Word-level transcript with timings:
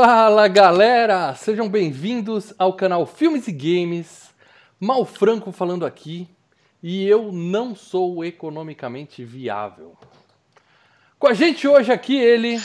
Fala 0.00 0.46
galera, 0.46 1.34
sejam 1.34 1.68
bem-vindos 1.68 2.54
ao 2.56 2.72
canal 2.72 3.04
Filmes 3.04 3.48
e 3.48 3.52
Games. 3.52 4.32
Mal 4.78 5.04
Franco 5.04 5.50
falando 5.50 5.84
aqui 5.84 6.28
e 6.80 7.04
eu 7.04 7.32
não 7.32 7.74
sou 7.74 8.24
economicamente 8.24 9.24
viável. 9.24 9.96
Com 11.18 11.26
a 11.26 11.34
gente 11.34 11.66
hoje 11.66 11.90
aqui 11.90 12.16
ele, 12.16 12.62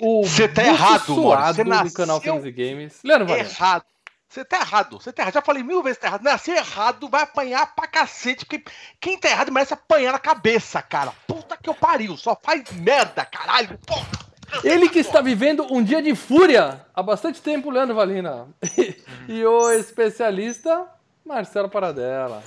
o 0.00 0.22
Você 0.22 0.46
tá 0.46 0.62
errado, 0.62 1.04
suado 1.04 1.56
Você 1.56 1.64
do 1.64 1.92
canal 1.92 2.20
Filmes 2.20 2.44
e 2.44 2.52
Games. 2.52 3.00
Leandro 3.02 3.34
errado. 3.34 3.84
Você 4.28 4.44
tá 4.44 4.60
errado. 4.60 5.00
Você 5.00 5.12
tá 5.12 5.22
errado. 5.22 5.34
Já 5.34 5.42
falei 5.42 5.64
mil 5.64 5.82
vezes 5.82 5.98
que 5.98 6.02
tá 6.02 6.06
errado. 6.06 6.22
Nascer 6.22 6.58
errado 6.58 7.08
vai 7.08 7.22
apanhar 7.22 7.74
pra 7.74 7.88
cacete. 7.88 8.46
Porque 8.46 8.70
quem 9.00 9.18
tá 9.18 9.28
errado 9.28 9.50
merece 9.50 9.74
apanhar 9.74 10.12
na 10.12 10.18
cabeça, 10.20 10.80
cara. 10.80 11.12
Puta 11.26 11.56
que 11.56 11.68
eu 11.68 11.74
pariu. 11.74 12.16
Só 12.16 12.38
faz 12.40 12.70
merda, 12.70 13.24
caralho. 13.24 13.76
Porra. 13.84 14.27
Ele 14.64 14.88
que 14.88 14.98
está 14.98 15.20
vivendo 15.20 15.66
um 15.72 15.82
dia 15.82 16.02
de 16.02 16.14
fúria 16.14 16.84
há 16.94 17.02
bastante 17.02 17.40
tempo, 17.40 17.70
Leandro 17.70 17.94
Valina. 17.94 18.48
e 19.28 19.44
o 19.44 19.70
especialista, 19.72 20.86
Marcelo 21.24 21.68
Paradela. 21.68 22.42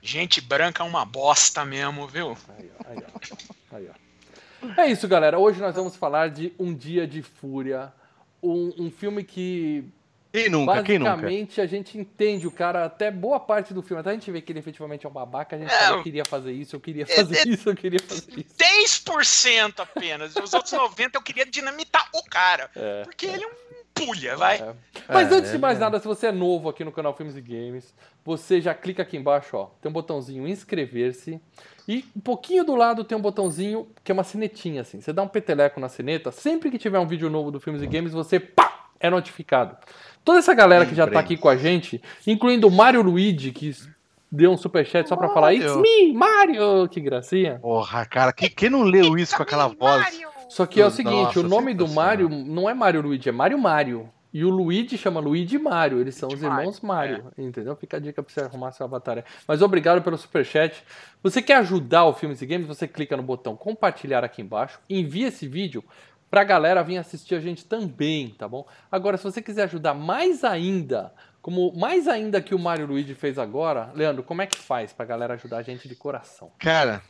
Gente 0.00 0.40
branca 0.40 0.82
é 0.82 0.86
uma 0.86 1.04
bosta 1.04 1.64
mesmo, 1.64 2.06
viu? 2.06 2.36
Aí, 2.58 2.70
ó, 2.78 2.90
aí, 2.90 2.98
ó, 2.98 3.76
aí, 3.76 3.88
ó. 3.90 4.80
É 4.80 4.86
isso, 4.86 5.08
galera. 5.08 5.38
Hoje 5.38 5.60
nós 5.60 5.74
vamos 5.74 5.96
falar 5.96 6.30
de 6.30 6.52
Um 6.58 6.72
Dia 6.74 7.06
de 7.06 7.22
Fúria. 7.22 7.92
Um, 8.42 8.72
um 8.78 8.90
filme 8.90 9.24
que 9.24 9.84
Quem 10.32 10.48
nunca? 10.48 10.82
Quem 10.82 10.98
nunca? 10.98 11.10
basicamente 11.12 11.60
a 11.60 11.66
gente 11.66 11.98
entende 11.98 12.46
o 12.46 12.50
cara 12.50 12.86
até 12.86 13.10
boa 13.10 13.38
parte 13.38 13.74
do 13.74 13.82
filme. 13.82 14.00
Até 14.00 14.10
a 14.10 14.12
gente 14.14 14.30
vê 14.30 14.40
que 14.40 14.50
ele 14.50 14.60
efetivamente 14.60 15.04
é 15.04 15.08
um 15.08 15.12
babaca, 15.12 15.54
a 15.56 15.58
gente 15.58 15.70
É, 15.72 15.78
fala, 15.78 15.96
eu 15.98 16.02
queria 16.02 16.24
fazer 16.24 16.52
isso, 16.52 16.74
eu 16.74 16.80
queria 16.80 17.06
fazer 17.06 17.36
é- 17.36 17.48
isso, 17.50 17.68
eu 17.68 17.76
queria 17.76 18.00
fazer 18.00 18.30
isso. 18.38 18.54
10% 18.56 19.80
apenas. 19.80 20.34
Os 20.36 20.54
outros 20.54 20.72
90% 20.72 21.14
eu 21.16 21.22
queria 21.22 21.44
dinamitar 21.44 22.08
o 22.14 22.22
cara. 22.24 22.70
É, 22.74 23.02
Porque 23.04 23.26
ele 23.26 23.44
é 23.44 23.46
um 23.46 23.50
pulha, 23.92 24.34
vai. 24.36 24.56
é. 24.58 24.74
Mas 25.06 25.30
É, 25.30 25.34
antes 25.34 25.52
de 25.52 25.58
mais 25.58 25.76
é. 25.76 25.80
nada, 25.80 26.00
se 26.00 26.06
você 26.06 26.28
é 26.28 26.32
novo 26.32 26.68
aqui 26.70 26.82
no 26.82 26.90
canal 26.92 27.14
Filmes 27.14 27.36
e 27.36 27.40
Games, 27.42 27.92
você 28.24 28.58
já 28.60 28.72
clica 28.74 29.02
aqui 29.02 29.18
embaixo, 29.18 29.54
ó. 29.56 29.66
Tem 29.82 29.90
um 29.90 29.92
botãozinho 29.92 30.48
inscrever-se. 30.48 31.38
E 31.86 32.04
um 32.16 32.20
pouquinho 32.20 32.64
do 32.64 32.74
lado 32.74 33.04
tem 33.04 33.18
um 33.18 33.20
botãozinho 33.20 33.86
que 34.02 34.10
é 34.10 34.14
uma 34.14 34.24
sinetinha, 34.24 34.80
assim. 34.80 35.00
Você 35.00 35.12
dá 35.12 35.22
um 35.22 35.28
peteleco 35.28 35.78
na 35.78 35.88
sineta, 35.90 36.30
sempre 36.32 36.70
que 36.70 36.78
tiver 36.78 36.98
um 36.98 37.06
vídeo 37.06 37.28
novo 37.28 37.50
do 37.50 37.60
Filmes 37.60 37.82
e 37.82 37.86
Games, 37.86 38.12
você 38.12 38.38
pá, 38.40 38.86
é 39.00 39.10
notificado. 39.10 39.76
Toda 40.24 40.38
essa 40.38 40.54
galera 40.54 40.86
que 40.86 40.94
já 40.94 41.06
tá 41.06 41.18
aqui 41.18 41.36
com 41.36 41.48
a 41.48 41.56
gente, 41.56 42.00
incluindo 42.26 42.68
o 42.68 42.70
Mário 42.70 43.02
Luigi, 43.02 43.50
que 43.50 43.74
deu 44.30 44.52
um 44.52 44.56
superchat 44.56 45.08
só 45.08 45.16
pra 45.16 45.28
falar 45.28 45.52
It's 45.52 45.66
Mário. 45.66 45.82
me, 45.82 46.12
Mario! 46.12 46.88
Que 46.88 47.00
gracinha. 47.00 47.58
Porra, 47.60 48.06
cara. 48.06 48.32
Que, 48.32 48.48
quem 48.48 48.70
não 48.70 48.82
leu 48.82 49.18
isso 49.18 49.36
com 49.36 49.42
aquela 49.42 49.68
voz? 49.68 50.20
Só 50.48 50.64
que 50.66 50.80
é 50.80 50.84
o 50.84 50.86
Nossa, 50.86 50.96
seguinte, 50.96 51.38
o 51.38 51.42
nome 51.42 51.74
do 51.74 51.86
sensacional. 51.86 52.06
Mário 52.06 52.28
não 52.28 52.68
é 52.68 52.74
Mário 52.74 53.00
Luigi, 53.02 53.28
é 53.28 53.32
Mário 53.32 53.58
Mário. 53.58 54.08
E 54.34 54.46
o 54.46 54.48
Luigi 54.48 54.96
chama 54.96 55.20
Luigi 55.20 55.58
Mário, 55.58 56.00
eles 56.00 56.14
são 56.14 56.30
os 56.30 56.40
Mário, 56.40 56.60
irmãos 56.60 56.80
Mário, 56.80 57.24
entendeu? 57.36 57.76
Fica 57.76 57.98
a 57.98 58.00
dica 58.00 58.22
pra 58.22 58.32
você 58.32 58.40
arrumar 58.40 58.72
seu 58.72 58.86
avatar. 58.86 59.22
Mas 59.46 59.60
obrigado 59.60 60.00
pelo 60.00 60.16
superchat. 60.16 60.82
Você 61.22 61.42
quer 61.42 61.56
ajudar 61.56 62.04
o 62.04 62.14
Filmes 62.14 62.40
e 62.40 62.46
Games? 62.46 62.66
Você 62.66 62.88
clica 62.88 63.14
no 63.14 63.22
botão 63.22 63.54
compartilhar 63.54 64.24
aqui 64.24 64.40
embaixo, 64.40 64.80
envia 64.88 65.28
esse 65.28 65.46
vídeo 65.46 65.84
pra 66.32 66.44
galera 66.44 66.82
vir 66.82 66.96
assistir 66.96 67.34
a 67.34 67.40
gente 67.40 67.66
também, 67.66 68.30
tá 68.30 68.48
bom? 68.48 68.66
Agora, 68.90 69.18
se 69.18 69.24
você 69.24 69.42
quiser 69.42 69.64
ajudar 69.64 69.92
mais 69.92 70.42
ainda, 70.42 71.12
como 71.42 71.78
mais 71.78 72.08
ainda 72.08 72.40
que 72.40 72.54
o 72.54 72.58
Mário 72.58 72.86
Luigi 72.86 73.14
fez 73.14 73.38
agora, 73.38 73.92
Leandro, 73.94 74.22
como 74.22 74.40
é 74.40 74.46
que 74.46 74.56
faz 74.56 74.94
pra 74.94 75.04
galera 75.04 75.34
ajudar 75.34 75.58
a 75.58 75.62
gente 75.62 75.86
de 75.86 75.94
coração? 75.94 76.50
Cara, 76.58 77.02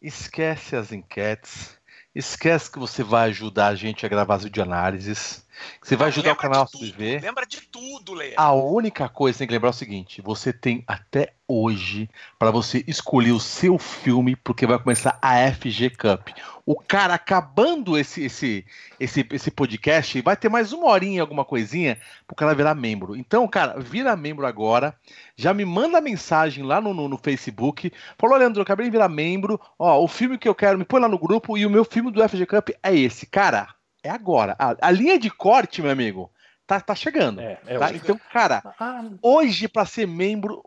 esquece 0.00 0.76
as 0.76 0.92
enquetes. 0.92 1.76
Esquece 2.14 2.70
que 2.70 2.78
você 2.78 3.02
vai 3.02 3.30
ajudar 3.30 3.66
a 3.66 3.74
gente 3.74 4.06
a 4.06 4.08
gravar 4.08 4.36
as 4.36 4.44
videoanálises. 4.44 5.44
Que 5.80 5.88
você 5.88 5.96
vai 5.96 6.08
ajudar 6.08 6.28
o 6.28 6.30
Lembra 6.30 6.42
canal 6.42 6.62
a 6.62 6.66
tudo, 6.66 6.86
sobreviver. 6.86 7.22
Lembra 7.22 7.44
de 7.44 7.60
tudo, 7.60 8.14
Leandro. 8.14 8.40
A 8.40 8.52
única 8.54 9.08
coisa 9.08 9.34
que 9.34 9.38
tem 9.40 9.48
que 9.48 9.54
lembrar 9.54 9.70
é 9.70 9.70
o 9.70 9.74
seguinte: 9.74 10.22
você 10.22 10.52
tem 10.52 10.84
até 10.86 11.34
hoje 11.48 12.08
para 12.38 12.50
você 12.50 12.84
escolher 12.86 13.32
o 13.32 13.40
seu 13.40 13.78
filme, 13.78 14.36
porque 14.36 14.64
vai 14.64 14.78
começar 14.78 15.18
a 15.20 15.50
FG 15.52 15.90
Cup. 15.90 16.28
O 16.66 16.74
cara 16.74 17.14
acabando 17.14 17.96
esse 17.96 18.24
esse 18.24 18.66
esse, 18.98 19.24
esse 19.30 19.50
podcast, 19.52 20.20
vai 20.20 20.36
ter 20.36 20.48
mais 20.48 20.72
uma 20.72 20.88
horinha, 20.88 21.20
alguma 21.22 21.44
coisinha, 21.44 21.96
pro 22.26 22.34
cara 22.34 22.56
virar 22.56 22.74
membro. 22.74 23.14
Então, 23.14 23.46
cara, 23.46 23.78
vira 23.78 24.16
membro 24.16 24.44
agora. 24.44 24.92
Já 25.36 25.54
me 25.54 25.64
manda 25.64 26.00
mensagem 26.00 26.64
lá 26.64 26.80
no, 26.80 26.92
no, 26.92 27.08
no 27.08 27.16
Facebook. 27.16 27.92
Falou, 28.18 28.36
Leandro, 28.36 28.58
eu 28.58 28.64
acabei 28.64 28.86
de 28.86 28.90
virar 28.90 29.08
membro. 29.08 29.60
Ó, 29.78 30.02
o 30.02 30.08
filme 30.08 30.36
que 30.36 30.48
eu 30.48 30.56
quero, 30.56 30.76
me 30.76 30.84
põe 30.84 31.00
lá 31.00 31.08
no 31.08 31.18
grupo. 31.18 31.56
E 31.56 31.64
o 31.64 31.70
meu 31.70 31.84
filme 31.84 32.10
do 32.10 32.28
FG 32.28 32.44
Cup 32.46 32.70
é 32.82 32.92
esse. 32.92 33.26
Cara, 33.26 33.68
é 34.02 34.10
agora. 34.10 34.56
A, 34.58 34.76
a 34.88 34.90
linha 34.90 35.20
de 35.20 35.30
corte, 35.30 35.80
meu 35.80 35.92
amigo, 35.92 36.32
tá, 36.66 36.80
tá 36.80 36.96
chegando. 36.96 37.40
É, 37.40 37.58
é 37.64 37.78
tá? 37.78 37.92
Então, 37.92 38.20
cara, 38.32 38.74
Ah, 38.80 39.04
hoje 39.22 39.68
para 39.68 39.86
ser 39.86 40.06
membro 40.08 40.64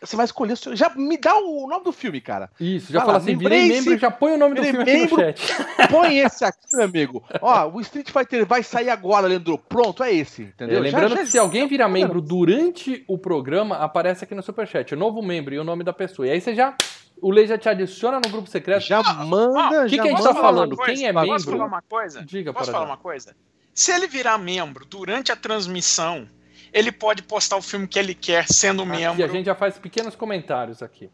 você 0.00 0.16
vai 0.16 0.24
escolher 0.24 0.52
o 0.52 0.56
seu, 0.56 0.74
já 0.76 0.90
me 0.94 1.16
dá 1.16 1.34
o 1.36 1.66
nome 1.68 1.84
do 1.84 1.92
filme, 1.92 2.20
cara. 2.20 2.50
Isso, 2.60 2.92
já 2.92 3.00
fala 3.00 3.12
lá, 3.12 3.18
assim, 3.18 3.36
virei 3.36 3.58
lembrei-se- 3.62 3.74
membro 3.80 3.94
e 3.94 3.98
já 3.98 4.10
põe 4.10 4.32
o 4.32 4.38
nome 4.38 4.54
do 4.54 4.62
filme 4.64 4.82
aqui 4.82 4.92
no 4.92 4.98
membro. 5.00 5.16
chat. 5.20 5.40
Põe 5.90 6.18
esse 6.18 6.44
aqui, 6.44 6.66
meu 6.74 6.84
amigo. 6.84 7.24
Ó, 7.40 7.68
o 7.68 7.80
Street 7.80 8.10
Fighter 8.10 8.46
vai 8.46 8.62
sair 8.62 8.90
agora, 8.90 9.26
Leandro. 9.26 9.58
Pronto, 9.58 10.02
é 10.04 10.12
esse, 10.12 10.42
entendeu? 10.42 10.78
É, 10.78 10.80
lembrando 10.80 11.08
Já- 11.10 11.16
já- 11.16 11.22
que 11.22 11.26
se 11.30 11.38
alguém 11.38 11.66
virar 11.66 11.88
membro 11.88 12.20
durante 12.20 13.04
o 13.08 13.16
programa, 13.18 13.76
aparece 13.76 14.24
aqui 14.24 14.34
no 14.34 14.42
Superchat, 14.42 14.92
o 14.94 14.96
novo 14.98 15.22
membro 15.22 15.54
e 15.54 15.58
o 15.58 15.64
nome 15.64 15.82
da 15.84 15.92
pessoa. 15.92 16.26
E 16.26 16.30
aí 16.30 16.40
você 16.40 16.54
já. 16.54 16.74
O 17.20 17.32
Lei 17.32 17.46
já 17.48 17.58
te 17.58 17.68
adiciona 17.68 18.20
no 18.24 18.30
grupo 18.30 18.48
secreto. 18.48 18.80
já 18.84 19.02
manda, 19.02 19.82
O 19.82 19.88
que, 19.88 19.96
já 19.96 20.02
que 20.02 20.08
a 20.08 20.12
gente 20.12 20.22
tá 20.22 20.28
Posso 20.28 20.40
falando? 20.40 20.76
Quem 20.76 21.06
é 21.06 21.12
Posso 21.12 21.26
membro? 21.26 21.50
falar 21.50 21.64
uma 21.66 21.82
coisa? 21.82 22.24
Diga, 22.24 22.52
Posso 22.52 22.66
para 22.66 22.72
falar 22.80 22.86
uma 22.90 22.96
coisa? 22.96 23.34
Se 23.74 23.90
ele 23.90 24.06
virar 24.06 24.38
membro 24.38 24.84
durante 24.84 25.32
a 25.32 25.36
transmissão, 25.36 26.28
ele 26.72 26.90
pode 26.92 27.22
postar 27.22 27.56
o 27.56 27.62
filme 27.62 27.86
que 27.86 27.98
ele 27.98 28.14
quer 28.14 28.46
sendo 28.48 28.82
E 28.82 28.86
membro. 28.86 29.24
a 29.24 29.28
gente 29.28 29.46
já 29.46 29.54
faz 29.54 29.78
pequenos 29.78 30.14
comentários 30.16 30.82
aqui. 30.82 31.10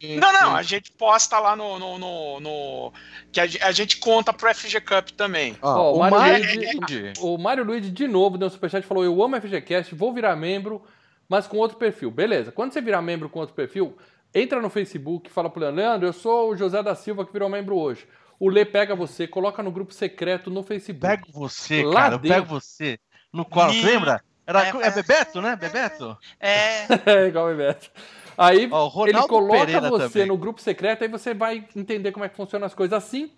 Não, 0.00 0.32
não, 0.32 0.54
a 0.54 0.62
gente 0.62 0.92
posta 0.92 1.40
lá 1.40 1.56
no. 1.56 1.76
no, 1.76 1.98
no- 1.98 2.38
no- 2.40 2.92
que 3.32 3.40
a, 3.40 3.44
a 3.62 3.72
gente 3.72 3.96
conta 3.96 4.32
pro 4.32 4.48
FG 4.54 4.80
Cup 4.80 5.08
também. 5.10 5.56
Ó, 5.60 5.68
Ó, 5.68 5.94
o 5.96 5.98
Mário 5.98 6.44
Luigi- 6.44 7.12
O 7.20 7.36
Mário 7.36 7.64
Luiz 7.64 7.92
de 7.92 8.06
novo 8.06 8.38
deu 8.38 8.46
um 8.46 8.50
superchat 8.50 8.84
e 8.84 8.86
falou: 8.86 9.04
Eu 9.04 9.20
amo 9.20 9.34
FGCast, 9.40 9.92
vou 9.96 10.14
virar 10.14 10.36
membro, 10.36 10.80
mas 11.28 11.48
com 11.48 11.56
outro 11.56 11.76
perfil. 11.78 12.12
Beleza, 12.12 12.52
quando 12.52 12.72
você 12.72 12.80
virar 12.80 13.02
membro 13.02 13.28
com 13.28 13.40
outro 13.40 13.56
perfil, 13.56 13.98
entra 14.32 14.62
no 14.62 14.70
Facebook 14.70 15.28
e 15.28 15.32
fala 15.32 15.50
pro 15.50 15.60
Leandro: 15.60 15.80
Leandro, 15.80 16.08
eu 16.08 16.12
sou 16.12 16.50
o 16.52 16.56
José 16.56 16.80
da 16.80 16.94
Silva 16.94 17.26
que 17.26 17.32
virou 17.32 17.48
membro 17.48 17.76
hoje. 17.76 18.06
O 18.38 18.48
Lê 18.48 18.64
pega 18.64 18.94
você, 18.94 19.26
coloca 19.26 19.64
no 19.64 19.72
grupo 19.72 19.92
secreto 19.92 20.48
no 20.48 20.62
Facebook. 20.62 21.04
pego 21.04 21.26
você, 21.32 21.82
Lá 21.82 22.02
cara. 22.02 22.14
Eu 22.14 22.18
dentro. 22.20 22.36
pego 22.42 22.46
você 22.46 23.00
no 23.32 23.44
colo. 23.44 23.72
Lembra? 23.72 24.22
Era, 24.48 24.66
é, 24.66 24.70
é, 24.70 24.90
Bebeto, 24.90 25.42
né? 25.42 25.54
Bebeto? 25.56 26.16
É. 26.40 26.86
É 27.04 27.26
igual 27.26 27.48
Bebeto. 27.48 27.90
Aí 28.36 28.66
Ó, 28.70 28.86
o 28.86 28.88
Ronaldo 28.88 29.18
ele 29.18 29.28
coloca 29.28 29.58
Pereira 29.66 29.90
você 29.90 30.08
também. 30.08 30.28
no 30.28 30.38
grupo 30.38 30.58
secreto, 30.58 31.02
aí 31.02 31.08
você 31.08 31.34
vai 31.34 31.68
entender 31.76 32.12
como 32.12 32.24
é 32.24 32.30
que 32.30 32.36
funcionam 32.36 32.66
as 32.66 32.72
coisas. 32.72 32.96
Assim, 32.96 33.30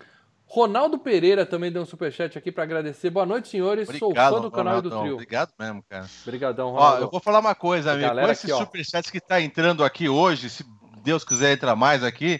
Ronaldo 0.45 0.97
Pereira 0.97 1.45
também 1.45 1.69
deu 1.69 1.81
um 1.81 1.85
superchat 1.85 2.37
aqui 2.37 2.49
pra 2.49 2.63
agradecer. 2.63 3.09
Boa 3.09 3.25
noite, 3.25 3.49
senhores. 3.49 3.89
Sou 3.97 4.15
fã 4.15 4.39
do 4.39 4.49
canal 4.49 4.79
e 4.79 4.81
do 4.83 4.89
trio. 4.89 5.13
Obrigado 5.15 5.51
mesmo, 5.59 5.83
cara. 5.89 6.05
Obrigadão, 6.23 6.67
Ó, 6.69 6.71
Ronaldo. 6.79 7.03
eu 7.03 7.09
vou 7.09 7.19
falar 7.19 7.39
uma 7.39 7.55
coisa, 7.55 7.91
amigo. 7.91 8.07
Galera 8.07 8.27
Com 8.27 8.31
esse 8.31 8.45
aqui, 8.45 8.53
ó. 8.53 8.59
superchat 8.59 9.11
que 9.11 9.19
tá 9.19 9.41
entrando 9.41 9.83
aqui 9.83 10.07
hoje, 10.07 10.49
se 10.49 10.65
Deus 11.03 11.25
quiser 11.25 11.51
entrar 11.51 11.75
mais 11.75 12.05
aqui, 12.05 12.39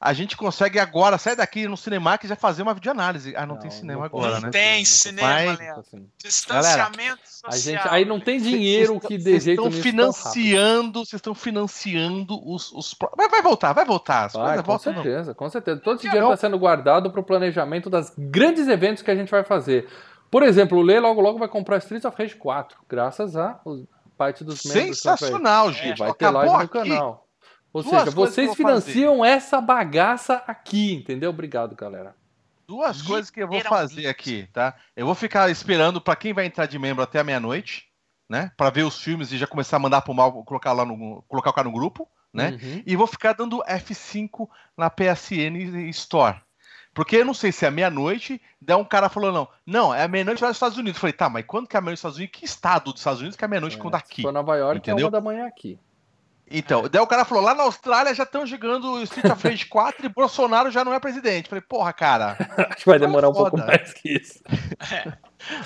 a 0.00 0.12
gente 0.14 0.34
consegue 0.34 0.78
agora 0.78 1.18
sair 1.18 1.36
daqui 1.36 1.68
no 1.68 1.76
Cinemark 1.76 2.24
e 2.24 2.28
já 2.28 2.34
fazer 2.34 2.62
uma 2.62 2.72
videoanálise. 2.72 3.36
Ah, 3.36 3.44
não, 3.44 3.58
tem 3.58 3.70
cinema 3.70 4.08
pode, 4.08 4.24
agora, 4.24 4.34
Não 4.40 4.46
né? 4.46 4.50
tem 4.50 4.78
Não 4.78 4.84
cinema, 4.86 5.28
vai. 5.28 5.56
Leandro. 5.56 5.80
Assim. 5.80 6.08
Distanciamento 6.16 7.20
A 7.44 7.52
social. 7.52 7.52
gente, 7.82 7.88
aí 7.94 8.04
não 8.06 8.18
tem 8.18 8.40
dinheiro 8.40 8.94
Vocês 8.94 9.06
que 9.06 9.14
estão- 9.16 9.32
dê 9.32 9.40
jeito 9.40 9.66
estão 9.68 9.82
financiando, 9.82 11.04
vocês 11.04 11.18
estão 11.18 11.34
financiando 11.34 12.40
os, 12.50 12.72
os 12.72 12.96
vai, 13.16 13.28
vai 13.28 13.42
voltar, 13.42 13.72
vai 13.74 13.84
voltar. 13.84 14.24
As 14.26 14.32
Vai, 14.32 14.56
com 14.58 14.62
voltam. 14.64 14.92
não. 14.94 15.02
certeza, 15.02 15.34
com 15.34 15.50
certeza. 15.50 15.80
Todo 15.80 15.96
esse 15.96 16.06
Não. 16.06 16.12
dinheiro 16.12 16.32
está 16.32 16.46
sendo 16.46 16.58
guardado 16.58 17.10
para 17.10 17.20
o 17.20 17.24
planejamento 17.24 17.90
das 17.90 18.12
grandes 18.16 18.68
eventos 18.68 19.02
que 19.02 19.10
a 19.10 19.14
gente 19.16 19.30
vai 19.30 19.44
fazer. 19.44 19.86
Por 20.30 20.42
exemplo, 20.42 20.78
o 20.78 20.82
Lê 20.82 20.98
logo 21.00 21.20
logo 21.20 21.38
vai 21.38 21.48
comprar 21.48 21.76
Streets 21.78 22.04
of 22.04 22.16
Rage 22.16 22.36
4, 22.36 22.78
graças 22.88 23.36
a 23.36 23.60
parte 24.16 24.44
dos 24.44 24.64
membros. 24.64 24.98
Sensacional, 24.98 25.72
gente. 25.72 25.98
vai 25.98 26.12
ter 26.14 26.24
Acabou 26.26 26.40
live 26.52 26.56
no 26.56 26.80
aqui. 26.80 26.90
canal. 26.90 27.26
Ou 27.72 27.82
Duas 27.82 28.00
seja, 28.04 28.10
vocês 28.10 28.46
vou 28.48 28.56
fazer. 28.56 28.82
financiam 28.92 29.24
essa 29.24 29.60
bagaça 29.60 30.42
aqui, 30.46 30.94
entendeu? 30.94 31.30
Obrigado, 31.30 31.76
galera. 31.76 32.14
Duas 32.66 33.02
coisas 33.02 33.30
que 33.30 33.42
eu 33.42 33.48
vou 33.48 33.60
fazer 33.62 34.06
aqui, 34.06 34.48
tá? 34.52 34.76
Eu 34.94 35.04
vou 35.06 35.14
ficar 35.14 35.50
esperando 35.50 36.00
pra 36.00 36.14
quem 36.14 36.32
vai 36.32 36.46
entrar 36.46 36.66
de 36.66 36.78
membro 36.78 37.02
até 37.02 37.18
a 37.18 37.24
meia-noite, 37.24 37.88
né? 38.28 38.52
Pra 38.56 38.70
ver 38.70 38.84
os 38.84 39.00
filmes 39.02 39.32
e 39.32 39.38
já 39.38 39.46
começar 39.46 39.76
a 39.76 39.80
mandar 39.80 40.02
pro 40.02 40.14
mal, 40.14 40.32
colocar 40.44 40.72
lá 40.72 40.84
no, 40.84 41.22
colocar 41.28 41.50
o 41.50 41.52
cara 41.52 41.68
no 41.68 41.74
grupo, 41.74 42.08
né? 42.32 42.58
Uhum. 42.62 42.82
E 42.86 42.94
vou 42.94 43.08
ficar 43.08 43.32
dando 43.32 43.62
F5 43.64 44.48
na 44.76 44.88
PSN 44.88 45.88
Store. 45.90 46.40
Porque 46.94 47.16
eu 47.16 47.24
não 47.24 47.34
sei 47.34 47.52
se 47.52 47.64
é 47.64 47.70
meia-noite, 47.70 48.40
daí 48.60 48.76
um 48.76 48.84
cara 48.84 49.08
falou, 49.08 49.32
não, 49.32 49.48
não, 49.64 49.94
é 49.94 50.06
meia-noite 50.08 50.42
lá 50.42 50.48
nos 50.48 50.56
Estados 50.56 50.76
Unidos. 50.78 50.96
Eu 50.96 51.00
falei, 51.00 51.12
tá, 51.12 51.28
mas 51.28 51.44
quando 51.46 51.68
que 51.68 51.76
é 51.76 51.80
meia-noite 51.80 51.98
nos 51.98 52.00
Estados 52.00 52.18
Unidos? 52.18 52.38
Que 52.38 52.44
estado 52.44 52.92
dos 52.92 53.00
Estados 53.00 53.20
Unidos 53.20 53.36
que 53.36 53.44
é 53.44 53.48
meia-noite 53.48 53.78
quando 53.78 53.94
Se 53.94 54.00
aqui? 54.00 54.22
for 54.22 54.32
Nova 54.32 54.56
York, 54.56 54.76
é 54.76 54.92
Entendeu? 54.92 55.06
uma 55.06 55.10
da 55.10 55.20
manhã 55.20 55.46
aqui. 55.46 55.78
Então, 56.50 56.88
daí 56.90 57.00
o 57.00 57.06
cara 57.06 57.24
falou: 57.24 57.44
lá 57.44 57.54
na 57.54 57.62
Austrália 57.62 58.12
já 58.12 58.24
estão 58.24 58.44
jogando 58.44 59.00
Street 59.02 59.30
of 59.30 59.46
Rage 59.46 59.66
4 59.70 60.06
e 60.06 60.08
Bolsonaro 60.08 60.70
já 60.70 60.84
não 60.84 60.92
é 60.92 60.98
presidente. 60.98 61.48
Falei, 61.48 61.62
porra, 61.62 61.92
cara. 61.92 62.36
Acho 62.70 62.78
que 62.78 62.86
vai 62.86 62.98
demorar 62.98 63.28
um 63.28 63.32
pouco 63.32 63.56
mais 63.56 63.92
que 63.92 64.16
isso. 64.16 64.42
É. 64.92 65.12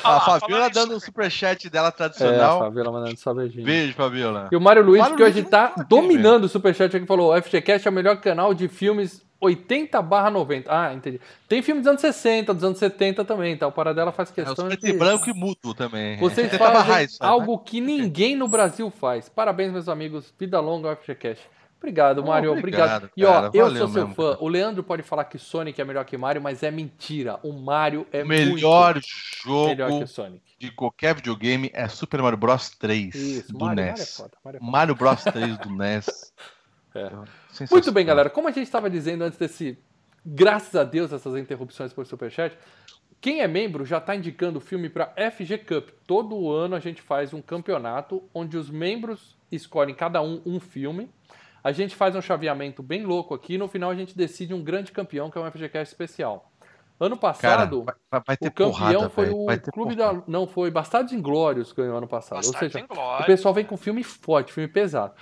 a 0.04 0.20
Fabiola 0.20 0.68
dando 0.68 0.92
o 0.92 0.96
um 0.96 1.00
superchat 1.00 1.70
dela 1.70 1.90
tradicional. 1.90 2.58
É, 2.58 2.60
a 2.60 2.64
Fabiola 2.64 2.92
mandando 2.92 3.18
só 3.18 3.32
beijinho. 3.32 3.64
Beijo, 3.64 3.94
Fabiola. 3.94 4.48
E 4.52 4.56
o 4.56 4.60
Mário 4.60 4.84
Luiz, 4.84 5.06
que 5.08 5.22
hoje 5.22 5.42
tá 5.42 5.74
dominando 5.88 6.44
o 6.44 6.48
superchat 6.48 6.94
aqui, 6.94 7.06
falou: 7.06 7.34
o 7.34 7.42
FGCast 7.42 7.88
é 7.88 7.90
o 7.90 7.94
melhor 7.94 8.20
canal 8.20 8.52
de 8.52 8.68
filmes 8.68 9.24
80 9.44 10.00
barra 10.02 10.30
90. 10.30 10.70
Ah, 10.70 10.94
entendi. 10.94 11.20
Tem 11.48 11.62
filme 11.62 11.80
dos 11.80 11.88
anos 11.88 12.00
60, 12.00 12.54
dos 12.54 12.64
anos 12.64 12.78
70 12.78 13.24
também, 13.24 13.56
tá? 13.56 13.66
O 13.66 13.72
Paradela 13.72 14.12
faz 14.12 14.30
questão 14.30 14.70
é, 14.70 14.76
de... 14.76 14.92
branco 14.92 15.28
e 15.28 15.32
mudo 15.32 15.74
também. 15.74 16.18
Vocês 16.18 16.54
fazem 16.56 17.04
isso, 17.04 17.18
algo 17.20 17.56
né? 17.56 17.62
que 17.64 17.80
ninguém 17.80 18.34
no 18.34 18.48
Brasil 18.48 18.90
faz. 18.90 19.28
Parabéns, 19.28 19.72
meus 19.72 19.88
amigos. 19.88 20.32
Vida 20.38 20.58
longa 20.60 20.90
ao 20.90 20.96
FGCast. 20.96 21.48
Obrigado, 21.78 22.20
oh, 22.20 22.26
Mário. 22.26 22.52
Obrigado. 22.52 23.04
obrigado. 23.04 23.10
E 23.14 23.24
ó, 23.26 23.50
eu 23.52 23.76
sou 23.76 23.88
seu 23.88 23.88
mesmo, 23.88 24.14
fã. 24.14 24.32
Cara. 24.32 24.42
O 24.42 24.48
Leandro 24.48 24.82
pode 24.82 25.02
falar 25.02 25.24
que 25.24 25.38
Sonic 25.38 25.78
é 25.78 25.84
melhor 25.84 26.04
que 26.06 26.16
Mario, 26.16 26.40
mas 26.40 26.62
é 26.62 26.70
mentira. 26.70 27.38
O 27.42 27.52
Mario 27.52 28.06
é 28.10 28.22
o 28.22 28.26
melhor 28.26 28.98
jogo 29.44 29.68
melhor 29.68 30.00
que 30.00 30.06
Sonic. 30.06 30.42
de 30.58 30.70
qualquer 30.70 31.14
videogame 31.14 31.70
é 31.74 31.86
Super 31.86 32.22
Mario 32.22 32.38
Bros 32.38 32.70
3 32.70 33.14
Isso, 33.14 33.52
do 33.52 33.66
Mario, 33.66 33.84
NES. 33.84 33.90
Mario, 33.90 34.02
é 34.02 34.06
foda, 34.06 34.30
Mario, 34.42 34.56
é 34.56 34.60
foda. 34.60 34.72
Mario 34.72 34.94
Bros 34.94 35.24
3 35.24 35.58
do 35.58 35.70
NES. 35.70 36.32
É. 36.96 37.10
Muito 37.70 37.92
bem, 37.92 38.04
galera. 38.04 38.30
Como 38.30 38.48
a 38.48 38.50
gente 38.50 38.64
estava 38.64 38.90
dizendo 38.90 39.22
antes 39.22 39.38
desse. 39.38 39.78
Graças 40.26 40.74
a 40.74 40.84
Deus, 40.84 41.12
essas 41.12 41.36
interrupções 41.36 41.92
por 41.92 42.06
Superchat. 42.06 42.56
Quem 43.20 43.40
é 43.40 43.48
membro 43.48 43.84
já 43.84 43.98
está 43.98 44.14
indicando 44.14 44.58
o 44.58 44.60
filme 44.60 44.88
para 44.88 45.12
FG 45.30 45.58
Cup. 45.58 45.88
Todo 46.06 46.50
ano 46.50 46.74
a 46.74 46.80
gente 46.80 47.00
faz 47.00 47.32
um 47.32 47.40
campeonato 47.40 48.22
onde 48.34 48.56
os 48.56 48.70
membros 48.70 49.36
escolhem 49.50 49.94
cada 49.94 50.20
um 50.22 50.42
um 50.44 50.60
filme. 50.60 51.10
A 51.62 51.72
gente 51.72 51.96
faz 51.96 52.14
um 52.14 52.20
chaveamento 52.20 52.82
bem 52.82 53.04
louco 53.04 53.34
aqui. 53.34 53.54
E 53.54 53.58
no 53.58 53.68
final 53.68 53.90
a 53.90 53.94
gente 53.94 54.16
decide 54.16 54.52
um 54.52 54.62
grande 54.62 54.92
campeão, 54.92 55.30
que 55.30 55.38
é 55.38 55.40
um 55.40 55.50
FGCast 55.50 55.92
especial. 55.92 56.50
Ano 56.98 57.16
passado, 57.16 57.84
Cara, 57.84 57.98
vai, 58.10 58.22
vai 58.26 58.36
o 58.40 58.52
campeão 58.52 58.70
porrada, 58.70 59.10
foi 59.10 59.30
o 59.30 59.46
Clube 59.72 59.96
porrada. 59.96 60.18
da. 60.18 60.24
Não, 60.28 60.46
foi 60.46 60.70
Bastardos 60.70 61.12
Inglórios 61.12 61.72
que 61.72 61.80
ganhou 61.80 61.98
ano 61.98 62.06
passado. 62.06 62.36
Bastardos 62.36 62.62
Ou 62.62 62.70
seja, 62.70 62.86
o 63.20 63.24
pessoal 63.24 63.52
vem 63.52 63.64
com 63.64 63.76
filme 63.76 64.04
forte, 64.04 64.52
filme 64.52 64.68
pesado. 64.68 65.12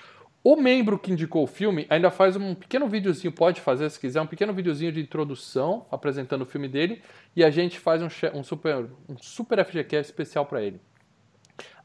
O 0.44 0.56
membro 0.56 0.98
que 0.98 1.12
indicou 1.12 1.44
o 1.44 1.46
filme 1.46 1.86
ainda 1.88 2.10
faz 2.10 2.34
um 2.34 2.52
pequeno 2.52 2.88
videozinho, 2.88 3.32
pode 3.32 3.60
fazer 3.60 3.88
se 3.88 4.00
quiser, 4.00 4.20
um 4.20 4.26
pequeno 4.26 4.52
videozinho 4.52 4.90
de 4.90 5.00
introdução 5.00 5.86
apresentando 5.90 6.42
o 6.42 6.46
filme 6.46 6.66
dele 6.66 7.00
e 7.36 7.44
a 7.44 7.50
gente 7.50 7.78
faz 7.78 8.02
um, 8.02 8.08
um 8.34 8.42
super, 8.42 8.90
um 9.08 9.16
super 9.16 9.64
FGCast 9.64 10.10
especial 10.10 10.44
para 10.44 10.60
ele. 10.60 10.80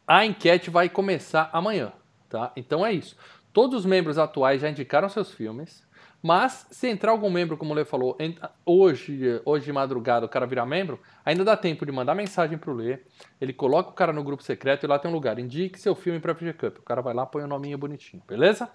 A 0.08 0.26
enquete 0.26 0.72
vai 0.72 0.90
começar 0.90 1.52
amanhã, 1.54 1.94
tá? 2.30 2.52
Então 2.56 2.84
é 2.84 2.92
isso. 2.92 3.16
Todos 3.54 3.82
os 3.82 3.86
membros 3.86 4.18
atuais 4.18 4.62
já 4.62 4.70
indicaram 4.70 5.08
seus 5.08 5.32
filmes. 5.32 5.87
Mas, 6.28 6.68
se 6.72 6.90
entrar 6.90 7.12
algum 7.12 7.30
membro, 7.30 7.56
como 7.56 7.72
o 7.72 7.74
Lê 7.74 7.86
falou, 7.86 8.18
hoje, 8.66 9.42
hoje 9.46 9.64
de 9.64 9.72
madrugada 9.72 10.26
o 10.26 10.30
cara 10.30 10.46
virar 10.46 10.66
membro, 10.66 11.00
ainda 11.24 11.42
dá 11.46 11.56
tempo 11.56 11.86
de 11.86 11.92
mandar 11.94 12.14
mensagem 12.14 12.58
pro 12.58 12.74
Lê. 12.74 13.00
Ele 13.40 13.54
coloca 13.54 13.92
o 13.92 13.94
cara 13.94 14.12
no 14.12 14.22
grupo 14.22 14.44
secreto 14.44 14.86
e 14.86 14.88
lá 14.88 15.00
tem 15.00 15.10
um 15.10 15.14
lugar. 15.14 15.40
Indique 15.40 15.80
seu 15.80 15.96
filme 15.96 16.20
pra 16.20 16.36
FG 16.36 16.52
Cup. 16.52 16.80
O 16.80 16.82
cara 16.82 17.02
vai 17.02 17.14
lá, 17.14 17.26
põe 17.26 17.44
o 17.44 17.46
um 17.46 17.48
nominho 17.48 17.78
bonitinho, 17.78 18.22
beleza? 18.28 18.70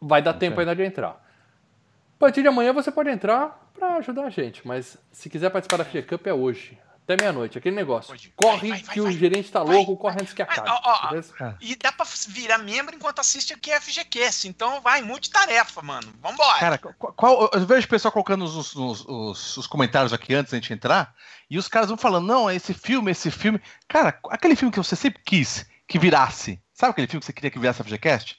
Vai 0.00 0.22
dar 0.22 0.30
okay. 0.30 0.48
tempo 0.48 0.58
ainda 0.58 0.74
de 0.74 0.82
entrar. 0.82 1.10
A 1.10 2.18
partir 2.18 2.40
de 2.40 2.48
amanhã 2.48 2.72
você 2.72 2.90
pode 2.90 3.10
entrar 3.10 3.70
para 3.74 3.96
ajudar 3.96 4.24
a 4.24 4.30
gente, 4.30 4.66
mas 4.66 4.96
se 5.12 5.28
quiser 5.28 5.50
participar 5.50 5.76
da 5.76 5.84
FG 5.84 6.04
Cup 6.04 6.26
é 6.26 6.32
hoje 6.32 6.78
até 7.10 7.22
meia-noite. 7.22 7.58
Aquele 7.58 7.74
negócio. 7.74 8.14
Corre 8.36 8.70
vai, 8.70 8.82
vai, 8.82 8.94
que 8.94 9.00
vai, 9.00 9.10
o 9.10 9.18
gerente 9.18 9.50
tá 9.50 9.62
louco, 9.62 9.96
corre 9.96 10.18
antes 10.20 10.32
que 10.32 10.42
acabe. 10.42 10.68
Ó, 10.68 10.80
ó, 10.84 11.54
e 11.60 11.74
dá 11.74 11.90
pra 11.90 12.06
virar 12.28 12.58
membro 12.58 12.94
enquanto 12.94 13.20
assiste 13.20 13.52
aqui 13.52 13.72
a 13.72 13.80
FGCast. 13.80 14.46
Então 14.48 14.80
vai, 14.80 15.02
multitarefa, 15.02 15.82
mano. 15.82 16.12
Vambora. 16.20 16.58
Cara, 16.58 16.78
qual, 16.78 17.50
eu 17.52 17.66
vejo 17.66 17.86
o 17.86 17.90
pessoal 17.90 18.12
colocando 18.12 18.44
os, 18.44 18.74
os, 18.74 19.04
os, 19.06 19.56
os 19.56 19.66
comentários 19.66 20.12
aqui 20.12 20.34
antes 20.34 20.52
da 20.52 20.58
gente 20.58 20.72
entrar. 20.72 21.14
E 21.48 21.58
os 21.58 21.68
caras 21.68 21.88
vão 21.88 21.98
falando: 21.98 22.26
não, 22.26 22.50
esse 22.50 22.72
filme, 22.72 23.10
esse 23.10 23.30
filme. 23.30 23.60
Cara, 23.88 24.18
aquele 24.30 24.54
filme 24.54 24.72
que 24.72 24.78
você 24.78 24.94
sempre 24.94 25.20
quis 25.24 25.66
que 25.86 25.98
virasse. 25.98 26.62
Sabe 26.72 26.92
aquele 26.92 27.08
filme 27.08 27.20
que 27.20 27.26
você 27.26 27.32
queria 27.32 27.50
que 27.50 27.58
virasse 27.58 27.82
a 27.82 27.84
FGCast? 27.84 28.38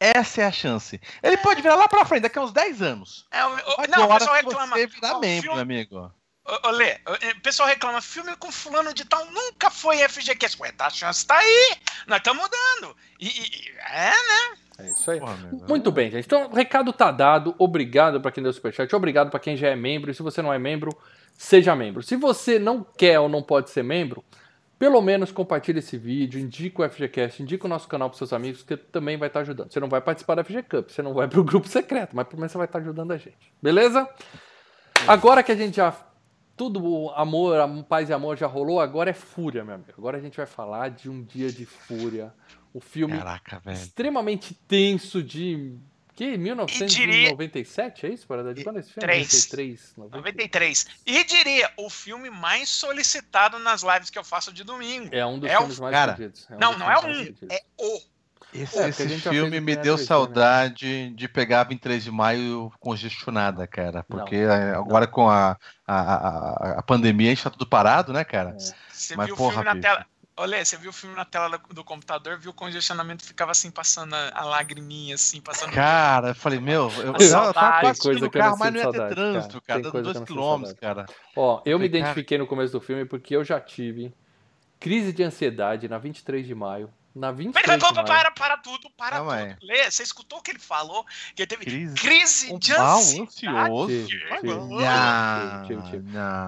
Essa 0.00 0.42
é 0.42 0.44
a 0.46 0.52
chance. 0.52 1.00
Ele 1.22 1.36
pode 1.36 1.62
virar 1.62 1.76
lá 1.76 1.86
pra 1.86 2.04
frente, 2.04 2.22
daqui 2.22 2.36
a 2.36 2.42
uns 2.42 2.52
10 2.52 2.82
anos. 2.82 3.24
É, 3.30 3.46
o, 3.46 3.50
o, 3.50 3.56
não, 3.88 4.10
o 4.10 4.18
pessoal 4.18 4.34
reclama. 4.34 4.76
Você 4.76 4.86
virar 4.88 5.20
membro, 5.20 5.42
filme, 5.42 5.60
amigo. 5.60 6.12
Olê, 6.64 6.96
o 7.36 7.40
pessoal 7.40 7.68
reclama, 7.68 8.00
filme 8.00 8.34
com 8.36 8.50
fulano 8.50 8.92
de 8.92 9.04
tal 9.04 9.24
nunca 9.30 9.70
foi 9.70 9.98
FGCast. 10.08 10.60
Ué, 10.60 10.72
tá, 10.72 10.86
a 10.86 10.90
chance 10.90 11.24
tá 11.24 11.38
aí, 11.38 11.76
nós 12.06 12.18
estamos 12.18 12.42
mudando. 12.42 12.96
E, 13.20 13.28
e, 13.28 13.70
é, 13.78 14.10
né? 14.10 14.58
É 14.78 14.86
isso 14.90 15.10
aí. 15.10 15.20
Porra, 15.20 15.36
Muito 15.68 15.92
bem, 15.92 16.10
gente. 16.10 16.24
Então, 16.24 16.48
o 16.50 16.54
recado 16.54 16.92
tá 16.92 17.12
dado. 17.12 17.54
Obrigado 17.58 18.20
para 18.20 18.32
quem 18.32 18.42
deu 18.42 18.52
superchat. 18.52 18.92
Obrigado 18.94 19.30
para 19.30 19.38
quem 19.38 19.56
já 19.56 19.68
é 19.68 19.76
membro. 19.76 20.10
E 20.10 20.14
se 20.14 20.22
você 20.22 20.42
não 20.42 20.52
é 20.52 20.58
membro, 20.58 20.90
seja 21.38 21.76
membro. 21.76 22.02
Se 22.02 22.16
você 22.16 22.58
não 22.58 22.84
quer 22.96 23.20
ou 23.20 23.28
não 23.28 23.40
pode 23.40 23.70
ser 23.70 23.84
membro, 23.84 24.24
pelo 24.80 25.00
menos 25.00 25.30
compartilhe 25.30 25.78
esse 25.78 25.96
vídeo, 25.96 26.40
indica 26.40 26.82
o 26.82 26.90
FGCast, 26.90 27.40
indica 27.40 27.66
o 27.66 27.68
nosso 27.68 27.86
canal 27.86 28.10
para 28.10 28.18
seus 28.18 28.32
amigos, 28.32 28.64
que 28.64 28.76
também 28.76 29.16
vai 29.16 29.28
estar 29.28 29.38
tá 29.38 29.42
ajudando. 29.44 29.72
Você 29.72 29.78
não 29.78 29.88
vai 29.88 30.00
participar 30.00 30.34
da 30.34 30.42
FG 30.42 30.64
Cup, 30.64 30.90
você 30.90 31.02
não 31.02 31.14
vai 31.14 31.28
para 31.28 31.38
o 31.38 31.44
grupo 31.44 31.68
secreto, 31.68 32.16
mas 32.16 32.26
pelo 32.26 32.40
menos 32.40 32.50
você 32.50 32.58
vai 32.58 32.66
estar 32.66 32.80
tá 32.80 32.84
ajudando 32.84 33.12
a 33.12 33.16
gente. 33.16 33.52
Beleza? 33.62 34.08
Agora 35.06 35.42
que 35.44 35.52
a 35.52 35.56
gente 35.56 35.76
já 35.76 35.94
tudo 36.56 37.10
amor, 37.10 37.56
paz 37.88 38.08
e 38.08 38.12
amor 38.12 38.36
já 38.36 38.46
rolou, 38.46 38.80
agora 38.80 39.10
é 39.10 39.14
fúria, 39.14 39.64
meu 39.64 39.74
amigo. 39.74 39.92
Agora 39.96 40.18
a 40.18 40.20
gente 40.20 40.36
vai 40.36 40.46
falar 40.46 40.90
de 40.90 41.08
um 41.08 41.22
dia 41.22 41.50
de 41.50 41.66
fúria. 41.66 42.32
O 42.74 42.80
filme 42.80 43.18
Caraca, 43.18 43.60
extremamente 43.66 44.54
tenso 44.66 45.22
de 45.22 45.76
que 46.14 46.36
1997 46.36 47.96
diria... 47.96 48.10
é 48.10 48.14
isso? 48.14 48.26
Para 48.26 48.54
de 48.54 48.62
quando 48.62 48.78
esse 48.78 48.92
filme? 48.92 49.06
93, 49.06 49.94
93. 49.96 50.86
E 51.06 51.24
diria 51.24 51.72
o 51.76 51.88
filme 51.88 52.28
mais 52.28 52.68
solicitado 52.68 53.58
nas 53.58 53.82
lives 53.82 54.10
que 54.10 54.18
eu 54.18 54.24
faço 54.24 54.52
de 54.52 54.62
domingo. 54.62 55.08
É 55.10 55.24
um 55.24 55.38
dos 55.38 55.50
é 55.50 55.56
filmes 55.56 55.78
o... 55.78 55.82
mais 55.82 55.94
Cara, 55.94 56.12
pedidos. 56.12 56.46
É 56.50 56.54
um 56.54 56.58
não, 56.58 56.78
não 56.78 56.90
é 56.90 56.98
um, 56.98 57.34
é 57.48 57.62
o 57.78 58.00
esse, 58.52 58.78
é, 58.78 58.88
esse 58.88 59.18
filme 59.20 59.60
me 59.60 59.74
deu 59.74 59.96
né? 59.96 60.02
saudade 60.02 61.08
né? 61.08 61.12
de 61.14 61.26
pegar 61.26 61.64
23 61.64 62.04
de 62.04 62.10
maio 62.10 62.70
congestionada, 62.78 63.66
cara. 63.66 64.04
Porque 64.04 64.44
não, 64.44 64.52
é, 64.52 64.74
agora 64.74 65.06
não. 65.06 65.12
com 65.12 65.30
a, 65.30 65.56
a, 65.86 65.96
a, 65.96 66.78
a, 66.78 66.82
pandemia 66.82 67.28
a 67.30 67.34
gente 67.34 67.44
tá 67.44 67.50
tudo 67.50 67.66
parado, 67.66 68.12
né, 68.12 68.24
cara? 68.24 68.50
É. 68.50 68.58
Você 68.92 69.16
Mas, 69.16 69.26
viu 69.26 69.36
porra, 69.36 69.48
o 69.48 69.52
filme 69.62 69.74
na 69.74 69.80
tela. 69.80 70.06
Olê, 70.34 70.64
você 70.64 70.76
viu 70.76 70.90
o 70.90 70.92
filme 70.92 71.14
na 71.14 71.24
tela 71.24 71.60
do 71.70 71.84
computador, 71.84 72.38
viu 72.38 72.50
o 72.50 72.54
congestionamento, 72.54 73.22
ficava 73.22 73.50
assim, 73.50 73.70
passando 73.70 74.14
a, 74.14 74.30
a 74.34 74.44
lagriminha, 74.44 75.14
assim, 75.14 75.40
passando. 75.40 75.72
Cara, 75.72 76.28
eu 76.28 76.34
falei, 76.34 76.58
meu, 76.58 76.90
eu, 76.98 77.14
eu 77.18 77.52
tava 77.52 77.80
quase 77.80 78.20
no 78.20 78.30
carro, 78.30 78.56
mas 78.58 78.72
não 78.72 78.80
ia 78.80 78.90
ter 78.90 79.08
trânsito, 79.08 79.60
cara, 79.60 79.82
cara 79.82 80.02
dando 80.02 80.24
2km, 80.24 80.74
cara. 80.78 81.06
Ó, 81.36 81.60
eu, 81.64 81.72
eu 81.72 81.78
me 81.78 81.84
identifiquei 81.84 82.38
cara... 82.38 82.44
no 82.44 82.48
começo 82.48 82.72
do 82.72 82.80
filme 82.80 83.04
porque 83.04 83.36
eu 83.36 83.44
já 83.44 83.60
tive 83.60 84.14
crise 84.80 85.12
de 85.12 85.22
ansiedade 85.22 85.86
na 85.86 85.98
23 85.98 86.46
de 86.46 86.54
maio 86.54 86.90
na 87.14 87.30
23 87.30 87.64
Pera, 87.64 87.78
para, 87.78 88.04
para, 88.04 88.30
para 88.30 88.56
tudo, 88.58 88.90
para 88.96 89.18
não, 89.18 89.26
tudo. 89.26 89.56
Lê, 89.62 89.90
você 89.90 90.02
escutou 90.02 90.38
o 90.38 90.42
que 90.42 90.52
ele 90.52 90.58
falou? 90.58 91.04
Que 91.34 91.42
ele 91.42 91.46
teve 91.46 91.64
crise, 91.64 91.94
crise 91.94 92.58
de 92.58 92.72
ansiedade. 92.72 93.12
Não, 93.12 93.26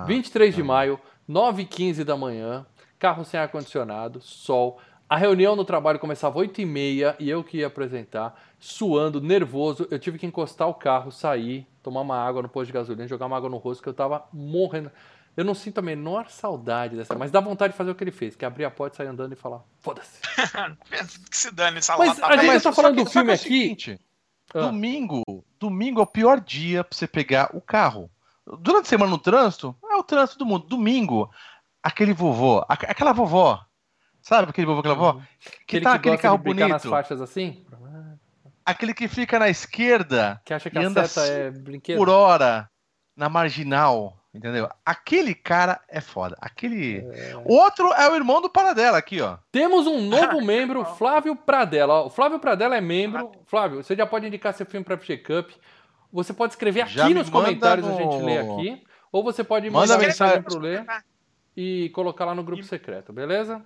23 0.07 0.55
de 0.55 0.63
maio, 0.63 1.01
9h15 1.29 2.05
da 2.05 2.17
manhã, 2.17 2.67
carro 2.99 3.25
sem 3.25 3.39
ar-condicionado, 3.39 4.21
sol. 4.21 4.81
A 5.09 5.17
reunião 5.17 5.55
no 5.55 5.65
trabalho 5.65 5.99
começava 5.99 6.39
8h30 6.39 7.17
e 7.19 7.29
eu 7.29 7.45
que 7.45 7.59
ia 7.59 7.67
apresentar, 7.67 8.41
suando, 8.59 9.21
nervoso. 9.21 9.87
Eu 9.91 9.99
tive 9.99 10.19
que 10.19 10.27
encostar 10.27 10.67
o 10.67 10.75
carro, 10.75 11.13
sair, 11.13 11.67
tomar 11.83 12.01
uma 12.01 12.17
água 12.17 12.41
no 12.41 12.49
posto 12.49 12.69
de 12.69 12.73
gasolina, 12.73 13.07
jogar 13.07 13.27
uma 13.27 13.37
água 13.37 13.51
no 13.51 13.59
rosto, 13.59 13.83
que 13.83 13.89
eu 13.89 13.95
tava 13.95 14.27
morrendo. 14.33 14.91
Eu 15.37 15.45
não 15.45 15.55
sinto 15.55 15.79
a 15.79 15.83
menor 15.83 16.29
saudade 16.29 16.97
dessa, 16.97 17.15
mas 17.17 17.31
dá 17.31 17.41
vontade 17.41 17.73
de 17.73 17.77
fazer 17.77 17.91
o 17.91 17.95
que 17.95 18.05
ele 18.05 18.13
fez, 18.13 18.37
que 18.37 18.45
é 18.45 18.49
abrir 18.49 18.65
a 18.65 18.71
porta, 18.71 18.99
sair 18.99 19.09
andando 19.09 19.33
e 19.33 19.37
falar, 19.37 19.63
foda-se. 19.81 20.21
que 21.31 21.37
se 21.37 21.51
dane 21.51 21.79
essa 21.79 21.97
Mas 21.97 22.23
a 22.23 22.37
gente 22.37 22.63
tá 22.63 22.73
falando 22.73 23.03
do 23.03 23.11
filme 23.11 23.33
é 23.33 23.35
aqui. 23.35 23.43
Seguinte, 23.43 24.01
ah. 24.55 24.61
Domingo, 24.61 25.23
domingo 25.59 26.01
é 26.01 26.03
o 26.05 26.07
pior 26.07 26.41
dia 26.41 26.85
pra 26.85 26.97
você 26.97 27.07
pegar 27.07 27.51
o 27.55 27.61
carro. 27.61 28.11
Durante 28.61 28.87
a 28.87 28.89
semana 28.89 29.11
no 29.11 29.19
trânsito, 29.19 29.75
é 29.91 29.97
o 29.97 30.03
trânsito 30.03 30.39
do 30.39 30.47
mundo. 30.47 30.67
Domingo, 30.67 31.31
aquele 31.83 32.13
vovô, 32.13 32.65
aquela 32.69 33.13
vovó, 33.13 33.65
sabe 34.21 34.51
aquele 34.51 34.67
vovô, 34.67 34.81
aquela 34.81 34.95
vovó? 34.95 35.19
Uhum. 35.19 35.23
Que 35.67 35.79
aquele 35.79 35.85
tá 35.85 35.91
que 35.93 35.97
aquele 35.97 36.19
carro 36.19 36.39
bonito. 36.39 36.69
nas 36.69 36.85
faixas 36.85 37.21
assim? 37.21 37.65
Aquele 38.65 38.95
que 38.95 39.09
fica 39.09 39.39
na 39.39 39.49
esquerda 39.49 40.41
que 40.45 40.55
acha 40.55 40.71
que 40.71 40.79
e 40.79 40.85
anda 40.85 41.05
é 41.19 41.51
brinquedo. 41.51 41.99
por 41.99 42.09
hora 42.09 42.71
na 43.17 43.29
marginal. 43.29 44.24
Entendeu? 44.35 44.69
Aquele 44.85 45.33
cara 45.33 45.81
é 45.89 46.01
foda. 46.01 46.37
Aquele. 46.41 47.07
É... 47.13 47.35
Outro 47.45 47.93
é 47.93 48.11
o 48.11 48.17
irmão 48.17 48.43
do 48.43 48.51
Paradela 48.51 48.99
aqui, 48.99 49.21
ó. 49.21 49.39
Temos 49.53 49.87
um 49.87 50.01
novo 50.01 50.43
membro, 50.45 50.85
Flávio 50.85 51.37
Pradella. 51.37 52.03
O 52.03 52.11
Flávio 52.11 52.41
Pradella 52.41 52.77
é 52.77 52.81
membro. 52.81 53.31
Flávio, 53.47 53.85
você 53.85 53.95
já 53.95 54.05
pode 54.05 54.27
indicar 54.27 54.53
seu 54.53 54.67
filme 54.67 54.85
para 54.85 54.99
FG 54.99 55.19
Cup. 55.19 55.51
Você 56.13 56.33
pode 56.33 56.53
escrever 56.55 56.81
aqui 56.81 57.15
nos 57.15 57.31
comentários, 57.31 57.87
no... 57.87 57.95
a 57.95 57.97
gente 57.97 58.23
lê 58.25 58.39
aqui. 58.39 58.83
Ou 59.13 59.23
você 59.23 59.45
pode 59.45 59.71
mandar 59.71 59.99
mensagem 59.99 60.43
pro 60.43 60.59
ler 60.59 60.85
e 61.57 61.89
colocar 61.91 62.25
lá 62.25 62.35
no 62.35 62.43
grupo 62.43 62.65
secreto, 62.65 63.13
beleza? 63.13 63.65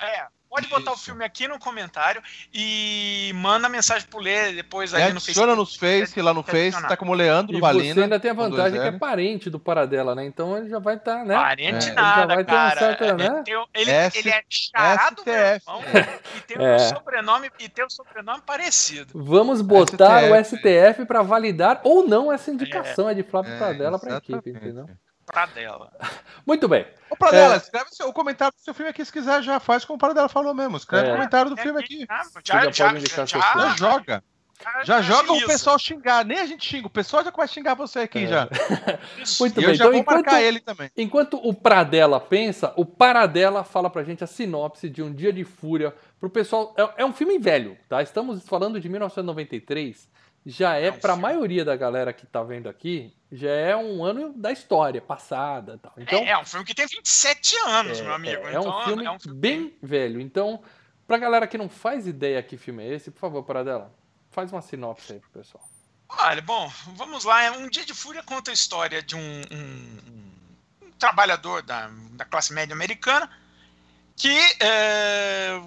É, 0.00 0.26
pode 0.48 0.66
botar 0.68 0.90
o 0.90 0.94
Isso. 0.94 1.04
filme 1.04 1.24
aqui 1.24 1.46
no 1.48 1.58
comentário 1.58 2.22
e 2.52 3.32
manda 3.34 3.68
mensagem 3.68 4.06
pro 4.08 4.18
Lê 4.20 4.52
depois 4.52 4.92
ali 4.94 5.04
É, 5.04 5.06
no 5.10 5.16
adiciona 5.16 5.54
Facebook. 5.54 5.56
nos 5.56 5.76
Face, 5.76 6.22
lá 6.22 6.34
no 6.34 6.42
Face, 6.42 6.82
tá 6.88 6.96
como 6.96 7.12
Leandro 7.14 7.56
E 7.56 7.60
Valina. 7.60 7.94
você 7.94 8.00
ainda 8.02 8.18
tem 8.20 8.30
a 8.30 8.34
vantagem 8.34 8.80
que 8.80 8.86
é 8.86 8.92
parente 8.92 9.50
do 9.50 9.58
Paradela, 9.58 10.14
né? 10.14 10.24
Então 10.24 10.56
ele 10.56 10.68
já 10.68 10.78
vai 10.78 10.96
estar, 10.96 11.24
né? 11.24 11.34
Parente 11.34 11.88
É. 11.90 11.92
nada, 11.92 12.20
Ele 12.22 12.28
já 12.30 12.34
vai 12.34 12.44
ter 12.44 12.52
um 12.52 12.54
cara. 12.56 12.78
certo, 12.78 13.04
É, 13.04 13.14
né? 13.14 13.44
o- 13.56 13.68
ele, 13.74 13.90
S- 13.90 14.18
ele 14.18 14.30
é 14.30 14.42
chará 14.48 15.10
do 15.10 15.22
meu 15.24 15.34
STF. 15.34 15.66
irmão 15.68 15.82
e 16.36 16.40
tem 16.40 16.56
É. 16.66 16.74
um 16.76 16.78
sobrenome 16.78 17.50
e 17.58 17.68
tem 17.68 17.84
um 17.84 17.90
sobrenome 17.90 18.42
parecido. 18.44 19.12
Vamos 19.14 19.60
botar 19.60 20.24
o 20.30 20.34
STF. 20.34 20.58
STF 20.58 21.04
para 21.06 21.22
validar 21.22 21.80
ou 21.84 22.06
não 22.06 22.32
essa 22.32 22.50
indicação 22.50 23.08
é, 23.08 23.14
de 23.14 23.22
Flávio 23.22 23.52
É, 23.52 23.58
Pradella 23.58 23.98
para 23.98 24.14
a 24.14 24.18
equipe, 24.18 24.50
entendeu? 24.50 24.88
Pra 25.32 25.46
dela. 25.46 25.92
Muito 26.46 26.66
bem. 26.68 26.86
Ô, 27.10 27.16
Pradela, 27.16 27.54
É. 27.54 27.56
escreve 27.58 27.90
seu- 27.90 28.08
o 28.08 28.12
comentário 28.12 28.54
do 28.56 28.62
seu 28.62 28.72
filme 28.74 28.90
aqui 28.90 29.04
se 29.04 29.12
quiser, 29.12 29.42
já 29.42 29.60
faz 29.60 29.84
como 29.84 29.96
o 29.96 29.98
Pradela 30.00 30.28
falou 30.28 30.54
mesmo. 30.54 30.76
Escreve 30.76 31.08
É. 31.08 31.10
o 31.12 31.14
comentário 31.16 31.50
do 31.54 31.58
É 31.58 31.62
filme 31.62 31.80
aqui, 31.80 32.02
aqui. 32.02 32.06
Já, 32.44 32.64
já, 32.70 32.70
já 32.70 32.98
já, 32.98 33.26
já, 33.26 33.76
joga. 33.76 34.24
Já 34.82 35.00
joga 35.00 35.32
o 35.32 35.46
pessoal 35.46 35.78
xingar. 35.78 36.24
Nem 36.24 36.40
a 36.40 36.44
gente 36.46 36.66
xinga. 36.66 36.88
O 36.88 36.90
pessoal 36.90 37.22
já 37.22 37.30
começa 37.30 37.52
a 37.52 37.54
xingar 37.54 37.74
você 37.74 38.00
aqui 38.00 38.24
É. 38.24 38.26
já. 38.26 38.48
Muito 39.38 39.60
E 39.60 39.60
bem. 39.60 39.64
eu 39.70 39.74
já 39.74 39.84
Então, 39.84 39.92
vou 39.92 40.00
enquanto, 40.00 40.16
marcar 40.24 40.42
ele 40.42 40.58
também. 40.58 40.90
enquanto 40.96 41.36
o 41.36 41.54
Pradella 41.54 42.18
pensa, 42.18 42.72
o 42.76 42.84
Paradela 42.84 43.62
fala 43.62 43.88
pra 43.88 44.02
gente 44.02 44.24
a 44.24 44.26
sinopse 44.26 44.88
de 44.90 45.00
Um 45.00 45.14
Dia 45.14 45.32
de 45.32 45.44
Fúria. 45.44 45.94
Pro 46.18 46.28
pessoal, 46.28 46.74
é, 46.76 47.02
é 47.02 47.04
um 47.04 47.12
filme 47.12 47.38
velho, 47.38 47.78
tá? 47.88 48.02
Estamos 48.02 48.42
falando 48.48 48.80
de 48.80 48.88
1993. 48.88 50.08
Já 50.50 50.76
é, 50.76 50.86
É 50.86 50.90
um 50.90 50.98
pra 50.98 51.12
filme. 51.12 51.22
maioria 51.22 51.62
da 51.62 51.76
galera 51.76 52.10
que 52.10 52.24
tá 52.24 52.42
vendo 52.42 52.70
aqui, 52.70 53.14
já 53.30 53.50
é 53.50 53.76
um 53.76 54.02
ano 54.02 54.32
da 54.32 54.50
história 54.50 54.98
passada, 54.98 55.76
tal. 55.76 55.92
Então, 55.98 56.20
é, 56.20 56.30
é 56.30 56.38
um 56.38 56.44
filme 56.46 56.64
que 56.64 56.74
tem 56.74 56.86
27 56.86 57.54
anos, 57.66 58.00
meu 58.00 58.14
amigo. 58.14 58.46
É, 58.46 58.54
é 58.54 58.58
um 58.58 58.62
então, 58.62 58.84
filme 58.84 59.04
é 59.04 59.10
um 59.10 59.18
filme 59.18 59.38
bem 59.38 59.76
velho. 59.82 60.18
Então, 60.18 60.62
pra 61.06 61.18
galera 61.18 61.46
que 61.46 61.58
não 61.58 61.68
faz 61.68 62.06
ideia 62.06 62.42
que 62.42 62.56
filme 62.56 62.82
é 62.82 62.94
esse, 62.94 63.10
por 63.10 63.18
favor, 63.20 63.42
Paradela, 63.42 63.92
faz 64.30 64.50
uma 64.50 64.62
sinopse 64.62 65.12
aí 65.12 65.20
pro 65.20 65.28
pessoal. 65.30 65.62
Olha, 66.08 66.40
bom, 66.40 66.72
vamos 66.96 67.24
lá. 67.24 67.50
Um 67.52 67.68
Dia 67.68 67.84
de 67.84 67.92
Fúria 67.92 68.22
conta 68.22 68.50
a 68.50 68.54
história 68.54 69.02
de 69.02 69.14
um, 69.16 69.20
um- 69.52 69.98
um 70.86 70.90
trabalhador 70.98 71.60
da, 71.62 71.90
da 72.12 72.24
classe 72.24 72.54
média 72.54 72.72
americana 72.74 73.30
que 74.16 74.34
é, 74.60 75.60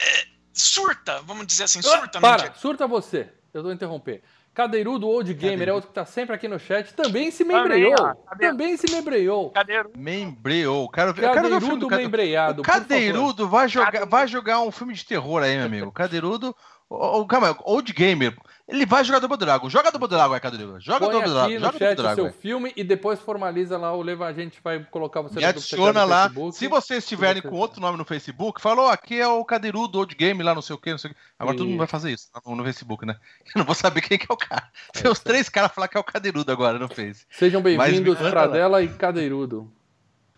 é, 0.00 0.26
surta, 0.54 1.20
vamos 1.22 1.46
dizer 1.46 1.64
assim, 1.64 1.82
surta 1.82 2.18
no 2.18 2.22
Para, 2.22 2.54
surta 2.54 2.86
você. 2.86 3.28
Eu 3.52 3.62
vou 3.62 3.72
interromper. 3.72 4.22
Cadeirudo 4.54 5.08
Old 5.08 5.34
Gamer 5.34 5.46
é 5.46 5.50
Cadeirudo. 5.56 5.74
outro 5.74 5.88
que 5.88 5.94
tá 5.94 6.04
sempre 6.06 6.34
aqui 6.34 6.46
no 6.46 6.60
chat. 6.60 6.94
Também 6.94 7.30
se 7.32 7.44
membreou. 7.44 7.96
Também 8.38 8.76
se 8.76 8.88
membreou. 8.90 9.50
Cadeiro. 9.50 9.90
Membreou. 9.96 10.88
Quero 10.88 11.12
ver, 11.12 11.24
eu 11.24 11.32
quero 11.32 11.48
ver 11.48 11.54
o 11.56 11.60
filme 11.60 11.60
Cadeirudo 11.60 11.80
do 11.80 11.88
Cadeirudo. 11.88 12.10
membreado. 12.12 12.62
Cadeirudo 12.62 13.48
vai 13.48 13.68
jogar, 13.68 13.86
Cadeirudo. 13.86 14.10
vai 14.10 14.28
jogar 14.28 14.60
um 14.60 14.70
filme 14.70 14.94
de 14.94 15.04
terror 15.04 15.42
aí, 15.42 15.56
meu 15.56 15.66
amigo. 15.66 15.90
Cadeirudo. 15.92 16.54
O, 16.88 17.20
o, 17.20 17.26
calma, 17.26 17.56
Old 17.64 17.92
Gamer. 17.92 18.36
Ele 18.66 18.86
vai 18.86 19.04
jogar 19.04 19.18
Double 19.18 19.36
Dragon. 19.36 19.68
Joga 19.68 19.92
Double 19.92 20.08
Dragon 20.08 20.32
aí, 20.32 20.40
Cadeirudo. 20.40 20.80
Joga 20.80 21.00
Põe 21.00 21.12
Double 21.12 21.30
Dragon. 21.30 21.44
aqui 21.44 21.54
no 21.54 21.60
Joga 21.60 21.78
chat 21.78 21.96
Double 21.96 22.14
seu 22.14 22.32
filme 22.32 22.72
e 22.74 22.82
depois 22.82 23.20
formaliza 23.20 23.76
lá 23.76 23.92
o 23.94 24.00
Leva. 24.00 24.26
A 24.26 24.32
gente 24.32 24.58
vai 24.64 24.82
colocar 24.84 25.20
você 25.20 25.34
Me 25.34 25.40
secreto 25.42 25.58
adiciona 25.58 26.02
do 26.04 26.08
lá. 26.08 26.22
Facebook. 26.24 26.56
Se 26.56 26.68
vocês 26.68 27.06
tiverem 27.06 27.42
você 27.42 27.48
com 27.48 27.56
outro 27.56 27.78
nome 27.80 27.98
no 27.98 28.06
Facebook, 28.06 28.62
falou, 28.62 28.88
aqui 28.88 29.20
é 29.20 29.28
o 29.28 29.44
Cadeirudo 29.44 29.98
Old 29.98 30.14
Game 30.14 30.42
lá, 30.42 30.54
não 30.54 30.62
sei 30.62 30.74
o 30.74 30.78
que, 30.78 30.90
não 30.90 30.98
sei 30.98 31.10
o 31.10 31.14
que. 31.14 31.20
Agora 31.38 31.56
todo 31.58 31.66
mundo 31.68 31.78
vai 31.78 31.86
fazer 31.86 32.10
isso 32.10 32.28
no, 32.46 32.56
no 32.56 32.64
Facebook, 32.64 33.04
né? 33.04 33.16
Eu 33.54 33.58
não 33.58 33.66
vou 33.66 33.74
saber 33.74 34.00
quem 34.00 34.16
que 34.16 34.26
é 34.30 34.32
o 34.32 34.36
cara. 34.36 34.70
É 34.96 35.02
Tem 35.02 35.14
três 35.14 35.50
caras 35.50 35.72
falar 35.72 35.88
que 35.88 35.98
é 35.98 36.00
o 36.00 36.04
Cadeirudo 36.04 36.50
agora 36.50 36.78
no 36.78 36.88
Face. 36.88 37.26
Sejam 37.30 37.60
bem-vindos, 37.60 38.18
Mas 38.18 38.30
Pradella 38.30 38.82
e 38.82 38.88
Cadeirudo. 38.88 39.70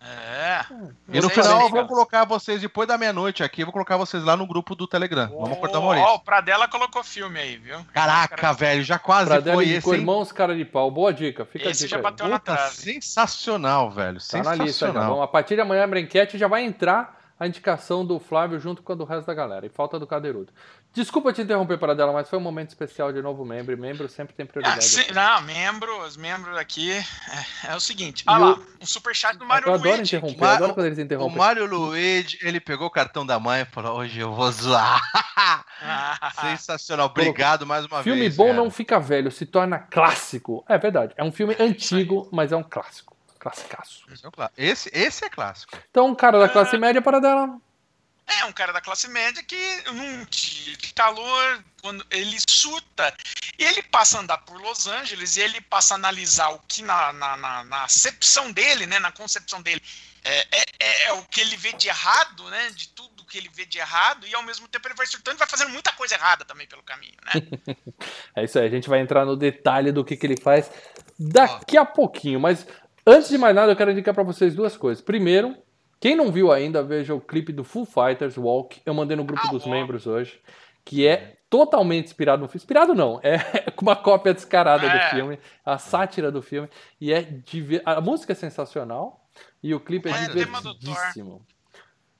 É. 0.09 0.65
E 1.11 1.19
no 1.19 1.29
final 1.29 1.57
aí, 1.57 1.63
eu 1.63 1.69
vou 1.69 1.85
colocar 1.85 2.23
vocês, 2.23 2.61
depois 2.61 2.87
da 2.87 2.97
meia-noite 2.97 3.43
aqui, 3.43 3.61
eu 3.61 3.65
vou 3.65 3.73
colocar 3.73 3.97
vocês 3.97 4.23
lá 4.23 4.37
no 4.37 4.47
grupo 4.47 4.73
do 4.75 4.87
Telegram. 4.87 5.27
Vamos 5.27 5.57
cortar 5.57 5.79
o 5.79 5.81
Ó, 5.81 5.85
Maurício. 5.85 6.09
o 6.13 6.19
Pradella 6.19 6.67
colocou 6.67 7.03
filme 7.03 7.39
aí, 7.39 7.57
viu? 7.57 7.85
Caraca, 7.93 8.53
velho, 8.53 8.83
já 8.83 8.97
quase 8.97 9.25
Pradella 9.29 9.55
foi 9.55 9.69
esse, 9.69 9.89
hein? 9.89 9.95
Irmãos 9.95 10.31
Cara 10.31 10.55
de 10.55 10.63
Pau. 10.63 10.89
Boa 10.89 11.13
dica. 11.13 11.45
Fica 11.45 11.69
Esse 11.69 11.83
a 11.83 11.87
dica 11.87 11.89
já 11.89 11.97
aí. 11.97 12.03
bateu 12.03 12.27
na 12.27 12.39
Puta, 12.39 12.55
trave. 12.55 12.75
sensacional, 12.75 13.91
velho. 13.91 14.17
Tá 14.19 14.37
na 14.43 14.51
lista 14.55 14.55
já. 14.55 14.65
Sensacional. 14.65 15.09
Vamos, 15.09 15.23
a 15.23 15.27
partir 15.27 15.55
de 15.55 15.61
amanhã, 15.61 15.83
a 15.83 15.87
Brenquete 15.87 16.37
já 16.37 16.47
vai 16.47 16.63
entrar 16.63 17.16
a 17.39 17.45
indicação 17.47 18.05
do 18.05 18.19
Flávio 18.19 18.59
junto 18.59 18.81
com 18.81 18.91
a 18.93 18.95
do 18.95 19.03
resto 19.03 19.27
da 19.27 19.33
galera. 19.33 19.65
E 19.65 19.69
falta 19.69 19.99
do 19.99 20.07
Cadeirudo. 20.07 20.51
Desculpa 20.93 21.31
te 21.31 21.41
interromper, 21.41 21.77
Paradela, 21.77 22.11
mas 22.11 22.27
foi 22.29 22.39
um 22.39 22.41
momento 22.41 22.69
especial 22.69 23.13
de 23.13 23.21
novo 23.21 23.45
membro. 23.45 23.71
E 23.73 23.75
membro 23.75 24.09
sempre 24.09 24.33
tem 24.33 24.45
Ah, 24.45 24.49
prioridade. 24.49 24.83
sim, 24.85 25.11
não, 25.13 25.41
membro, 25.41 26.01
os 26.03 26.17
membros 26.17 26.57
aqui 26.57 26.91
é, 26.91 27.03
é 27.71 27.75
o 27.75 27.79
seguinte. 27.79 28.23
E 28.27 28.31
Olha 28.31 28.43
o- 28.45 28.49
lá, 28.49 28.59
um 28.81 28.85
superchat 28.85 29.37
do 29.37 29.45
Mário 29.45 29.67
eu 29.67 29.73
adoro 29.75 29.89
Luigi. 29.97 30.15
interromper. 30.15 30.43
Eu 30.43 30.49
adoro 30.49 30.71
o- 30.71 30.73
quando 30.73 30.85
eles 30.87 30.97
O 30.97 31.01
interrompem. 31.01 31.37
Mário 31.37 31.65
Luigi, 31.67 32.39
ele 32.41 32.59
pegou 32.59 32.87
o 32.87 32.91
cartão 32.91 33.25
da 33.25 33.39
mãe 33.39 33.61
e 33.61 33.65
falou: 33.65 33.97
Hoje 33.99 34.19
eu 34.19 34.33
vou 34.33 34.51
zoar. 34.51 35.01
Ah, 35.81 36.31
Sensacional. 36.41 37.07
Obrigado 37.07 37.65
mais 37.65 37.85
uma 37.85 38.01
Filme 38.01 38.21
vez. 38.21 38.35
bom 38.35 38.45
cara. 38.45 38.57
não 38.57 38.71
fica 38.71 38.99
velho, 38.99 39.29
se 39.31 39.45
torna 39.45 39.77
clássico. 39.79 40.65
É 40.67 40.77
verdade. 40.77 41.13
É 41.17 41.23
um 41.23 41.31
filme 41.31 41.55
antigo, 41.59 42.27
mas 42.31 42.51
é 42.51 42.55
um 42.55 42.63
clássico. 42.63 43.15
Classicaço. 43.39 44.03
Esse 44.11 44.25
é, 44.25 44.31
clá- 44.31 44.51
esse, 44.57 44.89
esse 44.93 45.25
é 45.25 45.29
clássico. 45.29 45.77
Então, 45.89 46.07
um 46.07 46.15
cara 46.15 46.39
da 46.39 46.49
classe 46.49 46.75
Ah. 46.75 46.79
média, 46.79 47.01
Paradela. 47.01 47.59
É 48.39 48.43
um 48.43 48.51
cara 48.51 48.73
da 48.73 48.81
classe 48.81 49.07
média 49.07 49.41
que 49.41 49.83
num 49.91 50.25
dia 50.25 50.75
de 50.75 50.93
calor, 50.93 51.63
quando 51.81 52.05
ele 52.11 52.37
surta, 52.49 53.15
e 53.57 53.63
ele 53.63 53.81
passa 53.83 54.17
a 54.17 54.21
andar 54.21 54.39
por 54.39 54.59
Los 54.59 54.85
Angeles 54.85 55.37
e 55.37 55.41
ele 55.41 55.61
passa 55.61 55.93
a 55.93 55.95
analisar 55.95 56.49
o 56.49 56.59
que 56.67 56.81
na, 56.83 57.13
na, 57.13 57.37
na, 57.37 57.63
na 57.63 57.83
acepção 57.85 58.51
dele, 58.51 58.85
né, 58.85 58.99
na 58.99 59.13
concepção 59.13 59.61
dele, 59.61 59.81
é, 60.25 60.39
é, 60.51 60.65
é- 60.79 61.03
é 61.07 61.13
o 61.13 61.23
que 61.23 61.39
ele 61.39 61.55
vê 61.55 61.71
de 61.71 61.87
errado, 61.87 62.49
né, 62.49 62.69
de 62.71 62.89
tudo 62.89 63.23
que 63.23 63.37
ele 63.37 63.49
vê 63.53 63.65
de 63.65 63.77
errado, 63.77 64.27
e 64.27 64.35
ao 64.35 64.43
mesmo 64.43 64.67
tempo 64.67 64.85
ele 64.89 64.95
vai 64.95 65.05
surtando 65.07 65.35
e 65.35 65.39
vai 65.39 65.47
fazendo 65.47 65.69
muita 65.69 65.93
coisa 65.93 66.15
errada 66.15 66.43
também 66.43 66.67
pelo 66.67 66.83
caminho, 66.83 67.15
né? 67.25 67.31
É 68.35 68.43
isso 68.43 68.59
aí, 68.59 68.65
a 68.67 68.69
gente 68.69 68.89
vai 68.89 68.99
entrar 68.99 69.23
no 69.25 69.37
detalhe 69.37 69.91
do 69.93 70.03
que, 70.03 70.17
que 70.17 70.25
ele 70.27 70.39
faz 70.39 70.69
daqui 71.17 71.77
a 71.77 71.85
pouquinho. 71.85 72.39
Mas 72.39 72.65
antes 73.07 73.29
de 73.29 73.37
mais 73.37 73.55
nada, 73.55 73.71
eu 73.71 73.75
quero 73.75 73.91
indicar 73.91 74.13
pra 74.13 74.23
vocês 74.23 74.53
duas 74.53 74.75
coisas. 74.77 75.03
Primeiro, 75.03 75.55
quem 75.99 76.15
não 76.15 76.31
viu 76.31 76.51
ainda, 76.51 76.83
veja 76.83 77.15
o 77.15 77.21
clipe 77.21 77.51
do 77.51 77.63
Foo 77.63 77.85
Fighters 77.85 78.37
Walk. 78.37 78.81
Eu 78.85 78.93
mandei 78.93 79.17
no 79.17 79.23
grupo 79.23 79.41
Ah, 79.47 79.51
dos 79.51 79.65
membros 79.65 80.05
hoje, 80.05 80.39
que 80.85 81.07
é 81.07 81.37
totalmente 81.49 82.05
inspirado 82.05 82.41
no 82.41 82.47
filme. 82.47 82.57
Inspirado 82.61 82.93
não, 82.93 83.19
é 83.23 83.37
com 83.71 83.83
uma 83.83 83.95
cópia 83.95 84.33
descarada 84.33 84.85
É. 84.85 84.93
do 85.09 85.15
filme, 85.15 85.39
a 85.65 85.77
sátira 85.77 86.31
do 86.31 86.41
filme. 86.41 86.69
E 87.01 87.11
é 87.13 87.21
diver... 87.21 87.81
a 87.85 87.99
música 88.01 88.33
é 88.33 88.35
sensacional 88.35 89.25
e 89.63 89.73
o 89.73 89.79
clipe 89.79 90.09
é, 90.09 90.11
É, 90.11 90.27
divertidíssimo. 90.27 91.45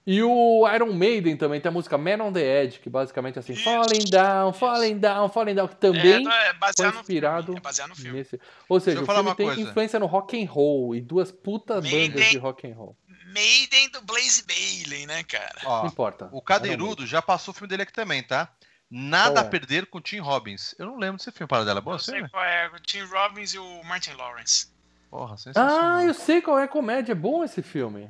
E 0.10 0.24
o 0.24 0.66
Iron 0.74 0.94
Maiden 0.94 1.36
também 1.36 1.60
tem 1.60 1.68
a 1.68 1.72
música 1.74 1.98
Man 1.98 2.24
on 2.24 2.32
the 2.32 2.64
Edge, 2.64 2.80
que 2.80 2.90
basicamente 2.90 3.36
é 3.36 3.40
assim, 3.42 3.52
Isso. 3.52 3.66
falling 3.66 4.06
down, 4.10 4.54
falling 4.54 4.98
down, 4.98 5.28
falling 5.28 5.54
down, 5.54 5.68
que 5.68 5.74
é, 5.74 5.78
também 5.78 6.26
é 6.26 6.54
baseado 6.54 6.76
foi 6.78 6.92
no 6.94 7.00
inspirado 7.02 7.44
filme. 7.48 7.60
É 7.60 7.62
baseado 7.62 7.90
no 7.90 7.96
filme. 7.98 8.18
nesse. 8.18 8.40
Ou 8.70 8.80
seja, 8.80 9.02
o 9.02 9.06
filme 9.06 9.36
tem 9.36 9.48
coisa. 9.48 9.62
influência 9.62 10.00
no 10.00 10.06
rock 10.06 10.42
and 10.42 10.50
roll 10.50 10.96
e 10.96 11.02
duas 11.02 11.30
puta 11.30 11.82
Maiden. 11.82 12.12
bandas 12.12 12.30
de 12.30 12.38
rock 12.38 12.66
and 12.66 12.74
roll. 12.74 12.96
Maiden 13.34 13.90
do 13.90 14.02
Blaze 14.02 14.46
Bailey, 14.48 15.06
né, 15.06 15.24
cara? 15.24 15.60
Não 15.62 15.72
Ó, 15.72 15.86
importa. 15.88 16.30
o 16.32 16.42
Cadeirudo 16.42 17.06
já 17.06 17.22
passou 17.22 17.52
o 17.52 17.56
filme 17.56 17.68
dele 17.68 17.84
aqui 17.84 17.92
também, 17.92 18.24
tá? 18.24 18.50
Nada 18.90 19.34
Qual 19.34 19.44
a 19.44 19.48
é? 19.48 19.50
perder 19.50 19.88
com 19.88 19.98
o 19.98 20.02
Tim 20.02 20.20
Robbins. 20.20 20.74
Eu 20.80 20.86
não 20.86 20.98
lembro 20.98 21.18
desse 21.18 21.34
filme, 21.34 21.50
para 21.50 21.66
dela. 21.66 21.82
Boa, 21.82 21.96
Eu 21.96 22.00
você, 22.00 22.12
sei 22.12 22.30
qual 22.30 22.46
é, 22.46 22.68
o 22.74 22.80
Tim 22.80 23.02
Robbins 23.04 23.54
e 23.54 23.60
o 23.60 23.84
Martin 23.84 24.14
Lawrence. 24.14 24.68
Porra, 25.10 25.36
sensacional. 25.36 25.98
Ah, 25.98 26.04
eu 26.06 26.14
sei 26.14 26.42
qual 26.42 26.58
é 26.58 26.64
a 26.64 26.68
comédia. 26.70 27.12
É 27.12 27.16
bom 27.16 27.44
esse 27.44 27.62
filme. 27.62 28.10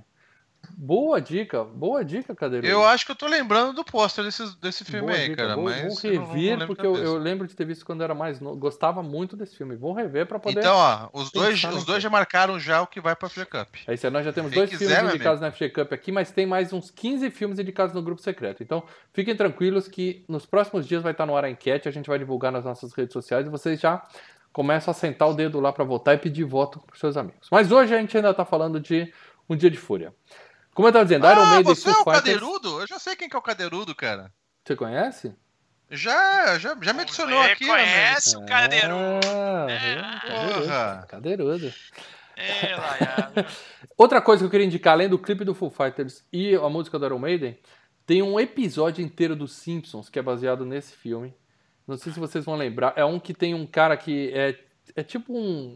Boa 0.79 1.19
dica, 1.19 1.63
boa 1.63 2.05
dica, 2.05 2.35
Cadeirudo. 2.35 2.71
Eu 2.71 2.85
acho 2.85 3.03
que 3.03 3.11
eu 3.11 3.15
tô 3.15 3.25
lembrando 3.25 3.73
do 3.73 3.83
pôster 3.83 4.23
desse, 4.23 4.55
desse 4.61 4.85
filme 4.85 5.07
Boa 5.07 5.17
aí, 5.17 5.29
dica. 5.29 5.37
cara. 5.41 5.55
Vou, 5.55 5.63
mas 5.63 5.73
vou 5.81 6.11
eu 6.11 6.19
não- 6.21 6.27
não 6.27 6.33
rever, 6.35 6.67
porque 6.67 6.85
eu, 6.85 6.95
eu 6.97 7.17
lembro 7.17 7.47
de 7.47 7.55
ter 7.55 7.65
visto 7.65 7.83
quando 7.83 8.03
era 8.03 8.13
mais 8.13 8.39
novo. 8.39 8.55
Gostava 8.57 9.01
muito 9.01 9.35
desse 9.35 9.57
filme. 9.57 9.75
Vou 9.75 9.91
rever 9.91 10.27
pra 10.27 10.37
poder. 10.37 10.59
Então, 10.59 10.75
ó, 10.75 11.09
os 11.13 11.31
dois, 11.31 11.63
os 11.63 11.83
dois 11.83 12.03
já 12.03 12.11
marcaram 12.11 12.59
já 12.59 12.79
o 12.79 12.85
que 12.85 13.01
vai 13.01 13.15
pra 13.15 13.27
FG 13.27 13.45
Cup. 13.45 13.75
É 13.87 13.95
isso 13.95 14.05
aí, 14.05 14.13
nós 14.13 14.23
já 14.23 14.31
temos 14.31 14.51
Quem 14.51 14.59
dois 14.59 14.69
quiser, 14.69 14.97
filmes 14.97 15.15
indicados 15.15 15.41
na 15.41 15.51
FG 15.51 15.69
Cup 15.71 15.91
aqui, 15.93 16.11
mas 16.11 16.29
tem 16.29 16.45
mais 16.45 16.71
uns 16.71 16.91
15 16.91 17.31
filmes 17.31 17.57
indicados 17.57 17.95
no 17.95 18.03
grupo 18.03 18.21
secreto. 18.21 18.61
Então, 18.61 18.83
fiquem 19.11 19.35
tranquilos 19.35 19.87
que 19.87 20.23
nos 20.29 20.45
próximos 20.45 20.87
dias 20.87 21.01
vai 21.01 21.11
estar 21.11 21.25
no 21.25 21.35
ar 21.35 21.43
a 21.43 21.49
enquete, 21.49 21.89
a 21.89 21.91
gente 21.91 22.07
vai 22.07 22.19
divulgar 22.19 22.51
nas 22.51 22.65
nossas 22.65 22.93
redes 22.93 23.13
sociais 23.13 23.47
e 23.47 23.49
vocês 23.49 23.79
já 23.79 24.03
começam 24.53 24.91
a 24.91 24.93
sentar 24.93 25.27
o 25.27 25.33
dedo 25.33 25.59
lá 25.59 25.73
pra 25.73 25.83
votar 25.83 26.13
e 26.13 26.19
pedir 26.19 26.43
voto 26.43 26.79
pros 26.85 26.99
seus 26.99 27.17
amigos. 27.17 27.47
Mas 27.51 27.71
hoje 27.71 27.95
a 27.95 27.97
gente 27.99 28.15
ainda 28.15 28.31
tá 28.31 28.45
falando 28.45 28.79
de 28.79 29.11
Um 29.49 29.55
Dia 29.55 29.71
de 29.71 29.77
Fúria. 29.77 30.13
Como 30.77 30.87
eu 30.89 30.91
tava 30.93 31.05
dizendo, 31.05 31.25
Iron 31.25 31.41
Ah, 31.41 31.45
Maiden 31.55 31.71
e 31.71 31.75
você 31.75 31.81
Foo 31.81 31.91
é 31.91 31.93
o 31.93 32.03
Fighters... 32.03 32.35
Cadeirudo? 32.35 32.81
Eu 32.81 32.85
já 32.87 32.99
sei 32.99 33.15
quem 33.15 33.27
que 33.27 33.35
é 33.35 33.39
o 33.39 33.41
Cadeirudo, 33.41 33.95
cara. 33.95 34.31
Você 34.63 34.75
conhece? 34.75 35.35
Já, 35.89 36.59
já, 36.59 36.77
já 36.79 36.93
me 36.93 37.01
adicionou 37.01 37.41
Você 37.41 37.51
aqui, 37.51 37.65
né, 37.65 37.71
conhece 37.71 38.37
o 38.37 38.45
Cadeirudo? 38.45 39.25
Ah, 39.25 39.65
É. 39.71 39.95
cadeirudo. 40.29 40.61
Porra. 40.61 41.05
Cadeirudo. 41.09 41.73
É, 42.35 42.75
Laiado. 42.75 43.45
Outra 43.97 44.21
coisa 44.21 44.43
que 44.43 44.45
eu 44.45 44.51
queria 44.51 44.67
indicar, 44.67 44.93
além 44.93 45.09
do 45.09 45.17
clipe 45.17 45.43
do 45.43 45.55
Foo 45.55 45.71
Fighters 45.71 46.23
e 46.31 46.53
a 46.53 46.69
música 46.69 46.99
do 46.99 47.05
Iron 47.07 47.17
Maiden, 47.17 47.57
tem 48.05 48.21
um 48.21 48.39
episódio 48.39 49.03
inteiro 49.03 49.35
dos 49.35 49.53
Simpsons 49.53 50.09
que 50.09 50.19
é 50.19 50.21
baseado 50.21 50.63
nesse 50.63 50.95
filme. 50.95 51.33
Não 51.87 51.97
sei 51.97 52.13
se 52.13 52.19
vocês 52.19 52.45
vão 52.45 52.55
lembrar. 52.55 52.93
É 52.95 53.03
um 53.03 53.19
que 53.19 53.33
tem 53.33 53.55
um 53.55 53.65
cara 53.65 53.97
que 53.97 54.31
é, 54.31 54.59
é 54.95 55.01
tipo 55.01 55.35
um- 55.35 55.75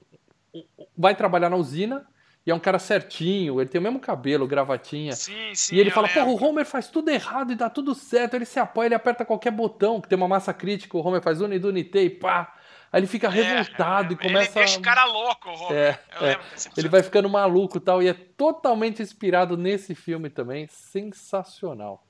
Vai 0.95 1.15
trabalhar 1.15 1.49
na 1.49 1.55
usina 1.55 2.05
E 2.45 2.49
é 2.49 2.55
um 2.55 2.59
cara 2.59 2.79
certinho, 2.79 3.61
ele 3.61 3.69
tem 3.69 3.79
o 3.79 3.83
mesmo 3.83 3.99
cabelo, 3.99 4.47
gravatinha. 4.47 5.13
Sim, 5.13 5.53
sim. 5.53 5.75
E 5.75 5.79
ele 5.79 5.91
fala, 5.91 6.07
porra, 6.07 6.25
o 6.25 6.31
lembro. 6.31 6.45
Homer 6.47 6.65
faz 6.65 6.87
tudo 6.87 7.09
errado 7.09 7.51
e 7.51 7.55
dá 7.55 7.69
tudo 7.69 7.93
certo. 7.93 8.33
Ele 8.33 8.45
se 8.45 8.59
apoia, 8.59 8.87
ele 8.87 8.95
aperta 8.95 9.23
qualquer 9.23 9.51
botão, 9.51 10.01
que 10.01 10.07
tem 10.07 10.17
uma 10.17 10.27
massa 10.27 10.51
crítica, 10.51 10.97
o 10.97 11.05
Homer 11.05 11.21
faz 11.21 11.39
unidunite 11.39 11.99
e 11.99 12.09
pá. 12.09 12.55
Aí 12.91 12.99
ele 12.99 13.07
fica 13.07 13.29
revoltado 13.29 14.13
É, 14.13 14.13
e 14.13 14.17
começa. 14.17 14.59
Ele 14.59 14.65
deixa 14.65 14.79
o 14.79 14.81
cara 14.81 15.05
louco, 15.05 15.49
o 15.49 15.53
Homer. 15.53 15.71
É, 15.71 15.99
é. 16.13 16.25
lembro 16.25 16.41
Ele 16.75 16.89
vai 16.89 17.03
ficando 17.03 17.29
maluco 17.29 17.77
e 17.77 17.81
tal, 17.81 18.01
e 18.01 18.07
é 18.07 18.13
totalmente 18.13 19.03
inspirado 19.03 19.55
nesse 19.55 19.93
filme 19.93 20.29
também. 20.29 20.67
Sensacional. 20.67 22.03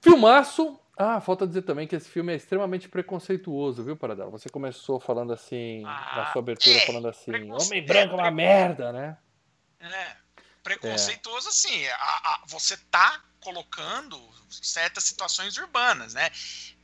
Filmaço. 0.00 0.78
Ah, 0.96 1.20
falta 1.20 1.46
dizer 1.46 1.62
também 1.62 1.86
que 1.86 1.94
esse 1.94 2.08
filme 2.08 2.32
é 2.32 2.36
extremamente 2.36 2.88
preconceituoso, 2.88 3.84
viu, 3.84 3.96
Paradela? 3.96 4.30
Você 4.30 4.48
começou 4.48 4.98
falando 4.98 5.32
assim, 5.32 5.82
na 5.82 6.22
Ah, 6.22 6.30
sua 6.32 6.40
abertura, 6.40 6.76
é, 6.76 6.86
falando 6.86 7.08
assim: 7.08 7.30
Homem 7.50 7.84
branco 7.84 8.14
é 8.14 8.16
uma 8.16 8.28
é, 8.28 8.30
merda, 8.30 8.92
né? 8.92 9.18
É, 9.78 10.16
preconceituoso 10.62 11.48
assim, 11.50 11.86
a- 11.88 11.94
a- 11.94 12.40
você 12.46 12.76
tá 12.90 13.20
colocando 13.40 14.18
certas 14.48 15.04
situações 15.04 15.56
urbanas, 15.58 16.14
né? 16.14 16.30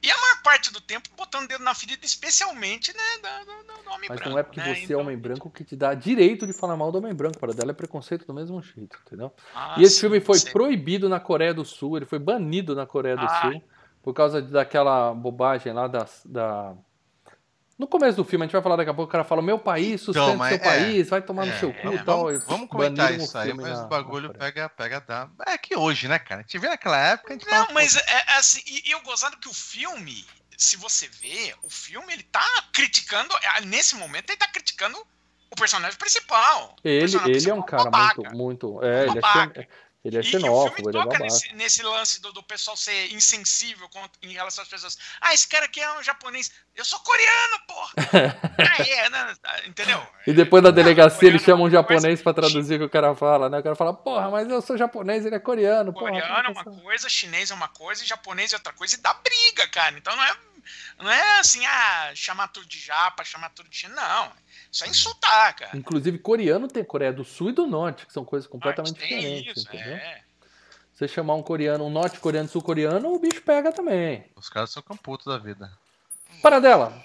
E 0.02 0.11
a 0.11 0.16
maior 0.21 0.42
parte 0.42 0.73
do 0.73 0.81
tempo 0.81 1.09
botando 1.16 1.45
o 1.45 1.49
dedo 1.49 1.64
na 1.64 1.75
ferida, 1.75 2.04
especialmente, 2.04 2.92
né, 2.95 3.02
do, 3.23 3.45
do- 3.47 3.83
do 3.83 3.90
homem 3.90 4.09
Mas 4.09 4.19
branco. 4.19 4.31
não 4.31 4.38
é 4.38 4.42
porque 4.42 4.61
né? 4.61 4.66
você 4.75 4.81
é 4.81 4.85
Então- 4.85 5.00
homem 5.00 5.16
branco 5.16 5.50
que 5.50 5.64
te 5.64 5.75
dá 5.75 5.95
direito 5.95 6.47
de 6.47 6.52
falar 6.52 6.76
mal 6.76 6.92
do 6.92 6.99
homem 6.99 7.14
branco. 7.14 7.38
Paradela 7.38 7.71
é 7.71 7.75
preconceito 7.75 8.26
do 8.26 8.35
mesmo 8.35 8.61
jeito, 8.62 8.99
entendeu? 9.07 9.33
Ah, 9.54 9.76
E 9.78 9.83
esse 9.85 9.95
sim, 9.95 10.00
filme 10.02 10.21
foi 10.21 10.38
sim. 10.38 10.50
proibido 10.52 11.09
na 11.09 11.19
Coreia 11.19 11.54
do 11.54 11.64
Sul, 11.64 11.97
ele 11.97 12.07
foi 12.07 12.19
banido 12.19 12.75
na 12.76 12.85
Coreia 12.87 13.16
do 13.16 13.25
Ah. 13.25 13.40
Sul, 13.42 13.64
por 14.02 14.12
causa 14.12 14.42
daquela 14.42 15.14
bobagem 15.14 15.73
lá 15.73 15.87
das, 15.87 16.23
da. 16.25 16.75
No 17.78 17.87
começo 17.87 18.16
do 18.16 18.25
filme, 18.25 18.44
a 18.44 18.47
gente 18.47 18.52
vai 18.52 18.62
falar 18.62 18.76
daqui 18.76 18.90
a 18.90 18.94
pouco, 18.94 19.09
o 19.09 19.12
cara 19.12 19.25
fala: 19.25 19.40
Meu 19.40 19.59
país 19.59 20.00
sustenta 20.00 20.30
Então, 20.32 20.47
seu 20.49 20.56
é, 20.56 20.59
país, 20.59 21.09
vai 21.09 21.23
tomar 21.23 21.47
no 21.47 21.52
É, 21.52 21.59
seu 21.59 21.73
cu 21.73 21.82
vamos, 21.85 22.00
e 22.00 22.04
tal. 22.04 22.25
vamos- 22.25 22.44
vamos 22.44 22.68
comentar 22.68 23.14
isso 23.14 23.38
aí, 23.38 23.54
mas 23.54 23.78
na- 23.78 23.87
o 23.87 23.88
bagulho 23.88 24.32
pega, 24.35 24.68
pega, 24.68 25.00
dá. 25.00 25.30
É 25.47 25.56
que 25.56 25.76
hoje, 25.76 26.06
né, 26.09 26.18
cara? 26.18 26.40
A 26.40 26.42
gente 26.42 26.59
vê 26.59 26.68
naquela 26.68 26.99
época, 26.99 27.32
a 27.32 27.37
gente 27.37 27.47
Não, 27.47 27.52
fala, 27.52 27.73
mas 27.73 27.97
é, 27.97 28.00
é 28.28 28.37
assim, 28.37 28.61
e, 28.66 28.88
e 28.88 28.92
eu 28.92 29.00
gozado 29.02 29.37
que 29.38 29.49
o 29.49 29.54
filme, 29.54 30.25
se 30.56 30.76
você 30.76 31.09
vê, 31.09 31.54
o 31.62 31.71
filme 31.71 32.12
ele 32.12 32.23
tá 32.25 32.44
criticando, 32.73 33.32
é, 33.56 33.61
nesse 33.62 33.94
momento 33.97 34.30
ele 34.30 34.37
tá 34.38 34.49
criticando 34.49 34.97
o 35.50 35.56
personagem 35.56 35.99
principal. 35.99 36.76
O 36.78 36.80
Ele, 36.85 37.00
personagem 37.00 37.35
ele 37.37 37.50
é 37.50 37.54
um 37.54 37.62
principal 37.62 37.85
cara 37.85 37.90
babaca. 37.90 38.23
muito, 38.35 38.76
muito. 38.76 38.85
É, 38.85 39.06
ele 39.06 39.18
é, 39.18 39.68
ele 40.04 40.18
é 40.18 40.23
xenófobo, 40.23 40.90
ele 40.90 40.99
é 40.99 41.00
babaca. 41.00 41.23
nesse, 41.23 41.52
nesse 41.54 41.82
lance 41.82 42.21
do, 42.21 42.32
do 42.32 42.42
pessoal 42.42 42.76
ser 42.76 43.12
insensível 43.12 43.88
com- 43.88 44.09
em 44.21 44.32
relação 44.32 44.62
às 44.62 44.68
pessoas. 44.68 44.99
Ah, 45.21 45.32
esse 45.32 45.47
cara 45.47 45.66
aqui 45.66 45.80
é 45.80 45.99
um 45.99 46.02
japonês. 46.02 46.50
Eu 46.75 46.85
sou 46.85 46.99
coreano, 47.00 47.61
porra! 47.68 47.92
ah, 48.59 48.82
é, 48.82 49.11
né? 49.11 49.35
entendeu? 49.66 50.04
E 50.26 50.32
depois 50.32 50.62
da 50.62 50.73
delegacia 50.73 51.18
coreano 51.18 51.37
eles 51.37 51.42
chamam 51.42 51.66
um 51.66 51.68
é 51.68 51.71
uma 51.71 51.85
coisa, 51.85 52.00
japonês 52.00 52.23
pra 52.23 52.35
traduzir 52.35 52.75
o 52.75 52.78
que 52.80 52.85
o 52.85 52.90
cara 52.90 53.14
fala, 53.14 53.49
né? 53.49 53.59
O 53.59 53.62
cara 53.62 53.76
fala, 53.76 53.94
porra, 53.94 54.28
mas 54.30 54.49
eu 54.50 54.61
sou 54.61 54.76
japonês, 54.76 55.25
ele 55.25 55.37
é 55.37 55.38
coreano, 55.38 55.92
porra. 55.92 56.11
Coreano 56.11 56.50
é 56.50 56.54
como 56.54 56.71
uma 56.76 56.82
coisa, 56.82 57.09
chinês 57.09 57.50
é 57.52 57.54
uma 57.54 57.68
coisa, 57.68 58.02
e 58.02 58.06
japonês 58.06 58.52
é 58.52 58.56
outra 58.56 58.73
coisa, 58.73 58.97
e 58.97 58.99
dá 58.99 59.14
briga, 59.14 59.68
cara. 59.68 59.97
Então 59.97 60.16
não 60.16 60.25
é, 60.25 60.35
não 60.99 61.11
é 61.11 61.38
assim, 61.38 61.64
ah, 61.64 62.11
chamar 62.14 62.49
tudo 62.49 62.66
de 62.66 62.80
japa, 62.80 63.23
chamar 63.25 63.50
tudo 63.50 63.68
de 63.68 63.76
chinês. 63.76 63.97
Não. 63.97 64.32
Isso 64.73 64.85
é 64.85 64.88
insultar, 64.88 65.55
cara. 65.55 65.76
Inclusive, 65.76 66.19
coreano 66.19 66.67
tem 66.67 66.83
Coreia 66.83 67.12
do 67.12 67.25
Sul 67.25 67.50
e 67.50 67.52
do 67.52 67.67
Norte, 67.67 68.07
que 68.07 68.12
são 68.12 68.25
coisas 68.25 68.49
Ah, 68.49 68.50
completamente 68.50 68.95
tem 68.95 69.09
diferentes, 69.19 69.57
isso, 69.59 69.69
entendeu? 69.69 69.95
é. 69.97 70.23
Você 70.95 71.07
chamar 71.07 71.35
um 71.35 71.43
coreano, 71.43 71.85
um 71.85 71.91
norte-coreano, 71.91 72.49
sul-coreano, 72.49 73.12
o 73.14 73.19
bicho 73.19 73.43
pega 73.43 73.71
também. 73.73 74.25
os 74.37 74.49
caras 74.49 74.71
são 74.71 74.83
camputos 74.83 75.26
da 75.26 75.37
vida. 75.38 75.71
Paradela, 76.41 77.05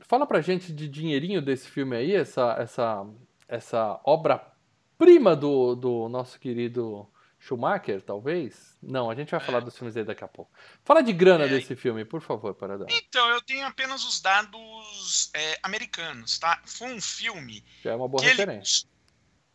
fala 0.00 0.26
pra 0.26 0.40
gente 0.40 0.72
de 0.72 0.88
dinheirinho 0.88 1.42
desse 1.42 1.68
filme 1.68 1.96
aí, 1.96 2.14
essa, 2.14 2.56
essa, 2.58 3.06
essa 3.48 4.00
obra-prima 4.04 5.34
do, 5.36 5.74
do 5.74 6.08
nosso 6.08 6.38
querido 6.38 7.06
Schumacher, 7.44 8.00
talvez? 8.02 8.76
Não, 8.80 9.10
a 9.10 9.14
gente 9.16 9.30
vai 9.32 9.40
falar 9.40 9.60
dos 9.60 9.76
filmes 9.76 9.94
dele 9.94 10.06
daqui 10.06 10.22
a 10.22 10.28
pouco. 10.28 10.52
Fala 10.84 11.02
de 11.02 11.12
grana 11.12 11.44
É. 11.44 11.48
desse 11.48 11.74
filme, 11.74 12.04
por 12.04 12.20
favor, 12.20 12.54
Paradela. 12.54 12.88
Então, 12.92 13.28
eu 13.30 13.42
tenho 13.42 13.66
apenas 13.66 14.04
os 14.04 14.20
dados 14.20 15.30
é, 15.34 15.58
americanos, 15.62 16.38
tá? 16.38 16.60
Foi 16.64 16.92
um 16.92 17.00
filme 17.00 17.64
Já 17.82 17.90
é 17.90 17.94
uma 17.96 18.06
boa 18.08 18.22
ele, 18.22 18.30
referência. 18.30 18.86
cus- 18.86 18.86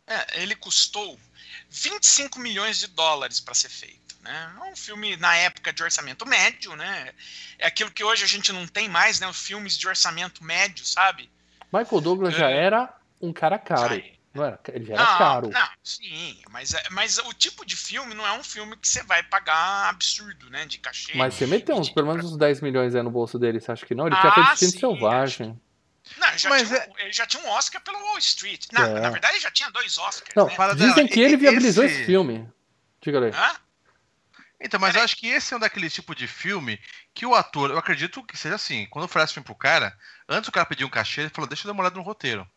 é, 0.06 0.42
ele 0.42 0.54
custou 0.54 1.18
25 1.70 2.38
milhões 2.38 2.78
de 2.78 2.88
dólares 2.88 3.40
para 3.40 3.54
ser 3.54 3.68
feito. 3.70 4.16
Né? 4.20 4.54
É 4.66 4.70
um 4.72 4.76
filme 4.76 5.16
na 5.16 5.34
época 5.36 5.72
de 5.72 5.82
orçamento 5.82 6.26
médio, 6.26 6.74
né? 6.76 7.14
É 7.58 7.66
aquilo 7.68 7.90
que 7.90 8.02
hoje 8.04 8.24
a 8.24 8.28
gente 8.28 8.52
não 8.52 8.66
tem 8.66 8.88
mais, 8.88 9.20
né? 9.20 9.28
Os 9.28 9.40
filmes 9.40 9.78
de 9.78 9.86
orçamento 9.88 10.42
médio, 10.44 10.84
sabe? 10.84 11.30
Michael 11.72 12.00
Douglas 12.02 12.34
já 12.34 12.50
É. 12.50 12.64
era 12.66 12.94
um 13.20 13.32
cara 13.32 13.58
caro. 13.58 13.94
Já 13.94 14.00
é. 14.00 14.17
Não 14.34 14.44
era? 14.44 14.60
Ele 14.68 14.84
já 14.84 14.94
era 14.94 15.02
Não, 15.04 15.18
caro. 15.18 15.50
não, 15.50 15.68
sim, 15.82 16.40
mas, 16.50 16.74
é- 16.74 16.84
mas 16.90 17.18
o 17.18 17.32
tipo 17.32 17.64
de 17.64 17.74
filme 17.76 18.14
não 18.14 18.26
é 18.26 18.32
um 18.32 18.44
filme 18.44 18.76
que 18.76 18.86
você 18.86 19.02
vai 19.02 19.22
pagar 19.22 19.88
absurdo, 19.88 20.50
né? 20.50 20.66
De 20.66 20.78
cachê. 20.78 21.14
Mas 21.14 21.34
você 21.34 21.46
meteu 21.46 21.76
uns, 21.76 21.88
de- 21.88 21.94
pelo 21.94 22.06
menos 22.08 22.24
uns 22.32 22.36
10 22.36 22.60
milhões 22.60 22.94
aí 22.94 23.02
no 23.02 23.10
bolso 23.10 23.38
dele, 23.38 23.58
você 23.60 23.72
acha 23.72 23.86
que 23.86 23.94
não? 23.94 24.06
Ele 24.06 24.16
tinha 24.16 24.30
Ah, 24.30 24.34
feito 24.34 24.52
Instinto 24.52 24.72
sim, 24.72 24.78
Selvagem. 24.80 25.60
Não, 26.16 26.38
já 26.38 26.48
Mas 26.48 26.68
tinha, 26.68 26.78
é- 26.80 26.92
ele 26.98 27.12
já 27.12 27.26
tinha 27.26 27.42
um 27.42 27.48
Oscar 27.50 27.82
pelo 27.82 27.98
Wall 27.98 28.18
Street. 28.18 28.66
Não, 28.72 28.82
É. 28.82 29.00
Na 29.00 29.10
verdade, 29.10 29.34
ele 29.34 29.40
já 29.42 29.50
tinha 29.50 29.70
dois 29.70 29.98
Oscars, 29.98 30.34
Não, 30.34 30.46
né? 30.46 30.56
Dizem 30.74 30.94
dela, 30.94 31.08
que 31.08 31.20
ele 31.20 31.36
viabilizou 31.36 31.84
esse- 31.84 31.94
esse 31.96 32.04
filme. 32.06 32.48
Diga 33.00 33.20
aí. 33.24 33.30
Hã? 33.32 33.56
Então, 34.60 34.80
mas 34.80 34.96
eu 34.96 35.02
acho 35.02 35.16
que 35.16 35.28
esse 35.28 35.54
é 35.54 35.56
um 35.56 35.60
daqueles 35.60 35.92
tipos 35.94 36.16
de 36.16 36.26
filme 36.26 36.80
que 37.14 37.24
o 37.24 37.34
ator, 37.34 37.70
eu 37.70 37.78
acredito 37.78 38.24
que 38.24 38.36
seja 38.36 38.56
assim, 38.56 38.86
quando 38.90 39.04
oferece 39.04 39.32
filme 39.32 39.44
pro 39.44 39.54
cara, 39.54 39.96
antes 40.28 40.48
o 40.48 40.52
cara 40.52 40.66
pedir 40.66 40.84
um 40.84 40.90
cachê, 40.90 41.22
ele 41.22 41.30
falou, 41.30 41.48
deixa 41.48 41.62
eu 41.64 41.68
dar 41.68 41.72
uma 41.74 41.82
olhada 41.82 41.96
no 41.96 42.02
roteiro. 42.02 42.48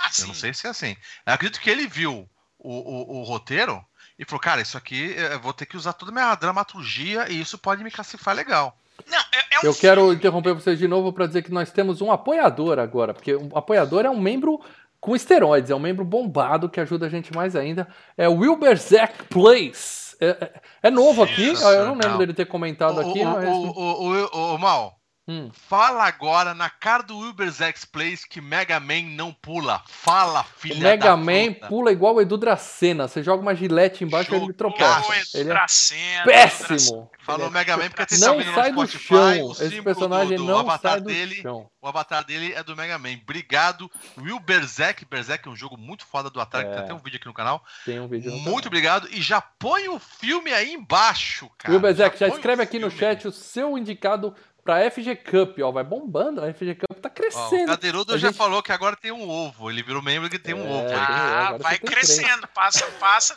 Ah, 0.00 0.08
Eu 0.18 0.26
não 0.26 0.34
sei 0.34 0.52
se 0.54 0.66
é 0.66 0.70
assim. 0.70 0.96
Eu 1.26 1.34
acredito 1.34 1.60
que 1.60 1.70
ele 1.70 1.86
viu 1.86 2.28
o, 2.58 2.72
o, 3.16 3.20
o 3.20 3.22
roteiro 3.24 3.84
e 4.18 4.24
falou, 4.24 4.40
cara, 4.40 4.60
isso 4.60 4.76
aqui 4.76 5.14
eu 5.16 5.40
vou 5.40 5.52
ter 5.52 5.66
que 5.66 5.76
usar 5.76 5.92
toda 5.92 6.10
a 6.10 6.14
minha 6.14 6.34
dramaturgia 6.34 7.30
e 7.30 7.40
isso 7.40 7.56
pode 7.58 7.82
me 7.84 7.90
cacifar 7.90 8.34
legal. 8.34 8.76
Não, 9.08 9.18
é, 9.18 9.38
é 9.56 9.58
um 9.60 9.64
Eu 9.64 9.74
quero 9.74 10.00
filme- 10.02 10.16
interromper 10.16 10.54
vocês 10.54 10.78
de 10.78 10.86
novo 10.86 11.12
para 11.12 11.26
dizer 11.26 11.42
que 11.42 11.50
nós 11.52 11.70
temos 11.70 12.00
um 12.00 12.12
apoiador 12.12 12.78
agora, 12.78 13.14
porque 13.14 13.34
um 13.34 13.50
apoiador 13.56 14.04
é 14.04 14.10
um 14.10 14.20
membro 14.20 14.60
com 15.00 15.16
esteroides, 15.16 15.70
é 15.70 15.74
um 15.74 15.80
membro 15.80 16.04
bombado 16.04 16.68
que 16.68 16.78
ajuda 16.80 17.06
a 17.06 17.08
gente 17.08 17.32
mais 17.34 17.56
ainda. 17.56 17.88
É 18.16 18.28
o 18.28 18.36
Wilber 18.36 18.76
Zack 18.78 19.24
Place. 19.24 20.14
É, 20.20 20.26
é- 20.28 20.52
é 20.84 20.90
novo 20.90 21.22
aqui, 21.24 21.48
eu 21.48 21.86
não 21.86 21.94
lembro 21.94 22.18
dele 22.18 22.34
ter 22.34 22.44
comentado 22.46 22.98
o, 22.98 23.00
aqui, 23.00 23.20
o, 23.20 23.24
mas. 23.24 23.48
o, 23.48 23.50
o, 23.50 24.24
o- 24.24 24.54
o- 24.54 24.58
Mal, 24.58 24.96
Hum. 25.32 25.50
fala 25.52 26.04
agora 26.04 26.52
na 26.52 26.68
cara 26.68 27.02
do 27.02 27.16
Uber's 27.18 27.60
X 27.60 27.84
Place 27.84 28.28
que 28.28 28.40
Mega 28.40 28.78
Man 28.78 29.02
não 29.16 29.32
pula. 29.32 29.82
Fala, 29.88 30.44
filha 30.44 30.74
O 30.76 30.78
Mega 30.80 31.06
da 31.10 31.16
Man 31.16 31.54
puta. 31.54 31.68
pula 31.68 31.92
igual 31.92 32.16
o 32.16 32.20
Edu 32.20 32.36
Dracena. 32.36 33.08
Você 33.08 33.22
joga 33.22 33.40
uma 33.42 33.54
gilete 33.54 34.04
embaixo 34.04 34.34
e 34.34 34.36
ele 34.38 34.52
tropeça. 34.52 35.00
Edu 35.00 35.28
Ele 35.34 35.50
é 35.50 35.52
Dracena, 35.54 36.24
péssimo. 36.24 37.10
Falou 37.20 37.46
Ele 37.46 37.56
é 37.56 37.58
Mega 37.58 37.76
Man 37.76 37.88
porque 37.90 38.06
tem 38.06 38.18
Não 38.18 38.42
sai 38.54 38.72
do 38.72 38.86
Spotify, 38.86 39.06
chão. 39.06 39.46
o 39.46 39.52
Esse 39.52 39.82
personagem 39.82 40.36
do, 40.36 40.44
do 40.44 40.50
não 40.52 40.58
avatar 40.58 40.92
sai 40.92 41.00
do 41.00 41.06
dele. 41.06 41.36
chão. 41.36 41.70
O 41.80 41.86
avatar 41.88 42.24
dele 42.24 42.52
é 42.52 42.62
do 42.62 42.76
Mega 42.76 42.98
Man. 42.98 43.14
Obrigado, 43.22 43.90
Will 44.18 44.38
Berserk. 44.40 45.04
Berserk 45.04 45.48
é 45.48 45.50
um 45.50 45.56
jogo 45.56 45.76
muito 45.76 46.04
foda 46.06 46.28
do 46.30 46.40
Atari, 46.40 46.66
É. 46.66 46.70
tem 46.70 46.78
até 46.80 46.94
um 46.94 46.98
vídeo 46.98 47.16
aqui 47.16 47.26
no 47.26 47.34
canal. 47.34 47.62
Tem 47.84 47.98
um 48.00 48.06
vídeo 48.08 48.30
Muito 48.30 48.44
canal. 48.44 48.58
obrigado. 48.66 49.08
E 49.10 49.20
já 49.22 49.40
põe 49.40 49.88
o 49.88 49.98
filme 49.98 50.52
aí 50.52 50.72
embaixo, 50.74 51.48
cara. 51.58 51.72
Wilber 51.72 51.94
Zack, 51.94 52.18
já 52.18 52.26
o 52.26 52.30
escreve 52.34 52.62
aqui 52.62 52.78
no 52.78 52.90
chat 52.90 53.26
o 53.26 53.32
seu 53.32 53.76
indicado 53.78 54.34
pra 54.64 54.90
FG 54.90 55.16
Cup, 55.16 55.58
ó. 55.62 55.70
Vai 55.72 55.84
bombando, 55.84 56.40
a 56.42 56.52
FG 56.52 56.74
Cup 56.76 56.98
tá 57.00 57.08
Ó, 57.08 57.12
o 57.12 57.14
crescendo. 57.14 57.66
Cadeirudo 57.66 58.18
já 58.18 58.28
gente- 58.28 58.36
falou 58.36 58.62
que 58.62 58.72
agora 58.72 58.96
tem 58.96 59.10
um 59.12 59.28
ovo. 59.28 59.70
Ele 59.70 59.82
virou 59.82 60.00
membro 60.02 60.28
que 60.30 60.38
tem 60.38 60.54
um 60.54 60.66
É, 60.66 60.70
ovo. 60.70 60.94
Ah, 60.94 61.56
vai 61.58 61.78
crescendo, 61.78 62.46
passa, 62.48 62.84
passa, 63.00 63.36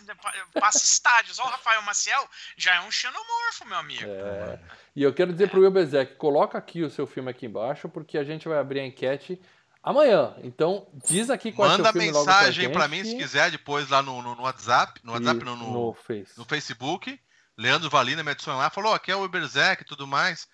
passa 0.54 0.78
estádios. 0.84 1.40
Ó, 1.40 1.44
o 1.44 1.50
Rafael 1.50 1.82
Maciel 1.82 2.28
já 2.58 2.76
é 2.76 2.82
um 2.82 2.92
xenomorfo, 2.92 3.66
meu 3.68 3.78
amigo. 3.78 4.06
É. 4.06 4.60
E 4.96 5.04
eu 5.04 5.14
quero 5.14 5.32
dizer 5.34 5.50
pro 5.50 5.62
Wilber 5.62 5.86
Zack, 5.86 6.16
coloca 6.16 6.58
aqui 6.58 6.82
o 6.84 6.90
seu 6.90 7.06
filme 7.08 7.30
aqui 7.32 7.46
embaixo, 7.46 7.90
porque 7.90 8.18
a 8.18 8.24
gente 8.24 8.48
vai 8.48 8.58
abrir 8.60 8.80
a 8.80 8.86
enquete 8.86 9.42
amanhã. 9.84 10.36
Então, 10.44 10.88
diz 11.08 11.30
aqui 11.30 11.52
qual 11.52 11.68
é 11.70 11.76
o 11.76 11.78
Manda 11.78 11.92
filme 11.92 12.08
mensagem 12.12 12.72
pra 12.72 12.88
gente. 12.88 13.04
mim 13.04 13.10
se 13.12 13.18
quiser 13.18 13.52
depois 13.52 13.90
lá 13.90 14.02
no, 14.02 14.22
no, 14.22 14.36
no 14.36 14.44
WhatsApp. 14.44 15.00
No 15.04 15.14
WhatsApp, 15.14 15.44
não, 15.44 15.56
no, 15.56 15.72
no 15.72 15.94
Face. 15.94 16.38
no 16.38 16.46
Facebook. 16.46 17.20
Leandro 17.58 17.90
Valina 17.90 18.24
me 18.24 18.32
adiciona 18.32 18.58
lá. 18.60 18.70
Falou, 18.70 18.94
aqui 18.94 19.12
é 19.12 19.16
o 19.16 19.24
Uberzec 19.24 19.82
e 19.82 19.86
tudo 19.86 20.06
mais. 20.08 20.48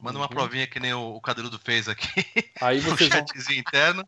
Manda 0.00 0.18
uma 0.18 0.26
Uhum. 0.26 0.30
provinha 0.30 0.66
que 0.66 0.78
nem 0.78 0.92
o, 0.94 1.14
o 1.16 1.20
Cadeirudo 1.20 1.58
fez 1.58 1.88
aqui. 1.88 2.06
Aí 2.60 2.78
vocês 2.80 3.08
vão, 3.10 3.18
chatzinho 3.18 3.58
interno. 3.60 4.04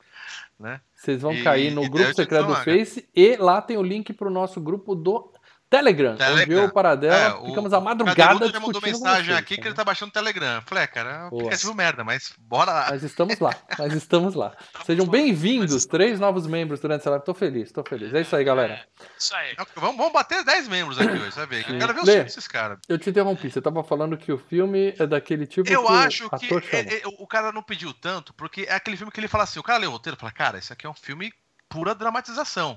vocês 0.95 1.21
vão 1.23 1.33
E- 1.33 1.43
cair 1.43 1.71
no 1.73 1.89
grupo 1.89 2.15
secreto 2.15 2.47
do 2.47 2.55
Face 2.57 3.09
e 3.15 3.37
lá 3.37 3.61
tem 3.61 3.77
o 3.77 3.83
link 3.83 4.13
pro 4.13 4.31
nosso 4.31 4.61
grupo 4.61 4.95
do 4.95 5.33
Telegram. 5.71 6.17
Telegram. 6.17 6.43
Onde 6.43 6.53
eu 6.53 6.63
e 6.65 6.67
o 6.67 6.73
Paradela 6.73 7.15
É, 7.15 7.33
o 7.35 7.47
ficamos 7.47 7.73
a 7.73 7.81
madrugada 7.81 8.17
Cadeirudo 8.17 8.53
já 8.53 8.59
mandou 8.59 8.83
mensagem 8.83 9.35
aqui 9.37 9.55
que 9.55 9.61
né? 9.61 9.69
ele 9.69 9.75
tá 9.77 9.85
baixando 9.85 10.11
o 10.11 10.13
Telegram. 10.13 10.61
Falei, 10.67 10.83
é, 10.83 10.87
cara, 10.89 11.11
é 11.11 11.19
um 11.23 11.27
aplicativo 11.29 11.73
merda, 11.75 12.03
mas 12.03 12.33
bora 12.41 12.73
lá. 12.73 12.87
Mas 12.91 13.05
estamos 13.05 13.39
lá, 13.39 13.55
mas 13.79 13.93
estamos 13.95 14.35
lá. 14.35 14.53
Sejam 14.85 15.07
bem-vindos, 15.07 15.87
três 15.87 16.19
novos 16.19 16.45
membros 16.49 16.81
durante 16.81 17.03
essa 17.03 17.11
live. 17.11 17.25
Tô 17.25 17.33
feliz, 17.33 17.71
tô 17.71 17.85
feliz. 17.85 18.13
É 18.13 18.21
isso 18.21 18.35
aí, 18.35 18.43
galera. 18.43 18.75
É, 18.75 18.85
isso 19.17 19.33
aí. 19.37 19.55
Vamos, 19.77 19.97
vamos 19.97 20.13
bater 20.13 20.43
10 20.45 20.67
membros 20.67 20.99
aqui 20.99 21.13
hoje, 21.13 21.31
vai 21.37 21.47
ver. 21.47 21.71
Eu 21.71 21.79
quero 21.79 21.95
ver 21.95 22.01
os 22.01 22.07
Lê. 22.07 22.13
filmes 22.15 22.35
desses 22.35 22.49
caras. 22.49 22.79
Eu 22.89 22.99
te 22.99 23.09
interrompi, 23.09 23.49
você 23.49 23.63
tava 23.63 23.85
falando 23.85 24.17
que 24.17 24.33
o 24.33 24.39
filme 24.39 24.93
é 24.99 25.07
daquele 25.07 25.47
tipo 25.47 25.71
Eu 25.71 25.85
que 25.87 25.93
acho 25.93 26.27
o 26.27 26.31
que 26.31 26.47
ator 26.47 26.63
chamou. 26.65 26.85
é- 26.93 26.97
é- 26.97 27.03
o 27.07 27.27
cara 27.29 27.53
não 27.53 27.63
pediu 27.63 27.95
tanto, 27.95 28.35
porque 28.35 28.63
é 28.63 28.75
aquele 28.75 28.97
filme 28.97 29.13
que 29.13 29.21
ele 29.21 29.29
fala 29.29 29.45
assim, 29.45 29.61
o 29.61 29.63
cara 29.63 29.79
lê 29.79 29.87
o 29.87 29.91
roteiro 29.93 30.17
e 30.17 30.21
fala, 30.21 30.33
cara, 30.33 30.59
isso 30.59 30.73
aqui 30.73 30.85
é 30.85 30.91
um 30.91 30.95
filme 30.95 31.33
pura 31.69 31.95
dramatização. 31.95 32.77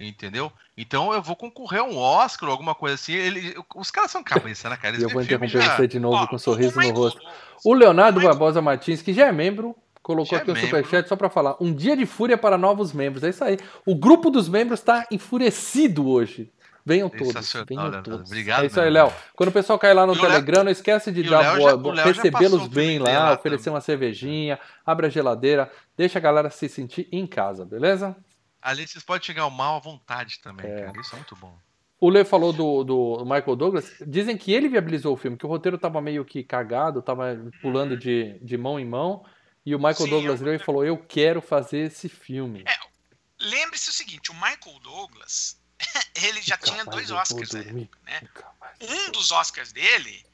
Entendeu? 0.00 0.52
Então 0.76 1.12
eu 1.12 1.20
vou 1.20 1.34
concorrer 1.34 1.80
a 1.80 1.84
um 1.84 1.96
Oscar 1.96 2.48
ou 2.48 2.52
alguma 2.52 2.72
coisa 2.72 2.94
assim. 2.94 3.14
Ele, 3.14 3.56
os 3.74 3.90
caras 3.90 4.12
são 4.12 4.22
cabeça, 4.22 4.68
né, 4.70 4.76
cara? 4.76 4.96
E 4.96 5.02
eu 5.02 5.08
vou 5.08 5.20
interromper 5.20 5.48
já... 5.48 5.76
você 5.76 5.88
de 5.88 5.98
novo 5.98 6.16
Ó, 6.16 6.26
com 6.28 6.36
um 6.36 6.38
sorriso 6.38 6.80
no 6.80 6.90
rosto. 6.92 7.20
O 7.64 7.74
Leonardo 7.74 8.20
Barbosa 8.20 8.62
Martins, 8.62 9.02
que 9.02 9.12
já 9.12 9.26
é 9.26 9.32
membro, 9.32 9.74
colocou 10.00 10.38
já 10.38 10.42
aqui 10.42 10.50
é 10.50 10.54
um 10.54 10.56
superchat 10.56 11.08
só 11.08 11.16
para 11.16 11.28
falar. 11.28 11.56
Um 11.60 11.74
dia 11.74 11.96
de 11.96 12.06
fúria 12.06 12.38
para 12.38 12.56
novos 12.56 12.92
membros. 12.92 13.24
É 13.24 13.30
isso 13.30 13.42
aí. 13.42 13.58
O 13.84 13.96
grupo 13.96 14.30
dos 14.30 14.48
membros 14.48 14.78
está 14.78 15.04
enfurecido 15.10 16.08
hoje. 16.08 16.52
Venham 16.86 17.08
todos. 17.10 17.52
Venham 17.68 18.02
todos. 18.02 18.30
Obrigado. 18.30 18.62
É 18.62 18.66
isso 18.66 18.80
aí, 18.80 18.88
Léo. 18.88 19.12
Quando 19.34 19.48
o 19.48 19.52
pessoal 19.52 19.80
cai 19.80 19.92
lá 19.92 20.06
no 20.06 20.16
Telegram, 20.18 20.62
não 20.62 20.70
esquece 20.70 21.10
de 21.10 21.24
dar 21.24 21.58
boa, 21.58 22.02
recebê-los 22.02 22.68
bem 22.68 23.00
lá, 23.00 23.34
oferecer 23.34 23.64
também. 23.64 23.74
uma 23.74 23.80
cervejinha, 23.80 24.60
abre 24.86 25.06
a 25.06 25.10
geladeira, 25.10 25.70
deixa 25.96 26.18
a 26.18 26.22
galera 26.22 26.48
se 26.50 26.68
sentir 26.68 27.08
em 27.10 27.26
casa, 27.26 27.64
beleza? 27.64 28.16
Ali 28.60 28.86
vocês 28.86 29.04
podem 29.04 29.24
chegar 29.24 29.42
ao 29.42 29.50
mal 29.50 29.76
à 29.76 29.80
vontade 29.80 30.40
também, 30.40 30.66
é. 30.66 30.86
cara. 30.86 31.00
Isso 31.00 31.14
é 31.14 31.18
muito 31.18 31.36
bom. 31.36 31.58
O 32.00 32.08
Lê 32.08 32.24
falou 32.24 32.52
do, 32.52 32.84
do 32.84 33.24
Michael 33.24 33.56
Douglas. 33.56 33.92
Dizem 34.06 34.36
que 34.36 34.52
ele 34.52 34.68
viabilizou 34.68 35.14
o 35.14 35.16
filme, 35.16 35.36
que 35.36 35.46
o 35.46 35.48
roteiro 35.48 35.76
tava 35.76 36.00
meio 36.00 36.24
que 36.24 36.44
cagado, 36.44 37.02
tava 37.02 37.36
pulando 37.60 37.96
de, 37.96 38.38
de 38.40 38.56
mão 38.56 38.78
em 38.78 38.84
mão. 38.84 39.24
E 39.66 39.74
o 39.74 39.78
Michael 39.78 39.96
Sim, 39.96 40.10
Douglas 40.10 40.40
veio 40.40 40.56
e 40.56 40.64
falou: 40.64 40.84
Eu 40.84 40.96
quero 40.96 41.42
fazer 41.42 41.78
esse 41.78 42.08
filme. 42.08 42.62
É, 42.66 42.88
Lembre-se 43.40 43.90
o 43.90 43.92
seguinte: 43.92 44.30
o 44.30 44.34
Michael 44.34 44.78
Douglas, 44.82 45.60
ele 46.22 46.42
já 46.42 46.56
tinha 46.56 46.84
dois 46.84 47.10
Oscars 47.10 47.52
na 47.52 47.60
época, 47.60 47.98
né? 48.02 48.20
Um 48.80 49.10
dos 49.12 49.30
Oscars 49.30 49.72
dele 49.72 50.24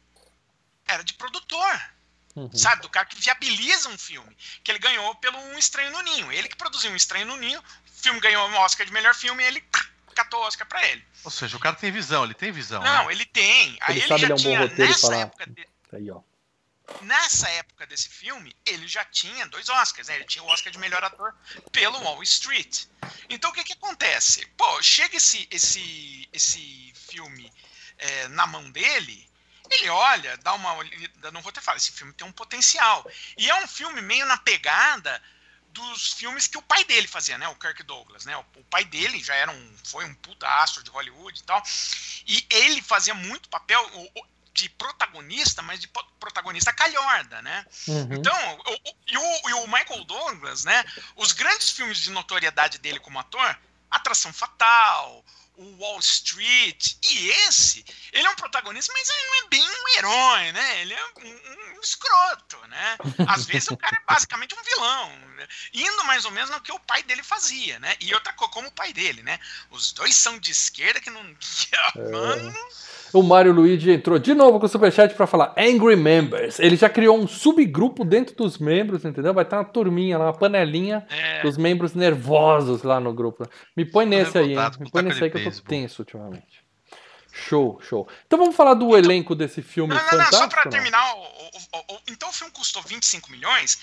era 0.87 1.03
de 1.03 1.15
produtor. 1.15 1.95
Uhum. 2.37 2.51
Sabe, 2.53 2.83
do 2.83 2.89
cara 2.89 3.07
que 3.07 3.21
viabiliza 3.21 3.89
um 3.89 3.97
filme. 3.97 4.37
Que 4.65 4.73
ele 4.73 4.81
ganhou 4.81 5.15
pelo 5.17 5.39
Um 5.39 5.57
Estranho 5.57 5.93
no 5.93 6.03
Ninho. 6.03 6.33
Ele 6.33 6.49
que 6.49 6.57
produziu 6.57 6.91
Um 6.91 6.97
Estranho 6.97 7.27
no 7.27 7.37
Ninho, 7.37 7.63
filme 8.05 8.21
ganhou 8.21 8.49
um 8.49 8.57
Oscar 8.57 8.87
de 8.87 8.93
melhor 8.93 9.15
filme 9.15 9.43
e 9.43 9.47
ele 9.47 9.65
catou 10.15 10.41
o 10.41 10.47
Oscar 10.47 10.67
pra 10.67 10.87
ele. 10.89 11.05
Ou 11.25 11.31
seja, 11.31 11.57
o 11.57 11.61
cara 11.61 11.75
tem 11.75 11.91
visão, 11.91 12.25
ele 12.25 12.35
tem 12.35 12.53
visão. 12.53 12.83
Não, 12.83 13.07
né? 13.07 13.13
ele 13.13 13.27
tem. 13.27 13.77
Aí 13.81 13.99
ele, 13.99 14.13
ele 14.13 14.19
já 14.19 14.29
é 14.29 14.33
um 14.33 14.37
tinha, 14.37 14.69
nessa 14.69 15.01
falar... 15.01 15.17
época. 15.21 15.47
De... 15.47 15.69
Aí, 15.93 16.11
ó. 16.11 16.21
Nessa 17.01 17.49
época 17.49 17.87
desse 17.87 18.11
filme, 18.11 18.55
ele 18.67 18.87
já 18.87 19.05
tinha 19.07 19.47
dois 19.47 19.69
Oscars, 19.71 20.09
né? 20.09 20.17
Ele 20.17 20.25
tinha 20.25 20.45
o 20.45 20.47
Oscar 20.49 20.71
de 20.71 20.79
melhor 20.79 21.03
ator 21.03 21.35
pelo 21.73 21.99
Wall 21.99 22.23
Street. 22.23 22.85
Então 23.31 23.51
o 23.51 23.55
que 23.55 23.65
que 23.65 23.73
acontece? 23.73 24.47
Pô, 24.57 24.83
chega 24.83 25.17
esse, 25.17 25.49
esse, 25.51 26.29
esse 26.31 26.93
filme 26.95 27.51
é, 27.97 28.29
na 28.29 28.47
mão 28.47 28.71
dele, 28.71 29.27
ele 29.71 29.89
olha, 29.89 30.37
dá 30.39 30.53
uma 30.53 30.75
olhada 30.75 31.31
no 31.31 31.41
roteiro 31.41 31.63
e 31.63 31.65
fala: 31.65 31.79
esse 31.79 31.91
filme 31.91 32.13
tem 32.13 32.27
um 32.27 32.33
potencial. 32.33 33.11
E 33.39 33.49
é 33.49 33.55
um 33.65 33.67
filme 33.67 34.03
meio 34.03 34.27
na 34.27 34.37
pegada 34.37 35.23
dos 35.75 36.13
filmes 36.13 36.47
que 36.47 36.57
o 36.57 36.63
pai 36.63 36.85
dele 36.85 37.07
fazia, 37.07 37.37
né? 37.37 37.49
O 37.49 37.57
Kirk 37.57 37.83
Douglas, 37.83 38.25
né? 38.25 38.37
O, 38.37 38.65
pai 38.71 38.85
dele 38.85 39.23
já 39.23 39.35
era 39.35 39.51
um, 39.51 39.77
foi 39.85 40.05
um 40.05 40.15
puta 40.15 40.49
astro 40.49 40.83
de 40.83 40.91
Hollywood 40.91 41.39
e 41.39 41.43
tal. 41.43 41.63
E 42.27 42.47
ele 42.49 42.81
fazia 42.81 43.15
muito 43.15 43.49
papel 43.49 43.85
de 44.53 44.69
protagonista, 44.71 45.63
mas 45.63 45.81
de 45.81 45.89
protagonista 46.19 46.73
calhorda, 46.73 47.43
né? 47.43 47.67
Uhum. 47.89 48.15
Então, 48.15 48.55
o, 48.67 48.73
o, 48.73 48.97
e, 49.07 49.19
o, 49.19 49.49
e 49.51 49.53
o 49.55 49.67
Michael 49.67 50.05
Douglas, 50.05 50.65
né? 50.65 50.85
Os 51.17 51.33
grandes 51.33 51.71
filmes 51.71 51.99
de 51.99 52.11
notoriedade 52.11 52.79
dele 52.79 53.01
como 53.01 53.19
ator, 53.19 53.59
Atração 53.91 54.33
Fatal, 54.33 55.25
o 55.57 55.77
Wall 55.79 55.99
Street. 56.01 56.97
E 57.03 57.29
esse, 57.47 57.85
ele 58.13 58.27
é 58.27 58.31
um 58.31 58.35
protagonista, 58.37 58.93
mas 58.93 59.09
ele 59.09 59.27
não 59.27 59.35
é 59.35 59.49
bem 59.49 59.69
um 59.69 59.99
herói, 59.99 60.53
né? 60.53 60.81
Ele 60.83 60.95
é 60.95 61.05
um, 61.19 61.77
um 61.77 61.81
escroto, 61.81 62.59
né? 62.69 62.99
Às 63.29 63.47
vezes 63.47 63.71
o 63.71 63.77
cara 63.77 63.97
é 63.97 64.05
basicamente 64.13 64.55
um 64.55 64.63
vilão, 64.63 65.19
né? 65.37 65.49
indo 65.73 66.05
mais 66.05 66.25
ou 66.25 66.31
menos 66.31 66.51
no 66.51 66.61
que 66.61 66.73
o 66.73 66.81
pai 66.81 67.03
dele 67.03 67.23
fazia, 67.23 67.79
né? 67.79 67.97
E 68.01 68.15
outra 68.15 68.33
coisa, 68.33 68.53
como 68.53 68.69
o 68.69 68.73
pai 68.73 68.93
dele, 68.93 69.23
né? 69.23 69.39
Os 69.71 69.93
dois 69.93 70.17
são 70.17 70.39
de 70.39 70.51
esquerda 70.51 71.01
que 71.01 71.11
não. 71.11 71.25
É. 71.97 72.11
Mano. 72.11 72.55
O 73.15 73.23
Mário 73.23 73.53
Luigi 73.53 73.93
entrou 73.93 74.19
de 74.19 74.35
novo 74.35 74.59
com 74.59 74.67
o 74.67 74.69
superchat 74.69 75.15
para 75.15 75.25
falar 75.25 75.55
Angry 75.57 75.95
Members. 75.95 76.59
Ele 76.59 76.75
já 76.75 76.89
criou 76.89 77.17
um 77.17 77.29
subgrupo 77.29 78.05
dentro 78.05 78.35
dos 78.35 78.59
membros, 78.59 79.05
entendeu? 79.05 79.33
Vai 79.33 79.45
estar 79.45 79.59
uma 79.59 79.65
turminha 79.65 80.19
lá, 80.19 80.25
uma 80.27 80.37
panelinha 80.37 81.07
é. 81.09 81.41
dos 81.43 81.57
membros 81.57 81.95
nervosos 81.95 82.83
lá 82.83 82.99
no 82.99 83.15
grupo. 83.15 83.49
Me 83.77 83.85
põe 83.85 84.05
nesse 84.05 84.37
aí, 84.37 84.55
hein? 84.55 84.71
Me 84.81 84.91
põe 84.91 85.03
nesse 85.03 85.23
aí 85.23 85.31
que 85.31 85.39
eu 85.39 85.45
tô 85.45 85.61
tenso 85.63 86.03
ultimamente. 86.03 86.65
Show, 87.33 87.81
show. 87.89 88.09
Então 88.27 88.37
vamos 88.37 88.57
falar 88.57 88.75
do 88.75 88.87
então, 88.87 88.99
elenco 88.99 89.37
desse 89.37 89.63
filme 89.63 89.95
não, 89.95 90.03
não, 90.03 90.11
fantástico. 90.11 90.35
Não, 90.35 90.43
só 90.43 90.49
para 90.49 90.71
terminar, 90.71 91.15
o, 91.15 91.21
o, 91.21 91.95
o, 91.95 92.01
então 92.09 92.29
o 92.29 92.33
filme 92.33 92.53
custou 92.53 92.83
25 92.83 93.31
milhões. 93.31 93.75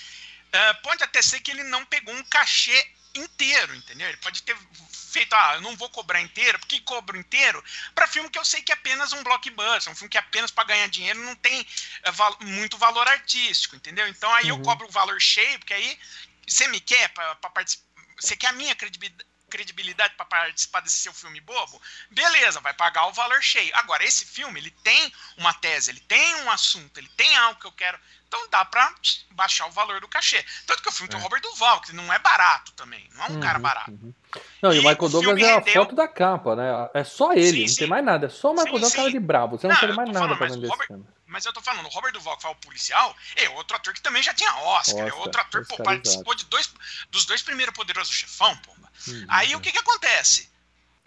Uh, 0.53 0.81
pode 0.83 1.05
até 1.05 1.21
ser 1.21 1.39
que 1.39 1.51
ele 1.51 1.63
não 1.63 1.85
pegou 1.85 2.13
um 2.13 2.23
cachê 2.29 2.85
inteiro, 3.15 3.75
entendeu? 3.75 4.07
Ele 4.07 4.17
pode 4.17 4.43
ter 4.43 4.57
feito, 4.91 5.33
ah, 5.33 5.55
eu 5.55 5.61
não 5.61 5.75
vou 5.75 5.89
cobrar 5.89 6.21
inteiro, 6.21 6.57
porque 6.59 6.79
cobro 6.81 7.17
inteiro 7.17 7.63
para 7.93 8.07
filme 8.07 8.29
que 8.29 8.39
eu 8.39 8.45
sei 8.45 8.61
que 8.61 8.71
é 8.71 8.75
apenas 8.75 9.11
um 9.13 9.23
blockbuster, 9.23 9.91
um 9.91 9.95
filme 9.95 10.09
que 10.09 10.17
é 10.17 10.21
apenas 10.21 10.51
para 10.51 10.63
ganhar 10.63 10.87
dinheiro, 10.87 11.19
não 11.19 11.35
tem 11.35 11.65
val 12.13 12.37
muito 12.41 12.77
valor 12.77 13.07
artístico, 13.07 13.75
entendeu? 13.75 14.07
Então 14.07 14.33
aí 14.35 14.51
uhum. 14.51 14.59
eu 14.59 14.63
cobro 14.63 14.87
o 14.87 14.91
valor 14.91 15.19
cheio, 15.19 15.59
porque 15.59 15.73
aí 15.73 15.99
você 16.47 16.67
me 16.69 16.79
quer 16.79 17.09
para 17.09 17.35
participar, 17.35 17.85
você 18.19 18.35
quer 18.35 18.47
a 18.47 18.53
minha 18.53 18.75
credibilidade 18.75 19.30
credibilidade 19.51 20.15
para 20.15 20.25
participar 20.25 20.79
desse 20.79 20.97
seu 20.97 21.13
filme 21.13 21.39
bobo, 21.41 21.79
beleza, 22.09 22.59
vai 22.61 22.73
pagar 22.73 23.07
o 23.07 23.13
valor 23.13 23.41
cheio. 23.43 23.71
Agora, 23.75 24.03
esse 24.03 24.25
filme, 24.25 24.59
ele 24.59 24.71
tem 24.71 25.13
uma 25.37 25.53
tese, 25.53 25.91
ele 25.91 25.99
tem 25.99 26.35
um 26.37 26.49
assunto, 26.49 26.97
ele 26.97 27.09
tem 27.09 27.35
algo 27.35 27.59
que 27.59 27.67
eu 27.67 27.71
quero 27.71 27.99
então 28.31 28.47
dá 28.49 28.63
pra 28.63 28.93
baixar 29.31 29.67
o 29.67 29.71
valor 29.71 29.99
do 29.99 30.07
cachê. 30.07 30.41
Tanto 30.65 30.81
que 30.81 30.87
o 30.87 30.91
filme 30.93 31.09
é. 31.09 31.11
tem 31.11 31.19
o 31.19 31.23
Robert 31.23 31.41
Duval, 31.41 31.81
que 31.81 31.93
não 31.93 32.13
é 32.13 32.17
barato 32.17 32.71
também. 32.77 33.05
Não 33.13 33.25
é 33.25 33.29
um 33.29 33.33
uhum, 33.33 33.39
cara 33.41 33.59
barato. 33.59 33.91
Uhum. 33.91 34.13
Não, 34.61 34.71
e, 34.71 34.77
e, 34.77 34.79
o 34.79 34.83
Michael 34.83 35.09
Douglas 35.09 35.37
é 35.37 35.55
rendeu... 35.55 35.81
a 35.81 35.83
foto 35.83 35.95
da 35.95 36.07
capa, 36.07 36.55
né? 36.55 36.89
É 36.93 37.03
só 37.03 37.33
ele, 37.33 37.51
sim, 37.51 37.61
não 37.63 37.67
sim. 37.67 37.75
tem 37.75 37.87
mais 37.89 38.05
nada. 38.05 38.27
É 38.27 38.29
só 38.29 38.51
o 38.51 38.53
Michael 38.53 38.71
Douglas 38.71 38.95
cara 38.95 39.11
de 39.11 39.19
bravo. 39.19 39.57
Você 39.57 39.67
não, 39.67 39.75
não 39.75 39.81
tem 39.81 39.93
mais 39.93 40.09
nada 40.09 40.19
falando, 40.19 40.37
pra 40.37 40.47
vender 40.47 40.67
Robert... 40.67 40.79
esse 40.79 40.87
filme. 40.87 41.05
Mas 41.31 41.45
eu 41.45 41.53
tô 41.53 41.61
falando, 41.61 41.85
o 41.85 41.89
Robert 41.89 42.11
Duval, 42.11 42.35
que 42.35 42.41
foi 42.43 42.51
o 42.51 42.55
policial, 42.55 43.15
é 43.37 43.49
outro 43.51 43.77
ator 43.77 43.93
que 43.93 44.01
também 44.01 44.21
já 44.21 44.33
tinha 44.33 44.53
Oscar. 44.53 44.95
Oscar 44.95 45.07
é 45.07 45.13
outro 45.13 45.41
ator, 45.41 45.65
pô, 45.65 45.77
participou 45.77 46.35
de 46.35 46.43
dois, 46.45 46.69
dos 47.09 47.25
dois 47.25 47.41
primeiros 47.41 47.73
Poderosos 47.73 48.13
Chefão, 48.13 48.55
pô. 48.57 48.71
Uhum, 49.07 49.25
Aí 49.29 49.55
o 49.55 49.61
que 49.61 49.71
que 49.71 49.77
acontece? 49.77 50.49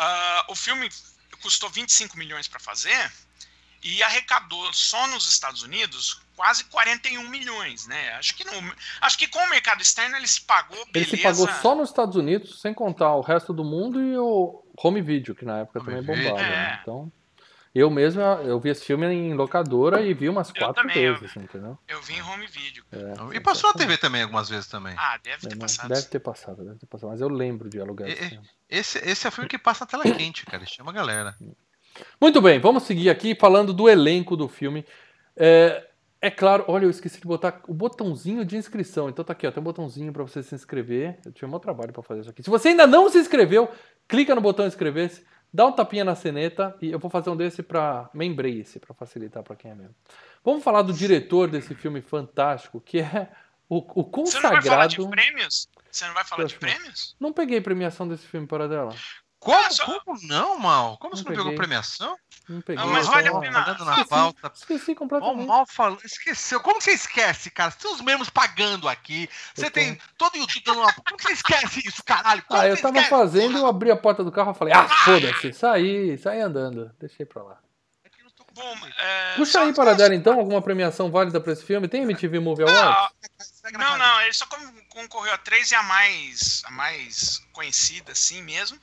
Uh, 0.00 0.52
o 0.52 0.56
filme 0.56 0.90
custou 1.42 1.68
25 1.68 2.16
milhões 2.16 2.48
para 2.48 2.58
fazer 2.58 3.12
e 3.82 4.02
arrecadou 4.02 4.72
só 4.72 5.06
nos 5.08 5.28
Estados 5.28 5.62
Unidos 5.62 6.18
quase 6.34 6.64
41 6.64 7.28
milhões, 7.28 7.87
né? 7.87 8.14
Acho 8.14 8.34
que, 8.34 8.44
não, 8.44 8.72
acho 9.02 9.18
que 9.18 9.28
com 9.28 9.38
o 9.38 9.50
mercado 9.50 9.82
externo 9.82 10.16
ele 10.16 10.26
se 10.26 10.40
pagou. 10.40 10.84
Beleza. 10.87 11.14
Ele 11.14 11.16
se 11.18 11.22
pagou 11.22 11.48
só 11.60 11.74
nos 11.74 11.90
Estados 11.90 12.16
Unidos, 12.16 12.62
sem 12.62 12.72
contar 12.72 13.14
o 13.14 13.20
resto 13.20 13.52
do 13.52 13.62
mundo 13.62 14.02
e 14.02 14.16
o 14.16 14.64
home 14.82 15.02
video, 15.02 15.34
que 15.34 15.44
na 15.44 15.60
época 15.60 15.80
home 15.80 15.90
também 15.90 16.02
bombava. 16.02 16.42
Né? 16.42 16.48
É. 16.48 16.50
Né? 16.50 16.78
Então, 16.80 17.12
eu 17.74 17.90
mesmo 17.90 18.22
eu 18.22 18.60
vi 18.60 18.70
esse 18.70 18.84
filme 18.84 19.04
em 19.06 19.34
locadora 19.34 20.00
e 20.00 20.14
vi 20.14 20.28
umas 20.28 20.52
quatro 20.52 20.82
também, 20.82 20.94
vezes, 20.94 21.34
eu, 21.34 21.42
entendeu? 21.42 21.78
Eu 21.88 22.00
vi 22.02 22.14
em 22.14 22.22
home 22.22 22.46
video. 22.46 22.84
É, 22.92 23.37
e 23.37 23.40
passou 23.40 23.70
na 23.70 23.76
TV 23.76 23.98
também 23.98 24.22
algumas 24.22 24.48
vezes 24.48 24.68
também. 24.68 24.94
Ah, 24.96 25.18
deve 25.22 25.48
ter 25.48 25.56
é, 25.56 25.58
passado. 25.58 25.88
Deve 25.88 26.06
ter 26.06 26.18
passado, 26.20 26.64
deve 26.64 26.78
ter 26.78 26.87
passado, 26.87 27.10
mas 27.10 27.20
eu 27.20 27.28
lembro 27.28 27.68
de 27.68 27.80
alugar 27.80 28.08
esse 28.08 28.28
filme. 28.28 28.48
Esse, 28.70 28.98
esse 28.98 29.26
é 29.26 29.28
o 29.28 29.32
filme 29.32 29.48
que 29.48 29.58
passa 29.58 29.84
na 29.84 29.90
tela 29.90 30.04
quente, 30.04 30.46
cara. 30.46 30.64
Chama 30.64 30.92
a 30.92 30.94
galera. 30.94 31.37
Muito 32.20 32.40
bem, 32.40 32.60
vamos 32.60 32.84
seguir 32.84 33.10
aqui 33.10 33.34
falando 33.34 33.72
do 33.72 33.88
elenco 33.88 34.37
do 34.37 34.48
filme. 34.48 34.84
É, 35.37 35.84
é 36.20 36.30
claro, 36.30 36.64
olha, 36.68 36.87
eu 36.87 36.90
esqueci 36.90 37.20
de 37.20 37.26
botar 37.26 37.60
o 37.68 37.74
botãozinho 37.74 38.44
de 38.44 38.56
inscrição. 38.56 39.08
Então 39.08 39.24
tá 39.24 39.32
aqui, 39.32 39.46
ó, 39.46 39.50
tem 39.50 39.60
um 39.60 39.64
botãozinho 39.64 40.12
para 40.12 40.22
você 40.22 40.42
se 40.42 40.54
inscrever. 40.54 41.18
Eu 41.24 41.32
tinha 41.32 41.46
um 41.46 41.58
trabalho 41.58 41.92
para 41.92 42.02
fazer 42.02 42.22
isso 42.22 42.30
aqui. 42.30 42.42
Se 42.42 42.48
você 42.48 42.68
ainda 42.68 42.87
não 42.87 43.10
se 43.10 43.18
inscreveu, 43.18 43.68
clica 44.08 44.34
no 44.34 44.40
botão 44.40 44.66
inscrever-se, 44.66 45.24
dá 45.54 45.64
um 45.66 45.72
tapinha 45.72 46.04
na 46.04 46.16
ceneta 46.16 46.76
e 46.82 46.90
eu 46.90 46.98
vou 46.98 47.08
fazer 47.08 47.30
um 47.30 47.36
desse 47.36 47.62
para 47.62 48.10
membrace, 48.12 48.80
para 48.80 48.92
facilitar 48.92 49.44
para 49.44 49.54
quem 49.54 49.70
é 49.70 49.74
mesmo. 49.74 49.94
Vamos 50.44 50.64
falar 50.64 50.82
do 50.82 50.92
diretor 50.92 51.48
desse 51.48 51.76
filme 51.76 52.02
fantástico, 52.02 52.80
que 52.80 52.98
é 52.98 53.30
o, 53.68 53.76
o 53.76 54.04
consagrado. 54.04 54.26
Você 54.26 54.40
não 54.40 54.50
vai 54.50 54.62
falar 54.62 54.86
de 54.88 55.08
prêmios? 55.08 55.68
Você 55.90 56.06
não 56.06 56.14
vai 56.14 56.24
falar 56.24 56.44
de 56.44 56.58
prêmios? 56.58 57.16
Não 57.20 57.32
peguei 57.32 57.60
premiação 57.60 58.08
desse 58.08 58.26
filme 58.26 58.48
para 58.48 58.66
dela. 58.68 58.92
Como, 59.44 59.72
só... 59.72 60.00
como 60.00 60.18
não, 60.22 60.59
Mal? 60.59 60.96
Como 60.96 61.14
não 61.14 61.22
você 61.22 61.28
não 61.28 61.37
pegou 61.37 61.54
premiação? 61.54 62.16
Não 62.48 62.62
peguei. 62.62 62.83
Não, 62.83 62.90
mas 62.90 63.07
vale 63.07 63.28
a 63.28 63.38
pena. 63.38 63.62
Pagando 63.62 63.85
na 63.85 64.04
pauta. 64.07 64.52
Esqueci 64.54 64.94
completamente. 64.94 65.46
mal 65.46 65.66
falou. 65.66 65.98
Esqueceu. 66.02 66.61
Como 66.61 66.80
você 66.80 66.92
esquece, 66.92 67.50
cara? 67.50 67.70
Você 67.70 67.78
tem 67.78 67.92
os 67.92 68.00
mesmos 68.00 68.30
pagando 68.30 68.88
aqui. 68.88 69.28
Você 69.54 69.66
eu 69.66 69.70
tem 69.70 69.96
tô... 69.96 70.02
todo 70.16 70.35
o 70.37 70.38
YouTube 70.38 70.62
dando 70.64 70.80
uma. 70.80 70.92
Como 70.94 71.20
você 71.20 71.33
esquece 71.33 71.87
isso, 71.87 72.02
caralho? 72.02 72.42
Como 72.48 72.59
ah, 72.59 72.66
eu 72.66 72.76
tava 72.76 72.96
esquece? 72.96 73.11
fazendo, 73.11 73.59
eu 73.59 73.66
abri 73.66 73.90
a 73.90 73.96
porta 73.96 74.24
do 74.24 74.33
carro 74.33 74.52
e 74.52 74.54
falei, 74.54 74.72
ah, 74.72 74.88
foda-se, 74.88 75.52
saí, 75.52 76.16
saí 76.16 76.40
andando. 76.40 76.90
Deixei 76.98 77.26
pra 77.26 77.42
lá. 77.42 77.59
Bom, 78.54 78.74
é... 78.98 79.35
Puxa 79.37 79.61
aí 79.61 79.74
para 79.74 79.94
dar 79.94 80.12
então 80.12 80.38
alguma 80.38 80.62
premiação 80.62 81.11
válida 81.11 81.40
para 81.40 81.52
esse 81.52 81.64
filme. 81.64 81.88
Tem 81.88 82.02
MTV 82.02 82.38
Movie 82.38 82.64
Awards? 82.64 83.53
Não, 83.72 83.96
não, 83.96 84.20
ele 84.20 84.33
só 84.35 84.46
concorreu 84.90 85.33
a 85.33 85.38
três 85.38 85.70
e 85.70 85.74
a 85.74 85.83
mais, 85.83 86.62
a 86.66 86.70
mais 86.70 87.42
conhecida, 87.53 88.12
assim 88.12 88.42
mesmo. 88.42 88.79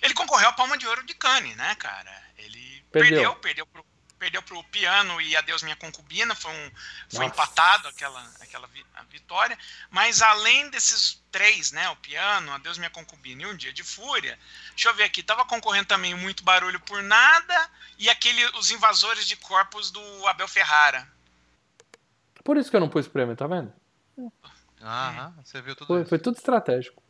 Ele 0.00 0.14
concorreu 0.14 0.48
a 0.48 0.52
Palma 0.52 0.78
de 0.78 0.86
Ouro 0.86 1.04
de 1.04 1.14
Cannes, 1.14 1.54
né, 1.56 1.74
cara? 1.74 2.10
Ele 2.38 2.82
perdeu, 2.90 3.34
perdeu, 3.34 3.36
perdeu 3.36 3.66
pro, 3.66 3.86
perdeu 4.18 4.42
pro 4.42 4.64
Piano 4.64 5.20
e 5.20 5.36
Adeus 5.36 5.62
Minha 5.62 5.76
Concubina, 5.76 6.34
foi, 6.34 6.50
um, 6.50 6.70
foi 7.10 7.20
Nossa. 7.20 7.24
empatado 7.26 7.88
aquela, 7.88 8.22
aquela 8.40 8.66
vi- 8.68 8.86
a 8.94 9.02
vitória. 9.02 9.58
Mas 9.90 10.22
além 10.22 10.70
desses 10.70 11.22
três, 11.30 11.70
né? 11.70 11.90
O 11.90 11.96
Piano, 11.96 12.52
Adeus 12.52 12.78
Minha 12.78 12.90
Concubina 12.90 13.42
e 13.42 13.46
Um 13.46 13.56
Dia 13.56 13.72
de 13.72 13.84
Fúria, 13.84 14.38
deixa 14.70 14.88
eu 14.88 14.94
ver 14.94 15.04
aqui, 15.04 15.22
tava 15.22 15.44
concorrendo 15.44 15.88
também 15.88 16.14
Muito 16.14 16.42
Barulho 16.42 16.80
por 16.80 17.02
Nada 17.02 17.70
e 17.98 18.08
aquele 18.08 18.42
Os 18.56 18.70
Invasores 18.70 19.26
de 19.26 19.36
Corpos 19.36 19.90
do 19.90 20.26
Abel 20.26 20.48
Ferrara. 20.48 21.06
Por 22.42 22.56
isso 22.56 22.70
que 22.70 22.76
eu 22.76 22.80
não 22.80 22.88
pus 22.88 23.06
prêmio, 23.06 23.36
tá 23.36 23.46
vendo? 23.46 23.81
Aham, 24.82 25.32
você 25.44 25.62
viu 25.62 25.76
tudo 25.76 25.86
Foi, 25.86 26.04
foi 26.04 26.18
tudo 26.18 26.36
estratégico. 26.36 27.02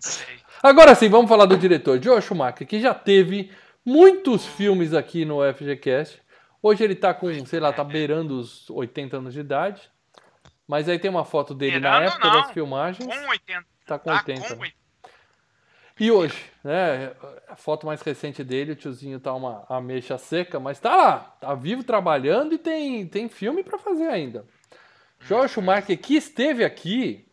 Sei. 0.00 0.38
Agora 0.62 0.94
sim, 0.94 1.08
vamos 1.08 1.28
falar 1.28 1.46
do 1.46 1.56
diretor, 1.56 2.00
Joe 2.02 2.22
Schumacher, 2.22 2.66
que 2.66 2.80
já 2.80 2.94
teve 2.94 3.50
muitos 3.84 4.46
filmes 4.46 4.94
aqui 4.94 5.24
no 5.24 5.38
FGCast. 5.54 6.22
Hoje 6.62 6.84
ele 6.84 6.94
tá 6.94 7.12
com, 7.14 7.44
sei 7.46 7.60
lá, 7.60 7.72
tá 7.72 7.82
beirando 7.84 8.38
os 8.38 8.68
80 8.70 9.16
anos 9.16 9.34
de 9.34 9.40
idade. 9.40 9.90
Mas 10.66 10.88
aí 10.88 10.98
tem 10.98 11.10
uma 11.10 11.24
foto 11.24 11.54
dele 11.54 11.80
na 11.80 11.90
Beirando, 11.98 12.12
época 12.12 12.28
não. 12.28 12.40
das 12.42 12.50
filmagens. 12.52 13.06
Com 13.06 13.28
80. 13.28 13.64
Tá 13.86 13.98
com 13.98 14.10
Tá 14.10 14.16
80. 14.18 14.40
com 14.42 14.48
né? 14.48 14.60
80. 14.60 14.78
E 16.00 16.10
hoje, 16.12 16.44
né? 16.62 17.12
A 17.48 17.56
foto 17.56 17.86
mais 17.86 18.02
recente 18.02 18.44
dele, 18.44 18.72
o 18.72 18.76
tiozinho 18.76 19.18
tá 19.18 19.32
uma 19.34 19.64
ameixa 19.68 20.16
seca, 20.18 20.60
mas 20.60 20.78
tá 20.78 20.94
lá, 20.94 21.18
tá 21.40 21.54
vivo 21.54 21.82
trabalhando 21.82 22.54
e 22.54 22.58
tem, 22.58 23.04
tem 23.06 23.28
filme 23.28 23.64
pra 23.64 23.78
fazer 23.78 24.06
ainda. 24.08 24.44
Joel 25.20 25.48
Schumacher, 25.48 25.98
que 25.98 26.14
esteve 26.16 26.64
aqui 26.64 27.26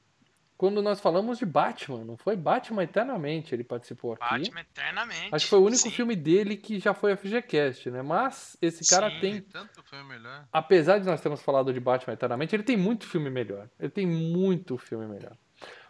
quando 0.57 0.81
nós 0.81 0.99
falamos 1.01 1.37
de 1.37 1.45
Batman, 1.45 2.03
não 2.05 2.15
foi? 2.17 2.35
Batman 2.35 2.83
Eternamente, 2.83 3.53
ele 3.53 3.63
participou 3.63 4.13
aqui. 4.13 4.21
Batman 4.21 4.61
eternamente. 4.61 5.29
Acho 5.31 5.45
que 5.45 5.49
foi 5.49 5.59
o 5.59 5.63
único 5.65 5.81
Sim. 5.83 5.91
filme 5.91 6.15
dele 6.15 6.55
que 6.55 6.79
já 6.79 6.93
foi 6.93 7.15
FGCast, 7.15 7.89
né? 7.91 8.01
Mas 8.01 8.55
esse 8.61 8.89
cara 8.89 9.09
Sim. 9.11 9.19
tem, 9.19 9.41
Tanto 9.41 9.83
filme 9.83 10.05
melhor. 10.05 10.45
apesar 10.51 10.97
de 10.99 11.05
nós 11.05 11.19
termos 11.21 11.41
falado 11.41 11.73
de 11.73 11.79
Batman 11.79 12.13
Eternamente, 12.13 12.55
ele 12.55 12.63
tem 12.63 12.77
muito 12.77 13.05
filme 13.05 13.29
melhor. 13.29 13.67
Ele 13.79 13.89
tem 13.89 14.07
muito 14.07 14.77
filme 14.77 15.05
melhor. 15.05 15.35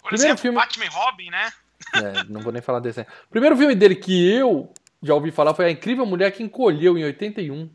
Por 0.01 0.09
primeiro 0.09 0.15
exemplo, 0.33 0.41
filme- 0.41 0.57
Batman 0.57 0.85
e 0.85 0.89
Robin, 0.89 1.29
né? 1.29 1.53
É, 1.95 2.23
não 2.25 2.41
vou 2.41 2.51
nem 2.51 2.61
falar 2.61 2.79
desse. 2.79 3.01
O 3.01 3.29
primeiro 3.29 3.55
filme 3.55 3.75
dele 3.75 3.95
que 3.95 4.31
eu 4.31 4.71
já 5.01 5.13
ouvi 5.13 5.29
falar 5.31 5.53
foi 5.53 5.65
A 5.65 5.71
Incrível 5.71 6.05
Mulher 6.05 6.31
que 6.31 6.41
Encolheu, 6.41 6.97
em 6.97 7.03
81. 7.03 7.69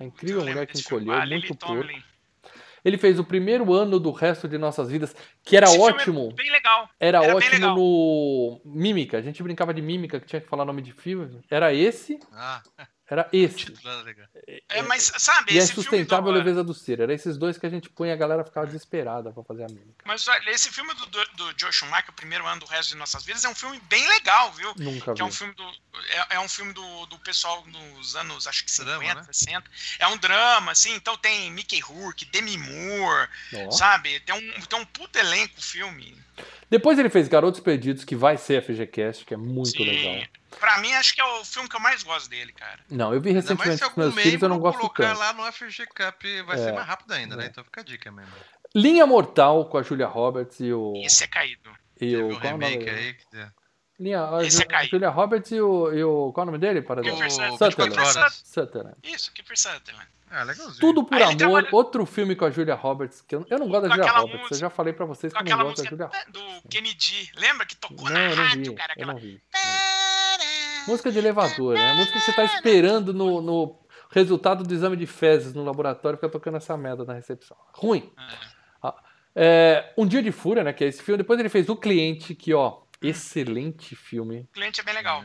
A 0.00 0.04
Incrível 0.04 0.40
Mulher 0.44 0.66
que. 0.66 0.78
Encolheu, 0.80 1.12
Ah, 1.12 1.24
muito 1.26 1.54
pouco. 1.54 1.74
Tomlin. 1.82 2.02
Ele 2.84 2.98
fez 2.98 3.18
o 3.18 3.24
primeiro 3.24 3.72
ano 3.72 3.98
do 3.98 4.10
resto 4.12 4.46
de 4.46 4.58
nossas 4.58 4.90
vidas, 4.90 5.16
que 5.42 5.56
era 5.56 5.66
Esse 5.66 5.74
filme 5.76 5.90
é 5.90 5.94
ótimo. 5.94 6.32
bem 6.34 6.50
legal. 6.50 6.88
Era, 7.00 7.24
Era 7.24 7.36
ótimo 7.36 7.52
legal. 7.54 7.76
no 7.76 8.60
Mímica. 8.64 9.18
A 9.18 9.22
gente 9.22 9.42
brincava 9.42 9.72
de 9.72 9.80
Mímica, 9.80 10.20
que 10.20 10.26
tinha 10.26 10.40
que 10.40 10.48
falar 10.48 10.64
nome 10.64 10.82
de 10.82 10.92
filme. 10.92 11.40
Era 11.50 11.72
esse, 11.72 12.18
Ah, 12.32 12.62
era 13.08 13.28
esse. 13.32 13.56
título 13.56 13.88
era 13.90 14.02
legal. 14.02 14.26
É, 14.68 14.82
mas, 14.82 15.12
sabe, 15.18 15.52
E 15.52 15.58
é 15.58 15.62
esse 15.62 15.72
filme 15.72 15.84
sustentável 15.88 16.30
a 16.30 16.34
leveza 16.34 16.64
do 16.64 16.72
ser. 16.72 17.00
Era 17.00 17.12
esses 17.12 17.36
dois 17.36 17.58
que 17.58 17.66
a 17.66 17.68
gente 17.68 17.90
põe 17.90 18.08
e 18.08 18.12
a 18.12 18.16
galera 18.16 18.44
ficava 18.44 18.66
desesperada 18.66 19.30
pra 19.30 19.44
fazer 19.44 19.64
a 19.64 19.68
mímica. 19.68 20.04
Mas 20.06 20.26
olha, 20.26 20.50
esse 20.50 20.70
filme 20.72 20.92
do, 20.94 21.06
do, 21.06 21.24
do 21.34 21.54
Joe 21.60 21.72
Schumacher, 21.72 22.10
o 22.10 22.14
primeiro 22.14 22.46
ano 22.46 22.60
do 22.60 22.66
resto 22.66 22.90
de 22.90 22.96
nossas 22.96 23.24
vidas, 23.24 23.44
é 23.44 23.48
um 23.48 23.54
filme 23.54 23.78
bem 23.88 24.06
legal, 24.08 24.52
viu? 24.52 24.72
Nunca 24.78 25.12
Que 25.12 25.18
vi. 25.18 25.20
é 25.22 25.24
um 25.24 25.32
filme 25.32 25.54
do. 25.54 25.64
É, 26.08 26.36
é 26.36 26.40
um 26.40 26.48
filme 26.48 26.72
do, 26.72 27.06
do 27.06 27.18
pessoal 27.18 27.62
dos 27.62 28.16
anos, 28.16 28.46
acho 28.46 28.64
que 28.64 28.70
50, 28.70 28.98
Drama, 28.98 29.14
né? 29.14 29.26
60. 29.30 29.70
É 29.98 30.06
um 30.08 30.16
drama, 30.16 30.72
assim, 30.72 30.94
então 30.94 31.16
tem 31.18 31.50
Mickey 31.50 31.80
Rourke, 31.80 32.24
Demi 32.24 32.56
Moore, 32.56 33.28
Ó. 33.66 33.70
sabe? 33.70 34.18
Tem 34.20 34.34
um, 34.34 34.60
tem 34.62 34.78
um 34.78 34.84
puto 34.86 35.18
elenco 35.18 35.58
o 35.58 35.62
filme. 35.62 36.16
Depois 36.70 36.98
ele 36.98 37.10
fez 37.10 37.28
Garotos 37.28 37.60
Perdidos, 37.60 38.02
que 38.04 38.16
vai 38.16 38.36
ser 38.36 38.62
FGCast, 38.62 39.24
que 39.24 39.34
é 39.34 39.36
muito 39.36 39.70
Sim. 39.70 39.84
legal. 39.84 40.26
Pra 40.60 40.78
mim, 40.78 40.92
acho 40.94 41.14
que 41.14 41.20
é 41.20 41.24
o 41.24 41.44
filme 41.44 41.68
que 41.68 41.76
eu 41.76 41.80
mais 41.80 42.02
gosto 42.02 42.28
dele, 42.30 42.52
cara. 42.52 42.80
Não, 42.90 43.12
eu 43.12 43.20
vi 43.20 43.32
recentemente 43.32 43.78
se 43.78 43.90
com 43.90 44.00
algum 44.00 44.12
meus 44.14 44.14
filhos, 44.22 44.42
eu 44.42 44.48
não 44.48 44.58
gosto 44.58 44.78
colocar 44.78 45.08
tanto. 45.08 45.18
lá 45.18 45.32
no 45.32 45.52
FG 45.52 45.86
Cup 45.86 46.22
vai 46.46 46.56
É, 46.56 46.64
ser 46.64 46.72
mais 46.72 46.86
rápido 46.86 47.12
ainda, 47.12 47.34
é. 47.34 47.38
né? 47.38 47.46
Então 47.46 47.62
fica 47.64 47.80
a 47.80 47.84
dica 47.84 48.10
mesmo. 48.10 48.32
Linha 48.74 49.06
Mortal 49.06 49.66
com 49.66 49.78
a 49.78 49.82
Julia 49.82 50.06
Roberts 50.06 50.58
e 50.60 50.72
o. 50.72 50.92
Esse 51.04 51.24
é 51.24 51.26
caído. 51.26 51.70
E 51.96 52.10
Teve 52.10 52.16
o 52.22 52.28
qual 52.30 52.42
é 52.42 52.48
o 52.48 52.50
nome 52.52 52.66
remake 52.66 52.84
dele? 52.84 52.98
aí. 52.98 53.14
que- 53.14 53.36
é. 53.38 53.48
Linha, 54.00 54.28
a, 54.28 54.42
Esse 54.44 54.56
Ju- 54.56 54.62
é 54.62 54.66
caído. 54.66 54.90
Julia 54.90 55.08
Roberts 55.10 55.50
e 55.52 55.60
o, 55.60 55.92
e 55.92 56.02
o. 56.02 56.32
Qual 56.32 56.42
é 56.42 56.48
o 56.48 56.50
nome 56.50 56.58
dele? 56.58 56.82
Para 56.82 57.00
Kiefer 57.00 57.26
O 57.26 57.30
Sutherland. 57.30 57.76
24 57.90 58.30
Sutherland. 58.44 58.96
Isso, 59.04 59.32
Kiefer 59.32 59.56
Sutherland. 59.58 60.08
Ah, 60.30 60.42
legalzinho. 60.42 60.80
Tudo 60.80 61.04
por 61.04 61.14
Aí 61.16 61.22
amor, 61.22 61.36
trabalha- 61.36 61.68
outro 61.70 62.04
filme 62.04 62.34
com 62.34 62.44
a 62.44 62.50
Julia 62.50 62.74
Roberts, 62.74 63.20
que 63.20 63.36
eu, 63.36 63.46
eu 63.48 63.56
não 63.56 63.68
gosto 63.68 63.82
da 63.88 63.94
Julia 63.94 64.10
Roberts, 64.10 64.32
eu 64.34 64.38
música- 64.40 64.56
já 64.58 64.70
falei 64.70 64.92
pra 64.92 65.06
vocês 65.06 65.32
que 65.32 65.38
eu 65.38 65.44
não 65.56 65.64
gosto 65.66 65.84
da 65.84 65.90
Julia 65.90 66.06
Roberts. 66.06 66.32
do 66.32 66.68
Kennedy. 66.68 67.30
Lembra 67.36 67.64
que 67.64 67.76
tocou 67.76 68.06
Não, 68.06 68.12
na 68.14 68.20
eu 68.30 68.36
não 68.36 68.44
rádio, 68.44 68.72
vi, 68.72 68.74
cara? 68.76 68.92
eu 68.92 68.92
Aquela. 68.94 69.12
não 69.12 69.20
vi. 69.20 69.40
Música 70.86 71.10
de 71.10 71.18
elevador, 71.18 71.74
né? 71.74 71.92
Música 71.94 72.18
que 72.18 72.24
você 72.24 72.32
tá 72.32 72.44
esperando 72.44 73.12
no, 73.12 73.40
no 73.40 73.78
resultado 74.10 74.62
do 74.64 74.72
exame 74.74 74.96
de 74.96 75.06
fezes 75.06 75.54
no 75.54 75.64
laboratório, 75.64 76.16
fica 76.18 76.28
tocando 76.28 76.56
essa 76.56 76.76
merda 76.76 77.04
na 77.04 77.14
recepção. 77.14 77.56
Ruim. 77.72 78.12
Ah, 78.82 78.94
é, 79.34 79.92
um 79.96 80.06
Dia 80.06 80.22
de 80.22 80.30
Fúria, 80.30 80.62
né? 80.62 80.72
Que 80.72 80.84
é 80.84 80.88
esse 80.88 81.02
filme. 81.02 81.18
Depois 81.18 81.38
ele 81.40 81.48
fez 81.48 81.68
O 81.68 81.76
Cliente, 81.76 82.34
que, 82.34 82.52
ó, 82.54 82.82
excelente 83.02 83.96
filme. 83.96 84.46
O 84.50 84.54
cliente 84.54 84.80
é 84.80 84.84
bem 84.84 84.94
legal. 84.94 85.24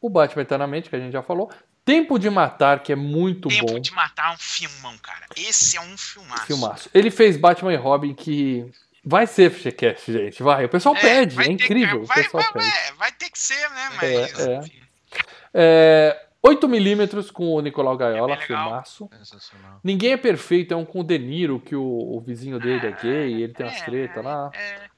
O 0.00 0.08
Batman 0.08 0.42
Eternamente, 0.42 0.88
que 0.88 0.96
a 0.96 1.00
gente 1.00 1.12
já 1.12 1.22
falou. 1.22 1.50
Tempo 1.84 2.18
de 2.18 2.28
Matar, 2.30 2.82
que 2.82 2.92
é 2.92 2.96
muito 2.96 3.48
Tempo 3.48 3.66
bom. 3.72 3.80
de 3.80 3.90
Matar 3.92 4.30
é 4.30 4.34
um 4.34 4.38
filmão, 4.38 4.96
cara. 4.98 5.26
Esse 5.36 5.76
é 5.76 5.80
um 5.80 5.96
filmaço. 5.96 6.46
Filmaço. 6.46 6.90
Ele 6.94 7.10
fez 7.10 7.36
Batman 7.36 7.72
e 7.72 7.76
Robin, 7.76 8.14
que 8.14 8.70
vai 9.04 9.26
ser 9.26 9.50
FGCast, 9.50 10.12
gente. 10.12 10.42
Vai. 10.42 10.66
O 10.66 10.68
pessoal 10.68 10.94
pede, 10.94 11.34
vai 11.34 11.46
é 11.46 11.48
ter 11.48 11.56
que- 11.56 11.64
incrível. 11.64 12.04
vai, 12.04 12.20
o 12.20 12.24
pessoal 12.24 12.42
vai, 12.44 12.52
pede. 12.52 12.70
vai, 12.70 12.92
vai 12.92 13.12
ter 13.12 13.30
que 13.30 13.38
ser, 13.38 13.68
né? 13.70 13.90
É, 14.02 14.20
Mas. 14.20 14.38
é. 14.46 14.56
enfim. 14.58 14.80
É, 15.52 16.26
8mm 16.46 17.32
com 17.32 17.54
o 17.54 17.60
Nicolau 17.60 17.96
Gaiola, 17.96 18.32
É 18.34 18.36
bem 18.38 18.46
legal. 18.48 18.64
filmaço. 18.64 19.10
Ninguém 19.84 20.12
é 20.12 20.16
perfeito, 20.16 20.72
é 20.72 20.76
um 20.76 20.84
com 20.84 21.00
o 21.00 21.04
De 21.04 21.18
Niro, 21.18 21.60
que 21.60 21.74
o, 21.76 21.82
o 21.82 22.20
vizinho 22.20 22.58
dele 22.58 22.86
é 22.86 22.92
gay, 22.92 23.34
e 23.34 23.42
ele 23.42 23.52
tem 23.52 23.66
umas 23.66 23.80
É, 23.80 23.84
tretas 23.84 24.24
lá. 24.24 24.50
É, 24.54 24.90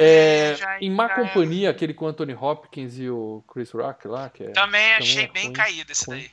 É, 0.00 0.54
já- 0.54 0.80
em 0.80 0.90
Má 0.90 1.08
já- 1.08 1.14
Companhia, 1.14 1.70
aquele 1.70 1.92
com 1.92 2.04
o 2.04 2.08
Anthony 2.08 2.32
Hopkins 2.34 2.98
e 2.98 3.10
o 3.10 3.42
Chris 3.52 3.70
Rock 3.72 4.06
lá, 4.06 4.28
que 4.28 4.44
é 4.44 4.50
Também 4.50 4.94
achei 4.94 5.24
é 5.24 5.28
bem 5.28 5.44
ruim, 5.46 5.52
caído 5.52 5.90
esse 5.92 6.06
ruim. 6.06 6.18
daí. 6.18 6.30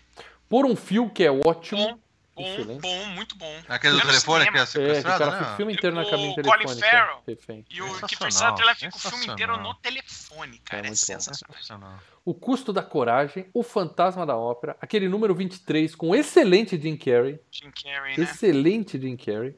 Por 0.48 0.66
um 0.66 0.76
Fio, 0.76 1.10
que 1.10 1.24
é 1.24 1.32
ótimo. 1.32 2.00
Bom, 2.36 2.44
bom, 2.44 2.50
Excelente. 2.50 2.82
bom, 2.82 3.06
muito 3.08 3.38
bom. 3.38 3.62
Aquele 3.70 3.94
do 3.96 4.02
telefone 4.02 4.44
que 4.44 4.50
é 4.50 4.52
É, 4.52 4.54
que 4.54 4.62
o 4.64 4.68
sequestrado, 4.68 5.20
cara 5.20 5.32
né? 5.32 5.38
fica 5.40 5.54
o 5.54 5.56
filme 5.56 5.74
inteiro 5.74 5.96
na 5.96 6.02
O 6.02 6.10
cabine 6.10 6.36
Colin 6.36 6.44
telefônica. 6.44 6.88
Farrell. 6.88 7.24
refém. 7.28 7.66
E 7.70 7.82
o 7.82 8.02
Kiefer 8.08 8.34
Sutherland 8.34 8.80
fica 8.80 8.96
o 8.96 9.00
filme 9.00 9.26
inteiro 9.28 9.58
no 9.58 9.74
telefone, 9.76 10.60
cara. 10.66 10.82
É 10.84 10.86
É, 10.86 10.90
muito 10.90 11.00
bom. 11.00 11.20
sensacional. 11.20 12.00
O 12.26 12.34
Custo 12.34 12.74
da 12.74 12.84
Coragem, 12.84 13.48
O 13.54 13.64
Fantasma 13.64 14.26
da 14.26 14.36
Ópera, 14.36 14.76
aquele 14.82 15.08
número 15.08 15.34
23 15.34 15.96
com 15.96 16.10
o 16.10 16.16
excelente 16.16 16.78
Jim 16.80 16.98
Carrey. 16.98 17.40
Jim 17.52 17.72
Carrey, 17.72 18.18
né? 18.18 18.24
Excelente 18.24 19.00
Jim 19.00 19.16
Carrey. 19.16 19.56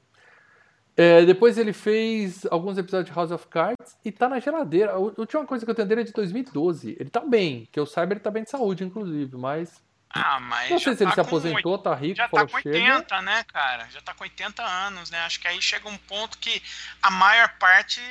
É, 0.95 1.23
depois 1.25 1.57
ele 1.59 1.73
fez 1.73 2.45
alguns 2.49 2.77
episódios 2.77 3.09
de 3.09 3.15
House 3.15 3.29
of 3.31 3.47
Cards 3.47 3.95
e 4.03 4.11
tá 4.11 4.27
na 4.27 4.39
geladeira. 4.39 4.93
A 4.93 4.97
última 4.97 5.45
coisa 5.45 5.63
que 5.63 5.69
eu 5.69 5.75
tenho 5.75 5.87
dele 5.87 6.01
é 6.01 6.03
de 6.03 6.11
2012. 6.11 6.97
Ele 6.99 7.09
tá 7.09 7.19
bem, 7.21 7.67
que 7.71 7.79
eu 7.79 7.85
saiba 7.85 8.13
ele 8.13 8.19
tá 8.19 8.31
bem 8.31 8.43
de 8.43 8.49
saúde, 8.49 8.83
inclusive, 8.83 9.35
mas. 9.37 9.81
Ah, 10.09 10.39
mas. 10.39 10.69
Não 10.71 10.79
sei 10.79 10.95
se 10.95 11.03
ele 11.03 11.11
tá 11.11 11.15
se 11.23 11.29
com 11.29 11.35
aposentou, 11.37 11.77
tá 11.77 11.93
rico, 11.93 12.15
Já 12.15 12.27
tá 12.27 12.45
com 12.47 12.59
chega. 12.59 12.69
80, 12.95 13.21
né, 13.21 13.43
cara? 13.51 13.87
Já 13.91 14.01
tá 14.01 14.13
com 14.13 14.23
80 14.23 14.63
anos, 14.63 15.11
né? 15.11 15.19
Acho 15.19 15.39
que 15.39 15.47
aí 15.47 15.61
chega 15.61 15.87
um 15.89 15.97
ponto 15.97 16.37
que 16.37 16.61
a 17.01 17.11
maior 17.11 17.49
parte 17.59 18.01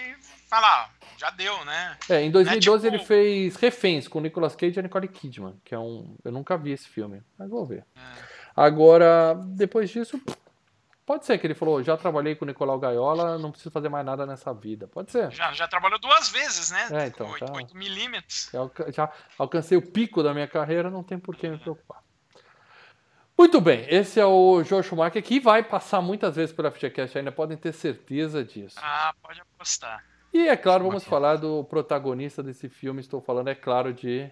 fala, 0.49 0.67
ah, 0.85 0.89
já 1.19 1.31
deu, 1.31 1.65
né? 1.65 1.97
É, 2.09 2.23
em 2.23 2.31
2012 2.31 2.87
É 2.87 2.91
tipo- 2.91 2.97
ele 2.97 3.05
fez 3.07 3.57
Reféns 3.57 4.07
com 4.07 4.21
Nicolas 4.21 4.55
Cage 4.55 4.79
e 4.79 4.83
Nicole 4.83 5.09
Kidman, 5.09 5.61
que 5.65 5.75
é 5.75 5.79
um. 5.79 6.17
Eu 6.25 6.31
nunca 6.33 6.57
vi 6.57 6.73
esse 6.73 6.89
filme, 6.89 7.23
mas 7.39 7.49
vou 7.49 7.65
ver. 7.67 7.85
É. 7.97 8.01
Agora, 8.55 9.35
depois 9.49 9.91
disso, 9.91 10.21
pode 11.07 11.25
ser 11.25 11.39
que 11.39 11.47
ele 11.47 11.55
falou: 11.55 11.83
já 11.83 11.97
trabalhei 11.97 12.35
com 12.35 12.45
o 12.45 12.49
Nicolau 12.49 12.79
Gaiola, 12.79 13.39
não 13.39 13.51
preciso 13.51 13.71
fazer 13.71 13.89
mais 13.89 14.05
nada 14.05 14.27
nessa 14.27 14.53
vida. 14.53 14.87
Pode 14.89 15.11
ser. 15.13 15.31
Já, 15.31 15.53
já 15.53 15.67
trabalhou 15.69 15.99
duas 15.99 16.29
vezes, 16.29 16.71
né? 16.73 16.89
É, 16.91 17.07
então, 17.07 17.31
8, 17.31 17.47
tá. 17.47 17.53
8 17.53 17.77
milímetros. 17.77 18.51
Já, 18.53 18.59
alca- 18.59 18.93
já 18.93 19.13
alcancei 19.39 19.79
o 19.79 19.83
pico 19.83 20.23
da 20.23 20.35
minha 20.35 20.49
carreira, 20.49 20.91
não 20.91 21.03
tem 21.03 21.19
por 21.19 21.37
que 21.37 21.49
me 21.49 21.57
preocupar. 21.59 22.05
Muito 23.39 23.61
bem, 23.61 23.85
esse 23.89 24.19
é 24.19 24.25
o 24.25 24.63
Joe 24.65 24.83
Schumacher 24.83 25.23
que 25.23 25.39
vai 25.39 25.63
passar 25.63 26.01
muitas 26.01 26.35
vezes 26.37 26.55
pela 26.55 26.71
FGCast 26.71 27.19
ainda, 27.19 27.31
podem 27.31 27.57
ter 27.57 27.73
certeza 27.73 28.43
disso. 28.43 28.77
Ah, 28.81 29.15
pode 29.23 29.39
apostar. 29.41 30.03
E 30.33 30.49
é 30.49 30.57
claro, 30.57 30.85
vamos 30.85 31.05
falar 31.05 31.37
do 31.37 31.63
protagonista 31.65 32.43
desse 32.43 32.69
filme, 32.69 33.01
estou 33.01 33.21
falando, 33.21 33.49
é 33.49 33.55
claro, 33.55 33.93
de 33.93 34.31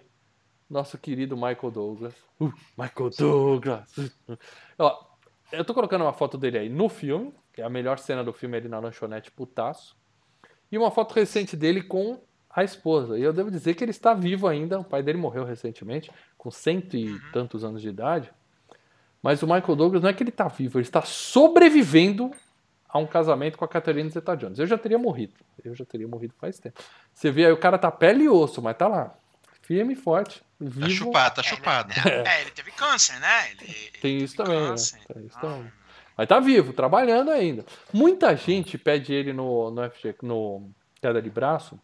nosso 0.67 0.97
querido 0.97 1.35
Michael 1.35 1.69
Douglas. 1.71 2.15
Uh, 2.39 2.51
Michael 2.75 3.09
Douglas! 3.17 3.93
Ó, 4.79 5.03
eu 5.57 5.65
tô 5.65 5.73
colocando 5.73 6.01
uma 6.01 6.13
foto 6.13 6.37
dele 6.37 6.57
aí 6.57 6.69
no 6.69 6.89
filme, 6.89 7.33
que 7.53 7.61
é 7.61 7.65
a 7.65 7.69
melhor 7.69 7.97
cena 7.99 8.23
do 8.23 8.33
filme 8.33 8.57
ali 8.57 8.67
na 8.67 8.79
lanchonete 8.79 9.31
putaço. 9.31 9.95
E 10.71 10.77
uma 10.77 10.91
foto 10.91 11.13
recente 11.13 11.55
dele 11.55 11.81
com 11.81 12.19
a 12.49 12.63
esposa. 12.63 13.17
E 13.17 13.23
eu 13.23 13.33
devo 13.33 13.51
dizer 13.51 13.73
que 13.73 13.83
ele 13.83 13.91
está 13.91 14.13
vivo 14.13 14.47
ainda. 14.47 14.79
O 14.79 14.83
pai 14.83 15.03
dele 15.03 15.17
morreu 15.17 15.43
recentemente, 15.43 16.11
com 16.37 16.49
cento 16.49 16.95
e 16.95 17.19
tantos 17.31 17.63
anos 17.63 17.81
de 17.81 17.89
idade. 17.89 18.31
Mas 19.21 19.41
o 19.41 19.47
Michael 19.47 19.75
Douglas 19.75 20.03
não 20.03 20.09
é 20.09 20.13
que 20.13 20.21
ele 20.21 20.29
está 20.29 20.47
vivo, 20.47 20.77
ele 20.77 20.85
está 20.85 21.01
sobrevivendo 21.01 22.31
a 22.87 22.99
um 22.99 23.07
casamento 23.07 23.57
com 23.57 23.65
a 23.65 23.67
Catherine 23.67 24.09
Zeta-Jones. 24.09 24.59
Eu 24.59 24.67
já 24.67 24.77
teria 24.77 24.99
morrido. 24.99 25.33
Eu 25.63 25.73
já 25.73 25.83
teria 25.83 26.07
morrido 26.07 26.33
faz 26.37 26.59
tempo. 26.59 26.79
Você 27.11 27.31
vê 27.31 27.45
aí, 27.45 27.51
o 27.51 27.57
cara 27.57 27.77
tá 27.77 27.91
pele 27.91 28.25
e 28.25 28.29
osso, 28.29 28.61
mas 28.61 28.77
tá 28.77 28.87
lá. 28.87 29.17
Firme 29.63 29.93
e 29.93 29.95
forte. 29.95 30.44
Vivo. 30.59 30.81
Tá 30.81 30.89
chupado, 30.89 31.35
tá 31.35 31.43
chupado. 31.43 31.93
É, 32.25 32.41
ele 32.41 32.51
teve 32.51 32.71
câncer, 32.71 33.19
né? 33.19 33.51
Ele, 33.51 33.65
ele 33.69 33.97
Tem 34.01 34.17
isso 34.17 34.35
também, 34.35 34.59
né? 34.61 34.67
câncer. 34.69 34.99
Tem 35.13 35.25
isso 35.25 35.37
Ah, 35.37 35.41
também. 35.41 35.71
Mas 36.17 36.27
tá 36.27 36.39
vivo, 36.39 36.71
trabalhando 36.73 37.29
ainda. 37.31 37.65
Muita 37.91 38.35
gente 38.35 38.77
pede 38.77 39.13
ele 39.13 39.33
no, 39.33 39.69
no, 39.69 39.89
FG, 39.89 40.15
no 40.21 40.71
queda 41.01 41.21
de 41.21 41.29
braço 41.29 41.77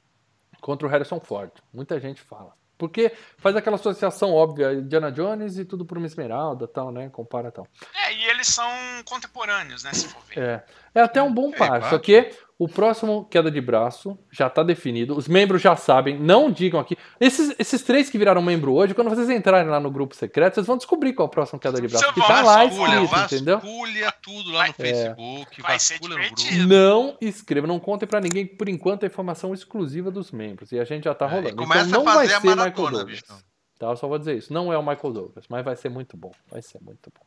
contra 0.61 0.87
o 0.87 0.89
Harrison 0.89 1.19
Ford. 1.19 1.51
Muita 1.73 1.99
gente 1.99 2.21
fala. 2.21 2.53
Porque 2.77 3.11
faz 3.37 3.55
aquela 3.55 3.75
associação 3.75 4.33
óbvia, 4.33 4.73
Indiana 4.73 5.11
Jones 5.11 5.57
e 5.57 5.65
tudo 5.65 5.85
por 5.85 5.97
uma 5.99 6.07
esmeralda 6.07 6.67
tal, 6.67 6.91
né? 6.91 7.09
Compara 7.09 7.51
tal. 7.51 7.67
É, 7.93 8.11
e 8.13 8.23
eles 8.25 8.47
são 8.47 8.67
contemporâneos, 9.05 9.83
né? 9.83 9.93
Se 9.93 10.07
for 10.07 10.19
ver. 10.23 10.39
É, 10.39 10.65
é 10.93 11.01
até 11.01 11.21
um 11.21 11.33
bom 11.33 11.49
É, 11.53 11.57
par. 11.57 11.67
claro. 11.79 11.89
Só 11.89 11.97
que 11.99 12.29
o 12.59 12.67
próximo 12.67 13.25
queda 13.25 13.49
de 13.49 13.59
braço 13.59 14.15
já 14.31 14.47
tá 14.47 14.61
definido. 14.61 15.17
Os 15.17 15.27
membros 15.27 15.61
já 15.63 15.75
sabem. 15.75 16.19
Não 16.19 16.51
digam 16.51 16.79
aqui. 16.79 16.95
Esses, 17.19 17.55
esses 17.57 17.81
três 17.81 18.07
que 18.09 18.17
viraram 18.19 18.39
membro 18.41 18.73
hoje, 18.73 18.93
quando 18.93 19.09
vocês 19.09 19.27
entrarem 19.31 19.67
lá 19.69 19.79
no 19.79 19.89
grupo 19.89 20.15
secreto, 20.15 20.53
vocês 20.55 20.67
vão 20.67 20.77
descobrir 20.77 21.13
qual 21.13 21.25
é 21.25 21.27
o 21.27 21.31
próximo 21.31 21.59
queda 21.59 21.81
de 21.81 21.87
braço. 21.87 22.05
Você 22.05 22.13
Que 22.13 22.19
vai, 22.19 22.27
tá 22.27 22.41
lá 22.43 22.65
Vasculha, 22.67 23.01
escrito, 23.03 23.35
entendeu? 23.35 23.59
vasculha 23.59 24.13
tudo 24.21 24.51
lá 24.51 24.67
no 24.67 24.73
Vai- 24.73 24.73
Facebook, 24.73 25.61
Vai 25.63 25.79
ser 25.79 25.93
vasculha 25.99 26.15
no 26.17 26.35
grupo. 26.35 26.67
Não 26.67 27.17
escreva, 27.19 27.65
não 27.67 27.79
contem 27.79 28.07
pra 28.07 28.21
ninguém, 28.21 28.45
por 28.45 28.69
enquanto, 28.69 29.03
a 29.03 29.07
informação 29.07 29.53
exclusiva 29.55 30.11
dos 30.11 30.31
membros. 30.31 30.71
E 30.71 30.79
a 30.79 30.83
gente 30.83 31.05
já 31.05 31.15
tá 31.15 31.25
É, 31.25 31.29
rolando. 31.29 31.55
começa 31.55 31.87
então 31.87 32.03
não 32.03 32.11
a 32.11 32.15
vai 32.15 32.25
fazer 32.27 32.35
a 32.35 32.41
ser 32.41 32.47
Michael 32.47 32.57
maratona, 32.57 32.91
Douglas. 32.91 33.21
bicho. 33.21 33.43
Tá, 33.79 33.87
eu 33.87 33.95
só 33.97 34.07
vou 34.07 34.19
dizer 34.19 34.37
isso. 34.37 34.53
Não 34.53 34.71
é 34.71 34.77
o 34.77 34.81
Michael 34.83 35.13
Douglas, 35.13 35.45
mas 35.49 35.65
vai 35.65 35.75
ser 35.75 35.89
muito 35.89 36.15
bom. 36.15 36.31
Vai 36.51 36.61
ser 36.61 36.79
muito 36.79 37.09
bom. 37.09 37.25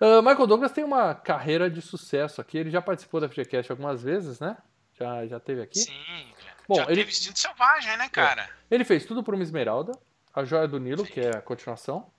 Ah, 0.00 0.20
Michael 0.22 0.46
Douglas 0.46 0.72
tem 0.72 0.84
uma 0.84 1.14
carreira 1.14 1.70
de 1.70 1.80
sucesso 1.82 2.40
aqui. 2.40 2.58
Ele 2.58 2.70
já 2.70 2.82
participou 2.82 3.20
da 3.20 3.28
FGCast 3.28 3.70
algumas 3.70 4.02
vezes, 4.02 4.40
né? 4.40 4.56
Já, 4.94 5.26
já 5.26 5.40
teve 5.40 5.62
aqui. 5.62 5.78
Sim. 5.80 6.32
Bom, 6.68 6.76
já 6.76 6.84
ele- 6.84 6.96
teve 6.96 7.10
instinto 7.10 7.38
selvagem, 7.38 7.96
né, 7.96 8.08
cara? 8.08 8.48
Ele 8.70 8.84
fez 8.84 9.04
tudo 9.04 9.22
por 9.22 9.34
uma 9.34 9.42
esmeralda, 9.42 9.92
a 10.34 10.44
Joia 10.44 10.68
do 10.68 10.78
Nilo, 10.78 11.04
que 11.04 11.20
é 11.20 11.36
a 11.36 11.42
continuação, 11.42 12.10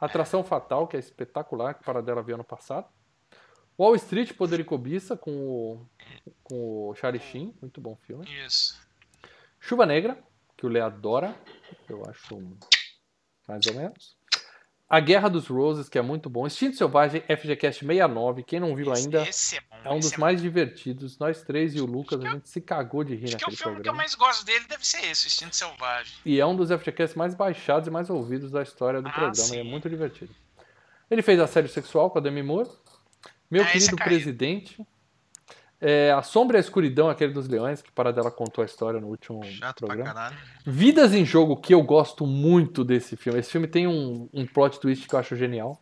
Atração 0.00 0.42
Fatal, 0.44 0.86
que 0.88 0.96
é 0.96 1.00
espetacular, 1.00 1.74
que 1.74 1.84
para 1.84 2.02
dela 2.02 2.22
veio 2.22 2.34
ano 2.36 2.44
passado, 2.44 2.86
Wall 3.78 3.94
Street, 3.96 4.32
Poder 4.34 4.58
e 4.60 4.64
Cobiça, 4.64 5.16
com 5.16 5.30
o, 5.30 5.86
com 6.42 6.88
o 6.90 6.94
Charlie 6.94 7.22
Sheen, 7.22 7.54
muito 7.60 7.80
bom 7.80 7.94
filme. 7.96 8.26
Isso. 8.44 8.78
Chuva 9.60 9.84
Negra, 9.86 10.18
que 10.56 10.64
o 10.66 10.68
Lê 10.68 10.80
adora, 10.80 11.34
eu 11.88 12.02
acho 12.08 12.42
mais 13.46 13.66
ou 13.66 13.74
menos. 13.74 14.15
A 14.88 15.00
Guerra 15.00 15.28
dos 15.28 15.48
Roses, 15.48 15.88
que 15.88 15.98
é 15.98 16.02
muito 16.02 16.30
bom. 16.30 16.46
Instinto 16.46 16.76
Selvagem, 16.76 17.20
FGCast 17.22 17.84
69, 17.84 18.44
quem 18.44 18.60
não 18.60 18.74
viu 18.76 18.92
ainda, 18.92 19.22
Esse 19.28 19.56
é 19.56 19.60
bom. 19.60 19.76
é 19.84 19.92
um 19.92 19.98
dos 19.98 20.16
mais 20.16 20.40
divertidos. 20.40 21.18
Nós 21.18 21.42
três 21.42 21.74
e 21.74 21.80
o 21.80 21.86
Lucas, 21.86 22.24
a 22.24 22.28
gente 22.30 22.48
se 22.48 22.60
cagou 22.60 23.02
de 23.02 23.16
rir 23.16 23.24
Acho 23.24 23.36
que 23.36 23.42
o 23.42 23.46
naquele 23.46 23.56
filme 23.56 23.72
que 23.74 23.80
eu 23.80 23.82
programa. 23.82 23.96
mais 23.98 24.14
gosto 24.14 24.44
dele 24.46 24.64
deve 24.68 24.86
ser 24.86 25.04
esse, 25.10 25.26
o 25.26 25.28
Instinto 25.28 25.56
Selvagem. 25.56 26.12
E 26.24 26.38
é 26.40 26.46
um 26.46 26.54
dos 26.54 26.70
FGCasts 26.70 27.16
mais 27.16 27.34
baixados 27.34 27.88
e 27.88 27.90
mais 27.90 28.08
ouvidos 28.10 28.52
da 28.52 28.62
história 28.62 29.02
do 29.02 29.08
Ah, 29.08 29.12
programa. 29.12 29.56
E 29.56 29.58
é 29.58 29.64
muito 29.64 29.90
divertido. 29.90 30.32
Ele 31.10 31.22
fez 31.22 31.40
assédio 31.40 31.70
sexual 31.70 32.08
com 32.10 32.18
a 32.18 32.20
Demi 32.20 32.42
Moore. 32.44 32.68
Meu 33.50 33.62
Ah, 33.62 33.66
querido 33.66 33.96
é 34.00 34.04
presidente. 34.04 34.86
É, 35.80 36.10
a 36.12 36.22
Sombra 36.22 36.56
e 36.56 36.58
a 36.58 36.60
Escuridão, 36.60 37.08
aquele 37.08 37.32
dos 37.32 37.48
leões, 37.48 37.82
que 37.82 37.92
para 37.92 38.12
dela 38.12 38.30
contou 38.30 38.62
a 38.62 38.64
história 38.64 39.00
no 39.00 39.08
último 39.08 39.44
Chato 39.44 39.80
pra 39.80 39.88
programa. 39.88 40.14
caralho. 40.14 40.36
Vidas 40.64 41.12
em 41.14 41.24
Jogo, 41.24 41.56
que 41.56 41.74
eu 41.74 41.82
gosto 41.82 42.26
muito 42.26 42.82
desse 42.82 43.16
filme. 43.16 43.38
Esse 43.38 43.50
filme 43.50 43.66
tem 43.66 43.86
um, 43.86 44.28
um 44.32 44.46
plot 44.46 44.80
twist 44.80 45.06
que 45.06 45.14
eu 45.14 45.18
acho 45.18 45.36
genial. 45.36 45.80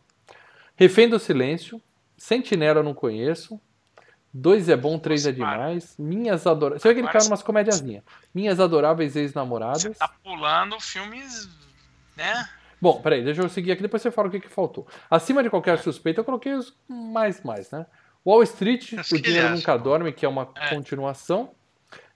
Refém 0.76 1.08
do 1.08 1.18
Silêncio. 1.18 1.80
Sentinela 2.16 2.80
eu 2.80 2.84
não 2.84 2.94
conheço. 2.94 3.60
Dois 4.32 4.68
é 4.68 4.76
bom, 4.76 4.98
três 4.98 5.24
é 5.26 5.30
Nossa, 5.30 5.44
para. 5.44 5.56
demais. 5.66 5.94
Minhas 5.96 6.44
adoráveis. 6.44 6.82
Você 6.82 6.88
vê 6.88 6.94
que 6.94 7.00
ele 7.00 7.08
caiu 7.08 7.26
umas 7.26 7.42
comédiazinhas. 7.42 8.02
Minhas 8.34 8.58
adoráveis 8.58 9.14
ex-namoradas. 9.14 9.82
Você 9.82 9.94
tá 9.94 10.08
pulando 10.24 10.80
filmes, 10.80 11.48
né? 12.16 12.48
Bom, 12.80 13.00
peraí, 13.00 13.24
deixa 13.24 13.40
eu 13.42 13.48
seguir 13.48 13.70
aqui, 13.72 13.80
depois 13.80 14.02
você 14.02 14.10
fala 14.10 14.26
o 14.26 14.30
que, 14.30 14.40
que 14.40 14.48
faltou. 14.48 14.86
Acima 15.08 15.42
de 15.42 15.48
qualquer 15.48 15.78
suspeita, 15.78 16.20
eu 16.20 16.24
coloquei 16.24 16.52
os 16.52 16.76
mais, 16.88 17.42
mais, 17.42 17.70
né? 17.70 17.86
Wall 18.26 18.42
Street, 18.42 18.94
Acho 18.98 19.14
O 19.14 19.20
Dinheiro 19.20 19.46
ele 19.46 19.54
acha, 19.54 19.72
Nunca. 19.72 19.76
Dorme, 19.78 20.12
que 20.12 20.24
é 20.24 20.28
uma 20.28 20.48
É. 20.56 20.74
continuação. 20.74 21.50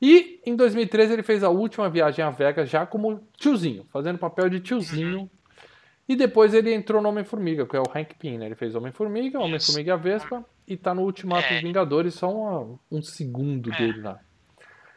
E 0.00 0.40
em 0.46 0.54
2013 0.56 1.12
ele 1.12 1.22
fez 1.22 1.42
a 1.44 1.48
última 1.50 1.88
viagem 1.90 2.24
a 2.24 2.30
Vegas 2.30 2.68
já 2.70 2.86
como 2.86 3.20
tiozinho, 3.36 3.84
fazendo 3.92 4.18
papel 4.18 4.48
de 4.48 4.60
tiozinho. 4.60 5.20
Uhum. 5.20 5.30
E 6.08 6.16
depois 6.16 6.54
ele 6.54 6.72
entrou 6.72 7.02
no 7.02 7.08
Homem-Formiga, 7.10 7.66
que 7.66 7.76
é 7.76 7.80
o 7.80 7.84
Hank 7.94 8.14
Pym, 8.18 8.38
né? 8.38 8.46
Ele 8.46 8.54
fez 8.54 8.74
Homem-Formiga. 8.74 9.38
Homem-Formiga 9.38 9.90
e 9.90 9.92
a 9.92 9.96
Vespa, 9.96 10.44
e 10.66 10.76
tá 10.76 10.94
no 10.94 11.02
Ultimato 11.02 11.46
É. 11.46 11.54
dos 11.54 11.62
Vingadores, 11.62 12.14
só 12.14 12.32
uma- 12.32 12.78
um 12.90 13.02
segundo 13.02 13.70
É. 13.72 13.76
dele 13.76 14.00
lá. 14.00 14.18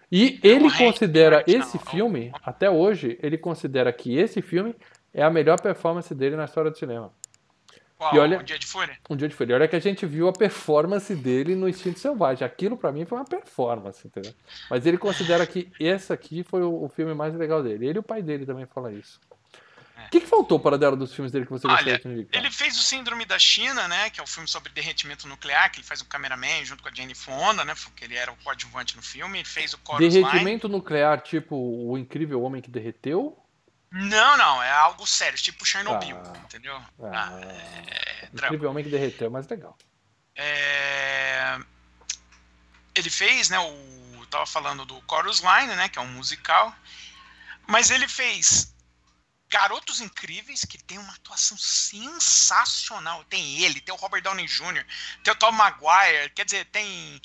E 0.10 0.39
ele 0.43 0.65
Hank 0.67 0.78
considera 0.78 1.43
esse 1.47 1.78
filme, 1.80 2.32
até 2.43 2.69
hoje, 2.69 3.17
ele 3.21 3.38
considera 3.38 3.91
que 3.91 4.15
esse 4.17 4.41
filme 4.41 4.76
é 5.13 5.21
a 5.24 5.30
melhor 5.30 5.60
performance 5.60 6.13
dele 6.15 6.36
na 6.38 6.45
história 6.45 6.71
do 6.71 6.78
cinema. 6.78 7.12
Qual? 8.01 8.15
E 8.15 8.17
olha- 8.19 8.39
O 8.39 8.43
Dia 8.43 8.57
de 8.57 8.65
Fúria? 8.65 8.97
Um 9.07 9.15
dia 9.15 9.27
de 9.29 9.35
fúria. 9.35 9.55
Olha 9.55 9.67
que 9.67 9.75
a 9.75 9.79
gente 9.79 10.07
viu 10.07 10.27
a 10.27 10.33
performance 10.33 11.13
dele 11.15 11.53
no 11.53 11.69
Instinto 11.69 11.99
Selvagem. 11.99 12.43
Aquilo 12.43 12.75
pra 12.75 12.91
mim 12.91 13.05
foi 13.05 13.15
uma 13.19 13.25
performance, 13.25 14.07
entendeu? 14.07 14.33
Mas 14.71 14.87
ele 14.87 14.97
considera 14.97 15.45
que 15.45 15.71
esse 15.79 16.11
aqui 16.11 16.43
foi 16.43 16.63
o, 16.63 16.85
o 16.85 16.89
filme 16.89 17.13
mais 17.13 17.35
legal 17.35 17.61
dele. 17.61 17.85
Ele 17.87 17.97
e 17.97 17.99
o 17.99 18.03
pai 18.03 18.23
dele 18.23 18.43
também 18.43 18.65
fala 18.65 18.91
isso. 18.91 19.19
É. 19.95 20.07
O 20.07 20.09
que, 20.09 20.21
que 20.21 20.25
faltou 20.25 20.59
para 20.59 20.79
dela 20.79 20.95
dos 20.97 21.13
filmes 21.13 21.31
dele 21.31 21.45
que 21.45 21.51
você 21.51 21.67
gostaria 21.67 21.99
de 21.99 22.07
indicar? 22.07 22.41
Ele 22.41 22.51
fez 22.51 22.75
o 22.75 22.81
Síndrome 22.81 23.23
da 23.23 23.37
China, 23.37 23.87
né? 23.87 24.09
Que 24.09 24.19
é 24.19 24.23
o 24.23 24.27
filme 24.27 24.47
sobre 24.47 24.71
derretimento 24.71 25.27
nuclear, 25.27 25.71
que 25.71 25.77
ele 25.77 25.85
faz 25.85 26.01
o 26.01 26.05
cameraman 26.05 26.65
junto 26.65 26.81
com 26.81 26.89
a 26.89 26.91
Jane 26.91 27.13
Fonda, 27.13 27.63
né? 27.63 27.75
Porque 27.83 28.05
ele 28.05 28.15
era 28.15 28.31
o 28.31 28.35
coadjuvante 28.37 28.95
no 28.95 29.03
filme. 29.03 29.37
Ele 29.37 29.47
fez 29.47 29.75
o 29.75 29.79
Chorus 29.85 30.01
Line. 30.01 30.23
Derretimento 30.23 30.67
nuclear, 30.67 31.21
tipo 31.21 31.55
o 31.55 31.95
incrível 31.99 32.41
homem 32.41 32.63
que 32.63 32.71
derreteu? 32.71 33.37
Não, 33.91 34.38
não, 34.38 34.63
é 34.63 34.71
algo 34.71 35.06
sério, 35.06 35.38
tipo 35.38 35.65
Chernobyl, 35.65 36.15
Ah. 36.17 36.38
entendeu? 36.45 36.77
Ah, 37.04 37.30
Ah, 37.34 37.41
é, 37.41 38.30
drama. 38.32 38.47
incrível 38.47 38.69
homem 38.69 38.84
que 38.86 38.89
derreteu, 38.89 39.30
mas 39.30 39.47
legal. 39.47 39.77
É, 40.36 41.60
Ele 42.95 43.10
fez, 43.10 43.49
né? 43.49 43.60
O 43.60 44.25
tava 44.30 44.45
falando 44.45 44.86
do 44.86 45.04
Chorus 45.10 45.41
Line, 45.41 45.75
né? 45.75 45.89
Que 45.89 45.99
é 45.99 46.01
um 46.01 46.08
musical, 46.08 46.73
mas 47.67 47.89
ele 47.91 48.08
fez 48.08 48.73
Garotos 49.49 49.99
Incríveis, 49.99 50.63
que 50.63 50.77
tem 50.82 50.97
uma 50.97 51.13
atuação 51.13 51.58
sensacional. 51.58 53.23
Tem 53.25 53.60
ele, 53.62 53.82
tem 53.82 53.93
o 53.93 53.97
Robert 53.97 54.21
Downey 54.21 54.45
Jr., 54.47 54.86
tem 55.23 55.34
o 55.34 55.36
Tom 55.36 55.51
Maguire, 55.51 56.30
quer 56.34 56.45
dizer, 56.45 56.65
tem 56.67 57.21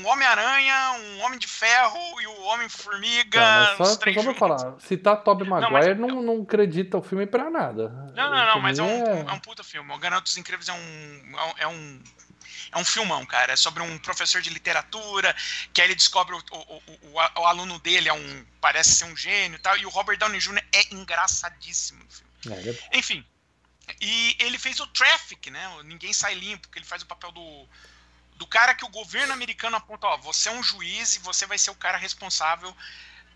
um 0.00 0.06
Homem-Aranha, 0.08 0.92
um 0.92 1.20
Homem 1.22 1.38
de 1.38 1.46
Ferro 1.46 2.20
e 2.20 2.26
o 2.26 2.40
Homem-Formiga. 2.42 3.38
Tá, 3.40 3.74
mas 3.78 3.88
os 3.88 3.94
só, 3.94 4.00
três 4.00 4.16
só 4.16 4.22
juntos. 4.22 4.38
falar, 4.38 4.76
citar 4.80 5.22
Tobey 5.22 5.48
mas- 5.48 5.70
Maguire 5.70 5.94
não, 5.94 6.22
não 6.22 6.42
acredita 6.42 6.98
o 6.98 7.02
filme 7.02 7.26
pra 7.26 7.50
nada. 7.50 7.88
Não, 8.14 8.30
não, 8.30 8.46
não, 8.46 8.60
mas 8.60 8.78
é 8.78 8.82
um, 8.82 9.14
mim 9.24 9.28
é 9.28 9.32
um 9.32 9.38
puta 9.40 9.62
filme. 9.62 9.92
O 9.92 9.98
Garotos 9.98 10.36
Incríveis 10.36 10.68
é 10.68 10.72
um, 10.72 11.32
é 11.58 11.66
um, 11.66 12.02
é 12.72 12.78
um 12.78 12.84
filmão, 12.84 13.24
cara. 13.26 13.52
É 13.52 13.56
sobre 13.56 13.82
um 13.82 13.98
professor 13.98 14.40
de 14.40 14.50
literatura, 14.50 15.34
que 15.72 15.80
aí 15.80 15.88
ele 15.88 15.94
descobre 15.94 16.34
o, 16.34 16.38
o, 16.52 16.76
o, 16.76 17.40
o, 17.40 17.46
aluno 17.46 17.78
dele 17.78 18.08
é 18.08 18.12
um, 18.12 18.46
parece 18.60 18.92
ser 18.92 19.04
um 19.04 19.16
gênio 19.16 19.56
e 19.56 19.60
tal, 19.60 19.76
e 19.76 19.86
o 19.86 19.90
Robert 19.90 20.18
Downey 20.18 20.40
Jr. 20.40 20.62
é 20.72 20.94
engraçadíssimo 20.94 22.02
no 22.04 22.10
filme. 22.10 22.30
É, 22.64 22.70
é- 22.70 22.98
Enfim, 22.98 23.24
e 24.00 24.36
ele 24.38 24.58
fez 24.58 24.80
o 24.80 24.86
Traffic, 24.88 25.50
né? 25.50 25.68
o 25.78 25.82
Ninguém 25.82 26.12
Sai 26.12 26.34
Limpo, 26.34 26.68
que 26.68 26.78
ele 26.78 26.86
faz 26.86 27.02
o 27.02 27.06
papel 27.06 27.32
do, 27.32 27.68
do 28.40 28.46
cara 28.46 28.74
que 28.74 28.86
o 28.86 28.88
governo 28.88 29.34
americano 29.34 29.76
aponta, 29.76 30.06
ó, 30.06 30.16
você 30.16 30.48
é 30.48 30.52
um 30.52 30.62
juiz 30.62 31.14
e 31.14 31.18
você 31.18 31.44
vai 31.44 31.58
ser 31.58 31.70
o 31.70 31.74
cara 31.74 31.98
responsável 31.98 32.74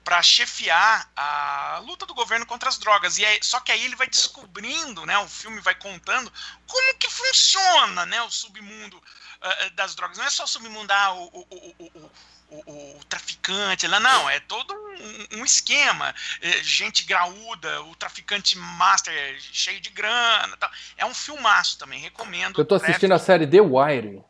para 0.03 0.23
chefiar 0.23 1.11
a 1.15 1.79
luta 1.85 2.07
do 2.07 2.15
governo 2.15 2.47
contra 2.47 2.69
as 2.71 2.79
drogas. 2.79 3.19
E 3.19 3.25
aí, 3.25 3.39
só 3.43 3.61
que 3.61 3.71
aí 3.71 3.85
ele 3.85 3.97
vai 3.97 4.07
descobrindo, 4.07 5.05
né? 5.05 5.19
O 5.19 5.29
filme 5.29 5.61
vai 5.61 5.75
contando 5.75 6.33
como 6.67 6.95
que 6.99 7.11
funciona, 7.11 8.07
né? 8.07 8.21
O 8.23 8.31
submundo 8.31 9.03
ah, 9.43 9.69
das 9.75 9.95
drogas. 9.95 10.17
Não 10.17 10.25
é 10.25 10.31
só 10.31 10.45
o 10.45 10.47
submundo 10.49 10.91
ah, 10.91 11.13
o, 11.13 11.25
o, 11.25 11.41
o, 11.51 11.75
o, 11.79 11.85
o- 11.99 12.11
o- 12.51 12.97
o 12.99 13.05
traficante, 13.07 13.87
lá 13.89 13.99
não, 13.99 14.31
é 14.31 14.39
todo 14.39 14.73
um, 14.75 15.41
um 15.41 15.45
esquema, 15.45 16.15
É, 16.41 16.63
gente 16.63 17.03
graúda, 17.05 17.83
o 17.83 17.97
traficante 17.97 18.57
master 18.57 19.13
cheio 19.41 19.81
de 19.81 19.91
grana, 19.91 20.57
tal. 20.57 20.71
é 20.97 21.05
um 21.05 21.15
filmaço 21.15 21.77
também, 21.79 22.01
recomendo. 22.01 22.61
Eu 22.61 22.65
tô 22.65 22.75
assistindo 22.77 23.13
a 23.13 23.19
série 23.19 23.47
The 23.47 23.61
Wire. 23.61 24.23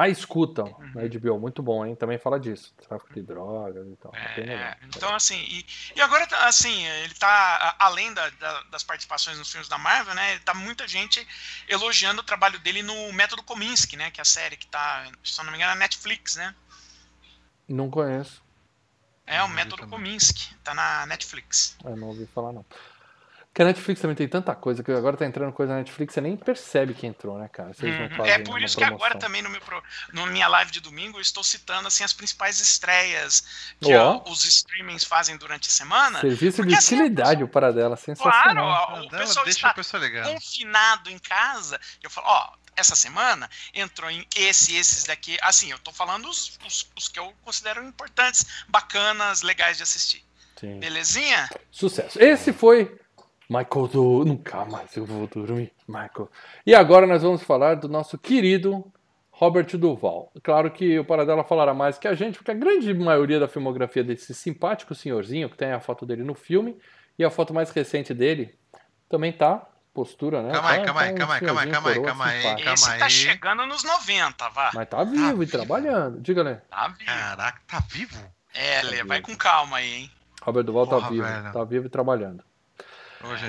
Ah, 0.00 0.08
escutam 0.08 0.66
Uhum. 0.78 0.92
na 0.94 1.02
HBO, 1.08 1.40
muito 1.40 1.60
bom, 1.60 1.84
hein? 1.84 1.96
Também 1.96 2.18
fala 2.18 2.38
disso. 2.38 2.72
Tráfico 2.86 3.12
de 3.12 3.20
drogas 3.20 3.84
e 3.88 3.96
tal. 3.96 4.14
É, 4.14 4.76
então, 4.84 5.12
assim, 5.12 5.34
e, 5.40 5.66
e 5.96 6.00
agora, 6.00 6.24
tá, 6.24 6.46
assim, 6.46 6.84
ele 6.86 7.14
tá, 7.14 7.74
além 7.80 8.14
da- 8.14 8.30
da- 8.30 8.62
das 8.70 8.84
participações 8.84 9.36
nos 9.38 9.50
filmes 9.50 9.68
da 9.68 9.76
Marvel, 9.76 10.14
né, 10.14 10.30
ele 10.34 10.40
tá 10.40 10.54
muita 10.54 10.86
gente 10.86 11.26
elogiando 11.68 12.20
o 12.20 12.24
trabalho 12.24 12.60
dele 12.60 12.80
no 12.80 13.12
Método 13.12 13.42
Kominsky, 13.42 13.96
né, 13.96 14.12
que 14.12 14.20
é 14.20 14.22
a 14.22 14.24
série 14.24 14.56
que 14.56 14.68
tá, 14.68 15.10
se 15.24 15.36
não 15.42 15.50
me 15.50 15.56
engano, 15.58 15.72
na 15.74 15.80
Netflix, 15.80 16.36
né? 16.36 16.54
Não 17.68 17.90
conheço. 17.90 18.40
É, 19.26 19.42
o 19.42 19.48
Não 19.48 19.54
Método 19.56 19.78
também. 19.82 19.90
Kominsky, 19.90 20.54
tá 20.62 20.72
na 20.74 21.06
Netflix. 21.06 21.76
Eu 21.84 21.96
não 21.96 22.06
ouvi 22.08 22.24
falar, 22.26 22.52
não. 22.52 22.64
Porque 23.50 23.62
a 23.62 23.64
Netflix 23.64 24.00
também 24.00 24.14
tem 24.14 24.28
tanta 24.28 24.54
coisa, 24.54 24.84
que 24.84 24.92
agora 24.92 25.16
tá 25.16 25.26
entrando 25.26 25.52
coisa 25.52 25.72
na 25.72 25.78
Netflix, 25.80 26.14
você 26.14 26.20
nem 26.20 26.36
percebe 26.36 26.94
que 26.94 27.06
entrou, 27.06 27.38
né, 27.38 27.48
cara? 27.48 27.72
Vocês 27.74 27.92
não 27.98 28.04
Uhum. 28.06 28.10
fazem 28.16 28.32
É 28.32 28.38
por 28.38 28.60
isso 28.62 28.76
que 28.76 28.84
agora 28.84 29.18
também 29.18 29.42
no 29.42 29.50
meu 29.50 29.60
pro- 29.60 29.82
no 30.12 30.26
minha 30.26 30.46
live 30.46 30.70
de 30.70 30.80
domingo 30.80 31.18
eu 31.18 31.22
estou 31.22 31.42
citando 31.42 31.88
assim 31.88 32.04
as 32.04 32.12
principais 32.12 32.60
estreias 32.60 33.74
que 33.80 33.92
Ó. 33.96 34.22
os 34.30 34.44
streamings 34.44 35.02
fazem 35.02 35.36
durante 35.36 35.68
a 35.68 35.72
semana. 35.72 36.20
Serviço 36.20 36.58
de 36.58 36.62
Porque 36.68 36.74
assim, 36.76 36.94
utilidade, 36.96 37.42
o 37.42 37.48
para 37.48 37.72
dela, 37.72 37.96
Claro, 37.96 38.00
sensacional. 38.00 38.66
ó, 38.66 39.00
o 39.06 39.10
pessoal 39.10 39.44
deixa 39.44 39.58
está 39.58 39.70
a 39.70 39.74
pessoa 39.74 40.02
confinado 40.22 41.10
em 41.10 41.18
casa. 41.18 41.80
Eu 42.00 42.10
falo, 42.10 42.26
ó, 42.28 42.52
essa 42.76 42.94
semana 42.94 43.50
entrou 43.74 44.08
em 44.08 44.24
esse, 44.36 44.76
esses 44.76 45.02
daqui. 45.04 45.36
Assim, 45.42 45.70
eu 45.72 45.78
tô 45.80 45.90
falando 45.90 46.28
os, 46.28 46.56
os, 46.64 46.88
os 46.96 47.08
que 47.08 47.18
eu 47.18 47.34
considero 47.44 47.82
importantes, 47.84 48.46
bacanas, 48.68 49.42
legais 49.42 49.76
de 49.78 49.82
assistir. 49.82 50.24
Sim. 50.60 50.78
Belezinha? 50.78 51.48
Sucesso. 51.72 52.20
Esse 52.22 52.52
foi 52.52 52.96
Michael 53.48 53.88
do. 53.88 54.24
Nunca 54.24 54.64
mais 54.64 54.96
eu 54.96 55.04
vou 55.06 55.26
dormir, 55.26 55.72
Michael. 55.86 56.30
E 56.66 56.74
agora 56.74 57.06
nós 57.06 57.22
vamos 57.22 57.42
falar 57.42 57.76
do 57.76 57.88
nosso 57.88 58.18
querido 58.18 58.92
Robert 59.30 59.66
Duval. 59.76 60.30
Claro 60.42 60.70
que 60.70 60.98
o 60.98 61.04
Paradela 61.04 61.42
falará 61.44 61.72
mais 61.72 61.98
que 61.98 62.06
a 62.08 62.14
gente, 62.14 62.36
porque 62.38 62.50
a 62.50 62.54
grande 62.54 62.92
maioria 62.92 63.40
da 63.40 63.48
filmografia 63.48 64.04
desse 64.04 64.34
simpático 64.34 64.94
senhorzinho, 64.94 65.48
que 65.48 65.56
tem 65.56 65.72
a 65.72 65.80
foto 65.80 66.04
dele 66.04 66.22
no 66.22 66.34
filme, 66.34 66.76
e 67.18 67.24
a 67.24 67.30
foto 67.30 67.54
mais 67.54 67.70
recente 67.70 68.12
dele, 68.12 68.54
também 69.08 69.32
tá. 69.32 69.66
Postura, 69.94 70.42
né? 70.42 70.52
Calma 70.52 70.70
aí, 70.70 70.78
Tá- 70.78 70.84
calma 70.84 71.00
aí, 71.00 71.10
tá 71.10 71.16
calma 71.16 71.34
aí, 71.34 71.40
calma 71.40 71.60
aí, 71.60 71.70
calma 71.70 71.90
aí, 71.90 72.02
calma 72.02 72.24
aí, 72.26 72.42
calma 72.42 72.72
Esse 72.74 72.98
tá 72.98 73.04
aí. 73.06 73.10
chegando 73.10 73.66
nos 73.66 73.82
90, 73.82 74.48
vá. 74.50 74.70
Mas 74.72 74.88
tá 74.88 75.02
vivo 75.02 75.42
e 75.42 75.46
vivo. 75.46 75.50
trabalhando. 75.50 76.20
Diga, 76.20 76.44
né? 76.44 76.62
Tá 76.70 76.86
vivo. 76.86 77.04
Caraca, 77.10 77.60
tá 77.66 77.82
vivo? 77.88 78.16
É, 78.54 78.80
Lê, 78.82 79.02
vai 79.02 79.20
com 79.20 79.34
calma 79.34 79.78
aí, 79.78 79.92
hein? 79.94 80.10
Robert 80.42 80.62
Duval 80.62 80.86
tá 80.86 81.08
vivo. 81.08 81.24
velho. 81.24 81.52
Tá 81.52 81.64
vivo 81.64 81.86
e 81.86 81.88
trabalhando. 81.88 82.44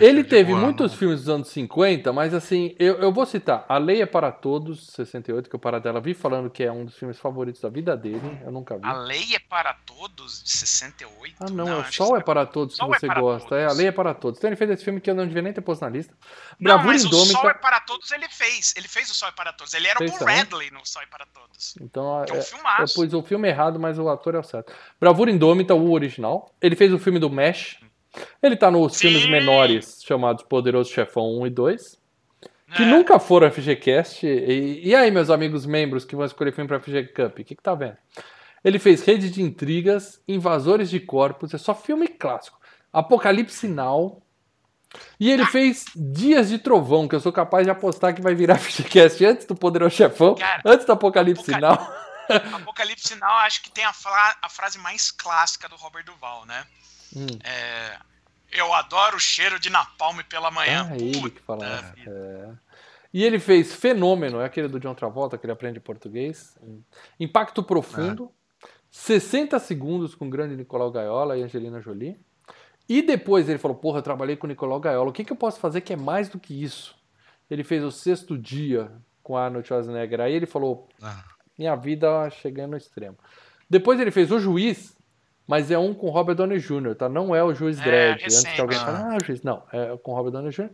Ele 0.01 0.23
teve 0.23 0.53
muitos 0.53 0.91
não- 0.91 0.97
filmes 0.97 1.19
dos 1.19 1.29
anos 1.29 1.47
50, 1.49 2.11
mas 2.11 2.33
assim, 2.33 2.75
eu, 2.79 2.95
eu 2.99 3.11
vou 3.11 3.25
citar 3.25 3.65
A 3.69 3.77
Lei 3.77 4.01
é 4.01 4.05
para 4.05 4.31
Todos, 4.31 4.87
68, 4.87 5.49
que 5.49 5.55
o 5.55 5.59
Paradela 5.59 6.01
vi 6.01 6.13
falando 6.13 6.49
que 6.49 6.63
é 6.63 6.71
um 6.71 6.85
dos 6.85 6.97
filmes 6.97 7.19
favoritos 7.19 7.61
da 7.61 7.69
vida 7.69 7.95
dele, 7.95 8.39
eu 8.43 8.51
nunca 8.51 8.77
vi. 8.77 8.85
A 8.85 8.93
Lei 8.93 9.35
é 9.35 9.39
para 9.39 9.73
Todos, 9.85 10.43
de 10.43 10.49
68? 10.49 11.35
Ah, 11.39 11.49
não, 11.49 11.67
é 11.67 11.75
o 11.75 11.91
Sol 11.91 12.13
que 12.13 12.19
é 12.19 12.23
para 12.23 12.45
Todos 12.45 12.75
Sol 12.75 12.93
é 12.93 12.99
você 12.99 13.07
para 13.07 13.21
gosta. 13.21 13.55
É, 13.55 13.63
A 13.63 13.67
Todos. 13.67 13.77
Lei 13.77 13.87
é 13.87 13.91
para 13.91 14.13
Todos. 14.13 14.37
Então 14.39 14.49
ele 14.49 14.55
fez 14.57 14.71
esse 14.71 14.83
filme 14.83 14.99
que 14.99 15.09
eu 15.09 15.15
não 15.15 15.25
devia 15.27 15.41
nem 15.41 15.53
ter 15.53 15.61
posto 15.61 15.81
na 15.81 15.89
lista. 15.89 16.13
Não, 16.59 16.73
Bravura 16.75 16.93
mas 16.93 17.05
o 17.05 17.25
Sol 17.25 17.49
é 17.49 17.53
para 17.53 17.79
Todos 17.81 18.11
ele 18.11 18.27
fez. 18.29 18.73
Ele 18.75 18.87
fez 18.87 19.09
o 19.09 19.13
Sol 19.13 19.29
é 19.29 19.31
para 19.31 19.53
Todos. 19.53 19.73
Ele 19.73 19.87
era 19.87 20.03
o 20.03 20.07
Paul 20.07 20.19
também? 20.19 20.35
Radley 20.37 20.71
no 20.71 20.85
Sol 20.85 21.01
é 21.01 21.05
para 21.05 21.25
Todos. 21.25 21.75
Então 21.81 22.23
Que 22.25 22.31
é 22.31 22.35
um 22.35 22.39
é, 22.39 22.81
eu 22.83 22.85
pus 22.95 23.13
o 23.13 23.23
filme 23.23 23.47
errado, 23.47 23.79
mas 23.79 23.99
o 23.99 24.09
ator 24.09 24.35
é 24.35 24.39
o 24.39 24.43
certo. 24.43 24.73
Bravura 24.99 25.29
Indômita, 25.31 25.73
o 25.75 25.91
original. 25.91 26.51
Ele 26.61 26.75
fez 26.75 26.91
o 26.93 26.99
filme 26.99 27.19
do 27.19 27.29
Mesh. 27.29 27.79
Ele 28.41 28.55
tá 28.55 28.69
nos 28.71 28.93
Sim. 28.95 29.09
filmes 29.09 29.29
menores 29.29 30.01
chamados 30.03 30.43
Poderoso 30.43 30.91
Chefão 30.91 31.39
1 31.41 31.47
e 31.47 31.49
2. 31.49 31.99
Que 32.75 32.83
É. 32.83 32.85
nunca 32.85 33.19
foram 33.19 33.49
FGCast. 33.51 34.25
E, 34.27 34.87
e 34.87 34.95
aí, 34.95 35.09
meus 35.11 35.29
amigos 35.29 35.65
membros 35.65 36.05
que 36.05 36.15
vão 36.15 36.25
escolher 36.25 36.51
filme 36.53 36.67
pra 36.67 36.79
FG 36.79 37.07
Cup, 37.13 37.39
o 37.39 37.43
que, 37.43 37.55
que 37.55 37.63
tá 37.63 37.73
vendo? 37.75 37.97
Ele 38.63 38.77
fez 38.77 39.03
Rede 39.03 39.29
de 39.29 39.41
Intrigas, 39.41 40.21
Invasores 40.27 40.89
de 40.89 40.99
Corpos, 40.99 41.53
é 41.53 41.57
só 41.57 41.73
filme 41.73 42.07
clássico. 42.07 42.59
Apocalipse 42.91 43.67
Now. 43.67 44.21
E 45.19 45.29
ele 45.31 45.45
fez 45.45 45.85
Dias 45.95 46.49
de 46.49 46.57
Trovão, 46.57 47.07
que 47.07 47.15
eu 47.15 47.19
sou 47.19 47.31
capaz 47.31 47.63
de 47.65 47.69
apostar 47.71 48.13
que 48.13 48.21
vai 48.21 48.33
virar 48.35 48.57
FGCast 48.59 49.23
antes 49.25 49.45
do 49.45 49.55
Poderoso 49.55 49.95
Chefão, 49.95 50.33
Cara, 50.35 50.61
antes 50.65 50.85
do 50.85 50.91
Apocalipse 50.91 51.53
Apocal- 51.53 51.77
Now. 51.77 52.55
Apocalipse 52.61 53.07
Sinal, 53.07 53.37
acho 53.39 53.61
que 53.63 53.71
tem 53.71 53.83
a, 53.85 53.93
fra- 53.93 54.37
a 54.41 54.49
frase 54.49 54.77
mais 54.79 55.09
clássica 55.11 55.67
do 55.69 55.75
Robert 55.75 56.03
Duval, 56.05 56.45
né? 56.45 56.63
Hum. 57.15 57.27
É, 57.43 57.97
eu 58.51 58.73
adoro 58.73 59.17
o 59.17 59.19
cheiro 59.19 59.59
de 59.59 59.69
napalm 59.69 60.19
pela 60.29 60.51
manhã. 60.51 60.87
Ah, 60.89 60.95
ele 60.95 61.19
Puta 61.19 61.29
que 61.29 61.41
fala. 61.41 61.95
É. 62.05 62.49
E 63.13 63.23
ele 63.23 63.39
fez 63.39 63.73
Fenômeno, 63.73 64.39
é 64.39 64.45
aquele 64.45 64.67
do 64.67 64.79
John 64.79 64.93
Travolta, 64.93 65.37
que 65.37 65.45
ele 65.45 65.53
aprende 65.53 65.79
português. 65.79 66.57
Impacto 67.19 67.63
Profundo. 67.63 68.31
60 68.91 69.59
segundos 69.59 70.15
com 70.15 70.25
o 70.25 70.29
grande 70.29 70.55
Nicolau 70.55 70.91
Gaiola 70.91 71.37
e 71.37 71.43
Angelina 71.43 71.79
Jolie. 71.81 72.19
E 72.87 73.01
depois 73.01 73.47
ele 73.47 73.59
falou: 73.59 73.77
Porra, 73.77 73.99
eu 73.99 74.03
trabalhei 74.03 74.35
com 74.35 74.47
o 74.47 74.49
Nicolau 74.49 74.79
Gaiola, 74.79 75.09
o 75.09 75.13
que, 75.13 75.23
que 75.23 75.31
eu 75.31 75.37
posso 75.37 75.59
fazer 75.59 75.81
que 75.81 75.93
é 75.93 75.95
mais 75.95 76.27
do 76.27 76.39
que 76.39 76.63
isso? 76.63 76.95
Ele 77.49 77.63
fez 77.63 77.83
o 77.83 77.91
sexto 77.91 78.37
dia 78.37 78.91
com 79.21 79.37
Arnold 79.37 79.67
Schwarzenegger. 79.67 80.21
Aí 80.21 80.33
ele 80.33 80.47
falou: 80.47 80.89
Ah, 81.01 81.23
Minha 81.57 81.75
vida 81.75 82.29
chegando 82.31 82.71
no 82.71 82.77
extremo. 82.77 83.17
Depois 83.69 83.99
ele 83.99 84.09
fez 84.09 84.31
O 84.31 84.39
Juiz, 84.39 84.95
mas 85.49 85.71
é 85.71 85.79
um 85.79 85.95
com 85.95 86.09
Robert 86.11 86.35
Downey 86.35 86.59
Jr., 86.59 86.93
tá? 86.95 87.09
Não 87.09 87.35
é 87.35 87.43
o 87.43 87.51
Juiz 87.55 87.79
É, 87.79 87.83
Dredd. 87.83 88.23
Antes 88.23 88.43
que 88.43 88.61
alguém 88.61 88.77
fale, 88.77 89.15
ah, 89.15 89.17
Juiz. 89.25 89.41
Não, 89.41 89.63
é 89.73 89.97
com 89.97 90.13
Robert 90.13 90.31
Downey 90.31 90.51
Jr. 90.51 90.69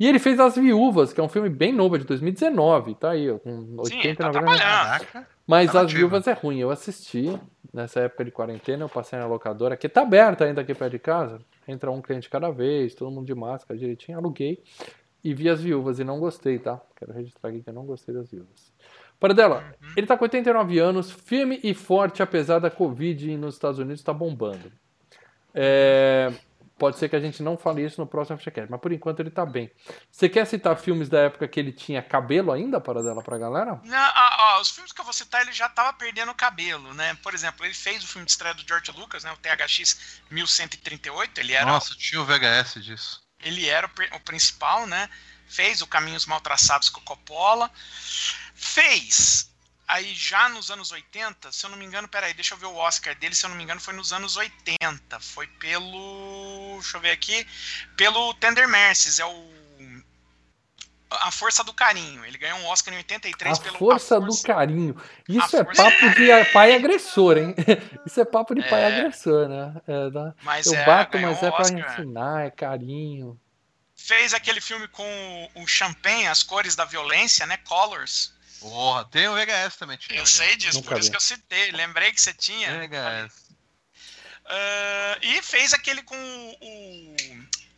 E 0.00 0.08
ele 0.08 0.18
fez 0.18 0.40
As 0.40 0.56
Viúvas, 0.56 1.12
que 1.12 1.20
é 1.20 1.22
um 1.22 1.28
filme 1.28 1.50
bem 1.50 1.74
novo, 1.74 1.96
é 1.96 1.98
de 1.98 2.06
2019, 2.06 2.94
tá 2.94 3.10
aí, 3.10 3.30
ó, 3.30 3.38
com 3.38 3.50
Sim, 3.84 3.96
80 3.98 4.16
tá 4.22 4.26
90 4.28 4.32
trabalhando. 4.32 4.58
Caraca. 4.62 5.28
Mas 5.46 5.70
Tá 5.70 5.78
As 5.80 5.82
nativa. 5.84 5.98
Viúvas 5.98 6.26
é 6.26 6.32
ruim, 6.32 6.58
eu 6.58 6.70
assisti 6.70 7.38
nessa 7.70 8.00
época 8.00 8.24
de 8.24 8.30
quarentena, 8.30 8.84
eu 8.84 8.88
passei 8.88 9.18
na 9.18 9.26
locadora, 9.26 9.76
que 9.76 9.88
tá 9.88 10.00
aberta 10.00 10.46
ainda 10.46 10.62
aqui 10.62 10.74
perto 10.74 10.92
de 10.92 10.98
casa, 10.98 11.38
entra 11.68 11.90
um 11.90 12.00
cliente 12.00 12.30
cada 12.30 12.50
vez, 12.50 12.94
todo 12.94 13.10
mundo 13.10 13.26
de 13.26 13.34
máscara 13.34 13.78
direitinho, 13.78 14.16
aluguei 14.16 14.62
e 15.22 15.34
vi 15.34 15.50
As 15.50 15.60
Viúvas 15.60 15.98
e 15.98 16.04
não 16.04 16.18
gostei, 16.18 16.58
tá? 16.58 16.80
Quero 16.96 17.12
registrar 17.12 17.50
aqui 17.50 17.62
que 17.62 17.68
eu 17.68 17.74
não 17.74 17.84
gostei 17.84 18.14
das 18.14 18.30
Viúvas. 18.30 18.72
Para 19.20 19.34
dela, 19.34 19.74
ele 19.96 20.06
tá 20.06 20.16
com 20.16 20.24
89 20.24 20.78
anos, 20.78 21.10
firme 21.10 21.60
e 21.62 21.72
forte, 21.72 22.22
apesar 22.22 22.58
da 22.58 22.70
Covid 22.70 23.36
nos 23.36 23.54
Estados 23.54 23.78
Unidos 23.78 24.02
tá 24.02 24.12
bombando. 24.12 24.72
É, 25.54 26.32
Pode 26.76 26.98
ser 26.98 27.08
que 27.08 27.14
a 27.14 27.20
gente 27.20 27.40
não 27.40 27.56
fale 27.56 27.84
isso 27.84 28.00
no 28.00 28.06
próximo 28.06 28.36
FGCast, 28.36 28.68
mas 28.68 28.80
por 28.80 28.92
enquanto 28.92 29.20
ele 29.20 29.30
tá 29.30 29.46
bem. 29.46 29.70
Você 30.10 30.28
quer 30.28 30.44
citar 30.44 30.76
filmes 30.76 31.08
da 31.08 31.20
época 31.20 31.46
que 31.46 31.60
ele 31.60 31.72
tinha 31.72 32.02
cabelo 32.02 32.50
ainda, 32.50 32.80
para 32.80 33.00
dela, 33.00 33.22
pra 33.22 33.38
galera? 33.38 33.80
Não, 33.84 33.96
ah, 33.96 34.56
ó, 34.56 34.60
os 34.60 34.70
filmes 34.70 34.92
que 34.92 35.00
eu 35.00 35.04
vou 35.04 35.14
citar, 35.14 35.42
ele 35.42 35.52
já 35.52 35.68
tava 35.68 35.92
perdendo 35.92 36.32
o 36.32 36.34
cabelo, 36.34 36.92
né? 36.94 37.16
Por 37.22 37.32
exemplo, 37.32 37.64
ele 37.64 37.74
fez 37.74 38.02
o 38.02 38.08
filme 38.08 38.24
de 38.24 38.32
estreia 38.32 38.54
do 38.54 38.66
George 38.66 38.90
Lucas, 38.90 39.22
né? 39.22 39.32
O 39.32 39.36
THX 39.36 40.22
1138, 40.30 41.40
ele 41.40 41.52
era 41.52 41.64
Nossa, 41.64 41.94
tinha 41.94 42.20
o 42.20 42.24
VHS 42.24 42.82
disso. 42.82 43.22
ele 43.44 43.68
era 43.68 43.86
o, 43.86 44.16
o 44.16 44.20
principal, 44.20 44.84
né? 44.84 45.08
Fez 45.48 45.82
o 45.82 45.86
Caminhos 45.86 46.26
Mal 46.26 46.40
Traçados 46.40 46.88
com 46.88 47.00
Coppola. 47.02 47.70
Fez. 48.54 49.50
Aí 49.86 50.14
já 50.14 50.48
nos 50.48 50.70
anos 50.70 50.90
80, 50.90 51.52
se 51.52 51.66
eu 51.66 51.70
não 51.70 51.76
me 51.76 51.84
engano, 51.84 52.08
peraí, 52.08 52.32
deixa 52.32 52.54
eu 52.54 52.58
ver 52.58 52.66
o 52.66 52.74
Oscar 52.76 53.14
dele, 53.14 53.34
se 53.34 53.44
eu 53.44 53.50
não 53.50 53.56
me 53.56 53.62
engano, 53.62 53.80
foi 53.80 53.92
nos 53.92 54.12
anos 54.14 54.34
80. 54.36 55.20
Foi 55.20 55.46
pelo. 55.46 56.78
Deixa 56.80 56.96
eu 56.96 57.00
ver 57.02 57.10
aqui. 57.10 57.46
Pelo 57.96 58.32
Tender 58.34 58.66
Mercies, 58.68 59.18
é 59.18 59.26
o. 59.26 59.54
A 61.10 61.30
Força 61.30 61.62
do 61.62 61.72
Carinho. 61.72 62.24
Ele 62.24 62.36
ganhou 62.38 62.58
um 62.58 62.66
Oscar 62.66 62.92
em 62.92 62.96
83 62.96 63.58
A 63.58 63.62
pelo 63.62 63.78
força 63.78 64.16
A 64.16 64.18
do 64.18 64.26
Força- 64.26 64.46
carinho. 64.48 64.96
Isso 65.28 65.56
A 65.56 65.60
é 65.60 65.64
força- 65.64 65.82
papo 65.84 66.10
de 66.10 66.44
pai 66.52 66.74
agressor, 66.74 67.36
hein? 67.38 67.54
Isso 68.04 68.20
é 68.20 68.24
papo 68.24 68.52
de 68.54 68.62
pai 68.68 68.82
É. 68.82 68.86
agressor, 68.86 69.48
né? 69.48 69.80
É, 69.86 70.10
da- 70.10 70.34
Eu 70.66 70.74
é, 70.74 70.84
bato, 70.84 71.18
mas 71.20 71.40
um 71.42 71.46
é 71.46 71.50
pra 71.52 71.60
Oscar. 71.60 71.92
ensinar, 71.92 72.46
é 72.46 72.50
carinho. 72.50 73.38
Fez 74.06 74.34
aquele 74.34 74.60
filme 74.60 74.86
com 74.88 75.50
o- 75.54 75.62
o 75.62 75.66
Champagne, 75.66 76.26
As 76.26 76.42
Cores 76.42 76.76
da 76.76 76.84
Violência, 76.84 77.46
né? 77.46 77.56
Colors. 77.58 78.32
Porra, 78.60 79.04
tem 79.06 79.28
o 79.28 79.34
VHS 79.34 79.76
também. 79.78 79.96
Tinha 79.96 80.18
Eu 80.18 80.24
VHS. 80.24 80.36
sei 80.36 80.56
disso, 80.56 80.78
Nunca 80.78 80.90
por 80.90 80.98
isso 80.98 81.08
vi. 81.08 81.10
que 81.12 81.16
eu 81.16 81.20
citei. 81.20 81.70
Lembrei 81.72 82.12
que 82.12 82.20
você 82.20 82.32
tinha. 82.34 82.70
VHS. 82.78 83.44
Ah, 84.46 85.18
e 85.22 85.40
fez 85.42 85.72
aquele 85.72 86.02
com 86.02 86.16
o, 86.60 87.16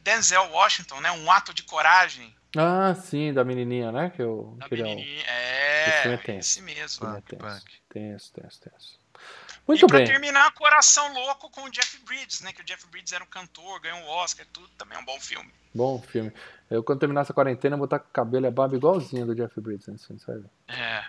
Denzel 0.00 0.50
Washington, 0.50 1.00
né? 1.00 1.10
Um 1.12 1.30
ato 1.30 1.54
de 1.54 1.62
coragem. 1.62 2.34
Ah, 2.56 2.94
sim, 2.94 3.32
da 3.32 3.44
menininha, 3.44 3.92
né? 3.92 4.10
Que 4.10 4.22
eu 4.22 4.54
Da 4.58 4.68
que 4.68 4.74
é 4.74 4.82
menininha. 4.82 5.24
é 5.26 6.02
É, 6.08 6.16
tenso. 6.16 6.38
esse 6.38 6.62
mesmo. 6.62 7.06
É 7.06 7.12
Punk, 7.20 7.28
tenso. 7.36 7.42
punk. 7.44 7.72
Tenso, 7.88 8.32
tenso, 8.32 8.60
tenso. 8.60 8.95
E 9.66 9.68
Muito 9.72 9.86
pra 9.86 9.98
bem. 9.98 10.06
terminar, 10.06 10.52
Coração 10.54 11.12
Louco 11.12 11.50
com 11.50 11.62
o 11.64 11.70
Jeff 11.70 11.98
Bridges, 12.04 12.40
né? 12.42 12.52
Que 12.52 12.60
o 12.62 12.64
Jeff 12.64 12.86
Bridges 12.88 13.12
era 13.12 13.24
um 13.24 13.26
cantor, 13.26 13.80
ganhou 13.80 13.98
um 13.98 14.06
Oscar, 14.08 14.46
tudo. 14.52 14.68
Também 14.78 14.96
é 14.96 15.00
um 15.00 15.04
bom 15.04 15.18
filme. 15.20 15.50
Bom 15.74 16.00
filme. 16.00 16.32
Eu, 16.70 16.82
quando 16.82 17.00
terminar 17.00 17.22
essa 17.22 17.34
quarentena, 17.34 17.76
vou 17.76 17.84
estar 17.86 17.98
com 17.98 18.08
o 18.08 18.12
cabelo 18.12 18.46
e 18.46 18.48
a 18.48 18.50
barba 18.50 18.76
igualzinho 18.76 19.26
do 19.26 19.34
Jeff 19.34 19.60
Bridges. 19.60 19.88
Assim, 19.88 20.18
sabe? 20.18 20.44
É. 20.68 21.04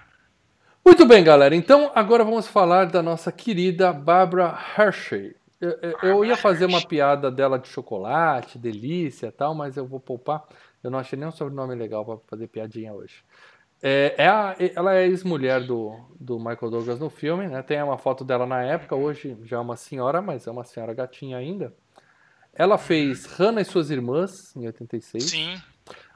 Muito 0.86 1.06
bem, 1.06 1.24
galera. 1.24 1.56
Então, 1.56 1.92
agora 1.94 2.24
vamos 2.24 2.48
falar 2.48 2.86
da 2.86 3.04
nossa 3.04 3.32
querida 3.32 3.92
Barbara 3.94 4.58
Hershey. 4.78 5.36
Eu, 5.60 5.72
eu- 5.82 5.98
eu 6.04 6.26
ia 6.26 6.38
fazer 6.38 6.66
uma 6.66 6.82
piada 6.86 7.30
dela 7.32 7.58
de 7.60 7.68
chocolate, 7.68 8.58
delícia 8.58 9.28
e 9.28 9.32
tal, 9.32 9.54
mas 9.56 9.76
eu 9.76 9.86
vou 9.86 10.00
poupar. 10.00 10.44
Eu 10.84 10.90
não 10.92 11.00
achei 11.00 11.18
nenhum 11.18 11.32
sobrenome 11.32 11.76
legal 11.76 12.06
para 12.06 12.18
fazer 12.28 12.48
piadinha 12.48 12.94
hoje. 12.94 13.24
É, 13.82 14.16
é 14.18 14.28
a- 14.28 14.56
ela 14.76 14.96
é 14.96 15.06
ex-mulher 15.06 15.62
do, 15.64 15.96
do 16.20 16.38
Michael 16.40 16.72
Douglas 16.72 17.00
no 17.00 17.10
filme, 17.10 17.48
né? 17.48 17.62
Tem 17.62 17.82
uma 17.82 17.98
foto 17.98 18.24
dela 18.26 18.46
na 18.46 18.64
época, 18.64 18.96
hoje 18.96 19.38
já 19.44 19.58
é 19.58 19.60
uma 19.60 19.78
senhora, 19.78 20.22
mas 20.22 20.48
é 20.48 20.52
uma 20.52 20.64
senhora 20.64 20.94
gatinha 20.94 21.38
ainda. 21.38 21.74
Ela 22.54 22.78
fez 22.78 23.26
Hannah 23.26 23.62
e 23.62 23.66
suas 23.66 23.92
irmãs, 23.92 24.56
em 24.56 24.66
86. 24.66 25.24
Sim. 25.24 25.62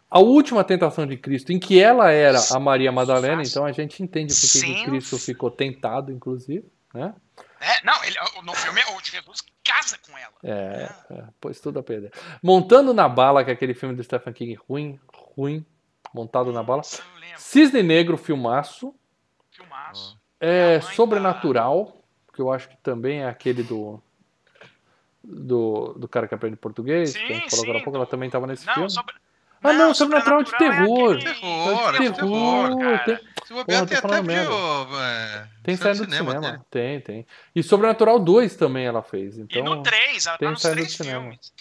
A 0.09 0.20
última 0.20 0.64
tentação 0.64 1.05
de 1.05 1.16
Cristo, 1.16 1.53
em 1.53 1.59
que 1.59 1.80
ela 1.80 2.12
era 2.12 2.39
a 2.51 2.59
Maria 2.59 2.91
Madalena, 2.91 3.43
então 3.43 3.64
a 3.64 3.72
gente 3.72 4.01
entende 4.03 4.34
por 4.34 4.41
que 4.41 4.47
Sim. 4.47 4.84
Cristo 4.84 5.18
ficou 5.18 5.49
tentado, 5.49 6.12
inclusive, 6.12 6.66
né? 6.93 7.14
É, 7.62 7.86
não, 7.86 8.03
ele, 8.03 8.16
no 8.43 8.53
filme 8.55 8.82
o 8.82 8.99
Jesus 9.05 9.43
casa 9.64 9.97
com 10.05 10.18
ela. 10.18 10.34
É, 10.43 10.89
é, 11.12 11.24
pôs 11.39 11.62
tudo 11.62 11.80
a 11.80 11.84
perder. 11.84 12.12
Montando 12.41 12.93
na 12.93 13.07
Bala, 13.07 13.43
que 13.45 13.51
é 13.51 13.53
aquele 13.53 13.76
filme 13.76 13.95
do 13.95 14.03
Stephen 14.03 14.34
King 14.34 14.57
ruim, 14.68 14.99
ruim, 15.38 15.64
montado 16.14 16.51
na 16.51 16.62
bala. 16.64 16.82
Cisne 17.38 17.82
Negro, 17.84 18.18
filmaço. 18.18 18.93
Filmaço. 19.51 20.18
É, 20.39 20.80
mãe 20.80 20.95
Sobrenatural, 20.95 21.97
que 22.34 22.41
eu 22.41 22.51
acho 22.51 22.70
que 22.70 22.78
também 22.78 23.22
é 23.22 23.28
aquele 23.30 23.64
do. 23.64 24.01
Do, 25.24 25.93
do 25.99 26.07
cara 26.07 26.28
que 26.28 26.34
aprende 26.34 26.55
português, 26.55 27.12
Sim, 27.12 27.20
que 27.28 27.32
a 27.34 27.36
gente 27.36 27.49
falou 27.51 27.64
agora 27.66 27.78
há 27.78 27.80
sim, 27.82 27.84
pouco, 27.84 27.97
ela 27.97 28.07
também 28.07 28.26
estava 28.28 28.47
nesse 28.47 28.66
Não, 28.66 28.74
filme. 28.74 28.89
sobre... 28.89 29.14
Ah, 29.64 29.72
não, 29.74 29.93
Sobrenatural 29.93 30.41
de 30.41 30.49
Sobrenatural 30.49 30.88
terror. 30.88 31.14
É 31.14 31.20
aquele... 31.20 31.34
Terror, 31.36 31.91
de 31.91 32.07
é 32.07 32.12
terror, 32.12 32.80
cara. 32.80 32.97
tem, 33.05 33.18
Se 33.45 33.53
bobear, 33.53 33.86
tem 33.86 33.97
até 33.99 34.22
viu. 34.24 34.99
É, 34.99 35.47
tem 35.62 35.76
saindo 35.76 36.07
do 36.07 36.12
cinema. 36.12 36.39
dele. 36.41 36.59
Tem, 36.72 36.99
tem. 37.01 37.28
E 37.55 37.62
Sobrenatural 37.62 38.18
2 38.18 38.55
também 38.55 38.88
ela 38.88 39.03
fez. 39.03 39.38
E 39.38 39.41
Então, 39.41 39.64
no 39.64 39.84
3, 39.84 40.26
ela 40.26 40.38
tem 40.39 40.47
tá 40.47 40.51
nos 40.51 40.62
saído 40.64 40.78
do 40.78 40.82
três 40.82 40.97
cinema. 40.97 41.22
filmes. 41.22 41.53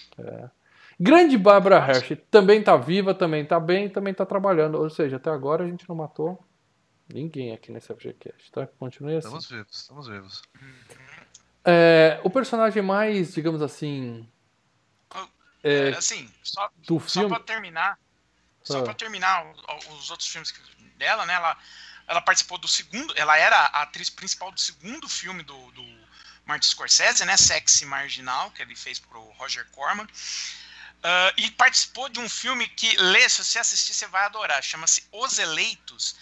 Grande 1.03 1.39
Barbara 1.39 1.77
Hershey 1.79 2.15
também 2.31 2.63
tá 2.63 2.77
viva, 2.77 3.15
também 3.15 3.45
tá 3.47 3.59
bem, 3.59 3.89
também 3.89 4.13
tá 4.13 4.27
trabalhando. 4.27 4.75
Ou 4.79 4.91
seja, 4.91 5.17
até 5.17 5.31
agora 5.31 5.65
a 5.65 5.67
gente 5.67 5.89
não 5.89 5.97
matou 5.97 6.39
ninguém 7.09 7.53
aqui 7.55 7.73
nesse 7.73 7.93
FGCast, 7.95 8.53
tá? 8.53 8.67
Continue 8.79 9.17
assim. 9.17 9.27
Estamos 9.29 9.49
vivos, 9.49 9.77
estamos 9.77 10.07
vivos. 10.09 10.43
É, 11.65 12.21
o 12.23 12.29
personagem 12.31 12.83
mais, 12.83 13.33
digamos 13.33 13.63
assim, 13.63 14.29
É, 15.63 15.89
é, 15.91 15.97
assim, 15.97 16.31
só, 16.43 16.69
do 16.87 17.01
só 17.01 17.21
filme. 17.21 17.29
pra 17.35 17.41
terminar, 17.45 17.99
só 18.63 18.81
Ah. 18.81 18.83
pra 18.85 18.95
terminar 18.95 19.47
os 19.99 20.11
outros 20.11 20.29
filmes 20.29 20.53
dela, 20.97 21.25
né? 21.27 21.35
Ela, 21.35 21.57
ela 22.09 22.21
participou 22.21 22.59
do 22.59 22.69
segundo, 22.69 23.13
ela 23.17 23.37
era 23.39 23.57
a 23.57 23.83
atriz 23.83 24.09
principal 24.11 24.51
do 24.53 24.61
segundo 24.61 25.09
filme 25.09 25.43
do, 25.43 25.71
do 25.73 25.85
Martin 26.47 26.69
Scorsese, 26.69 27.25
né? 27.25 27.37
Sexy 27.37 27.85
Marginal, 27.87 28.51
que 28.53 28.63
ele 28.63 28.75
fez 28.77 28.99
pro 28.99 29.21
Roger 29.39 29.67
Corman. 29.73 30.07
Ah, 31.03 31.33
e 31.37 31.51
participou 31.53 32.09
de 32.09 32.21
um 32.21 32.29
filme 32.29 32.69
que, 32.69 32.95
Lê, 32.97 33.29
se 33.29 33.43
você 33.45 33.59
assistir, 33.59 33.95
você 33.95 34.07
vai 34.07 34.25
adorar. 34.27 34.63
Chama-se 34.63 35.03
Os 35.13 35.39
Eleitos 35.39 36.15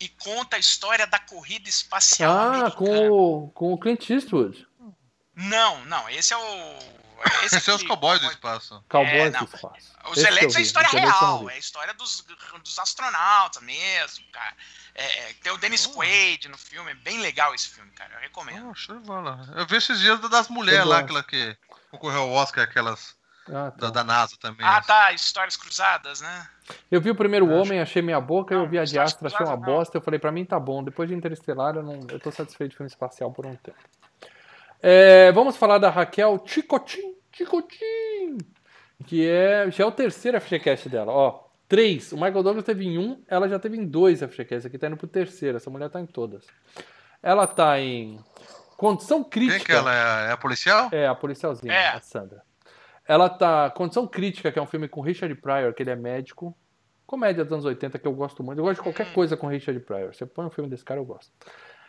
e 0.00 0.08
conta 0.08 0.56
a 0.56 0.58
história 0.58 1.06
da 1.06 1.18
corrida 1.18 1.68
espacial 1.68 2.36
Ah, 2.36 2.46
americana. 2.48 2.74
com 2.74 3.10
o, 3.10 3.50
com 3.50 3.72
o 3.72 3.78
Clint 3.78 4.08
Eastwood. 4.10 4.66
Não, 5.34 5.84
não, 5.86 6.08
esse 6.10 6.32
é 6.32 6.36
o... 6.36 6.98
Esse 7.42 7.46
Esses 7.46 7.64
são 7.64 7.74
os 7.74 7.80
aqui, 7.80 7.88
cowboys 7.88 8.20
do 8.20 8.30
cowboy- 8.38 8.80
Cowboys 8.88 9.12
espaço. 9.12 9.24
É, 9.24 9.30
do. 9.30 9.44
Espaço. 9.56 9.92
Os 10.10 10.18
Esse 10.18 10.26
eleitos 10.28 10.54
é 10.54 10.58
vi, 10.58 10.64
história 10.64 10.88
os 10.88 10.94
real, 10.94 11.50
é 11.50 11.54
a 11.54 11.58
história 11.58 11.94
dos, 11.94 12.24
dos 12.62 12.78
astronautas 12.78 13.60
mesmo, 13.60 14.24
cara. 14.30 14.56
É, 14.94 15.04
é, 15.30 15.32
tem 15.42 15.50
o 15.50 15.56
Dennis 15.58 15.84
Oh. 15.86 15.94
Quaid 15.94 16.48
no 16.48 16.56
filme, 16.56 16.92
é 16.92 16.94
bem 16.94 17.18
legal 17.18 17.52
esse 17.56 17.70
filme, 17.70 17.90
cara, 17.90 18.14
eu 18.14 18.20
recomendo. 18.20 18.72
Oh. 18.72 19.58
Eu 19.58 19.66
vi 19.66 19.76
esses 19.76 19.98
dias 19.98 20.20
das 20.30 20.48
mulheres 20.48 20.86
lá, 20.86 20.98
aquela 21.00 21.24
que 21.24 21.56
concorreu 21.90 22.20
ao 22.20 22.30
Oscar, 22.30 22.62
aquelas 22.62 23.16
Ah, 23.52 23.70
tá. 23.70 23.86
da, 23.86 23.90
da 23.90 24.04
NASA 24.04 24.36
também. 24.40 24.66
Ah, 24.66 24.80
tá, 24.82 25.12
Histórias 25.12 25.56
Cruzadas, 25.56 26.20
né? 26.20 26.48
Eu 26.90 27.00
vi 27.00 27.10
o 27.10 27.14
primeiro 27.14 27.46
Acho- 27.46 27.54
Homem, 27.54 27.80
achei 27.80 28.02
minha 28.02 28.20
boca, 28.20 28.54
eu 28.54 28.60
Não, 28.60 28.68
vi 28.68 28.78
a 28.78 28.84
de 28.84 28.98
Astra, 28.98 29.26
achei 29.28 29.44
uma 29.46 29.56
não. 29.56 29.62
bosta. 29.62 29.96
Eu 29.96 30.02
falei, 30.02 30.18
pra 30.20 30.30
mim 30.32 30.44
tá 30.44 30.58
bom. 30.60 30.82
Depois 30.84 31.08
de 31.08 31.14
Interestelar, 31.14 31.74
eu, 31.76 31.82
não, 31.82 32.06
eu 32.10 32.20
tô 32.20 32.30
satisfeito 32.30 32.70
de 32.72 32.76
filme 32.76 32.88
espacial 32.90 33.32
por 33.32 33.46
um 33.46 33.54
tempo. 33.56 33.78
É, 34.82 35.32
vamos 35.32 35.56
falar 35.56 35.78
da 35.78 35.90
Raquel 35.90 36.42
Chicotin, 36.46 37.14
Chicotin, 37.32 38.38
que 39.06 39.28
é, 39.28 39.70
já 39.70 39.84
é 39.84 39.86
o 39.86 39.92
terceiro 39.92 40.40
FGCast 40.40 40.88
dela. 40.88 41.10
Ó, 41.12 41.44
três. 41.68 42.12
O 42.12 42.16
Michael 42.16 42.42
Douglas 42.42 42.64
teve 42.64 42.84
em 42.84 42.98
um, 42.98 43.22
ela 43.28 43.48
já 43.48 43.58
teve 43.58 43.76
em 43.76 43.84
dois 43.86 44.20
FGCasts. 44.20 44.66
Aqui 44.66 44.78
tá 44.78 44.86
indo 44.86 44.96
pro 44.96 45.06
terceiro. 45.08 45.56
Essa 45.56 45.70
mulher 45.70 45.88
tá 45.90 46.00
em 46.00 46.06
todas. 46.06 46.44
Ela 47.22 47.46
tá 47.46 47.80
em 47.80 48.18
Condição 48.76 49.24
Quem 49.24 49.48
Crítica. 49.48 49.64
que 49.64 49.72
ela 49.72 49.92
é? 50.26 50.28
É 50.28 50.32
a 50.32 50.36
policial? 50.36 50.88
É, 50.92 51.06
a 51.08 51.14
policialzinha, 51.14 51.72
É. 51.72 51.88
a 51.88 52.00
Sandra. 52.00 52.42
Ela 53.08 53.30
tá. 53.30 53.70
Condição 53.70 54.06
Crítica, 54.06 54.52
que 54.52 54.58
é 54.58 54.62
um 54.62 54.66
filme 54.66 54.86
com 54.86 55.00
Richard 55.00 55.34
Pryor, 55.36 55.72
que 55.72 55.82
ele 55.82 55.90
é 55.90 55.96
médico. 55.96 56.56
Comédia 57.06 57.42
dos 57.42 57.54
anos 57.54 57.64
80, 57.64 57.98
que 57.98 58.06
eu 58.06 58.12
gosto 58.12 58.44
muito. 58.44 58.58
Eu 58.58 58.64
gosto 58.64 58.76
de 58.76 58.82
qualquer 58.82 59.10
coisa 59.14 59.34
com 59.34 59.46
Richard 59.46 59.80
Pryor. 59.80 60.14
Você 60.14 60.26
põe 60.26 60.44
um 60.44 60.50
filme 60.50 60.68
desse 60.68 60.84
cara, 60.84 61.00
eu 61.00 61.06
gosto. 61.06 61.32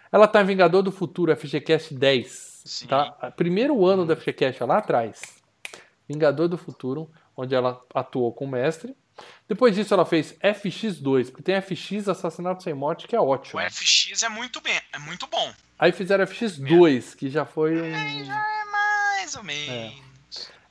Ela 0.10 0.30
tá 0.30 0.42
em 0.42 0.46
Vingador 0.46 0.82
do 0.82 0.94
Futuro, 0.94 1.36
FGCast 1.36 1.94
10. 1.94 2.62
Sim. 2.64 2.88
Tá? 2.88 3.12
Primeiro 3.36 3.86
ano 3.86 4.06
do 4.06 4.16
FGCast, 4.16 4.64
lá 4.64 4.78
atrás. 4.78 5.22
Vingador 6.08 6.48
do 6.48 6.58
Futuro, 6.58 7.12
onde 7.36 7.54
ela 7.54 7.84
atuou 7.94 8.34
com 8.34 8.46
o 8.46 8.48
mestre. 8.48 8.96
Depois 9.48 9.76
disso, 9.76 9.94
ela 9.94 10.06
fez 10.06 10.38
FX2, 10.42 11.32
porque 11.32 11.44
tem 11.44 11.62
FX 11.62 12.08
Assassinato 12.08 12.64
Sem 12.64 12.74
Morte, 12.74 13.06
que 13.06 13.16
é 13.16 13.20
O 13.20 13.28
ótimo. 13.28 13.60
FX 13.60 14.24
é 14.24 14.30
muito 14.30 14.62
bem, 14.62 14.80
é 14.94 15.00
muito 15.00 15.28
bom. 15.28 15.52
Aí 15.78 15.92
fizeram 15.92 16.24
FX2, 16.26 17.16
que 17.16 17.30
já 17.30 17.46
foi 17.46 17.82
um. 17.82 18.26
Já 18.26 18.62
é 18.62 18.66
mais 18.72 19.36
ou 19.36 19.44
menos. 19.44 20.09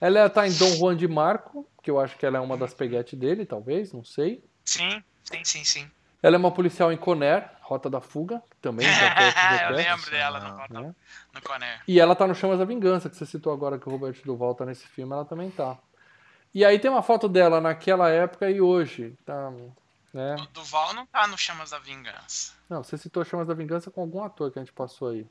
Ela 0.01 0.31
tá 0.31 0.47
em 0.47 0.53
Dom 0.53 0.71
Juan 0.77 0.97
de 0.97 1.09
Marco, 1.09 1.69
que 1.83 1.91
eu 1.91 1.99
acho 1.99 2.17
que 2.17 2.25
ela 2.25 2.39
é 2.39 2.41
uma 2.41 2.57
das 2.57 2.73
peguetes 2.73 3.19
dele, 3.19 3.45
talvez, 3.45 3.93
não 3.93 4.05
sei. 4.05 4.45
Sim, 4.65 5.03
sim, 5.25 5.45
sim, 5.45 5.65
sim. 5.65 5.91
Ela 6.23 6.37
é 6.37 6.39
uma 6.39 6.53
policial 6.53 6.93
em 6.93 6.97
Conner, 6.97 7.49
Rota 7.63 7.91
da 7.91 8.01
Fuga, 8.01 8.43
também. 8.61 8.87
eu 9.69 9.77
lembro 9.77 10.11
dela 10.11 10.67
no, 10.69 10.81
né? 10.83 10.95
no 11.33 11.43
Conner. 11.43 11.83
E 11.87 12.01
ela 12.01 12.15
tá 12.15 12.27
no 12.27 12.35
Chamas 12.35 12.59
da 12.59 12.65
Vingança, 12.65 13.11
que 13.11 13.17
você 13.17 13.27
citou 13.27 13.53
agora 13.53 13.79
que 13.79 13.89
o 13.89 13.91
Roberto 13.91 14.25
Duval 14.25 14.55
tá 14.55 14.65
nesse 14.65 14.87
filme, 14.87 15.13
ela 15.13 15.25
também 15.25 15.51
tá. 15.51 15.77
E 16.55 16.65
aí 16.65 16.79
tem 16.79 16.91
uma 16.91 17.03
foto 17.03 17.29
dela 17.29 17.61
naquela 17.61 18.09
época 18.09 18.51
e 18.51 18.61
hoje, 18.61 19.17
tá, 19.25 19.53
né? 20.13 20.37
O 20.37 20.47
Duval 20.47 20.95
não 20.95 21.07
tá 21.07 21.27
no 21.27 21.37
Chamas 21.37 21.71
da 21.71 21.79
Vingança. 21.79 22.53
Não, 22.69 22.83
você 22.83 22.97
citou 22.97 23.25
Chamas 23.25 23.47
da 23.47 23.55
Vingança 23.55 23.91
com 23.91 24.01
algum 24.01 24.23
ator 24.23 24.51
que 24.51 24.59
a 24.59 24.63
gente 24.63 24.73
passou 24.73 25.09
aí. 25.09 25.27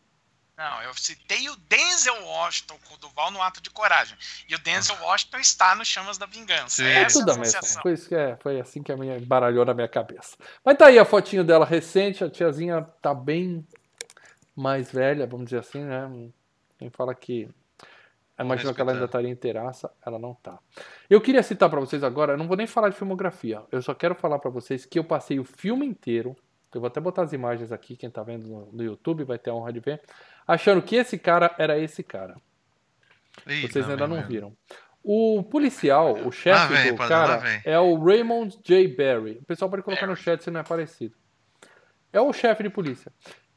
Não, 0.57 0.81
eu 0.81 0.93
citei 0.95 1.47
o 1.49 1.55
Denzel 1.69 2.25
Washington 2.25 2.79
com 2.87 2.95
o 2.95 2.97
Duval 2.97 3.29
no 3.29 3.39
Ato 3.43 3.61
de 3.61 3.69
Coragem. 3.69 4.17
E 4.49 4.55
o 4.55 4.59
Denzel 4.59 4.97
Washington 5.03 5.37
está 5.37 5.75
no 5.75 5.85
Chamas 5.85 6.17
da 6.17 6.25
Vingança. 6.25 6.77
Sim. 6.77 6.85
É 6.85 7.03
Essa 7.03 7.19
tudo 7.19 7.29
é 7.29 7.33
a 7.33 7.35
a 7.35 7.39
mesma. 7.39 7.81
Foi, 7.81 7.93
isso 7.93 8.09
que 8.09 8.15
é, 8.15 8.35
foi 8.37 8.59
assim 8.59 8.81
que 8.81 8.91
a 8.91 8.97
minha 8.97 9.17
embaralhou 9.17 9.63
na 9.63 9.75
minha 9.75 9.87
cabeça. 9.87 10.35
Mas 10.65 10.75
tá 10.75 10.87
aí 10.87 10.97
a 10.97 11.05
fotinho 11.05 11.43
dela 11.43 11.63
recente, 11.63 12.23
a 12.23 12.29
tiazinha 12.29 12.81
tá 13.03 13.13
bem 13.13 13.67
mais 14.55 14.91
velha, 14.91 15.27
vamos 15.27 15.45
dizer 15.45 15.59
assim, 15.59 15.83
né? 15.83 16.09
Quem 16.79 16.89
fala 16.89 17.13
que. 17.13 17.47
Imagina 18.39 18.73
que 18.73 18.81
ela 18.81 18.91
ainda 18.91 19.05
estaria 19.05 19.29
inteiraça, 19.29 19.91
ela 20.05 20.17
não 20.17 20.33
tá. 20.33 20.57
Eu 21.09 21.21
queria 21.21 21.41
citar 21.41 21.69
pra 21.69 21.79
vocês 21.79 22.03
agora, 22.03 22.33
eu 22.33 22.37
não 22.37 22.47
vou 22.47 22.57
nem 22.57 22.67
falar 22.67 22.89
de 22.89 22.95
filmografia, 22.95 23.63
eu 23.71 23.81
só 23.81 23.95
quero 23.95 24.13
falar 24.13 24.37
pra 24.37 24.51
vocês 24.51 24.85
que 24.85 24.97
eu 24.97 25.03
passei 25.03 25.39
o 25.39 25.43
filme 25.43 25.85
inteiro. 25.85 26.35
Eu 26.73 26.81
vou 26.81 26.87
até 26.87 26.99
botar 26.99 27.23
as 27.23 27.33
imagens 27.33 27.71
aqui, 27.71 27.95
quem 27.95 28.09
tá 28.09 28.21
vendo 28.21 28.47
no, 28.47 28.71
no 28.71 28.83
YouTube 28.83 29.23
vai 29.23 29.39
ter 29.39 29.49
a 29.49 29.53
honra 29.55 29.73
de 29.73 29.79
ver. 29.79 30.01
Achando 30.47 30.81
que 30.81 30.95
esse 30.95 31.17
cara 31.17 31.53
era 31.57 31.77
esse 31.77 32.01
cara. 32.01 32.35
Ih, 33.45 33.61
Vocês 33.61 33.85
lá 33.85 33.91
ainda 33.91 34.07
não 34.07 34.15
mesmo. 34.15 34.29
viram. 34.31 34.57
O 35.03 35.43
policial, 35.43 36.13
o 36.25 36.31
chefe 36.31 36.73
vem, 36.73 36.91
do 36.91 36.97
cara, 36.97 37.41
é 37.63 37.79
o 37.79 37.97
Raymond 38.03 38.57
J. 38.63 38.87
Barry. 38.89 39.39
O 39.41 39.45
pessoal 39.45 39.69
pode 39.69 39.83
colocar 39.83 40.05
no 40.05 40.13
Barry. 40.13 40.23
chat 40.23 40.43
se 40.43 40.51
não 40.51 40.59
é 40.59 40.63
parecido. 40.63 41.15
É 42.11 42.19
o 42.19 42.33
chefe 42.33 42.63
de 42.63 42.69
polícia. 42.69 43.11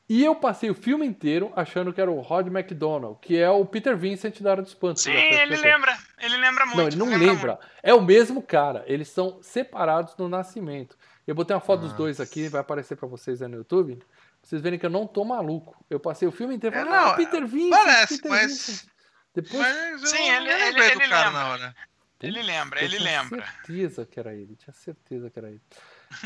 E 0.08 0.24
eu 0.24 0.34
passei 0.34 0.68
o 0.68 0.74
filme 0.74 1.06
inteiro 1.06 1.52
achando 1.54 1.92
que 1.92 2.00
era 2.00 2.10
o 2.10 2.20
Rod 2.20 2.48
McDonald, 2.48 3.18
que 3.22 3.38
é 3.38 3.48
o 3.48 3.64
Peter 3.64 3.96
Vincent 3.96 4.40
da 4.40 4.50
Hora 4.50 4.62
do 4.62 4.66
Espanto. 4.66 5.00
Sim, 5.00 5.12
ele 5.12 5.54
lembra. 5.56 5.96
Ele 6.20 6.36
lembra 6.36 6.66
muito. 6.66 6.76
Não, 6.78 6.86
ele 6.88 6.96
não 6.96 7.16
lembra. 7.16 7.60
É 7.80 7.94
o 7.94 8.00
mesmo 8.02 8.42
cara. 8.42 8.82
Eles 8.88 9.08
são 9.08 9.40
separados 9.40 10.16
no 10.16 10.28
nascimento. 10.28 10.96
Eu 11.26 11.34
botei 11.34 11.54
uma 11.54 11.60
foto 11.60 11.82
dos 11.82 11.92
dois 11.92 12.20
aqui, 12.20 12.48
vai 12.48 12.60
aparecer 12.60 12.96
pra 12.96 13.06
vocês 13.08 13.40
aí 13.40 13.46
no 13.48 13.58
YouTube. 13.58 14.00
Vocês 14.42 14.60
verem 14.62 14.78
que 14.78 14.86
eu 14.86 14.90
não 14.90 15.06
tô 15.06 15.24
maluco. 15.24 15.76
Eu 15.88 16.00
passei 16.00 16.26
o 16.26 16.32
filme 16.32 16.54
inteiro 16.54 16.74
É, 16.76 16.78
falando, 16.84 16.94
ah, 16.94 17.06
não, 17.10 17.16
Peter 17.16 17.46
Vincent, 17.46 17.70
parece, 17.70 18.16
Peter 18.16 18.30
mas- 18.30 18.50
Vincent. 18.50 18.90
Depois 19.34 19.58
Mas 19.62 20.02
eu 20.02 20.08
Sim, 20.08 20.28
ele- 20.28 20.38
lembrei 20.48 20.66
ele- 20.66 20.72
do 20.74 20.82
ele 21.02 21.08
cara 21.10 21.26
lembra. 21.26 21.30
na 21.44 21.48
hora. 21.50 21.76
Ele 22.22 22.42
lembra, 22.42 22.80
Eu 22.80 22.84
ele 22.84 22.96
tinha 22.98 23.22
lembra. 23.22 23.44
certeza 23.46 24.04
que 24.06 24.20
era 24.20 24.34
ele, 24.34 24.56
tinha 24.56 24.74
certeza 24.74 25.30
que 25.30 25.38
era 25.38 25.48
ele. 25.48 25.60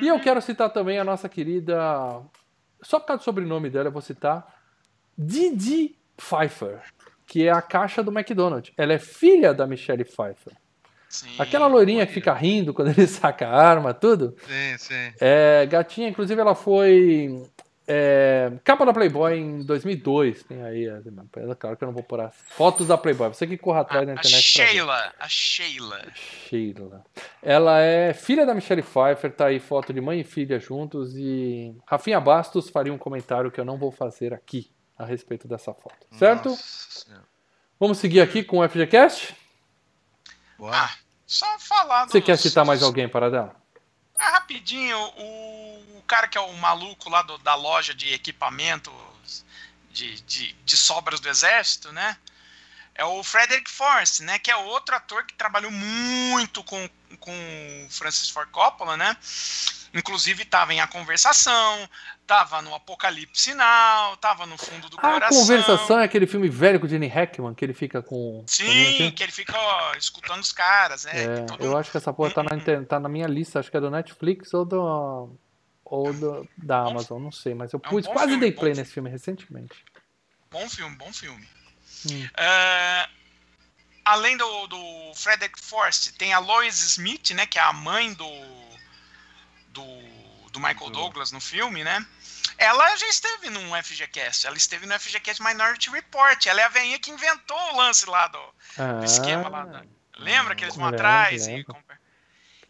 E 0.02 0.08
eu 0.08 0.18
quero 0.20 0.40
citar 0.42 0.70
também 0.70 0.98
a 0.98 1.04
nossa 1.04 1.28
querida. 1.28 1.76
Só 2.82 2.98
por 2.98 3.06
causa 3.06 3.20
do 3.20 3.24
sobrenome 3.24 3.68
dela, 3.70 3.88
eu 3.88 3.92
vou 3.92 4.02
citar 4.02 4.44
Didi 5.16 5.96
Pfeiffer, 6.16 6.80
que 7.26 7.46
é 7.46 7.50
a 7.52 7.62
caixa 7.62 8.02
do 8.02 8.10
McDonald's. 8.10 8.72
Ela 8.76 8.94
é 8.94 8.98
filha 8.98 9.52
da 9.54 9.66
Michelle 9.66 10.04
Pfeiffer. 10.04 10.54
Sim. 11.08 11.36
Aquela 11.38 11.68
loirinha 11.68 12.04
que 12.06 12.12
fica 12.12 12.32
rindo 12.32 12.74
quando 12.74 12.88
ele 12.88 13.06
saca 13.06 13.46
a 13.46 13.52
arma, 13.54 13.94
tudo. 13.94 14.34
Sim, 14.48 14.78
sim. 14.78 15.12
É, 15.20 15.64
gatinha, 15.66 16.08
inclusive, 16.08 16.40
ela 16.40 16.54
foi 16.56 17.44
é, 17.86 18.52
capa 18.64 18.84
da 18.86 18.92
Playboy 18.92 19.34
em 19.38 19.62
2002. 19.62 20.42
Tem 20.44 20.62
aí, 20.62 20.86
claro 21.58 21.76
que 21.76 21.84
eu 21.84 21.86
não 21.86 21.92
vou 21.94 22.02
pôr 22.02 22.20
as 22.20 22.34
fotos 22.50 22.86
da 22.88 22.96
Playboy. 22.98 23.28
Você 23.28 23.46
que 23.46 23.58
corra 23.58 23.80
atrás 23.80 24.06
na 24.06 24.12
A, 24.12 24.16
a 24.16 24.18
internet. 24.18 24.58
ver. 24.58 24.66
Sheila, 24.68 25.14
a 25.18 25.28
Sheila. 25.28 26.00
Sheila. 26.14 27.04
Ela 27.42 27.80
é 27.80 28.14
filha 28.14 28.46
da 28.46 28.54
Michelle 28.54 28.82
Pfeiffer, 28.82 29.32
tá 29.32 29.46
aí 29.46 29.58
foto 29.60 29.92
de 29.92 30.00
mãe 30.00 30.20
e 30.20 30.24
filha 30.24 30.58
juntos 30.58 31.14
e 31.16 31.74
Rafinha 31.86 32.20
Bastos 32.20 32.68
faria 32.70 32.92
um 32.92 32.98
comentário 32.98 33.50
que 33.50 33.60
eu 33.60 33.64
não 33.64 33.76
vou 33.76 33.90
fazer 33.92 34.32
aqui 34.32 34.70
a 34.98 35.04
respeito 35.04 35.46
dessa 35.48 35.74
foto, 35.74 36.06
certo? 36.18 36.50
Nossa. 36.50 37.22
Vamos 37.80 37.98
seguir 37.98 38.20
aqui 38.20 38.42
com 38.44 38.58
o 38.60 38.68
FGCast? 38.68 39.34
Bora. 40.56 40.76
Ah, 40.76 40.90
só 41.26 41.46
falar 41.58 42.06
Você 42.08 42.18
dos- 42.20 42.26
quer 42.26 42.38
citar 42.38 42.64
mais 42.64 42.82
alguém 42.82 43.08
para 43.08 43.28
dela? 43.30 43.56
Ah, 44.16 44.30
rapidinho, 44.30 44.96
o 45.18 45.73
cara 46.06 46.28
que 46.28 46.36
é 46.38 46.40
o 46.40 46.52
maluco 46.54 47.08
lá 47.10 47.22
do- 47.22 47.38
da 47.38 47.54
loja 47.54 47.94
de 47.94 48.12
equipamentos 48.12 48.92
de, 49.90 50.20
de, 50.22 50.52
de 50.64 50.76
sobras 50.76 51.20
do 51.20 51.28
exército, 51.28 51.92
né? 51.92 52.16
É 52.96 53.04
o 53.04 53.24
Frederick 53.24 53.68
Forrest, 53.70 54.20
né? 54.20 54.38
Que 54.38 54.50
é 54.50 54.56
outro 54.56 54.94
ator 54.94 55.24
que 55.24 55.34
trabalhou 55.34 55.70
muito 55.70 56.62
com, 56.62 56.88
com 57.18 57.86
Francis 57.90 58.28
Ford 58.30 58.48
Coppola, 58.50 58.96
né? 58.96 59.16
Inclusive 59.92 60.42
estava 60.42 60.72
em 60.74 60.80
A 60.80 60.86
Conversação, 60.88 61.88
estava 62.20 62.60
no 62.62 62.74
Apocalipse 62.74 63.42
Sinal, 63.44 64.14
estava 64.14 64.46
no 64.46 64.56
Fundo 64.58 64.88
do 64.88 64.98
A 64.98 65.00
Coração. 65.00 65.40
conversação 65.40 65.98
é 66.00 66.04
aquele 66.04 66.26
filme 66.26 66.48
velho 66.48 66.78
com 66.80 66.86
o 66.86 66.88
Jenny 66.88 67.06
Hackman, 67.08 67.54
que 67.54 67.64
ele 67.64 67.74
fica 67.74 68.02
com. 68.02 68.44
Sim, 68.46 69.12
que 69.12 69.22
ele 69.22 69.32
fica 69.32 69.56
ó, 69.56 69.94
escutando 69.94 70.40
os 70.40 70.52
caras, 70.52 71.04
né? 71.04 71.12
É, 71.14 71.40
todo- 71.46 71.64
eu 71.64 71.76
acho 71.76 71.90
que 71.92 71.96
essa 71.96 72.12
porra 72.12 72.30
tá 72.32 72.42
na, 72.42 72.56
inter- 72.56 72.84
tá 72.86 72.98
na 73.00 73.08
minha 73.08 73.26
lista, 73.28 73.58
acho 73.60 73.70
que 73.70 73.76
é 73.76 73.80
do 73.80 73.90
Netflix 73.90 74.52
ou 74.54 74.64
do. 74.64 75.36
Ou 75.94 76.12
do, 76.12 76.48
da 76.56 76.78
Amazon, 76.80 77.22
não 77.22 77.32
sei, 77.32 77.54
mas 77.54 77.72
eu 77.72 77.80
É 77.82 77.86
um 77.86 77.90
pus, 77.90 78.06
quase 78.06 78.28
filme, 78.32 78.40
dei 78.40 78.52
play 78.52 78.74
nesse 78.74 78.92
filme 78.92 79.08
recentemente. 79.10 79.84
Bom 80.50 80.68
filme, 80.68 80.96
bom 80.96 81.12
filme. 81.12 81.46
Hum. 82.10 82.28
É, 82.36 83.08
além 84.04 84.36
do, 84.36 84.66
do 84.66 85.12
Frederick 85.14 85.60
Forrest, 85.60 86.12
tem 86.16 86.32
a 86.32 86.38
Lois 86.38 86.80
Smith, 86.80 87.30
né? 87.30 87.46
Que 87.46 87.58
é 87.58 87.62
a 87.62 87.72
mãe 87.72 88.12
do, 88.14 88.28
do, 89.68 89.84
do 90.52 90.60
Michael 90.60 90.90
Douglas 90.90 91.32
no 91.32 91.40
filme, 91.40 91.82
né? 91.82 92.04
Ela 92.58 92.96
já 92.96 93.08
esteve 93.08 93.50
num 93.50 93.74
FGCast, 93.82 94.46
ela 94.46 94.56
esteve 94.56 94.86
no 94.86 94.98
FGCast 94.98 95.42
Minority 95.42 95.90
Report. 95.90 96.46
Ela 96.46 96.60
é 96.60 96.64
a 96.64 96.68
veinha 96.68 96.98
que 96.98 97.10
inventou 97.10 97.58
o 97.72 97.76
lance 97.76 98.08
lá 98.08 98.28
do, 98.28 98.54
Ah, 98.78 98.92
do 98.94 99.04
esquema 99.04 99.48
lá. 99.48 99.64
Da, 99.64 99.82
lembra 100.18 100.54
que 100.54 100.64
eles 100.64 100.76
vão 100.76 100.86
atrás? 100.86 101.46
E, 101.46 101.50
lembro. 101.50 101.76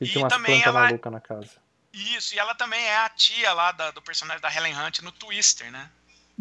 e 0.00 0.04
e 0.04 0.28
também 0.28 0.62
ela- 0.62 0.90
na 1.10 1.20
casa. 1.20 1.63
Isso, 2.16 2.34
e 2.34 2.38
ela 2.38 2.54
também 2.54 2.82
é 2.84 2.96
a 2.98 3.08
tia 3.08 3.52
lá 3.52 3.70
da- 3.72 3.90
do 3.92 4.02
personagem 4.02 4.42
da 4.42 4.52
Helen 4.54 4.74
Hunt 4.76 5.00
no 5.02 5.12
Twister, 5.12 5.70
né? 5.70 5.88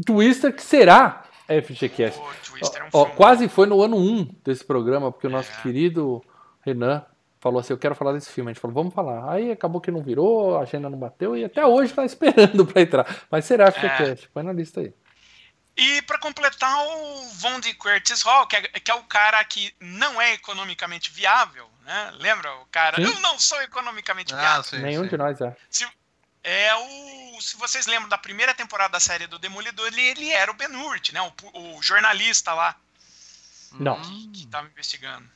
Twister, 0.06 0.54
que 0.56 0.62
será 0.64 1.24
FGCast? 1.47 2.20
É 2.20 2.84
um 2.84 2.89
Ó, 2.93 3.06
quase 3.06 3.47
foi 3.47 3.68
no 3.68 3.82
ano 3.84 3.97
1 3.97 4.24
desse 4.43 4.64
programa, 4.66 5.12
porque 5.12 5.28
o 5.28 5.30
nosso 5.30 5.51
É. 5.51 5.62
querido 5.62 6.24
Renan 6.66 7.06
falou 7.39 7.60
assim: 7.60 7.74
Eu 7.74 7.78
quero 7.78 7.93
falar 7.93 8.14
desse 8.14 8.32
filme. 8.32 8.49
A 8.49 8.54
gente 8.54 8.62
falou: 8.62 8.74
Vamos 8.74 8.93
falar. 8.93 9.30
Aí 9.32 9.51
acabou 9.51 9.80
que 9.82 9.91
não 9.91 10.01
virou, 10.01 10.58
a 10.58 10.62
agenda 10.62 10.89
não 10.89 10.97
bateu 10.97 11.36
e 11.38 11.43
até 11.43 11.64
hoje 11.66 11.93
tá 11.93 12.04
esperando 12.06 12.66
pra 12.66 12.82
entrar. 12.82 13.06
Mas 13.30 13.45
será 13.45 13.72
que 13.72 13.86
É. 13.86 14.16
Põe 14.34 14.43
na 14.43 14.54
lista 14.54 14.80
aí. 14.82 14.93
E 15.76 16.02
pra 16.04 16.20
completar, 16.20 16.78
o 16.86 17.30
Von 17.36 17.60
D. 17.60 17.74
Curtis 17.74 18.22
Hall, 18.22 18.46
que 18.46 18.56
é, 18.56 18.62
que 18.62 18.92
é 18.92 18.94
o 18.94 19.04
cara 19.04 19.44
que 19.44 19.74
não 19.80 20.22
é 20.22 20.34
economicamente 20.34 21.10
viável, 21.10 21.68
né? 21.82 22.12
Lembra 22.16 22.54
o 22.58 22.66
cara? 22.68 22.98
Sim. 22.98 23.04
Eu 23.04 23.20
não 23.22 23.40
sou 23.40 23.60
economicamente 23.62 24.34
Ah, 24.36 24.40
viável. 24.40 24.64
sim, 24.64 24.78
Nenhum 24.80 25.04
sim. 25.04 25.10
de 25.10 25.18
nós 25.18 25.42
é. 25.42 25.56
É 26.44 26.76
o. 26.76 27.42
Se 27.42 27.58
vocês 27.58 27.88
lembram 27.88 28.08
da 28.10 28.18
primeira 28.18 28.54
temporada 28.54 28.92
da 28.92 29.00
série 29.00 29.26
do 29.28 29.40
Demolidor, 29.40 29.88
ele, 29.88 30.02
ele 30.02 30.30
era 30.30 30.52
o 30.52 30.54
Ben 30.54 30.68
Hurt, 30.76 31.12
né? 31.12 31.22
O, 31.22 31.78
o 31.78 31.82
jornalista 31.82 32.54
lá 32.54 32.76
Não. 33.72 34.00
que 34.32 34.46
tava 34.48 34.68
investigando. 34.68 35.28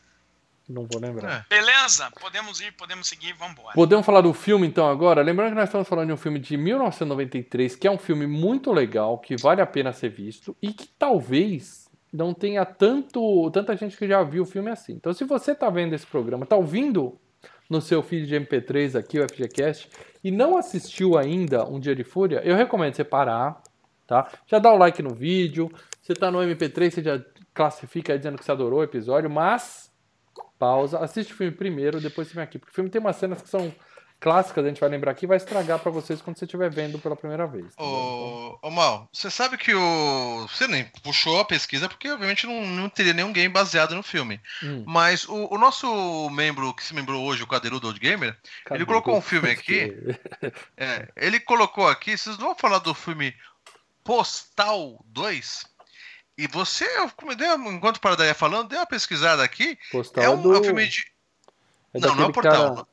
Não 0.67 0.85
vou 0.91 0.99
lembrar. 0.99 1.45
É. 1.49 1.55
Beleza? 1.55 2.11
Podemos 2.19 2.59
ir, 2.59 2.73
podemos 2.73 3.07
seguir, 3.07 3.33
vambora. 3.33 3.73
Podemos 3.73 4.05
falar 4.05 4.19
do 4.21 4.33
filme 4.33 4.67
então 4.67 4.89
agora? 4.89 5.21
Lembrando 5.21 5.51
que 5.51 5.55
nós 5.55 5.69
estamos 5.69 5.87
falando 5.87 6.07
de 6.07 6.13
um 6.13 6.17
filme 6.17 6.39
de 6.39 6.57
1993, 6.57 7.75
que 7.75 7.87
é 7.87 7.91
um 7.91 7.97
filme 7.97 8.27
muito 8.27 8.73
legal, 8.73 9.17
que 9.17 9.37
vale 9.37 9.61
a 9.61 9.65
pena 9.65 9.93
ser 9.93 10.09
visto 10.09 10.55
e 10.61 10.73
que 10.73 10.87
talvez 10.99 11.87
não 12.11 12.33
tenha 12.33 12.65
tanto 12.65 13.49
tanta 13.51 13.75
gente 13.77 13.95
que 13.95 14.07
já 14.07 14.21
viu 14.23 14.43
o 14.43 14.45
filme 14.45 14.69
assim. 14.69 14.93
Então, 14.93 15.13
se 15.13 15.23
você 15.23 15.51
está 15.51 15.69
vendo 15.69 15.93
esse 15.93 16.05
programa, 16.05 16.43
está 16.43 16.57
ouvindo 16.57 17.17
no 17.69 17.81
seu 17.81 18.01
feed 18.01 18.27
de 18.27 18.35
MP3 18.35 18.97
aqui, 18.97 19.19
o 19.19 19.27
FGCast, 19.27 19.89
e 20.23 20.31
não 20.31 20.57
assistiu 20.57 21.17
ainda 21.17 21.65
Um 21.65 21.79
Dia 21.79 21.95
de 21.95 22.03
Fúria, 22.03 22.41
eu 22.43 22.55
recomendo 22.55 22.95
você 22.95 23.03
parar, 23.03 23.61
tá? 24.05 24.29
Já 24.47 24.57
dá 24.59 24.71
o 24.71 24.77
like 24.77 25.01
no 25.01 25.13
vídeo, 25.13 25.69
você 26.01 26.13
tá 26.13 26.31
no 26.31 26.39
MP3, 26.39 26.91
você 26.91 27.03
já 27.03 27.21
classifica 27.53 28.13
aí 28.13 28.19
dizendo 28.19 28.37
que 28.37 28.45
você 28.45 28.51
adorou 28.51 28.79
o 28.79 28.83
episódio, 28.83 29.29
mas 29.29 29.86
pausa, 30.57 30.99
assiste 30.99 31.33
o 31.33 31.35
filme 31.35 31.51
primeiro, 31.51 31.99
depois 32.01 32.27
você 32.27 32.33
vem 32.35 32.43
aqui, 32.43 32.57
porque 32.59 32.71
o 32.71 32.75
filme 32.75 32.89
tem 32.89 32.99
umas 33.01 33.15
cenas 33.15 33.41
que 33.41 33.49
são 33.49 33.73
clássicas, 34.19 34.65
a 34.65 34.67
gente 34.67 34.79
vai 34.79 34.89
lembrar 34.89 35.11
aqui, 35.11 35.27
vai 35.27 35.37
estragar 35.37 35.77
pra 35.77 35.91
vocês 35.91 36.21
quando 36.23 36.39
você 36.39 36.45
estiver 36.45 36.71
vendo 36.71 36.97
pela 36.97 37.15
primeira 37.15 37.45
vez. 37.45 37.65
entendeu? 37.65 37.85
Ô, 37.85 38.59
ô 38.63 38.71
Mal, 38.71 39.07
você 39.13 39.29
sabe 39.29 39.57
que 39.57 39.75
o. 39.75 40.47
Você 40.47 40.67
nem 40.67 40.85
puxou 41.03 41.39
a 41.39 41.45
pesquisa 41.45 41.87
porque, 41.87 42.09
obviamente, 42.09 42.47
não, 42.47 42.65
não 42.65 42.89
teria 42.89 43.13
nenhum 43.13 43.31
game 43.31 43.53
baseado 43.53 43.93
no 43.93 44.01
filme. 44.01 44.41
Hum, 44.63 44.83
Mas 44.87 45.23
o, 45.29 45.53
o 45.53 45.57
nosso 45.59 46.29
membro 46.31 46.73
que 46.73 46.83
se 46.83 46.95
membrou 46.95 47.23
hoje, 47.25 47.43
o 47.43 47.47
Cadeirudo 47.47 47.85
Old 47.87 47.99
Gamer, 47.99 48.35
cadê? 48.65 48.79
ele 48.79 48.85
colocou 48.87 49.15
um 49.15 49.21
filme 49.21 49.51
aqui. 49.51 49.93
é, 50.75 51.07
ele 51.15 51.39
colocou 51.39 51.87
aqui. 51.87 52.17
Vocês 52.17 52.39
não 52.39 52.47
vão 52.47 52.55
falar 52.55 52.79
do 52.79 52.95
filme 52.95 53.35
Postal 54.03 55.03
2? 55.09 55.63
E 56.37 56.47
você, 56.47 56.85
eu 56.97 57.09
enquanto 57.71 57.97
o 57.97 57.99
Parada 57.99 58.25
ia 58.25 58.35
falando, 58.35 58.69
dei 58.69 58.77
uma 58.77 58.85
pesquisada 58.85 59.43
aqui. 59.43 59.77
Postal 59.91 60.23
é 60.23 60.29
um, 60.29 60.41
do... 60.41 60.55
é 60.55 60.59
um 60.59 60.63
filme 60.63 60.87
de. 60.87 61.05
é 61.93 61.99
não, 61.99 62.15
não 62.15 62.23
é 62.25 62.27
o 62.27 62.31
Portal. 62.31 62.75
cara- 62.75 62.87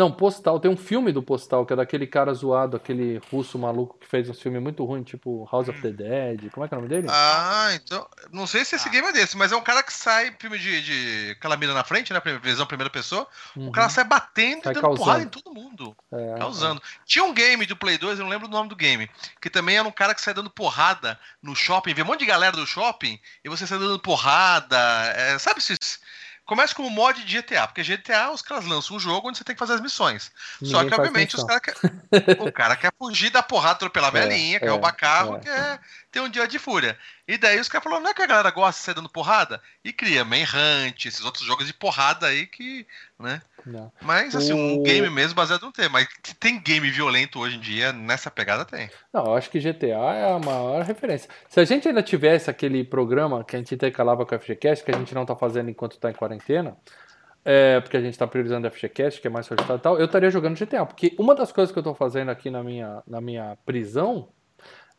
Não, 0.00 0.10
Postal, 0.10 0.58
tem 0.58 0.70
um 0.70 0.78
filme 0.78 1.12
do 1.12 1.22
Postal, 1.22 1.66
que 1.66 1.74
é 1.74 1.76
daquele 1.76 2.06
cara 2.06 2.32
zoado, 2.32 2.74
aquele 2.74 3.20
russo 3.30 3.58
maluco 3.58 3.98
que 3.98 4.06
fez 4.06 4.30
uns 4.30 4.40
filmes 4.40 4.62
muito 4.62 4.82
ruins, 4.82 5.04
tipo 5.04 5.46
House 5.52 5.68
of 5.68 5.78
the 5.82 5.90
Dead, 5.90 6.50
como 6.50 6.64
é 6.64 6.68
que 6.70 6.74
é 6.74 6.78
o 6.78 6.80
nome 6.80 6.88
dele? 6.88 7.06
Ah, 7.10 7.68
então. 7.74 8.08
Não 8.32 8.46
sei 8.46 8.64
se 8.64 8.76
esse 8.76 8.88
Ah. 8.88 8.92
game 8.92 9.08
é 9.08 9.12
desse, 9.12 9.36
mas 9.36 9.52
é 9.52 9.56
um 9.56 9.60
cara 9.62 9.82
que 9.82 9.92
sai 9.92 10.34
filme 10.38 10.58
de, 10.58 10.80
de 10.82 11.30
aquela 11.32 11.54
mira 11.58 11.74
na 11.74 11.84
frente, 11.84 12.14
né? 12.14 12.22
Visão 12.42 12.64
primeira 12.66 12.88
pessoa. 12.88 13.26
Uhum. 13.54 13.68
O 13.68 13.72
cara 13.72 13.90
sai 13.90 14.04
batendo 14.04 14.62
Sai 14.62 14.72
e 14.72 14.74
dando 14.74 14.80
causando. 14.84 14.98
porrada 15.04 15.22
em 15.22 15.28
todo 15.28 15.52
mundo. 15.52 15.94
É, 16.10 16.38
Causando. 16.38 16.80
Tinha 17.04 17.24
um 17.26 17.34
game 17.34 17.66
do 17.66 17.76
Play 17.76 17.98
2, 17.98 18.18
eu 18.18 18.24
não 18.24 18.30
lembro 18.30 18.48
do 18.48 18.52
nome 18.56 18.70
do 18.70 18.76
game, 18.76 19.10
que 19.38 19.50
também 19.50 19.76
era 19.76 19.86
um 19.86 19.92
cara 19.92 20.14
que 20.14 20.22
sai 20.22 20.32
dando 20.32 20.48
porrada 20.48 21.20
no 21.42 21.54
shopping, 21.54 21.92
vê 21.92 22.00
um 22.02 22.06
monte 22.06 22.20
de 22.20 22.26
galera 22.26 22.56
do 22.56 22.66
shopping 22.66 23.20
e 23.44 23.48
você 23.50 23.66
sai 23.66 23.78
dando 23.78 23.98
porrada. 23.98 24.78
é, 25.14 25.38
sabe 25.38 25.58
esses. 25.58 26.00
Começa 26.44 26.74
como 26.74 26.90
mod 26.90 27.24
de 27.24 27.40
GTA, 27.40 27.66
porque 27.66 27.82
GTA 27.82 28.30
os 28.32 28.42
caras 28.42 28.66
lançam 28.66 28.96
um 28.96 29.00
jogo 29.00 29.28
onde 29.28 29.38
você 29.38 29.44
tem 29.44 29.54
que 29.54 29.58
fazer 29.58 29.74
as 29.74 29.80
missões. 29.80 30.32
Só 30.62 30.82
ninguém 30.82 30.84
que, 30.84 30.96
faz 30.96 31.08
obviamente, 31.08 31.36
os 31.36 31.44
caras 31.44 31.62
quer... 31.62 31.74
o 32.40 32.50
cara 32.52 32.76
quer 32.76 32.92
fugir 32.98 33.30
da 33.30 33.42
porrada, 33.42 33.74
atropelar 33.74 34.14
a 34.14 34.18
É, 34.18 34.22
velhinha, 34.26 34.58
quer 34.58 34.66
é, 34.66 34.70
roubar 34.70 34.92
carro, 34.92 35.36
é. 35.36 35.40
quer 35.40 35.80
ter 36.10 36.20
um 36.20 36.28
dia 36.28 36.46
de 36.46 36.58
fúria. 36.58 36.98
E 37.26 37.38
daí 37.38 37.60
os 37.60 37.68
caras 37.68 37.84
falaram, 37.84 38.02
não 38.02 38.10
é 38.10 38.14
que 38.14 38.22
a 38.22 38.26
galera 38.26 38.50
gosta 38.50 38.80
de 38.80 38.84
sair 38.84 38.94
dando 38.94 39.08
porrada? 39.08 39.60
E 39.84 39.92
cria 39.92 40.24
Manhunt, 40.24 41.06
esses 41.06 41.24
outros 41.24 41.44
jogos 41.44 41.66
de 41.66 41.72
porrada 41.72 42.26
aí 42.26 42.46
que, 42.46 42.86
né? 43.18 43.40
Não. 43.64 43.92
Mas, 44.00 44.34
assim, 44.34 44.52
um 44.52 44.80
O- 44.80 44.82
game 44.82 45.08
mesmo 45.10 45.34
baseado 45.34 45.62
no 45.62 45.72
tema. 45.72 46.00
Mas 46.00 46.08
tem 46.40 46.60
game 46.60 46.90
violento 46.90 47.38
hoje 47.38 47.56
em 47.56 47.60
dia, 47.60 47.92
nessa 47.92 48.30
pegada 48.30 48.64
tem. 48.64 48.90
Não, 49.12 49.24
eu 49.26 49.34
acho 49.34 49.50
que 49.50 49.60
GTA 49.60 49.86
é 50.14 50.32
a 50.32 50.38
maior 50.38 50.82
referência. 50.82 51.28
Se 51.48 51.60
a 51.60 51.64
gente 51.64 51.86
ainda 51.86 52.02
tivesse 52.02 52.50
aquele 52.50 52.82
programa 52.82 53.44
que 53.44 53.54
a 53.54 53.58
gente 53.58 53.74
intercalava 53.74 54.26
com 54.26 54.34
o 54.34 54.38
FGCast, 54.38 54.84
que 54.84 54.90
a 54.90 54.98
gente 54.98 55.14
não 55.14 55.24
tá 55.24 55.36
fazendo 55.36 55.70
enquanto 55.70 55.98
tá 55.98 56.10
em 56.10 56.14
quarentena, 56.14 56.76
é, 57.44 57.80
porque 57.80 57.96
a 57.96 58.00
gente 58.00 58.18
tá 58.18 58.26
priorizando 58.26 58.66
o 58.66 58.70
FGCast, 58.70 59.20
que 59.20 59.26
é 59.26 59.30
mais 59.30 59.46
solicitado 59.46 59.78
e 59.78 59.82
tal, 59.82 59.98
eu 59.98 60.06
estaria 60.06 60.30
jogando 60.30 60.56
GTA. 60.58 60.84
Porque 60.84 61.14
uma 61.18 61.34
das 61.34 61.52
coisas 61.52 61.72
que 61.72 61.78
eu 61.78 61.82
tô 61.82 61.94
fazendo 61.94 62.30
aqui 62.30 62.50
na 62.50 62.62
minha, 62.62 63.02
na 63.06 63.20
minha 63.20 63.56
prisão 63.64 64.28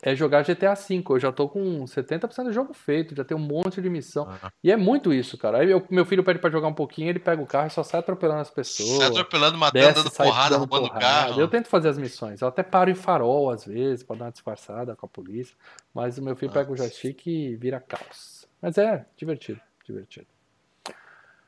é 0.02 0.16
jogar 0.16 0.44
GTA 0.44 0.74
V. 0.74 1.04
Eu 1.10 1.20
já 1.20 1.32
tô 1.32 1.48
com 1.48 1.86
70% 1.86 2.46
do 2.46 2.54
jogo 2.54 2.74
feito, 2.74 3.16
já 3.16 3.24
tenho 3.24 3.40
um 3.40 3.44
monte 3.44 3.82
de 3.82 3.90
missão. 3.90 4.28
E 4.64 4.72
é 4.72 4.76
muito 4.78 5.14
isso, 5.14 5.38
cara. 5.38 5.60
Aí 5.60 5.70
eu- 5.70 5.86
meu 5.90 6.06
filho 6.06 6.24
pede 6.24 6.40
pra 6.40 6.50
jogar 6.50 6.68
um 6.68 6.74
pouquinho, 6.74 7.10
ele 7.10 7.20
pega 7.20 7.42
o 7.42 7.46
carro 7.48 7.68
e 7.68 7.70
só 7.70 7.84
sai 7.84 8.00
atropelando 8.00 8.42
as 8.42 8.50
pessoas. 8.50 8.90
Sai 8.98 9.08
atropelando, 9.10 9.58
matando, 9.58 9.86
Desce, 9.86 10.04
dando 10.04 10.12
porrada, 10.12 10.58
roubando 10.58 10.88
porrada. 10.88 11.00
carro. 11.06 11.40
Eu 11.42 11.48
tento 11.48 11.68
fazer 11.68 11.90
as 11.90 11.98
missões. 11.98 12.42
Eu 12.42 12.48
até 12.48 12.64
paro 12.64 12.90
em 12.90 12.96
farol 12.96 13.50
às 13.52 13.66
vezes, 13.66 14.04
pra 14.04 14.16
dar 14.16 14.26
uma 14.26 14.32
disfarçada 14.32 14.96
com 14.96 15.06
a 15.06 15.10
polícia. 15.10 15.56
Mas 15.94 16.18
o 16.18 16.22
meu 16.24 16.36
filho 16.36 16.52
pega 16.52 16.72
o 16.72 16.76
joystick 16.78 17.28
e 17.28 17.56
vira 17.56 17.80
caos. 17.80 18.48
Mas 18.62 18.78
é 18.78 19.06
divertido, 19.18 19.60
divertido. 19.86 20.28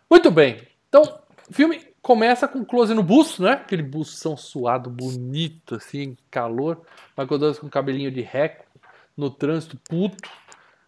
Muito 0.09 0.29
bem. 0.31 0.67
Então, 0.89 1.19
filme 1.51 1.92
começa 2.03 2.49
com 2.49 2.65
close 2.65 2.93
no 2.93 3.01
busto, 3.01 3.41
né? 3.41 3.53
Aquele 3.53 3.81
bução 3.81 4.35
suado, 4.35 4.89
bonito, 4.89 5.75
assim, 5.75 6.17
calor. 6.29 6.81
Michael 7.17 7.39
Douglas 7.39 7.57
com 7.57 7.69
cabelinho 7.69 8.11
de 8.11 8.21
reco, 8.21 8.65
no 9.15 9.31
trânsito, 9.31 9.77
puto. 9.89 10.29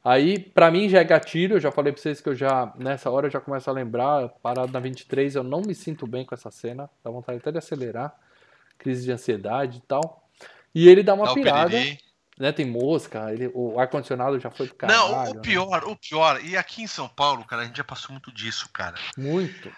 Aí, 0.04 0.38
pra 0.38 0.70
mim, 0.70 0.88
já 0.90 1.00
é 1.00 1.04
gatilho. 1.04 1.56
Eu 1.56 1.60
já 1.60 1.72
falei 1.72 1.94
pra 1.94 2.02
vocês 2.02 2.20
que 2.22 2.30
eu 2.30 2.36
já, 2.36 2.72
nessa 2.78 3.10
hora, 3.10 3.28
eu 3.28 3.32
já 3.32 3.40
começo 3.40 3.68
a 3.70 3.74
lembrar. 3.74 4.28
Parado 4.44 4.72
na 4.72 4.80
23, 4.80 5.36
eu 5.36 5.44
não 5.44 5.62
me 5.62 5.74
sinto 5.74 6.06
bem 6.06 6.26
com 6.26 6.36
essa 6.36 6.52
cena. 6.52 6.90
Dá 7.04 7.10
vontade 7.10 7.40
até 7.40 7.52
de 7.52 7.58
acelerar. 7.58 8.14
Crise 8.78 9.06
de 9.06 9.12
ansiedade 9.12 9.78
e 9.78 9.82
tal. 9.82 10.28
E 10.76 10.90
ele 10.90 11.02
dá 11.02 11.14
uma 11.14 11.28
Dá 11.28 11.34
pirada, 11.34 11.78
né? 12.38 12.52
Tem 12.52 12.66
mosca, 12.66 13.32
ele, 13.32 13.50
o 13.54 13.80
ar-condicionado 13.80 14.38
já 14.38 14.52
foi 14.52 14.68
pro 14.68 14.76
caralho. 14.76 15.00
Não, 15.00 15.32
o 15.32 15.34
né? 15.36 15.42
pior, 15.42 15.84
o 15.86 15.96
pior. 15.96 16.44
E 16.44 16.58
aqui 16.58 16.84
em 16.84 16.88
São 16.88 17.08
Paulo, 17.08 17.46
cara, 17.46 17.62
a 17.62 17.66
gente 17.66 17.78
já 17.78 17.84
passou 17.86 18.12
muito 18.12 18.30
disso, 18.34 18.70
cara. 18.74 18.98
Muito. 19.18 19.72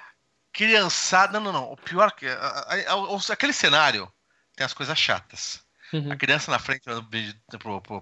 Criançada. 0.58 1.39
Não, 1.39 1.51
não, 1.51 1.53
não. 1.53 1.72
O 1.72 1.78
pior 1.78 2.12
que. 2.12 2.26
aquele 3.32 3.53
cenário 3.53 4.12
tem 4.55 4.66
as 4.66 4.74
coisas 4.74 4.97
chatas. 4.97 5.64
Uhum. 5.93 6.12
A 6.12 6.16
criança 6.18 6.49
na 6.49 6.58
frente 6.58 6.84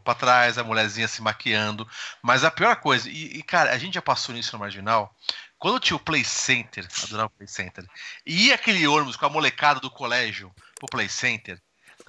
pra 0.04 0.16
trás, 0.16 0.58
a 0.58 0.64
mulherzinha 0.64 1.08
se 1.08 1.22
maquiando. 1.22 1.86
Mas 2.24 2.46
a 2.46 2.50
pior 2.50 2.78
coisa, 2.78 3.10
e, 3.10 3.38
e, 3.38 3.44
cara, 3.44 3.74
a 3.74 3.78
gente 3.78 3.96
já 3.96 4.02
passou 4.02 4.34
nisso 4.34 4.54
no 4.54 4.60
Marginal. 4.60 5.14
Quando 5.58 5.82
tinha 5.82 5.98
o 5.98 6.00
Play 6.00 6.24
Center, 6.24 6.88
adorava 7.04 7.28
o 7.28 7.38
Play 7.38 7.48
Center, 7.48 7.86
e 8.26 8.48
ia 8.48 8.56
aquele 8.56 8.88
ônibus 8.88 9.18
com 9.18 9.26
a 9.26 9.30
molecada 9.30 9.82
do 9.82 9.92
colégio 9.92 10.50
pro 10.76 10.88
Play 10.88 11.10
Center, 11.10 11.62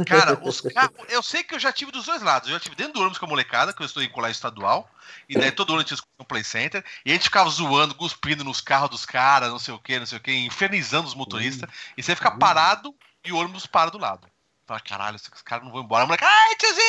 Cara, 0.05 0.39
os 0.43 0.61
carros. 0.61 0.93
Eu 1.09 1.23
sei 1.23 1.43
que 1.43 1.55
eu 1.55 1.59
já 1.59 1.73
tive 1.73 1.91
dos 1.91 2.05
dois 2.05 2.21
lados. 2.21 2.49
Eu 2.49 2.55
já 2.55 2.61
tive 2.61 2.77
dentro 2.77 2.95
do 2.95 3.01
ônibus 3.01 3.19
com 3.19 3.25
a 3.25 3.29
molecada, 3.29 3.73
que 3.73 3.81
eu 3.81 3.87
estou 3.87 4.03
em 4.03 4.09
colégio 4.11 4.35
estadual. 4.35 4.91
E 5.29 5.39
daí 5.39 5.51
todo 5.51 5.73
ano 5.73 5.85
tinha 5.85 5.99
um 6.19 6.25
play 6.25 6.45
center. 6.45 6.85
E 7.05 7.11
a 7.11 7.15
gente 7.15 7.25
ficava 7.25 7.49
zoando, 7.49 7.95
cuspindo 7.95 8.45
nos 8.45 8.61
carros 8.61 8.91
dos 8.91 9.07
caras, 9.07 9.51
não 9.51 9.59
sei 9.59 9.73
o 9.73 9.79
que, 9.79 9.99
não 9.99 10.07
sei 10.07 10.19
o 10.19 10.21
que, 10.21 10.33
infernizando 10.33 11.09
os 11.09 11.15
motoristas. 11.15 11.69
E 11.97 12.03
você 12.03 12.15
fica 12.15 12.31
parado 12.31 12.95
e 13.25 13.33
o 13.33 13.37
ônibus 13.37 13.67
para 13.67 13.91
do 13.91 13.99
lado. 13.99 14.29
Fala, 14.67 14.81
caralho, 14.81 15.17
os 15.17 15.43
caras 15.43 15.65
não 15.65 15.73
vão 15.73 15.83
embora. 15.83 16.03
A 16.03 16.07
moleque, 16.07 16.25
ai, 16.25 16.57
tiozinho, 16.57 16.85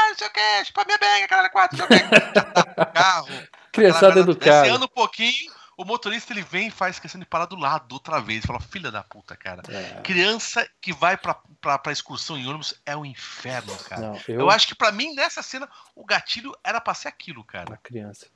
ai, 0.00 0.08
não 0.08 0.16
sei 0.16 0.26
o 0.26 0.30
que, 0.30 0.64
chupa 0.64 0.84
minha 0.86 0.98
benga, 0.98 1.28
caralho, 1.28 1.50
quatro, 1.50 1.76
não 1.76 1.86
sei 1.86 1.98
o 1.98 2.00
que. 2.00 2.84
Carro. 2.94 3.28
Criançada 3.70 4.20
educada. 4.20 4.62
Descendo 4.62 4.86
um 4.86 4.88
pouquinho, 4.88 5.52
o 5.78 5.84
motorista 5.84 6.32
ele 6.32 6.42
vem 6.42 6.66
e 6.66 6.70
faz 6.72 6.98
questão 6.98 7.20
de 7.20 7.24
parar 7.24 7.46
do 7.46 7.54
lado 7.54 7.92
outra 7.92 8.20
vez. 8.20 8.44
Fala, 8.44 8.58
filha 8.58 8.90
da 8.90 9.00
puta, 9.04 9.36
cara. 9.36 9.62
É. 9.68 10.00
Criança 10.02 10.68
que 10.80 10.92
vai 10.92 11.16
pra, 11.16 11.36
pra, 11.60 11.78
pra 11.78 11.92
excursão 11.92 12.36
em 12.36 12.48
ônibus 12.48 12.74
é 12.84 12.96
o 12.96 13.06
inferno, 13.06 13.72
cara. 13.88 14.08
Não, 14.08 14.20
eu... 14.26 14.40
eu, 14.40 14.50
acho 14.50 14.66
que 14.66 14.74
pra 14.74 14.90
mim, 14.90 15.14
nessa 15.14 15.40
cena, 15.40 15.68
o 15.94 16.04
gatilho 16.04 16.52
era 16.64 16.80
pra 16.80 16.94
ser 16.94 17.06
aquilo, 17.06 17.44
cara. 17.44 17.78
criança. 17.80 18.26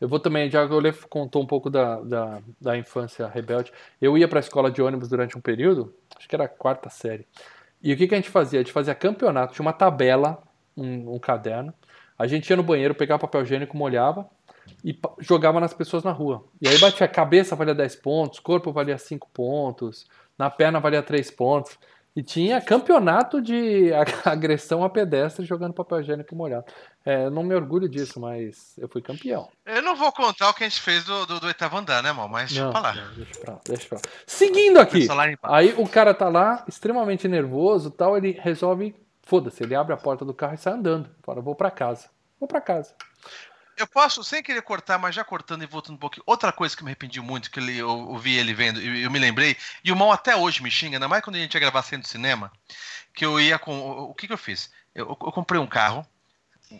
Eu 0.00 0.08
vou 0.08 0.20
também, 0.20 0.48
já 0.48 0.64
que 0.64 0.72
o 0.72 0.78
Lê 0.78 0.92
contou 0.92 1.42
um 1.42 1.46
pouco 1.46 1.68
da, 1.68 2.00
da, 2.02 2.40
da 2.60 2.78
infância 2.78 3.26
rebelde. 3.26 3.72
Eu 4.00 4.16
ia 4.16 4.28
pra 4.28 4.38
escola 4.38 4.70
de 4.70 4.80
ônibus 4.80 5.08
durante 5.08 5.36
um 5.36 5.40
período, 5.40 5.92
acho 6.16 6.28
que 6.28 6.36
era 6.36 6.44
a 6.44 6.48
quarta 6.48 6.88
série. 6.88 7.26
E 7.82 7.92
o 7.92 7.96
que, 7.96 8.06
que 8.06 8.14
a 8.14 8.18
gente 8.18 8.30
fazia? 8.30 8.60
A 8.60 8.62
gente 8.62 8.72
fazia 8.72 8.94
campeonato, 8.94 9.54
tinha 9.54 9.66
uma 9.66 9.72
tabela, 9.72 10.40
um, 10.76 11.16
um 11.16 11.18
caderno. 11.18 11.74
A 12.16 12.28
gente 12.28 12.48
ia 12.48 12.56
no 12.56 12.62
banheiro, 12.62 12.94
pegava 12.94 13.18
papel 13.18 13.42
higiênico, 13.42 13.76
molhava 13.76 14.30
e 14.84 14.98
jogava 15.20 15.60
nas 15.60 15.72
pessoas 15.74 16.02
na 16.04 16.12
rua. 16.12 16.44
E 16.60 16.68
aí 16.68 16.78
batia 16.78 17.06
a 17.06 17.08
cabeça, 17.08 17.56
valia 17.56 17.74
10 17.74 17.96
pontos, 17.96 18.38
corpo 18.40 18.72
valia 18.72 18.98
5 18.98 19.28
pontos, 19.32 20.06
na 20.38 20.50
perna 20.50 20.80
valia 20.80 21.02
3 21.02 21.30
pontos. 21.30 21.78
E 22.14 22.22
tinha 22.22 22.60
campeonato 22.60 23.40
de 23.40 23.90
ag- 23.94 24.12
agressão 24.28 24.84
a 24.84 24.90
pedestre 24.90 25.46
jogando 25.46 25.72
papel 25.72 26.00
higiênico 26.02 26.36
molhado. 26.36 26.66
É, 27.06 27.30
não 27.30 27.42
me 27.42 27.54
orgulho 27.54 27.88
disso, 27.88 28.20
mas 28.20 28.74
eu 28.76 28.86
fui 28.86 29.00
campeão. 29.00 29.48
Eu 29.64 29.80
não 29.80 29.96
vou 29.96 30.12
contar 30.12 30.50
o 30.50 30.54
que 30.54 30.62
a 30.62 30.68
gente 30.68 30.82
fez 30.82 31.02
do, 31.04 31.24
do, 31.24 31.40
do 31.40 31.46
oitavo 31.46 31.74
andar, 31.78 32.02
né, 32.02 32.10
irmão? 32.10 32.28
Mas 32.28 32.50
deixa 32.50 32.64
Não, 32.66 32.70
pra 32.70 32.80
lá. 32.82 32.94
não, 32.94 33.14
deixa 33.14 33.40
pra 33.40 33.58
deixa 33.66 33.88
pra 33.88 33.96
lá. 33.96 34.02
Seguindo 34.26 34.78
aqui. 34.78 35.08
Aí 35.42 35.74
o 35.78 35.88
cara 35.88 36.12
tá 36.12 36.28
lá, 36.28 36.62
extremamente 36.68 37.26
nervoso 37.26 37.90
tal, 37.90 38.14
ele 38.14 38.32
resolve, 38.42 38.94
foda-se, 39.22 39.62
ele 39.62 39.74
abre 39.74 39.94
a 39.94 39.96
porta 39.96 40.22
do 40.22 40.34
carro 40.34 40.52
e 40.54 40.58
sai 40.58 40.74
andando. 40.74 41.08
Fala, 41.22 41.40
vou 41.40 41.54
pra 41.54 41.70
casa. 41.70 42.10
Vou 42.38 42.46
pra 42.46 42.60
casa. 42.60 42.92
Eu 43.76 43.86
posso, 43.86 44.22
sem 44.22 44.42
querer 44.42 44.62
cortar, 44.62 44.98
mas 44.98 45.14
já 45.14 45.24
cortando 45.24 45.62
e 45.62 45.66
voltando 45.66 45.96
um 45.96 45.98
pouquinho. 45.98 46.24
Outra 46.26 46.52
coisa 46.52 46.76
que 46.76 46.84
me 46.84 46.90
arrependi 46.90 47.20
muito, 47.20 47.50
que 47.50 47.58
ele, 47.58 47.78
eu, 47.78 48.16
vi 48.18 48.36
ele 48.36 48.52
vendo, 48.52 48.80
e 48.80 49.02
eu, 49.02 49.10
me 49.10 49.18
lembrei, 49.18 49.56
e 49.82 49.90
o 49.90 49.96
mal 49.96 50.12
até 50.12 50.36
hoje 50.36 50.62
me 50.62 50.70
xinga, 50.70 50.96
ainda 50.96 51.08
mais 51.08 51.22
quando 51.22 51.36
a 51.36 51.38
gente 51.38 51.54
ia 51.54 51.60
gravar 51.60 51.82
cena 51.82 52.02
do 52.02 52.08
cinema, 52.08 52.52
que 53.14 53.24
eu 53.24 53.40
ia 53.40 53.58
com. 53.58 53.78
O, 53.78 54.14
que, 54.14 54.26
que 54.26 54.32
eu 54.32 54.38
fiz? 54.38 54.70
Eu, 54.94 55.08
eu 55.08 55.32
comprei 55.32 55.60
um 55.60 55.66
carro, 55.66 56.06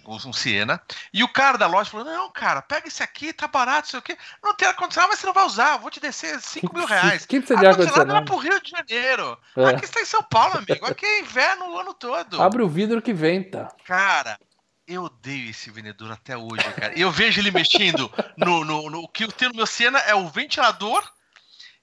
um, 0.07 0.33
Siena, 0.33 0.81
e 1.13 1.23
o 1.23 1.29
cara 1.29 1.59
da 1.59 1.67
loja 1.67 1.91
falou: 1.91 2.07
Não, 2.07 2.31
cara, 2.31 2.63
pega 2.63 2.89
esse 2.89 3.03
aqui, 3.03 3.33
tá 3.33 3.47
barato, 3.47 3.89
sei 3.89 3.99
o 3.99 4.03
quê. 4.03 4.17
Não 4.43 4.55
tem 4.55 4.69
ar-condicionado, 4.69 5.11
mas 5.11 5.21
você 5.21 5.27
não 5.27 5.35
vai 5.35 5.45
usar, 5.45 5.77
vou 5.77 5.91
te 5.91 6.01
descer 6.01 6.41
5 6.41 6.75
mil 6.75 6.87
reais. 6.87 7.25
O 7.25 7.29
que 7.29 7.39
precisa 7.39 7.59
de 7.59 7.67
Ar-condicionado 7.67 8.15
ar-condicionado? 8.15 8.27
pro 8.27 8.37
Rio 8.37 8.63
de 8.63 8.71
Janeiro. 8.71 9.39
É. 9.57 9.65
Aqui 9.67 9.85
está 9.85 10.01
em 10.01 10.07
São 10.07 10.23
Paulo, 10.23 10.59
amigo. 10.59 10.87
Aqui 10.87 11.05
é 11.05 11.21
inverno 11.21 11.71
o 11.71 11.79
ano 11.79 11.95
todo. 11.95 12.41
Abre 12.41 12.63
o 12.63 12.69
vidro 12.69 13.03
que 13.03 13.13
venta. 13.13 13.69
Cara, 13.85 14.39
eu 14.87 15.05
odeio 15.05 15.51
esse 15.51 15.71
vendedor 15.71 16.11
até 16.13 16.37
hoje, 16.37 16.65
cara. 16.77 16.99
Eu 16.99 17.11
vejo 17.11 17.41
ele 17.41 17.51
mexendo 17.51 18.11
no, 18.37 18.65
no, 18.65 18.91
no- 18.91 19.01
O 19.03 19.09
que 19.09 19.25
eu 19.25 19.33
tenho 19.33 19.51
no 19.51 19.57
meu 19.57 19.67
cena 19.67 19.99
é 20.01 20.15
o 20.15 20.29
ventilador. 20.29 21.03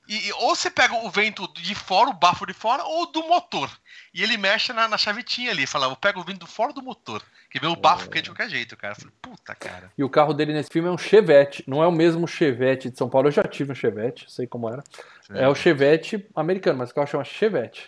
E, 0.08 0.28
e 0.28 0.34
ou 0.34 0.56
você 0.56 0.72
pega 0.72 0.94
o 0.96 1.10
vento 1.10 1.48
de 1.54 1.76
fora, 1.76 2.10
o 2.10 2.14
bafo 2.14 2.46
de 2.46 2.54
fora, 2.54 2.84
ou 2.84 3.12
do 3.12 3.22
motor. 3.28 3.70
E 4.14 4.24
ele 4.24 4.38
mexe 4.38 4.74
na, 4.74 4.88
na 4.88 4.98
chavetinha 4.98 5.52
ali. 5.52 5.68
Fala, 5.68 5.86
eu 5.86 5.96
pego 5.96 6.20
o 6.20 6.24
vento 6.24 6.40
do 6.40 6.48
fora 6.48 6.74
do 6.74 6.82
motor. 6.82 7.22
Que 7.52 7.60
vem 7.60 7.70
o 7.70 7.76
bafo 7.76 8.10
quente 8.10 8.24
de 8.26 8.30
qualquer 8.32 8.50
jeito, 8.50 8.76
cara. 8.76 8.94
Eu 8.94 8.98
falei, 8.98 9.14
puta, 9.22 9.56
cara. 9.56 9.92
E 9.98 10.04
o 10.04 10.10
carro 10.10 10.34
dele 10.34 10.54
nesse 10.54 10.70
filme 10.72 10.88
é 10.88 10.92
um 10.92 10.98
Chevette. 10.98 11.64
Não 11.68 11.82
é 11.84 11.88
o 11.88 11.92
mesmo 11.92 12.28
Chevette 12.28 12.90
de 12.90 12.98
São 12.98 13.10
Paulo. 13.10 13.28
Eu 13.28 13.32
já 13.32 13.44
tive 13.44 13.72
um 13.72 13.76
Chevette, 13.76 14.26
sei 14.32 14.46
como 14.48 14.68
era. 14.70 14.84
É 15.32 15.48
o 15.48 15.54
Chevette 15.56 16.28
americano, 16.36 16.80
mas 16.80 16.90
o 16.90 16.94
carro 16.96 17.08
chama 17.08 17.24
Chevette. 17.24 17.88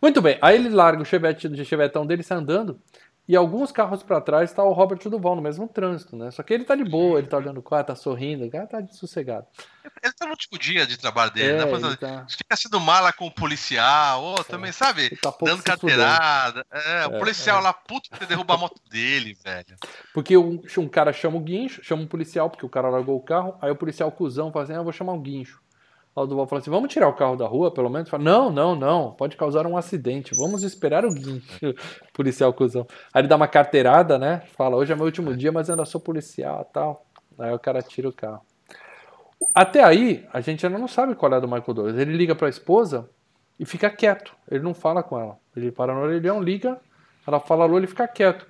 Muito 0.00 0.20
bem, 0.20 0.36
aí 0.42 0.56
ele 0.56 0.68
larga 0.68 1.00
o 1.00 1.04
Chevette 1.04 1.48
de 1.48 1.64
Chevetão 1.64 2.04
dele 2.04 2.22
e 2.22 2.24
sai 2.24 2.38
andando. 2.38 2.80
E 3.28 3.36
alguns 3.36 3.70
carros 3.70 4.02
pra 4.02 4.20
trás 4.20 4.52
tá 4.52 4.64
o 4.64 4.72
Robert 4.72 4.98
Duval 5.08 5.36
no 5.36 5.42
mesmo 5.42 5.68
trânsito, 5.68 6.16
né? 6.16 6.30
Só 6.32 6.42
que 6.42 6.52
ele 6.52 6.64
tá 6.64 6.74
de 6.74 6.82
boa, 6.84 7.20
ele 7.20 7.28
tá 7.28 7.36
olhando 7.36 7.58
o 7.58 7.62
carro, 7.62 7.84
tá 7.84 7.94
sorrindo, 7.94 8.44
o 8.44 8.50
cara 8.50 8.66
tá 8.66 8.80
de 8.80 8.96
sossegado. 8.96 9.46
Ele 10.02 10.12
tá 10.12 10.24
no 10.24 10.32
último 10.32 10.58
dia 10.58 10.84
de 10.86 10.98
trabalho 10.98 11.30
dele, 11.30 11.52
É, 11.52 11.64
né? 11.64 11.70
ele 11.72 11.96
tá, 11.96 12.26
Fica 12.28 12.56
sendo 12.56 12.80
mala 12.80 13.12
com 13.12 13.26
o 13.26 13.30
policial, 13.30 14.22
ou 14.24 14.42
também, 14.44 14.72
sabe? 14.72 15.06
ele 15.06 15.16
tá 15.16 15.32
Dando 15.40 15.62
carteirada. 15.62 16.66
É, 16.70 17.06
o 17.06 17.14
É, 17.14 17.18
policial 17.18 17.62
lá, 17.62 17.72
puto, 17.72 18.10
que 18.10 18.26
derrubar 18.26 18.54
a 18.54 18.58
moto 18.58 18.80
dele, 18.90 19.38
velho. 19.44 19.76
Porque 20.12 20.36
um, 20.36 20.60
um 20.78 20.88
cara 20.88 21.12
chama 21.12 21.36
o 21.36 21.40
guincho, 21.40 21.82
chama 21.84 22.02
um 22.02 22.08
policial, 22.08 22.50
porque 22.50 22.66
o 22.66 22.68
cara 22.68 22.88
largou 22.88 23.16
o 23.16 23.22
carro, 23.22 23.56
aí 23.62 23.70
o 23.70 23.76
policial 23.76 24.10
cuzão 24.10 24.50
fala 24.50 24.64
assim, 24.64 24.72
ah, 24.72 24.76
eu 24.78 24.84
vou 24.84 24.92
chamar 24.92 25.12
um 25.12 25.22
guincho. 25.22 25.60
Aí 26.14 26.22
o 26.22 26.26
Duval 26.26 26.46
fala 26.46 26.60
assim, 26.60 26.70
vamos 26.70 26.92
tirar 26.92 27.08
o 27.08 27.14
carro 27.14 27.36
da 27.36 27.46
rua, 27.46 27.72
pelo 27.72 27.88
menos? 27.88 28.10
Fala, 28.10 28.22
não, 28.22 28.50
não, 28.50 28.76
não, 28.76 29.12
pode 29.12 29.36
causar 29.36 29.66
um 29.66 29.76
acidente, 29.76 30.34
vamos 30.34 30.62
esperar 30.62 31.04
o 31.04 31.14
guincho. 31.14 31.74
policial 32.12 32.52
cuzão. 32.52 32.86
Aí 33.14 33.22
ele 33.22 33.28
dá 33.28 33.36
uma 33.36 33.48
carteirada, 33.48 34.18
né? 34.18 34.42
Fala, 34.54 34.76
hoje 34.76 34.92
é 34.92 34.96
meu 34.96 35.06
último 35.06 35.34
dia, 35.34 35.50
mas 35.50 35.70
ainda 35.70 35.86
sou 35.86 36.00
policial 36.00 36.66
e 36.68 36.72
tal. 36.72 37.06
Aí 37.38 37.52
o 37.52 37.58
cara 37.58 37.80
tira 37.80 38.08
o 38.08 38.12
carro. 38.12 38.42
Até 39.54 39.82
aí, 39.82 40.26
a 40.32 40.40
gente 40.40 40.64
ainda 40.64 40.78
não 40.78 40.86
sabe 40.86 41.14
qual 41.14 41.32
é 41.32 41.36
a 41.36 41.40
do 41.40 41.48
Michael 41.48 41.74
Douglas. 41.74 41.98
Ele 41.98 42.16
liga 42.16 42.34
pra 42.34 42.48
esposa 42.48 43.08
e 43.58 43.64
fica 43.64 43.88
quieto. 43.90 44.34
Ele 44.50 44.62
não 44.62 44.74
fala 44.74 45.02
com 45.02 45.18
ela. 45.18 45.38
Ele 45.56 45.72
para 45.72 45.94
no 45.94 46.00
orelhão, 46.00 46.42
liga, 46.42 46.78
ela 47.26 47.40
fala 47.40 47.64
alô, 47.64 47.78
ele 47.78 47.86
fica 47.86 48.06
quieto. 48.06 48.46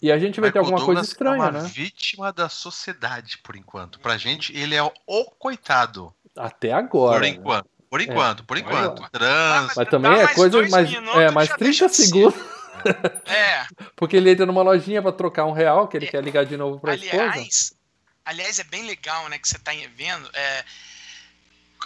E 0.00 0.10
a 0.10 0.18
gente 0.18 0.40
vai 0.40 0.50
ter 0.50 0.58
Michael 0.58 0.74
alguma 0.74 0.86
coisa 0.86 1.00
Douglas 1.00 1.08
estranha, 1.08 1.36
é 1.36 1.50
uma 1.50 1.62
né? 1.62 1.70
vítima 1.72 2.32
da 2.32 2.48
sociedade, 2.48 3.38
por 3.38 3.54
enquanto. 3.54 4.00
Pra 4.00 4.16
gente, 4.16 4.56
ele 4.56 4.74
é 4.74 4.82
o 4.82 5.24
coitado. 5.38 6.12
Até 6.36 6.72
agora. 6.72 7.18
por 7.18 7.22
né? 7.22 7.28
enquanto. 7.28 7.68
Por 7.90 8.00
enquanto, 8.00 8.44
por 8.44 8.56
enquanto. 8.56 9.06
Trans. 9.10 9.74
Mas 9.76 9.88
também 9.88 10.12
é 10.12 10.24
mais 10.24 10.34
coisa 10.34 10.66
mais, 10.68 10.90
minutos, 10.90 11.20
é, 11.20 11.30
mais 11.30 11.48
já 11.48 11.56
30 11.56 11.64
deixa 11.70 11.86
de 11.88 11.96
ser. 11.96 12.02
segundos, 12.04 12.40
É, 13.26 13.66
porque 13.94 14.16
ele 14.16 14.30
entra 14.30 14.46
numa 14.46 14.62
lojinha 14.62 15.02
pra 15.02 15.12
trocar 15.12 15.44
um 15.44 15.52
real, 15.52 15.86
que 15.86 15.98
ele 15.98 16.06
quer 16.06 16.24
ligar 16.24 16.46
de 16.46 16.56
novo 16.56 16.80
pra 16.80 16.94
esposa. 16.94 17.22
aliás, 17.22 17.74
aliás, 18.24 18.58
é 18.58 18.64
bem 18.64 18.86
legal, 18.86 19.28
né, 19.28 19.38
que 19.38 19.46
você 19.46 19.58
tá 19.58 19.72
vendo. 19.94 20.28
É, 20.32 20.64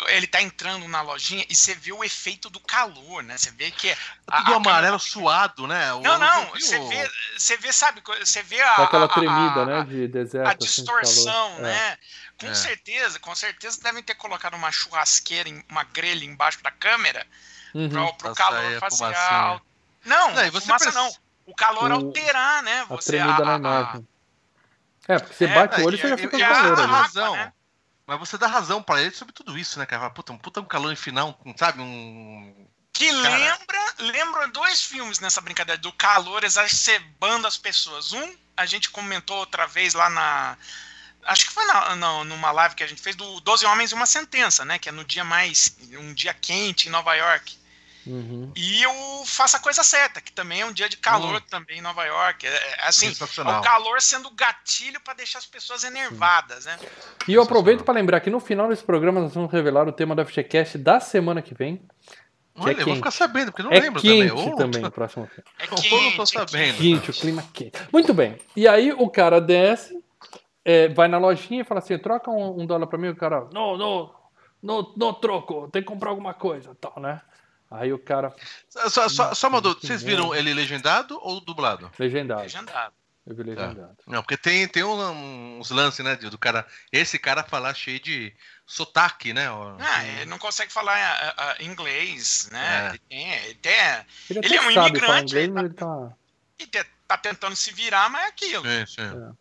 ele 0.08 0.26
tá 0.26 0.40
entrando 0.42 0.86
na 0.88 1.00
lojinha 1.02 1.44
e 1.48 1.54
você 1.54 1.74
vê 1.74 1.92
o 1.92 2.02
efeito 2.04 2.48
do 2.50 2.60
calor, 2.60 3.22
né? 3.22 3.36
Você 3.36 3.50
vê 3.50 3.70
que. 3.70 3.90
a- 4.26 4.38
Tudo 4.38 4.52
a 4.54 4.56
amarelo 4.56 4.98
suado, 4.98 5.66
né? 5.66 5.92
O- 5.94 6.00
Não, 6.00 6.18
não, 6.18 6.52
viu? 6.52 6.60
você 6.60 6.78
vê, 6.78 7.10
você 7.38 7.56
vê, 7.56 7.72
sabe, 7.72 8.02
você 8.20 8.42
vê 8.42 8.60
a. 8.60 8.76
Dá 8.76 8.84
aquela 8.84 9.04
a- 9.04 9.08
a- 9.08 9.12
tremida, 9.12 9.60
a- 9.62 9.64
né? 9.66 9.84
De 9.84 10.08
deserto. 10.08 10.46
a 10.46 10.50
assim, 10.50 10.58
de 10.58 10.64
distorção. 10.66 11.58
É. 11.58 11.62
né? 11.62 11.98
Com 12.38 12.48
É. 12.48 12.54
certeza, 12.54 13.18
com 13.18 13.34
certeza 13.34 13.80
devem 13.82 14.02
ter 14.02 14.14
colocado 14.14 14.54
uma 14.54 14.70
churrasqueira, 14.70 15.48
em- 15.48 15.64
uma 15.70 15.84
grelha 15.84 16.24
embaixo 16.24 16.62
da 16.62 16.70
câmera 16.70 17.26
Uhum. 17.74 17.88
pro, 17.88 18.14
pro 18.14 18.34
calor 18.34 18.76
a 18.76 18.80
facial. 18.80 19.60
Não, 20.04 20.34
Não, 20.34 20.44
e 20.44 20.50
você 20.50 20.66
fumaça 20.66 20.84
perce- 20.84 20.98
não. 20.98 21.10
O 21.46 21.54
calor 21.54 21.90
O- 21.90 21.94
alterar, 21.94 22.62
né? 22.62 22.80
A 22.82 22.84
Você, 22.86 23.12
tremida 23.12 23.44
na 23.44 23.52
a- 23.52 23.54
a- 23.54 23.58
imagem. 23.58 24.08
É, 25.08 25.18
porque 25.18 25.34
você 25.34 25.44
É, 25.44 25.54
bate 25.54 25.76
o 25.76 25.80
é, 25.80 25.84
olho 25.84 25.94
e 25.96 26.00
você 26.00 26.08
já 26.08 26.16
fica 26.18 26.36
com 26.36 26.44
a- 26.44 26.48
calor 26.48 26.78
a- 26.80 26.82
a- 26.82 26.86
razão. 26.86 27.36
né? 27.36 27.52
Mas 28.06 28.18
você 28.18 28.38
dá 28.38 28.46
razão 28.46 28.82
pra 28.82 29.02
ele 29.02 29.14
sobre 29.14 29.34
tudo 29.34 29.58
isso, 29.58 29.78
né, 29.78 29.86
cara? 29.86 30.08
Puta, 30.10 30.32
um 30.32 30.38
puta 30.38 30.60
um 30.60 30.64
calor 30.64 30.92
em 30.92 30.96
final, 30.96 31.38
sabe? 31.56 31.80
Um. 31.82 32.68
Que 32.92 33.10
Cara. 33.10 33.36
lembra, 33.36 33.94
lembra 33.98 34.48
dois 34.48 34.82
filmes 34.82 35.18
nessa 35.20 35.40
brincadeira 35.40 35.80
do 35.80 35.92
calor 35.92 36.44
exacerbando 36.44 37.46
as 37.46 37.58
pessoas. 37.58 38.12
Um, 38.12 38.36
a 38.56 38.64
gente 38.64 38.88
comentou 38.90 39.36
outra 39.38 39.66
vez 39.66 39.92
lá 39.94 40.08
na. 40.08 40.56
Acho 41.24 41.46
que 41.46 41.52
foi 41.52 41.64
na, 41.66 41.96
na- 41.96 42.24
numa 42.24 42.52
live 42.52 42.76
que 42.76 42.84
a 42.84 42.86
gente 42.86 43.02
fez 43.02 43.16
do 43.16 43.40
12 43.40 43.66
Homens 43.66 43.90
e 43.90 43.94
uma 43.94 44.06
Sentença, 44.06 44.64
né? 44.64 44.78
Que 44.78 44.88
é 44.88 44.92
no 44.92 45.04
dia 45.04 45.24
mais. 45.24 45.76
um 45.98 46.14
dia 46.14 46.32
quente 46.32 46.86
em 46.86 46.90
Nova 46.90 47.14
York. 47.14 47.58
Uhum. 48.06 48.52
E 48.54 48.86
o 48.86 49.26
Faça 49.26 49.56
a 49.56 49.60
Coisa 49.60 49.82
Certa, 49.82 50.20
que 50.20 50.32
também 50.32 50.60
é 50.60 50.66
um 50.66 50.72
dia 50.72 50.88
de 50.88 50.96
calor 50.96 51.36
Hum. 51.36 51.44
também 51.50 51.78
em 51.78 51.82
Nova 51.82 52.04
York. 52.04 52.46
É, 52.46 52.50
é, 52.50 52.86
assim, 52.86 53.06
é 53.06 53.08
Sensacional. 53.10 53.60
o 53.60 53.64
calor 53.64 54.00
sendo 54.00 54.30
gatilho 54.30 55.00
para 55.00 55.14
deixar 55.14 55.38
as 55.38 55.46
pessoas 55.46 55.82
enervadas, 55.84 56.66
né? 56.66 56.78
E 57.26 57.34
eu 57.34 57.42
aproveito 57.42 57.82
para 57.84 57.94
lembrar 57.94 58.20
que 58.20 58.30
no 58.30 58.38
final 58.40 58.68
desse 58.68 58.84
programa 58.84 59.20
nós 59.20 59.34
vamos 59.34 59.50
revelar 59.50 59.88
o 59.88 59.92
tema 59.92 60.14
do 60.14 60.24
FGCast 60.24 60.78
da 60.78 61.00
semana 61.00 61.42
que 61.42 61.54
vem. 61.54 61.82
Olha, 62.58 62.72
é 62.72 62.80
eu 62.80 62.86
vou 62.86 62.96
ficar 62.96 63.10
sabendo, 63.10 63.52
porque 63.52 63.62
não 63.62 63.70
é 63.70 63.80
lembro 63.80 64.00
quente 64.00 64.28
também. 64.30 64.50
Ou- 64.50 64.56
também 64.56 64.88
próximo 64.90 65.26
filme. 65.26 65.44
É 65.58 65.64
ou 65.70 65.76
quente, 65.76 66.04
não 66.04 66.12
tô 66.16 66.22
é 66.22 66.26
sabendo. 66.26 66.78
Quente, 66.78 67.10
o 67.10 67.14
clima 67.14 67.44
quente. 67.52 67.78
Muito 67.92 68.14
bem. 68.14 68.38
E 68.54 68.66
aí 68.66 68.92
o 68.92 69.10
cara 69.10 69.40
desce, 69.40 69.94
é, 70.64 70.88
vai 70.88 71.06
na 71.08 71.18
lojinha 71.18 71.62
e 71.62 71.64
fala 71.64 71.80
assim: 71.80 71.98
troca 71.98 72.30
um, 72.30 72.62
um 72.62 72.66
dólar 72.66 72.86
pra 72.86 72.98
mim. 72.98 73.08
O 73.08 73.16
cara, 73.16 73.46
não, 73.52 73.76
não, 73.76 74.14
não, 74.62 74.94
não 74.96 75.12
troco, 75.12 75.68
tem 75.70 75.82
que 75.82 75.88
comprar 75.88 76.10
alguma 76.10 76.32
coisa 76.32 76.74
tal, 76.80 76.94
né? 76.98 77.20
Aí 77.70 77.92
o 77.92 77.98
cara, 77.98 78.34
Só, 78.68 79.08
só, 79.08 79.34
só 79.34 79.48
uma 79.48 79.60
dúvida, 79.60 79.86
vocês 79.86 80.02
viram 80.02 80.34
ele 80.34 80.54
legendado 80.54 81.18
ou 81.22 81.40
dublado? 81.40 81.90
legendado. 81.98 82.42
legendado. 82.42 82.94
Eu 83.26 83.34
vi 83.34 83.42
legendado. 83.42 83.96
Não, 84.06 84.22
porque 84.22 84.36
tem, 84.36 84.68
tem 84.68 84.84
um- 84.84 85.58
uns 85.58 85.70
lances, 85.72 86.04
né, 86.04 86.14
do 86.14 86.38
cara. 86.38 86.64
Esse 86.92 87.18
cara 87.18 87.42
falar 87.42 87.74
cheio 87.74 87.98
de 87.98 88.32
sotaque, 88.64 89.32
né? 89.32 89.48
Ah, 89.80 90.04
ele 90.04 90.26
não 90.26 90.38
consegue 90.38 90.72
falar 90.72 90.96
ah, 90.96 91.34
ah, 91.36 91.56
inglês, 91.60 92.48
né? 92.52 92.86
É. 92.86 92.88
Ele, 92.90 92.98
tem, 93.08 93.32
ele, 93.32 93.54
tem- 93.54 93.72
Ele, 94.30 94.40
Ele 94.44 94.56
é 94.56 94.60
um 94.60 94.62
sabe 94.64 94.74
falar 94.74 94.88
imigrante, 94.90 95.24
inglês, 95.24 95.44
ele 95.44 95.52
mas 95.52 95.64
ele 95.64 95.74
tá... 95.74 96.12
te- 96.56 96.90
tá 97.08 97.18
tentando 97.18 97.56
se 97.56 97.72
virar, 97.72 98.08
mas 98.08 98.26
é 98.26 98.28
aquilo. 98.28 98.64
Sim, 98.64 98.86
sim. 98.86 99.32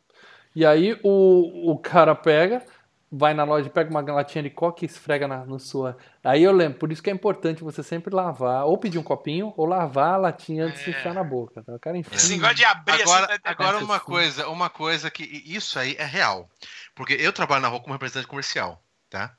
E 0.56 0.66
aí 0.66 1.00
o, 1.04 1.72
o 1.72 1.78
cara 1.78 2.16
pega, 2.16 2.66
vai 3.12 3.34
na 3.34 3.44
loja, 3.44 3.70
pega 3.70 3.90
uma 3.90 4.02
latinha 4.02 4.44
de 4.44 4.50
coca 4.50 4.84
e 4.84 4.88
esfrega 4.88 5.28
na, 5.28 5.46
no 5.46 5.60
sua. 5.60 5.98
Aí 6.24 6.44
eu 6.44 6.52
lembro, 6.52 6.80
por 6.80 6.92
isso 6.92 7.02
que 7.02 7.10
é 7.10 7.14
importante 7.14 7.64
você 7.64 7.82
sempre 7.84 8.14
lavar, 8.14 8.66
ou 8.66 8.78
pedir 8.78 8.98
um 8.98 9.04
copinho, 9.04 9.54
ou 9.56 9.66
lavar 9.66 10.16
a 10.16 10.18
latinha 10.18 10.66
antes 10.66 10.84
de 10.84 10.92
É. 10.94 10.98
enfiar 11.00 11.14
na 11.14 11.24
boca. 11.24 11.64
Tá? 11.64 11.74
O 11.76 11.80
cara 11.80 11.98
enfia. 11.98 12.16
Esse 12.16 12.32
negócio 12.34 12.56
de 12.56 12.66
abrir 12.66 13.02
Agora, 13.02 13.26
assim, 13.26 13.40
agora 13.46 13.78
uma 13.80 13.96
assim. 13.98 14.06
coisa, 14.06 14.48
uma 14.50 14.70
coisa 14.70 15.10
que 15.12 15.24
isso 15.46 15.78
aí 15.80 15.96
é 15.98 16.06
real. 16.06 16.50
Porque 16.94 17.14
eu 17.14 17.32
trabalho 17.32 17.62
na 17.62 17.68
rua 17.68 17.80
como 17.80 17.94
representante 17.94 18.28
comercial, 18.28 18.82
tá? 19.10 19.34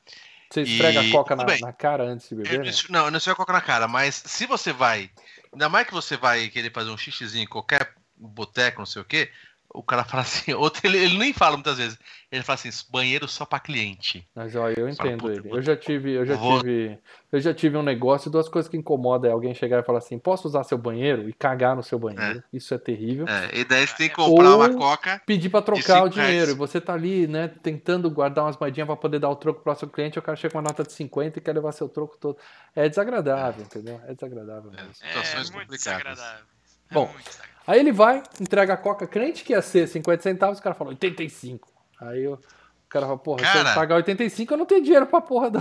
Você 0.50 0.62
esfrega 0.62 1.02
E- 1.02 1.08
a 1.08 1.12
coca 1.12 1.34
na, 1.34 1.44
na 1.58 1.72
cara 1.72 2.04
antes 2.04 2.28
de 2.28 2.36
beber, 2.36 2.54
Eu- 2.54 2.60
né? 2.62 2.68
isso- 2.68 2.90
não, 2.90 3.10
não 3.10 3.18
sei 3.18 3.34
colocar 3.34 3.52
na 3.52 3.60
cara, 3.60 3.88
mas 3.88 4.14
se 4.14 4.46
você 4.46 4.72
vai. 4.72 5.10
Ainda 5.52 5.68
mais 5.68 5.86
que 5.86 5.92
você 5.92 6.16
vai 6.16 6.48
querer 6.48 6.72
fazer 6.72 6.90
um 6.90 6.96
xixizinho 6.96 7.44
em 7.44 7.48
qualquer 7.48 7.94
boteco, 8.16 8.78
não 8.78 8.86
sei 8.86 9.02
o 9.02 9.04
quê, 9.04 9.30
o 9.78 9.82
cara 9.82 10.04
fala 10.04 10.22
assim, 10.22 10.52
outro, 10.54 10.80
ele, 10.86 10.98
ele 10.98 11.18
nem 11.18 11.32
fala 11.32 11.56
muitas 11.56 11.76
vezes. 11.78 11.98
Ele 12.32 12.42
fala 12.42 12.54
assim, 12.58 12.70
banheiro 12.90 13.28
só 13.28 13.44
pra 13.44 13.60
cliente. 13.60 14.26
Mas 14.34 14.56
ó, 14.56 14.68
eu 14.70 14.88
entendo 14.88 15.20
puta, 15.20 15.32
ele. 15.34 15.50
Eu 15.50 15.62
já 15.62 15.76
tive, 15.76 16.12
eu 16.12 16.26
já 16.26 16.34
vou- 16.34 16.58
tive, 16.60 16.98
eu 17.30 17.40
já 17.40 17.54
tive 17.54 17.76
um 17.76 17.82
negócio, 17.82 18.30
duas 18.30 18.48
coisas 18.48 18.68
que 18.68 18.76
incomodam 18.76 19.30
é 19.30 19.32
alguém 19.32 19.54
chegar 19.54 19.78
e 19.80 19.86
falar 19.86 19.98
assim: 19.98 20.18
"Posso 20.18 20.48
usar 20.48 20.64
seu 20.64 20.76
banheiro?" 20.76 21.28
e 21.28 21.32
cagar 21.32 21.76
no 21.76 21.82
seu 21.84 21.98
banheiro. 21.98 22.42
Isso 22.52 22.74
é 22.74 22.78
terrível. 22.78 23.28
É, 23.28 23.50
e 23.60 23.64
daí 23.64 23.86
você 23.86 23.94
tem 23.96 24.08
que 24.08 24.14
comprar 24.16 24.50
Ou- 24.50 24.56
uma 24.56 24.74
coca. 24.74 25.22
Pedir 25.24 25.50
pra 25.50 25.62
trocar 25.62 26.02
o 26.04 26.08
dinheiro 26.08 26.32
reais. 26.34 26.50
e 26.50 26.54
você 26.54 26.80
tá 26.80 26.94
ali, 26.94 27.26
né, 27.28 27.48
tentando 27.62 28.10
guardar 28.10 28.44
umas 28.44 28.56
moedinhas 28.58 28.86
pra 28.86 28.96
poder 28.96 29.18
dar 29.20 29.28
o 29.30 29.36
troco 29.36 29.58
pro 29.60 29.64
próximo 29.64 29.92
cliente, 29.92 30.16
e 30.16 30.18
o 30.18 30.22
cara 30.22 30.36
chega 30.36 30.50
com 30.52 30.58
uma 30.58 30.64
nota 30.68 30.82
de 30.82 30.92
50 30.92 31.38
e 31.38 31.42
quer 31.42 31.52
levar 31.54 31.70
seu 31.72 31.88
troco 31.88 32.16
todo. 32.16 32.36
É 32.74 32.88
desagradável, 32.88 33.62
entendeu? 33.64 34.00
É 34.08 34.14
desagradável 34.14 34.70
mesmo. 34.72 34.92
Situações 34.94 35.48
é 35.50 35.52
muito 35.54 35.68
complicadas. 35.68 35.78
desagradável. 35.78 36.44
É 36.90 36.94
Bom, 36.94 37.06
muito 37.06 37.24
desagradável. 37.24 37.55
Aí 37.66 37.80
ele 37.80 37.92
vai, 37.92 38.22
entrega 38.40 38.74
a 38.74 38.76
coca, 38.76 39.06
crente 39.06 39.42
que 39.44 39.52
ia 39.52 39.60
ser 39.62 39.88
50 39.88 40.22
centavos, 40.22 40.58
o 40.58 40.62
cara 40.62 40.74
falou 40.74 40.92
85. 40.92 41.68
Aí 42.00 42.26
o, 42.28 42.34
o 42.34 42.38
cara 42.88 43.06
fala, 43.06 43.18
porra, 43.18 43.38
se 43.44 43.52
Cara- 43.52 43.70
eu 43.70 43.74
pagar 43.74 43.94
85, 43.96 44.54
eu 44.54 44.58
não 44.58 44.66
tenho 44.66 44.82
dinheiro 44.82 45.06
pra 45.06 45.20
porra 45.20 45.50
do. 45.50 45.58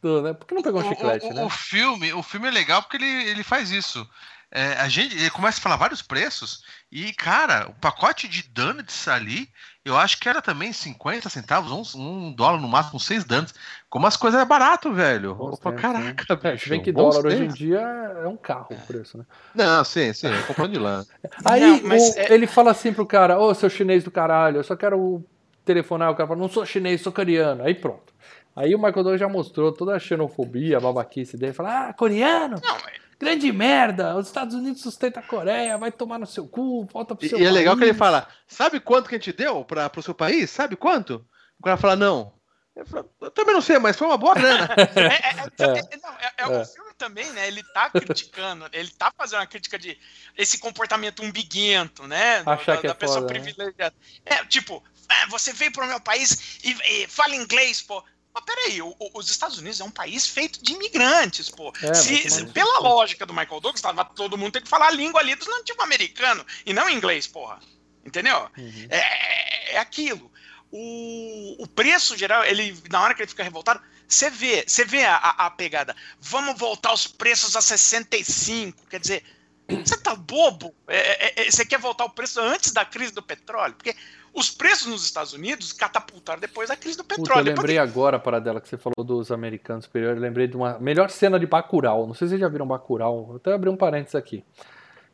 do 0.00 0.22
né? 0.22 0.32
Por 0.34 0.46
que 0.46 0.54
não 0.54 0.62
pegou 0.62 0.80
um 0.82 0.86
O- 0.86 0.88
chiclete, 0.88 1.26
o, 1.26 1.34
né? 1.34 1.44
o 1.44 1.48
filme, 1.50 2.12
o 2.12 2.22
filme 2.22 2.48
é 2.48 2.50
legal 2.50 2.82
porque 2.82 2.96
ele, 2.96 3.06
ele 3.30 3.42
faz 3.42 3.70
isso. 3.70 4.08
É, 4.54 4.74
a 4.74 4.86
gente, 4.88 5.16
ele 5.16 5.30
começa 5.30 5.58
a 5.58 5.62
falar 5.62 5.76
vários 5.76 6.02
preços 6.02 6.62
e, 6.90 7.12
cara, 7.14 7.68
o 7.70 7.74
pacote 7.74 8.28
de 8.28 8.42
donuts 8.42 9.08
ali, 9.08 9.48
eu 9.84 9.96
acho 9.96 10.18
que 10.18 10.28
era 10.28 10.40
também 10.40 10.72
50 10.72 11.28
centavos, 11.28 11.94
um, 11.94 12.00
um 12.00 12.32
dólar 12.32 12.60
no 12.60 12.68
máximo, 12.68 13.00
seis 13.00 13.24
donuts. 13.24 13.54
Como 13.90 14.06
as 14.06 14.16
coisas 14.16 14.40
é 14.40 14.44
barato, 14.44 14.92
velho. 14.92 15.34
Bons 15.34 15.54
Opa, 15.58 15.70
tempos, 15.70 15.82
caraca, 15.82 16.38
É, 16.48 16.68
bem 16.68 16.80
que 16.82 16.92
dólar 16.92 17.26
hoje 17.26 17.44
em 17.44 17.48
dia 17.48 17.80
é 17.80 18.26
um 18.28 18.36
carro 18.36 18.68
o 18.70 18.86
preço, 18.86 19.18
né? 19.18 19.24
Não, 19.54 19.84
sim, 19.84 20.12
sim, 20.12 20.28
eu 20.28 20.42
comprando 20.44 20.72
de 20.72 20.78
lã. 20.78 21.04
Aí 21.44 21.60
Não, 21.60 21.82
mas 21.88 22.10
o- 22.14 22.18
é- 22.18 22.32
ele 22.32 22.46
fala 22.46 22.70
assim 22.70 22.92
pro 22.92 23.04
cara, 23.06 23.38
ô 23.38 23.52
seu 23.54 23.68
chinês 23.68 24.04
do 24.04 24.10
caralho, 24.10 24.58
eu 24.58 24.64
só 24.64 24.76
quero 24.76 25.24
telefonar, 25.64 26.10
o 26.10 26.14
cara 26.14 26.28
fala, 26.28 26.40
não 26.40 26.48
sou 26.48 26.64
chinês, 26.64 27.00
sou 27.00 27.12
coreano. 27.12 27.62
Aí 27.64 27.74
pronto. 27.74 28.12
Aí 28.54 28.74
o 28.74 28.78
Michael 28.78 28.94
Douglas 28.94 29.20
já 29.20 29.28
mostrou 29.28 29.72
toda 29.72 29.96
a 29.96 29.98
xenofobia, 29.98 30.76
a 30.76 30.80
babaquice 30.80 31.36
dele, 31.36 31.52
fala, 31.54 31.88
ah, 31.88 31.92
coreano, 31.92 32.60
Não, 32.62 32.74
mas- 32.84 33.01
grande 33.22 33.52
merda, 33.52 34.16
os 34.16 34.26
Estados 34.26 34.54
Unidos 34.54 34.82
sustentam 34.82 35.22
a 35.22 35.26
Coreia, 35.26 35.78
vai 35.78 35.92
tomar 35.92 36.18
no 36.18 36.26
seu 36.26 36.46
cu, 36.48 36.84
volta 36.86 37.14
pro 37.14 37.24
E, 37.24 37.28
seu 37.28 37.38
e 37.38 37.44
é 37.44 37.50
legal 37.50 37.76
que 37.76 37.84
ele 37.84 37.90
país." 37.92 37.98
fala: 37.98 38.28
sabe 38.46 38.80
quanto 38.80 39.08
que 39.08 39.14
a 39.14 39.18
gente 39.18 39.32
deu 39.32 39.64
para 39.64 39.88
pro 39.88 40.02
seu 40.02 40.14
país? 40.14 40.50
Sabe 40.50 40.74
quanto? 40.76 41.24
O 41.58 41.62
cara 41.62 41.76
fala: 41.76 41.96
não. 41.96 42.34
Eu, 42.74 42.86
falo, 42.86 43.10
eu 43.20 43.30
também 43.30 43.52
não 43.54 43.60
sei, 43.60 43.78
mas 43.78 43.96
foi 43.98 44.06
uma 44.06 44.16
boa 44.16 44.34
grana. 44.34 44.66
É, 44.96 45.02
é- 45.02 45.76
é- 45.76 45.78
é- 45.78 45.96
não, 46.02 46.10
é- 46.18 46.32
é 46.38 46.42
É. 46.42 46.62
O 46.62 46.64
filme 46.64 46.94
também, 46.96 47.30
né? 47.32 47.46
Ele 47.46 47.62
tá 47.74 47.90
criticando, 47.90 48.66
ele 48.72 48.88
tá 48.90 49.12
fazendo 49.16 49.40
uma 49.40 49.46
crítica 49.46 49.78
de 49.78 49.98
esse 50.38 50.56
comportamento 50.58 51.22
umbiguento, 51.22 52.06
né? 52.06 52.42
Achar 52.46 52.76
da, 52.76 52.80
que 52.80 52.86
é 52.86 52.90
da 52.90 52.94
pessoa 52.94 53.20
foda, 53.20 53.34
né? 53.34 53.40
privilegiada. 53.40 53.94
É, 54.24 54.36
tipo, 54.46 54.82
ah, 55.08 55.26
você 55.28 55.52
veio 55.52 55.70
pro 55.70 55.86
meu 55.86 56.00
país 56.00 56.60
e, 56.64 56.72
e 57.02 57.06
fala 57.08 57.34
inglês, 57.36 57.82
pô. 57.82 58.02
Mas 58.34 58.44
peraí, 58.44 58.80
o- 58.80 58.94
o- 58.98 59.10
os 59.18 59.28
Estados 59.30 59.58
Unidos 59.58 59.80
é 59.80 59.84
um 59.84 59.90
país 59.90 60.26
feito 60.26 60.62
de 60.62 60.72
imigrantes, 60.72 61.50
pô. 61.50 61.72
É, 61.82 61.94
Se- 61.94 62.30
se- 62.30 62.46
pela 62.46 62.78
lógica 62.80 63.26
do 63.26 63.32
Michael 63.34 63.60
Douglas, 63.60 63.80
tava, 63.82 64.04
todo 64.04 64.38
mundo 64.38 64.52
tem 64.52 64.62
que 64.62 64.68
falar 64.68 64.88
a 64.88 64.90
língua 64.90 65.20
ali 65.20 65.34
dos 65.34 65.46
nativos 65.48 65.82
americanos 65.84 66.44
e 66.64 66.72
não 66.72 66.88
inglês, 66.88 67.26
porra. 67.26 67.60
Entendeu? 68.04 68.50
Uhum. 68.56 68.86
É, 68.90 69.74
é 69.74 69.78
aquilo. 69.78 70.32
O, 70.70 71.62
o 71.62 71.66
preço 71.68 72.16
geral, 72.16 72.44
ele 72.44 72.76
na 72.90 73.02
hora 73.02 73.14
que 73.14 73.20
ele 73.22 73.28
fica 73.28 73.42
revoltado, 73.44 73.80
você 74.08 74.30
vê, 74.30 74.64
você 74.66 74.84
vê 74.84 75.04
a, 75.04 75.16
a- 75.16 75.46
a 75.46 75.50
pegada. 75.50 75.94
Vamos 76.18 76.58
voltar 76.58 76.92
os 76.94 77.06
preços 77.06 77.54
a 77.56 77.60
65. 77.62 78.86
Quer 78.88 78.98
dizer, 79.00 79.24
você 79.68 79.96
tá 79.96 80.14
bobo? 80.14 80.74
É, 80.88 81.42
é, 81.42 81.46
é, 81.46 81.50
você 81.50 81.64
quer 81.64 81.78
voltar 81.78 82.04
o 82.04 82.10
preço 82.10 82.40
antes 82.40 82.72
da 82.72 82.84
crise 82.84 83.12
do 83.14 83.22
petróleo? 83.22 83.74
Porque 83.74 83.94
os 84.34 84.50
preços 84.50 84.86
nos 84.86 85.04
Estados 85.04 85.32
Unidos 85.32 85.72
catapultaram 85.72 86.40
depois 86.40 86.68
da 86.68 86.76
crise 86.76 86.96
do 86.96 87.04
Puta, 87.04 87.14
eu 87.14 87.22
petróleo. 87.24 87.44
Depois 87.44 87.58
lembrei 87.58 87.78
agora, 87.78 88.18
para 88.18 88.38
dela 88.40 88.60
que 88.60 88.68
você 88.68 88.76
falou 88.78 89.04
dos 89.04 89.30
americanos 89.30 89.84
superiores, 89.84 90.16
eu 90.16 90.22
lembrei 90.22 90.46
de 90.46 90.56
uma 90.56 90.78
melhor 90.78 91.10
cena 91.10 91.38
de 91.38 91.46
Bacurau. 91.46 92.06
Não 92.06 92.14
sei 92.14 92.26
se 92.26 92.30
vocês 92.30 92.40
já 92.40 92.48
viram 92.48 92.66
Bacurau, 92.66 93.26
vou 93.26 93.36
até 93.36 93.52
abrir 93.52 93.70
um 93.70 93.76
parênteses 93.76 94.14
aqui. 94.14 94.44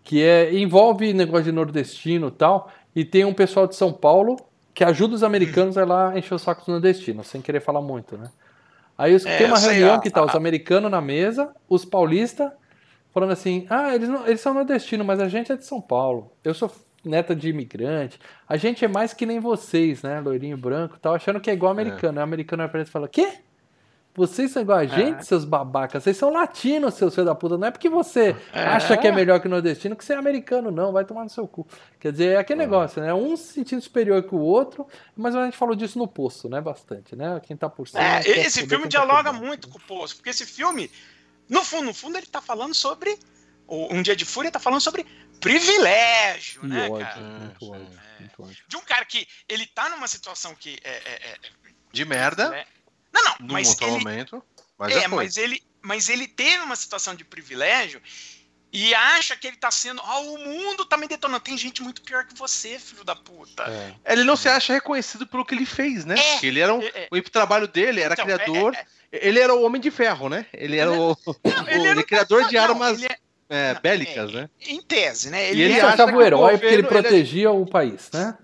Que 0.04 0.22
é, 0.22 0.52
envolve 0.54 1.12
negócio 1.12 1.44
de 1.44 1.52
nordestino 1.52 2.28
e 2.28 2.32
tal, 2.32 2.70
e 2.94 3.04
tem 3.04 3.24
um 3.24 3.34
pessoal 3.34 3.66
de 3.66 3.76
São 3.76 3.92
Paulo 3.92 4.36
que 4.72 4.82
ajuda 4.84 5.14
os 5.14 5.22
americanos 5.24 5.76
a 5.76 5.82
ir 5.82 5.86
lá 5.86 6.16
encher 6.18 6.34
o 6.34 6.38
saco 6.38 6.60
dos 6.60 6.68
nordestinos, 6.68 7.26
sem 7.26 7.42
querer 7.42 7.60
falar 7.60 7.80
muito, 7.82 8.16
né? 8.16 8.30
Aí 8.96 9.14
os- 9.14 9.26
É, 9.26 9.36
tem 9.38 9.46
uma 9.48 9.56
sei, 9.56 9.74
reunião 9.74 9.96
a- 9.96 10.00
que 10.00 10.08
tá 10.10 10.24
os 10.24 10.34
a- 10.34 10.36
americanos 10.38 10.90
na 10.90 11.00
mesa, 11.00 11.52
os 11.68 11.84
paulistas 11.84 12.50
falando 13.18 13.32
assim: 13.32 13.66
ah, 13.68 13.94
eles, 13.94 14.08
não, 14.08 14.26
eles 14.26 14.40
são 14.40 14.54
nordestinos, 14.54 15.06
mas 15.06 15.20
a 15.20 15.28
gente 15.28 15.50
é 15.50 15.56
de 15.56 15.64
São 15.64 15.80
Paulo. 15.80 16.32
Eu 16.44 16.54
sou 16.54 16.70
neta 17.04 17.34
de 17.34 17.48
imigrante. 17.48 18.18
A 18.48 18.56
gente 18.56 18.84
é 18.84 18.88
mais 18.88 19.12
que 19.12 19.26
nem 19.26 19.40
vocês, 19.40 20.02
né? 20.02 20.20
Loirinho 20.20 20.56
branco 20.56 20.98
tal, 21.00 21.14
achando 21.14 21.40
que 21.40 21.50
é 21.50 21.52
igual 21.52 21.72
americano. 21.72 22.18
Aí 22.18 22.22
o 22.22 22.24
americano 22.24 22.70
eles 22.72 22.88
e 22.88 22.92
fala: 22.92 23.08
quê? 23.08 23.40
Vocês 24.14 24.50
são 24.50 24.62
igual 24.62 24.78
a 24.78 24.84
gente, 24.84 25.24
seus 25.24 25.44
babacas. 25.44 26.02
Vocês 26.02 26.16
são 26.16 26.32
latinos, 26.32 26.94
seus 26.94 27.14
filhos 27.14 27.26
da 27.26 27.36
puta. 27.36 27.56
Não 27.56 27.68
é 27.68 27.70
porque 27.70 27.88
você 27.88 28.34
acha 28.52 28.96
que 28.96 29.06
é 29.06 29.12
melhor 29.12 29.38
que 29.38 29.46
o 29.46 29.50
nordestino 29.50 29.94
que 29.94 30.04
você 30.04 30.12
é 30.12 30.16
americano, 30.16 30.72
não. 30.72 30.90
Vai 30.90 31.04
tomar 31.04 31.22
no 31.22 31.30
seu 31.30 31.46
cu. 31.46 31.64
Quer 32.00 32.10
dizer, 32.10 32.32
é 32.32 32.36
aquele 32.36 32.58
negócio, 32.58 33.00
né? 33.00 33.14
Um 33.14 33.36
se 33.36 33.52
sentindo 33.52 33.80
superior 33.80 34.20
que 34.24 34.34
o 34.34 34.40
outro, 34.40 34.88
mas 35.16 35.36
a 35.36 35.44
gente 35.44 35.56
falou 35.56 35.76
disso 35.76 36.00
no 36.00 36.08
poço, 36.08 36.48
né? 36.48 36.60
Bastante, 36.60 37.14
né? 37.14 37.40
Quem 37.44 37.56
tá 37.56 37.68
por 37.68 37.86
cima. 37.86 38.02
É, 38.02 38.20
quer 38.20 38.38
esse 38.38 38.66
filme 38.66 38.84
tá 38.84 38.88
dialoga 38.88 39.30
baixo. 39.30 39.46
muito 39.46 39.68
com 39.68 39.78
o 39.78 39.82
Poço, 39.82 40.16
porque 40.16 40.30
esse 40.30 40.44
filme, 40.44 40.90
no 41.48 41.64
fundo, 41.64 41.86
no 41.86 41.94
fundo, 41.94 42.16
ele 42.18 42.26
tá 42.26 42.40
falando 42.40 42.74
sobre. 42.74 43.18
Um 43.70 44.00
Dia 44.00 44.16
de 44.16 44.24
Fúria 44.24 44.50
tá 44.50 44.58
falando 44.58 44.80
sobre 44.80 45.04
privilégio, 45.40 46.62
Que 46.62 46.66
né, 46.68 46.88
ódio, 46.88 47.06
cara? 47.06 47.20
muito 47.20 47.64
É, 47.64 47.68
ódio, 47.78 48.00
muito 48.20 48.42
ódio. 48.42 48.64
De 48.66 48.76
um 48.76 48.80
cara 48.80 49.04
que 49.04 49.28
ele 49.46 49.66
tá 49.66 49.90
numa 49.90 50.08
situação 50.08 50.54
que 50.54 50.78
é. 50.82 50.90
é- 50.90 51.30
é- 51.32 51.38
De 51.92 52.04
merda, 52.04 52.56
é- 52.56 52.66
Não, 53.12 53.22
não, 53.24 53.36
num 53.40 53.52
mas 53.52 53.68
outro 53.68 53.86
ele, 53.86 53.98
momento. 53.98 54.42
Mas 54.78 54.96
é, 54.96 55.08
mas 55.08 55.36
ele, 55.36 55.62
mas 55.82 56.08
ele 56.08 56.26
teve 56.28 56.62
uma 56.62 56.76
situação 56.76 57.14
de 57.14 57.24
privilégio 57.24 58.00
e 58.72 58.94
acha 58.94 59.36
que 59.36 59.46
ele 59.46 59.56
tá 59.56 59.70
sendo. 59.70 60.00
Ah, 60.04 60.18
o 60.20 60.38
mundo 60.38 60.84
tá 60.84 60.96
me 60.96 61.08
detonando. 61.08 61.40
Tem 61.40 61.56
gente 61.56 61.82
muito 61.82 62.02
pior 62.02 62.24
que 62.26 62.34
você, 62.36 62.78
filho 62.78 63.02
da 63.04 63.16
puta. 63.16 63.62
É. 63.64 64.12
Ele 64.12 64.24
não 64.24 64.36
se 64.36 64.48
acha 64.48 64.72
reconhecido 64.74 65.26
pelo 65.26 65.44
que 65.44 65.54
ele 65.54 65.64
fez, 65.66 66.04
né? 66.04 66.14
É. 66.18 66.32
Porque 66.32 66.46
ele 66.46 66.60
era 66.60 66.74
um, 66.74 66.82
É, 66.82 66.92
é. 66.94 67.08
o 67.10 67.22
trabalho 67.22 67.66
dele 67.68 68.00
era 68.00 68.14
Então, 68.14 68.24
criador. 68.24 68.74
é- 68.74 68.86
Ele 69.10 69.40
era 69.40 69.54
o 69.54 69.62
Homem 69.62 69.80
de 69.80 69.90
Ferro, 69.90 70.28
né? 70.28 70.44
Ele 70.52 70.76
era 70.76 70.92
o, 70.92 71.16
Não, 71.26 71.64
o- 71.64 71.68
ele 71.70 71.86
era 71.88 71.98
um 71.98 72.02
criador 72.02 72.46
de 72.46 72.58
armas 72.58 73.02
é- 73.02 73.16
é, 73.48 73.72
não, 73.74 73.80
bélicas, 73.80 74.30
é, 74.30 74.34
né? 74.34 74.50
Em 74.66 74.82
tese, 74.82 75.30
né? 75.30 75.46
E 75.46 75.50
Ele, 75.52 75.62
Ele 75.62 75.72
ele 75.72 75.80
é, 75.80 75.82
achava 75.82 76.04
o 76.04 76.06
que 76.14 76.18
o 76.18 76.22
herói 76.22 76.50
porque 76.58 76.66
ele 76.66 76.82
governo, 76.82 76.98
ele 76.98 77.06
é- 77.06 77.10
protegia 77.10 77.50
o 77.50 77.64
país, 77.64 78.10
né? 78.12 78.36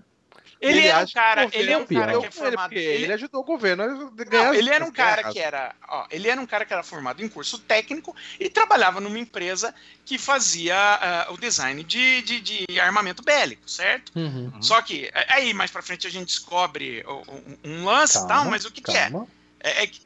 Ele 0.61 0.87
era 0.87 1.03
um 1.03 1.07
cara. 1.07 1.49
Ele 1.51 1.71
é 1.71 1.77
um 1.77 1.85
cara 1.85 2.11
que 2.11 2.17
é 2.17 2.27
ele, 2.27 2.31
formado. 2.31 2.73
ele- 2.73 3.03
Ele 3.03 3.13
ajudou 3.13 3.41
o 3.41 3.43
governo 3.43 3.83
a 3.83 3.87
Não, 3.87 4.09
ganhar 4.11 4.55
ele 4.55 4.69
as 4.69 4.75
era 4.75 4.85
um 4.85 4.91
cara 4.91 5.15
guerras. 5.17 5.33
que 5.33 5.39
era, 5.39 5.75
ó, 5.87 6.05
ele 6.09 6.27
era 6.29 6.39
um 6.41 6.45
cara 6.45 6.65
que 6.65 6.73
era 6.73 6.83
formado 6.83 7.23
em 7.23 7.27
curso 7.29 7.59
técnico 7.59 8.15
e 8.39 8.49
trabalhava 8.49 8.99
numa 8.99 9.19
empresa 9.19 9.73
que 10.05 10.17
fazia 10.17 10.75
ah, 10.77 11.27
o 11.31 11.37
design 11.37 11.83
de, 11.83 12.21
de, 12.21 12.39
de 12.67 12.79
armamento 12.79 13.23
bélico, 13.23 13.69
certo? 13.69 14.11
Uhum. 14.15 14.51
Só 14.61 14.81
que 14.81 15.11
aí 15.27 15.53
mais 15.53 15.71
pra 15.71 15.81
frente 15.81 16.07
a 16.07 16.09
gente 16.09 16.27
descobre 16.27 17.03
um, 17.63 17.71
um 17.71 17.85
lance 17.85 18.17
e 18.17 18.27
tal, 18.27 18.45
mas 18.45 18.65
o 18.65 18.71
que, 18.71 18.81
que 18.81 18.91
é? 18.91 19.09
calma. 19.09 19.27
É, 19.59 19.83
é 19.83 19.87
que 19.87 20.01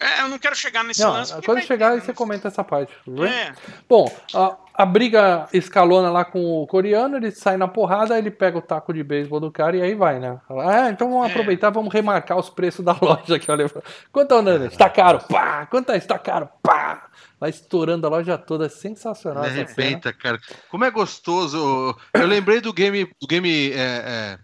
É, 0.00 0.22
eu 0.22 0.28
não 0.28 0.38
quero 0.38 0.54
chegar 0.54 0.84
nesse 0.84 1.02
Não, 1.02 1.10
lance. 1.12 1.34
quando 1.44 1.60
chegar 1.62 1.88
ter, 1.88 1.94
aí 1.94 2.00
você 2.00 2.08
né? 2.08 2.14
comenta 2.14 2.48
essa 2.48 2.62
parte. 2.62 2.92
tudo 3.04 3.22
bem? 3.22 3.32
É. 3.32 3.52
Bom, 3.88 4.10
a, 4.32 4.56
a 4.74 4.86
briga 4.86 5.48
escalona 5.52 6.08
lá 6.10 6.24
com 6.24 6.62
o 6.62 6.66
coreano, 6.66 7.16
ele 7.16 7.30
sai 7.32 7.56
na 7.56 7.66
porrada, 7.66 8.16
ele 8.16 8.30
pega 8.30 8.58
o 8.58 8.62
taco 8.62 8.92
de 8.94 9.02
beisebol 9.02 9.40
do 9.40 9.50
cara 9.50 9.76
e 9.76 9.82
aí 9.82 9.94
vai, 9.94 10.20
né? 10.20 10.38
Ah, 10.48 10.88
então 10.88 11.10
vamos 11.10 11.26
É. 11.26 11.30
aproveitar, 11.30 11.70
vamos 11.70 11.92
remarcar 11.92 12.38
os 12.38 12.48
preços 12.48 12.84
da 12.84 12.92
loja 13.02 13.36
aqui, 13.36 13.50
olha. 13.50 13.68
Quanto 14.12 14.28
tá 14.28 14.36
o 14.36 14.42
Nana? 14.42 14.66
Está 14.66 14.88
caro, 14.88 15.18
pá! 15.28 15.66
Quanto 15.66 15.90
é? 15.90 15.96
Está 15.96 16.18
caro, 16.18 16.48
pá! 16.62 17.08
Vai 17.40 17.50
estourando 17.50 18.06
a 18.06 18.10
loja 18.10 18.36
toda, 18.36 18.66
é 18.66 18.68
sensacional 18.68 19.44
De 19.44 19.50
repente, 19.50 20.12
cara. 20.12 20.38
Como 20.70 20.84
é 20.84 20.90
gostoso. 20.90 21.96
Eu 22.12 22.26
lembrei 22.26 22.60
do 22.60 22.72
game. 22.72 23.08
Do 23.20 23.26
game 23.28 23.72
é, 23.72 23.76
é, 23.76 24.38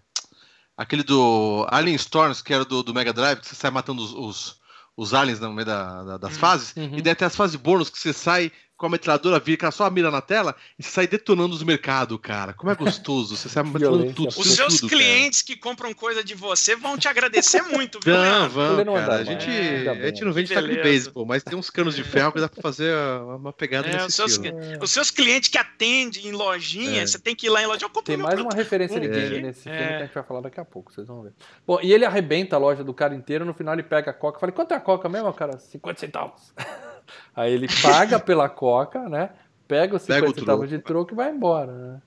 aquele 0.77 1.03
do 1.03 1.65
Alien 1.69 1.95
Storms, 1.95 2.41
que 2.41 2.53
era 2.53 2.63
do, 2.63 2.81
do 2.83 2.93
Mega 2.93 3.11
Drive, 3.11 3.39
que 3.39 3.47
você 3.47 3.55
sai 3.55 3.69
matando 3.69 4.01
os, 4.01 4.13
os, 4.13 4.59
os 4.97 5.13
aliens 5.13 5.39
no 5.39 5.51
meio 5.53 5.65
da- 5.65 6.03
da- 6.03 6.17
das 6.17 6.37
fases. 6.37 6.73
Uhum. 6.75 6.97
E 6.97 7.01
daí 7.01 7.15
tem 7.15 7.25
as 7.25 7.35
fases 7.35 7.55
bônus 7.55 7.89
que 7.89 7.99
você 7.99 8.13
sai 8.13 8.51
com 8.77 8.87
a 8.87 8.89
metralhadora, 8.89 9.39
vira 9.39 9.71
só 9.71 9.85
a 9.85 9.89
mira 9.89 10.11
na 10.11 10.21
tela 10.21 10.55
e 10.77 10.83
você 10.83 10.89
sai 10.89 11.07
detonando 11.07 11.55
os 11.55 11.63
mercados, 11.63 12.17
cara. 12.21 12.53
Como 12.53 12.69
é 12.71 12.75
gostoso. 12.75 13.35
Você 13.37 13.47
sai 13.47 13.63
detonando 13.63 14.11
tudo. 14.13 14.27
Os 14.29 14.35
tudo, 14.35 14.47
seus 14.49 14.79
tudo, 14.81 14.89
clientes 14.89 15.41
que 15.41 15.55
compram 15.55 15.93
coisa 15.93 16.23
de 16.23 16.35
você 16.35 16.75
vão 16.75 16.97
te 16.97 17.07
agradecer 17.07 17.61
muito, 17.71 17.99
viu, 18.03 18.13
Cara. 18.13 18.47
Vão, 18.49 18.83
não 18.83 18.93
cara. 18.95 19.03
anda 19.05 19.15
A 19.15 19.23
gente. 19.23 19.49
Ainda 19.49 19.91
a 19.91 20.05
gente 20.07 20.23
não 20.25 20.33
vende 20.33 20.53
taco 20.53 20.67
de 20.67 20.81
beisebol, 20.81 21.25
mas 21.25 21.41
tem 21.43 21.57
uns 21.57 21.69
canos 21.69 21.95
de 21.95 22.03
ferro 22.03 22.31
que 22.33 22.39
dá 22.39 22.49
pra 22.49 22.61
fazer 22.61 22.93
uma 23.37 23.53
pegada 23.53 23.87
É, 23.87 23.93
nesse 23.93 24.07
os 24.07 24.15
seus, 24.15 24.31
estilo. 24.33 24.57
os 24.81 24.91
seus 24.91 25.09
clientes 25.11 25.49
que 25.49 25.57
atendem 25.57 26.27
em 26.27 26.31
lojinha, 26.31 27.01
É. 27.03 27.07
você 27.07 27.17
tem 27.17 27.35
que 27.35 27.47
ir 27.47 27.49
lá 27.49 27.61
em 27.61 27.65
loja. 27.67 27.85
Eu 27.85 28.01
Tem 28.03 28.17
mais 28.17 28.35
produto. 28.35 28.51
uma 28.53 28.57
referência 28.57 28.99
de 28.99 29.07
É. 29.07 29.09
game 29.09 29.41
nesse 29.41 29.61
filme 29.63 29.77
É. 29.77 29.87
que 29.87 29.93
a 29.93 29.99
gente 30.05 30.13
vai 30.13 30.23
falar 30.23 30.41
daqui 30.41 30.59
a 30.59 30.65
pouco, 30.65 30.91
vocês 30.93 31.07
vão 31.07 31.23
ver. 31.23 31.33
Bom, 31.65 31.79
e 31.81 31.93
ele 31.93 32.03
arrebenta 32.05 32.55
a 32.55 32.59
loja 32.59 32.83
do 32.83 32.93
cara 32.93 33.15
inteiro, 33.15 33.45
no 33.45 33.53
final 33.53 33.73
ele 33.73 33.83
pega 33.83 34.11
a 34.11 34.13
coca 34.13 34.37
e 34.37 34.39
fala, 34.41 34.51
quanto 34.51 34.73
é 34.73 34.75
a 34.77 34.79
coca 34.81 35.07
mesmo, 35.07 35.31
cara? 35.33 35.57
50 35.57 35.99
centavos. 35.99 36.53
Aí 37.35 37.53
ele 37.53 37.67
paga 37.81 38.19
pela 38.19 38.47
coca, 38.49 39.09
né? 39.09 39.29
Pega 39.67 39.95
os 39.95 40.03
50 40.03 40.21
Pega 40.21 40.31
o 40.31 40.39
centavos 40.39 40.69
de 40.69 40.79
troco 40.79 41.13
e 41.13 41.15
vai 41.15 41.31
embora, 41.31 41.71
né? 41.71 42.01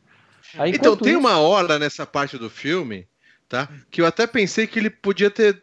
Aí, 0.57 0.71
Então, 0.71 0.97
tem 0.97 1.11
isso- 1.11 1.19
uma 1.21 1.39
hora 1.39 1.79
nessa 1.79 2.07
parte 2.07 2.39
do 2.39 2.49
filme, 2.49 3.07
tá? 3.49 3.69
Que 3.91 4.01
eu 4.01 4.07
até 4.07 4.27
pensei 4.27 4.67
que 4.67 4.79
ele 4.79 4.89
podia 4.89 5.31
ter, 5.31 5.59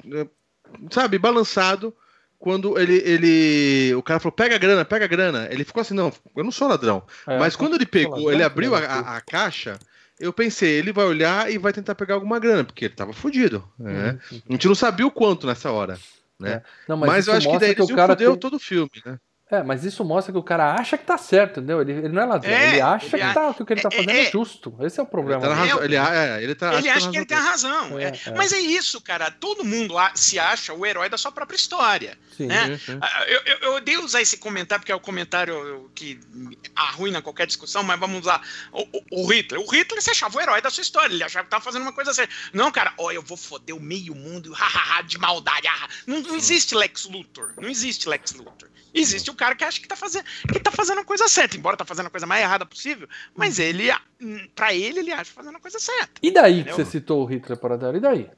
sabe, 0.91 1.17
balançado 1.17 1.95
quando 2.37 2.77
ele, 2.77 2.97
ele. 3.05 3.95
O 3.95 4.03
cara 4.03 4.19
falou, 4.19 4.33
pega 4.33 4.55
a 4.55 4.59
grana, 4.59 4.85
pega 4.85 5.05
a 5.05 5.07
grana. 5.07 5.47
Ele 5.49 5.63
ficou 5.63 5.81
assim, 5.81 5.93
não, 5.95 6.11
eu 6.35 6.43
não 6.43 6.51
sou 6.51 6.67
ladrão. 6.67 7.03
É, 7.27 7.39
Mas 7.39 7.55
quando 7.55 7.75
ele 7.75 7.85
pegou, 7.85 8.11
ladrão, 8.17 8.31
ele 8.33 8.43
abriu 8.43 8.75
a, 8.75 8.79
a- 8.79 9.17
a 9.17 9.21
caixa, 9.21 9.79
eu 10.19 10.31
pensei, 10.31 10.69
ele 10.77 10.91
vai 10.91 11.05
olhar 11.05 11.49
e 11.51 11.57
vai 11.57 11.73
tentar 11.73 11.95
pegar 11.95 12.15
alguma 12.15 12.37
grana, 12.39 12.63
porque 12.63 12.85
ele 12.85 12.93
tava 12.93 13.13
fudido. 13.13 13.63
né? 13.79 14.19
Uhum. 14.31 14.41
A 14.49 14.51
gente 14.51 14.67
não 14.67 14.75
sabia 14.75 15.07
o 15.07 15.11
quanto 15.11 15.47
nessa 15.47 15.71
hora. 15.71 15.97
Né? 16.39 16.61
Não, 16.87 16.97
Mas, 16.97 17.19
isso 17.21 17.31
eu 17.31 17.37
acho 17.37 17.49
que 17.49 17.57
daí 17.59 17.71
eles 17.71 17.89
o 17.89 17.95
cara 17.95 18.13
fudeu 18.13 18.31
tem- 18.31 18.39
todo 18.41 18.55
o 18.55 18.59
filme, 18.59 18.91
né? 19.05 19.17
É, 19.51 19.61
mas 19.61 19.83
isso 19.85 20.03
mostra 20.03 20.33
que 20.33 20.39
o 20.39 20.43
cara 20.43 20.73
acha 20.73 20.97
que 20.97 21.05
tá 21.05 21.19
certo, 21.19 21.59
entendeu? 21.59 21.79
Ele, 21.79 21.91
ele 21.91 22.09
não 22.09 22.23
é 22.23 22.25
ladrão, 22.25 22.51
É, 22.51 22.69
ele 22.69 22.81
acha 22.81 23.05
ele 23.15 23.27
que, 23.27 23.33
tá, 23.35 23.53
que 23.53 23.61
o 23.61 23.65
que 23.67 23.73
ele 23.73 23.81
tá 23.81 23.89
é, 23.91 23.95
fazendo 23.95 24.09
é, 24.09 24.21
é. 24.27 24.31
justo. 24.31 24.75
Esse 24.81 24.99
é 24.99 25.03
o 25.03 25.05
Ele 25.05 25.11
problema. 25.11 25.41
tá 25.41 25.49
na 25.49 25.55
dele. 25.55 25.67
razão. 25.69 25.83
Ele, 25.85 25.95
é, 25.95 26.43
ele 26.43 26.55
tá, 26.55 26.73
Ele 26.73 26.87
tá 26.87 26.93
acha 26.95 27.05
na 27.05 27.11
que 27.11 27.17
ele 27.17 27.25
tem 27.27 27.37
a 27.37 27.41
razão. 27.41 27.99
É, 27.99 28.03
é. 28.05 28.21
é. 28.25 28.31
Mas 28.35 28.51
é 28.51 28.59
isso, 28.59 28.99
cara. 29.01 29.29
Todo 29.29 29.63
mundo 29.63 29.99
a- 29.99 30.11
se 30.15 30.39
acha 30.39 30.73
o 30.73 30.83
herói 30.83 31.09
da 31.09 31.17
sua 31.17 31.31
própria 31.31 31.55
história. 31.55 32.17
Sim. 32.35 32.47
né? 32.47 32.75
Sim. 32.83 32.97
Ah, 32.99 33.23
Eu, 33.27 33.41
eu, 33.45 33.57
eu 33.59 33.75
odeio 33.75 34.03
usar 34.03 34.19
esse 34.21 34.35
comentário, 34.37 34.81
porque 34.81 34.91
é 34.91 34.95
o 34.95 34.99
comentário 34.99 35.91
que 35.93 36.19
arruina 36.75 37.21
qualquer 37.21 37.45
discussão, 37.45 37.83
mas 37.83 37.99
vamos 37.99 38.21
usar 38.21 38.41
o, 38.71 38.81
o- 38.81 39.23
o 39.23 39.27
Hitler. 39.31 39.61
O 39.61 39.67
Hitler 39.69 40.01
se 40.01 40.09
achava 40.09 40.37
o 40.37 40.41
herói 40.41 40.59
da 40.59 40.71
sua 40.71 40.81
história, 40.81 41.13
ele 41.13 41.23
achava 41.23 41.43
que 41.45 41.51
tava 41.51 41.63
fazendo 41.63 41.83
uma 41.83 41.93
coisa 41.93 42.11
certa. 42.15 42.33
Não, 42.51 42.71
cara, 42.71 42.93
ó, 42.97 43.11
eu 43.11 43.21
vou 43.21 43.37
foder 43.37 43.75
o 43.75 43.79
meio 43.79 44.15
mundo, 44.15 44.51
hahaha, 44.57 45.03
de 45.03 45.19
maldade. 45.19 45.67
ah, 45.67 45.87
não, 46.07 46.19
não 46.21 46.35
existe 46.35 46.73
Lex 46.75 47.05
Luthor, 47.05 47.53
não 47.61 47.69
existe 47.69 48.09
Lex 48.09 48.33
Luthor. 48.33 48.69
Existe 48.95 49.29
o 49.29 49.35
cara 49.35 49.55
que 49.55 49.63
acha 49.63 49.81
que 49.81 49.87
tá 49.87 49.95
fazendo, 49.95 50.25
que 50.51 50.59
tá 50.59 50.71
fazendo 50.71 51.01
a 51.01 51.03
coisa 51.03 51.27
certa, 51.27 51.57
embora 51.57 51.75
tá 51.75 51.83
fazendo 51.83 52.07
a 52.07 52.09
coisa 52.09 52.25
mais 52.25 52.41
errada 52.41 52.65
possível, 52.65 53.07
mas 53.35 53.59
ele, 53.59 53.91
hum, 54.21 54.47
pra 54.55 54.73
ele, 54.73 54.99
ele 54.99 55.11
acha 55.11 55.31
fazendo 55.33 55.57
a 55.57 55.59
coisa 55.59 55.77
certa. 55.79 56.13
E 56.23 56.31
daí 56.31 56.55
que 56.55 56.59
Entendeu? 56.61 56.75
você 56.77 56.85
citou 56.85 57.21
o 57.21 57.25
Hitler 57.25 57.57
para 57.57 57.77
dela? 57.77 57.97
E 57.97 57.99
daí? 57.99 58.29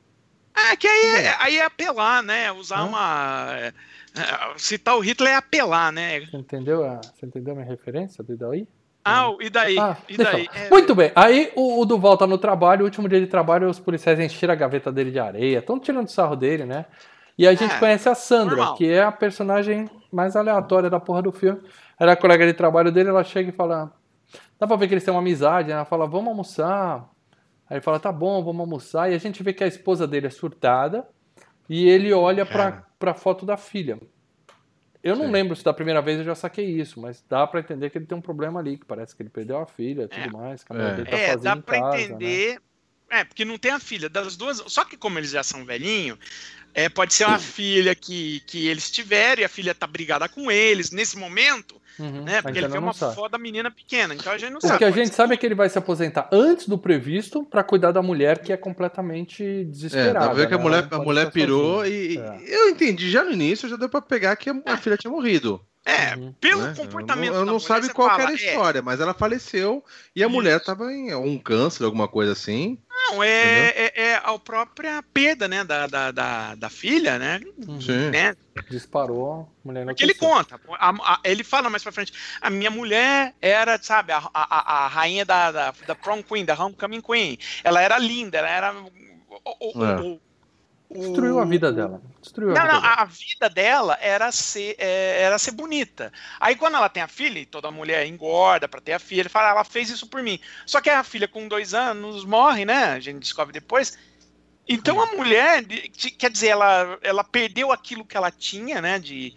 É, 0.55 0.75
que 0.75 0.87
aí 0.87 1.05
é, 1.05 1.35
aí 1.39 1.57
é 1.57 1.65
apelar, 1.65 2.23
né? 2.23 2.51
Usar 2.51 2.83
uma. 2.83 3.47
é, 3.59 3.67
é, 3.67 4.57
citar 4.57 4.97
o 4.97 4.99
Hitler 5.01 5.33
é 5.33 5.35
apelar, 5.35 5.91
né? 5.91 6.21
Você 6.21 6.37
entendeu 6.37 6.83
a, 6.83 6.99
você 7.01 7.27
entendeu 7.27 7.53
a 7.53 7.57
minha 7.57 7.67
referência 7.69 8.23
do 8.23 8.35
daí? 8.35 8.67
Ah, 9.05 9.31
e 9.39 9.49
daí? 9.49 9.79
Ah, 9.79 9.97
e 10.09 10.17
daí? 10.17 10.49
É, 10.53 10.69
Muito 10.69 10.93
bem. 10.93 11.11
Aí 11.15 11.51
o, 11.55 11.79
o 11.79 11.85
Duval 11.85 12.17
tá 12.17 12.27
no 12.27 12.37
trabalho, 12.37 12.81
o 12.81 12.85
último 12.85 13.07
dia 13.07 13.21
de 13.21 13.27
trabalho, 13.27 13.69
os 13.69 13.79
policiais 13.79 14.19
encheram 14.19 14.53
a 14.53 14.57
gaveta 14.57 14.91
dele 14.91 15.11
de 15.11 15.19
areia, 15.19 15.59
estão 15.59 15.79
tirando 15.79 16.09
sarro 16.09 16.35
dele, 16.35 16.65
né? 16.65 16.85
E 17.37 17.47
a 17.47 17.53
gente 17.53 17.73
É, 17.73 17.79
conhece 17.79 18.09
a 18.09 18.15
Sandra, 18.15 18.55
normal. 18.55 18.75
que 18.75 18.89
é 18.89 19.01
a 19.03 19.11
personagem 19.11 19.89
mais 20.11 20.35
aleatória 20.35 20.89
da 20.89 20.99
porra 20.99 21.21
do 21.21 21.31
filme. 21.31 21.61
Ela 21.99 22.13
é 22.13 22.15
colega 22.15 22.45
de 22.45 22.53
trabalho 22.53 22.91
dele, 22.91 23.09
ela 23.09 23.23
chega 23.23 23.49
e 23.49 23.53
fala. 23.53 23.91
Dá 24.59 24.65
pra 24.65 24.75
ver 24.75 24.87
que 24.87 24.93
eles 24.95 25.03
têm 25.03 25.13
uma 25.13 25.19
amizade, 25.19 25.67
né? 25.69 25.75
Ela 25.75 25.85
fala, 25.85 26.07
vamos 26.07 26.27
almoçar. 26.29 27.07
Aí 27.69 27.75
ele 27.77 27.81
fala, 27.81 27.99
tá 27.99 28.11
bom, 28.11 28.43
vamos 28.43 28.59
almoçar. 28.61 29.11
E 29.11 29.13
a 29.15 29.17
gente 29.19 29.43
vê 29.43 29.53
que 29.53 29.63
a 29.63 29.67
esposa 29.67 30.07
dele 30.07 30.27
é 30.27 30.31
surtada 30.31 31.07
e 31.69 31.87
ele 31.87 32.11
olha 32.13 32.45
pra, 32.45 32.71
Cara. 32.71 32.85
pra 32.97 33.13
foto 33.13 33.45
da 33.45 33.55
filha. 33.57 33.99
Eu 35.03 35.15
não 35.15 35.25
Sim. 35.25 35.31
lembro 35.31 35.55
se 35.55 35.63
da 35.63 35.73
primeira 35.73 36.01
vez 36.01 36.17
eu 36.17 36.25
já 36.25 36.33
saquei 36.35 36.65
isso, 36.65 36.99
mas 36.99 37.23
dá 37.29 37.45
pra 37.45 37.59
entender 37.59 37.89
que 37.91 37.97
ele 37.99 38.05
tem 38.05 38.17
um 38.17 38.21
problema 38.21 38.59
ali, 38.59 38.77
que 38.77 38.85
parece 38.85 39.15
que 39.15 39.21
ele 39.21 39.29
perdeu 39.29 39.57
a 39.59 39.65
filha 39.67 40.03
e 40.03 40.07
tudo 40.07 40.35
mais, 40.35 40.63
que 40.63 40.71
a 40.73 40.75
mulher 40.75 40.91
É. 40.91 40.95
dele 40.95 41.09
tá 41.09 41.17
é, 41.17 41.37
dá 41.37 41.55
pra 41.55 41.79
casa, 41.79 42.17
né? 42.17 42.57
É, 43.09 43.23
porque 43.23 43.45
não 43.45 43.57
tem 43.57 43.71
a 43.71 43.79
filha. 43.79 44.09
Das 44.09 44.35
duas. 44.35 44.61
Só 44.67 44.83
que 44.83 44.97
como 44.97 45.17
eles 45.17 45.31
já 45.31 45.43
são 45.43 45.63
velhinhos, 45.65 46.17
é, 46.73 46.89
pode 46.89 47.13
ser 47.13 47.25
uma 47.25 47.39
filha 47.39 47.95
que, 47.95 48.41
que 48.45 48.67
eles 48.67 48.91
tiveram 48.91 49.41
e 49.41 49.45
a 49.45 49.49
filha 49.49 49.73
tá 49.73 49.87
brigada 49.87 50.27
com 50.29 50.51
eles 50.51 50.91
nesse 50.91 51.17
momento, 51.17 51.75
Uhum, 51.99 52.23
né? 52.25 52.43
Porque 52.43 52.59
ele 52.59 52.67
não 52.67 52.77
uma 52.77 52.93
sabe. 52.93 53.15
foto 53.15 53.31
da 53.31 53.39
menina 53.39 53.71
pequena. 53.71 54.13
Então 54.13 54.31
a 54.31 54.37
gente 54.37 54.51
não 54.51 54.59
O 54.59 54.61
sabe. 54.61 54.77
que 54.77 54.83
a 54.85 54.91
gente 54.91 55.09
ser 55.09 55.15
sabe 55.15 55.33
é 55.33 55.37
que 55.37 55.43
ele 55.43 55.55
vai 55.55 55.67
se 55.67 55.79
aposentar 55.79 56.29
antes 56.31 56.67
do 56.67 56.77
previsto 56.77 57.43
pra 57.43 57.63
cuidar 57.63 57.91
da 57.91 58.03
mulher 58.03 58.37
que 58.37 58.53
é 58.53 58.57
completamente 58.57 59.43
É, 59.43 59.63
desesperada. 59.63 60.13
dá 60.19 60.25
pra 60.25 60.33
ver 60.35 60.47
que 60.47 60.53
a 60.53 60.57
né? 60.57 60.63
mulher, 60.63 60.87
a 60.91 60.99
mulher 60.99 61.31
pirou 61.31 61.79
sozinha. 61.79 61.97
e, 61.97 62.13
e 62.13 62.17
É. 62.19 62.55
eu 62.55 62.69
entendi 62.69 63.09
já 63.09 63.23
no 63.23 63.31
início, 63.31 63.67
já 63.67 63.75
deu 63.77 63.89
pra 63.89 63.99
pegar 64.01 64.35
que 64.35 64.47
a, 64.49 64.55
a 64.67 64.77
filha 64.77 64.95
tinha 64.95 65.09
morrido. 65.09 65.59
É, 65.87 66.15
Uhum. 66.17 66.33
pelo 66.33 66.63
né? 66.63 66.73
comportamento. 66.75 67.27
Eu 67.33 67.45
não, 67.45 67.45
da 67.45 67.51
mulher, 67.53 67.59
sabe 67.61 67.93
qual 67.93 68.09
fala, 68.09 68.23
era 68.23 68.31
a 68.31 68.33
é, 68.33 68.35
história, 68.35 68.81
mas 68.81 68.99
ela 68.99 69.13
faleceu 69.13 69.81
e 70.13 70.21
a 70.21 70.27
Isso. 70.27 70.35
mulher 70.35 70.59
tava 70.61 70.91
em 70.91 71.15
um 71.15 71.39
câncer, 71.39 71.85
alguma 71.85 72.09
coisa 72.09 72.33
assim. 72.33 72.77
Não, 72.91 73.23
é, 73.23 73.69
é, 73.69 73.93
é 73.95 74.15
a 74.21 74.37
própria 74.37 75.01
perda, 75.13 75.47
né, 75.47 75.63
da, 75.63 75.87
da, 75.87 76.11
da, 76.11 76.55
da 76.55 76.69
filha, 76.69 77.17
né? 77.17 77.39
Sim. 77.79 78.09
né? 78.09 78.35
Disparou, 78.69 79.49
a 79.63 79.67
mulher 79.67 79.85
não 79.85 79.93
ele 79.97 80.13
conta, 80.13 80.59
a- 80.77 81.13
a- 81.13 81.19
ele 81.23 81.43
fala 81.43 81.69
mais 81.69 81.83
pra 81.83 81.91
frente, 81.93 82.11
a 82.41 82.49
minha 82.49 82.69
mulher 82.69 83.33
era, 83.41 83.81
sabe, 83.81 84.11
a, 84.11 84.17
a, 84.33 84.85
a 84.85 84.87
rainha 84.89 85.23
da, 85.23 85.51
da, 85.53 85.73
da 85.85 85.95
prom 85.95 86.21
queen, 86.21 86.43
da 86.43 86.53
homecoming 86.61 86.99
queen, 87.01 87.37
ela 87.63 87.81
era 87.81 87.97
linda, 87.97 88.39
ela 88.39 88.49
era... 88.49 88.73
o- 88.73 89.71
o- 89.79 89.85
É. 89.85 90.01
o- 90.01 90.21
Destruiu 90.89 91.39
a 91.39 91.45
vida 91.45 91.71
dela. 91.71 92.01
Destruiu 92.21 92.51
a 92.51 92.53
Não, 92.53 92.61
vida 92.61 92.73
não, 92.73 92.81
dela. 92.81 92.93
a 92.97 93.05
vida 93.05 93.49
dela 93.49 93.97
era 94.01 94.31
ser, 94.31 94.75
é, 94.77 95.21
era 95.21 95.37
ser 95.37 95.51
bonita. 95.51 96.11
Aí 96.39 96.55
quando 96.55 96.75
ela 96.75 96.87
tem 96.87 97.03
a 97.03 97.07
filha, 97.07 97.39
e 97.39 97.45
toda 97.45 97.69
mulher 97.69 98.05
engorda 98.05 98.67
pra 98.69 98.79
ter 98.79 98.93
a 98.93 98.99
filha, 98.99 99.21
ele 99.21 99.29
fala, 99.29 99.49
"Ah, 99.49 99.51
ela 99.51 99.63
fez 99.65 99.89
isso 99.89 100.07
por 100.07 100.23
mim. 100.23 100.39
Só 100.65 100.79
que 100.79 100.89
a 100.89 101.03
filha 101.03 101.27
com 101.27 101.47
dois 101.47 101.73
anos 101.73 102.23
morre, 102.23 102.63
né? 102.63 102.85
A 102.93 102.99
gente 103.01 103.19
descobre 103.19 103.51
depois. 103.51 103.97
Então 104.67 104.99
a 105.01 105.07
mulher, 105.07 105.63
de- 105.63 105.89
de- 105.89 106.11
quer 106.11 106.29
dizer, 106.31 106.47
ela, 106.47 106.97
ela 107.01 107.23
perdeu 107.23 107.71
aquilo 107.71 108.05
que 108.05 108.15
ela 108.17 108.31
tinha, 108.31 108.81
né? 108.81 108.97
De, 108.97 109.35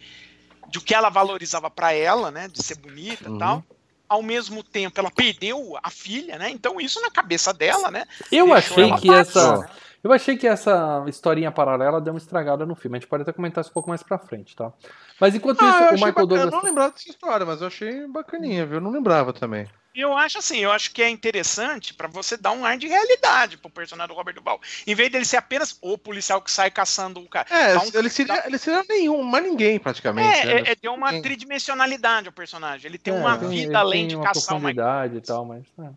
de 0.68 0.78
o 0.78 0.80
que 0.80 0.94
ela 0.94 1.08
valorizava 1.08 1.68
pra 1.70 1.92
ela, 1.92 2.30
né? 2.30 2.46
De 2.48 2.62
ser 2.62 2.76
bonita 2.76 3.24
e 3.24 3.28
Uhum. 3.32 3.38
tal. 3.38 3.64
Ao 4.08 4.22
mesmo 4.22 4.62
tempo, 4.64 4.98
ela 4.98 5.10
perdeu 5.10 5.76
a 5.82 5.88
filha, 5.90 6.36
né? 6.36 6.50
Então 6.50 6.80
isso 6.80 7.00
na 7.00 7.10
cabeça 7.10 7.52
dela, 7.52 7.90
né? 7.92 8.06
Eu 8.30 8.46
deixou 8.46 8.84
achei 8.84 8.96
que 9.00 9.12
essa. 9.12 9.58
né? 9.58 9.68
Eu 10.02 10.12
achei 10.12 10.36
que 10.36 10.46
essa 10.46 11.04
historinha 11.06 11.50
paralela 11.52 12.00
deu 12.00 12.12
uma 12.14 12.18
estragada 12.18 12.64
no 12.64 12.74
filme. 12.74 12.96
A 12.96 13.00
gente 13.00 13.08
pode 13.08 13.22
até 13.22 13.32
comentar 13.32 13.60
isso 13.62 13.70
um 13.70 13.74
pouco 13.74 13.88
mais 13.90 14.02
pra 14.02 14.18
frente, 14.18 14.56
tá? 14.56 14.72
Mas 15.20 15.34
enquanto 15.34 15.60
Ah, 15.62 15.68
isso, 15.68 15.76
o 15.78 15.92
Michael 15.92 16.12
bacana. 16.12 16.26
Douglas. 16.26 16.44
Eu 16.46 16.50
não 16.58 16.62
lembrava 16.62 16.92
dessa 16.92 17.10
história, 17.10 17.44
mas 17.44 17.60
eu 17.60 17.66
achei 17.66 18.06
bacaninha, 18.06 18.64
viu? 18.64 18.76
Eu 18.76 18.80
não 18.80 18.90
lembrava 18.90 19.32
também. 19.32 19.66
Eu 19.94 20.16
acho 20.16 20.38
assim, 20.38 20.58
eu 20.58 20.70
acho 20.70 20.92
que 20.92 21.02
é 21.02 21.08
interessante 21.10 21.92
pra 21.92 22.06
você 22.06 22.36
dar 22.36 22.52
um 22.52 22.64
ar 22.64 22.78
de 22.78 22.86
realidade 22.86 23.58
pro 23.58 23.68
personagem 23.68 24.08
do 24.14 24.16
Robert 24.16 24.34
Duval. 24.36 24.60
Em 24.86 24.94
vez 24.94 25.10
dele 25.10 25.24
ser 25.24 25.36
apenas 25.36 25.76
o 25.82 25.98
policial 25.98 26.40
que 26.40 26.50
sai 26.50 26.70
caçando 26.70 27.20
o 27.20 27.28
cara. 27.28 27.48
É, 27.50 27.76
um- 27.76 27.90
ele 27.92 28.08
seria, 28.08 28.46
ele 28.46 28.56
seria 28.56 28.84
nenhum, 28.88 29.22
mas 29.24 29.42
ninguém 29.42 29.78
praticamente. 29.80 30.46
né? 30.46 30.52
É, 30.60 30.72
é, 30.72 30.76
é 30.80 30.90
uma 30.90 31.20
tridimensionalidade 31.20 32.28
ao 32.28 32.32
personagem. 32.32 32.88
Ele 32.88 32.98
tem 32.98 33.12
É, 33.12 33.16
uma 33.18 33.36
vida 33.36 33.78
além 33.80 34.02
tem 34.02 34.08
de 34.08 34.16
uma 34.16 34.24
caçar 34.24 34.54
uma. 34.54 34.60
profundidade 34.60 35.16
e 35.16 35.20
tal, 35.20 35.44
mas. 35.44 35.64
é. 35.78 35.90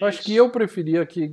Eu 0.00 0.06
acho 0.06 0.22
que 0.22 0.34
eu 0.34 0.48
preferia 0.50 1.04
que 1.04 1.30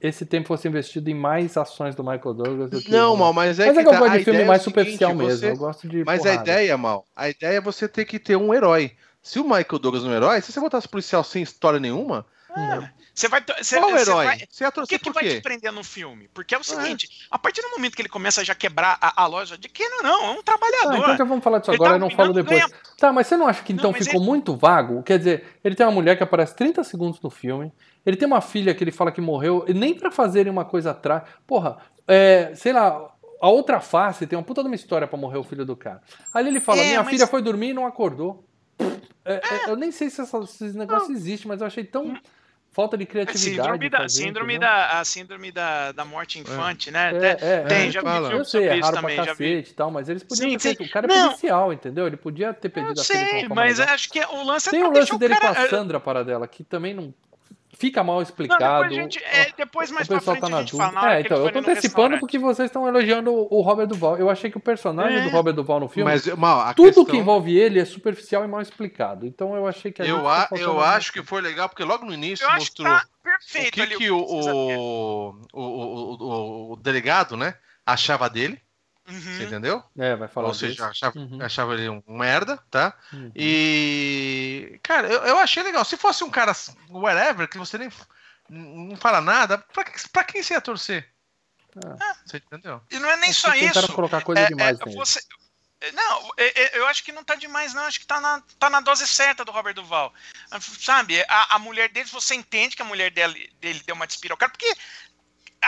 esse 0.00 0.24
tempo 0.24 0.46
fosse 0.48 0.68
investido 0.68 1.10
em 1.10 1.14
mais 1.14 1.56
ações 1.56 1.94
do 1.94 2.02
Michael 2.04 2.34
Douglas. 2.34 2.70
do 2.70 2.80
que- 2.80 2.90
Não, 2.90 3.16
mal, 3.16 3.32
mas 3.32 3.58
é 3.58 3.66
Mas 3.66 3.74
que 3.74 3.80
é 3.80 3.82
que 3.82 3.88
eu 3.88 3.92
tá, 3.92 3.98
gosto 3.98 4.12
a 4.12 4.18
de 4.18 4.24
filme 4.24 4.40
é 4.40 4.44
mais 4.44 4.62
seguinte, 4.62 4.74
superficial 4.80 5.14
mesmo. 5.14 5.38
você- 5.38 5.50
Eu 5.50 5.56
gosto 5.56 5.88
de. 5.88 6.04
Mas 6.04 6.20
a 6.20 6.22
porrada. 6.30 6.42
ideia, 6.52 6.78
mal, 6.78 7.04
a 7.16 7.28
ideia 7.28 7.56
é 7.56 7.60
você 7.60 7.88
ter 7.88 8.04
que 8.04 8.18
ter 8.18 8.36
um 8.36 8.54
herói. 8.54 8.92
Se 9.22 9.38
o 9.40 9.44
Michael 9.44 9.78
Douglas 9.80 10.04
não 10.04 10.10
é 10.10 10.14
um 10.14 10.16
herói, 10.18 10.40
se 10.40 10.52
você 10.52 10.60
botasse 10.60 10.88
policial 10.88 11.24
sem 11.24 11.42
história 11.42 11.80
nenhuma, 11.80 12.24
Você 13.14 13.28
vai. 13.28 13.44
Você, 13.60 13.78
Qual 13.78 13.90
você 13.92 14.10
herói? 14.10 14.24
vai- 14.26 14.38
Você 14.50 14.64
Por 14.64 14.72
torcer 14.72 14.98
que, 14.98 15.04
que 15.04 15.10
vai 15.12 15.28
te 15.28 15.40
prender 15.40 15.70
no 15.72 15.84
filme? 15.84 16.28
Porque 16.34 16.54
é 16.54 16.58
o 16.58 16.64
seguinte, 16.64 17.08
a 17.30 17.38
partir 17.38 17.62
do 17.62 17.70
momento 17.70 17.94
que 17.94 18.02
ele 18.02 18.08
começa 18.08 18.40
a 18.40 18.44
já 18.44 18.54
quebrar 18.54 18.98
a, 19.00 19.22
a 19.22 19.26
loja 19.26 19.56
de 19.56 19.68
que 19.68 19.88
não, 19.88 20.02
não, 20.02 20.24
é 20.24 20.30
um 20.32 20.40
Ah, 20.40 20.42
trabalhador. 20.44 20.96
então 20.98 21.16
já 21.18 21.24
vamos 21.24 21.44
falar 21.44 21.58
disso 21.60 21.70
Ele 21.70 21.76
agora, 21.76 21.90
tá 21.90 21.96
eu 21.96 22.00
não 22.00 22.10
falo 22.10 22.32
depois. 22.32 22.64
Tá, 22.98 23.12
mas 23.12 23.26
você 23.28 23.36
não 23.36 23.46
acha 23.46 23.62
que 23.62 23.72
Não, 23.72 23.78
então 23.78 23.92
mas 23.92 24.04
ficou 24.06 24.20
muito 24.20 24.56
vago? 24.56 25.02
Quer 25.04 25.18
dizer, 25.18 25.58
ele 25.62 25.76
tem 25.76 25.86
uma 25.86 25.92
mulher 25.92 26.16
que 26.16 26.24
aparece 26.24 26.56
30 26.56 26.82
segundos 26.82 27.20
no 27.20 27.30
filme, 27.30 27.72
ele 28.04 28.16
tem 28.16 28.26
uma 28.26 28.40
filha 28.40 28.74
que 28.74 28.82
ele 28.82 28.90
fala 28.92 29.12
que 29.12 29.20
morreu, 29.20 29.64
e 29.68 29.72
nem 29.72 29.94
pra 29.94 30.10
fazerem 30.10 30.50
uma 30.50 30.64
coisa 30.64 30.90
atrás. 30.90 31.22
Porra, 31.46 31.76
é, 32.08 32.52
sei 32.56 32.72
lá, 32.72 33.10
a 33.40 33.48
outra 33.48 33.78
face 33.80 34.26
tem 34.26 34.36
uma 34.36 34.44
puta 34.44 34.60
de 34.60 34.66
uma 34.68 34.74
história 34.74 35.06
pra 35.06 35.16
morrer 35.16 35.38
o 35.38 35.44
filho 35.44 35.64
do 35.64 35.76
cara. 35.76 36.02
Ali 36.32 36.48
ele 36.48 36.60
fala: 36.60 36.80
É, 36.80 36.84
minha 36.88 37.02
mas- 37.02 37.10
filha 37.10 37.26
foi 37.28 37.40
dormir 37.42 37.68
e 37.70 37.74
não 37.74 37.86
acordou. 37.86 38.44
É, 39.24 39.34
é, 39.34 39.70
eu 39.70 39.76
nem 39.76 39.92
sei 39.92 40.10
se 40.10 40.20
essa- 40.20 40.38
esse 40.40 40.76
negócio 40.76 41.12
existe, 41.12 41.46
mas 41.46 41.60
eu 41.60 41.66
achei 41.66 41.84
tão 41.84 42.14
falta 42.74 42.96
de 42.98 43.04
É 43.04 43.06
criatividade. 43.06 43.56
síndrome 43.56 43.88
da, 43.88 43.98
fazer, 43.98 44.22
síndrome 44.22 44.54
entendeu? 44.54 44.68
da, 44.68 44.98
a 45.00 45.04
síndrome 45.04 45.52
da, 45.52 45.92
da 45.92 46.04
morte 46.04 46.38
infante, 46.38 46.90
né? 46.90 47.12
É, 47.14 47.30
Até- 47.32 47.54
é, 47.54 47.60
tem, 47.62 47.88
é. 47.88 47.90
já 47.90 48.00
vi 48.00 48.06
fala. 48.06 48.28
filme 48.28 48.40
Eu 48.40 48.44
sei, 48.44 48.60
é 48.60 48.64
sobre 48.64 48.78
isso 48.80 48.84
raro 48.84 48.96
também, 49.00 49.16
pra 49.16 49.24
já 49.24 49.32
vi. 49.32 49.50
cacete 49.50 49.70
e 49.70 49.74
tal, 49.74 49.90
mas 49.90 50.08
eles 50.08 50.22
podiam 50.24 50.50
Sim, 50.50 50.56
ter 50.56 50.62
feito. 50.62 50.82
sim. 50.82 50.88
O 50.88 50.92
cara 50.92 51.06
é 51.06 51.08
Não. 51.16 51.26
policial, 51.28 51.72
entendeu? 51.72 52.06
Ele 52.06 52.16
podia 52.16 52.52
ter 52.52 52.68
pedido 52.68 52.94
Eu 52.98 53.00
a 53.00 53.04
sei, 53.04 53.48
mas 53.48 53.78
forma 53.78 53.92
acho 53.94 54.10
que 54.10 54.20
o 54.20 54.42
lance 54.44 54.68
é 54.68 54.72
Tem 54.72 54.84
o 54.84 54.90
lance 54.92 55.18
dele 55.18 55.34
o 55.34 55.38
cara... 55.38 55.54
com 55.54 55.60
a 55.62 55.68
Sandra 55.68 56.00
Paradela, 56.00 56.46
que 56.48 56.62
também 56.64 56.92
não 56.92 57.14
fica 57.78 58.02
mal 58.04 58.16
Não, 58.16 58.22
explicado. 58.22 58.82
depois, 58.82 58.90
a 58.90 58.94
gente, 59.02 59.18
é, 59.24 59.52
depois 59.56 59.90
mais 59.90 60.06
o 60.06 60.08
pra 60.08 60.18
pessoal 60.18 60.36
frente 60.36 60.40
tá 60.40 60.46
a 60.46 60.50
na 60.50 60.60
gente 60.62 60.70
dúvida. 60.72 60.90
fala. 60.92 61.12
É, 61.14 61.20
que 61.22 61.26
então, 61.26 61.44
eu 61.46 61.52
tô 61.52 61.58
antecipando 61.58 62.18
porque 62.18 62.38
vocês 62.38 62.66
estão 62.68 62.86
elogiando 62.88 63.32
o 63.32 63.60
Robert 63.60 63.86
Duval. 63.86 64.16
Eu 64.16 64.30
achei 64.30 64.50
que 64.50 64.56
o 64.56 64.60
personagem 64.60 65.18
É. 65.18 65.22
do 65.22 65.28
Robert 65.30 65.54
Duval 65.54 65.80
no 65.80 65.88
filme, 65.88 66.10
Mas, 66.10 66.26
mal, 66.36 66.60
a 66.60 66.74
tudo 66.74 66.86
questão- 66.86 67.04
que 67.04 67.16
envolve 67.16 67.56
ele 67.56 67.78
é 67.78 67.84
superficial 67.84 68.44
e 68.44 68.48
mal 68.48 68.60
explicado. 68.60 69.26
Então 69.26 69.54
eu 69.54 69.66
achei 69.66 69.92
que 69.92 70.02
a 70.02 70.04
gente 70.04 70.16
Eu, 70.16 70.22
tá 70.24 70.30
a- 70.32 70.46
faltando 70.48 70.70
eu 70.70 70.80
acho 70.80 71.12
que 71.12 71.22
foi 71.22 71.40
legal, 71.40 71.68
porque 71.68 71.84
logo 71.84 72.04
no 72.04 72.12
início 72.14 72.44
Eu 72.44 72.50
acho 72.50 72.72
que 72.72 72.82
mostrou 72.82 72.88
tá 72.88 73.04
o 73.66 73.70
que, 73.72 73.80
ali. 73.80 73.96
que 73.96 74.10
o, 74.10 74.18
o, 74.18 75.36
o- 75.52 76.72
o 76.72 76.76
delegado, 76.76 77.36
né, 77.36 77.54
achava 77.86 78.28
dele, 78.28 78.60
Uhum. 79.08 79.20
você 79.20 79.44
entendeu? 79.44 79.82
É, 79.98 80.16
vai 80.16 80.28
falar 80.28 80.48
Ou 80.48 80.54
seja, 80.54 80.72
disso. 80.72 80.84
achava, 80.84 81.18
Uhum. 81.18 81.38
achava 81.42 81.74
ele 81.74 81.88
um 81.88 82.02
merda, 82.08 82.56
tá? 82.70 82.96
Uhum. 83.12 83.30
E. 83.34 84.80
Cara, 84.82 85.08
eu, 85.08 85.20
eu 85.26 85.38
achei 85.38 85.62
legal. 85.62 85.84
Se 85.84 85.96
fosse 85.96 86.24
um 86.24 86.30
cara 86.30 86.52
whatever, 86.88 87.48
que 87.48 87.58
você 87.58 87.76
nem 87.78 87.90
não 88.48 88.96
fala 88.96 89.20
nada, 89.20 89.58
pra, 89.58 89.84
pra 90.12 90.24
quem 90.24 90.42
você 90.42 90.54
ia 90.54 90.60
torcer? 90.60 91.10
Ah. 92.00 92.14
Você 92.24 92.36
entendeu? 92.38 92.80
E 92.90 92.98
não 92.98 93.10
é 93.10 93.16
nem 93.16 93.30
Acho 93.30 93.40
só 93.40 93.54
isso. 93.54 93.92
colocar 93.92 94.20
coisa 94.22 94.42
É, 94.42 94.46
demais 94.46 94.78
é, 94.80 94.84
você- 94.90 95.20
é, 95.80 95.92
Não, 95.92 96.30
é, 96.36 96.62
é, 96.62 96.78
eu 96.78 96.86
acho 96.86 97.02
que 97.04 97.12
não 97.12 97.24
tá 97.24 97.34
demais, 97.34 97.74
não. 97.74 97.82
Acho 97.84 98.00
que 98.00 98.06
tá 98.06 98.20
na, 98.20 98.42
tá 98.58 98.70
na 98.70 98.80
dose 98.80 99.06
certa 99.08 99.44
do 99.44 99.50
Robert 99.52 99.74
Duval. 99.74 100.14
Sabe, 100.60 101.20
a, 101.28 101.56
a 101.56 101.58
mulher 101.58 101.88
dele, 101.90 102.08
você 102.10 102.34
entende 102.34 102.76
que 102.76 102.82
a 102.82 102.86
mulher 102.86 103.10
dele, 103.10 103.52
dele 103.60 103.82
deu 103.84 103.94
uma 103.96 104.06
despirocada, 104.06 104.52
porque 104.52 104.72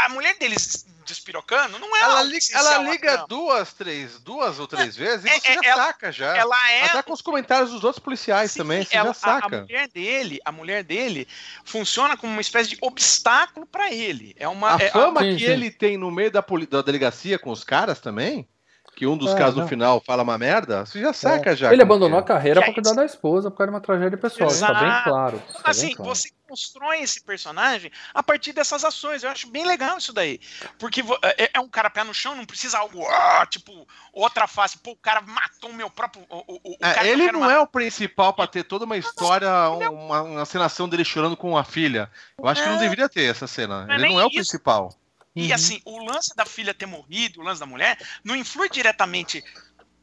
a 0.05 0.09
mulher 0.09 0.37
dele 0.39 0.57
despirocando 1.05 1.79
não 1.79 1.95
é 1.97 2.01
Ela, 2.01 2.23
li- 2.25 2.39
ela 2.53 2.79
liga 2.79 3.25
duas, 3.29 3.73
três, 3.73 4.19
duas 4.21 4.59
ou 4.59 4.67
três 4.67 4.97
vezes 4.97 5.25
e 5.25 5.29
é- 5.29 5.39
você 5.39 5.49
é- 5.53 5.55
já 5.55 5.61
ela- 5.63 5.85
saca 5.87 6.11
já. 6.11 6.37
Ela 6.37 6.71
é 6.73 6.85
Até 6.87 7.03
com 7.03 7.13
os 7.13 7.23
comentários 7.23 7.71
dos 7.71 7.85
outros 7.85 8.03
policiais 8.03 8.51
Sim, 8.51 8.59
também, 8.59 8.85
você 8.85 8.97
ela- 8.97 9.13
já 9.15 9.29
a- 9.31 9.37
A, 9.37 9.41
saca. 9.43 9.61
mulher 9.63 9.89
dele, 9.89 10.41
a 10.45 10.51
mulher 10.51 10.83
dele 10.83 11.29
funciona 11.65 12.17
como 12.17 12.33
uma 12.33 12.41
espécie 12.41 12.71
de 12.71 12.79
obstáculo 12.81 13.67
pra 13.67 13.93
ele. 13.93 14.35
É 14.39 14.49
uma 14.49 14.75
A 14.77 14.83
é- 14.83 14.91
fama 14.91 15.21
Sim, 15.23 15.37
que 15.37 15.45
sim. 15.45 15.51
ele 15.53 15.71
tem 15.71 15.97
no 15.97 16.11
meio 16.11 16.31
da, 16.31 16.43
poli- 16.43 16.67
da 16.67 16.83
delegacia 16.83 17.39
com 17.39 17.51
os 17.51 17.63
caras 17.63 18.01
também, 18.01 18.49
que 18.97 19.07
um 19.07 19.15
dos 19.17 19.31
É, 19.33 19.37
casos 19.37 19.55
não. 19.57 19.65
no 19.65 19.69
final 19.69 20.01
fala 20.05 20.23
uma 20.23 20.39
merda, 20.39 20.87
você 20.87 20.99
já 20.99 21.13
saca 21.13 21.55
já. 21.55 21.71
Ele 21.71 21.83
abandonou 21.83 22.19
a 22.19 22.23
é. 22.23 22.25
carreira 22.25 22.61
Que 22.61 22.65
pra 22.65 22.71
é 22.71 22.75
cuidar 22.75 22.95
da 22.95 23.05
esposa 23.05 23.51
por 23.51 23.59
causa 23.59 23.71
de 23.71 23.75
uma 23.77 23.81
tragédia 23.83 24.17
pessoal. 24.17 24.49
Isso 24.51 24.61
tá 24.61 24.73
bem 24.73 24.89
Exato. 24.89 25.05
claro. 25.11 25.37
isso 25.37 25.53
tá 25.53 25.63
bem 25.63 25.71
assim, 25.71 25.95
claro. 25.95 26.15
você 26.15 26.31
constrói 26.49 27.01
esse 27.03 27.23
personagem 27.23 27.93
a 28.15 28.23
partir 28.23 28.53
dessas 28.55 28.85
ações. 28.85 29.23
Eu 29.23 29.29
acho 29.31 29.51
bem 29.51 29.67
legal 29.67 29.99
isso 29.99 30.15
daí. 30.15 30.41
Porque 30.79 31.03
é, 31.37 31.51
é 31.53 31.61
um 31.61 31.69
cara 31.69 31.91
pé 31.91 32.05
no 32.05 32.15
chão, 32.15 32.35
não 32.35 32.47
precisa 32.47 32.79
algo, 32.79 33.05
ah, 33.07 33.47
tipo, 33.51 33.87
outra 34.15 34.47
face. 34.47 34.79
Pô, 34.79 34.93
o 34.93 34.97
cara 34.97 35.21
matou 35.21 35.69
o 35.71 35.75
meu 35.75 35.91
próprio. 35.91 36.25
O, 36.31 36.39
o, 36.55 36.57
o 36.65 36.77
É, 36.81 37.01
eu 37.03 37.13
ele 37.13 37.31
não 37.33 37.51
é 37.51 37.61
o 37.61 37.67
principal 37.67 38.33
pra 38.33 38.47
ter 38.47 38.65
toda 38.65 38.87
uma 38.87 38.97
história, 38.97 39.47
é 39.47 39.89
uma, 39.91 40.23
uma 40.23 40.45
cenação 40.47 40.89
dele 40.89 41.05
chorando 41.05 41.37
com 41.37 41.55
a 41.59 41.65
filha. 41.65 42.11
Eu 42.39 42.49
acho 42.49 42.63
que 42.63 42.69
não 42.69 42.77
É. 42.77 42.81
deveria 42.81 43.09
ter 43.11 43.25
essa 43.31 43.47
cena. 43.47 43.85
Não 43.85 43.93
é 43.93 43.97
Ele 43.99 44.09
não 44.09 44.21
é 44.21 44.25
o 44.25 44.29
isso. 44.29 44.37
principal. 44.37 44.95
E 45.37 45.49
Uhum. 45.49 45.55
assim, 45.55 45.81
o 45.85 46.03
lance 46.03 46.35
da 46.35 46.47
filha 46.47 46.73
ter 46.73 46.87
morrido, 46.87 47.41
o 47.41 47.45
lance 47.45 47.61
da 47.61 47.67
mulher, 47.67 47.99
não 48.25 48.35
influi 48.35 48.71
diretamente 48.71 49.45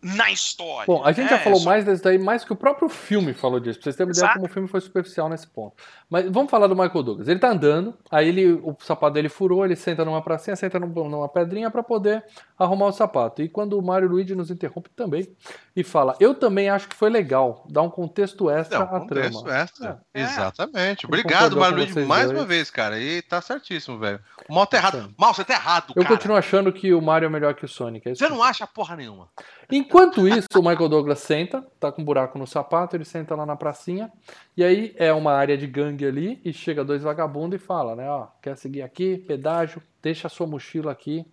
na 0.03 0.29
história. 0.29 0.86
Bom, 0.86 1.03
a 1.03 1.11
gente 1.13 1.25
né? 1.25 1.38
já 1.38 1.39
falou 1.39 1.61
mais 1.61 1.86
desse 1.86 2.03
daí, 2.03 2.19
mais 2.19 2.43
que 2.43 2.51
o 2.51 2.55
próprio 2.55 2.89
filme 2.89 3.34
falou 3.34 3.59
disso, 3.59 3.79
pra 3.79 3.86
vocês 3.86 3.95
terem 3.95 4.11
uma 4.11 4.17
ideia 4.17 4.34
como 4.34 4.45
o 4.45 4.49
filme 4.49 4.67
foi 4.67 4.81
superficial 4.81 5.29
nesse 5.29 5.47
ponto. 5.47 5.81
Mas 6.14 6.30
vamos 6.30 6.51
falar 6.51 6.68
do 6.68 6.76
Michael 6.76 7.01
Douglas. 7.01 7.28
Ele 7.28 7.39
tá 7.39 7.49
andando, 7.49 7.95
aí 8.11 8.28
ele, 8.30 8.51
o 8.53 8.76
sapato 8.82 9.16
dele 9.16 9.30
furou, 9.30 9.66
ele 9.66 9.76
senta 9.76 10.05
numa 10.05 10.22
pracinha, 10.22 10.55
senta 10.55 10.80
num- 10.80 11.09
numa 11.09 11.28
pedrinha 11.28 11.72
pra 11.72 11.82
poder 11.82 12.24
arrumar 12.55 12.86
o 12.86 12.91
sapato. 12.91 13.41
E 13.41 13.49
quando 13.49 13.80
o 13.80 13.82
Mario 13.82 14.07
Luigi 14.09 14.36
nos 14.36 14.51
interrompe 14.51 14.91
também 14.95 15.28
e 15.76 15.84
fala: 15.84 16.16
Eu 16.20 16.36
também 16.36 16.70
acho 16.70 16.88
que 16.88 16.95
foi 16.95 17.09
legal, 17.09 17.66
dá 17.68 17.82
um 17.82 17.89
contexto 17.89 18.47
extra 18.47 18.78
Não, 18.78 18.86
à 18.86 18.99
contexto 18.99 19.41
trama. 19.43 19.57
extra. 19.59 20.01
É. 20.14 20.22
Exatamente. 20.22 21.07
Obrigado, 21.07 21.57
Maluíde, 21.57 21.93
vocês 21.93 22.05
mais 22.07 22.26
dois. 22.28 22.38
uma 22.39 22.45
vez, 22.45 22.70
cara. 22.70 22.99
E 22.99 23.24
tá 23.24 23.41
certíssimo, 23.41 23.97
velho. 23.97 24.20
O 24.47 24.53
mal 24.53 24.68
tá 24.68 24.78
errado. 24.78 25.11
Mal, 25.18 25.34
você 25.34 25.43
tá 25.43 25.53
errado, 25.55 25.93
Eu 25.95 26.03
cara. 26.03 26.16
continuo 26.16 26.38
achando 26.38 26.72
que 26.72 26.93
o 26.93 27.01
Mario 27.01 27.26
é 27.26 27.30
melhor 27.30 27.55
que 27.55 27.66
o 27.66 27.68
Sonic. 27.68 28.07
é 28.07 28.14
Você 28.14 28.30
não 28.30 28.43
acha 28.43 28.68
porra 28.68 28.95
nenhuma. 28.95 29.30
Enquanto 29.72 30.28
isso, 30.28 30.47
o 30.55 30.59
Michael 30.59 30.89
Douglas 30.89 31.20
senta, 31.20 31.66
tá 31.80 31.91
com 31.91 32.01
um 32.03 32.05
buraco 32.05 32.38
no 32.38 32.45
sapato, 32.45 32.95
ele 32.95 33.05
senta 33.05 33.34
lá 33.34 33.45
na 33.45 33.55
pracinha, 33.55 34.11
e 34.55 34.64
aí 34.64 34.93
é 34.97 35.11
uma 35.11 35.34
área 35.34 35.57
de 35.57 35.66
gangue 35.66 36.03
ali, 36.08 36.41
e 36.43 36.51
chega 36.54 36.84
dois 36.84 37.04
vagabundos 37.04 37.62
e 37.62 37.64
fala, 37.64 37.95
né, 37.95 38.10
ó, 38.10 38.28
quer 38.41 38.56
seguir 38.58 38.82
aqui, 38.82 39.18
pedágio, 39.18 39.82
deixa 40.01 40.28
a 40.28 40.30
sua 40.30 40.45
mochila 40.47 40.91
aqui. 40.91 41.26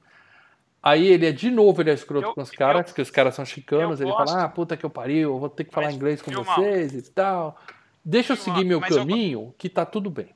Aí 0.83 1.07
ele 1.07 1.27
é 1.27 1.33
de 1.33 1.51
novo, 1.51 1.83
ele 1.83 1.91
é 1.91 1.95
escroto 1.95 2.29
Eu- 2.29 2.35
com 2.35 2.41
os 2.41 2.51
caras, 2.51 2.87
porque 2.87 3.03
os 3.03 3.11
caras 3.11 3.35
são 3.35 3.45
chicanos, 3.45 4.01
ele 4.01 4.11
gosto. 4.11 4.31
fala, 4.33 4.45
ah, 4.45 4.49
puta 4.49 4.77
que 4.77 4.85
eu 4.87 4.91
pariu, 4.91 5.31
eu 5.35 5.39
vou 5.39 5.51
ter 5.51 5.64
que 5.64 5.73
falar 5.75 5.93
inglês 5.93 6.23
com 6.23 6.31
viu, 6.31 6.43
Mal? 6.45 6.57
vocês 6.57 6.95
e 6.95 7.11
tal. 7.12 7.61
Deixa 8.03 8.33
eu 8.33 8.37
seguir 8.37 8.64
meu 8.64 8.81
Mas 8.81 8.93
eu- 8.93 8.99
caminho, 8.99 9.55
que 9.59 9.68
tá 9.68 9.85
tudo 9.85 10.09
bem. 10.11 10.35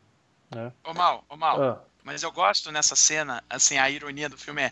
Ô, 0.84 0.92
Mal, 0.92 1.24
ô, 1.28 1.36
Mal. 1.36 1.62
Ah, 1.62 1.80
Mas 2.04 2.22
eu 2.22 2.30
gosto 2.30 2.70
nessa 2.70 2.94
cena, 2.94 3.42
assim, 3.48 3.78
a 3.78 3.88
ironia 3.88 4.28
do 4.28 4.36
filme 4.36 4.60
é 4.60 4.70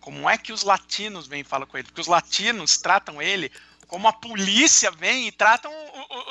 como 0.00 0.28
é 0.28 0.36
que 0.36 0.52
os 0.52 0.64
latinos 0.64 1.28
vêm 1.28 1.42
e 1.42 1.44
falam 1.44 1.66
com 1.68 1.78
ele? 1.78 1.86
Porque 1.86 2.00
os 2.00 2.08
latinos 2.08 2.76
tratam 2.76 3.22
ele 3.22 3.50
como 3.84 4.08
a 4.08 4.12
polícia 4.12 4.90
vem 4.90 5.28
e 5.28 5.32
tratam 5.32 5.72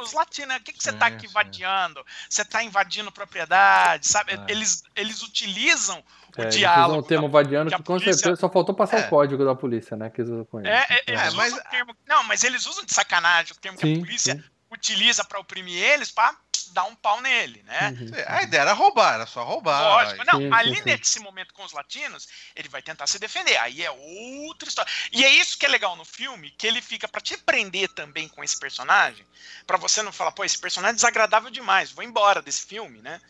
os 0.01 0.13
latinos. 0.13 0.49
né? 0.49 0.57
O 0.57 0.63
que, 0.63 0.73
que 0.73 0.83
você 0.83 0.91
tá 0.93 1.07
Sim, 1.07 1.13
aqui 1.13 1.25
sim. 1.27 1.31
invadindo? 1.31 2.05
Você 2.29 2.43
tá 2.45 2.63
invadindo 2.63 3.11
propriedade, 3.11 4.07
sabe? 4.07 4.33
É. 4.33 4.45
Eles, 4.51 4.83
eles 4.95 5.21
utilizam 5.21 6.03
o 6.37 6.41
é, 6.41 6.43
eles 6.43 6.55
diálogo. 6.55 6.89
usam 6.89 6.99
o 6.99 7.03
termo 7.03 7.29
vadiano 7.29 7.69
que 7.69 7.75
que 7.77 7.83
com 7.83 7.93
polícia- 7.93 8.13
certeza 8.13 8.35
só 8.41 8.49
faltou 8.49 8.73
passar 8.75 8.97
É. 9.01 9.05
o 9.05 9.09
código 9.09 9.43
da 9.45 9.53
polícia, 9.55 9.95
né, 9.95 10.09
que 10.09 10.21
eles 10.21 10.31
usam 10.31 10.45
com 10.45 10.59
ele. 10.59 10.69
É, 10.69 10.85
é, 10.89 11.03
eles 11.07 11.21
É, 11.21 11.27
usam 11.27 11.37
mas- 11.37 11.69
termo. 11.69 11.95
Não, 12.07 12.23
mas 12.23 12.43
eles 12.43 12.65
usam 12.65 12.83
de 12.85 12.93
sacanagem 12.93 13.53
o 13.53 13.55
termo 13.59 13.77
que 13.77 13.85
Sim, 13.87 13.95
a 13.95 13.99
polícia 13.99 14.35
sim. 14.35 14.43
Utiliza 14.73 15.23
pra 15.23 15.39
oprimir 15.39 15.81
eles 15.81 16.11
pra 16.11 16.35
dar 16.71 16.85
um 16.85 16.95
pau 16.95 17.21
nele, 17.21 17.61
né? 17.63 17.89
Uhum. 17.89 18.11
A 18.27 18.43
ideia 18.43 18.61
era 18.61 18.73
roubar, 18.73 19.13
era 19.13 19.25
só 19.25 19.43
roubar. 19.43 19.81
Lógico, 19.81 20.23
não, 20.25 20.39
sim, 20.39 20.53
ali 20.53 20.77
sim, 20.77 20.83
nesse 20.85 21.19
momento 21.19 21.53
com 21.53 21.63
os 21.63 21.71
latinos, 21.71 22.27
ele 22.55 22.67
vai 22.67 22.81
tentar 22.81 23.05
se 23.05 23.19
defender. 23.19 23.55
Aí 23.57 23.83
é 23.83 23.91
outra 23.91 24.67
história. 24.67 24.91
E 25.11 25.23
é 25.23 25.29
isso 25.29 25.57
que 25.57 25.65
é 25.65 25.69
legal 25.69 25.95
no 25.95 26.05
filme, 26.05 26.51
que 26.51 26.65
ele 26.65 26.81
fica 26.81 27.07
pra 27.07 27.21
te 27.21 27.37
prender 27.37 27.89
também 27.89 28.27
com 28.27 28.43
esse 28.43 28.59
personagem, 28.59 29.25
pra 29.67 29.77
você 29.77 30.01
não 30.01 30.11
falar, 30.11 30.31
pô, 30.31 30.43
esse 30.43 30.57
personagem 30.57 30.93
é 30.93 30.95
desagradável 30.95 31.51
demais, 31.51 31.91
vou 31.91 32.03
embora 32.03 32.41
desse 32.41 32.65
filme, 32.65 33.01
né? 33.01 33.21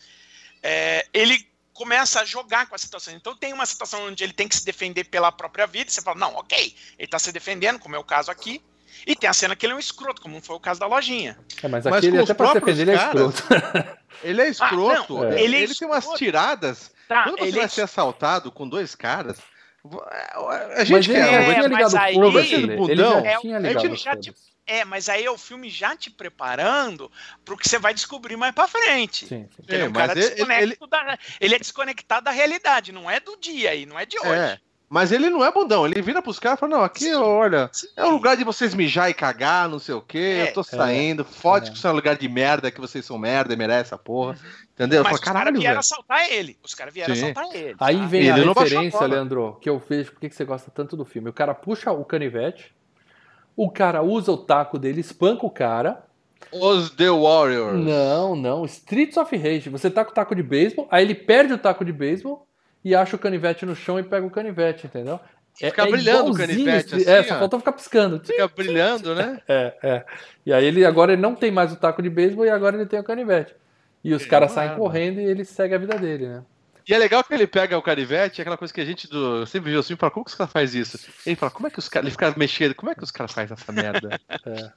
É, 0.62 1.06
ele 1.12 1.46
começa 1.74 2.20
a 2.20 2.24
jogar 2.24 2.66
com 2.66 2.74
a 2.74 2.78
situação. 2.78 3.12
Então 3.12 3.36
tem 3.36 3.52
uma 3.52 3.66
situação 3.66 4.06
onde 4.06 4.24
ele 4.24 4.32
tem 4.32 4.48
que 4.48 4.56
se 4.56 4.64
defender 4.64 5.04
pela 5.04 5.30
própria 5.30 5.66
vida, 5.66 5.90
e 5.90 5.92
você 5.92 6.00
fala, 6.00 6.18
não, 6.18 6.34
ok, 6.36 6.74
ele 6.98 7.08
tá 7.08 7.18
se 7.18 7.32
defendendo, 7.32 7.78
como 7.78 7.96
é 7.96 7.98
o 7.98 8.04
caso 8.04 8.30
aqui. 8.30 8.62
E 9.06 9.14
tem 9.14 9.28
a 9.28 9.32
cena 9.34 9.54
que 9.54 9.66
ele 9.66 9.72
é 9.72 9.76
um 9.76 9.80
escroto, 9.80 10.22
como 10.22 10.40
foi 10.40 10.56
o 10.56 10.60
caso 10.60 10.80
da 10.80 10.86
lojinha. 10.86 11.38
É, 11.62 11.68
mas 11.68 11.84
Mas 11.84 11.94
aqui 11.96 12.06
ele 12.06 12.16
com 12.18 12.22
os 12.24 12.30
até 12.30 12.34
pra 12.34 12.52
defender 12.54 12.82
ele 12.82 12.90
é 12.92 12.96
caras, 12.96 13.34
escroto. 13.34 14.04
Ele 14.22 14.40
é 14.42 14.48
escroto. 14.48 15.14
não, 15.14 15.24
É. 15.32 15.42
ele 15.42 15.56
ele 15.56 15.72
é 15.72 15.74
tem 15.76 15.88
umas 15.88 15.98
escroto. 16.04 16.18
tiradas. 16.18 16.92
Tá, 17.08 17.24
Quando 17.24 17.38
você 17.38 17.44
ele 17.48 17.56
vai 17.56 17.64
é 17.64 17.68
ser 17.68 17.82
assaltado 17.82 18.50
com 18.52 18.66
dois 18.68 18.94
caras, 18.94 19.38
a 19.84 20.74
Mas 20.78 20.88
gente 20.88 21.10
ele 21.10 21.20
quer. 21.20 21.34
É, 21.34 21.44
tinha 21.44 21.68
mas 21.68 21.70
ligado 21.92 21.96
aí- 21.98 22.14
foda 22.14 22.40
Esse 22.40 22.54
ele. 22.54 22.62
Ele 22.64 22.76
bundão, 22.76 23.24
já 23.24 23.38
tinha 23.40 23.56
é, 23.56 23.60
ligado 23.60 23.84
ele 23.86 23.96
já. 23.96 24.16
É, 24.66 24.84
mas 24.84 25.08
aí 25.10 25.24
é 25.24 25.30
o 25.30 25.36
filme 25.36 25.68
já 25.68 25.94
te 25.94 26.10
preparando 26.10 27.10
pro 27.44 27.56
que 27.56 27.68
você 27.68 27.78
vai 27.78 27.92
descobrir 27.92 28.36
mais 28.36 28.54
pra 28.54 28.66
frente. 28.66 29.26
Sim, 29.26 29.46
sim. 29.54 29.62
Ele 29.68 29.82
é 29.82 29.84
um 29.86 29.90
É, 29.90 29.92
cara 29.92 30.06
mas 30.14 30.16
ele- 30.24 30.34
desconecto 30.36 30.86
da- 30.86 31.18
ele 31.40 31.54
é 31.54 31.58
desconectado 31.58 32.24
da 32.24 32.30
realidade, 32.30 32.92
não 32.92 33.10
é 33.10 33.20
do 33.20 33.36
dia 33.36 33.70
aí, 33.70 33.84
não 33.84 33.98
é 33.98 34.06
de 34.06 34.18
hoje. 34.18 34.30
É. 34.30 34.58
Mas 34.94 35.10
ele 35.10 35.28
não 35.28 35.44
é 35.44 35.50
bundão, 35.50 35.84
ele 35.84 36.00
vira 36.00 36.22
pros 36.22 36.38
caras 36.38 36.56
e 36.56 36.60
fala, 36.60 36.76
não, 36.76 36.84
aqui, 36.84 37.06
Sim. 37.06 37.14
olha, 37.14 37.68
Sim. 37.72 37.88
é 37.96 38.04
um 38.06 38.10
lugar 38.12 38.36
de 38.36 38.44
vocês 38.44 38.76
mijar 38.76 39.10
e 39.10 39.14
cagar, 39.14 39.68
não 39.68 39.80
sei 39.80 39.92
o 39.92 40.00
quê, 40.00 40.42
É. 40.44 40.48
eu 40.48 40.52
tô 40.52 40.62
saindo, 40.62 41.24
fode 41.24 41.66
É. 41.66 41.70
que 41.72 41.76
isso 41.76 41.88
é 41.88 41.90
um 41.90 41.94
lugar 41.96 42.16
de 42.16 42.28
merda, 42.28 42.70
que 42.70 42.80
vocês 42.80 43.04
são 43.04 43.18
merda 43.18 43.52
e 43.52 43.56
merecem 43.56 43.80
essa 43.80 43.98
porra, 43.98 44.38
entendeu? 44.72 44.98
Eu 45.00 45.02
Mas 45.02 45.10
falo, 45.10 45.14
os 45.14 45.20
caras 45.20 45.52
vieram 45.52 45.62
velho. 45.70 45.78
assaltar 45.80 46.30
ele. 46.30 46.56
Os 46.62 46.74
caras 46.76 46.94
vieram 46.94 47.12
Sim. 47.12 47.30
assaltar 47.32 47.56
ele. 47.56 47.74
Aí 47.80 47.98
tá? 47.98 48.06
vem 48.06 48.20
Ele 48.20 48.30
a 48.30 48.52
referência. 48.52 49.04
Leandro, 49.04 49.58
que 49.60 49.68
eu 49.68 49.80
vejo 49.80 50.12
porque 50.12 50.28
que 50.28 50.36
você 50.36 50.44
gosta 50.44 50.70
tanto 50.70 50.96
do 50.96 51.04
filme. 51.04 51.28
O 51.28 51.32
cara 51.32 51.54
puxa 51.56 51.90
o 51.90 52.04
canivete, 52.04 52.72
o 53.56 53.68
cara 53.68 54.00
usa 54.00 54.30
o 54.30 54.36
taco 54.36 54.78
dele, 54.78 55.00
espanca 55.00 55.44
o 55.44 55.50
cara, 55.50 56.04
Os 56.52 56.90
The 56.90 57.10
Warriors. 57.10 57.84
Não, 57.84 58.36
não. 58.36 58.64
Streets 58.64 59.16
of 59.16 59.36
Rage. 59.36 59.70
Você 59.70 59.90
tá 59.90 60.04
com 60.04 60.12
o 60.12 60.14
taco 60.14 60.36
de 60.36 60.42
beisebol, 60.44 60.86
aí 60.88 61.02
ele 61.04 61.16
perde 61.16 61.52
o 61.52 61.58
taco 61.58 61.84
de 61.84 61.92
beisebol 61.92 62.46
e 62.84 62.94
acha 62.94 63.16
o 63.16 63.18
canivete 63.18 63.64
no 63.64 63.74
chão 63.74 63.98
e 63.98 64.02
pega 64.02 64.26
o 64.26 64.30
canivete, 64.30 64.86
entendeu? 64.86 65.18
É, 65.60 65.70
Fica 65.70 65.86
brilhando 65.86 66.32
o 66.32 66.34
canivete, 66.36 66.96
Street- 66.96 67.06
É, 67.06 67.18
assim, 67.20 67.28
só 67.28 67.36
ó. 67.36 67.38
faltou 67.38 67.58
ficar 67.60 67.72
piscando. 67.72 68.20
Fica 68.24 68.48
brilhando, 68.48 69.14
né? 69.14 69.40
É, 69.48 69.74
é. 69.82 70.04
E 70.44 70.52
aí 70.52 70.64
ele 70.64 70.84
agora 70.84 71.12
ele 71.12 71.22
não 71.22 71.34
tem 71.34 71.50
mais 71.50 71.72
o 71.72 71.76
taco 71.76 72.02
de 72.02 72.10
beisebol 72.10 72.44
e 72.44 72.50
agora 72.50 72.76
ele 72.76 72.86
tem 72.86 72.98
o 72.98 73.04
canivete. 73.04 73.54
E 74.02 74.12
os 74.12 74.26
caras 74.26 74.50
uma 74.50 74.54
saem 74.56 74.76
correndo 74.76 75.20
e 75.20 75.24
ele 75.24 75.44
segue 75.44 75.74
a 75.74 75.78
vida 75.78 75.96
dele, 75.96 76.26
né? 76.28 76.42
E 76.86 76.92
é 76.92 76.98
legal 76.98 77.24
que 77.24 77.32
ele 77.32 77.46
pega 77.46 77.78
o 77.78 77.82
canivete, 77.82 78.40
é 78.40 78.42
aquela 78.42 78.58
coisa 78.58 78.72
que 78.74 78.80
a 78.80 78.84
gente 78.84 79.08
do, 79.08 79.46
sempre 79.46 79.70
viu 79.70 79.80
assim, 79.80 79.96
fala, 79.96 80.10
como 80.10 80.24
que 80.24 80.30
os 80.30 80.36
caras 80.36 80.52
fazem 80.52 80.82
isso? 80.82 80.98
Ele 81.24 81.34
fala, 81.34 81.50
como 81.50 81.66
é 81.66 81.70
que 81.70 81.78
os 81.78 81.88
caras. 81.88 82.04
Ele 82.06 82.10
fica 82.12 82.34
mexendo, 82.36 82.74
como 82.74 82.90
é 82.92 82.94
que 82.94 83.02
os 83.02 83.10
caras 83.10 83.32
fazem 83.32 83.56
essa 83.58 83.72
merda? 83.72 84.20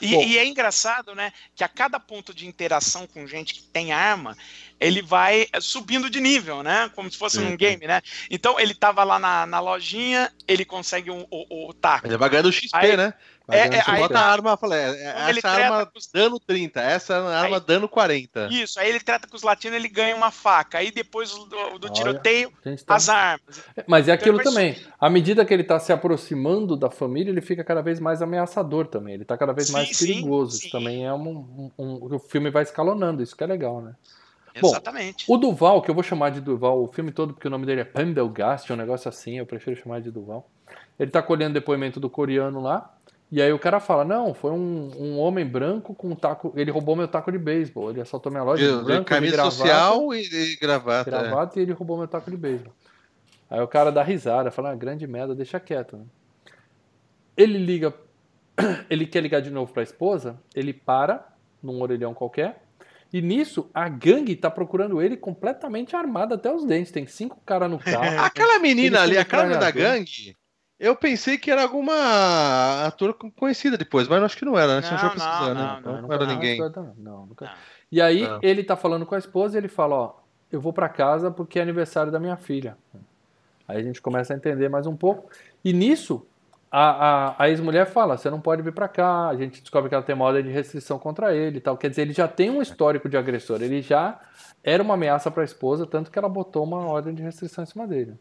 E, 0.00 0.12
Bom. 0.12 0.22
e 0.22 0.38
é 0.38 0.46
engraçado, 0.46 1.12
né? 1.12 1.32
Que 1.56 1.64
a 1.64 1.68
cada 1.68 1.98
ponto 1.98 2.32
de 2.32 2.46
interação 2.46 3.04
com 3.04 3.26
gente 3.26 3.52
que 3.54 3.62
tem 3.64 3.92
arma, 3.92 4.36
ele 4.78 5.02
vai 5.02 5.48
subindo 5.60 6.08
de 6.08 6.20
nível, 6.20 6.62
né? 6.62 6.88
Como 6.94 7.10
se 7.10 7.18
fosse 7.18 7.38
Sim, 7.38 7.48
sim. 7.50 7.56
game, 7.56 7.84
né? 7.84 8.00
Então 8.30 8.60
ele 8.60 8.74
tava 8.74 9.02
lá 9.02 9.18
na, 9.18 9.44
na 9.44 9.58
lojinha, 9.58 10.32
ele 10.46 10.64
consegue 10.64 11.10
um- 11.10 11.26
o, 11.32 11.68
o 11.68 11.74
taco. 11.74 12.06
Ele 12.06 12.16
vai 12.16 12.28
ganhando 12.28 12.52
XP, 12.52 12.68
Aí- 12.74 12.96
né? 12.96 13.12
É, 13.50 13.58
é, 13.76 13.82
aí 13.86 14.00
bota 14.00 14.14
tá. 14.14 14.20
a 14.20 14.32
arma, 14.32 14.56
fala, 14.56 14.74
é, 14.74 14.88
é, 14.90 15.30
essa 15.30 15.48
arma 15.50 15.90
os- 15.94 16.06
dano 16.06 16.40
30, 16.40 16.80
essa 16.80 17.14
arma 17.16 17.56
Aí- 17.58 17.62
dano 17.64 17.86
40. 17.86 18.48
Isso, 18.50 18.80
aí 18.80 18.88
ele 18.88 19.00
trata 19.00 19.28
com 19.28 19.36
os 19.36 19.42
latinos, 19.42 19.76
ele 19.76 19.88
ganha 19.88 20.16
uma 20.16 20.30
faca. 20.30 20.78
Aí 20.78 20.90
depois 20.90 21.30
do, 21.30 21.78
do 21.78 21.90
tiroteio, 21.90 22.50
tá- 22.86 22.94
as 22.94 23.08
armas. 23.10 23.62
Mas 23.86 24.08
é 24.08 24.12
aquilo 24.12 24.40
Então 24.40 24.50
ele 24.52 24.60
vai 24.66 24.74
também. 24.74 24.92
À 24.98 25.10
medida 25.10 25.44
que 25.44 25.52
ele 25.52 25.62
tá 25.64 25.78
se 25.78 25.92
aproximando 25.92 26.74
da 26.76 26.90
família, 26.90 27.30
ele 27.30 27.42
fica 27.42 27.62
cada 27.62 27.82
vez 27.82 28.00
mais 28.00 28.22
ameaçador 28.22 28.86
também. 28.86 29.14
Ele 29.14 29.24
tá 29.26 29.36
cada 29.36 29.52
vez 29.52 29.66
Sim, 29.66 29.72
mais 29.74 29.94
sim, 29.94 30.06
perigoso. 30.06 30.52
sim. 30.52 30.58
Isso 30.66 30.70
também 30.70 31.04
é 31.06 31.12
um, 31.12 31.28
um- 31.28 31.70
um- 31.78 32.14
O 32.14 32.18
filme 32.18 32.50
vai 32.50 32.62
escalonando, 32.62 33.22
isso 33.22 33.36
que 33.36 33.44
é 33.44 33.46
legal, 33.46 33.82
né? 33.82 33.94
Bom, 34.60 34.68
Exatamente. 34.68 35.24
O 35.28 35.36
Duval, 35.36 35.82
que 35.82 35.90
eu 35.90 35.94
vou 35.94 36.04
chamar 36.04 36.30
de 36.30 36.40
Duval 36.40 36.82
o 36.82 36.86
filme 36.92 37.10
todo, 37.10 37.34
porque 37.34 37.48
o 37.48 37.50
nome 37.50 37.66
dele 37.66 37.80
é 37.80 37.84
Pendelgast, 37.84 38.72
um 38.72 38.76
negócio 38.76 39.08
assim, 39.08 39.36
eu 39.38 39.44
prefiro 39.44 39.76
chamar 39.80 40.00
de 40.00 40.10
Duval. 40.12 40.48
Ele 40.98 41.10
tá 41.10 41.20
colhendo 41.20 41.54
depoimento 41.54 41.98
do 41.98 42.08
coreano 42.08 42.60
lá, 42.62 42.88
e 43.30 43.42
aí 43.42 43.52
o 43.52 43.58
cara 43.58 43.80
fala, 43.80 44.04
não, 44.04 44.32
foi 44.32 44.52
um, 44.52 44.90
um 44.98 45.18
homem 45.18 45.44
branco 45.44 45.94
com 45.94 46.10
um 46.10 46.14
taco, 46.14 46.52
ele 46.56 46.70
roubou 46.70 46.94
meu 46.94 47.08
taco 47.08 47.32
de 47.32 47.38
beisebol, 47.38 47.90
ele 47.90 48.00
assaltou 48.00 48.30
minha 48.30 48.44
loja 48.44 48.64
de, 48.64 48.70
De, 48.70 48.78
de 48.78 48.84
branco, 48.84 49.00
de 49.00 49.06
camisa 49.06 49.36
gravata, 49.36 49.56
social 49.56 50.14
e, 50.14 50.22
e 50.22 50.56
gravata. 50.56 51.10
é. 51.10 51.12
gravata 51.12 51.58
e 51.58 51.62
ele 51.62 51.72
roubou 51.72 51.98
meu 51.98 52.06
taco 52.06 52.30
de 52.30 52.36
beisebol. 52.36 52.72
Aí 53.50 53.60
o 53.60 53.68
cara 53.68 53.90
dá 53.90 54.02
risada, 54.02 54.50
fala, 54.50 54.70
ah, 54.70 54.74
grande 54.74 55.06
merda, 55.06 55.34
deixa 55.34 55.58
quieto. 55.60 55.96
né? 55.96 56.04
Ele 57.36 57.58
liga, 57.58 57.92
ele 58.88 59.06
quer 59.06 59.20
ligar 59.20 59.40
de 59.42 59.50
novo 59.50 59.72
pra 59.72 59.82
esposa, 59.82 60.38
ele 60.54 60.72
para 60.72 61.26
num 61.62 61.80
orelhão 61.80 62.14
qualquer, 62.14 62.62
e 63.12 63.22
nisso 63.22 63.70
a 63.72 63.88
gangue 63.88 64.34
tá 64.34 64.50
procurando 64.50 65.00
ele 65.00 65.16
completamente 65.16 65.94
armado 65.94 66.34
até 66.34 66.52
os 66.52 66.64
dentes. 66.64 66.90
Tem 66.90 67.06
cinco 67.06 67.40
caras 67.46 67.70
no 67.70 67.78
carro. 67.78 68.18
Aquela 68.20 68.58
menina 68.58 69.02
ali, 69.02 69.16
a 69.16 69.24
cara 69.24 69.56
da 69.56 69.70
gangue, 69.70 70.36
eu 70.78 70.96
pensei 70.96 71.38
que 71.38 71.50
era 71.50 71.62
alguma 71.62 72.86
ator 72.86 73.14
conhecida 73.36 73.78
depois, 73.78 74.08
mas 74.08 74.22
acho 74.22 74.36
que 74.36 74.44
não 74.44 74.58
era, 74.58 74.80
né? 74.80 74.88
Não, 74.90 74.96
não, 74.98 75.54
né? 75.54 75.54
não, 75.54 75.80
Não, 75.80 75.92
não, 75.92 76.02
não 76.08 76.12
era 76.12 76.26
não, 76.26 76.34
ninguém. 76.34 76.58
Não, 76.58 76.94
não, 76.96 77.26
nunca. 77.26 77.52
E 77.90 78.00
aí 78.00 78.26
ele 78.42 78.64
tá 78.64 78.76
falando 78.76 79.06
com 79.06 79.14
a 79.14 79.18
esposa 79.18 79.56
e 79.56 79.60
ele 79.60 79.68
fala, 79.68 79.94
ó, 79.94 80.14
eu 80.50 80.60
vou 80.60 80.72
pra 80.72 80.88
casa 80.88 81.30
porque 81.30 81.58
é 81.58 81.62
aniversário 81.62 82.10
da 82.10 82.18
minha 82.18 82.36
filha. 82.36 82.76
Aí 83.66 83.78
a 83.78 83.82
gente 83.82 84.02
começa 84.02 84.34
a 84.34 84.36
entender 84.36 84.68
mais 84.68 84.86
um 84.86 84.96
pouco. 84.96 85.30
E 85.64 85.72
nisso, 85.72 86.26
a, 86.70 87.28
a, 87.28 87.44
a 87.44 87.48
ex-mulher 87.48 87.86
fala, 87.86 88.16
você 88.16 88.28
não 88.28 88.40
pode 88.40 88.62
vir 88.62 88.72
pra 88.72 88.88
cá. 88.88 89.28
A 89.28 89.36
gente 89.36 89.60
descobre 89.60 89.88
que 89.88 89.94
ela 89.94 90.04
tem 90.04 90.14
uma 90.14 90.24
ordem 90.24 90.42
de 90.42 90.50
restrição 90.50 90.98
contra 90.98 91.34
ele 91.34 91.58
e 91.58 91.60
tal. 91.60 91.76
Quer 91.76 91.88
dizer, 91.88 92.02
ele 92.02 92.12
já 92.12 92.26
tem 92.26 92.50
um 92.50 92.60
histórico 92.60 93.08
de 93.08 93.16
agressor. 93.16 93.62
Ele 93.62 93.80
já 93.80 94.20
era 94.62 94.82
uma 94.82 94.94
ameaça 94.94 95.30
pra 95.30 95.44
esposa, 95.44 95.86
tanto 95.86 96.10
que 96.10 96.18
ela 96.18 96.28
botou 96.28 96.64
uma 96.64 96.84
ordem 96.86 97.14
de 97.14 97.22
restrição 97.22 97.62
em 97.62 97.66
cima 97.66 97.86
dele. 97.86 98.14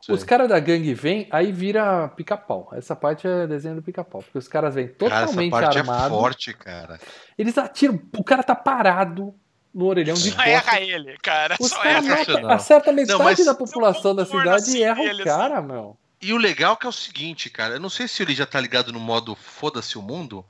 Sim. 0.00 0.12
Os 0.12 0.24
caras 0.24 0.48
da 0.48 0.58
gangue 0.58 0.94
vêm, 0.94 1.28
aí 1.30 1.52
vira 1.52 2.08
pica-pau. 2.08 2.70
Essa 2.72 2.94
parte 2.96 3.26
é 3.26 3.46
desenho 3.46 3.76
do 3.76 3.82
pica-pau. 3.82 4.22
Porque 4.22 4.38
os 4.38 4.48
caras 4.48 4.74
vêm 4.74 4.88
Cara, 4.88 5.14
essa 5.14 5.26
totalmente 5.26 5.50
parte 5.50 5.78
é 5.78 5.84
forte, 5.84 6.54
cara. 6.54 6.98
Eles 7.36 7.58
atiram, 7.58 8.00
o 8.16 8.24
cara 8.24 8.42
tá 8.42 8.54
parado 8.54 9.34
no 9.74 9.86
orelhão 9.86 10.14
de 10.14 10.30
Só 10.30 10.42
erra 10.42 10.80
ele, 10.80 11.16
cara. 11.22 11.56
Os 11.60 11.70
Só 11.70 11.84
erra 11.84 12.02
sensacional. 12.02 12.50
acertam 12.52 12.94
metade 12.94 13.22
mas- 13.22 13.44
da 13.44 13.54
população 13.54 14.14
da 14.14 14.24
cidade 14.24 14.48
assim 14.48 14.78
e 14.78 14.82
erram 14.82 15.04
dele, 15.04 15.22
o 15.22 15.24
cara, 15.24 15.60
meu. 15.60 15.96
E 16.20 16.32
o 16.32 16.36
legal 16.36 16.76
que 16.76 16.84
é 16.86 16.88
o 16.88 16.92
seguinte, 16.92 17.48
cara, 17.48 17.74
eu 17.74 17.80
não 17.80 17.88
sei 17.90 18.08
se 18.08 18.22
ele 18.22 18.34
já 18.34 18.44
tá 18.44 18.60
ligado 18.60 18.92
no 18.92 18.98
modo 18.98 19.36
foda-se 19.36 19.96
o 19.96 20.02
mundo, 20.02 20.44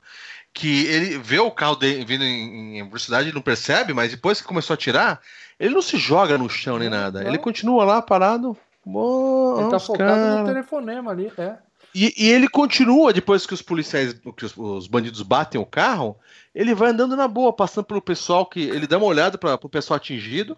que 0.51 0.85
ele 0.87 1.17
vê 1.19 1.37
o 1.37 1.51
carro 1.51 1.75
dele 1.75 2.03
vindo 2.03 2.23
em, 2.23 2.79
em 2.79 2.83
velocidade 2.85 3.29
e 3.29 3.33
não 3.33 3.41
percebe, 3.41 3.93
mas 3.93 4.09
depois 4.09 4.41
que 4.41 4.47
começou 4.47 4.73
a 4.73 4.75
atirar, 4.75 5.21
ele 5.59 5.75
não 5.75 5.81
se 5.81 5.97
joga 5.97 6.37
no 6.39 6.49
chão 6.49 6.79
nem 6.79 6.89
nada. 6.89 7.21
não. 7.21 7.27
Ele 7.27 7.37
continua 7.37 7.83
lá 7.85 8.01
parado. 8.01 8.57
Bom, 8.85 9.59
Ele 9.61 9.69
tá 9.69 9.79
focado 9.79 10.19
no 10.19 10.35
cara. 10.37 10.45
telefonema 10.45 11.11
ali, 11.11 11.31
é. 11.37 11.57
E, 11.93 12.13
e 12.17 12.29
ele 12.29 12.47
continua, 12.47 13.11
depois 13.11 13.45
que 13.47 13.53
os 13.53 13.61
policiais, 13.63 14.13
que 14.37 14.45
os, 14.45 14.55
os 14.55 14.87
bandidos 14.87 15.21
batem 15.23 15.59
o 15.59 15.65
carro, 15.65 16.15
ele 16.53 16.75
vai 16.75 16.91
andando 16.91 17.15
na 17.15 17.27
boa, 17.27 17.51
passando 17.51 17.85
pelo 17.85 18.01
pessoal 18.01 18.45
que. 18.45 18.61
Ele 18.61 18.85
dá 18.85 18.97
uma 18.97 19.07
olhada 19.07 19.37
para 19.39 19.55
o 19.55 19.69
pessoal 19.69 19.97
atingido, 19.97 20.55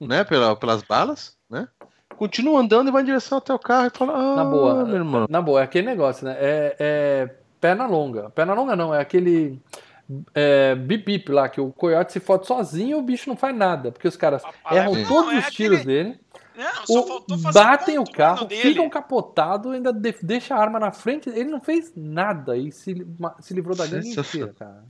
né? 0.00 0.24
Pela, 0.24 0.56
pelas 0.56 0.82
balas, 0.82 1.36
né? 1.48 1.68
Continua 2.16 2.60
andando 2.60 2.88
e 2.88 2.90
vai 2.92 3.02
em 3.02 3.06
direção 3.06 3.38
até 3.38 3.54
o 3.54 3.58
carro 3.60 3.86
e 3.86 3.96
fala: 3.96 4.12
Ah, 4.14 4.36
Na 4.36 4.44
boa. 4.44 4.84
meu 4.84 4.96
irmão. 4.96 5.26
Na 5.30 5.40
boa, 5.40 5.60
é 5.60 5.64
aquele 5.64 5.86
negócio, 5.86 6.24
né? 6.26 6.36
É, 6.38 6.76
é 6.78 7.30
perna 7.60 7.86
longa. 7.86 8.28
Perna 8.30 8.52
longa 8.52 8.74
não, 8.74 8.92
é 8.92 9.00
aquele 9.00 9.60
é, 10.34 10.74
bip 10.74 11.04
bip 11.04 11.30
lá, 11.30 11.48
que 11.48 11.60
o 11.60 11.70
coiote 11.72 12.12
se 12.12 12.20
fode 12.20 12.46
sozinho 12.46 12.98
o 12.98 13.02
bicho 13.02 13.28
não 13.28 13.36
faz 13.36 13.56
nada. 13.56 13.92
Porque 13.92 14.08
os 14.08 14.16
caras 14.16 14.42
erram 14.70 14.92
todos 15.06 15.32
é 15.32 15.38
os 15.38 15.46
tiros 15.50 15.78
aquele- 15.80 16.02
dele, 16.04 16.20
Não, 16.56 16.86
só 16.86 17.00
o- 17.00 17.06
faltou 17.06 17.38
fazer 17.38 17.58
batem 17.58 17.98
o 17.98 18.04
carro, 18.04 18.46
dele. 18.46 18.62
ficam 18.62 18.88
capotados, 18.90 19.72
ainda 19.72 19.92
de- 19.92 20.16
deixa 20.22 20.54
a 20.54 20.58
arma 20.60 20.78
na 20.78 20.92
frente. 20.92 21.28
Ele 21.28 21.50
não 21.50 21.60
fez 21.60 21.92
nada 21.96 22.56
e 22.56 22.70
se, 22.72 23.06
se 23.40 23.54
livrou 23.54 23.76
da 23.76 23.86
gangue 23.86 24.06
Sensacional. 24.08 24.48
inteira, 24.50 24.72
cara. 24.72 24.84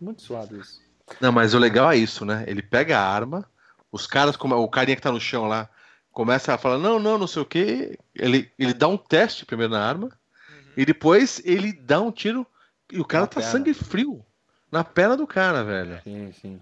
Muito 0.00 0.22
suave 0.22 0.58
isso. 0.58 0.80
Não, 1.20 1.30
mas 1.32 1.54
o 1.54 1.58
legal 1.58 1.90
é 1.92 1.96
isso, 1.96 2.24
né? 2.24 2.44
Ele 2.46 2.62
pega 2.62 2.98
a 2.98 3.06
arma, 3.06 3.44
os 3.90 4.06
caras, 4.06 4.36
como 4.36 4.54
o 4.56 4.68
carinha 4.68 4.96
que 4.96 5.02
tá 5.02 5.12
no 5.12 5.20
chão 5.20 5.46
lá, 5.46 5.68
começa 6.10 6.52
a 6.54 6.58
falar, 6.58 6.78
não, 6.78 6.98
não, 6.98 7.18
não 7.18 7.26
sei 7.26 7.42
o 7.42 7.46
quê. 7.46 7.98
Ele, 8.14 8.50
ele 8.58 8.72
dá 8.74 8.88
um 8.88 8.96
teste 8.96 9.44
primeiro 9.46 9.72
na 9.72 9.86
arma, 9.86 10.06
Uhum. 10.06 10.72
e 10.76 10.84
depois 10.86 11.40
ele 11.44 11.72
dá 11.72 12.00
um 12.00 12.10
tiro, 12.10 12.46
e 12.90 12.98
o 13.00 13.04
cara 13.04 13.22
Na 13.22 13.26
tá 13.28 13.36
perna. 13.40 13.50
sangue 13.50 13.74
frio. 13.74 14.24
Na 14.70 14.82
perna 14.82 15.16
do 15.16 15.26
cara, 15.26 15.62
velho. 15.62 16.00
Sim, 16.02 16.32
sim. 16.40 16.60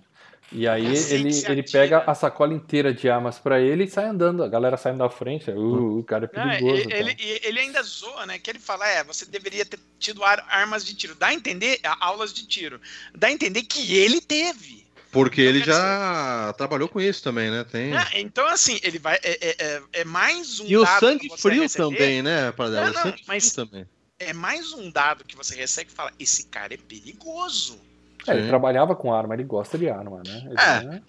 E 0.52 0.66
aí 0.66 0.84
É 0.86 0.90
assim 0.90 1.14
ele, 1.14 1.30
ele 1.48 1.62
pega 1.62 2.02
a 2.06 2.14
sacola 2.14 2.52
inteira 2.52 2.92
de 2.92 3.08
armas 3.08 3.38
pra 3.38 3.60
ele 3.60 3.84
e 3.84 3.88
sai 3.90 4.06
andando. 4.06 4.42
A 4.42 4.48
galera 4.48 4.76
saindo 4.76 4.98
da 4.98 5.08
frente. 5.08 5.50
Uh, 5.50 5.98
o 5.98 6.02
cara 6.04 6.28
é 6.32 6.36
Não, 6.36 6.44
perigoso. 6.48 6.74
ele, 6.82 6.92
ele, 6.92 7.14
cara. 7.14 7.40
ele 7.48 7.60
ainda 7.60 7.82
zoa, 7.82 8.26
né? 8.26 8.38
Que 8.38 8.50
ele 8.50 8.58
fala, 8.58 8.86
é, 8.88 9.04
você 9.04 9.24
deveria 9.24 9.64
ter 9.64 9.78
tido 9.98 10.24
ar- 10.24 10.44
armas 10.48 10.84
de 10.84 10.94
tiro. 10.94 11.14
Dá 11.14 11.28
a 11.28 11.34
entender, 11.34 11.78
a- 11.84 12.04
aulas 12.04 12.32
de 12.32 12.46
tiro. 12.46 12.80
Dá 13.14 13.28
a 13.28 13.32
entender 13.32 13.62
que 13.62 13.96
ele 13.96 14.20
teve. 14.20 14.84
Porque 15.12 15.40
ele 15.40 15.58
quer 15.60 15.66
já 15.72 16.54
trabalhou 16.56 16.88
com 16.88 17.00
isso 17.00 17.22
também, 17.22 17.50
né? 17.50 17.64
Tem. 17.64 17.92
Então, 18.14 18.46
assim, 18.46 18.78
ele 18.82 18.98
vai. 18.98 19.16
É, 19.22 19.38
é- 19.48 19.56
é- 19.58 19.82
é 19.92 20.04
mais 20.04 20.60
um 20.60 20.66
E 20.66 20.76
o 20.76 20.86
sangue 20.86 21.28
que 21.28 21.36
você 21.36 21.48
frio 21.48 21.62
receber, 21.62 21.84
também, 21.96 22.22
né, 22.22 22.52
Paradela? 22.52 22.86
Não, 22.86 22.90
O 22.90 22.94
não, 22.94 23.02
sangue 23.02 23.22
mas- 23.26 23.50
frio 23.52 23.66
também. 23.66 23.86
É 24.20 24.32
mais 24.32 24.72
um 24.72 24.90
dado 24.90 25.24
que 25.24 25.34
você 25.36 25.54
recebe 25.56 25.90
que 25.90 25.96
fala: 25.96 26.12
esse 26.18 26.44
cara 26.46 26.74
é 26.74 26.76
perigoso. 26.76 27.80
É, 28.28 28.32
ele 28.32 28.48
trabalhava 28.48 28.94
com 28.94 29.12
arma, 29.12 29.34
ele 29.34 29.44
gosta 29.44 29.78
de 29.78 29.88
arma, 29.88 30.22
né? 30.26 30.42
Ele, 30.46 30.54
É. 30.60 30.82
né? 30.84 31.02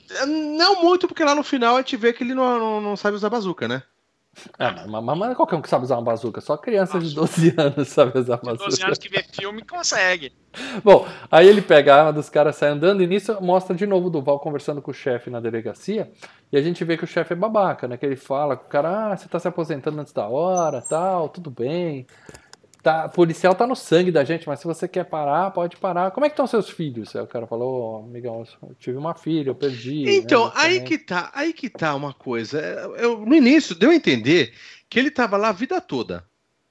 Não 0.58 0.82
muito, 0.82 1.08
porque 1.08 1.24
lá 1.24 1.36
no 1.36 1.44
final 1.44 1.76
a 1.76 1.80
gente 1.80 1.98
vê 1.98 2.14
que 2.14 2.24
ele 2.24 2.34
não, 2.34 2.58
não, 2.60 2.82
não 2.82 2.96
sabe 2.98 3.16
usar 3.16 3.30
bazuca, 3.30 3.68
né? 3.68 3.84
É, 4.58 4.72
mas, 4.88 5.04
mas 5.04 5.18
não 5.20 5.32
é 5.32 5.36
qualquer 5.36 5.58
um 5.58 5.62
que 5.62 5.68
sabe 5.68 5.84
usar 5.84 5.98
uma 5.98 6.04
bazuca, 6.04 6.40
só 6.40 6.56
criança 6.56 6.98
de 7.00 7.14
12 7.14 7.54
anos 7.60 7.90
sabe 7.90 8.18
usar 8.18 8.38
De 8.38 8.44
12 8.44 8.60
bazuca. 8.64 8.86
anos 8.86 8.98
que 8.98 9.10
vê 9.10 9.22
filme 9.24 9.62
consegue. 9.62 10.32
Bom, 10.82 11.06
aí 11.30 11.50
ele 11.50 11.62
pega 11.62 11.94
a 11.94 12.00
arma 12.00 12.14
dos 12.14 12.30
caras, 12.30 12.56
sai 12.56 12.70
andando, 12.70 13.04
e 13.04 13.08
nisso 13.08 13.38
mostra 13.42 13.76
de 13.76 13.86
novo 13.86 14.08
o 14.08 14.10
Duval 14.10 14.40
conversando 14.40 14.82
com 14.82 14.92
o 14.92 14.94
chefe 14.94 15.30
na 15.30 15.42
delegacia, 15.42 16.10
e 16.50 16.56
a 16.58 16.62
gente 16.62 16.82
vê 16.86 16.96
que 16.96 17.04
o 17.04 17.08
chefe 17.08 17.34
é 17.34 17.36
babaca, 17.36 17.90
né? 17.90 17.98
Que 17.98 18.06
ele 18.06 18.16
fala 18.16 18.56
com 18.56 18.66
o 18.68 18.70
cara, 18.70 19.12
ah, 19.12 19.18
você 19.18 19.28
tá 19.28 19.38
se 19.38 19.50
aposentando 19.50 20.00
antes 20.00 20.14
da 20.14 20.26
hora, 20.26 20.82
tal, 20.82 21.28
tudo 21.28 21.52
bem. 21.52 22.08
Tá, 22.82 23.08
policial 23.08 23.54
tá 23.54 23.68
no 23.68 23.76
sangue 23.76 24.12
da 24.12 24.24
gente, 24.24 24.48
mas 24.48 24.60
se 24.60 24.66
você 24.66 24.88
quer 24.88 25.04
parar, 25.04 25.52
pode 25.52 25.78
parar. 25.78 26.10
Como 26.10 26.26
é 26.26 26.30
que 26.30 26.34
estão 26.34 26.48
seus 26.48 26.68
filhos? 26.68 27.16
Aí 27.16 27.22
o 27.22 27.28
cara 27.28 27.46
falou, 27.46 28.02
oh, 28.02 28.06
amigão, 28.10 28.44
eu 28.64 28.74
tive 28.80 28.98
uma 28.98 29.14
filha, 29.14 29.50
eu 29.52 29.56
perdi. 29.56 30.04
né, 30.04 30.16
Então, 30.16 30.46
eu 30.46 30.52
aí 30.56 30.80
também." 30.80 30.84
que 30.86 30.98
tá, 30.98 31.32
aí 31.36 31.54
que 31.54 31.70
tá 31.70 31.94
uma 31.94 32.12
coisa. 32.14 32.60
É, 32.60 33.04
Eu, 33.04 33.20
no 33.24 33.36
início 33.36 33.76
deu 33.76 33.92
a 33.92 33.96
entender 33.96 34.54
que 34.90 34.98
ele 34.98 35.12
tava 35.12 35.38
lá 35.38 35.50
a 35.50 35.54
vida 35.54 35.80
toda. 35.80 36.26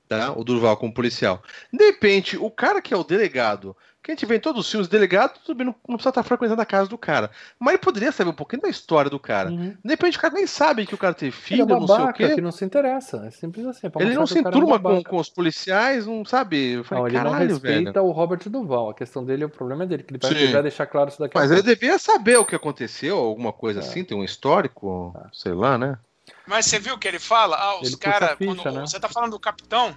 tá? 0.08 0.32
O 0.36 0.42
Durval 0.42 0.76
como 0.76 0.92
policial. 0.92 1.40
De 1.72 1.84
repente, 1.84 2.36
o 2.36 2.50
cara 2.50 2.82
que 2.82 2.92
é 2.92 2.96
o 2.96 3.04
delegado, 3.04 3.76
que 4.10 4.12
a 4.12 4.16
gente 4.16 4.26
vê 4.26 4.36
em 4.36 4.40
todos 4.40 4.64
os 4.66 4.70
filmes, 4.70 4.88
delegado 4.88 5.38
também 5.46 5.66
não, 5.66 5.74
não 5.88 5.96
precisa 5.96 6.10
estar 6.10 6.22
frequentando 6.22 6.60
a 6.60 6.66
casa 6.66 6.88
do 6.88 6.98
cara. 6.98 7.30
Mas 7.58 7.74
ele 7.74 7.82
poderia 7.82 8.12
saber 8.12 8.30
um 8.30 8.34
pouquinho 8.34 8.62
da 8.62 8.68
história 8.68 9.10
do 9.10 9.18
cara. 9.18 9.50
Uhum. 9.50 9.76
De 9.84 9.90
repente, 9.90 10.18
o 10.18 10.20
cara 10.20 10.34
nem 10.34 10.46
sabe 10.46 10.86
que 10.86 10.94
o 10.94 10.98
cara 10.98 11.14
teve 11.14 11.34
Ele 11.36 11.42
filho, 11.42 11.62
é 11.62 11.66
não 11.66 11.86
sei 11.86 11.96
o 11.96 12.12
quê. 12.12 12.34
que 12.34 12.40
não 12.40 12.52
se 12.52 12.64
interessa. 12.64 13.24
É 13.26 13.30
simples 13.30 13.66
assim. 13.66 13.86
é 13.86 14.02
Ele 14.02 14.14
não 14.14 14.26
se 14.26 14.38
é 14.38 14.40
enturma 14.40 14.78
com, 14.78 14.82
babaca. 14.82 15.08
com 15.10 15.16
os 15.18 15.28
policiais, 15.28 16.06
não 16.06 16.24
sabe. 16.24 16.72
Eu 16.74 16.84
falei, 16.84 17.02
Não, 17.04 17.08
ele 17.08 17.20
não 17.30 17.32
respeita 17.38 17.92
velho. 17.92 18.04
o 18.06 18.10
Robert 18.12 18.40
Duval. 18.48 18.90
A 18.90 18.94
questão 18.94 19.24
dele, 19.24 19.44
o 19.44 19.48
problema 19.48 19.84
é 19.84 19.86
dele, 19.86 20.02
que 20.02 20.12
ele 20.12 20.20
vai, 20.20 20.32
Sim. 20.32 20.38
ele 20.38 20.62
deixar 20.62 20.86
claro 20.86 21.08
isso 21.08 21.18
daqui 21.20 21.36
a 21.36 21.40
Mas 21.40 21.50
ele 21.50 21.62
devia 21.62 21.98
saber 21.98 22.36
o 22.38 22.44
que 22.44 22.54
aconteceu, 22.56 23.16
alguma 23.18 23.52
coisa 23.52 23.80
É. 23.80 23.82
assim, 23.82 24.04
tem 24.04 24.16
um 24.16 24.24
histórico, 24.24 25.14
sei 25.32 25.52
lá, 25.52 25.78
né? 25.78 25.98
Mas 26.46 26.66
você 26.66 26.78
viu 26.78 26.94
o 26.94 26.98
que 26.98 27.06
ele 27.06 27.18
fala? 27.18 27.56
Ah, 27.56 27.80
os 27.80 27.88
Ele 27.88 27.96
caras. 27.96 28.36
né? 28.38 28.80
Você 28.86 28.98
tá 28.98 29.08
falando 29.08 29.32
do 29.32 29.40
capitão? 29.40 29.96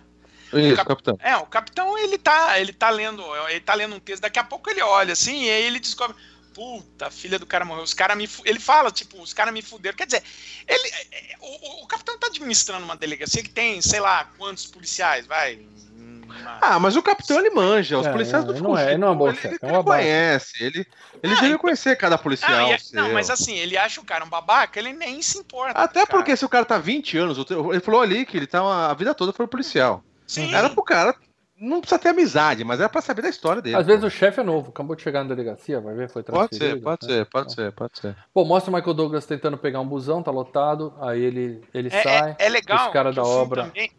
Isso, 0.60 0.76
cap- 0.76 0.88
capitão. 0.88 1.18
É, 1.22 1.36
o 1.38 1.46
capitão 1.46 1.98
ele 1.98 2.18
tá, 2.18 2.60
ele 2.60 2.74
tá 2.74 2.90
lendo, 2.90 3.24
ele 3.50 3.60
tá 3.62 3.74
lendo 3.74 3.96
um 3.96 4.00
texto, 4.00 4.22
daqui 4.22 4.40
a 4.40 4.44
pouco 4.44 4.70
ele 4.70 4.82
olha 4.82 5.14
assim, 5.14 5.44
e 5.46 5.50
aí 5.50 5.64
ele 5.64 5.80
descobre, 5.80 6.16
puta, 6.54 7.10
filha 7.10 7.40
do 7.40 7.46
cara 7.46 7.66
morreu, 7.66 7.84
os 7.84 7.94
caras 7.94 8.16
me, 8.16 8.28
fu-" 8.28 8.44
ele 8.46 8.60
fala, 8.60 8.92
tipo, 8.92 9.22
os 9.22 9.34
caras 9.34 9.54
me 9.54 9.62
fuderam. 9.62 9.98
Quer 9.98 10.06
dizer, 10.06 10.24
ele 10.68 10.88
é, 11.12 11.36
o, 11.42 11.48
o- 11.48 11.84
o 11.84 11.88
capitão 11.88 12.18
tá 12.20 12.28
administrando 12.28 12.86
uma 12.86 12.96
delegacia 12.96 13.42
que 13.42 13.50
tem, 13.50 13.82
sei 13.82 14.00
lá, 14.00 14.26
quantos 14.38 14.66
policiais, 14.68 15.26
vai. 15.26 15.60
uma- 15.96 16.60
Ah, 16.62 16.80
mas 16.80 16.96
o 16.96 17.02
capitão 17.04 17.40
ele 17.40 17.50
manja, 17.50 17.98
os 17.98 18.06
É, 18.08 18.12
policiais 18.12 18.44
é, 18.44 18.48
do 18.48 18.54
ele 18.54 18.62
não 18.62 18.78
é- 18.78 18.90
ele 18.92 18.98
não 18.98 19.08
é 19.08 19.12
um 19.12 19.34
chefe, 19.34 19.48
ele, 19.48 19.58
é 19.62 19.66
um 19.66 19.70
ele 19.70 19.78
babaca. 19.78 19.84
conhece, 20.02 20.64
ele, 20.64 20.88
ele 21.24 21.34
Ah, 21.36 21.42
deve 21.42 21.58
conhecer 21.58 21.96
cada 21.98 22.16
Ah, 22.16 22.20
policial. 22.20 22.70
e 22.70 22.74
é- 22.74 22.78
seu. 22.78 23.02
não, 23.02 23.14
mas 23.14 23.30
assim, 23.30 23.56
ele 23.58 23.78
acha 23.78 24.00
o 24.02 24.06
cara 24.06 24.24
um 24.26 24.30
babaca, 24.30 24.80
ele 24.80 24.94
nem 24.94 25.22
se 25.22 25.38
importa. 25.38 25.80
Até 25.80 26.04
o 26.04 26.08
porque 26.08 26.36
se 26.38 26.46
o 26.46 26.50
cara 26.50 26.66
tá 26.66 26.78
20 26.78 27.18
anos, 27.18 27.38
ele 27.50 27.80
falou 27.80 28.02
ali 28.02 28.26
que 28.26 28.38
ele 28.38 28.48
tá 28.48 28.62
uma- 28.62 28.92
a 28.92 28.94
vida 28.94 29.14
toda 29.16 29.34
foi 29.34 29.48
policial. 29.48 30.04
Sim. 30.28 30.54
Era 30.54 30.70
pro 30.70 30.84
cara, 30.84 31.16
não 31.60 31.80
precisa 31.80 32.00
ter 32.00 32.10
amizade, 32.10 32.64
mas 32.64 32.80
era 32.80 32.90
pra 32.90 33.02
saber 33.02 33.22
da 33.22 33.30
história 33.30 33.62
dele. 33.62 33.76
Às 33.76 33.86
vezes 33.86 34.02
pô. 34.02 34.08
o 34.08 34.10
chefe 34.10 34.40
é 34.40 34.44
novo, 34.44 34.70
acabou 34.70 34.96
de 34.96 35.02
chegar 35.02 35.24
na 35.24 35.30
delegacia, 35.30 35.80
vai 35.80 35.94
ver, 35.96 36.10
foi 36.10 36.24
Pode 36.24 36.50
transferido. 36.50 36.78
ser, 36.78 36.84
pode 36.84 37.08
né? 37.08 37.14
ser, 37.14 37.26
pode 37.26 37.54
ser, 37.54 37.72
pode 37.72 38.00
ser. 38.00 38.16
Bom, 38.34 38.46
mostra 38.46 38.72
o 38.72 38.76
Michael 38.76 38.94
Douglas 38.94 39.26
tentando 39.26 39.58
pegar 39.58 39.80
um 39.80 39.88
busão, 39.88 40.22
tá 40.24 40.32
lotado, 40.32 40.94
aí 41.02 41.22
ele, 41.22 41.62
ele 41.74 41.90
É, 41.92 42.04
sai. 42.04 42.36
é, 42.40 42.46
é 42.46 42.50
legal. 42.50 42.88
os 42.88 42.94
cara 42.94 43.12
da 43.14 43.22
o 43.22 43.26
filme 43.26 43.42
obra. 43.42 43.64
Também, 43.66 43.92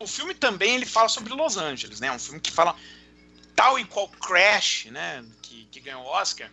o 0.00 0.06
filme 0.06 0.34
também 0.34 0.74
ele 0.74 0.86
fala 0.86 1.08
sobre 1.08 1.32
Los 1.32 1.56
Angeles, 1.56 2.00
né? 2.00 2.10
Um 2.12 2.18
filme 2.18 2.40
que 2.40 2.52
fala 2.52 2.74
tal 3.56 3.78
e 3.78 3.84
qual 3.84 4.08
Crash, 4.08 4.86
né? 4.90 5.24
Que, 5.42 5.64
que 5.70 5.80
ganhou 5.80 6.02
o 6.02 6.06
Oscar. 6.06 6.48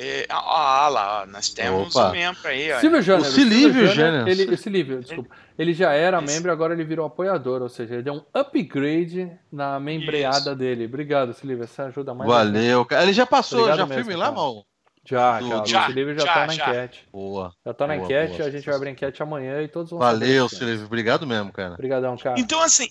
É, 0.00 0.26
ah, 0.28 0.84
ah, 0.84 0.88
lá, 0.88 1.26
nós 1.26 1.48
temos 1.48 1.96
Opa. 1.96 2.10
um 2.10 2.12
membro 2.12 2.46
aí. 2.46 2.78
Silvio 2.80 3.02
Jânio. 3.02 3.26
O 3.26 3.30
Silvio 3.30 3.86
Jânio. 3.88 4.28
Ele, 4.28 4.44
o 4.54 4.56
Silvio, 4.56 5.00
desculpa. 5.00 5.34
Ele 5.58 5.72
já 5.74 5.92
era 5.92 6.22
Isso. 6.22 6.26
membro, 6.32 6.52
agora 6.52 6.72
ele 6.72 6.84
virou 6.84 7.04
apoiador, 7.04 7.60
ou 7.62 7.68
seja, 7.68 7.94
ele 7.94 8.02
deu 8.04 8.14
um 8.14 8.22
upgrade 8.32 9.30
na 9.50 9.80
membreada 9.80 10.36
Isso. 10.50 10.54
dele. 10.54 10.84
Obrigado, 10.84 11.32
Silvio, 11.34 11.58
você 11.66 11.82
ajuda 11.82 12.14
mais. 12.14 12.30
Valeu, 12.30 12.84
cara. 12.84 13.02
Ele 13.02 13.12
já 13.12 13.26
passou, 13.26 13.60
Obrigado 13.60 13.78
já 13.78 13.86
mesmo, 13.86 14.04
filme 14.04 14.16
lá, 14.16 14.30
mal? 14.30 14.64
Já, 15.04 15.40
Do- 15.40 15.48
cara, 15.48 15.66
Já, 15.66 15.82
o 15.88 15.92
Silvio 15.92 16.18
já, 16.18 16.24
já, 16.26 16.34
tá 16.34 16.46
na 16.46 16.52
já. 16.52 16.68
enquete. 16.70 17.08
Boa. 17.10 17.52
Já 17.66 17.74
tá 17.74 17.86
na 17.86 17.94
Boa, 17.94 18.04
enquete, 18.04 18.36
boa. 18.36 18.48
a 18.48 18.50
gente 18.50 18.66
vai 18.66 18.74
abrir 18.76 18.90
enquete 18.90 19.22
amanhã 19.22 19.62
e 19.62 19.68
todos 19.68 19.90
vão 19.90 19.98
Valeu. 19.98 20.48
Silvio. 20.48 20.84
Obrigado 20.84 21.26
mesmo, 21.26 21.50
cara. 21.52 21.74
Obrigadão, 21.74 22.16
cara. 22.16 22.38
Então, 22.38 22.60
assim, 22.62 22.90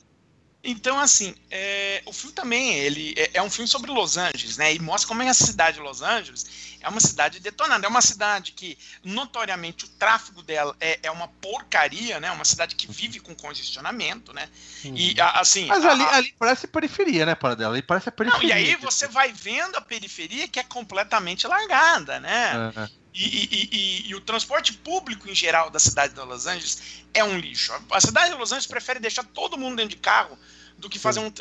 então, 0.63 0.99
assim 0.99 1.33
é, 1.49 2.01
o 2.05 2.11
filme 2.11 2.33
também 2.35 2.73
ele 2.73 3.13
é, 3.17 3.31
é 3.35 3.41
um 3.41 3.49
filme 3.49 3.67
sobre 3.67 3.91
Los 3.91 4.17
Angeles, 4.17 4.57
né? 4.57 4.73
E 4.73 4.79
mostra 4.79 5.07
como 5.07 5.21
é 5.21 5.29
a 5.29 5.33
cidade 5.33 5.77
de 5.77 5.83
Los 5.83 6.01
Angeles 6.01 6.45
é 6.81 6.89
uma 6.89 6.99
cidade 6.99 7.39
detonada. 7.39 7.85
É 7.85 7.89
uma 7.89 8.01
cidade 8.01 8.51
que, 8.51 8.77
notoriamente, 9.03 9.85
o 9.85 9.87
tráfego 9.87 10.41
dela 10.43 10.75
é, 10.79 10.99
é 11.03 11.11
uma 11.11 11.27
porcaria, 11.27 12.19
né? 12.19 12.31
Uma 12.31 12.45
cidade 12.45 12.75
que 12.75 12.89
vive 12.89 13.19
com 13.19 13.35
congestionamento, 13.35 14.31
né? 14.33 14.47
E, 14.83 15.19
a- 15.19 15.39
assim... 15.39 15.65
Mas 15.65 15.83
a- 15.83 15.91
ali, 15.91 16.03
a- 16.03 16.15
ali 16.15 16.33
parece 16.37 16.67
periferia, 16.67 17.25
né, 17.25 17.35
para 17.35 17.55
dela? 17.55 17.73
Ali 17.73 17.81
parece 17.81 18.09
a 18.09 18.11
Não, 18.11 18.15
periferia. 18.15 18.49
e 18.49 18.51
aí 18.53 18.75
você 18.75 19.07
vai 19.07 19.33
vendo 19.33 19.75
a 19.75 19.81
periferia 19.81 20.47
que 20.47 20.59
é 20.59 20.63
completamente 20.63 21.47
largada, 21.47 22.19
né? 22.19 22.71
É. 22.75 22.89
E, 23.19 23.23
e- 23.25 23.69
e- 23.71 24.09
e- 24.09 24.15
o 24.15 24.21
transporte 24.21 24.73
público 24.73 25.27
em 25.29 25.33
geral 25.33 25.69
da 25.71 25.79
cidade 25.79 26.13
de 26.13 26.19
Los 26.21 26.45
Angeles 26.45 27.03
é 27.13 27.23
um 27.23 27.37
lixo. 27.37 27.73
A 27.91 27.99
cidade 27.99 28.29
de 28.31 28.35
Los 28.37 28.51
Angeles 28.51 28.67
prefere 28.67 28.99
deixar 28.99 29.23
todo 29.23 29.57
mundo 29.57 29.75
dentro 29.77 29.91
de 29.91 29.97
carro 29.97 30.37
do 30.77 30.87
que 30.87 30.99
fazer 30.99 31.19
um, 31.21 31.25
um- 31.25 31.31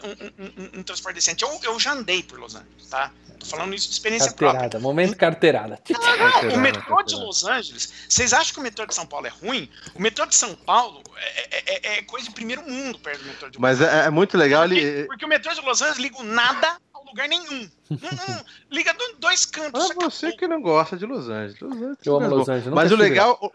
um- 0.44 0.78
um- 0.78 0.82
transporte 0.82 1.16
decente. 1.16 1.44
Eu, 1.44 1.60
eu 1.62 1.78
já 1.78 1.92
andei 1.92 2.22
por 2.22 2.38
Los 2.40 2.54
Angeles, 2.54 2.86
tá? 2.88 3.12
Tô 3.38 3.44
falando 3.44 3.74
isso 3.74 3.88
de 3.88 3.92
experiência 3.92 4.28
própria. 4.32 4.52
Carteirada, 4.62 4.80
momento 4.80 5.14
carteirada. 5.14 5.78
Não, 5.90 5.98
o 5.98 6.02
Carteirada, 6.02 6.56
metrô 6.56 7.02
de. 7.02 7.14
Los 7.16 7.44
Angeles, 7.44 7.92
vocês 8.08 8.32
acham 8.32 8.54
que 8.54 8.60
o 8.60 8.62
metrô 8.62 8.86
de 8.86 8.94
São 8.94 9.04
Paulo 9.04 9.26
é 9.26 9.30
ruim? 9.30 9.70
O 9.94 10.00
metrô 10.00 10.24
de 10.24 10.34
São 10.34 10.54
Paulo 10.54 11.02
é, 11.18 11.40
é- 11.58 11.62
é- 11.66 11.98
é 11.98 12.02
coisa 12.04 12.26
de 12.26 12.32
primeiro 12.32 12.62
mundo 12.66 12.98
perto 12.98 13.18
do 13.20 13.26
metrô 13.26 13.50
de 13.50 13.58
Los 13.58 13.60
Mas 13.60 13.82
é, 13.82 14.06
é 14.06 14.10
muito 14.10 14.38
legal 14.38 14.66
porque, 14.66 14.80
ali. 14.80 15.04
porque 15.06 15.24
o 15.26 15.28
metrô 15.28 15.52
de 15.52 15.60
Los 15.60 15.82
Angeles 15.82 15.98
liga 16.00 16.16
o 16.18 16.24
nada 16.24 16.80
lugar 17.06 17.28
nenhum. 17.28 17.68
Não, 17.90 17.98
não, 17.98 18.44
liga 18.70 18.92
do- 18.94 19.16
dois 19.18 19.44
cantos. 19.46 19.80
Ah, 19.80 19.86
só 19.86 19.92
acabou. 19.92 20.10
você 20.10 20.32
que 20.32 20.46
não 20.48 20.60
gosta 20.60 20.96
de 20.96 21.06
Los 21.06 21.28
Angeles. 21.28 21.60
Los 21.60 21.72
Angeles 21.76 21.98
Eu 22.04 22.16
amo 22.16 22.26
é 22.26 22.28
bom. 22.28 22.36
Los 22.36 22.48
Angeles, 22.48 22.74
Mas 22.74 22.92
o 22.92 22.96
legal, 22.96 23.38
o, 23.40 23.50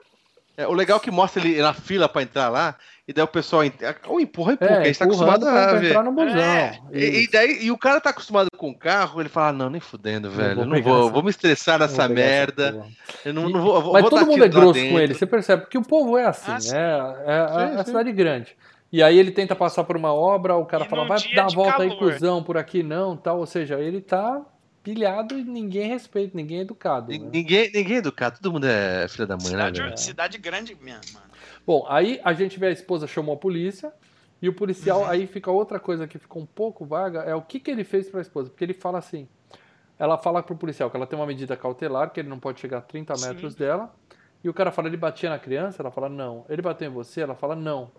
é, 0.58 0.68
o 0.68 0.74
legal 0.74 0.98
é 0.98 1.00
que 1.02 1.12
mostra 1.12 1.42
ele 1.46 1.62
na 1.62 1.74
fila 1.74 2.08
pra 2.10 2.22
entrar 2.22 2.50
lá, 2.50 2.76
e 3.08 3.14
daí 3.14 3.24
o 3.24 3.28
pessoal 3.28 3.64
ou 4.08 4.20
empurra, 4.22 4.54
empurra, 4.54 4.58
que 4.58 4.64
a 4.64 4.68
É, 4.82 4.86
gente 4.86 5.00
tá 5.00 5.06
empurrando 5.06 5.30
acostumado 5.46 5.48
a 5.48 5.74
ver. 5.80 5.88
entrar 5.90 6.04
no 6.04 6.12
busão. 6.14 6.40
É, 6.40 6.82
E, 6.94 7.24
e 7.24 7.32
daí, 7.32 7.66
e 7.66 7.72
o 7.72 7.78
cara 7.78 8.00
tá 8.00 8.12
acostumado 8.12 8.48
com 8.56 8.70
o 8.70 8.78
carro, 8.78 9.20
ele 9.22 9.28
fala, 9.30 9.48
"Ah, 9.50 9.54
não, 9.54 9.70
nem 9.70 9.82
fudendo, 9.82 10.30
velho. 10.30 10.56
vou 10.56 10.64
eu 10.64 10.70
não 10.70 10.82
vou, 10.82 11.04
essa- 11.04 11.12
vou 11.12 11.24
me 11.24 11.30
estressar 11.30 11.80
Não 11.80 11.88
nessa 11.88 12.08
vou 12.08 12.16
merda. 12.16 12.86
Eu 13.26 13.34
não, 13.34 13.50
E- 13.50 13.54
não 13.54 13.62
vou, 13.62 13.82
vou 13.82 13.94
Mas 13.94 14.02
vou 14.04 14.10
todo 14.12 14.26
mundo 14.28 14.44
é 14.46 14.48
grosso 14.48 14.80
com 14.80 15.00
ele, 15.00 15.14
você 15.14 15.26
percebe, 15.26 15.64
porque 15.64 15.78
o 15.78 15.82
povo 15.82 16.18
é 16.18 16.26
assim, 16.26 16.52
Ah, 16.52 16.54
né? 16.54 16.60
sim. 16.62 16.76
É, 16.76 17.40
a, 17.40 17.48
Sim, 17.48 17.76
a 17.76 17.78
sim. 17.80 17.86
cidade 17.86 18.12
grande. 18.14 18.56
E 18.92 19.02
aí 19.02 19.18
ele 19.18 19.32
tenta 19.32 19.56
passar 19.56 19.84
por 19.86 19.96
uma 19.96 20.14
obra, 20.14 20.56
o 20.56 20.66
cara 20.66 20.86
E 20.86 20.90
fala, 20.90 21.06
vai 21.08 21.18
dar 21.34 21.46
a 21.46 21.48
volta 21.48 21.84
aí, 21.84 21.90
calor. 21.90 22.12
cuzão, 22.14 22.44
por 22.44 22.58
aqui 22.58 22.84
não, 22.84 23.16
tal. 23.16 23.40
Ou 23.40 23.46
seja, 23.46 23.80
ele 23.80 24.02
tá 24.02 24.46
pilhado 24.84 25.38
e 25.38 25.44
ninguém 25.44 25.88
respeita, 25.88 26.36
ninguém 26.36 26.60
é 26.60 26.62
educado. 26.62 27.12
Né? 27.12 27.18
Ninguém, 27.32 27.72
ninguém 27.74 27.96
é 27.96 28.00
educado, 28.00 28.40
todo 28.42 28.52
mundo 28.52 28.66
é 28.68 29.08
filha 29.08 29.26
da 29.28 29.38
mãe, 29.38 29.46
né, 29.46 29.50
Cidade, 29.68 29.82
velho? 29.82 29.98
cidade 29.98 30.38
grande 30.38 30.76
mesmo, 30.76 31.14
mano. 31.14 31.26
Bom, 31.66 31.86
aí 31.88 32.20
a 32.24 32.34
gente 32.34 32.60
vê 32.60 32.68
a 32.68 32.72
esposa 32.72 33.06
chamou 33.08 33.36
a 33.36 33.38
polícia 33.38 33.94
e 34.42 34.50
o 34.50 34.54
policial, 34.54 35.02
Uhum. 35.02 35.08
aí 35.08 35.28
fica 35.28 35.52
outra 35.52 35.80
coisa 35.80 36.08
que 36.08 36.18
ficou 36.18 36.42
um 36.42 36.46
pouco 36.48 36.84
vaga, 36.84 37.20
é 37.20 37.36
o 37.36 37.42
que, 37.44 37.60
que 37.60 37.70
ele 37.72 37.84
fez 37.84 38.10
pra 38.10 38.20
esposa. 38.22 38.50
Porque 38.50 38.64
ele 38.66 38.74
fala 38.74 38.98
assim, 38.98 39.28
ela 40.00 40.18
fala 40.18 40.42
pro 40.42 40.56
policial 40.56 40.90
que 40.90 40.98
ela 40.98 41.06
tem 41.06 41.18
uma 41.18 41.28
medida 41.28 41.56
cautelar, 41.56 42.10
que 42.12 42.20
ele 42.20 42.28
não 42.30 42.40
pode 42.40 42.60
chegar 42.60 42.80
a 42.80 42.82
30 42.82 43.16
Sim. 43.16 43.28
metros 43.30 43.54
dela, 43.56 43.94
e 44.44 44.50
o 44.50 44.54
cara 44.54 44.72
fala, 44.72 44.88
ele 44.88 44.98
batia 44.98 45.30
na 45.30 45.38
criança? 45.38 45.82
Ela 45.82 45.92
fala, 45.92 46.10
não. 46.10 46.44
Ele 46.50 46.62
bateu 46.64 46.90
em 46.90 46.92
você? 46.92 47.22
Ela 47.22 47.36
fala, 47.36 47.56
não. 47.56 47.92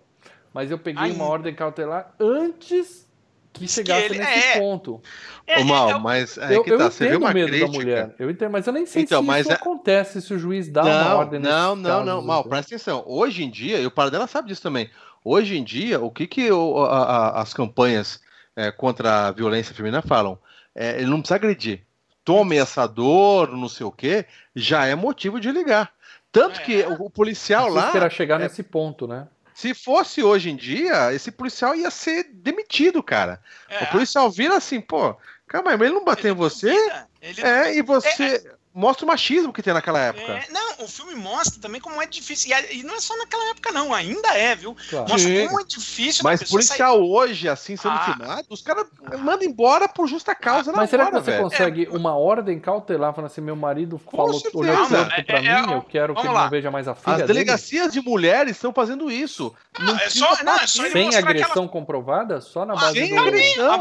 Mas 0.53 0.71
eu 0.71 0.79
peguei 0.79 1.03
Ainda. 1.05 1.15
uma 1.17 1.25
ordem 1.25 1.55
cautelar 1.55 2.15
antes 2.21 3.11
que 3.53 3.61
Diz 3.67 3.73
chegasse 3.73 4.09
que 4.09 4.15
ele- 4.15 4.19
nesse 4.25 4.49
é. 4.49 4.59
ponto. 4.61 5.01
É, 5.47 5.61
Ô, 5.61 5.65
Mal, 5.65 5.89
é, 5.89 5.93
é, 5.93 5.99
mas 5.99 6.39
aí 6.39 6.55
Eu, 6.55 6.65
que 6.65 6.73
eu 6.73 6.79
tá, 6.79 6.91
você 6.91 7.05
vê 7.05 7.11
entendo 7.11 7.23
o 7.23 7.25
uma 7.27 7.35
medo 7.35 7.49
crítica. 7.49 7.67
da 7.71 7.73
mulher, 7.79 8.15
eu 8.19 8.31
entendo, 8.31 8.51
mas 8.51 8.67
eu 8.67 8.73
nem 8.73 8.87
sei 8.87 9.03
Então, 9.03 9.21
se 9.21 9.27
mas 9.27 9.41
isso 9.43 9.53
é- 9.53 9.55
acontece, 9.57 10.23
se 10.23 10.33
o 10.33 10.39
juiz 10.39 10.69
dá 10.69 10.83
uma 10.83 11.05
Não, 11.05 11.17
ordem 11.19 11.41
nesses 11.41 11.55
não, 11.55 11.77
não, 11.77 11.91
casos, 11.91 12.07
não, 12.07 12.23
Mal, 12.23 12.41
entendeu? 12.41 12.51
presta 12.51 12.75
atenção. 12.75 13.05
Hoje 13.07 13.45
em 13.45 13.51
dia, 13.51 13.79
e 13.79 13.87
o 13.87 13.91
pai 13.91 14.11
dela 14.11 14.27
sabe 14.27 14.49
disso 14.49 14.63
também. 14.63 14.91
Hoje 15.25 15.57
em 15.57 15.63
dia, 15.63 16.01
o 16.01 16.11
que, 16.11 16.27
que 16.27 16.51
o- 16.51 16.79
a- 16.85 17.03
a- 17.39 17.43
as 17.43 17.53
campanhas 17.55 18.21
é, 18.57 18.71
contra 18.71 19.29
a 19.29 19.31
violência 19.33 19.75
feminina 19.75 20.03
falam? 20.03 20.39
É, 20.75 20.97
ele 20.99 21.07
não 21.11 21.21
precisa 21.21 21.37
agredir. 21.37 21.83
Tome 22.25 22.57
essa 22.57 22.87
dor, 22.87 23.51
não 23.53 23.69
sei 23.69 23.85
o 23.87 23.91
quê, 23.93 24.25
já 24.55 24.87
é 24.87 24.95
motivo 24.95 25.41
de 25.41 25.51
ligar. 25.51 25.91
Tanto 26.31 26.61
É. 26.61 26.63
que 26.63 26.83
o, 26.83 27.05
o 27.07 27.11
policial 27.11 27.69
lá, 27.69 27.87
esperar 27.87 28.11
chegar 28.11 28.39
nesse 28.39 28.63
ponto, 28.63 29.07
né? 29.07 29.27
Se 29.55 29.75
fosse 29.75 30.23
hoje 30.23 30.51
em 30.51 30.57
dia, 30.57 31.13
esse 31.13 31.31
policial 31.31 31.75
ia 31.75 31.91
ser 31.91 32.25
demitido, 32.33 33.03
cara. 33.03 33.41
é, 33.69 33.85
O 33.85 33.87
policial 33.91 34.31
vira 34.31 34.57
assim, 34.57 34.81
pô, 34.81 35.17
calma 35.47 35.71
aí, 35.71 35.77
mas 35.77 35.87
ele 35.89 35.97
não 35.97 36.05
bateu 36.05 36.33
em 36.33 36.37
você? 36.37 36.73
duvida, 36.73 37.09
ele- 37.21 37.41
É, 37.41 37.77
e 37.77 37.83
você 37.83 38.43
mostra 38.75 39.05
o 39.05 39.09
machismo 39.09 39.53
que 39.53 39.63
tem 39.63 39.73
naquela 39.75 39.99
época. 40.01 40.33
é, 40.33 40.47
não, 40.51 40.85
o 40.85 40.89
filme 40.89 41.15
mostra 41.15 41.61
também 41.61 41.81
como 41.81 42.01
é 42.01 42.07
difícil. 42.07 42.51
E, 42.51 42.55
a- 42.55 42.73
e 42.73 42.83
não 42.83 42.95
é 42.95 43.01
só 43.01 43.17
naquela 43.17 43.51
época, 43.51 43.71
não. 43.73 43.93
Ainda 43.93 44.29
é, 44.37 44.55
viu? 44.55 44.77
Claro. 44.89 45.09
Mostra 45.09 45.31
Sim. 45.31 45.47
como 45.49 45.61
é 45.61 45.65
difícil 45.65 46.25
Mas 46.25 46.41
pessoa 46.41 46.63
sair- 46.63 46.79
policial 46.79 47.03
hoje, 47.11 47.49
assim, 47.49 47.77
sendo 47.77 47.95
Ah. 47.95 47.99
filmado, 48.05 48.47
os 48.51 48.63
caras 48.63 48.87
mandam 49.19 49.47
embora 49.49 49.89
por 49.89 50.07
justa 50.07 50.35
causa 50.35 50.73
na 50.73 50.79
Mas 50.79 50.91
será 50.91 51.07
que 51.07 51.13
hora, 51.15 51.21
você 51.25 51.31
velho. 51.33 51.43
consegue 51.45 51.89
uma 51.91 52.17
ordem 52.17 52.59
cautelar 52.59 53.15
falando 53.15 53.31
assim, 53.31 53.41
meu 53.41 53.57
marido 53.57 53.99
falou, 53.99 54.33
certeza. 54.35 54.59
olhou 54.59 54.77
torto 54.89 55.15
É, 55.15 55.23
pra 55.23 55.39
é, 55.39 55.41
mim, 55.63 55.71
é, 55.73 55.75
eu 55.77 55.83
quero 55.83 56.15
que 56.15 56.21
ele 56.21 56.29
lá. 56.33 56.45
não 56.45 56.51
veja 56.51 56.71
mais 56.71 56.89
a 56.89 56.95
filha 56.95 57.13
As 57.13 57.17
dele? 57.23 57.33
delegacias 57.35 57.93
de 57.93 58.01
mulheres 58.01 58.53
estão 58.57 58.73
fazendo 58.73 59.11
isso. 59.11 59.55
Não 59.79 59.97
é 59.97 60.09
só- 60.11 60.43
não, 60.45 60.55
é 60.57 60.67
só 60.67 60.89
Sem 60.89 61.15
agressão 61.15 61.69
comprovada? 61.69 62.41
Só 62.41 62.65
na 62.65 62.75
Ah, 62.75 62.77
base 62.77 62.99
Sem 62.99 63.15
do 63.15 63.21
agressão. 63.21 63.75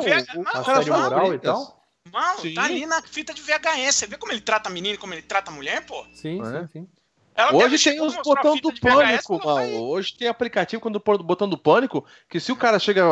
A 0.53 0.63
faz 0.63 0.87
moral 0.87 1.33
e 1.33 1.39
tal? 1.39 1.80
Não, 2.11 2.39
Sim. 2.39 2.53
tá 2.53 2.63
ali 2.63 2.85
na 2.85 3.01
fita 3.01 3.33
de 3.33 3.41
VHS. 3.41 3.95
Você 3.95 4.07
vê 4.07 4.17
como 4.17 4.31
ele 4.31 4.41
trata 4.41 4.69
a 4.69 4.71
menina 4.71 4.95
e 4.95 4.97
como 4.97 5.13
ele 5.13 5.21
trata 5.21 5.51
a 5.51 5.53
mulher, 5.53 5.85
pô? 5.85 6.05
Sim, 6.13 6.41
É. 6.41 6.61
sim, 6.61 6.67
sim. 6.73 6.87
Ela 7.33 7.55
Hoje 7.55 7.81
tem 7.81 7.95
e 7.97 8.01
os 8.01 8.13
mostrar 8.15 8.23
botão 8.43 8.57
do 8.57 8.69
VHS 8.71 8.79
pânico, 9.27 9.45
mal. 9.45 9.55
vai- 9.55 9.71
Hoje 9.73 10.13
tem 10.17 10.27
aplicativo 10.27 10.81
quando 10.81 10.99
pôr 10.99 11.15
o 11.15 11.23
botão 11.23 11.47
do 11.47 11.57
pânico, 11.57 12.05
que 12.29 12.39
se 12.41 12.51
o 12.51 12.57
cara 12.57 12.77
chega 12.77 13.03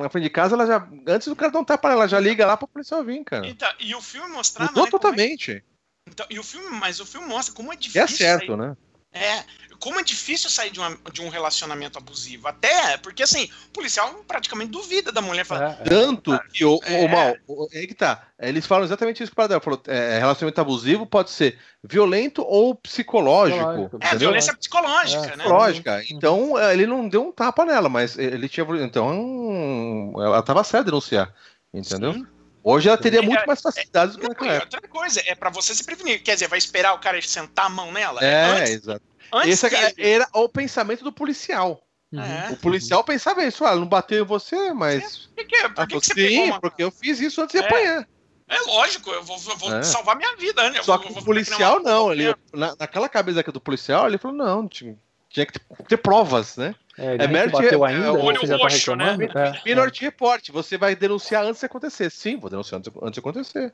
na 0.00 0.08
frente 0.08 0.24
de 0.24 0.30
casa, 0.30 0.54
ela 0.54 0.66
já. 0.66 0.88
Antes 1.06 1.28
do 1.28 1.36
cara 1.36 1.52
dar 1.52 1.60
um 1.60 1.64
tapa, 1.64 1.90
ela 1.92 2.08
já 2.08 2.18
liga 2.18 2.46
lá 2.46 2.56
pra 2.56 2.66
policial 2.66 3.04
vir, 3.04 3.22
cara. 3.24 3.46
Então, 3.46 3.68
e 3.78 3.94
o 3.94 4.00
filme 4.00 4.28
mostrava. 4.32 4.70
Mudou 4.70 4.84
né, 4.84 4.90
como 4.90 4.98
é- 4.98 5.00
totalmente. 5.10 5.64
então, 6.08 6.26
e 6.30 6.38
o 6.38 6.42
filme, 6.42 6.70
mas 6.78 6.98
o 6.98 7.04
filme 7.06 7.26
mostra 7.28 7.54
como 7.54 7.70
é 7.70 7.76
E 7.76 7.78
difícil. 7.78 8.02
é 8.02 8.06
certo, 8.08 8.46
sair- 8.46 8.56
né? 8.56 8.76
É, 9.12 9.42
como 9.80 9.98
é 9.98 10.02
difícil 10.02 10.50
sair 10.50 10.70
de, 10.70 10.78
uma, 10.80 10.96
de 11.12 11.22
um 11.22 11.28
relacionamento 11.28 11.96
abusivo. 11.98 12.46
Até 12.48 12.96
porque, 12.98 13.22
assim, 13.22 13.48
o 13.68 13.70
policial 13.72 14.12
praticamente 14.26 14.70
duvida 14.72 15.10
da 15.12 15.22
mulher. 15.22 15.44
Fala, 15.46 15.78
é, 15.80 15.82
é. 15.82 15.84
Tanto 15.84 16.38
que 16.52 16.64
o, 16.64 16.78
É. 16.84 17.04
o 17.04 17.08
mal, 17.08 17.34
o- 17.46 17.68
é 17.72 17.86
que 17.86 17.94
tá. 17.94 18.26
Eles 18.38 18.66
falam 18.66 18.84
exatamente 18.84 19.22
isso 19.22 19.34
para 19.34 19.46
dela. 19.46 19.60
Falou, 19.60 19.80
é, 19.86 20.18
relacionamento 20.18 20.60
abusivo 20.60 21.06
pode 21.06 21.30
ser 21.30 21.58
violento 21.82 22.42
ou 22.42 22.74
psicológico. 22.74 23.58
Psicológico. 23.60 23.96
é, 23.96 24.06
entendeu? 24.08 24.18
violência 24.18 24.56
psicológica, 24.56 25.22
É, 25.24 25.28
né? 25.28 25.36
Psicológica. 25.44 26.02
Então, 26.10 26.58
é, 26.58 26.72
ele 26.74 26.86
não 26.86 27.08
deu 27.08 27.22
um 27.28 27.32
tapa 27.32 27.64
nela, 27.64 27.88
mas 27.88 28.18
ele 28.18 28.48
tinha. 28.48 28.66
Então, 28.82 30.12
ela 30.16 30.42
tava 30.42 30.62
certa 30.64 30.84
de 30.84 30.90
denunciar. 30.90 31.32
Entendeu? 31.72 32.14
Sim. 32.14 32.26
Hoje 32.70 32.88
ela 32.88 32.98
teria 32.98 33.20
É, 33.20 33.22
muito 33.22 33.46
mais 33.46 33.62
facilidades 33.62 34.14
do 34.16 34.20
que 34.20 34.24
Não, 34.24 34.30
naquela 34.30 34.52
época. 34.54 34.76
outra 34.76 34.88
coisa, 34.88 35.22
é 35.26 35.34
pra 35.34 35.48
você 35.48 35.74
se 35.74 35.82
prevenir. 35.82 36.22
Quer 36.22 36.34
dizer, 36.34 36.48
vai 36.48 36.58
esperar 36.58 36.92
o 36.92 36.98
cara 36.98 37.20
sentar 37.22 37.64
a 37.66 37.68
mão 37.70 37.90
nela? 37.90 38.22
É, 38.22 38.44
antes, 38.44 38.70
exato. 38.72 39.02
antes 39.32 39.48
Esse 39.64 39.68
que 39.70 39.74
ele- 39.74 40.08
era 40.10 40.28
o 40.34 40.48
pensamento 40.50 41.02
do 41.02 41.10
policial. 41.10 41.82
Uhum. 42.12 42.20
É. 42.22 42.50
O 42.52 42.56
policial 42.58 43.02
pensava 43.02 43.42
isso, 43.44 43.64
ah, 43.64 43.74
não 43.74 43.86
bateu 43.86 44.22
em 44.22 44.26
você, 44.26 44.72
mas. 44.74 45.28
Por 45.34 45.34
que, 45.36 45.44
que- 45.44 45.62
por 45.62 45.68
que, 45.68 45.74
falou, 45.74 45.86
que 45.86 45.94
você 46.06 46.14
Sim, 46.14 46.28
pegou 46.28 46.44
uma... 46.44 46.60
porque 46.60 46.82
eu 46.82 46.90
fiz 46.90 47.20
isso 47.20 47.40
antes 47.40 47.58
de 47.58 47.64
É. 47.64 47.66
apanhar. 47.66 48.08
É 48.50 48.60
lógico, 48.62 49.10
eu 49.10 49.22
vou, 49.22 49.36
eu 49.48 49.56
vou 49.56 49.74
É. 49.74 49.82
salvar 49.82 50.16
minha 50.16 50.34
vida, 50.36 50.70
né? 50.70 50.78
Eu 50.78 50.84
Só 50.84 50.96
vou- 50.98 51.06
que 51.12 51.18
o 51.18 51.24
policial 51.24 51.80
não, 51.80 52.12
ele, 52.12 52.34
na, 52.52 52.74
naquela 52.78 53.08
cabeça 53.08 53.40
aqui 53.40 53.52
do 53.52 53.60
policial, 53.60 54.06
ele 54.06 54.16
falou, 54.18 54.36
não, 54.36 54.66
tinha, 54.68 54.96
tinha 55.30 55.44
que 55.46 55.52
ter, 55.52 55.62
ter 55.86 55.96
provas, 55.98 56.56
né? 56.56 56.74
É, 56.98 57.14
É 57.14 57.18
te 57.46 57.48
bateu 57.50 57.86
é, 57.86 57.90
ainda, 57.90 58.06
é, 58.06 58.10
ou 58.10 58.24
olho 58.24 58.40
você 58.40 58.46
já 58.46 58.56
tá 58.56 58.62
roxo, 58.64 58.96
né? 58.96 59.10
reclamando? 59.12 59.38
É, 59.38 59.48
é. 59.48 59.62
Minority 59.64 60.04
Report, 60.04 60.50
você 60.50 60.76
vai 60.76 60.96
denunciar 60.96 61.44
antes 61.44 61.60
de 61.60 61.66
acontecer. 61.66 62.10
Sim, 62.10 62.36
vou 62.36 62.50
denunciar 62.50 62.78
antes, 62.78 62.92
antes 63.00 63.12
de 63.14 63.20
acontecer. 63.20 63.72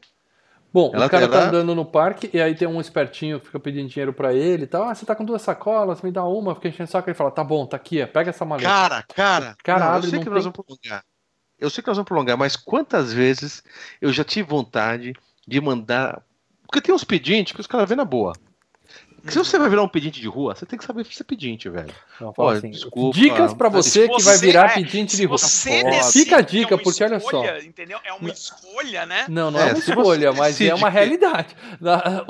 Bom, 0.72 0.90
Ela- 0.92 1.06
o 1.06 1.10
cara 1.10 1.28
tá 1.28 1.36
ela- 1.36 1.46
andando 1.48 1.72
no 1.74 1.84
parque 1.84 2.28
e 2.32 2.40
aí 2.40 2.52
tem 2.54 2.66
um 2.66 2.80
espertinho 2.80 3.38
que 3.38 3.46
fica 3.46 3.60
pedindo 3.60 3.88
dinheiro 3.88 4.12
pra 4.12 4.34
ele 4.34 4.64
e 4.64 4.66
tal. 4.66 4.82
Ah, 4.82 4.94
você 4.94 5.06
tá 5.06 5.14
com 5.14 5.24
duas 5.24 5.40
sacolas, 5.40 6.02
me 6.02 6.10
dá 6.10 6.24
uma. 6.24 6.54
Fica 6.56 6.68
enchendo 6.68 6.88
o 6.88 6.90
saco. 6.90 7.08
Ele 7.08 7.14
fala, 7.16 7.30
tá 7.30 7.44
bom, 7.44 7.64
tá 7.64 7.76
aqui, 7.76 8.02
ó, 8.02 8.06
pega 8.08 8.30
essa 8.30 8.44
maleta. 8.44 8.68
Cara, 8.68 9.02
cara, 9.14 9.56
Cara, 9.62 9.84
não, 9.90 9.96
eu 9.96 10.02
sei 10.02 10.18
que 10.18 10.24
tem- 10.24 10.34
nós 10.34 10.44
vamos 10.44 10.58
prolongar. 10.64 11.04
Eu 11.60 11.70
sei 11.70 11.80
que 11.80 11.88
nós 11.88 11.96
vamos 11.96 12.08
prolongar, 12.08 12.36
mas 12.36 12.56
quantas 12.56 13.12
vezes 13.12 13.62
eu 14.02 14.12
já 14.12 14.24
tive 14.24 14.48
vontade 14.48 15.12
de 15.46 15.60
mandar. 15.60 16.20
Porque 16.66 16.80
tem 16.80 16.92
uns 16.92 17.04
pedintes 17.04 17.52
que 17.54 17.60
os 17.60 17.68
caras 17.68 17.88
vêem 17.88 17.96
na 17.96 18.04
boa. 18.04 18.32
Se 19.26 19.38
você 19.38 19.58
vai 19.58 19.68
virar 19.70 19.82
um 19.82 19.88
pedinte 19.88 20.20
de 20.20 20.28
rua, 20.28 20.54
você 20.54 20.66
tem 20.66 20.78
que 20.78 20.84
saber 20.84 21.04
ser 21.06 21.24
pedinte, 21.24 21.68
velho. 21.68 21.92
Não, 22.20 22.32
Olha, 22.36 22.58
assim, 22.58 22.70
desculpa. 22.70 23.18
Dicas 23.18 23.54
pra 23.54 23.68
você 23.68 24.08
que 24.08 24.22
vai 24.22 24.36
virar 24.38 24.66
é, 24.72 24.74
pedinte 24.74 25.16
de 25.16 25.24
rua. 25.24 25.38
Fica 25.38 26.36
a 26.36 26.38
é 26.40 26.42
dica, 26.42 26.74
uma 26.74 26.82
porque 26.82 27.02
olha 27.04 27.18
só. 27.20 27.26
escolha, 27.44 27.64
Entendeu? 27.64 27.98
É 28.04 28.12
uma 28.12 28.28
escolha, 28.30 29.06
né? 29.06 29.24
Não, 29.28 29.50
não 29.50 29.58
É, 29.60 29.62
é, 29.62 29.72
uma 29.72 29.78
escolha, 29.78 30.32
mas 30.32 30.60
é 30.60 30.74
uma 30.74 30.88
que- 30.90 30.94
realidade. 30.94 31.56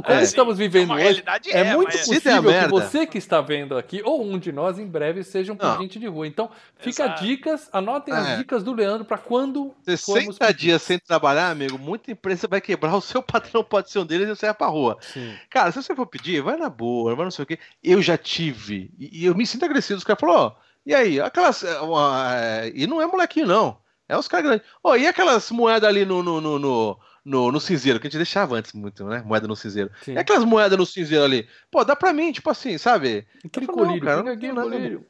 Como 0.04 0.18
É. 0.18 0.22
estamos 0.22 0.56
vivendo 0.58 0.92
hoje, 0.94 1.22
é, 1.48 1.60
é, 1.60 1.74
muito 1.74 1.90
possível 1.92 2.42
que 2.44 2.68
você 2.68 3.06
que 3.06 3.18
está 3.18 3.40
vendo 3.40 3.76
aqui, 3.76 4.00
ou 4.04 4.24
um 4.24 4.38
de 4.38 4.52
nós, 4.52 4.78
em 4.78 4.86
breve, 4.86 5.22
seja 5.24 5.52
um 5.52 5.56
Não. 5.60 5.76
pedinte 5.76 5.98
de 5.98 6.06
rua. 6.06 6.26
Então, 6.26 6.50
fica 6.78 7.04
Exato. 7.04 7.24
dicas, 7.24 7.68
anotem 7.72 8.14
É. 8.14 8.16
as 8.18 8.38
dicas 8.38 8.62
do 8.62 8.72
Leandro 8.72 9.04
pra 9.04 9.18
quando 9.18 9.74
formos 9.84 10.36
60 10.36 10.46
pedir. 10.46 10.58
dias 10.58 10.82
sem 10.82 10.98
trabalhar, 10.98 11.50
amigo, 11.50 11.78
muita 11.78 12.10
empresa 12.12 12.46
vai 12.46 12.60
quebrar, 12.60 12.94
o 12.96 13.00
seu 13.00 13.22
patrão 13.54 13.64
pode 13.64 13.90
ser 13.90 13.98
um 13.98 14.06
deles 14.06 14.28
e 14.28 14.34
você 14.36 14.46
vai 14.46 14.54
pra 14.54 14.66
rua. 14.68 14.96
Sim. 15.00 15.34
Cara, 15.50 15.72
se 15.72 15.82
você 15.82 15.94
for 15.94 16.06
pedir, 16.06 16.40
vai 16.40 16.56
na 16.56 16.68
boa, 16.70 16.83
vai 17.04 17.24
não 17.24 17.30
sei 17.30 17.42
o 17.42 17.46
quê. 17.46 17.58
Eu 17.82 18.00
já 18.02 18.16
tive, 18.16 18.90
e, 18.98 19.24
eu 19.24 19.34
me 19.34 19.46
sinto 19.46 19.64
agressivo. 19.64 19.98
Os 19.98 20.04
caras 20.04 20.20
falaram, 20.20 20.40
ó, 20.40 20.52
e 20.86 20.94
aí, 20.94 21.20
aquelas. 21.20 21.62
é, 21.64 21.80
uma, 21.80 22.34
é, 22.36 22.72
e 22.74 22.86
não 22.86 23.00
é 23.00 23.06
molequinho, 23.06 23.46
não. 23.46 23.78
É 24.08 24.16
uns 24.16 24.28
caras 24.28 24.46
grandes. 24.46 24.66
Ó, 24.82 24.96
e 24.96 25.06
aquelas 25.06 25.50
moedas 25.50 25.88
ali 25.88 26.04
no, 26.04 26.22
no, 26.22 26.40
no, 26.40 26.58
no, 26.58 26.98
no, 27.24 27.52
no 27.52 27.60
cinzeiro, 27.60 27.98
que 27.98 28.06
a 28.06 28.10
gente 28.10 28.18
deixava 28.18 28.56
antes 28.56 28.72
muito, 28.72 29.04
né? 29.04 29.22
Moeda 29.24 29.48
no 29.48 29.56
cinzeiro. 29.56 29.90
Sim. 30.02 30.12
E 30.12 30.18
aquelas 30.18 30.44
moedas 30.44 30.78
no 30.78 30.84
cinzeiro 30.84 31.24
ali? 31.24 31.48
Pô, 31.70 31.84
dá 31.84 31.96
pra 31.96 32.12
mim, 32.12 32.30
tipo 32.30 32.50
assim, 32.50 32.76
sabe? 32.76 33.26
Aquele 33.44 33.66
falo, 33.66 33.78
colírio, 33.78 34.02
cara, 34.02 34.22
não 34.22 34.62
colírio. 34.62 35.06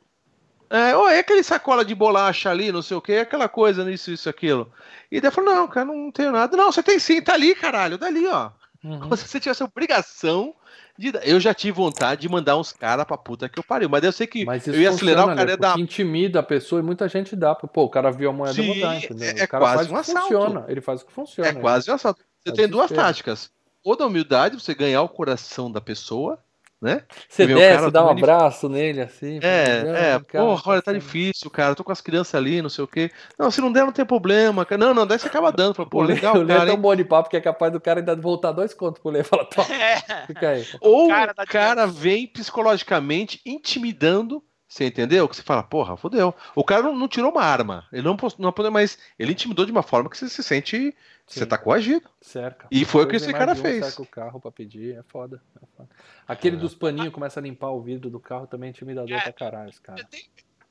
É, 0.71 0.95
ó, 0.97 1.09
é 1.09 1.19
aquele 1.19 1.43
sacola 1.43 1.85
de 1.85 1.95
bolacha 1.95 2.51
ali, 2.51 2.73
não 2.73 2.83
sei 2.83 2.97
o 2.97 3.01
quê, 3.01 3.15
aquela 3.15 3.49
coisa, 3.49 3.89
isso, 3.91 4.11
isso, 4.11 4.29
aquilo. 4.29 4.73
E 5.11 5.21
daí 5.21 5.31
falou, 5.31 5.55
não, 5.55 5.69
cara, 5.69 5.87
não 5.87 6.11
tenho 6.11 6.33
nada. 6.33 6.57
Não, 6.57 6.73
você 6.73 6.83
tem 6.83 6.99
sim, 6.99 7.21
tá 7.21 7.35
ali, 7.35 7.55
caralho, 7.55 7.99
dali, 7.99 8.27
ó. 8.27 8.51
Uhum. 8.83 9.01
Como 9.01 9.17
se 9.17 9.27
você 9.27 9.41
tivesse 9.41 9.63
obrigação 9.63 10.55
de. 10.99 11.13
dar. 11.13 11.27
Eu 11.27 11.39
já 11.41 11.53
tive 11.55 11.73
vontade 11.73 12.23
de 12.23 12.29
mandar 12.29 12.57
uns 12.57 12.73
caras 12.73 13.05
pra 13.05 13.17
puta 13.17 13.49
que 13.49 13.59
eu 13.59 13.63
pariu, 13.65 13.89
mas 13.89 14.03
eu 14.05 14.13
sei 14.13 14.27
que 14.27 14.45
eu 14.67 14.81
ia 14.81 14.91
acelerar 14.91 15.25
o 15.25 15.29
cara 15.29 15.45
né? 15.45 15.51
ia 15.53 15.57
dar. 15.57 15.69
Porque 15.71 15.83
intimida 15.83 16.41
a 16.41 16.43
pessoa 16.43 16.81
e 16.81 16.83
muita 16.85 17.09
gente 17.09 17.35
dá. 17.35 17.55
Pô, 17.55 17.85
o 17.85 17.89
cara 17.89 18.11
viu 18.11 18.31
a 18.31 18.33
moeda 18.33 18.55
Sim, 18.55 18.75
mudar, 18.75 18.97
entendeu? 18.97 19.29
é- 19.29 19.41
é 19.41 19.45
o 19.45 19.49
cara 19.49 19.65
quase 19.65 19.77
faz 19.77 19.91
um 19.91 19.97
assalto. 19.97 20.21
funciona. 20.23 20.65
Ele 20.69 20.81
faz 20.81 21.03
o 21.03 21.07
que 21.07 21.13
funciona. 21.13 21.49
É 21.51 21.53
quase 21.55 21.91
um 21.91 21.95
assalto. 21.95 22.21
Você 22.45 22.53
É 22.53 22.57
tem 22.57 22.69
duas 22.69 22.91
táticas. 22.91 23.51
Ou 23.83 23.97
da 23.97 24.07
humildade, 24.07 24.59
você 24.61 24.75
ganhar 24.75 25.03
o 25.03 25.09
coração 25.09 25.71
da 25.71 25.81
pessoa, 25.81 26.39
né? 26.85 27.03
Você 27.29 27.47
desce, 27.47 27.77
cara 27.79 27.91
dá 27.91 28.05
um 28.05 28.09
também- 28.09 28.23
abraço 28.23 28.69
nele 28.69 29.01
assim. 29.01 29.41
É, 29.43 29.85
é, 29.87 30.13
"Ah, 30.15 30.21
cara, 30.21 30.45
porra, 30.45 30.63
olha, 30.67 30.83
tá 30.83 30.93
sendo-" 30.93 31.01
difícil, 31.01 31.51
cara. 31.51 31.75
Tô 31.75 31.83
com 31.83 31.91
as 31.91 32.01
crianças 32.01 32.35
ali, 32.35 32.61
não 32.63 32.69
sei 32.69 32.85
o 32.85 32.87
quê. 32.87 33.11
Não, 33.39 33.51
se 33.51 33.61
não 33.61 33.73
der, 33.73 33.85
não 33.85 33.93
tem 33.93 34.05
problema. 34.05 34.67
Não, 34.79 34.93
não, 34.95 35.07
daí 35.07 35.19
você 35.19 35.27
acaba 35.27 35.51
dando. 35.51 35.75
Fala, 35.75 35.89
pô, 35.89 35.99
O 36.05 36.07
Lê, 36.07 36.15
legal, 36.15 36.37
o 36.37 36.43
Lê 36.43 36.53
é 36.53 36.57
cara. 36.57 36.67
tão 36.67 36.75
hein? 36.77 36.81
bom 36.81 36.95
de 36.95 37.05
papo 37.05 37.29
que 37.31 37.37
é 37.37 37.41
capaz 37.41 37.73
do 37.73 37.81
cara 37.81 38.01
ainda 38.01 38.15
voltar 38.15 38.53
dois 38.53 38.73
contos 38.75 39.01
pro 39.03 39.11
Lê. 39.11 39.25
Fala, 39.25 39.45
toma, 39.47 39.67
É. 39.75 40.27
fica 40.27 40.49
aí. 40.51 40.67
Ou 40.81 41.09
cara 41.09 41.33
o 41.33 41.35
dá 41.35 41.47
cara 41.47 41.87
vem 41.87 42.27
psicologicamente 42.27 43.41
intimidando, 43.47 44.43
você 44.75 44.87
entendeu? 44.87 45.29
Que 45.29 45.37
você 45.37 45.43
fala, 45.43 45.63
porra, 45.63 45.97
fodeu. 45.97 46.35
O 46.55 46.65
cara 46.65 46.83
não, 46.83 46.97
não 46.97 47.07
tirou 47.07 47.31
uma 47.31 47.43
arma, 47.43 47.87
ele 47.93 48.03
não, 48.03 48.17
não 48.39 48.49
apontou, 48.49 48.73
mas 48.73 48.99
ele 49.19 49.33
intimidou 49.33 49.65
de 49.65 49.71
uma 49.73 49.83
forma 49.85 50.11
que 50.11 50.19
você 50.19 50.29
se 50.29 50.43
sente, 50.43 50.95
você 51.27 51.41
Sim. 51.41 51.47
tá 51.47 51.57
coagido. 51.57 52.09
Cerca. 52.21 52.67
E 52.71 52.85
foi 52.85 53.05
o 53.05 53.09
que 53.09 53.15
esse 53.17 53.31
cara 53.33 53.47
mais 53.55 53.61
fez. 53.61 53.85
Cerca 53.85 54.03
o 54.03 54.07
carro 54.07 54.41
pra 54.41 54.51
pedir, 54.51 54.97
é 54.97 55.03
foda. 55.05 55.41
é 55.63 55.67
foda. 55.77 55.89
Aquele 56.27 56.57
dos 56.57 56.75
paninhos 56.75 57.13
começa 57.13 57.39
a 57.39 57.43
limpar 57.43 57.71
o 57.71 57.81
vidro 57.81 58.11
do 58.11 58.19
carro 58.19 58.47
também 58.49 58.67
é 58.67 58.71
intimidador 58.71 59.17
É. 59.17 59.21
pra 59.21 59.33
caralho, 59.33 59.69
esse 59.71 59.81
cara. 59.81 60.01
Eu 60.01 60.05
tenho- 60.07 60.25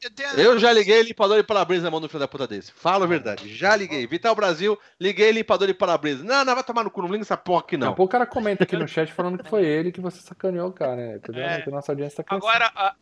eu 0.03 0.11
tenho- 0.11 0.29
Eu 0.37 0.59
já 0.59 0.73
liguei 0.73 1.01
limpador 1.01 1.37
de 1.37 1.43
para-brisa 1.43 1.83
na 1.83 1.89
mão 1.91 2.01
do 2.01 2.09
filho 2.09 2.19
da 2.19 2.27
puta 2.27 2.45
desse. 2.45 2.73
Fala 2.73 3.05
a 3.05 3.07
verdade. 3.07 3.47
Já 3.55 3.73
liguei. 3.73 4.05
Vital 4.05 4.35
Brasil, 4.35 4.77
liguei 4.99 5.31
limpador 5.31 5.65
de 5.67 5.73
para-brisa. 5.73 6.25
Não, 6.25 6.43
não, 6.43 6.53
vai 6.55 6.63
tomar 6.65 6.83
no 6.83 6.91
cu, 6.91 7.01
não 7.01 7.07
liga 7.09 7.21
essa 7.23 7.37
porra 7.37 7.61
aqui 7.61 7.77
Daqui 7.77 7.85
a 7.85 7.87
não. 7.87 7.95
pouco 7.95 8.09
o 8.09 8.11
cara 8.11 8.25
comenta 8.25 8.65
aqui 8.65 8.75
no 8.75 8.85
chat 8.85 9.13
falando 9.13 9.41
que 9.41 9.49
foi 9.49 9.63
ele 9.65 9.93
que 9.93 10.01
você 10.01 10.19
sacaneou 10.19 10.67
o 10.67 10.73
cara, 10.73 10.97
né? 10.97 11.15
Entendeu? 11.15 11.43
É. 11.43 11.61
Que 11.61 11.71
nossa 11.71 11.89
audiência 11.93 12.17
tá 12.17 12.23
crescendo. 12.25 12.45
Agora, 12.49 12.69
a- 12.75 12.95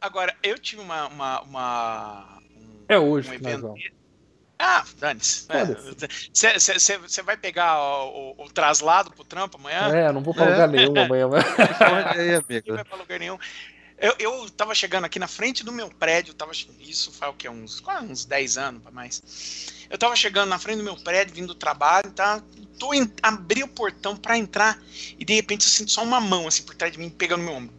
agora, 0.00 0.34
eu 0.42 0.58
tive 0.58 0.82
uma. 0.82 1.06
uma, 1.08 1.40
uma- 1.42 2.38
um, 2.56 2.84
É 2.88 2.98
hoje 2.98 3.28
um 3.28 3.30
que 3.32 3.36
evento. 3.36 3.74
Ah, 4.60 4.84
dane-se. 4.98 5.46
Você 6.32 7.22
vai 7.22 7.36
pegar 7.36 7.78
o, 7.80 8.34
o- 8.38 8.44
o 8.44 8.50
traslado 8.50 9.10
pro 9.12 9.24
trampo 9.24 9.56
amanhã? 9.56 9.88
É, 9.94 10.12
não 10.12 10.22
vou 10.22 10.34
pra 10.34 10.46
É. 10.46 10.50
lugar 10.50 10.68
nenhum 10.68 10.98
amanhã. 11.00 11.28
mas- 11.28 11.44
aí, 12.16 12.30
Não 12.66 12.74
vai 12.76 12.84
pra 12.84 12.96
lugar 12.96 13.18
nenhum. 13.20 13.38
Eu, 14.00 14.14
eu 14.18 14.50
tava 14.50 14.74
chegando 14.76 15.04
aqui 15.04 15.18
na 15.18 15.26
frente 15.26 15.64
do 15.64 15.72
meu 15.72 15.88
prédio, 15.90 16.32
tava, 16.32 16.52
isso 16.80 17.10
faz 17.10 17.32
o 17.32 17.36
quê? 17.36 17.48
Uns, 17.48 17.80
quase 17.80 18.06
uns 18.06 18.24
10 18.24 18.56
anos 18.56 18.80
pra 18.82 18.92
mais. 18.92 19.86
Eu 19.90 19.98
tava 19.98 20.14
chegando 20.14 20.48
na 20.48 20.58
frente 20.58 20.78
do 20.78 20.84
meu 20.84 20.96
prédio, 20.96 21.34
vindo 21.34 21.48
do 21.48 21.54
trabalho, 21.56 22.10
tá? 22.12 22.40
Tô 22.78 22.94
em, 22.94 23.10
abri 23.22 23.64
o 23.64 23.68
portão 23.68 24.16
pra 24.16 24.38
entrar 24.38 24.80
e 25.18 25.24
de 25.24 25.34
repente 25.34 25.64
eu 25.64 25.70
sinto 25.70 25.90
só 25.90 26.04
uma 26.04 26.20
mão 26.20 26.46
assim 26.46 26.62
por 26.62 26.76
trás 26.76 26.92
de 26.92 26.98
mim, 26.98 27.10
pegando 27.10 27.42
meu 27.42 27.54
ombro. 27.54 27.74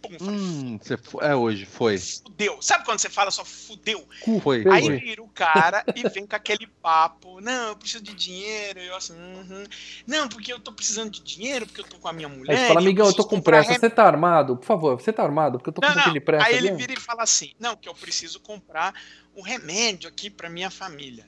Pum, 0.00 0.16
falei, 0.18 0.34
Hum, 0.38 0.78
você 0.80 0.96
foi- 0.96 1.24
é 1.26 1.34
hoje, 1.34 1.66
foi. 1.66 1.98
fudeu. 1.98 2.62
Sabe 2.62 2.84
quando 2.84 3.00
você 3.00 3.10
fala 3.10 3.30
só 3.30 3.44
fudeu? 3.44 4.06
Foi. 4.42 4.64
Aí 4.70 4.84
foi. 4.84 4.98
vira 4.98 5.22
o 5.22 5.28
cara 5.28 5.84
e 5.94 6.08
vem 6.08 6.26
com 6.26 6.36
aquele 6.36 6.66
papo, 6.66 7.40
não, 7.40 7.68
eu 7.70 7.76
preciso 7.76 8.02
de 8.04 8.14
dinheiro, 8.14 8.78
eu 8.78 8.94
assim, 8.94 9.12
uhum. 9.14 9.64
não, 10.06 10.28
porque 10.28 10.52
eu 10.52 10.60
tô 10.60 10.72
precisando 10.72 11.10
de 11.10 11.20
dinheiro, 11.20 11.66
porque 11.66 11.80
eu 11.80 11.84
tô 11.84 11.98
com 11.98 12.06
a 12.08 12.12
minha 12.12 12.28
mulher. 12.28 12.52
Aí 12.52 12.58
você 12.58 12.68
fala, 12.68 12.80
e 12.80 12.84
eu 12.84 12.88
amigão, 12.88 13.06
eu 13.08 13.12
tô 13.12 13.24
com 13.24 13.40
pressa. 13.40 13.74
Você 13.74 13.90
tá 13.90 14.04
armado? 14.04 14.56
Por 14.56 14.66
favor, 14.66 15.00
você 15.00 15.12
tá 15.12 15.22
armado? 15.22 15.58
Porque 15.58 15.70
eu 15.70 15.74
tô 15.74 15.80
com 15.80 15.88
Não, 15.88 15.94
não. 15.94 16.02
aquele 16.02 16.20
pressa. 16.20 16.46
Aí 16.46 16.54
ele 16.54 16.62
mesmo. 16.68 16.78
vira 16.78 16.92
e 16.92 16.96
fala 16.96 17.22
assim: 17.24 17.52
Não, 17.58 17.76
que 17.76 17.88
eu 17.88 17.94
preciso 17.94 18.38
comprar 18.40 18.94
um 19.36 19.42
remédio 19.42 20.08
aqui 20.08 20.30
pra 20.30 20.48
minha 20.48 20.70
família. 20.70 21.26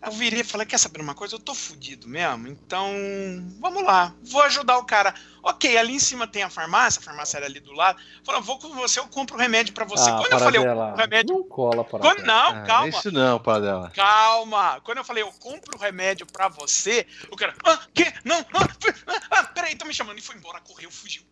Eu 0.00 0.12
virei 0.12 0.40
e 0.40 0.44
falei: 0.44 0.66
Quer 0.66 0.78
saber 0.78 1.00
uma 1.00 1.14
coisa? 1.14 1.34
Eu 1.34 1.40
tô 1.40 1.54
fudido 1.54 2.08
mesmo, 2.08 2.46
então 2.48 2.92
vamos 3.60 3.82
lá, 3.82 4.14
vou 4.22 4.42
ajudar 4.42 4.78
o 4.78 4.84
cara. 4.84 5.12
Ok, 5.42 5.76
ali 5.76 5.94
em 5.94 5.98
cima 5.98 6.26
tem 6.26 6.42
a 6.42 6.50
farmácia, 6.50 7.00
a 7.00 7.02
farmácia 7.02 7.38
era 7.38 7.46
ali 7.46 7.58
do 7.58 7.72
lado. 7.72 8.00
Falou: 8.22 8.40
Vou 8.42 8.58
com 8.58 8.74
você, 8.74 9.00
eu 9.00 9.08
compro 9.08 9.36
o 9.36 9.38
remédio 9.38 9.74
pra 9.74 9.84
você. 9.84 10.08
Ah, 10.08 10.16
Quando 10.18 10.32
eu 10.32 10.38
falei: 10.38 10.60
Eu 10.60 10.64
Paradela, 10.64 10.86
compro 10.86 10.96
o 10.96 11.00
remédio. 11.04 11.34
Não 11.34 11.44
cola 11.44 11.84
para 11.84 11.98
Quando, 11.98 12.24
não, 12.24 12.48
Ah, 12.50 12.62
calma. 12.62 12.88
Isso 12.88 13.10
não, 13.10 13.40
para 13.40 13.60
dela. 13.60 13.90
Calma! 13.90 14.80
Quando 14.82 14.98
eu 14.98 15.04
falei, 15.04 15.22
eu 15.22 15.32
compro 15.32 15.76
o 15.76 15.80
remédio 15.80 16.26
pra 16.26 16.48
você, 16.48 17.06
o 17.30 17.36
cara, 17.36 17.54
ah, 17.64 17.80
que? 17.92 18.04
Não, 18.24 18.38
ah, 18.54 18.68
ah, 19.30 19.44
peraí, 19.44 19.74
tá 19.74 19.84
me 19.84 19.94
chamando. 19.94 20.18
E 20.18 20.22
foi 20.22 20.36
embora, 20.36 20.60
correu, 20.60 20.90
fugiu. 20.90 21.22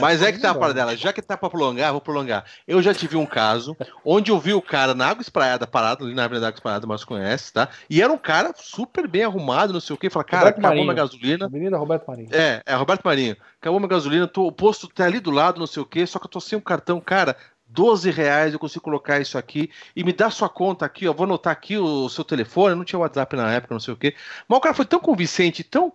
Mas 0.00 0.22
é 0.22 0.32
que 0.32 0.38
tá, 0.38 0.52
Não. 0.52 0.60
para 0.60 0.72
dela. 0.72 0.96
Já 0.96 1.12
que 1.12 1.22
tá 1.22 1.36
pra 1.36 1.48
prolongar, 1.48 1.92
vou 1.92 2.00
prolongar. 2.00 2.44
Eu 2.66 2.82
já 2.82 2.92
tive 2.92 3.16
um 3.16 3.26
caso 3.26 3.76
onde 4.04 4.30
eu 4.30 4.38
vi 4.38 4.52
o 4.52 4.62
cara 4.62 4.94
na 4.94 5.08
água 5.08 5.22
espraiada, 5.22 5.66
parado 5.66 6.04
ali 6.04 6.14
na 6.14 6.24
Avenida 6.24 6.48
Água 6.48 6.56
Espraiada, 6.56 6.86
mas 6.86 7.04
conhece, 7.04 7.52
tá? 7.52 7.68
E 7.88 8.02
era 8.02 8.12
um 8.12 8.18
cara 8.18 8.52
super 8.56 9.08
bem 9.08 9.24
arrumado, 9.24 9.72
não 9.72 9.80
sei 9.80 9.94
o 9.94 9.98
quê. 9.98 10.10
Fala, 10.10 10.24
cara, 10.24 10.38
Roberto 10.40 10.58
acabou 10.58 10.70
Marinho. 10.70 10.84
minha 10.84 10.96
gasolina. 10.96 11.46
Avenida 11.46 11.76
Roberto 11.76 12.06
Marinho. 12.06 12.28
É, 12.32 12.62
é 12.64 12.74
Roberto 12.74 13.02
Marinho. 13.04 13.36
Acabou 13.60 13.80
minha 13.80 13.88
gasolina, 13.88 14.26
tô, 14.26 14.46
o 14.46 14.52
posto 14.52 14.88
tá 14.88 15.04
ali 15.04 15.20
do 15.20 15.30
lado, 15.30 15.58
não 15.58 15.66
sei 15.66 15.82
o 15.82 15.86
quê, 15.86 16.06
só 16.06 16.18
que 16.18 16.26
eu 16.26 16.30
tô 16.30 16.40
sem 16.40 16.58
um 16.58 16.62
cartão, 16.62 17.00
cara. 17.00 17.36
12 17.70 18.10
reais 18.10 18.54
eu 18.54 18.58
consigo 18.58 18.82
colocar 18.82 19.20
isso 19.20 19.36
aqui 19.36 19.70
e 19.94 20.02
me 20.02 20.12
dá 20.12 20.30
sua 20.30 20.48
conta 20.48 20.86
aqui, 20.86 21.06
ó. 21.06 21.12
Vou 21.12 21.24
anotar 21.24 21.52
aqui 21.52 21.76
o 21.76 22.08
seu 22.08 22.24
telefone. 22.24 22.74
Não 22.74 22.84
tinha 22.84 22.98
WhatsApp 22.98 23.36
na 23.36 23.52
época, 23.52 23.74
não 23.74 23.80
sei 23.80 23.92
o 23.92 23.96
quê. 23.96 24.14
Mas 24.48 24.58
o 24.58 24.60
cara 24.60 24.74
foi 24.74 24.86
tão 24.86 24.98
convincente, 24.98 25.62
tão 25.62 25.92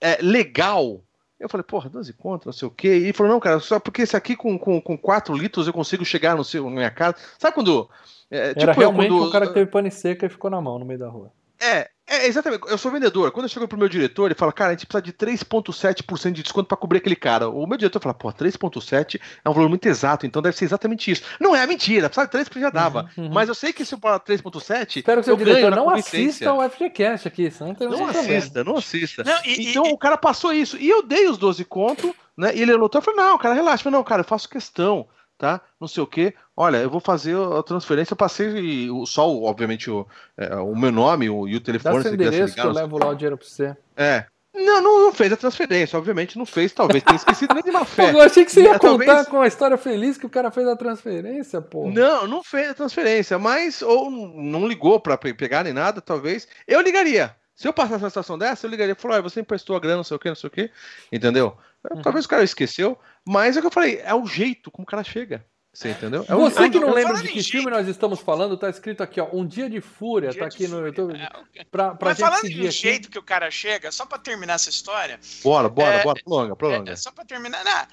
é, 0.00 0.18
legal. 0.22 1.00
Eu 1.44 1.48
falei, 1.50 1.62
porra, 1.62 1.90
12 1.90 2.12
conto, 2.14 2.46
não 2.46 2.52
sei 2.54 2.66
o 2.66 2.70
quê. 2.70 2.88
E 2.88 3.02
ele 3.04 3.12
falou, 3.12 3.32
não, 3.32 3.38
cara, 3.38 3.60
só 3.60 3.78
porque 3.78 4.00
esse 4.02 4.16
aqui 4.16 4.34
com, 4.34 4.58
com, 4.58 4.80
com 4.80 4.96
4 4.96 5.36
litros 5.36 5.66
eu 5.66 5.72
consigo 5.74 6.02
chegar 6.04 6.34
no 6.36 6.42
seu, 6.42 6.64
na 6.64 6.76
minha 6.76 6.90
casa. 6.90 7.16
Sabe 7.38 7.54
quando. 7.54 7.88
É, 8.30 8.54
Era 8.56 8.72
eu, 8.72 8.78
realmente 8.78 9.10
quando- 9.10 9.28
um 9.28 9.30
cara 9.30 9.46
que 9.46 9.52
teve 9.54 9.70
pane 9.70 9.90
seca 9.90 10.24
e 10.24 10.30
ficou 10.30 10.50
na 10.50 10.60
mão 10.60 10.78
no 10.78 10.84
meio 10.86 10.98
da 10.98 11.08
rua. 11.08 11.30
É, 11.60 11.90
é, 12.22 12.26
exatamente. 12.26 12.62
Eu 12.68 12.78
sou 12.78 12.90
vendedor. 12.90 13.30
Quando 13.30 13.44
eu 13.44 13.48
chego 13.50 13.66
pro 13.68 13.78
meu 13.78 13.88
diretor, 13.88 14.26
ele 14.26 14.34
fala, 14.34 14.52
cara, 14.52 14.70
a 14.70 14.74
gente 14.74 14.86
precisa 14.86 15.02
de 15.02 15.12
3,7% 15.12 16.32
de 16.32 16.42
desconto 16.42 16.66
pra 16.68 16.76
cobrir 16.76 16.98
aquele 16.98 17.16
cara. 17.16 17.48
O 17.48 17.66
meu 17.66 17.76
diretor 17.76 18.00
fala, 18.00 18.14
pô, 18.14 18.32
3,7% 18.32 19.20
é 19.44 19.48
um 19.48 19.52
valor 19.52 19.68
muito 19.68 19.86
exato, 19.86 20.26
então 20.26 20.40
deve 20.42 20.56
ser 20.56 20.64
exatamente 20.64 21.10
isso. 21.10 21.22
Não 21.40 21.54
é 21.54 21.66
mentira, 21.66 22.08
precisava 22.08 22.26
de 22.26 22.32
3 22.32 22.48
porque 22.48 22.60
já 22.60 22.70
dava. 22.70 23.08
Uhum, 23.16 23.24
uhum. 23.26 23.32
Mas 23.32 23.48
eu 23.48 23.54
sei 23.54 23.72
que 23.72 23.84
se 23.84 23.94
eu 23.94 23.98
falar 23.98 24.20
3,7%, 24.20 24.96
Espero 24.98 25.20
que 25.20 25.24
seu 25.26 25.36
diretor 25.36 25.70
não 25.70 25.90
assista 25.90 26.50
ao 26.50 26.70
FGCast 26.70 27.28
aqui, 27.28 27.50
senão 27.50 27.68
não 27.68 27.74
tem 27.74 27.88
Não 27.88 28.06
assista, 28.06 28.64
não 28.64 28.76
assista. 28.76 29.24
Não, 29.24 29.38
e- 29.44 29.70
então 29.70 29.86
e- 29.86 29.92
o 29.92 29.98
cara 29.98 30.16
passou 30.16 30.52
isso. 30.52 30.76
E 30.76 30.88
eu 30.88 31.02
dei 31.02 31.28
os 31.28 31.38
12 31.38 31.64
conto, 31.64 32.14
né? 32.36 32.54
E 32.54 32.62
ele 32.62 32.72
anotou 32.72 33.00
e 33.00 33.04
falou: 33.04 33.20
não, 33.20 33.38
cara, 33.38 33.54
relaxa. 33.54 33.80
Eu 33.80 33.84
falei, 33.84 33.98
não, 33.98 34.04
cara, 34.04 34.20
eu 34.20 34.26
faço 34.26 34.48
questão, 34.48 35.06
tá? 35.38 35.60
Não 35.80 35.88
sei 35.88 36.02
o 36.02 36.06
quê. 36.06 36.34
Olha, 36.56 36.76
eu 36.78 36.88
vou 36.90 37.00
fazer 37.00 37.36
a 37.36 37.62
transferência. 37.62 38.12
Eu 38.12 38.16
passei 38.16 38.88
o- 38.90 39.04
só, 39.06 39.28
obviamente, 39.28 39.90
o, 39.90 40.06
é, 40.36 40.54
o 40.56 40.74
meu 40.76 40.92
nome 40.92 41.28
o, 41.28 41.48
e 41.48 41.56
o 41.56 41.60
Dá 41.60 41.66
telefone. 41.66 42.02
seu 42.02 42.12
se 42.12 42.16
quisesse 42.16 42.36
endereço 42.36 42.54
que 42.54 42.60
eu 42.60 42.72
levo 42.72 42.98
lá 42.98 43.08
o 43.08 43.14
dinheiro 43.14 43.36
pra 43.36 43.46
você. 43.46 43.76
É. 43.96 44.26
Não, 44.56 44.80
não, 44.80 45.00
não 45.06 45.12
fez 45.12 45.32
a 45.32 45.36
transferência, 45.36 45.98
obviamente 45.98 46.38
não 46.38 46.46
fez, 46.46 46.72
talvez 46.72 47.02
tenha 47.02 47.16
esquecido 47.16 47.52
nem 47.54 47.62
de 47.64 47.72
Pô, 47.74 47.84
fé. 47.84 48.12
eu 48.12 48.20
achei 48.20 48.44
que 48.44 48.52
você 48.52 48.62
ia 48.62 48.74
É, 48.74 48.78
talvez- 48.78 49.10
contar 49.10 49.28
com 49.28 49.40
a 49.40 49.48
história 49.48 49.76
feliz 49.76 50.16
que 50.16 50.26
o 50.26 50.30
cara 50.30 50.48
fez 50.52 50.68
a 50.68 50.76
transferência, 50.76 51.60
pô. 51.60 51.90
Não, 51.90 52.28
não 52.28 52.40
fez 52.44 52.70
a 52.70 52.74
transferência, 52.74 53.36
mas 53.36 53.82
ou 53.82 54.08
não 54.08 54.68
ligou 54.68 55.00
pra 55.00 55.18
pe- 55.18 55.34
pegar 55.34 55.64
nem 55.64 55.72
nada, 55.72 56.00
talvez. 56.00 56.46
Eu 56.68 56.80
ligaria. 56.82 57.34
Se 57.56 57.66
eu 57.66 57.72
passasse 57.72 58.04
uma 58.04 58.10
situação 58.10 58.38
dessa, 58.38 58.64
eu 58.64 58.70
ligaria 58.70 58.92
e 58.96 59.00
falaria, 59.00 59.22
você 59.22 59.40
emprestou 59.40 59.74
a 59.74 59.80
grana, 59.80 59.96
não 59.96 60.04
sei 60.04 60.16
o 60.16 60.20
que, 60.20 60.28
não 60.28 60.36
sei 60.36 60.46
o 60.46 60.50
que, 60.52 60.70
entendeu? 61.12 61.56
Uhum. 61.90 62.00
Talvez 62.02 62.24
o 62.24 62.28
cara 62.28 62.44
esqueceu, 62.44 62.96
mas 63.26 63.56
é 63.56 63.58
o 63.58 63.62
que 63.62 63.66
eu 63.66 63.72
falei, 63.72 64.00
é 64.04 64.14
o 64.14 64.24
jeito 64.24 64.70
como 64.70 64.84
o 64.84 64.86
cara 64.88 65.02
chega. 65.02 65.44
Você 65.74 65.90
entendeu? 65.90 66.24
É 66.28 66.34
o 66.34 66.40
Você 66.40 66.70
que 66.70 66.78
não 66.78 66.92
lembra 66.92 67.20
de 67.20 67.28
que 67.28 67.42
filme 67.42 67.68
nós 67.70 67.88
estamos 67.88 68.20
falando, 68.20 68.56
tá 68.56 68.70
escrito 68.70 69.02
aqui, 69.02 69.20
ó, 69.20 69.28
Um 69.32 69.44
Dia 69.46 69.68
de 69.68 69.80
Fúria, 69.80 70.30
Dia 70.30 70.40
tá 70.42 70.48
de 70.48 70.54
aqui 70.54 70.68
no. 70.68 70.86
YouTube, 70.86 71.14
É, 71.16 71.64
pra, 71.64 71.94
pra 71.96 72.10
Mas 72.10 72.16
gente 72.18 72.26
falando 72.26 72.40
seguir 72.42 72.54
do 72.62 72.68
aqui. 72.68 72.70
jeito 72.78 73.10
que 73.10 73.18
o 73.18 73.22
cara 73.22 73.50
chega, 73.50 73.90
só 73.90 74.06
pra 74.06 74.16
terminar 74.18 74.54
essa 74.54 74.70
história. 74.70 75.18
Bora, 75.42 75.68
bora, 75.68 75.94
É, 75.96 76.02
bora, 76.04 76.20
prolonga, 76.24 76.54
prolonga. 76.56 76.92
é, 76.92 76.96
só 76.96 77.10
pra 77.10 77.24
terminar. 77.24 77.64
Não, 77.64 77.86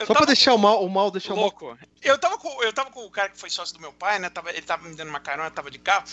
eu 0.00 0.06
Só 0.06 0.12
pra 0.14 0.26
deixar 0.26 0.54
o 0.54 0.58
mal, 0.58 0.84
o 0.84 0.88
mal 0.90 1.10
deixar 1.10 1.34
o 1.34 1.36
mal. 1.36 1.44
louco. 1.44 1.78
Eu 2.02 2.18
tava, 2.18 2.36
com, 2.36 2.62
eu 2.64 2.72
tava 2.72 2.90
com 2.90 3.04
o 3.04 3.10
cara 3.10 3.28
que 3.28 3.38
foi 3.38 3.48
sócio 3.48 3.74
do 3.74 3.80
meu 3.80 3.92
pai, 3.92 4.18
né? 4.18 4.28
Tava, 4.28 4.50
ele 4.50 4.62
tava 4.62 4.88
me 4.88 4.94
dando 4.96 5.08
uma 5.10 5.20
carona, 5.20 5.50
tava 5.50 5.70
de 5.70 5.78
carro. 5.78 6.04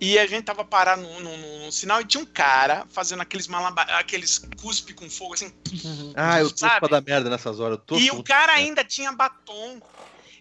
E 0.00 0.18
a 0.18 0.26
gente 0.26 0.42
tava 0.44 0.64
parado 0.64 1.00
no, 1.02 1.20
no- 1.20 1.36
no- 1.36 1.66
no 1.66 1.72
sinal 1.72 2.00
e 2.00 2.04
tinha 2.04 2.20
um 2.22 2.26
cara 2.26 2.84
fazendo 2.90 3.22
aqueles 3.22 3.46
malabar, 3.46 3.88
aqueles 3.90 4.42
cuspe 4.60 4.92
com 4.92 5.08
fogo, 5.08 5.34
assim. 5.34 5.52
Uhum. 5.84 6.12
Ah, 6.16 6.40
eu 6.40 6.50
tô 6.50 6.66
pra 6.66 6.88
dar 6.88 7.00
merda 7.00 7.30
nessas 7.30 7.60
horas. 7.60 7.78
Eu 7.78 7.84
tô 7.84 7.96
E 7.96 8.10
o 8.10 8.22
cara 8.22 8.52
ainda 8.54 8.82
tinha 8.84 9.12
batom. 9.12 9.80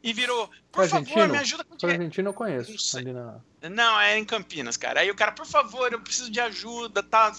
E 0.04 0.12
virou, 0.12 0.50
por 0.70 0.86
favor, 0.88 0.98
Argentino? 1.08 1.30
me 1.34 1.38
ajuda 1.40 1.64
com 1.64 1.78
dinheiro. 1.78 2.02
Argentina 2.02 2.30
eu 2.30 2.34
conheço. 2.34 3.02
Não 3.02 3.14
na- 3.62 3.70
Não, 3.70 4.00
é 4.02 4.18
em 4.20 4.26
Campinas, 4.26 4.76
cara. 4.76 5.00
Aí 5.00 5.10
o 5.10 5.16
cara, 5.16 5.32
por 5.32 5.46
favor, 5.46 5.94
eu 5.94 6.02
preciso 6.02 6.30
de 6.30 6.42
ajuda, 6.42 7.02
tá? 7.02 7.32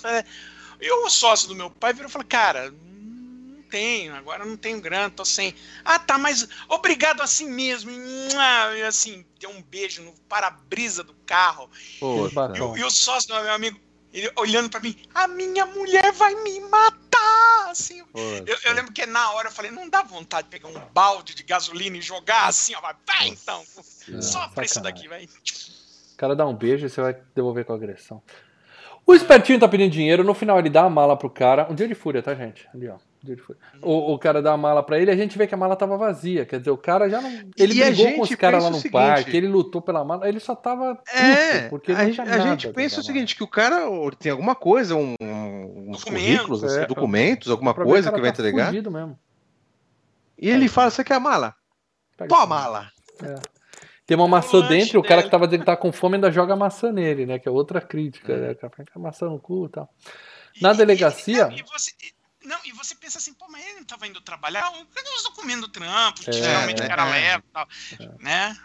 E 0.81 0.91
o 0.91 1.11
sócio 1.11 1.47
do 1.49 1.55
meu 1.55 1.70
pai 1.70 1.93
virou 1.93 2.09
e 2.09 2.12
falou, 2.12 2.27
cara, 2.27 2.70
não 2.73 3.62
tenho, 3.70 4.15
agora 4.15 4.47
não 4.47 4.57
tenho 4.57 4.81
grana, 4.81 5.11
tô 5.11 5.27
sem. 5.27 5.55
Ah, 5.85 5.99
tá, 5.99 6.16
mas 6.16 6.49
obrigado 6.69 7.20
assim 7.20 7.51
mesmo. 7.51 7.91
E 8.74 8.82
assim, 8.82 9.27
deu 9.39 9.51
um 9.51 9.61
beijo 9.61 10.03
no 10.03 10.12
para-brisa 10.27 11.05
do 11.05 11.12
carro. 11.27 11.70
Pô. 12.01 12.27
E, 12.28 12.39
o- 12.39 12.69
Bom. 12.69 12.78
e 12.78 12.82
o 12.82 12.91
sócio 12.91 13.28
do 13.28 13.35
meu 13.43 13.53
amigo, 13.53 13.78
ele 14.15 14.31
olhando 14.36 14.70
pra 14.70 14.78
mim, 14.78 14.97
a 15.12 15.27
minha 15.27 15.66
mulher 15.66 16.12
vai 16.12 16.35
me 16.36 16.61
matar. 16.61 17.69
Assim, 17.69 18.01
eu, 18.47 18.57
eu 18.65 18.73
lembro 18.73 18.93
que 18.93 19.05
na 19.05 19.32
hora 19.32 19.49
eu 19.49 19.53
falei, 19.53 19.73
não 19.73 19.89
dá 19.89 20.03
vontade 20.03 20.45
de 20.45 20.51
pegar 20.51 20.69
um 20.69 20.81
balde 20.93 21.35
de 21.35 21.43
gasolina 21.43 21.97
e 21.97 22.01
jogar 22.01 22.47
assim, 22.47 22.74
ó, 22.77 22.81
vai, 22.81 22.95
vai 23.05 23.28
então. 23.28 23.65
Só 24.20 24.47
pra 24.49 24.65
isso 24.65 24.81
daqui, 24.81 25.09
vai. 25.09 25.24
O 25.24 26.16
cara 26.16 26.36
dá 26.36 26.47
um 26.47 26.55
beijo 26.55 26.86
e 26.86 26.91
você 26.91 27.01
vai 27.01 27.16
devolver 27.35 27.65
com 27.65 27.73
agressão. 27.73 28.23
O 29.05 29.15
espertinho 29.15 29.59
tá 29.59 29.66
pedindo 29.66 29.91
dinheiro, 29.91 30.23
no 30.23 30.32
final 30.32 30.59
ele 30.59 30.70
dá 30.70 30.85
a 30.85 30.91
mala 30.91 31.16
pro 31.16 31.28
cara. 31.28 31.66
Um 31.69 31.74
dia 31.74 31.89
de 31.89 31.95
fúria, 31.95 32.23
tá, 32.23 32.35
gente? 32.35 32.69
Ali, 32.73 32.89
ó. 32.89 32.99
Um 33.32 33.36
fúria. 33.38 33.60
O, 33.82 34.12
o 34.14 34.18
cara 34.18 34.42
dá 34.42 34.52
a 34.52 34.56
mala 34.56 34.82
pra 34.82 34.98
ele 35.01 35.10
a 35.10 35.16
gente 35.16 35.36
vê 35.38 35.46
que 35.46 35.55
a 35.55 35.56
mala 35.56 35.74
tava 35.76 35.96
vazia. 35.96 36.44
Quer 36.44 36.59
dizer, 36.59 36.70
o 36.70 36.76
cara 36.76 37.09
já 37.09 37.20
não. 37.20 37.30
Ele 37.56 37.80
E 37.80 37.84
brigou 37.84 38.12
com 38.14 38.20
os 38.22 38.34
caras 38.34 38.62
lá 38.64 38.70
no 38.70 38.76
seguinte- 38.76 38.92
parque, 38.92 39.36
ele 39.36 39.48
lutou 39.48 39.80
pela 39.80 40.05
mala, 40.05 40.28
ele 40.28 40.38
só 40.40 40.55
tava. 40.55 40.96
Puto, 40.96 41.10
É, 41.16 41.68
porque 41.68 41.92
a, 41.92 41.94
não 41.98 42.05
gente- 42.05 42.14
tinha 42.14 42.26
a 42.26 42.30
nada 42.38 42.51
gente 42.51 42.68
pensa 42.72 43.01
o 43.01 43.02
seguinte, 43.05 43.34
que 43.36 43.42
o 43.42 43.48
cara 43.48 43.80
tem 44.18 44.30
alguma 44.32 44.55
coisa, 44.55 44.94
um, 44.94 45.14
uns 45.20 46.05
currículos, 46.05 46.62
assim, 46.64 46.80
é. 46.80 46.86
documentos, 46.86 47.51
alguma 47.51 47.72
coisa 47.74 48.10
que 48.12 48.20
vai 48.20 48.30
tá 48.32 48.40
entregar. 48.40 48.72
mesmo. 48.72 49.18
E 50.38 50.51
ele 50.51 50.68
fala, 50.68 50.90
você 50.90 51.02
quer 51.05 51.14
a 51.14 51.20
mala? 51.20 51.55
Pega 52.16 52.28
Pô, 52.28 52.40
a 52.40 52.46
mala. 52.46 52.88
Tem 54.06 54.16
uma 54.16 54.28
maçã 54.28 54.60
dentro 54.68 54.98
e 54.98 55.01
o 55.01 55.02
cara 55.02 55.22
que 55.22 55.30
tava 55.30 55.46
dizendo 55.46 55.60
que 55.60 55.66
tá 55.66 55.76
com 55.76 55.90
fome 55.90 56.16
ainda 56.16 56.30
joga 56.30 56.55
maçã 56.55 56.92
nele, 56.92 57.24
né? 57.24 57.38
Que 57.38 57.48
é 57.48 57.51
outra 57.51 57.80
crítica, 57.80 58.34
É. 58.34 58.36
né? 58.36 58.51
O 58.51 58.56
cara 58.56 58.72
fica 58.76 58.98
maçã 58.98 59.26
no 59.30 59.38
cu 59.38 59.64
e 59.66 59.68
tal. 59.70 59.88
Na 60.60 60.72
e- 60.72 60.76
delegacia- 60.76 61.48
E, 61.51 61.60
e 61.60 61.62
você, 61.62 61.90
não, 62.45 62.59
e 62.65 62.73
você 62.73 62.95
pensa 62.95 63.19
assim, 63.19 63.33
pô, 63.35 63.47
mas 63.51 63.65
ele 63.65 63.81
não 63.81 63.85
tava 63.85 64.07
indo 64.07 64.21
trabalhar? 64.21 64.62
Cadê 64.95 65.09
os 65.16 65.23
documentos 65.23 65.62
do 65.62 65.69
trampo? 65.69 66.21
Que 66.21 66.31
É, 66.31 66.33
geralmente 66.33 66.83
é, 66.83 66.85
o 66.85 66.89
cara 66.89 67.07
é. 67.07 67.11
leva 67.11 67.45
e 67.47 67.53
tal. 67.53 67.69
Né? 68.21 68.57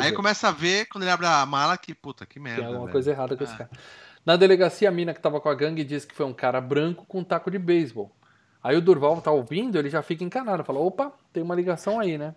Aí 0.00 0.12
começa 0.12 0.48
a 0.48 0.52
ver, 0.52 0.86
quando 0.86 1.04
ele 1.04 1.10
abre 1.10 1.26
a 1.26 1.44
mala, 1.46 1.76
que 1.78 1.94
puta, 1.94 2.26
que 2.26 2.38
merda. 2.38 2.60
Tem 2.60 2.66
alguma 2.66 2.84
velho. 2.84 2.92
coisa 2.92 3.10
errada 3.10 3.36
com 3.36 3.44
esse 3.44 3.56
cara. 3.56 3.70
Na 4.24 4.36
delegacia, 4.36 4.88
a 4.88 4.92
mina 4.92 5.12
que 5.12 5.20
tava 5.20 5.40
com 5.40 5.48
a 5.48 5.54
gangue 5.54 5.82
disse 5.82 6.06
que 6.06 6.14
foi 6.14 6.26
um 6.26 6.32
cara 6.32 6.60
branco 6.60 7.04
com 7.06 7.20
um 7.20 7.24
taco 7.24 7.50
de 7.50 7.58
beisebol. 7.58 8.14
Aí 8.62 8.76
o 8.76 8.80
Durval 8.80 9.20
tá 9.20 9.32
ouvindo, 9.32 9.76
ele 9.78 9.90
já 9.90 10.02
fica 10.02 10.22
encanado. 10.22 10.62
Fala, 10.62 10.78
opa, 10.78 11.12
tem 11.32 11.42
uma 11.42 11.54
ligação 11.54 11.98
aí, 11.98 12.16
né? 12.16 12.34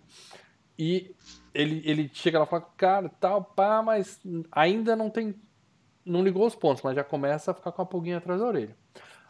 E 0.77 1.13
ele, 1.53 1.81
ele 1.85 2.09
chega 2.11 2.39
lá 2.39 2.45
e 2.45 2.49
fala, 2.49 2.67
cara, 2.75 3.09
tal, 3.19 3.43
pá, 3.43 3.81
mas 3.83 4.19
ainda 4.51 4.95
não 4.95 5.09
tem... 5.09 5.35
Não 6.03 6.23
ligou 6.23 6.45
os 6.45 6.55
pontos, 6.55 6.83
mas 6.83 6.95
já 6.95 7.03
começa 7.03 7.51
a 7.51 7.53
ficar 7.53 7.71
com 7.71 7.81
a 7.81 7.85
pulguinha 7.85 8.17
atrás 8.17 8.39
da 8.39 8.47
orelha. 8.47 8.75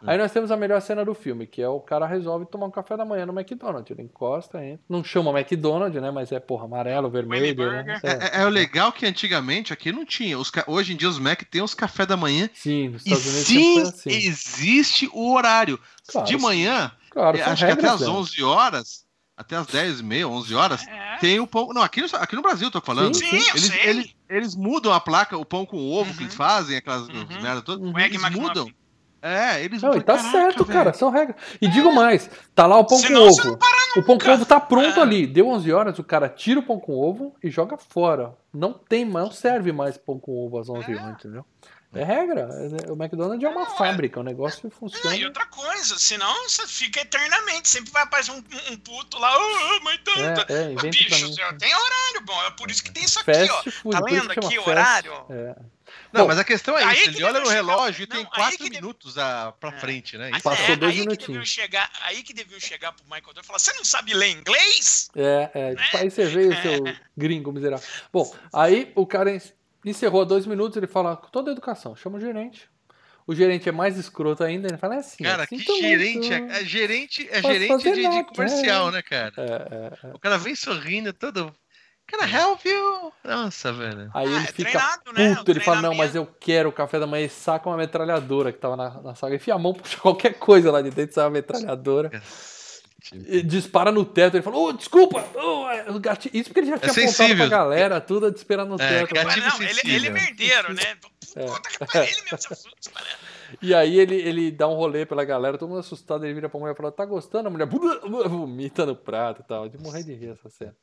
Aí 0.04 0.18
nós 0.18 0.30
temos 0.32 0.50
a 0.50 0.56
melhor 0.56 0.80
cena 0.82 1.04
do 1.04 1.14
filme, 1.14 1.46
que 1.46 1.62
é 1.62 1.68
o 1.68 1.80
cara 1.80 2.06
resolve 2.06 2.44
tomar 2.46 2.66
um 2.66 2.70
café 2.70 2.96
da 2.96 3.04
manhã 3.04 3.24
no 3.24 3.32
McDonald's. 3.32 3.90
Ele 3.90 4.02
encosta, 4.02 4.62
entra. 4.64 4.80
Não 4.88 5.02
chama 5.02 5.30
McDonald's, 5.38 6.00
né? 6.02 6.10
Mas 6.10 6.30
é, 6.32 6.38
porra, 6.38 6.64
amarelo, 6.66 7.08
vermelho, 7.10 7.70
né? 7.72 8.00
É, 8.04 8.38
é- 8.38 8.42
é 8.42 8.46
o 8.46 8.48
legal 8.50 8.92
que 8.92 9.06
antigamente 9.06 9.72
aqui 9.72 9.90
não 9.92 10.04
tinha. 10.04 10.38
Os 10.38 10.50
hoje 10.66 10.92
em 10.92 10.96
dia 10.96 11.08
os 11.08 11.18
Mac 11.18 11.42
tem 11.44 11.62
os 11.62 11.74
café 11.74 12.04
da 12.04 12.16
manhã. 12.16 12.48
Sim, 12.52 12.88
nos 12.90 13.06
E 13.06 13.12
Estados 13.12 13.26
Unidos 13.26 13.46
sim, 13.46 13.80
assim. 13.80 14.10
existe 14.10 15.10
o 15.12 15.32
horário. 15.32 15.78
Claro, 16.08 16.26
de 16.26 16.36
manhã, 16.36 16.92
Claro, 17.10 17.36
é, 17.38 17.42
acho 17.42 17.64
que 17.64 17.72
até 17.72 17.82
regras, 17.82 18.02
às 18.02 18.08
né? 18.08 18.14
11 18.14 18.42
horas, 18.44 19.06
até 19.36 19.56
às 19.56 19.66
10 19.66 20.00
e 20.00 20.02
meia, 20.04 20.28
11 20.28 20.54
horas, 20.54 20.86
É. 20.86 21.16
tem 21.18 21.40
o 21.40 21.46
pão. 21.46 21.68
Não, 21.72 21.82
aqui 21.82 22.00
no, 22.02 22.08
aqui 22.16 22.36
no 22.36 22.42
Brasil 22.42 22.68
eu 22.68 22.70
tô 22.70 22.80
falando. 22.80 23.14
Sim, 23.14 23.24
Sim, 23.28 23.36
eu 23.48 23.56
Eles, 23.56 23.66
sei. 23.66 23.80
eles, 23.88 24.14
eles 24.28 24.54
mudam 24.54 24.92
a 24.92 25.00
placa, 25.00 25.36
o 25.38 25.44
pão 25.44 25.64
com 25.66 25.78
ovo 25.90 26.12
que 26.12 26.18
Uhum. 26.18 26.24
eles 26.24 26.34
fazem, 26.34 26.76
aquelas 26.76 27.08
Uhum. 27.08 27.26
merda 27.42 27.62
todas. 27.62 27.82
Uhum. 27.84 27.92
O 27.94 27.98
Egg 27.98 28.14
Eles 28.14 28.22
McMuffin. 28.22 28.74
É, 29.26 29.64
eles 29.64 29.82
Não, 29.82 29.90
e 29.90 29.96
mudam. 29.98 30.04
tá 30.06 30.16
Caraca, 30.16 30.30
certo, 30.38 30.64
velho. 30.64 30.78
cara, 30.78 30.92
são 30.92 31.10
regras. 31.10 31.36
E 31.60 31.68
digo 31.68 31.92
mais, 31.92 32.30
tá 32.54 32.66
lá 32.66 32.78
o 32.78 32.84
pão 32.84 32.98
Senão 32.98 33.22
com 33.22 33.28
ovo. 33.28 33.44
não 33.44 34.02
O 34.02 34.04
pão 34.04 34.18
com 34.18 34.30
ovo 34.30 34.44
tá 34.46 34.60
pronto 34.60 34.98
É. 35.00 35.02
ali. 35.02 35.26
Deu 35.26 35.48
11 35.48 35.72
horas, 35.72 35.98
o 35.98 36.04
cara 36.04 36.28
tira 36.28 36.60
o 36.60 36.62
pão 36.62 36.78
com 36.78 36.92
ovo 36.92 37.34
e 37.42 37.50
joga 37.50 37.76
fora. 37.76 38.34
Não 38.52 38.72
tem, 38.72 39.04
não 39.04 39.30
serve 39.30 39.72
mais 39.72 39.96
pão 39.96 40.18
com 40.18 40.32
ovo 40.46 40.58
às 40.58 40.68
11 40.68 40.94
horas, 40.94 41.10
entendeu? 41.18 41.44
É 41.94 42.04
regra. 42.04 42.42
É- 42.86 42.90
O 42.92 42.94
McDonald's 42.94 43.42
é 43.42 43.48
uma 43.48 43.64
fábrica, 43.70 44.20
o 44.20 44.22
negócio 44.22 44.60
Não, 44.64 44.70
funciona. 44.70 45.16
e 45.16 45.24
outra 45.24 45.46
coisa, 45.46 45.98
senão 45.98 46.46
você 46.46 46.66
fica 46.66 47.00
eternamente. 47.00 47.68
Sempre 47.70 47.90
vai 47.90 48.02
aparecer 48.02 48.32
um, 48.32 48.42
um 48.72 48.76
puto 48.76 49.18
lá, 49.18 49.32
oh, 49.38 49.80
mas 49.82 49.98
tanto. 50.04 50.52
É, 50.52 50.56
é, 50.56 50.72
inventa 50.72 50.80
pra 50.80 50.90
Bicho, 50.90 51.34
tem 51.58 51.74
horário, 51.74 52.20
bom. 52.26 52.42
É 52.44 52.50
por 52.50 52.70
isso 52.70 52.82
que 52.84 52.90
tem 52.92 53.02
isso 53.04 53.18
aqui, 53.20 53.32
Fast 53.32 53.50
ó. 53.50 53.70
food, 53.70 53.96
Tá 53.96 54.00
por 54.02 54.10
isso 54.10 54.28
lendo 54.28 54.30
aqui 54.32 54.58
o 54.58 54.68
horário? 54.68 55.12
É. 55.30 55.56
Não, 56.16 56.22
Bom, 56.24 56.28
mas 56.28 56.38
a 56.38 56.44
questão 56.44 56.76
é 56.78 56.84
aí 56.84 56.96
isso. 56.96 57.10
que 57.10 57.16
Ele 57.16 57.24
olha 57.24 57.40
no 57.40 57.48
relógio 57.48 58.04
e 58.04 58.06
Não, 58.08 58.16
tem 58.16 58.24
aí 58.24 58.30
4 58.30 58.58
que 58.58 58.64
de- 58.64 58.70
minutos 58.70 59.18
a, 59.18 59.52
pra 59.52 59.70
É. 59.70 59.78
frente, 59.78 60.16
né? 60.18 60.30
Aí- 60.32 60.42
Passou 60.42 60.74
é, 60.74 60.76
dois 60.76 60.92
aí 60.92 60.98
que 61.00 61.06
minutinhos. 61.06 61.26
deviam 61.28 61.44
chegar, 61.44 61.90
aí 62.02 62.22
que 62.22 62.32
deviam 62.32 62.60
chegar 62.60 62.92
pro 62.92 63.04
Michael 63.04 63.22
Jordan 63.24 63.40
e 63.42 63.46
falar: 63.46 63.58
você 63.58 63.72
não 63.74 63.84
sabe 63.84 64.14
ler 64.14 64.30
inglês? 64.30 65.08
É, 65.14 65.50
é. 65.54 65.74
Tipo, 65.74 65.96
aí 65.98 66.10
você 66.10 66.24
veio, 66.26 66.52
seu 66.62 66.84
gringo 67.16 67.52
miserável. 67.52 67.86
Bom, 68.12 68.34
aí 68.52 68.92
o 68.94 69.06
cara 69.06 69.30
en- 69.30 69.40
encerrou 69.84 70.24
dois 70.24 70.46
minutos, 70.46 70.76
ele 70.76 70.86
fala, 70.86 71.16
com 71.16 71.28
toda 71.28 71.50
a 71.50 71.52
educação, 71.52 71.94
chama 71.94 72.18
o 72.18 72.20
gerente. 72.20 72.68
O 73.28 73.34
gerente 73.34 73.68
é 73.68 73.72
mais 73.72 73.96
escroto 73.98 74.44
ainda, 74.44 74.68
ele 74.68 74.76
fala 74.78 74.94
é 74.94 74.98
assim. 74.98 75.24
Cara, 75.24 75.42
assim 75.42 75.58
que 75.58 75.80
gerente. 75.80 76.30
muito- 76.30 76.52
É, 76.52 76.60
é 76.60 76.64
gerente, 76.64 77.28
é 77.28 77.40
Posso 77.42 77.52
gerente 77.54 77.68
fazer 77.68 77.90
de, 77.94 77.96
de 77.96 78.02
nada, 78.08 78.24
comercial, 78.24 78.88
é. 78.88 78.92
né, 78.92 79.02
cara? 79.02 79.32
É, 79.36 80.06
é, 80.06 80.10
é. 80.10 80.14
O 80.14 80.18
cara 80.20 80.38
vem 80.38 80.54
sorrindo, 80.54 81.12
todo. 81.12 81.52
Cara, 82.06 82.28
help 82.30 82.64
you! 82.64 83.12
Nossa, 83.24 83.72
velho. 83.72 84.10
Aí 84.14 84.26
Ah, 84.28 84.36
ele 84.36 84.44
é 84.44 84.46
fica 84.52 84.70
treinado, 84.70 85.12
né? 85.12 85.34
puto, 85.34 85.50
O 85.50 85.52
ele 85.54 85.60
fala, 85.60 85.82
não, 85.82 85.94
mas 85.94 86.14
eu 86.14 86.26
quero 86.38 86.68
o 86.68 86.72
café 86.72 86.98
da 87.00 87.06
manhã 87.06 87.26
e 87.26 87.28
saca 87.28 87.68
uma 87.68 87.76
metralhadora 87.76 88.52
que 88.52 88.58
tava 88.58 88.76
na, 88.76 89.02
na 89.02 89.14
saga. 89.14 89.34
Enfia 89.34 89.54
a 89.54 89.58
mão, 89.58 89.74
puxa 89.74 89.98
qualquer 89.98 90.34
coisa 90.34 90.70
lá 90.70 90.80
de 90.80 90.90
dentro, 90.90 91.14
sai 91.14 91.24
uma 91.24 91.30
metralhadora. 91.30 92.10
E 93.12 93.40
dispara 93.42 93.92
no 93.92 94.04
teto, 94.04 94.34
ele 94.36 94.42
fala, 94.42 94.56
ô, 94.56 94.72
desculpa! 94.72 95.24
ô, 95.34 95.68
é, 95.70 95.90
o 95.90 95.98
gatilho. 96.00 96.36
Isso 96.36 96.48
porque 96.48 96.60
ele 96.60 96.66
já 96.70 96.78
tinha 96.78 96.90
apontado 96.90 97.12
sensível. 97.12 97.36
pra 97.48 97.58
galera, 97.58 98.00
tudo 98.00 98.30
de 98.30 98.36
esperar 98.38 98.64
no 98.64 98.74
É, 98.76 98.78
teto. 99.06 99.14
gatilho 99.14 99.44
Mas 99.44 99.54
não, 99.54 99.62
ele, 99.62 99.74
sensível. 99.74 99.94
ele 99.96 100.06
é 100.06 100.10
merdeiro, 100.10 100.72
né? 100.74 100.96
É. 101.36 101.46
Puta 101.46 101.68
que 101.68 101.78
pariu, 101.78 102.02
ele 102.02 102.22
mesmo 102.22 102.38
se 102.38 102.52
assusta, 102.52 102.90
né? 102.94 103.06
E 103.62 103.72
aí 103.74 103.98
ele, 104.00 104.16
ele 104.16 104.50
dá 104.50 104.66
um 104.66 104.74
rolê 104.74 105.06
pela 105.06 105.24
galera, 105.24 105.56
todo 105.58 105.68
mundo 105.68 105.78
assustado, 105.80 106.24
ele 106.24 106.34
vira 106.34 106.48
pra 106.48 106.58
mulher 106.58 106.72
e 106.72 106.76
fala, 106.76 106.90
tá 106.90 107.04
gostando? 107.04 107.46
A 107.46 107.50
mulher 107.50 107.66
vomita 108.28 108.84
no 108.86 108.96
prato 108.96 109.42
e 109.42 109.44
tal, 109.44 109.68
de 109.68 109.78
morrer 109.78 110.02
de 110.02 110.12
rir 110.14 110.30
essa 110.30 110.48
cena. 110.48 110.74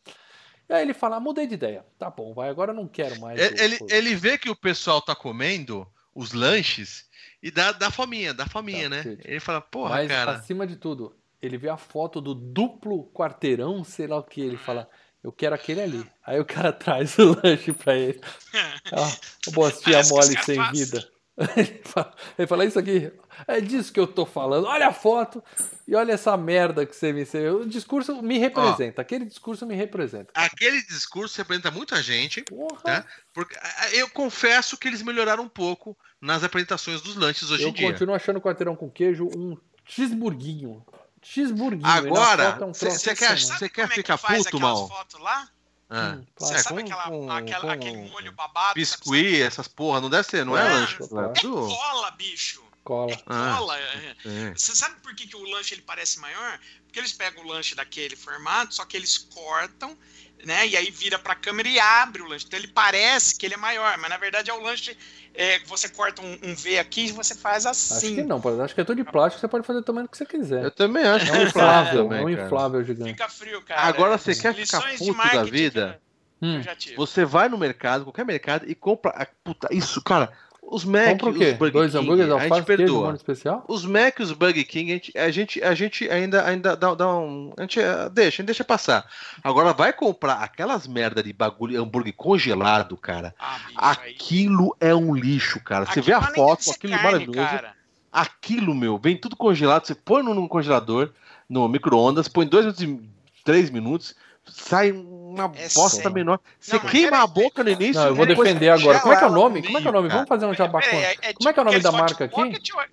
Aí 0.74 0.82
ele 0.82 0.94
fala, 0.94 1.20
mudei 1.20 1.46
de 1.48 1.54
ideia. 1.54 1.86
Tá 2.00 2.10
bom, 2.10 2.34
vai, 2.34 2.50
agora 2.50 2.72
eu 2.72 2.76
não 2.76 2.88
quero 2.88 3.20
mais. 3.20 3.40
Ele, 3.40 3.78
o- 3.82 3.88
ele 3.90 4.16
vê 4.16 4.38
que 4.38 4.50
o 4.50 4.56
pessoal 4.56 5.02
tá 5.02 5.16
comendo 5.16 5.88
os 6.16 6.32
lanches 6.34 7.06
e 7.42 7.52
dá, 7.52 7.72
dá 7.72 7.92
fominha, 7.92 8.34
dá 8.34 8.46
fominha, 8.48 8.90
Tá, 8.90 8.96
né? 8.96 9.18
Ele 9.24 9.40
fala, 9.40 9.62
porra, 9.62 9.90
Mas 9.92 10.08
cara. 10.08 10.32
acima 10.32 10.66
de 10.66 10.76
tudo, 10.76 11.16
ele 11.42 11.58
vê 11.58 11.70
a 11.70 11.78
foto 11.78 12.20
do 12.22 12.34
duplo 12.34 13.12
quarteirão, 13.14 13.84
sei 13.84 14.08
lá 14.08 14.18
o 14.18 14.24
que, 14.24 14.42
ele 14.42 14.58
fala, 14.58 14.90
eu 15.24 15.32
quero 15.32 15.54
aquele 15.56 15.82
ali. 15.82 16.06
Aí 16.26 16.40
o 16.40 16.46
cara 16.46 16.72
traz 16.74 17.18
o 17.18 17.40
lanche 17.44 17.72
pra 17.74 17.96
ele. 17.96 18.20
Ah, 18.92 19.12
o 19.48 19.52
bostinha 19.52 19.98
Parece 19.98 20.14
que 20.14 20.20
os 20.20 20.28
mole 20.30 20.44
sem 20.44 20.56
fazem. 20.56 20.86
vida. 20.86 21.10
Ele 21.58 21.82
fala, 21.84 22.16
ele 22.38 22.48
fala, 22.48 22.66
isso 22.66 22.78
aqui, 22.78 23.12
é 23.48 23.60
disso 23.60 23.92
que 23.92 24.00
eu 24.00 24.06
tô 24.06 24.24
falando. 24.24 24.66
Olha 24.66 24.90
a 24.90 24.94
foto 24.94 25.44
e 25.88 25.96
olha 25.96 26.14
essa 26.14 26.38
merda 26.38 26.86
que 26.86 26.96
você 26.96 27.12
me. 27.12 27.24
O 27.50 27.66
discurso 27.66 28.22
me 28.22 28.38
representa, 28.38 29.02
aquele 29.02 29.26
discurso 29.26 29.66
me 29.66 29.74
representa. 29.74 30.32
Aquele 30.36 30.84
discurso 30.84 31.36
representa 31.36 31.72
muita 31.72 32.02
gente, 32.04 32.44
Porra, 32.44 32.82
né? 32.86 33.06
Porque 33.34 33.58
eu 33.94 34.08
confesso 34.10 34.78
que 34.78 34.88
eles 34.88 35.02
melhoraram 35.02 35.44
um 35.44 35.50
pouco 35.50 35.98
nas 36.22 36.44
apresentações 36.44 37.02
dos 37.02 37.16
lanches 37.16 37.50
hoje 37.50 37.64
eu 37.64 37.70
em 37.70 37.74
dia. 37.74 37.92
continuo 37.92 38.14
achando 38.14 38.38
o 38.38 38.42
quarteirão 38.42 38.76
com 38.76 38.90
queijo 38.90 39.26
um 39.36 39.58
cheeseburguinho. 39.86 40.86
Cheeseburguinho. 41.20 41.88
Agora, 41.88 42.52
foto 42.52 42.64
é 42.64 42.68
um 42.68 42.74
cê 42.74 43.16
quer-. 43.16 43.40
Você 43.40 43.70
quer 43.70 43.84
como 43.84 43.94
é 43.94 43.96
que 43.96 43.96
ficar 43.96 44.18
puto, 44.20 44.60
mal? 44.60 44.88
fotos 44.88 45.20
lá? 45.20 45.50
Ah, 45.96 46.16
Hum, 46.18 46.24
Cê- 46.24 46.28
claro. 46.36 46.64
Sabe 46.64 46.82
com- 46.82 46.88
aquela, 46.88 47.04
com- 47.04 47.32
aquela- 47.32 47.62
com 47.62 47.70
aquele 47.70 47.98
molho 48.10 48.32
babado? 48.32 48.74
Biscuit, 48.74 49.42
essas 49.44 49.68
porra, 49.68 50.02
não 50.02 50.10
deve 50.10 50.24
ser, 50.28 50.44
não 50.46 50.58
é 50.58 50.64
Não, 50.68 50.80
lanche. 50.80 50.96
É 51.04 51.08
cola, 51.08 52.12
bicho. 52.12 52.64
Cola. 52.84 53.12
É 53.14 53.24
Ah. 53.28 53.56
cola. 53.58 53.78
é. 53.80 54.16
É. 54.26 54.54
Você 54.58 54.76
sabe 54.76 54.96
por 55.02 55.14
que, 55.16 55.28
que 55.28 55.36
o 55.36 55.44
lanche 55.44 55.76
ele 55.76 55.84
parece 55.84 56.20
maior? 56.20 56.60
Porque 56.86 57.00
eles 57.00 57.14
pegam 57.14 57.44
o 57.44 57.48
lanche 57.48 57.76
daquele 57.76 58.16
formato, 58.16 58.74
só 58.76 58.84
que 58.86 58.98
eles 58.98 59.18
cortam, 59.18 59.98
né? 60.44 60.68
E 60.68 60.76
aí 60.76 60.92
vira 60.92 61.18
pra 61.18 61.34
câmera 61.36 61.70
e 61.70 61.80
abre 61.80 62.22
o 62.22 62.28
lanche. 62.28 62.46
Então 62.46 62.60
ele 62.60 62.68
parece 62.68 63.36
que 63.38 63.46
ele 63.46 63.54
é 63.54 63.58
maior, 63.58 63.98
mas 64.00 64.10
na 64.10 64.18
verdade 64.18 64.50
é 64.50 64.54
o 64.54 64.62
lanche. 64.62 64.98
É, 65.36 65.60
você 65.66 65.90
corta 65.90 66.22
um, 66.22 66.38
um 66.44 66.56
V 66.56 66.78
aqui 66.78 67.06
e 67.06 67.12
você 67.12 67.34
faz 67.34 67.66
Acho 67.66 67.94
assim. 67.96 68.16
que 68.16 68.24
não, 68.24 68.42
acho 68.64 68.76
que 68.76 68.82
é 68.82 68.84
tudo 68.84 69.04
de 69.04 69.10
plástico, 69.10 69.42
você 69.42 69.48
pode 69.48 69.66
fazer 69.66 69.80
o 69.80 69.84
tamanho 69.84 70.08
que 70.08 70.16
você 70.16 70.26
quiser. 70.26 70.64
Eu 70.64 70.72
também 70.72 71.04
acho. 71.04 71.26
É 71.26 71.32
que 71.32 71.38
um 71.38 71.42
é 71.42 71.44
inflável, 71.46 72.04
também, 72.04 72.20
é 72.20 72.22
um 72.22 72.36
cara. 72.36 72.46
inflável 72.46 72.84
gigante. 72.84 73.12
Fica 73.12 73.30
frio, 73.30 73.62
cara. 73.64 73.82
Agora 73.82 74.18
você 74.18 74.36
quer 74.36 74.54
ficar 74.54 74.82
puto 74.98 75.34
da 75.34 75.44
vida? 75.44 76.00
que 76.00 76.04
Hum. 76.44 76.62
Você 76.98 77.24
vai 77.24 77.48
no 77.48 77.58
mercado, 77.58 78.04
qualquer 78.04 78.26
mercado, 78.26 78.70
e 78.70 78.76
compra. 78.76 79.30
Puta, 79.46 79.70
isso, 79.72 80.02
cara. 80.02 80.30
Os 80.74 80.84
Mac, 80.86 81.10
Compra 81.12 81.30
o 81.30 81.34
quê? 81.36 81.52
os 81.52 81.58
Burger 81.58 81.72
Dois 81.74 81.92
King, 81.92 82.04
hambúrgueres, 82.04 82.32
a 82.34 82.40
gente 82.56 82.64
perdoa. 82.66 83.14
especial? 83.14 83.64
Os 83.68 83.86
Mac 83.86 84.20
e 84.20 84.24
os 84.24 84.32
Burger 84.32 84.68
King, 84.68 84.92
a 84.92 84.96
gente, 84.96 85.18
a 85.18 85.32
gente, 85.32 85.64
a 85.64 85.74
gente 85.76 86.10
ainda, 86.10 86.44
ainda 86.46 86.76
dá, 86.76 86.96
dá 86.96 87.16
um. 87.16 87.54
A 87.56 87.62
gente 87.62 87.80
eh, 87.80 88.10
deixa, 88.12 88.28
a 88.28 88.42
gente 88.42 88.46
deixa 88.48 88.64
passar. 88.64 89.06
Agora 89.44 89.72
vai 89.74 89.94
comprar 89.94 90.36
aquelas 90.38 90.88
merda 90.88 91.22
de 91.22 91.32
bagulho, 91.32 91.80
hambúrguer 91.82 92.14
congelado, 92.14 92.98
cara. 92.98 93.36
Ah, 93.38 93.60
bicho, 93.68 93.80
aí- 93.80 94.12
Aquilo 94.14 94.76
é 94.80 94.96
um 94.96 95.14
lixo, 95.14 95.60
cara. 95.60 95.86
Você 95.86 96.00
Aquilo 96.00 96.06
vê 96.08 96.14
a 96.14 96.22
foto, 96.22 96.72
aquilo 96.72 96.94
carne, 96.94 97.04
maravilhoso. 97.06 97.38
cara. 97.48 97.74
Aquilo, 98.12 98.74
meu, 98.76 98.98
vem 98.98 99.16
tudo 99.18 99.36
congelado. 99.36 99.86
Você 99.86 99.96
põe 99.96 100.24
no, 100.24 100.34
no 100.34 100.48
congelador, 100.48 101.10
no 101.50 101.68
micro-ondas, 101.68 102.28
põe 102.28 102.46
dois 102.48 102.66
minutos 102.66 102.84
e 102.84 103.00
três 103.44 103.70
minutos, 103.70 104.16
sai 104.48 104.92
uma 105.34 105.46
É 105.56 105.68
bosta 105.70 105.90
sério. 105.98 106.12
menor. 106.14 106.40
Você 106.60 106.78
mas 106.78 106.92
queima 106.92 107.22
a 107.22 107.28
boca 107.28 107.64
no 107.64 107.70
início. 107.70 108.02
Não, 108.02 108.08
eu 108.10 108.16
vou 108.16 108.26
defender 108.26 108.70
agora. 108.70 109.00
Como 109.00 109.14
é 109.14 109.18
que 109.18 109.24
é 109.24 109.28
o 109.28 109.32
nome? 109.32 109.64
Como 109.64 109.78
é 109.78 109.82
que 109.82 109.88
é 109.88 109.90
o 109.90 109.94
nome? 109.94 110.08
cara. 110.10 110.18
Vamos 110.20 110.30
fazer 110.30 110.46
um 110.46 110.54
jabá 110.54 110.82
com. 110.82 110.90
Peraí, 110.90 111.34
Como 111.34 111.50
é 111.50 111.54
que 111.54 111.60
é 111.60 111.62
o 111.62 111.66
nome 111.66 111.78
tipo 111.80 111.84
da 111.92 111.98
aqueles 111.98 112.12
marca 112.12 112.14
Hot 112.14 112.24
aqui? 112.24 112.36
Pocket 112.36 112.70
ou- 112.76 112.84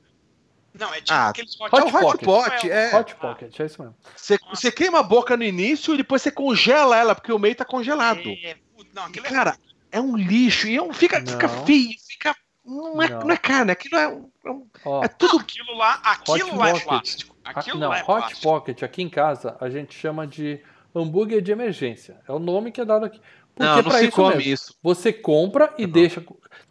Não, 0.79 0.95
é 0.95 1.01
tipo 1.01 1.12
Ah, 1.12 1.29
aqueles 1.29 1.61
Hot, 1.61 1.62
É 1.62 1.77
Hot 1.77 1.85
Hot 1.85 2.01
Pocket. 2.03 2.25
Pot, 2.25 2.71
é. 2.71 2.97
Hot 2.99 3.15
Pocket, 3.17 3.61
é 3.61 3.65
isso 3.67 3.83
mesmo. 3.83 3.97
Você, 4.17 4.39
você 4.49 4.71
queima 4.73 5.01
a 5.01 5.03
boca 5.03 5.37
no 5.37 5.43
início 5.45 5.93
e 5.95 5.97
depois 5.97 6.23
você 6.23 6.31
congela 6.31 6.97
ela, 6.97 7.15
porque 7.15 7.33
o 7.33 7.39
meio 7.39 7.55
tá 7.55 7.65
congelado. 7.65 8.21
É, 8.29 8.57
não, 8.95 9.03
E, 9.03 9.07
aquilo 9.09 9.27
é 9.27 9.31
cara, 9.31 9.57
é 9.91 10.01
um 10.01 10.17
lixo. 10.17 10.69
E 10.69 10.77
é 10.77 10.83
um, 10.83 10.93
fica, 10.93 11.21
fica 11.21 11.49
Não. 11.49 11.67
feio, 11.67 11.91
fica. 12.09 12.35
Não 12.65 13.03
é, 13.03 13.09
Não. 13.09 13.21
não. 13.21 13.31
é 13.33 13.37
carne, 13.37 13.73
aquilo 13.73 13.97
é, 13.99 14.07
um- 14.07 14.31
é 14.45 14.51
um- 14.51 14.67
Ó, 14.85 15.03
é 15.05 15.09
tudo. 15.09 15.39
aquilo 15.41 15.75
lá, 15.77 15.95
aquilo 16.05 16.57
lá 16.57 16.69
é 16.69 16.73
Pocket. 16.73 16.87
plástico. 16.89 17.37
a- 17.45 17.51
Aquilo 17.59 17.79
não, 17.81 17.89
lá 17.89 17.97
é 17.99 18.01
Hot 18.03 18.07
plástico. 18.07 18.43
Pocket 18.43 18.83
aqui 18.85 19.03
em 19.03 19.09
casa 19.09 19.57
a 19.61 19.69
gente 19.69 19.99
chama 19.99 20.25
de 20.27 20.61
hambúrguer 20.95 21.41
de 21.43 21.53
emergência. 21.53 22.17
É 22.29 22.33
o 22.33 22.39
nome 22.39 22.71
que 22.73 22.81
é 22.81 22.85
dado 22.85 23.05
aqui. 23.07 23.21
Porque 23.55 23.69
Não, 23.69 23.77
não 23.77 23.83
pra 23.85 23.99
se 23.99 24.05
isso 24.07 24.12
come 24.17 24.37
mesmo. 24.37 24.53
isso. 24.53 24.75
Você 24.83 25.12
compra 25.12 25.75
e 25.77 25.87
deixa. 25.87 26.25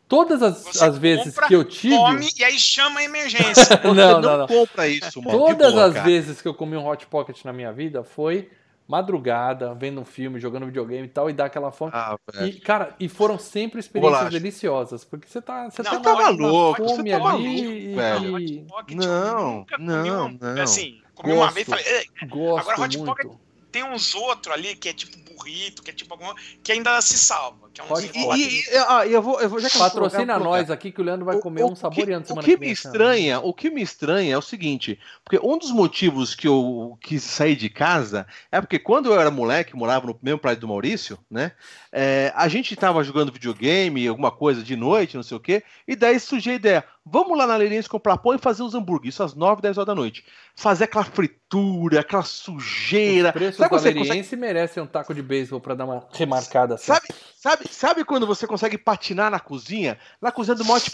Todas 0.08 0.42
as, 0.42 0.64
Você 0.64 0.84
as 0.84 0.98
vezes 0.98 1.34
compra, 1.36 1.48
que 1.48 1.56
eu 1.56 1.64
tive. 1.64 1.96
Come 1.96 2.28
e 2.38 2.44
aí 2.44 2.58
chama 2.58 3.00
a 3.02 3.04
emergência. 3.04 3.54
Você 3.78 3.88
Não, 3.88 3.94
não, 3.94 4.22
não, 4.22 4.38
não. 4.40 4.48
compra 4.48 4.88
isso, 4.88 5.22
mano. 5.22 5.38
Todas 5.38 5.74
boa, 5.74 5.86
as 5.86 5.94
cara. 5.94 6.06
vezes 6.06 6.42
que 6.42 6.48
eu 6.48 6.54
comi 6.54 6.76
um 6.76 6.88
Hot 6.88 7.06
Pocket 7.08 7.44
na 7.46 7.54
minha 7.54 7.72
vida 7.72 8.04
foi 8.04 8.50
madrugada, 8.88 9.76
vendo 9.76 10.02
um 10.02 10.06
filme, 10.06 10.40
jogando 10.40 10.66
videogame 10.66 11.06
e 11.06 11.10
tal, 11.10 11.30
e 11.30 11.34
dá 11.34 11.46
aquela 11.46 11.72
fome. 11.72 11.92
Ah, 11.94 12.18
velho. 12.34 12.48
E, 12.48 12.60
cara, 12.60 12.96
e 13.00 13.08
foram 13.08 13.38
sempre 13.38 13.80
experiências 13.80 14.20
Bolacha. 14.20 14.40
deliciosas, 14.40 15.06
porque 15.06 15.28
você 15.28 15.40
tá, 15.40 15.70
você 15.70 15.84
Não, 15.84 15.92
tá 15.92 15.98
você 15.98 16.10
na 16.10 16.16
tá 16.16 16.24
maluco, 16.24 16.84
você 16.84 16.96
tá 16.96 17.02
ali 17.02 17.20
maluco, 17.20 17.46
e- 17.48 17.96
velho. 17.96 18.40
e 18.40 18.56
Hot 18.58 18.66
Pocket, 18.68 18.98
Não, 18.98 19.66
não, 19.78 20.30
não. 20.42 20.62
Assim, 20.64 21.00
comi 21.14 21.34
uma 21.34 21.52
vez 21.52 21.68
e 21.68 21.70
Gosto. 21.72 21.84
falei, 21.86 22.00
"Ei, 22.00 22.28
gosto 22.28 22.62
Agora, 22.72 22.82
Hot 22.82 22.98
muito. 22.98 23.10
Pocket 23.16 23.32
tem 23.72 23.84
uns 23.84 24.16
outros 24.16 24.54
ali 24.54 24.76
que 24.76 24.90
é 24.90 24.94
tipo 24.94 25.18
burrito, 25.20 25.84
que 25.84 25.92
é 25.92 25.94
tipo 25.94 26.14
alguma. 26.14 26.36
que 26.64 26.72
ainda 26.72 27.02
se 27.02 27.18
salva. 27.18 27.69
Que 27.74 27.82
é 27.82 27.84
um 27.84 27.92
Hot 27.92 28.12
E, 28.14 28.42
e- 28.42 28.60
e- 28.62 28.78
ah, 28.88 29.06
eu 29.08 29.22
vou, 29.22 29.40
eu 29.40 29.50
vou 29.50 29.60
já 29.60 29.70
que 29.70 29.76
eu 29.76 29.80
vou 29.80 29.90
Patrocina 29.90 30.34
colocar- 30.34 30.40
nós 30.44 30.72
aqui 30.72 30.92
que 30.92 31.00
o 31.00 31.04
Leandro 31.04 31.26
vai 31.26 31.36
O- 31.36 31.40
comer 31.40 31.64
o 31.64 31.72
um 31.72 31.76
saboreando 31.76 32.24
que, 32.24 32.28
semana 32.30 32.42
o 32.42 32.46
que 32.46 32.58
vem. 32.58 32.68
me 32.68 32.74
estranha, 32.74 33.40
o 33.40 33.54
que 33.54 33.70
me 33.70 33.82
estranha 33.82 34.34
é 34.34 34.38
o 34.38 34.42
seguinte, 34.42 35.00
porque 35.24 35.40
um 35.46 35.58
dos 35.58 35.72
motivos 35.72 36.34
que 36.36 36.48
eu 36.48 36.98
quis 37.02 37.24
sair 37.24 37.56
de 37.56 37.70
casa 37.70 38.26
é 38.52 38.60
porque 38.60 38.80
quando 38.80 39.12
eu 39.14 39.20
era 39.20 39.30
moleque, 39.32 39.76
morava 39.76 40.08
no 40.08 40.18
mesmo 40.22 40.40
prédio 40.40 40.62
do 40.62 40.68
Maurício, 40.68 41.18
né? 41.30 41.52
é, 41.92 42.32
a 42.36 42.48
gente 42.48 42.76
tava 42.76 43.04
jogando 43.04 43.32
videogame, 43.32 44.08
alguma 44.08 44.32
coisa 44.32 44.62
de 44.62 44.76
noite, 44.76 45.16
não 45.16 45.24
sei 45.24 45.38
o 45.38 45.40
quê, 45.40 45.64
e 45.88 45.96
daí 45.96 46.20
surgiu 46.20 46.54
a 46.54 46.56
ideia, 46.56 46.84
vamos 47.04 47.36
lá 47.38 47.48
na 47.48 47.56
Leirinhas 47.56 47.88
comprar 47.88 48.18
pão 48.18 48.34
e 48.36 48.38
fazer 48.38 48.62
uns 48.62 48.76
hambúrgueres, 48.76 49.16
isso 49.16 49.24
às 49.24 49.34
9, 49.34 49.62
10 49.62 49.78
horas 49.78 49.88
da 49.88 49.96
noite. 49.96 50.24
Fazer 50.56 50.84
aquela 50.84 51.04
fritura, 51.04 52.02
aquela 52.02 52.22
sujeira. 52.24 53.30
Os 53.30 53.34
preços 53.34 53.56
Sabe 53.58 53.70
da 53.72 53.78
você 53.80 53.94
consegue 53.94 54.36
merecem 54.36 54.84
um 54.84 54.86
taco 54.86 55.14
de 55.14 55.22
beisebol 55.22 55.60
pra 55.60 55.74
dar 55.74 55.86
uma 55.86 56.08
remarcada 56.12 56.76
assim. 56.76 56.86
Sabe, 56.86 57.08
sabe, 57.36 57.59
sabe 57.70 58.04
quando 58.06 58.28
você 58.28 58.46
consegue 58.48 58.78
patinar 58.78 59.30
na 59.32 59.40
cozinha? 59.40 59.98
Na 60.22 60.32
cozinha 60.32 60.56
do 60.56 60.64
mote 60.66 60.90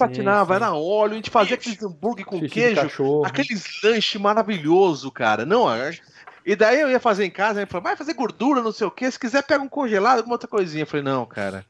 vai 0.46 0.60
sim. 0.60 0.62
na 0.62 0.76
óleo, 0.76 1.14
a 1.14 1.16
gente 1.16 1.30
fazia 1.30 1.56
aqueles 1.56 1.82
hambúrguer 1.84 2.26
com 2.26 2.40
Xixi 2.40 2.50
queijo, 2.54 3.24
aqueles 3.26 3.82
lanches 3.84 4.22
maravilhoso, 4.22 5.12
cara. 5.12 5.46
Não, 5.46 5.72
é- 5.74 5.98
e 6.46 6.56
daí 6.56 6.80
eu 6.80 6.90
ia 6.90 7.00
fazer 7.00 7.26
em 7.26 7.32
casa, 7.32 7.60
aí 7.60 7.66
falou, 7.66 7.84
vai 7.84 7.96
fazer 7.96 8.14
gordura, 8.14 8.62
não 8.62 8.72
sei 8.72 8.86
o 8.88 8.92
que, 8.92 9.10
se 9.10 9.20
quiser 9.20 9.44
pega 9.44 9.64
um 9.64 9.68
congelado, 9.70 10.18
alguma 10.18 10.36
outra 10.36 10.48
coisinha. 10.48 10.84
Eu 10.84 10.88
falei, 10.88 11.04
não, 11.04 11.26
cara. 11.26 11.66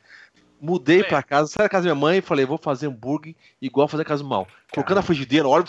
Mudei 0.59 1.01
É. 1.01 1.03
pra 1.03 1.21
casa, 1.21 1.49
saí 1.51 1.65
da 1.65 1.69
casa 1.69 1.87
da 1.87 1.93
minha 1.93 2.01
mãe 2.01 2.17
e 2.17 2.21
falei, 2.21 2.45
vou 2.45 2.57
fazer 2.57 2.87
hambúrguer 2.87 3.35
igual 3.61 3.87
fazer 3.87 4.05
casa 4.05 4.23
do 4.23 4.29
mal. 4.29 4.47
Colocando 4.73 4.95
na 4.97 5.01
frigideira, 5.03 5.47
óleo, 5.47 5.65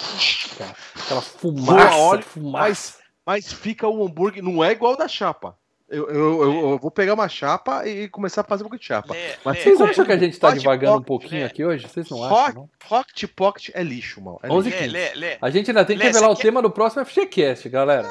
Aquela 0.95 1.21
fumaça, 1.21 1.97
óleo, 1.97 2.23
fumaça. 2.23 2.99
mas 3.25 3.53
fica 3.53 3.87
o 3.89 4.05
hambúrguer, 4.07 4.43
não 4.43 4.63
é 4.65 4.73
igual 4.73 4.95
o 4.95 4.97
da 4.97 5.09
chapa. 5.09 5.57
Eu, 5.89 6.09
eu, 6.09 6.43
eu- 6.43 6.71
eu 6.71 6.79
vou 6.79 6.91
pegar 6.91 7.15
uma 7.15 7.29
chapa 7.29 7.87
e 7.87 8.09
começar 8.09 8.41
a 8.41 8.45
fazer 8.45 8.63
hambúrguer 8.65 8.81
de 8.81 8.87
chapa. 8.87 9.15
Lê, 9.15 9.35
Mas 9.45 9.57
lê, 9.59 9.63
Vocês 9.63 9.81
acham 9.81 10.05
que 10.05 10.13
a 10.13 10.19
gente 10.19 10.37
tá 10.39 10.49
Hot 10.49 10.59
divagando 10.59 10.97
um 10.99 11.03
Pocket, 11.03 11.07
pouquinho 11.07 11.41
né? 11.43 11.47
aqui 11.47 11.65
hoje? 11.65 11.87
Vocês 11.89 12.11
não 12.11 12.25
acham, 12.25 12.39
Hot, 12.45 12.55
não? 12.91 12.99
Hot 12.99 13.27
Pocket 13.29 13.71
é 13.73 13.83
lixo, 13.85 14.21
mal. 14.21 14.41
É 14.43 14.51
11 14.51 14.69
lixo. 14.69 14.83
lê, 14.83 14.89
15. 15.09 15.15
lê, 15.21 15.29
lê. 15.31 15.39
A 15.41 15.49
gente 15.51 15.71
ainda 15.71 15.85
tem 15.85 15.97
que 15.97 16.03
Lê, 16.03 16.09
revelar 16.09 16.31
o 16.31 16.35
quer- 16.37 16.43
tema 16.43 16.61
do 16.61 16.71
próximo 16.73 17.05
FGCast, 17.05 17.69
galera. 17.69 18.09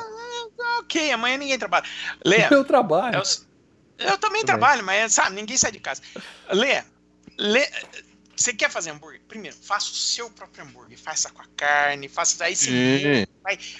Ok, 0.80 1.12
amanhã 1.12 1.38
ninguém 1.38 1.58
trabalha. 1.60 1.84
Lê, 2.26 2.38
Eu 2.50 2.64
trabalho. 2.64 3.20
o- 3.20 3.24
eu 3.98 4.18
também 4.18 4.44
Também. 4.44 4.46
trabalho, 4.46 4.84
mas 4.84 5.14
sabe, 5.14 5.36
ninguém 5.36 5.58
sai 5.58 5.72
de 5.72 5.80
casa. 5.80 6.02
Lê, 6.52 6.82
lê. 7.38 7.68
Você 8.36 8.54
quer 8.54 8.70
fazer 8.70 8.90
hambúrguer? 8.92 9.22
Primeiro, 9.28 9.56
faça 9.56 9.92
o 9.92 9.96
seu 9.96 10.30
próprio 10.30 10.66
hambúrguer. 10.66 10.98
Faça 10.98 11.30
com 11.30 11.42
a 11.42 11.46
carne, 11.56 12.08
faça. 12.10 12.44
Aí 12.44 12.56
você, 12.56 13.26
Sim. 13.26 13.28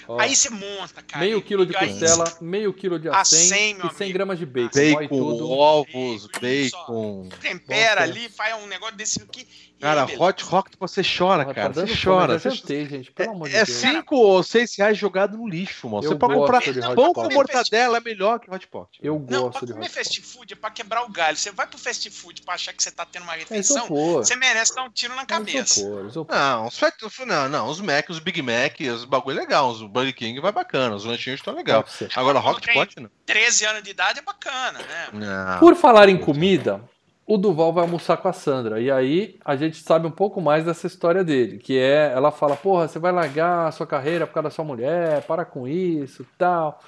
Ó, 0.08 0.18
aí 0.20 0.34
você 0.34 0.48
monta, 0.48 1.02
cara. 1.02 1.24
meio 1.24 1.42
quilo 1.42 1.66
de 1.66 1.76
Aí- 1.76 1.88
costela, 1.90 2.38
meio 2.40 2.72
quilo 2.72 2.98
de 2.98 3.08
A 3.08 3.20
acém 3.20 3.48
100, 3.48 3.74
meu 3.74 3.86
e 3.86 3.90
100 3.94 4.04
amigo. 4.04 4.12
gramas 4.18 4.38
de 4.38 4.46
bacon. 4.46 4.70
Bacon, 4.94 5.08
tudo. 5.08 5.50
ovos, 5.50 6.28
bacon. 6.40 7.28
Tempera 7.40 8.06
Nossa. 8.06 8.12
ali, 8.18 8.28
faz 8.28 8.54
um 8.62 8.66
negócio 8.66 8.96
desse 8.96 9.20
aqui. 9.22 9.46
Cara, 9.80 10.04
aí, 10.06 10.16
hot 10.18 10.42
rock 10.44 10.70
você 10.78 11.02
chora, 11.02 11.42
Porra, 11.44 11.54
cara. 11.54 11.72
tá 11.74 11.86
você 11.86 11.94
chora. 12.02 12.38
Você... 12.38 12.86
gente. 12.86 13.12
Pelo 13.12 13.32
amor 13.32 13.48
de 13.48 13.56
É 13.56 13.64
Deus. 13.64 13.76
5 13.78 14.16
ou 14.16 14.42
6 14.42 14.76
reais 14.78 14.96
jogado 14.96 15.36
no 15.36 15.46
lixo, 15.46 15.88
mano. 15.88 16.02
Eu 16.04 16.10
Você 16.10 16.16
pode 16.16 16.34
comprar 16.34 16.62
pão 16.94 17.12
com 17.12 17.28
mortadela 17.30 17.98
é 17.98 18.00
melhor 18.00 18.40
que 18.40 18.50
hot 18.50 18.66
pot. 18.68 18.98
Eu 19.02 19.18
Não, 19.28 19.42
gosto 19.42 19.58
pra 19.58 19.66
de 19.66 19.72
comer 19.74 19.86
hot 19.86 19.94
fast 19.94 20.22
food 20.22 20.52
é 20.52 20.56
pra 20.56 20.70
quebrar 20.70 21.04
o 21.04 21.10
galho. 21.10 21.36
Você 21.36 21.50
vai 21.52 21.66
pro 21.66 21.78
fast 21.78 22.08
food 22.10 22.42
pra 22.42 22.54
achar 22.54 22.72
que 22.72 22.82
você 22.82 22.90
tá 22.90 23.04
tendo 23.04 23.24
uma 23.24 23.34
É 23.34 23.38
refeição, 23.40 23.76
isopor. 23.84 24.24
você 24.24 24.34
merece 24.36 24.74
dar 24.74 24.82
um 24.84 24.90
tiro 24.90 25.14
na 25.14 25.22
É 25.22 25.26
cabeça. 25.26 25.80
isopor, 25.80 26.06
isopor. 26.06 26.36
Não, 26.36 26.66
os 26.66 26.78
fat... 26.78 26.94
não, 27.26 27.48
não, 27.48 27.68
os 27.68 27.80
Mac, 27.80 28.08
os 28.08 28.18
Big 28.18 28.40
Mac, 28.40 28.80
os 28.94 29.04
bagulho 29.04 29.36
é 29.38 29.40
legal, 29.42 29.68
os 29.70 29.82
Burger 29.82 30.14
King 30.14 30.40
vai 30.40 30.52
bacana, 30.52 30.94
os 30.96 31.04
lanchinhos 31.04 31.40
estão 31.40 31.54
legal. 31.54 31.84
Agora 32.14 32.38
hot 32.40 32.66
pot 32.72 32.98
não. 33.00 33.10
13 33.26 33.66
anos 33.66 33.82
de 33.82 33.90
idade 33.90 34.20
é 34.20 34.22
bacana, 34.22 34.78
né? 34.78 35.08
Não. 35.12 35.58
Por 35.58 35.74
falar 35.76 36.08
em 36.08 36.16
comida, 36.16 36.82
o 37.26 37.36
Duval 37.36 37.72
vai 37.72 37.84
almoçar 37.84 38.16
com 38.18 38.28
a 38.28 38.32
Sandra. 38.32 38.80
E 38.80 38.90
aí 38.90 39.38
a 39.44 39.56
gente 39.56 39.78
sabe 39.82 40.06
um 40.06 40.10
pouco 40.10 40.40
mais 40.40 40.64
dessa 40.64 40.86
história 40.86 41.24
dele, 41.24 41.58
que 41.58 41.76
é, 41.76 42.12
ela 42.12 42.30
fala, 42.30 42.56
porra, 42.56 42.86
você 42.86 42.98
vai 42.98 43.10
largar 43.10 43.66
a 43.66 43.72
sua 43.72 43.86
carreira 43.86 44.26
por 44.26 44.34
causa 44.34 44.48
da 44.48 44.54
sua 44.54 44.64
mulher, 44.64 45.22
para 45.26 45.44
com 45.44 45.66
isso, 45.66 46.24
tal. 46.38 46.80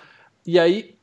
E 0.47 0.59
aí 0.59 0.98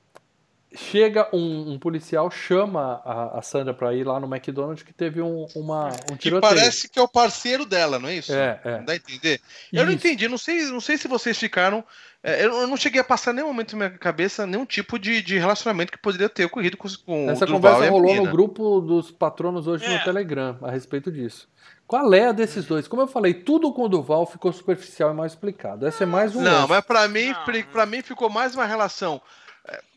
chega 0.75 1.27
um, 1.33 1.73
um 1.73 1.79
policial, 1.79 2.29
chama 2.29 3.01
a, 3.05 3.39
a 3.39 3.41
Sandra 3.41 3.73
para 3.73 3.93
ir 3.93 4.03
lá 4.03 4.19
no 4.19 4.27
McDonald's 4.33 4.83
que 4.83 4.93
teve 4.93 5.21
um, 5.21 5.45
uma, 5.55 5.87
um 6.11 6.15
Que 6.15 6.23
tiroteio. 6.29 6.53
parece 6.55 6.87
que 6.89 6.99
é 6.99 7.01
o 7.01 7.07
parceiro 7.07 7.65
dela, 7.65 7.97
não 7.99 8.09
é 8.09 8.15
isso? 8.15 8.33
É, 8.33 8.59
é. 8.63 8.77
Não 8.77 8.85
dá 8.85 8.93
a 8.93 8.95
entender? 8.95 9.39
Eu 9.71 9.85
não 9.85 9.91
Isso. 9.93 10.05
entendi, 10.07 10.27
não 10.27 10.37
sei, 10.37 10.63
não 10.65 10.81
sei 10.81 10.97
se 10.97 11.07
vocês 11.07 11.37
ficaram. 11.37 11.83
é, 12.23 12.45
eu 12.45 12.67
não 12.67 12.75
cheguei 12.77 12.99
a 13.01 13.03
passar 13.03 13.33
nenhum 13.33 13.47
momento 13.47 13.77
na 13.77 13.87
minha 13.87 13.97
cabeça 13.99 14.45
nenhum 14.45 14.65
tipo 14.65 14.97
de, 14.99 15.21
de 15.21 15.37
relacionamento 15.37 15.91
que 15.91 15.97
poderia 15.97 16.27
ter 16.29 16.45
ocorrido 16.45 16.77
com, 16.77 16.87
com 17.05 17.29
Essa 17.29 17.45
o 17.45 17.47
Durval 17.47 17.73
conversa 17.75 17.91
rolou 17.91 18.15
no 18.15 18.31
grupo 18.31 18.81
dos 18.81 19.11
patronos 19.11 19.67
hoje 19.67 19.85
É. 19.85 19.97
no 19.97 20.03
Telegram 20.03 20.57
a 20.61 20.71
respeito 20.71 21.11
disso. 21.11 21.47
Qual 21.87 22.11
é 22.15 22.27
a 22.27 22.31
desses 22.31 22.65
dois? 22.65 22.87
Como 22.87 23.03
eu 23.03 23.07
falei, 23.07 23.33
tudo 23.33 23.71
com 23.71 23.83
o 23.83 23.87
Duval 23.87 24.25
ficou 24.25 24.51
superficial 24.51 25.11
e 25.11 25.13
mal 25.13 25.25
explicado. 25.27 25.85
Essa 25.85 26.03
é 26.03 26.07
mais 26.07 26.35
um. 26.35 26.41
Não, 26.41 26.51
lance. 26.61 26.69
mas 26.69 26.83
pra 26.83 27.07
mim, 27.07 27.31
pra 27.71 27.85
mim 27.85 28.01
ficou 28.01 28.27
mais 28.27 28.55
uma 28.55 28.65
relação. 28.65 29.21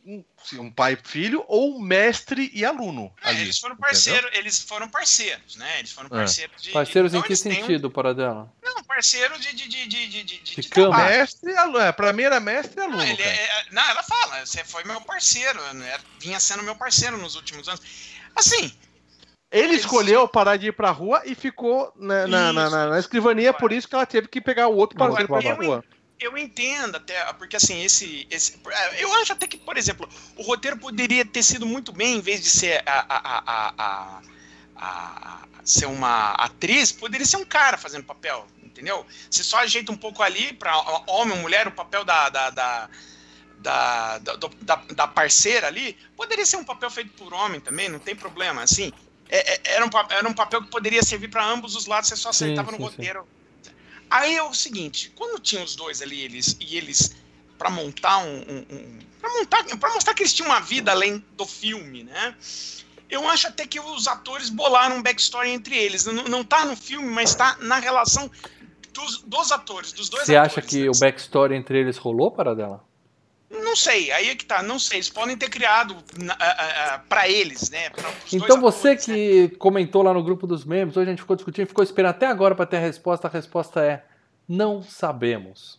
É, 0.08 0.56
um, 0.56 0.64
um 0.66 0.70
pai 0.70 0.94
e 0.94 1.08
filho 1.08 1.44
ou 1.46 1.78
mestre 1.80 2.50
e 2.54 2.64
aluno. 2.64 3.12
É, 3.22 3.28
ali, 3.30 3.42
eles 3.42 3.58
foram 3.58 3.76
parceiros, 3.76 4.30
eles 4.34 4.58
foram 4.62 4.88
parceiros, 4.88 5.56
né? 5.56 5.78
Eles 5.78 5.92
foram 5.92 6.06
É. 6.08 6.18
parceiros 6.20 6.62
de. 6.62 6.70
Parceiros 6.70 7.12
então 7.12 7.20
em 7.24 7.28
que 7.28 7.42
têm 7.42 7.52
um- 7.52 7.54
sentido, 7.56 7.90
para 7.90 8.14
dela? 8.14 8.52
Não, 8.62 8.82
parceiro 8.84 9.38
de. 9.38 9.52
de, 9.54 9.68
de, 9.68 9.86
de, 9.86 10.06
de, 10.08 10.24
de, 10.24 10.38
De 10.62 10.62
de. 10.62 10.88
Mestre 10.88 11.52
e 11.52 11.56
aluno. 11.56 11.78
É, 11.80 11.92
pra 11.92 12.12
mim 12.12 12.22
era 12.22 12.40
mestre 12.40 12.80
e 12.80 12.84
aluno. 12.84 12.98
Não, 12.98 13.04
ele 13.04 13.16
cara. 13.22 13.30
é- 13.30 13.64
não, 13.70 13.82
ela 13.90 14.02
fala, 14.02 14.44
você 14.46 14.64
foi 14.64 14.84
meu 14.84 15.00
parceiro, 15.02 15.60
né? 15.74 15.98
vinha 16.20 16.40
sendo 16.40 16.62
meu 16.62 16.74
parceiro 16.76 17.16
nos 17.18 17.36
últimos 17.36 17.68
anos. 17.68 17.80
Assim, 18.34 18.72
Ele 19.50 19.68
eles- 19.68 19.80
escolheu 19.80 20.26
parar 20.28 20.56
de 20.56 20.66
ir 20.68 20.72
pra 20.72 20.90
rua 20.90 21.22
e 21.24 21.34
ficou 21.34 21.92
na, 21.96 22.26
na, 22.26 22.52
na, 22.52 22.70
na- 22.70 22.86
na 22.90 22.98
escrivania, 22.98 23.52
por 23.52 23.72
isso 23.72 23.88
que 23.88 23.94
ela 23.94 24.06
teve 24.06 24.28
que 24.28 24.40
pegar 24.40 24.68
o 24.68 24.76
outro 24.76 24.96
pra 24.96 25.06
ir 25.22 25.26
pra 25.26 25.40
eu 25.42 25.56
rua. 25.56 25.84
Eu 26.20 26.36
entendo 26.36 26.96
até, 26.96 27.32
porque 27.34 27.56
assim, 27.56 27.82
esse, 27.82 28.26
esse. 28.30 28.58
Eu 28.98 29.12
acho 29.16 29.32
até 29.32 29.46
que, 29.46 29.56
por 29.56 29.76
exemplo, 29.76 30.08
o 30.36 30.42
roteiro 30.42 30.78
poderia 30.78 31.24
ter 31.24 31.42
sido 31.42 31.64
muito 31.66 31.92
bem, 31.92 32.16
em 32.16 32.20
vez 32.20 32.42
de 32.42 32.50
ser 32.50 32.82
a. 32.86 33.06
a, 33.08 33.42
a, 33.46 34.22
a, 34.76 35.48
ser 35.64 35.86
uma 35.86 36.30
atriz, 36.32 36.90
poderia 36.90 37.26
ser 37.26 37.36
um 37.36 37.44
cara 37.44 37.76
fazendo 37.76 38.04
papel, 38.04 38.46
entendeu? 38.62 39.04
Você 39.30 39.44
só 39.44 39.58
ajeita 39.58 39.92
um 39.92 39.96
pouco 39.96 40.22
ali 40.22 40.54
para 40.54 40.74
homem 41.06 41.36
ou 41.36 41.42
mulher 41.42 41.68
o 41.68 41.72
papel 41.72 42.04
da, 42.04 42.30
da, 42.30 42.48
da, 42.48 42.90
da, 43.58 44.18
da, 44.18 44.36
da- 44.62 44.76
da 44.94 45.06
parceira 45.06 45.66
ali, 45.66 45.94
poderia 46.16 46.46
ser 46.46 46.56
um 46.56 46.64
papel 46.64 46.90
feito 46.90 47.12
por 47.12 47.34
homem 47.34 47.60
também, 47.60 47.88
não 47.88 47.98
tem 47.98 48.16
problema, 48.16 48.62
assim. 48.62 48.90
é- 49.28 49.54
é- 49.56 49.60
era, 49.74 49.84
um, 49.84 49.90
era 50.08 50.26
um 50.28 50.32
papel 50.32 50.62
que 50.62 50.70
poderia 50.70 51.02
servir 51.02 51.28
para 51.28 51.44
ambos 51.44 51.74
os 51.76 51.84
lados, 51.84 52.08
você 52.08 52.16
só 52.16 52.32
Sim, 52.32 52.46
acertava 52.46 52.70
sim, 52.70 52.78
no 52.78 52.90
sim. 52.90 52.96
Aí 54.10 54.36
é 54.36 54.42
o 54.42 54.54
seguinte, 54.54 55.12
quando 55.14 55.38
tinha 55.40 55.62
os 55.62 55.76
dois 55.76 56.00
ali, 56.00 56.20
eles 56.22 56.56
e 56.60 56.76
eles 56.76 57.14
para 57.58 57.70
montar 57.70 58.18
um, 58.18 58.36
um, 58.36 58.66
um 58.70 58.98
para 59.20 59.30
montar, 59.34 59.64
para 59.78 59.94
mostrar 59.94 60.14
que 60.14 60.22
eles 60.22 60.32
tinham 60.32 60.48
uma 60.50 60.60
vida 60.60 60.92
além 60.92 61.22
do 61.36 61.44
filme, 61.44 62.04
né? 62.04 62.34
Eu 63.10 63.26
acho 63.28 63.48
até 63.48 63.66
que 63.66 63.80
os 63.80 64.06
atores 64.06 64.50
bolaram 64.50 64.96
um 64.96 65.02
backstory 65.02 65.50
entre 65.50 65.76
eles. 65.76 66.04
Não, 66.04 66.24
não 66.24 66.44
tá 66.44 66.64
no 66.64 66.76
filme, 66.76 67.08
mas 67.08 67.34
tá 67.34 67.56
na 67.60 67.78
relação 67.78 68.30
dos, 68.92 69.22
dos 69.22 69.50
atores, 69.50 69.92
dos 69.92 70.08
dois 70.08 70.26
Você 70.26 70.36
atores. 70.36 70.58
acha 70.58 70.66
que 70.66 70.82
né? 70.84 70.90
o 70.90 70.98
backstory 70.98 71.56
entre 71.56 71.80
eles 71.80 71.96
rolou, 71.96 72.30
para 72.30 72.54
dela? 72.54 72.84
Não 73.50 73.74
sei, 73.74 74.10
aí 74.12 74.28
é 74.28 74.34
que 74.34 74.44
tá, 74.44 74.62
não 74.62 74.78
sei. 74.78 74.98
Eles 74.98 75.08
podem 75.08 75.36
ter 75.36 75.48
criado 75.48 75.96
para 77.08 77.28
eles, 77.28 77.70
né? 77.70 77.88
pra- 77.90 78.10
Então 78.32 78.60
você 78.60 78.88
atores, 78.90 79.06
né? 79.08 79.14
que 79.14 79.48
comentou 79.56 80.02
lá 80.02 80.12
no 80.12 80.22
grupo 80.22 80.46
dos 80.46 80.64
membros, 80.64 80.96
hoje 80.96 81.08
a 81.08 81.12
gente 81.12 81.22
ficou 81.22 81.34
discutindo, 81.36 81.66
ficou 81.66 81.82
esperando 81.82 82.10
até 82.10 82.26
agora 82.26 82.54
para 82.54 82.66
ter 82.66 82.76
a 82.76 82.80
resposta. 82.80 83.26
A 83.26 83.30
resposta 83.30 83.80
é: 83.82 84.04
não 84.48 84.82
sabemos. 84.82 85.78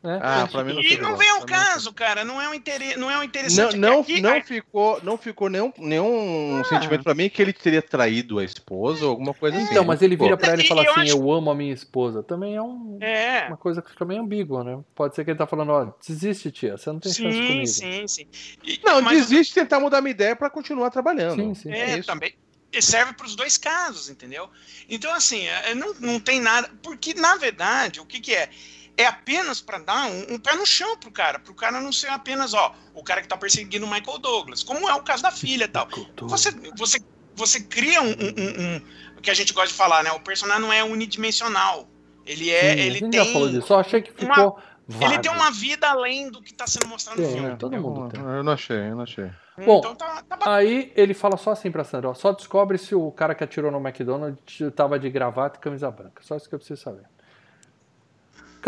Né? 0.00 0.20
Ah, 0.22 0.46
pra 0.46 0.62
mim 0.62 0.74
não 0.74 0.80
E 0.80 0.96
não 0.96 1.16
vem 1.16 1.28
ao 1.28 1.40
não 1.40 1.46
caso, 1.46 1.92
cara. 1.92 2.24
Não 2.24 2.40
é 2.40 2.48
um 2.48 2.54
interesse, 2.54 2.96
não 2.96 3.10
é 3.10 3.14
um 3.14 3.18
Não, 3.18 3.24
interessante. 3.24 3.74
é 3.74 3.78
não, 3.78 4.04
que 4.04 4.12
aqui- 4.12 4.20
não 4.22 4.42
ficou, 4.44 5.00
não 5.02 5.18
ficou 5.18 5.48
nenhum, 5.48 5.72
nenhum 5.76 6.60
Ah. 6.60 6.64
sentimento 6.68 7.02
pra 7.02 7.14
mim 7.14 7.28
que 7.28 7.42
ele 7.42 7.52
teria 7.52 7.82
traído 7.82 8.38
a 8.38 8.44
esposa 8.44 9.04
ou 9.04 9.10
alguma 9.10 9.34
coisa 9.34 9.56
assim. 9.56 9.66
Então, 9.72 9.84
mas 9.84 10.00
ele 10.00 10.14
vira 10.14 10.36
pra 10.36 10.52
ela 10.52 10.62
e 10.62 10.68
fala 10.68 10.84
eu 10.84 10.92
assim: 10.92 11.00
acho- 11.00 11.10
Eu 11.16 11.32
amo 11.32 11.50
a 11.50 11.54
minha 11.54 11.74
esposa. 11.74 12.22
Também 12.22 12.54
é 12.54 12.62
um- 12.62 12.96
É. 13.00 13.46
uma 13.48 13.56
coisa 13.56 13.82
que 13.82 13.90
fica 13.90 14.04
meio 14.04 14.20
ambígua, 14.22 14.62
né? 14.62 14.78
Pode 14.94 15.16
ser 15.16 15.24
que 15.24 15.32
ele 15.32 15.38
tá 15.38 15.48
falando: 15.48 15.70
Ó, 15.72 15.92
desiste, 16.06 16.52
tia, 16.52 16.76
você 16.78 16.92
não 16.92 17.00
tem 17.00 17.12
chance 17.12 17.36
Sim, 17.36 17.46
comigo. 17.48 17.66
sim, 17.66 18.06
sim. 18.06 18.26
E- 18.62 18.80
Não, 18.84 19.02
mas- 19.02 19.18
desiste 19.28 19.52
de 19.54 19.60
tentar 19.62 19.80
mudar 19.80 20.00
minha 20.00 20.12
ideia 20.12 20.36
pra 20.36 20.48
continuar 20.48 20.90
trabalhando. 20.90 21.34
Sim, 21.42 21.54
sim. 21.54 21.72
É, 21.72 21.98
isso. 21.98 22.06
também. 22.06 22.32
Serve 22.80 23.14
para 23.14 23.26
os 23.26 23.34
dois 23.34 23.56
casos, 23.56 24.10
entendeu? 24.10 24.48
Então, 24.90 25.12
assim, 25.14 25.46
é, 25.48 25.74
não, 25.74 25.94
não 25.94 26.20
tem 26.20 26.38
nada. 26.38 26.70
Porque, 26.82 27.14
na 27.14 27.34
verdade, 27.36 27.98
o 27.98 28.04
que, 28.04 28.20
que 28.20 28.32
é? 28.34 28.50
É 28.98 29.06
apenas 29.06 29.60
para 29.60 29.78
dar 29.78 30.10
um, 30.10 30.34
um 30.34 30.38
pé 30.40 30.54
no 30.56 30.66
chão 30.66 30.96
pro 30.98 31.10
cara, 31.12 31.38
pro 31.38 31.54
cara 31.54 31.80
não 31.80 31.92
ser 31.92 32.08
apenas, 32.08 32.52
ó, 32.52 32.74
o 32.92 33.02
cara 33.04 33.22
que 33.22 33.28
tá 33.28 33.36
perseguindo 33.36 33.86
o 33.86 33.88
Michael 33.88 34.18
Douglas, 34.18 34.64
como 34.64 34.88
é 34.90 34.94
o 34.94 35.02
caso 35.02 35.22
da 35.22 35.30
filha 35.30 35.64
e 35.64 35.68
tal. 35.68 35.86
Você, 36.22 36.50
você, 36.76 36.98
você 37.36 37.60
cria 37.60 38.02
um, 38.02 38.08
um- 38.08 38.10
um- 38.10 38.76
um- 38.76 38.82
O 39.16 39.20
que 39.20 39.30
a 39.30 39.34
gente 39.34 39.52
gosta 39.52 39.68
de 39.68 39.74
falar, 39.74 40.02
né? 40.04 40.10
O 40.12 40.20
personagem 40.20 40.62
não 40.62 40.72
é 40.72 40.82
unidimensional. 40.84 41.88
Ele 42.26 42.50
é. 42.50 42.74
Sim, 42.74 42.80
ele 42.80 43.00
tem. 43.10 43.12
já 43.24 43.32
falou 43.32 43.48
disso, 43.48 43.66
só 43.66 43.80
achei 43.80 44.02
que 44.02 44.10
ficou 44.12 44.58
vago. 44.86 45.04
Ele 45.04 45.18
tem 45.18 45.30
uma 45.30 45.50
vida 45.50 45.88
além 45.88 46.30
do 46.30 46.40
que 46.42 46.52
tá 46.54 46.66
sendo 46.66 46.86
mostrado 46.88 47.20
no 47.20 47.24
Tem, 47.26 47.34
filme. 47.34 47.50
né? 47.50 47.56
Todo 47.56 47.74
eu, 47.74 47.82
mundo 47.82 48.08
tem. 48.10 48.20
eu 48.20 48.42
não 48.42 48.52
achei, 48.52 48.76
eu 48.78 48.96
não 48.96 49.02
achei. 49.02 49.30
Bom, 49.64 49.78
então 49.80 49.94
tá, 49.94 50.22
tá 50.28 50.36
bacana. 50.36 50.56
Aí 50.56 50.92
ele 50.96 51.14
fala 51.14 51.36
só 51.36 51.50
assim 51.50 51.70
pra 51.70 51.84
Sandra, 51.84 52.10
ó, 52.10 52.14
só 52.14 52.32
descobre 52.32 52.78
se 52.78 52.94
o 52.94 53.10
cara 53.12 53.34
que 53.34 53.42
atirou 53.44 53.70
no 53.70 53.78
McDonald's 53.86 54.72
tava 54.74 54.98
de 54.98 55.10
gravata 55.10 55.58
e 55.58 55.60
camisa 55.60 55.90
branca. 55.90 56.22
Só 56.22 56.36
isso 56.36 56.48
que 56.48 56.54
eu 56.54 56.58
preciso 56.58 56.80
saber. 56.80 57.02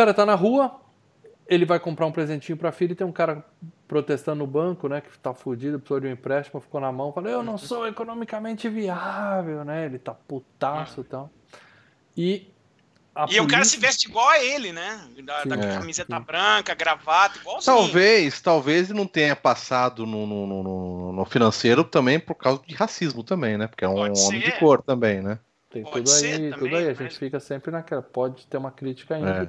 O 0.00 0.02
cara 0.02 0.14
tá 0.14 0.24
na 0.24 0.34
rua, 0.34 0.80
ele 1.46 1.66
vai 1.66 1.78
comprar 1.78 2.06
um 2.06 2.10
presentinho 2.12 2.56
pra 2.56 2.72
filha 2.72 2.92
e 2.92 2.94
tem 2.94 3.06
um 3.06 3.12
cara 3.12 3.44
protestando 3.86 4.38
no 4.38 4.46
banco, 4.46 4.88
né, 4.88 5.02
que 5.02 5.18
tá 5.18 5.34
fudido, 5.34 5.78
precisou 5.78 6.00
de 6.00 6.06
um 6.06 6.10
empréstimo, 6.10 6.58
ficou 6.58 6.80
na 6.80 6.90
mão, 6.90 7.12
fala, 7.12 7.28
eu 7.28 7.42
não 7.42 7.58
sou 7.58 7.86
economicamente 7.86 8.66
viável, 8.66 9.62
né, 9.62 9.84
ele 9.84 9.98
tá 9.98 10.14
putaço 10.14 11.02
e 11.02 11.04
tal. 11.04 11.30
E 12.16 12.48
a 13.14 13.26
E 13.28 13.38
o 13.40 13.46
cara 13.46 13.56
polícia- 13.60 13.64
se 13.64 13.76
veste 13.76 14.08
igual 14.08 14.26
a 14.26 14.42
ele, 14.42 14.72
né? 14.72 15.06
Da, 15.22 15.44
da 15.44 15.56
Sim, 15.56 15.60
é, 15.68 15.74
camiseta 15.78 16.16
sim. 16.18 16.22
branca, 16.24 16.74
gravata, 16.74 17.38
igualzinho. 17.38 17.76
Talvez, 17.76 18.40
talvez 18.40 18.88
não 18.88 19.06
tenha 19.06 19.36
passado 19.36 20.06
no, 20.06 20.26
no, 20.26 20.46
no- 20.46 21.12
no- 21.12 21.24
financeiro 21.26 21.84
também 21.84 22.18
por 22.18 22.36
causa 22.36 22.62
de 22.66 22.74
racismo 22.74 23.22
também, 23.22 23.58
né? 23.58 23.66
Porque 23.66 23.84
é 23.84 23.88
um 23.88 23.98
homem 24.00 24.40
de 24.40 24.52
cor 24.52 24.80
também, 24.82 25.20
né? 25.20 25.38
Tem 25.72 25.84
Pode 25.84 25.94
tudo 25.98 26.08
ser 26.08 26.26
aí, 26.26 26.32
também, 26.32 26.50
tudo 26.58 26.76
aí. 26.76 26.84
A 26.84 26.88
mas- 26.88 26.98
gente 26.98 27.16
fica 27.18 27.38
sempre 27.38 27.70
naquela. 27.70 28.02
Pode 28.02 28.44
ter 28.48 28.56
uma 28.56 28.72
crítica 28.72 29.14
ainda. 29.14 29.30
É. 29.30 29.34
não 29.44 29.46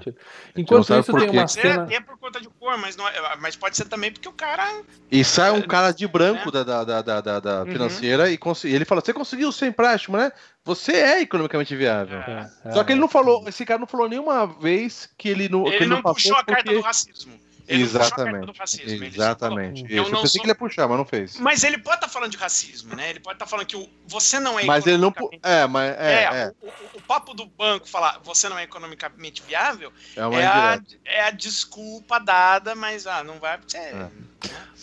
Enquanto 0.56 0.84
isso, 0.84 1.04
tem 1.14 1.14
uma 1.24 1.34
Pode 1.34 1.52
ser 1.52 1.62
cena. 1.62 1.84
até 1.84 2.00
por 2.00 2.16
conta 2.20 2.40
de 2.40 2.48
cor, 2.48 2.78
mas, 2.78 2.96
não 2.96 3.08
é- 3.08 3.36
mas 3.38 3.56
pode 3.56 3.76
ser 3.76 3.86
também 3.86 4.12
porque 4.12 4.30
o 4.30 4.32
cara. 4.32 4.84
E 5.12 5.24
sai 5.24 5.50
um 5.50 5.58
É, 5.58 5.62
cara 5.68 5.92
de 5.92 6.08
branco 6.08 6.46
né? 6.54 6.64
da, 6.64 6.84
da, 6.84 7.02
da, 7.02 7.22
da, 7.22 7.40
da 7.40 7.60
Uhum. 7.64 7.72
financeira 7.72 8.30
e, 8.30 8.38
cons- 8.38 8.64
e 8.66 8.70
ele 8.72 8.86
fala: 8.86 9.02
Você 9.02 9.14
conseguiu 9.14 9.50
o 9.50 9.52
seu 9.52 9.68
empréstimo, 9.68 10.16
né? 10.16 10.32
Você 10.64 10.92
é 10.92 11.22
economicamente 11.22 11.76
viável. 11.76 12.20
É. 12.20 12.52
É, 12.66 12.72
Só 12.72 12.84
que 12.84 12.92
ele 12.94 13.02
não 13.02 13.08
falou, 13.10 13.44
esse 13.50 13.66
cara 13.66 13.80
não 13.80 13.88
falou 13.88 14.08
nenhuma 14.08 14.46
vez 14.46 15.10
que 15.18 15.28
ele 15.28 15.50
não. 15.50 15.64
que 15.64 15.72
Ele 15.72 15.88
não 15.88 16.04
passou 16.04 16.14
puxou 16.14 16.36
a 16.38 16.44
carta 16.44 16.64
porque- 16.66 16.78
do 16.78 16.82
racismo. 16.82 17.34
Ele 17.74 17.84
não 17.84 17.90
puxou 17.90 18.02
a 18.02 18.10
carta 18.10 18.22
Exatamente. 18.22 18.46
do 18.54 18.58
racismo. 18.60 18.90
ele 18.92 19.06
Exatamente. 19.08 19.82
falou. 19.82 19.92
Eu 19.98 19.98
Eu 19.98 20.04
não 20.12 20.22
pensei 20.22 20.28
sou... 20.30 20.42
que 20.42 20.46
ele 20.46 20.52
ia 20.52 20.56
puxar, 20.56 20.88
mas 20.88 20.98
não 20.98 21.06
fez. 21.06 21.38
Mas 21.40 21.64
ele 21.64 21.78
pode 21.78 21.96
estar 21.98 22.08
falando 22.10 22.32
de 22.32 22.38
racismo, 22.38 22.96
né? 22.96 23.10
Ele 23.10 23.20
pode 23.20 23.36
estar 23.36 23.46
falando 23.46 23.66
que 23.66 23.76
o, 23.76 23.88
você 24.08 24.40
não 24.40 24.60
é 24.60 24.66
Mas 24.66 24.86
ele 24.88 24.98
não. 24.98 25.14
É, 25.44 25.66
mas. 25.68 25.96
É, 25.98 26.14
É, 26.14 26.24
é, 26.24 26.54
O, 26.62 26.98
o- 26.98 27.02
papo 27.02 27.34
do 27.34 27.46
banco 27.46 27.88
falar 27.90 28.20
você 28.24 28.48
não 28.50 28.58
é 28.58 28.64
economicamente 28.64 29.42
viável 29.48 29.92
é 30.16 30.26
uma 30.26 30.40
é, 30.42 30.46
a, 30.46 30.82
é 31.06 31.22
a 31.24 31.32
desculpa 31.32 32.20
dada, 32.20 32.74
mas 32.76 33.06
ah, 33.08 33.24
não 33.24 33.40
vai 33.40 33.58
porque 33.58 33.72
você. 33.72 33.78
É. 33.78 34.08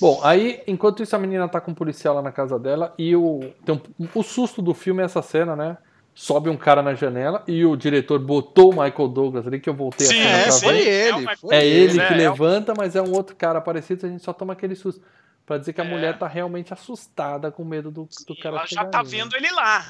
Bom, 0.00 0.20
aí, 0.22 0.62
enquanto 0.66 1.02
isso, 1.02 1.16
a 1.16 1.18
menina 1.18 1.48
tá 1.48 1.60
com 1.60 1.72
um 1.72 1.74
policial 1.74 2.14
lá 2.14 2.22
na 2.22 2.30
casa 2.30 2.58
dela 2.58 2.94
e 2.96 3.16
o, 3.16 3.52
tem 3.64 3.74
um- 3.98 4.08
o 4.14 4.22
susto 4.22 4.62
do 4.62 4.72
filme 4.72 5.02
é 5.02 5.04
essa 5.06 5.20
cena, 5.22 5.56
né? 5.56 5.76
Sobe 6.20 6.50
um 6.50 6.56
cara 6.56 6.82
na 6.82 6.94
janela 6.94 7.44
e 7.46 7.64
o 7.64 7.76
diretor 7.76 8.18
botou 8.18 8.72
o 8.72 8.82
Michael 8.82 9.06
Douglas 9.08 9.46
ali, 9.46 9.60
que 9.60 9.70
eu 9.70 9.74
voltei 9.74 10.04
Sim, 10.04 10.20
a 10.20 10.24
cena 10.24 10.36
É, 10.38 10.42
pra 10.42 10.52
sim. 10.52 10.64
foi 10.66 10.74
ver. 10.74 11.14
ele. 11.14 11.26
É 11.30 11.36
foi 11.36 11.54
É 11.56 11.64
ele 11.66 12.00
É, 12.00 12.06
que 12.08 12.12
é 12.14 12.16
levanta, 12.16 12.74
mas 12.76 12.96
é 12.96 13.00
um 13.00 13.12
outro 13.12 13.36
cara 13.36 13.60
parecido, 13.60 14.04
a 14.04 14.08
gente 14.08 14.24
só 14.24 14.32
toma 14.32 14.52
aquele 14.54 14.74
susto. 14.74 15.00
Pra 15.46 15.58
dizer 15.58 15.72
que 15.72 15.80
a 15.80 15.84
É. 15.84 15.88
mulher 15.88 16.18
tá 16.18 16.26
realmente 16.26 16.72
assustada 16.72 17.52
com 17.52 17.64
medo 17.64 17.90
do, 17.92 18.08
do 18.26 18.36
cara 18.36 18.56
Ela 18.56 18.66
já 18.66 18.84
tá 18.84 18.98
ali, 18.98 19.10
né? 19.12 19.16
vendo 19.16 19.36
ele 19.36 19.50
lá. 19.52 19.84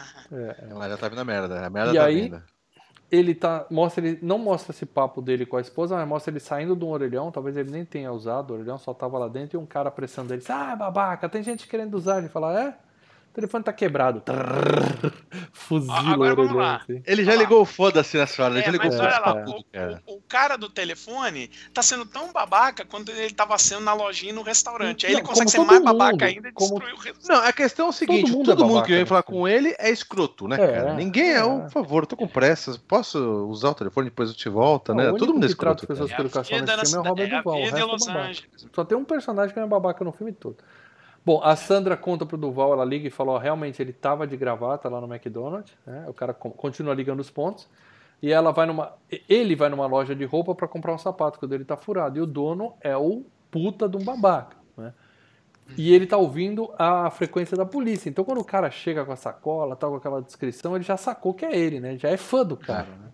Ela 0.70 0.88
já 0.90 0.96
tá 0.98 1.08
vindo 1.08 1.18
a 1.20 1.24
merda. 1.24 1.66
A 1.66 1.70
merda 1.70 1.92
E 1.92 1.96
tá 1.96 2.04
aí- 2.04 2.20
vindo. 2.24 2.42
ele 3.10 3.34
tá 3.34 3.64
mostra 3.70 4.06
ele 4.06 4.18
não 4.20 4.36
mostra 4.38 4.70
esse 4.70 4.84
papo 4.84 5.22
dele 5.22 5.46
com 5.46 5.56
a 5.56 5.62
esposa, 5.62 5.96
mas 5.96 6.06
mostra 6.06 6.30
ele 6.30 6.40
saindo 6.40 6.76
de 6.76 6.84
um 6.84 6.88
orelhão, 6.90 7.32
talvez 7.32 7.56
ele 7.56 7.70
nem 7.70 7.86
tenha 7.86 8.12
usado, 8.12 8.50
o 8.50 8.54
orelhão 8.54 8.76
só 8.76 8.92
tava 8.92 9.16
lá 9.18 9.28
dentro 9.28 9.58
e 9.58 9.62
um 9.62 9.64
cara 9.64 9.90
pressionando 9.90 10.34
ele, 10.34 10.44
ah, 10.50 10.76
babaca, 10.76 11.26
tem 11.26 11.42
gente 11.42 11.66
querendo 11.66 11.94
usar, 11.94 12.18
ele 12.18 12.28
fala, 12.28 12.60
é? 12.62 12.74
Telefone 13.40 13.64
tá 13.64 13.72
quebrado. 13.72 14.20
Trrr, 14.26 15.12
Fuzila 15.52 15.98
Agora 16.14 16.34
vamos 16.34 16.54
lá. 16.54 16.76
assim. 16.76 17.02
Ele 17.06 17.24
já 17.24 17.34
ligou 17.34 17.62
o 17.62 17.64
foda-se 17.64 18.16
nessa 18.16 18.42
hora, 18.44 18.54
ele 18.54 18.60
É, 18.60 18.64
já 18.66 18.70
ligou 18.72 18.86
mas 18.86 18.96
o 18.96 19.02
olha 19.02 19.18
lá, 19.18 19.28
é. 19.40 19.44
o, 19.44 19.64
cara. 19.72 20.02
o- 20.06 20.14
o 20.16 20.20
cara 20.28 20.56
do 20.56 20.68
telefone 20.68 21.50
tá 21.72 21.82
sendo 21.82 22.04
tão 22.06 22.32
babaca 22.32 22.84
quanto 22.84 23.10
ele 23.12 23.32
tava 23.32 23.56
sendo 23.58 23.80
na 23.82 23.94
lojinha 23.94 24.32
no 24.32 24.42
restaurante. 24.42 25.06
Aí 25.06 25.12
Não, 25.12 25.20
ele 25.20 25.26
consegue 25.28 25.50
ser 25.50 25.56
todo 25.58 25.66
mais 25.68 25.80
mundo, 25.80 25.96
babaca 25.96 26.26
ainda 26.26 26.48
e 26.48 26.52
como- 26.52 26.70
destruir 26.78 26.94
o 26.94 26.96
restaurante. 26.98 27.28
Não, 27.28 27.48
a 27.48 27.52
questão 27.52 27.86
é 27.86 27.88
o 27.88 27.92
seguinte: 27.92 28.30
Todo 28.32 28.44
todo 28.44 28.58
mundo 28.62 28.68
mundo, 28.74 28.82
é 28.82 28.86
que 28.86 28.92
vem 28.94 29.06
falar 29.06 29.20
né? 29.20 29.24
com 29.26 29.48
ele 29.48 29.74
é 29.78 29.90
escroto, 29.90 30.46
né, 30.48 30.56
É, 30.56 30.66
cara? 30.72 30.94
Ninguém 30.94 31.30
é, 31.30 31.36
é. 31.36 31.44
um 31.44 31.68
favor, 31.70 32.02
eu 32.02 32.06
tô 32.06 32.16
com 32.16 32.26
pressa, 32.28 32.78
posso 32.86 33.18
usar 33.46 33.70
o 33.70 33.74
telefone 33.74 34.08
depois 34.10 34.28
eu 34.30 34.34
te 34.36 34.48
volta, 34.48 34.92
O 34.92 34.94
né? 34.94 35.12
Todo 35.18 35.32
mundo 35.34 35.44
é 35.44 35.46
escroto. 35.46 35.84
as 35.84 35.88
pessoas 35.88 36.10
educação 36.10 36.58
nesse 36.60 36.76
na 36.76 36.84
filme 36.84 36.96
é 36.96 37.00
o 37.00 37.02
Robert 37.08 37.28
Duval. 37.38 37.58
É. 37.58 38.32
Só 38.74 38.84
tem 38.84 38.98
um 38.98 39.04
personagem 39.04 39.52
que 39.54 39.60
é 39.60 39.66
babaca 39.66 40.04
no 40.04 40.12
filme 40.12 40.32
todo. 40.32 40.56
Bom, 41.28 41.42
a 41.44 41.54
Sandra 41.56 41.94
conta 41.94 42.24
pro 42.24 42.38
Duval, 42.38 42.72
ela 42.72 42.86
liga 42.86 43.06
e 43.06 43.10
fala, 43.10 43.32
ó, 43.32 43.36
realmente 43.36 43.82
ele 43.82 43.92
tava 43.92 44.26
de 44.26 44.34
gravata 44.34 44.88
lá 44.88 44.98
no 44.98 45.06
McDonald's, 45.06 45.76
né? 45.86 46.06
O 46.08 46.14
cara 46.14 46.32
con- 46.32 46.50
continua 46.50 46.94
ligando 46.94 47.20
os 47.20 47.28
pontos. 47.28 47.68
E 48.22 48.32
ela 48.32 48.50
vai 48.50 48.64
numa. 48.64 48.94
Ele 49.28 49.54
vai 49.54 49.68
numa 49.68 49.86
loja 49.86 50.14
de 50.14 50.24
roupa 50.24 50.54
para 50.54 50.66
comprar 50.66 50.94
um 50.94 50.96
sapato, 50.96 51.38
que 51.38 51.44
o 51.44 51.48
dele 51.48 51.66
tá 51.66 51.76
furado. 51.76 52.18
E 52.18 52.22
o 52.22 52.26
dono 52.26 52.72
é 52.80 52.96
o 52.96 53.26
puta 53.50 53.86
de 53.86 53.98
um 53.98 54.02
babaca, 54.02 54.56
né? 54.74 54.94
E 55.76 55.92
ele 55.92 56.06
tá 56.06 56.16
ouvindo 56.16 56.72
a 56.78 57.10
frequência 57.10 57.54
da 57.58 57.66
polícia. 57.66 58.08
Então 58.08 58.24
quando 58.24 58.40
o 58.40 58.44
cara 58.44 58.70
chega 58.70 59.04
com 59.04 59.12
a 59.12 59.16
sacola, 59.16 59.76
tal, 59.76 59.90
com 59.90 59.96
aquela 59.98 60.22
descrição, 60.22 60.76
ele 60.76 60.84
já 60.84 60.96
sacou 60.96 61.34
que 61.34 61.44
é 61.44 61.54
ele, 61.54 61.78
né? 61.78 61.98
Já 61.98 62.08
é 62.08 62.16
fã 62.16 62.42
do 62.42 62.56
cara, 62.56 62.88
né? 62.88 63.10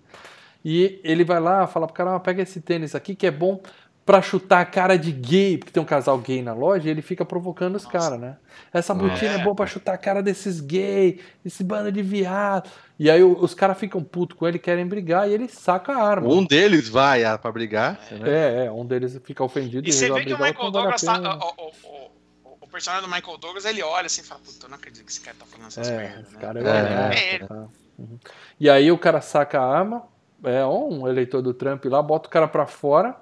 E 0.65 1.01
ele 1.03 1.25
vai 1.25 1.41
lá, 1.41 1.67
fala 1.67 1.89
pro 1.89 1.95
cara, 1.95 2.15
ah, 2.15 2.21
pega 2.21 2.43
esse 2.43 2.61
tênis 2.61 2.95
aqui 2.95 3.17
que 3.17 3.27
é 3.27 3.31
bom 3.33 3.61
pra 4.05 4.21
chutar 4.21 4.61
a 4.61 4.65
cara 4.67 4.97
de 4.99 5.11
gay, 5.11 5.57
porque 5.57 5.73
tem 5.73 5.83
um 5.83 5.87
casal 5.87 6.19
gay 6.19 6.43
na 6.43 6.53
loja 6.53 6.87
e 6.89 6.91
ele 6.91 7.01
fica 7.01 7.25
provocando 7.25 7.77
os 7.77 7.87
caras, 7.87 8.21
né? 8.21 8.37
Essa 8.73 8.93
botina 8.93 9.33
é. 9.33 9.37
É. 9.37 9.43
boa 9.43 9.55
pra 9.55 9.67
chutar 9.67 9.95
a 9.95 9.99
cara 9.99 10.23
desses 10.23 10.61
gay, 10.61 11.21
esse 11.45 11.65
bando 11.65 11.91
de 11.91 12.03
viado. 12.03 12.69
E 12.99 13.11
aí 13.11 13.23
os 13.25 13.55
caras 13.55 13.79
ficam 13.79 14.03
putos 14.05 14.37
com 14.37 14.47
ele, 14.47 14.59
querem 14.59 14.87
brigar 14.87 15.29
e 15.29 15.33
ele 15.33 15.49
saca 15.49 15.93
a 15.95 16.03
arma. 16.03 16.29
Um 16.29 16.45
deles 16.45 16.89
vai 16.89 17.25
ah, 17.25 17.39
pra 17.39 17.51
brigar, 17.51 17.99
né? 18.11 18.29
É, 18.63 18.65
é, 18.67 18.71
um 18.71 18.85
deles 18.85 19.19
fica 19.25 19.43
ofendido 19.43 19.89
E 19.89 19.93
você 19.93 20.03
resolve 20.03 20.23
vê 20.25 20.29
que 20.29 20.35
o 20.35 20.37
Michael 20.39 20.55
vale 20.55 20.73
Douglas 20.73 21.01
tá. 21.03 21.19
O, 21.59 21.63
o- 21.63 21.71
o- 22.51 22.59
o 22.61 22.69
personagem 22.69 23.09
do 23.09 23.15
Michael 23.15 23.39
Douglas, 23.39 23.65
ele 23.65 23.83
olha 23.83 24.07
assim 24.07 24.21
e 24.21 24.25
fala, 24.25 24.41
puta, 24.45 24.67
eu 24.67 24.69
não 24.69 24.77
acredito 24.77 25.05
que 25.05 25.11
esse 25.13 25.21
cara 25.21 25.37
tá 25.39 25.47
falando 25.47 25.69
essas 25.69 25.89
É, 25.89 25.97
merdas, 25.97 26.27
esse 26.27 26.35
né? 26.35 26.41
cara 26.41 26.61
é, 26.61 26.65
É, 26.65 27.19
é 27.31 27.35
ele. 27.37 27.47
tá? 27.47 27.67
Uhum. 27.99 28.19
E 28.61 28.69
aí 28.69 28.91
o 28.93 28.99
cara 28.99 29.21
saca 29.21 29.61
a 29.61 29.65
arma, 29.79 30.03
é 30.43 30.65
um 30.67 31.09
eleitor 31.09 31.41
do 31.41 31.55
Trump 31.55 31.85
lá, 31.87 32.03
bota 32.03 32.29
o 32.29 32.31
cara 32.31 32.47
pra 32.49 32.67
fora, 32.67 33.17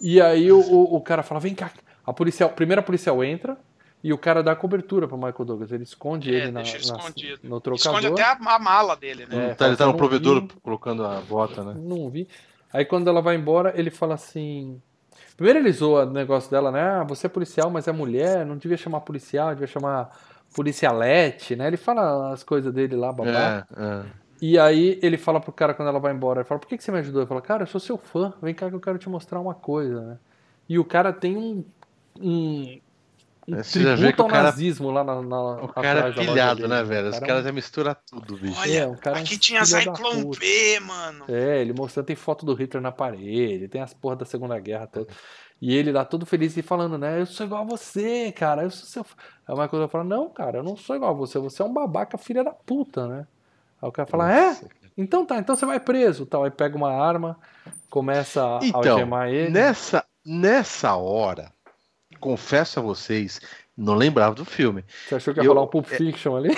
e 0.00 0.20
aí 0.20 0.50
o, 0.50 0.58
o, 0.60 0.96
o 0.96 1.00
cara 1.00 1.22
fala, 1.22 1.40
vem 1.40 1.54
cá. 1.54 1.70
A 2.06 2.12
policial, 2.12 2.50
primeiro 2.50 2.80
a 2.80 2.84
policial 2.84 3.22
entra, 3.22 3.56
e 4.02 4.12
o 4.12 4.18
cara 4.18 4.42
dá 4.42 4.56
cobertura 4.56 5.06
pro 5.06 5.16
Michael 5.16 5.44
Douglas. 5.44 5.70
Ele 5.72 5.82
esconde 5.84 6.34
É, 6.34 6.38
ele 6.38 6.50
na, 6.52 6.62
deixa 6.62 6.78
ele 6.78 6.86
na- 6.90 6.96
escondido. 6.96 7.40
no 7.44 7.60
trocador. 7.60 7.98
Esconde 8.00 8.06
até 8.20 8.22
a, 8.22 8.54
a 8.54 8.58
mala 8.58 8.96
dele, 8.96 9.26
né? 9.26 9.50
É, 9.50 9.54
tá, 9.54 9.66
ele 9.66 9.76
tá 9.76 9.84
no 9.84 9.90
"Não 9.92 9.98
provedor 9.98 10.40
vi". 10.40 10.48
colocando 10.62 11.04
a 11.04 11.20
bota, 11.20 11.62
né? 11.62 11.74
Não 11.76 12.08
vi. 12.08 12.26
Aí 12.72 12.84
quando 12.84 13.08
ela 13.08 13.20
vai 13.20 13.36
embora, 13.36 13.72
ele 13.76 13.90
fala 13.90 14.14
assim. 14.14 14.80
Primeiro 15.36 15.58
ele 15.58 15.72
zoa 15.72 16.04
o 16.06 16.10
negócio 16.10 16.50
dela, 16.50 16.70
né? 16.70 16.80
Ah, 16.82 17.04
você 17.04 17.26
é 17.26 17.30
policial, 17.30 17.68
mas 17.70 17.86
é 17.88 17.92
mulher, 17.92 18.44
não 18.46 18.56
devia 18.56 18.76
chamar 18.76 19.00
policial, 19.00 19.50
devia 19.50 19.66
chamar 19.66 20.10
policialete, 20.54 21.56
né? 21.56 21.66
Ele 21.66 21.76
fala 21.76 22.32
as 22.32 22.42
coisas 22.42 22.72
dele 22.72 22.96
lá, 22.96 23.12
babá. 23.12 23.66
É, 23.76 23.82
é. 23.82 24.02
E 24.40 24.58
aí 24.58 24.98
ele 25.02 25.18
fala 25.18 25.40
pro 25.40 25.52
cara 25.52 25.74
quando 25.74 25.88
ela 25.88 25.98
vai 26.00 26.12
embora, 26.12 26.40
ele 26.40 26.48
fala, 26.48 26.58
por 26.60 26.66
que, 26.68 26.76
que 26.78 26.82
você 26.84 26.90
me 26.90 26.98
ajudou? 26.98 27.20
Ele 27.22 27.28
fala, 27.28 27.42
cara, 27.42 27.62
eu 27.64 27.66
sou 27.66 27.80
seu 27.80 27.98
fã, 27.98 28.32
vem 28.40 28.54
cá 28.54 28.68
que 28.68 28.74
eu 28.74 28.80
quero 28.80 28.98
te 28.98 29.08
mostrar 29.08 29.38
uma 29.40 29.54
coisa, 29.54 30.00
né? 30.00 30.18
E 30.68 30.78
o 30.78 30.84
cara 30.84 31.12
tem 31.12 31.36
um. 31.36 31.64
um 32.18 32.80
um 33.48 33.54
É, 33.56 33.62
você 33.62 33.82
já 33.82 33.94
vê 33.96 33.96
que 33.96 34.02
tributo 34.02 34.22
o 34.22 34.24
ao 34.26 34.30
cara- 34.30 34.42
nazismo 34.44 34.90
lá 34.90 35.02
na, 35.02 35.20
na 35.22 35.40
O 35.64 35.68
cara 35.68 36.08
é 36.08 36.12
pilhado, 36.12 36.68
né, 36.68 36.84
velho? 36.84 37.08
Os 37.08 37.14
cara 37.14 37.24
é 37.24 37.28
caras 37.28 37.42
um- 37.42 37.46
já 37.48 37.52
misturam 37.52 37.96
tudo, 38.08 38.36
bicho. 38.36 38.60
Olha, 38.60 38.78
É, 38.80 38.86
um 38.86 38.94
cara 38.94 39.16
é 39.16 39.20
um 39.20 39.22
aqui 39.24 39.38
tinha 39.38 39.64
filho 39.64 39.84
da 39.86 39.94
Zyklon. 39.94 40.30
B, 40.38 40.80
mano. 40.80 41.24
É, 41.26 41.60
ele 41.60 41.72
mostrando, 41.72 42.06
tem 42.06 42.14
foto 42.16 42.46
do 42.46 42.54
Hitler 42.54 42.82
na 42.82 42.92
parede, 42.92 43.66
tem 43.66 43.80
as 43.80 43.92
porras 43.94 44.18
da 44.20 44.24
Segunda 44.26 44.58
Guerra 44.60 44.86
toda. 44.86 45.08
E 45.60 45.74
ele 45.74 45.90
lá 45.90 46.04
todo 46.04 46.24
feliz 46.24 46.56
e 46.56 46.62
falando, 46.62 46.96
né? 46.96 47.20
Eu 47.20 47.26
sou 47.26 47.44
igual 47.44 47.62
a 47.62 47.66
você, 47.66 48.30
cara, 48.32 48.62
eu 48.62 48.70
sou 48.70 48.86
seu. 48.86 49.04
fã." 49.04 49.16
Aí 49.48 49.54
o 49.54 49.58
Michael 49.60 49.88
fala, 49.88 50.04
não, 50.04 50.28
cara, 50.30 50.58
eu 50.58 50.62
não 50.62 50.76
sou 50.76 50.94
igual 50.94 51.10
a 51.10 51.14
você, 51.14 51.38
você 51.38 51.60
é 51.60 51.64
um 51.64 51.72
babaca 51.72 52.16
filha 52.16 52.44
da 52.44 52.52
puta, 52.52 53.08
né? 53.08 53.26
Aí 53.82 53.88
o 53.88 53.92
cara 53.92 54.08
fala, 54.08 54.32
é? 54.34 54.56
Então 54.96 55.24
tá, 55.24 55.38
então 55.38 55.56
você 55.56 55.64
vai 55.64 55.80
preso, 55.80 56.26
tal. 56.26 56.44
Aí 56.44 56.50
pega 56.50 56.76
uma 56.76 56.92
arma, 56.92 57.38
começa 57.88 58.44
a 58.44 58.60
Então, 58.62 58.92
algemar 58.92 59.28
ele. 59.28 59.50
nessa, 59.50 60.04
nessa 60.24 60.94
hora, 60.96 61.52
confesso 62.18 62.80
a 62.80 62.82
vocês, 62.82 63.40
não 63.76 63.94
lembrava 63.94 64.34
do 64.34 64.44
filme. 64.44 64.84
Você 65.08 65.14
achou 65.14 65.32
que 65.32 65.40
ia 65.40 65.44
eu- 65.44 65.52
rolar 65.52 65.64
um 65.64 65.68
Pulp 65.68 65.86
Fiction 65.86 66.36
ali? 66.36 66.50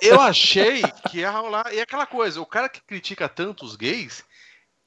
Eu 0.00 0.20
achei 0.20 0.82
que 1.10 1.18
ia 1.18 1.30
rolar. 1.30 1.72
E 1.74 1.80
aquela 1.80 2.06
coisa, 2.06 2.40
o 2.40 2.46
cara 2.46 2.68
que 2.68 2.80
critica 2.82 3.28
tanto 3.28 3.64
os 3.64 3.74
gays, 3.74 4.22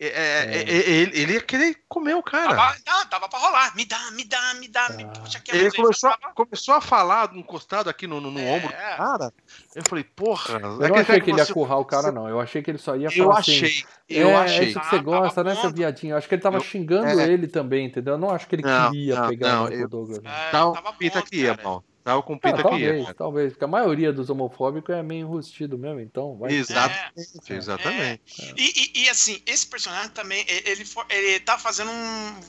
é, 0.07 0.45
é, 0.48 0.57
é, 0.57 0.90
ele, 0.91 1.11
ele 1.22 1.34
ia 1.34 1.41
querer 1.41 1.78
comer 1.88 2.15
o 2.15 2.23
cara. 2.23 2.56
Tava, 2.56 2.76
não, 2.88 3.06
tava 3.07 3.30
pra 3.30 3.40
rolar. 3.40 3.76
Me 3.76 3.86
dá, 3.86 4.11
me 4.11 4.23
dá, 4.23 4.53
me 4.56 4.68
dá. 4.68 4.90
Me 4.90 5.03
Ah. 5.03 5.07
puxa 5.07 5.38
aqui. 5.38 5.56
Ele 5.56 5.72
começou, 5.72 6.10
a- 6.10 6.18
tava- 6.18 6.34
começou 6.34 6.73
a 6.76 6.82
falar 6.82 7.36
encostado 7.36 7.90
aqui 7.90 8.07
no, 8.07 8.19
no, 8.19 8.32
no 8.32 8.40
É. 8.40 8.52
ombro 8.52 8.68
do 8.69 8.73
cara. 8.73 9.34
Eu 9.76 9.84
falei, 9.88 10.03
porra. 10.03 10.53
Eu 10.60 10.90
não 10.90 10.95
achei 10.95 11.22
que 11.22 11.30
ele 11.30 11.40
ia 11.40 11.45
currar 11.45 11.78
o 11.78 11.86
cara, 11.86 12.11
não. 12.11 12.28
Eu 12.28 12.40
achei 12.40 12.61
que 12.64 12.72
ele 12.72 12.78
só 12.80 12.95
ia 12.95 13.11
falar 13.11 13.23
Eu 13.26 13.32
assim, 13.32 13.52
achei, 13.64 13.84
eu 14.10 14.30
é, 14.30 14.36
achei. 14.36 14.57
É 14.60 14.64
isso 14.69 14.80
que 14.80 14.86
você 14.86 14.95
Ah, 14.95 14.99
tava 15.03 15.19
gosta, 15.19 15.44
né, 15.44 15.56
seu 15.56 15.72
viadinho? 15.72 16.14
Eu 16.14 16.18
acho 16.18 16.28
que 16.28 16.34
ele 16.36 16.41
tava 16.41 16.57
Eu- 16.57 16.61
xingando 16.61 17.19
é. 17.19 17.28
ele 17.32 17.48
também, 17.48 17.86
entendeu? 17.86 18.15
Eu 18.15 18.18
não 18.19 18.32
acho 18.32 18.48
que 18.48 18.56
ele 18.56 18.64
Não, 18.64 18.91
queria 18.91 19.15
não, 19.19 19.30
pegar 19.30 19.56
não, 19.56 19.64
o 19.65 19.69
eu- 19.72 19.88
Douglas. 19.88 20.19
não. 20.23 20.32
É, 20.32 20.49
Tava 20.52 20.73
tava 20.73 20.94
que 21.23 21.36
ia, 21.38 21.56
cara. 21.56 21.64
mal. 21.68 21.84
Tava 22.03 22.23
com 22.23 22.38
pinta 22.38 22.57
que 22.57 22.61
ia. 22.61 22.64
talvez, 22.69 23.02
cara. 23.03 23.14
talvez, 23.15 23.53
porque 23.53 23.64
a 23.65 23.68
maioria 23.68 24.11
dos 24.11 24.30
homofóbicos 24.30 24.95
é 24.95 25.03
meio 25.03 25.22
enrustido 25.22 25.78
mesmo, 25.78 25.99
então 25.99 26.36
vai. 26.38 26.52
Exatamente, 26.53 27.53
exatamente. 27.53 28.53
E, 28.57 28.99
e- 28.99 29.03
e, 29.03 29.10
assim, 29.10 29.41
esse 29.45 29.68
personagem 29.68 30.10
também, 30.10 30.44
ele, 30.48 30.84
ele 31.10 31.40
tá 31.41 31.57
fazendo 31.60 31.91
um, 31.91 32.40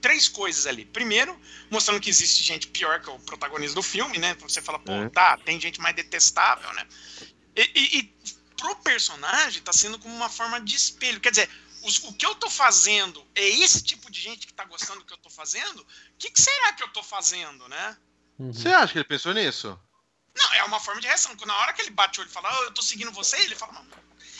três 0.00 0.28
coisas 0.28 0.66
ali. 0.66 0.84
Primeiro, 0.84 1.36
mostrando 1.70 2.00
que 2.00 2.10
existe 2.10 2.42
gente 2.44 2.68
pior 2.68 3.00
que 3.00 3.10
o 3.10 3.18
protagonista 3.20 3.74
do 3.74 3.82
filme, 3.82 4.18
né? 4.18 4.36
Você 4.40 4.62
fala, 4.62 4.78
pô, 4.78 4.92
É. 4.92 5.08
tá, 5.08 5.36
tem 5.38 5.60
gente 5.60 5.80
mais 5.80 5.96
detestável, 5.96 6.72
né? 6.74 6.86
E, 7.56 7.70
e, 7.74 7.98
e 7.98 8.14
pro 8.56 8.76
personagem 8.76 9.62
tá 9.62 9.72
sendo 9.72 9.98
como 9.98 10.14
uma 10.14 10.28
forma 10.28 10.60
de 10.60 10.76
espelho. 10.76 11.20
Quer 11.20 11.30
dizer, 11.30 11.48
os- 11.82 11.98
o 12.04 12.12
que 12.12 12.24
eu 12.24 12.34
tô 12.36 12.48
fazendo 12.48 13.24
é 13.34 13.48
esse 13.48 13.82
tipo 13.82 14.10
de 14.10 14.20
gente 14.20 14.46
que 14.46 14.52
tá 14.54 14.64
gostando 14.64 15.00
do 15.00 15.04
que 15.06 15.12
eu 15.12 15.18
tô 15.18 15.28
fazendo? 15.28 15.80
O 15.80 15.86
que, 16.18 16.30
que 16.30 16.40
será 16.40 16.72
que 16.72 16.82
eu 16.84 16.88
tô 16.92 17.02
fazendo, 17.02 17.68
né? 17.68 17.96
Uhum. 18.46 18.52
Você 18.52 18.68
acha 18.68 18.92
que 18.92 18.98
ele 18.98 19.04
pensou 19.04 19.32
nisso? 19.32 19.78
Não, 20.36 20.54
é 20.54 20.64
uma 20.64 20.80
forma 20.80 21.00
de 21.00 21.06
reação. 21.06 21.34
Na 21.46 21.56
hora 21.58 21.72
que 21.72 21.82
ele 21.82 21.90
bate 21.90 22.18
o 22.18 22.22
olho 22.22 22.30
e 22.30 22.32
fala, 22.32 22.48
oh, 22.60 22.64
eu 22.64 22.70
tô 22.72 22.82
seguindo 22.82 23.12
você, 23.12 23.36
ele 23.36 23.54
fala, 23.54 23.72
não. 23.74 23.86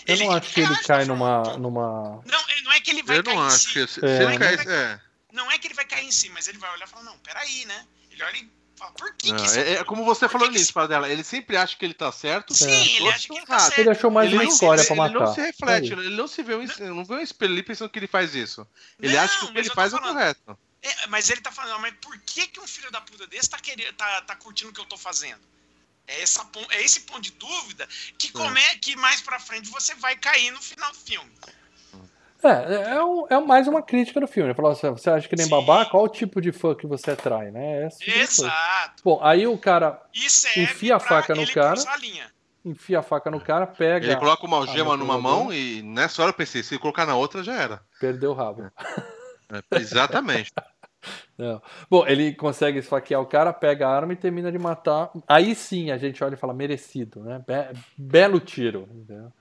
Eu 0.06 0.16
não 0.18 0.32
acho 0.32 0.50
que 0.52 0.60
ele 0.60 0.68
reage 0.68 0.84
cai 0.84 1.04
numa. 1.04 1.42
numa... 1.58 2.22
Não, 2.26 2.48
ele- 2.48 2.62
não 2.62 2.72
é 2.72 2.80
que 2.80 2.90
ele 2.90 3.02
vai 3.02 3.18
Eu 3.18 3.22
cair 3.24 3.36
não 3.36 3.44
em 3.44 3.46
acho 3.46 3.58
si. 3.58 3.72
que. 3.72 3.86
Se, 3.86 4.04
É. 4.04 4.16
se 4.16 4.22
ele 4.24 4.38
caísse. 4.38 4.68
É. 4.68 5.00
Não 5.32 5.50
é 5.50 5.58
que 5.58 5.66
ele 5.68 5.74
vai 5.74 5.84
cair 5.84 6.04
em 6.06 6.10
si, 6.12 6.28
mas 6.30 6.48
ele 6.48 6.58
vai 6.58 6.70
olhar 6.72 6.86
e 6.86 6.90
falar, 6.90 7.04
não, 7.04 7.16
peraí, 7.18 7.64
né? 7.66 7.86
Ele 8.10 8.22
olha 8.24 8.36
e 8.36 8.50
fala, 8.76 8.90
por 8.92 9.14
que, 9.14 9.30
Não, 9.32 9.36
que 9.44 9.58
é, 9.58 9.72
é 9.74 9.84
como 9.84 10.04
você 10.04 10.26
por 10.26 10.32
falou 10.40 10.50
que 10.50 10.72
para 10.72 10.86
dela. 10.88 11.08
Ele 11.08 11.22
sempre 11.22 11.56
acha 11.56 11.76
que 11.76 11.84
ele 11.84 11.94
tá 11.94 12.10
certo. 12.10 12.52
Sim, 12.54 12.68
É. 12.70 12.96
ele 12.96 13.08
acha 13.10 13.28
que 13.28 13.34
ele 13.36 13.46
tá 13.46 13.58
certo. 13.60 13.78
Ele 13.78 13.90
achou 13.90 14.10
mais 14.10 14.26
Ele 14.28 14.36
uma 14.38 14.44
não, 14.44 14.50
história 14.52 14.82
se, 14.82 14.94
pra 14.94 15.04
ele 15.06 15.14
não 15.14 15.20
matar. 15.20 15.34
se 15.34 15.40
reflete, 15.40 15.92
Aí. 15.94 15.98
ele 16.00 16.16
não 16.16 16.26
se 16.26 16.42
vê 16.42 16.54
um, 16.56 16.62
es- 16.62 16.78
não 16.78 17.04
vê 17.04 17.14
um 17.14 17.20
espelho 17.20 17.52
ali 17.52 17.62
pensando 17.62 17.88
que 17.90 17.98
ele 17.98 18.06
faz 18.08 18.34
isso. 18.34 18.66
Ele 19.00 19.14
Não, 19.14 19.22
acha 19.22 19.38
que 19.38 19.44
o 19.44 19.52
que 19.52 19.58
ele 19.58 19.68
eu 19.68 19.74
faz 19.74 19.92
é 19.92 19.96
o 19.96 19.98
falando. 20.00 20.14
correto. 20.16 20.58
É, 20.82 21.06
mas 21.06 21.30
ele 21.30 21.40
tá 21.40 21.52
falando, 21.52 21.80
mas 21.80 21.94
por 22.00 22.18
que, 22.18 22.46
que 22.48 22.58
um 22.60 22.66
filho 22.66 22.90
da 22.90 23.00
puta 23.00 23.26
desse 23.26 23.48
tá, 23.48 23.58
querendo, 23.58 23.92
tá, 23.94 24.20
tá 24.22 24.34
curtindo 24.36 24.70
o 24.70 24.74
que 24.74 24.80
eu 24.80 24.86
tô 24.86 24.96
fazendo? 24.96 25.40
É, 26.08 26.20
essa, 26.22 26.44
é 26.70 26.82
esse 26.82 27.00
ponto 27.02 27.20
de 27.20 27.30
dúvida 27.32 27.88
que, 28.18 28.32
come, 28.32 28.60
que 28.80 28.96
mais 28.96 29.20
pra 29.20 29.38
frente 29.38 29.70
você 29.70 29.94
vai 29.94 30.16
cair 30.16 30.50
no 30.50 30.60
final 30.60 30.90
do 30.90 30.98
filme. 30.98 31.30
É, 32.42 32.94
é, 32.96 33.04
um- 33.04 33.24
é 33.30 33.38
mais 33.38 33.68
uma 33.68 33.80
crítica 33.80 34.18
do 34.20 34.26
filme. 34.26 34.48
Ele 34.48 34.56
falou 34.56 34.72
assim: 34.72 34.90
você 34.90 35.08
acha 35.08 35.28
que 35.28 35.36
nem 35.36 35.44
Sim. 35.44 35.50
babaca? 35.52 35.92
Qual 35.92 36.02
o 36.02 36.08
tipo 36.08 36.40
de 36.40 36.50
fã 36.50 36.74
que 36.74 36.88
você 36.88 37.12
atrai, 37.12 37.52
né? 37.52 37.84
É 37.84 37.88
tipo 37.88 38.10
coisa. 38.12 38.20
Exato. 38.20 39.02
Bom, 39.04 39.20
aí 39.22 39.46
o 39.46 39.56
cara 39.56 40.02
Enfia 40.56 40.96
a 40.96 41.00
faca 41.00 41.36
no 41.36 41.46
cara. 41.52 41.80
enfia 42.64 42.98
a 42.98 43.02
faca 43.02 43.30
no 43.30 43.40
cara, 43.40 43.66
pega, 43.68 44.06
Ele 44.06 44.16
coloca 44.16 44.44
uma 44.44 44.56
algema 44.56 44.96
numa 44.96 45.18
mão 45.18 45.52
e 45.52 45.82
nessa 45.82 46.20
hora 46.22 46.30
eu 46.30 46.34
pensei, 46.34 46.64
se 46.64 46.74
ele 46.74 46.80
colocar 46.80 47.06
na 47.06 47.14
outra 47.14 47.44
já 47.44 47.54
era. 47.54 47.80
perdeu 48.00 48.32
o 48.32 48.34
rabo. 48.34 48.68
É, 49.70 49.78
exatamente. 49.78 50.50
Não. 51.36 51.60
Bom, 51.90 52.06
ele 52.06 52.32
consegue 52.34 52.78
esfaquear 52.78 53.20
o 53.20 53.26
cara, 53.26 53.52
pega 53.52 53.86
a 53.88 53.94
arma 53.94 54.12
e 54.12 54.16
termina 54.16 54.50
de 54.52 54.58
matar. 54.58 55.10
Aí 55.26 55.54
sim 55.54 55.90
a 55.90 55.98
gente 55.98 56.22
olha 56.22 56.34
e 56.34 56.38
fala, 56.38 56.54
merecido, 56.54 57.20
né? 57.20 57.42
Be- 57.46 57.78
belo 57.96 58.38
tiro. 58.40 58.88
entendeu? 58.92 59.32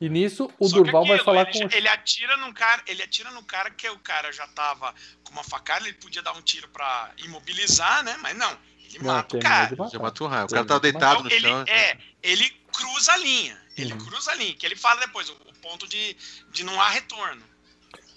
E 0.00 0.08
nisso 0.08 0.48
o 0.60 0.68
Só 0.68 0.76
Durval 0.76 1.02
vai 1.04 1.16
aquilo, 1.16 1.24
falar 1.24 1.48
ele, 1.50 1.68
com 1.68 1.76
ele 1.76 1.88
atira 1.88 2.36
num 2.36 2.52
cara, 2.52 2.82
ele 2.86 3.02
atira 3.02 3.30
no 3.32 3.42
cara 3.42 3.68
que 3.70 3.88
o 3.88 3.98
cara 3.98 4.32
já 4.32 4.46
tava 4.46 4.94
com 5.24 5.32
uma 5.32 5.42
facada, 5.42 5.86
ele 5.88 5.94
podia 5.98 6.22
dar 6.22 6.32
um 6.34 6.42
tiro 6.42 6.68
pra 6.68 7.10
imobilizar, 7.18 8.04
né? 8.04 8.16
Mas 8.22 8.36
não, 8.36 8.50
ele 8.84 8.98
Não, 9.00 9.06
mata 9.14 9.36
o 9.36 9.40
cara. 9.40 9.76
Já 9.90 9.98
matou 9.98 10.26
o 10.28 10.30
raio. 10.30 10.44
O 10.46 10.48
cara 10.48 10.64
tá 10.64 10.76
de 10.76 10.82
deitado 10.82 11.14
Então, 11.14 11.22
no 11.24 11.30
ele, 11.32 11.40
chão. 11.48 11.64
é, 11.66 11.98
ele 12.22 12.48
cruza 12.72 13.12
a 13.12 13.16
linha. 13.16 13.58
Ele 13.76 13.92
Uhum. 13.92 13.98
cruza 13.98 14.30
a 14.30 14.34
linha, 14.36 14.54
que 14.54 14.64
ele 14.66 14.76
fala 14.76 15.00
depois, 15.00 15.28
o, 15.30 15.32
o 15.32 15.52
ponto 15.62 15.86
de, 15.88 16.16
de 16.52 16.64
não 16.64 16.80
há 16.80 16.88
retorno. 16.90 17.42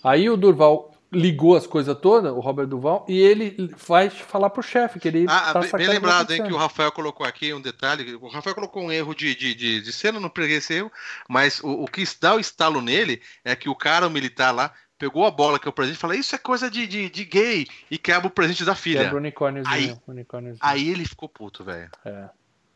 Aí 0.04 0.30
o 0.30 0.38
Durval 0.38 0.96
ligou 1.12 1.56
as 1.56 1.68
coisas 1.68 1.98
todas, 2.00 2.32
o 2.32 2.40
Robert 2.40 2.68
Duval, 2.68 3.06
e 3.10 3.20
ele 3.20 3.70
vai 3.88 4.10
falar 4.10 4.50
pro 4.50 4.64
chefe 4.64 5.00
que 5.00 5.08
ele 5.08 5.26
Ah, 5.28 5.52
tá 5.54 5.78
bem- 5.78 5.88
lembrado, 5.88 6.28
tá 6.28 6.36
hein, 6.36 6.44
que 6.44 6.54
o. 6.54 6.58
Rafael 6.58 6.92
colocou 6.92 7.26
aqui 7.26 7.54
um 7.54 7.60
detalhe. 7.62 8.16
O 8.16 8.28
Rafael 8.30 8.56
colocou 8.56 8.84
um 8.84 8.92
erro 8.92 9.14
de, 9.14 9.36
de, 9.36 9.54
de, 9.54 9.82
de 9.82 9.94
cena, 9.94 10.20
não 10.20 10.30
peguei 10.30 10.58
esse 10.58 10.74
erro, 10.74 10.92
mas 11.28 11.60
o, 11.62 11.84
o 11.84 11.88
que 11.88 12.04
dá 12.22 12.36
o 12.36 12.40
estalo 12.40 12.82
nele 12.82 13.22
é 13.44 13.56
que 13.56 13.68
o 13.68 13.76
cara, 13.76 14.08
o 14.08 14.10
militar 14.12 14.52
lá, 14.52 14.72
pegou 14.98 15.26
a 15.26 15.32
bola 15.32 15.58
que 15.60 15.68
é 15.68 15.70
o 15.70 15.74
presente 15.74 15.96
e 15.96 16.00
falou: 16.00 16.16
Isso 16.16 16.34
é 16.36 16.38
coisa 16.38 16.70
de, 16.70 16.88
de, 16.88 17.10
de 17.10 17.26
gay, 17.26 17.68
e 17.90 17.98
quebra 17.98 18.28
o 18.28 18.32
presente 18.32 18.64
da 18.64 18.76
filha. 18.76 19.02
Quebra 19.02 19.16
o 19.16 19.20
unicórniozinho. 19.20 19.74
Aí- 19.76 19.98
unicórniozinho. 20.08 20.60
Aí 20.64 20.90
ele 20.90 21.06
ficou 21.06 21.28
puto, 21.28 21.64
velho. 21.64 21.90
É, 22.06 22.30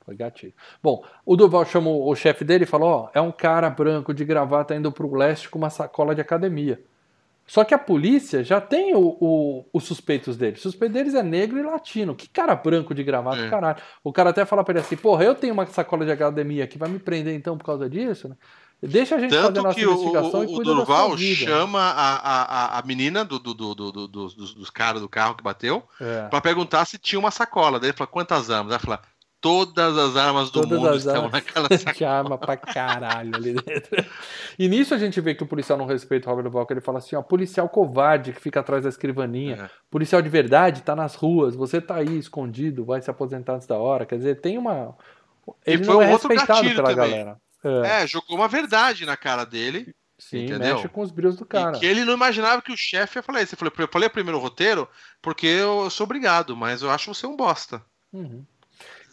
foi 0.03 0.15
gatilho. 0.15 0.53
Bom, 0.83 1.05
o 1.25 1.35
Duval 1.37 1.65
chamou 1.65 2.09
o 2.11 2.15
chefe 2.15 2.43
dele 2.43 2.63
e 2.65 2.67
falou: 2.67 2.89
Ó, 2.89 3.09
é 3.13 3.21
um 3.21 3.31
cara 3.31 3.69
branco 3.69 4.13
de 4.13 4.25
gravata 4.25 4.75
indo 4.75 4.91
pro 4.91 5.13
leste 5.15 5.47
com 5.49 5.57
uma 5.57 5.69
sacola 5.69 6.13
de 6.13 6.21
academia. 6.21 6.81
Só 7.47 7.63
que 7.63 7.73
a 7.75 7.77
polícia 7.77 8.43
já 8.43 8.59
tem 8.59 8.95
o- 8.95 9.17
o- 9.21 9.65
os 9.71 9.83
suspeitos 9.83 10.35
deles. 10.35 10.59
O 10.59 10.63
suspeito 10.63 10.93
deles 10.93 11.13
é 11.13 11.21
negro 11.21 11.59
e 11.59 11.63
latino. 11.63 12.15
Que 12.15 12.27
cara 12.27 12.55
branco 12.55 12.93
de 12.95 13.03
gravata, 13.03 13.37
É. 13.41 13.49
caralho. 13.49 13.77
O 14.03 14.11
cara 14.11 14.31
até 14.31 14.43
fala 14.45 14.63
pra 14.63 14.71
ele 14.73 14.79
assim: 14.79 14.95
Porra, 14.97 15.23
eu 15.23 15.35
tenho 15.35 15.53
uma 15.53 15.65
sacola 15.67 16.03
de 16.05 16.11
academia 16.11 16.65
que 16.65 16.77
vai 16.77 16.89
me 16.89 16.97
prender 16.97 17.35
então 17.35 17.55
por 17.57 17.63
causa 17.65 17.87
disso, 17.89 18.27
né? 18.29 18.35
Deixa 18.81 19.15
a 19.15 19.19
gente 19.19 19.33
fazer 19.33 19.47
Tanto 19.47 19.63
nossa 19.63 19.75
que 19.79 19.85
o, 19.85 19.91
investigação 19.93 20.39
o, 20.41 20.43
e 20.43 20.45
o 20.47 20.49
cuida 20.55 20.71
da 20.71 20.75
Durval 20.77 21.07
sua 21.09 21.17
vida. 21.17 21.45
chama 21.45 21.79
a, 21.79 22.15
a, 22.15 22.41
a- 22.75 22.79
a 22.79 22.81
menina 22.85 23.23
do, 23.23 23.39
do, 23.39 23.53
do, 23.53 23.73
do, 23.75 23.91
do- 23.91 24.07
dos, 24.07 24.53
dos- 24.53 24.69
caras 24.69 25.01
do 25.01 25.07
carro 25.07 25.33
que 25.35 25.43
bateu 25.43 25.83
É. 26.01 26.27
pra 26.27 26.41
perguntar 26.41 26.83
se 26.85 26.97
tinha 26.97 27.17
uma 27.19 27.31
sacola. 27.31 27.79
Daí 27.79 27.89
ele 27.91 27.97
fala: 27.97 28.07
Quantas 28.07 28.49
armas? 28.51 28.71
Ela 28.73 28.79
fala: 28.79 29.01
Todas 29.41 29.95
as 29.97 30.15
armas 30.15 30.49
do 30.49 30.61
Todas 30.61 30.79
mundo 31.05 31.11
armas. 31.11 31.31
naquela 31.31 31.67
sacola. 31.77 31.93
Tinha 31.93 32.09
arma 32.09 32.37
pra 32.37 32.57
caralho 32.57 33.35
ali 33.35 33.53
dentro. 33.53 34.05
E 34.57 34.67
nisso 34.67 34.93
a 34.95 34.97
gente 34.97 35.21
vê 35.21 35.35
que 35.35 35.43
o 35.43 35.47
policial 35.47 35.77
não 35.77 35.85
respeita 35.85 36.27
o 36.27 36.29
Robert 36.31 36.45
Duval, 36.45 36.65
que 36.65 36.73
ele 36.73 36.81
fala 36.81 36.97
assim, 36.97 37.15
ó, 37.15 37.21
policial 37.21 37.69
covarde 37.69 38.33
que 38.33 38.41
fica 38.41 38.59
atrás 38.61 38.83
da 38.83 38.89
escrivaninha, 38.89 39.65
É. 39.65 39.69
policial 39.91 40.21
de 40.21 40.29
verdade 40.29 40.81
tá 40.81 40.95
nas 40.95 41.13
ruas, 41.15 41.55
você 41.55 41.79
tá 41.79 41.95
aí 41.95 42.17
escondido, 42.17 42.83
vai 42.85 43.01
se 43.01 43.09
aposentar 43.11 43.53
antes 43.53 43.67
da 43.67 43.77
hora, 43.77 44.05
quer 44.05 44.17
dizer, 44.17 44.41
tem 44.41 44.57
uma... 44.57 44.95
Ele 45.65 45.83
foi 45.83 45.93
não 45.93 46.01
é 46.01 46.07
um 46.07 46.11
outro 46.13 46.27
respeitado 46.29 46.67
pela 46.69 46.89
também. 46.89 46.95
galera. 46.95 47.37
É, 47.63 48.01
É, 48.03 48.07
jogou 48.07 48.35
uma 48.35 48.47
verdade 48.47 49.05
na 49.05 49.15
cara 49.15 49.43
dele. 49.45 49.93
sim, 50.17 50.45
entendeu? 50.45 50.75
mexe 50.77 50.87
com 50.89 51.01
os 51.01 51.11
brilhos 51.11 51.35
do 51.35 51.45
cara. 51.45 51.77
E 51.77 51.79
que 51.81 51.85
ele 51.85 52.03
não 52.03 52.13
imaginava 52.13 52.63
que 52.63 52.71
o 52.71 52.77
chefe 52.77 53.19
ia 53.19 53.23
falar 53.23 53.43
isso. 53.43 53.53
Ele 53.53 53.59
falou, 53.59 53.73
eu 53.77 53.87
falei 53.91 54.09
primeiro 54.09 54.39
o 54.39 54.41
roteiro 54.41 54.87
porque 55.21 55.45
eu 55.45 55.87
sou 55.91 56.05
obrigado, 56.05 56.55
mas 56.57 56.81
eu 56.81 56.89
acho 56.89 57.13
você 57.13 57.27
um 57.27 57.35
bosta. 57.35 57.79
Uhum. 58.11 58.43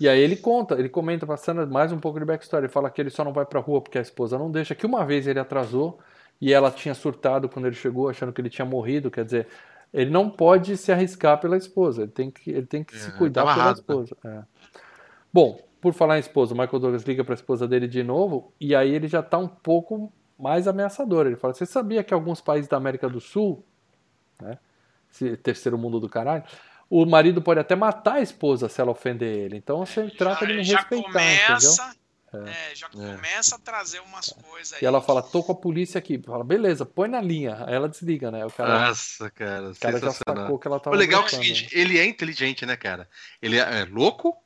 E 0.00 0.08
aí 0.08 0.18
ele 0.20 0.36
conta, 0.36 0.74
ele 0.74 0.88
comenta 0.88 1.26
passando 1.26 1.66
mais 1.70 1.92
um 1.92 1.98
pouco 1.98 2.18
de 2.18 2.24
backstory. 2.24 2.64
Ele 2.64 2.72
fala 2.72 2.90
que 2.90 3.00
ele 3.00 3.10
só 3.10 3.24
não 3.24 3.32
vai 3.32 3.46
pra 3.46 3.60
rua 3.60 3.80
porque 3.80 3.98
a 3.98 4.02
esposa 4.02 4.38
não 4.38 4.50
deixa, 4.50 4.74
que 4.74 4.86
uma 4.86 5.04
vez 5.04 5.26
ele 5.26 5.38
atrasou 5.38 5.98
e 6.40 6.52
ela 6.52 6.70
tinha 6.70 6.94
surtado 6.94 7.48
quando 7.48 7.66
ele 7.66 7.76
chegou, 7.76 8.08
achando 8.08 8.32
que 8.32 8.40
ele 8.40 8.50
tinha 8.50 8.64
morrido. 8.64 9.10
Quer 9.10 9.24
dizer, 9.24 9.46
ele 9.92 10.10
não 10.10 10.28
pode 10.28 10.76
se 10.76 10.90
arriscar 10.90 11.38
pela 11.40 11.56
esposa, 11.56 12.02
ele 12.02 12.10
tem 12.10 12.30
que, 12.30 12.50
ele 12.50 12.66
tem 12.66 12.82
que 12.82 12.96
se 12.98 13.10
É, 13.10 13.12
cuidar 13.12 13.44
tá 13.44 13.52
pela 13.54 13.54
amarrado, 13.54 13.76
né? 13.76 13.80
esposa. 13.80 14.16
É. 14.24 14.42
Bom, 15.32 15.60
por 15.80 15.92
falar 15.94 16.16
em 16.16 16.20
esposa, 16.20 16.54
o 16.54 16.58
Michael 16.58 16.78
Douglas 16.80 17.02
liga 17.04 17.24
pra 17.24 17.34
esposa 17.34 17.66
dele 17.68 17.86
de 17.88 18.02
novo 18.02 18.52
e 18.60 18.74
aí 18.74 18.90
ele 18.92 19.08
já 19.08 19.22
tá 19.22 19.38
um 19.38 19.48
pouco 19.48 20.12
mais 20.38 20.66
ameaçador. 20.66 21.26
Ele 21.26 21.36
fala: 21.36 21.54
Você 21.54 21.66
sabia 21.66 22.02
que 22.02 22.12
alguns 22.14 22.40
países 22.40 22.68
da 22.68 22.76
América 22.76 23.08
do 23.08 23.20
Sul, 23.20 23.64
né, 24.40 24.58
esse 25.10 25.36
terceiro 25.36 25.78
mundo 25.78 26.00
do 26.00 26.08
caralho, 26.08 26.44
o 26.94 27.06
marido 27.06 27.40
pode 27.40 27.58
até 27.58 27.74
matar 27.74 28.16
a 28.16 28.20
esposa 28.20 28.68
se 28.68 28.78
ela 28.78 28.90
ofender 28.90 29.34
ele. 29.46 29.56
Então 29.56 29.78
você 29.78 30.10
trata 30.10 30.46
de 30.46 30.52
me 30.52 30.62
já 30.62 30.76
respeitar, 30.76 31.08
entendeu? 31.08 31.48
começa, 31.50 31.96
é, 32.34 32.74
já 32.74 32.88
começa 32.90 33.56
a 33.56 33.58
trazer 33.58 34.00
umas 34.00 34.28
coisas 34.28 34.74
aí. 34.74 34.80
E 34.82 34.84
ela 34.84 35.00
fala, 35.00 35.22
tô 35.22 35.42
com 35.42 35.52
a 35.52 35.54
polícia 35.54 35.98
aqui. 35.98 36.20
Fala, 36.22 36.44
beleza, 36.44 36.84
põe 36.84 37.08
na 37.08 37.18
linha. 37.18 37.64
Aí 37.66 37.74
ela 37.74 37.88
desliga, 37.88 38.30
né? 38.30 38.44
O 38.44 38.50
cara, 38.50 38.88
Nossa, 38.88 39.30
cara, 39.30 39.70
o 39.70 39.74
cara 39.74 39.98
já 39.98 40.10
sacou 40.12 40.58
que 40.58 40.68
ela 40.68 40.76
O 40.76 40.80
tava 40.80 40.94
legal 40.94 41.24
é, 41.24 41.28
que 41.28 41.34
é 41.34 41.38
o 41.38 41.42
seguinte, 41.42 41.68
ele 41.72 41.98
é 41.98 42.04
inteligente, 42.04 42.66
né, 42.66 42.76
cara? 42.76 43.08
Ele 43.40 43.58
é, 43.58 43.80
é 43.80 43.84
louco, 43.86 44.36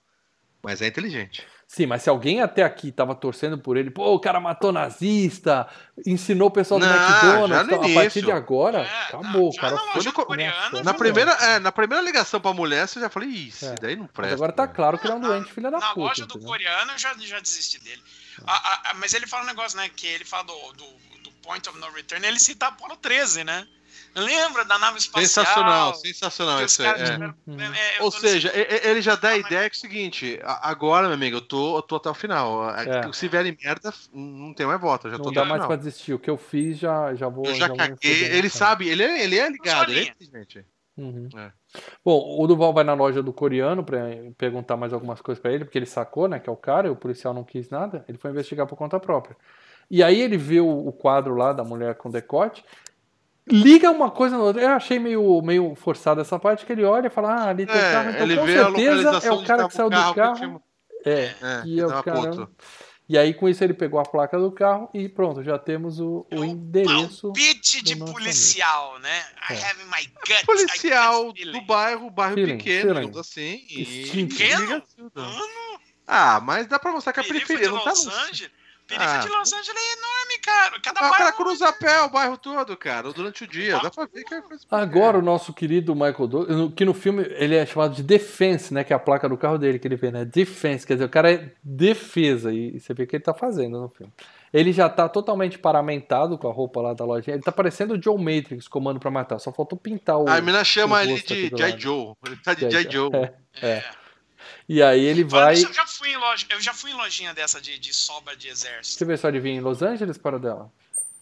mas 0.62 0.81
é 0.81 0.86
inteligente. 0.86 1.44
Sim, 1.68 1.86
mas 1.86 2.02
se 2.02 2.09
alguém 2.09 2.40
até 2.40 2.62
aqui 2.62 2.93
tava 2.93 3.12
torcendo 3.14 3.59
por 3.59 3.76
ele, 3.76 3.90
pô, 3.90 4.14
o 4.14 4.20
cara 4.20 4.38
matou 4.38 4.70
nazista, 4.72 5.66
ensinou 6.06 6.47
o 6.47 6.51
pessoal 6.51 6.78
do 6.78 6.86
Não, 6.86 6.94
McDonald's, 6.94 7.66
então, 7.66 7.90
a 7.90 7.94
partir 7.94 8.22
de 8.22 8.30
agora, 8.30 8.78
É, 8.82 9.02
acabou. 9.09 9.52
já 9.52 9.60
cara 9.62 9.74
na 9.74 9.80
foi 10.01 10.12
coreano, 10.12 10.55
ameaçou 10.59 10.84
Na 10.84 10.94
primeira, 10.94 11.32
é, 11.32 11.59
na 11.59 11.72
primeira 11.72 12.02
ligação 12.05 12.40
pra 12.40 12.52
mulher, 12.52 12.86
você 12.86 13.01
já 13.01 13.10
falou, 13.10 13.28
isso, 13.28 13.66
É. 13.66 13.74
daí 13.80 13.97
não 13.97 14.05
Mas 14.05 14.12
presta. 14.12 14.34
agora 14.34 14.52
tá 14.52 14.68
claro 14.68 14.97
que 14.97 15.06
ele 15.06 15.14
é 15.14 15.16
um 15.16 15.20
Na- 15.20 15.28
doente, 15.28 15.52
filha 15.52 15.70
da 15.70 15.78
Na 15.80 15.88
puta. 15.88 16.01
loja 16.01 16.24
do 16.24 16.34
entendeu? 16.34 16.48
coreano 16.48 16.93
eu 16.93 16.98
já, 16.98 17.14
já 17.18 17.40
desisti 17.40 17.82
dele. 17.82 18.02
A- 18.47 18.52
a- 18.52 18.90
a- 18.90 18.94
mas 18.94 19.12
ele 19.12 19.26
fala 19.26 19.43
um 19.43 19.47
negócio, 19.47 19.76
né? 19.76 19.88
Que 19.94 20.06
ele 20.06 20.24
fala 20.24 20.44
do, 20.44 20.55
do, 20.72 20.84
do 21.24 21.30
Point 21.43 21.68
of 21.68 21.78
No 21.80 21.90
Return, 21.90 22.24
ele 22.26 22.38
cita 22.38 22.68
Apollo 22.68 22.97
13, 22.97 23.43
né? 23.43 23.66
Lembra 24.16 24.64
da 24.64 24.78
nave 24.78 24.98
espacial? 24.98 25.44
Sensacional, 25.44 25.94
sensacional 25.94 26.64
isso 26.64 26.82
é. 26.82 26.93
tiveram- 26.94 27.34
Uhum. 27.47 27.60
é, 27.60 28.02
Ou 28.02 28.10
tô 28.10 28.16
nesse- 28.18 28.28
seja, 28.40 28.52
e- 28.55 28.60
e- 28.62 28.88
ele 28.90 29.02
já 29.02 29.14
dá 29.14 29.28
a 29.28 29.32
Ah, 29.32 29.36
ideia 29.36 29.68
que 29.70 29.76
é 29.76 29.78
o 29.78 29.80
seguinte, 29.80 30.40
agora, 30.43 31.06
meu 31.06 31.14
amigo, 31.14 31.36
eu 31.36 31.40
tô, 31.43 31.76
eu 31.76 31.82
tô 31.82 31.97
até 31.97 32.09
o 32.09 32.14
final. 32.14 32.70
É. 32.70 33.12
Se 33.12 33.28
vierem 33.28 33.56
merda, 33.62 33.93
não 34.12 34.55
tem 34.55 34.66
mais 34.66 34.80
volta, 34.80 35.10
já 35.10 35.16
tô 35.16 35.24
Não 35.24 35.30
até 35.30 35.40
dá 35.40 35.44
mais 35.44 35.55
final. 35.59 35.68
pra 35.68 35.76
desistir. 35.76 36.14
O 36.14 36.18
que 36.18 36.30
eu 36.30 36.36
fiz 36.38 36.78
já, 36.78 37.14
já 37.14 37.28
vou. 37.28 37.44
Eu 37.47 37.55
já 37.55 37.66
vou 37.68 37.76
me 37.76 37.82
caguei. 37.82 38.14
fuder, 38.14 38.34
Ele 38.36 38.48
sabe, 38.48 38.88
ele 38.88 39.02
é, 39.02 39.22
ele 39.22 39.38
é 39.38 39.48
ligado, 39.51 39.90
ele 39.90 40.01
é 40.01 40.02
inteligente. 40.10 40.64
Uhum. 40.97 41.28
É. 41.36 41.52
Bom, 42.02 42.38
o 42.43 42.47
Duval 42.47 42.72
vai 42.72 42.82
na 42.82 42.94
loja 42.94 43.22
do 43.22 43.30
coreano 43.30 43.84
pra 43.84 43.98
perguntar 44.38 44.78
mais 44.78 44.94
algumas 44.94 45.20
coisas 45.20 45.43
pra 45.43 45.52
ele, 45.52 45.66
porque 45.66 45.76
ele 45.78 45.84
sacou, 45.84 46.26
né, 46.26 46.38
que 46.38 46.48
é 46.48 46.52
o 46.52 46.56
cara, 46.56 46.88
e 46.88 46.90
o 46.90 46.97
policial 46.97 47.34
não 47.34 47.44
quis 47.44 47.68
nada, 47.68 48.02
ele 48.09 48.16
foi 48.16 48.30
investigar 48.30 48.66
por 48.66 48.76
conta 48.76 48.98
própria. 48.98 49.36
E 49.90 50.02
aí 50.02 50.18
ele 50.20 50.38
vê 50.38 50.59
o, 50.59 50.88
o 50.88 50.93
quadro 50.93 51.34
lá 51.36 51.52
da 51.52 51.62
mulher 51.62 51.94
com 51.97 52.10
decote, 52.10 52.64
liga 53.48 53.90
uma 53.90 54.10
coisa 54.10 54.36
na 54.36 54.43
outra. 54.44 54.62
Eu 54.62 54.68
achei 54.70 54.98
meio, 54.98 55.40
meio 55.43 55.74
forçado 55.74 56.20
essa 56.20 56.39
parte, 56.39 56.64
que 56.66 56.73
ele 56.73 56.85
olha 56.85 57.06
e 57.06 57.10
fala, 57.10 57.35
ah, 57.35 57.48
ali 57.51 57.66
tem 57.66 57.74
o 57.77 57.78
carro, 57.78 58.10
então 58.10 58.23
ele 58.23 58.36
com 58.36 58.44
vê 58.47 58.59
a 58.59 58.64
certeza 58.64 58.90
é 58.90 59.01
localização 59.01 59.36
o 59.39 59.44
cara 59.47 59.68
que 59.68 59.74
saiu 59.74 59.90
do 59.90 60.14
carro 60.14 60.35
tinha- 60.36 60.60
É, 61.05 61.35
É, 61.40 61.62
que 61.62 61.68
ele 61.70 61.81
é 61.81 61.86
o 61.86 62.02
cara. 62.02 62.48
E 63.09 63.16
aí 63.16 63.32
com 63.35 63.48
isso 63.48 63.62
ele 63.62 63.73
pegou 63.73 64.01
a 64.01 64.02
placa 64.02 64.36
do 64.36 64.51
carro 64.51 64.90
e 64.93 65.09
pronto, 65.09 65.40
já 65.44 65.56
temos 65.56 66.01
o, 66.01 66.27
o 66.28 66.40
Um 66.40 66.44
endereço. 66.44 67.23
Palpite 67.32 67.81
de 67.85 67.94
policial, 67.94 68.98
né? 68.98 69.23
I 69.48 69.55
É. 69.55 69.64
have 69.64 69.81
in 69.81 69.85
my 69.86 70.05
gut. 70.27 70.44
Policial 70.44 71.32
do 71.32 71.60
bairro, 71.60 72.10
bairro 72.10 72.35
Feeling, 72.35 72.59
pequeno, 72.59 72.81
feeling. 72.81 72.94
digamos 73.06 73.16
assim. 73.18 73.62
E... 73.70 74.10
Pequeno? 74.27 74.82
Mano, 75.14 75.39
Ah, 76.05 76.40
mas 76.40 76.66
dá 76.66 76.81
pra 76.81 76.90
mostrar 76.90 77.12
que 77.12 77.20
a 77.20 77.23
perifa 77.23 77.47
periferia 77.47 77.70
não 77.73 77.85
tá 77.85 77.90
Los. 77.90 78.06
Angeles. 78.09 78.51
Periferia 78.86 79.18
Ah. 79.18 79.18
de 79.24 79.28
Los 79.28 79.52
Angeles 79.52 79.82
é 79.82 79.92
enorme, 79.98 80.38
cara. 80.44 80.80
Cada 80.80 81.00
Ah, 81.00 81.08
o 81.08 81.10
cara 81.12 81.24
bairro- 81.24 81.36
cruza 81.36 81.68
a 81.68 81.72
pé 81.72 82.00
o 82.02 82.08
bairro 82.08 82.38
todo, 82.38 82.76
cara, 82.76 83.12
durante 83.12 83.44
o 83.44 83.46
dia. 83.46 83.78
Dá 83.80 83.90
pra 83.90 84.06
ver 84.06 84.22
que 84.24 84.34
é 84.34 84.42
Agora 84.70 85.18
o 85.18 85.22
nosso 85.22 85.52
querido 85.52 85.94
Michael 85.94 86.26
Douglas, 86.28 86.72
que 86.76 86.84
no 86.84 86.94
filme 86.94 87.22
ele 87.36 87.56
é 87.56 87.66
chamado 87.66 87.94
de 87.94 88.02
Defense, 88.02 88.72
né? 88.72 88.84
Que 88.84 88.92
é 88.92 88.96
a 88.96 88.98
placa 89.00 89.28
do 89.28 89.36
carro 89.36 89.58
dele 89.58 89.78
que 89.78 89.88
ele 89.88 89.96
vê, 89.96 90.10
né? 90.12 90.24
Defense, 90.24 90.86
quer 90.86 90.94
dizer, 90.94 91.04
o 91.04 91.08
cara 91.08 91.32
é 91.32 91.50
defesa 91.62 92.52
e 92.52 92.78
você 92.78 92.94
vê 92.94 93.02
o 93.02 93.06
que 93.06 93.16
ele 93.16 93.24
tá 93.24 93.34
fazendo 93.34 93.80
no 93.80 93.88
filme. 93.88 94.12
Ele 94.52 94.72
já 94.72 94.88
tá 94.88 95.08
totalmente 95.08 95.58
paramentado 95.58 96.38
com 96.38 96.48
a 96.48 96.52
roupa 96.52 96.80
lá 96.80 96.94
da 96.94 97.04
lojinha. 97.04 97.34
Ele 97.34 97.42
tá 97.42 97.50
parecendo 97.52 97.94
o 97.94 98.02
Joe 98.02 98.16
Matrix, 98.16 98.68
comando 98.68 98.98
pra 99.00 99.10
matar. 99.10 99.38
Só 99.40 99.52
faltou 99.52 99.76
pintar 99.78 100.16
o. 100.18 100.28
A 100.28 100.40
mina 100.40 100.62
chama 100.64 101.02
ele 101.02 101.20
de 101.20 101.50
lado. 101.50 101.80
Joe. 101.80 102.12
Ele 102.24 102.36
tá 102.36 102.54
de 102.54 102.70
Jai 102.70 102.84
Joe. 102.84 103.10
Joe. 103.10 103.10
É, 103.62 103.66
é. 103.68 103.84
E 104.68 104.82
aí 104.82 105.05
ele 105.05 105.24
vai. 105.24 105.55
eu 105.55 105.73
já 105.73 105.86
fui 105.86 106.10
em 106.10 106.16
loja, 106.16 106.47
eu 106.51 106.60
já 106.60 106.74
fui 106.74 106.90
em 106.90 106.94
lojinha 106.94 107.32
dessa 107.35 107.60
de, 107.60 107.78
de 107.78 107.93
sobra 107.94 108.36
de 108.36 108.48
exército. 108.48 108.98
Você 108.98 109.05
vê 109.05 109.16
só 109.16 109.31
de 109.31 109.40
vir 109.40 109.51
em 109.51 109.60
Los 109.60 109.82
Angeles 109.82 110.18
para 110.18 110.39
dela? 110.39 110.70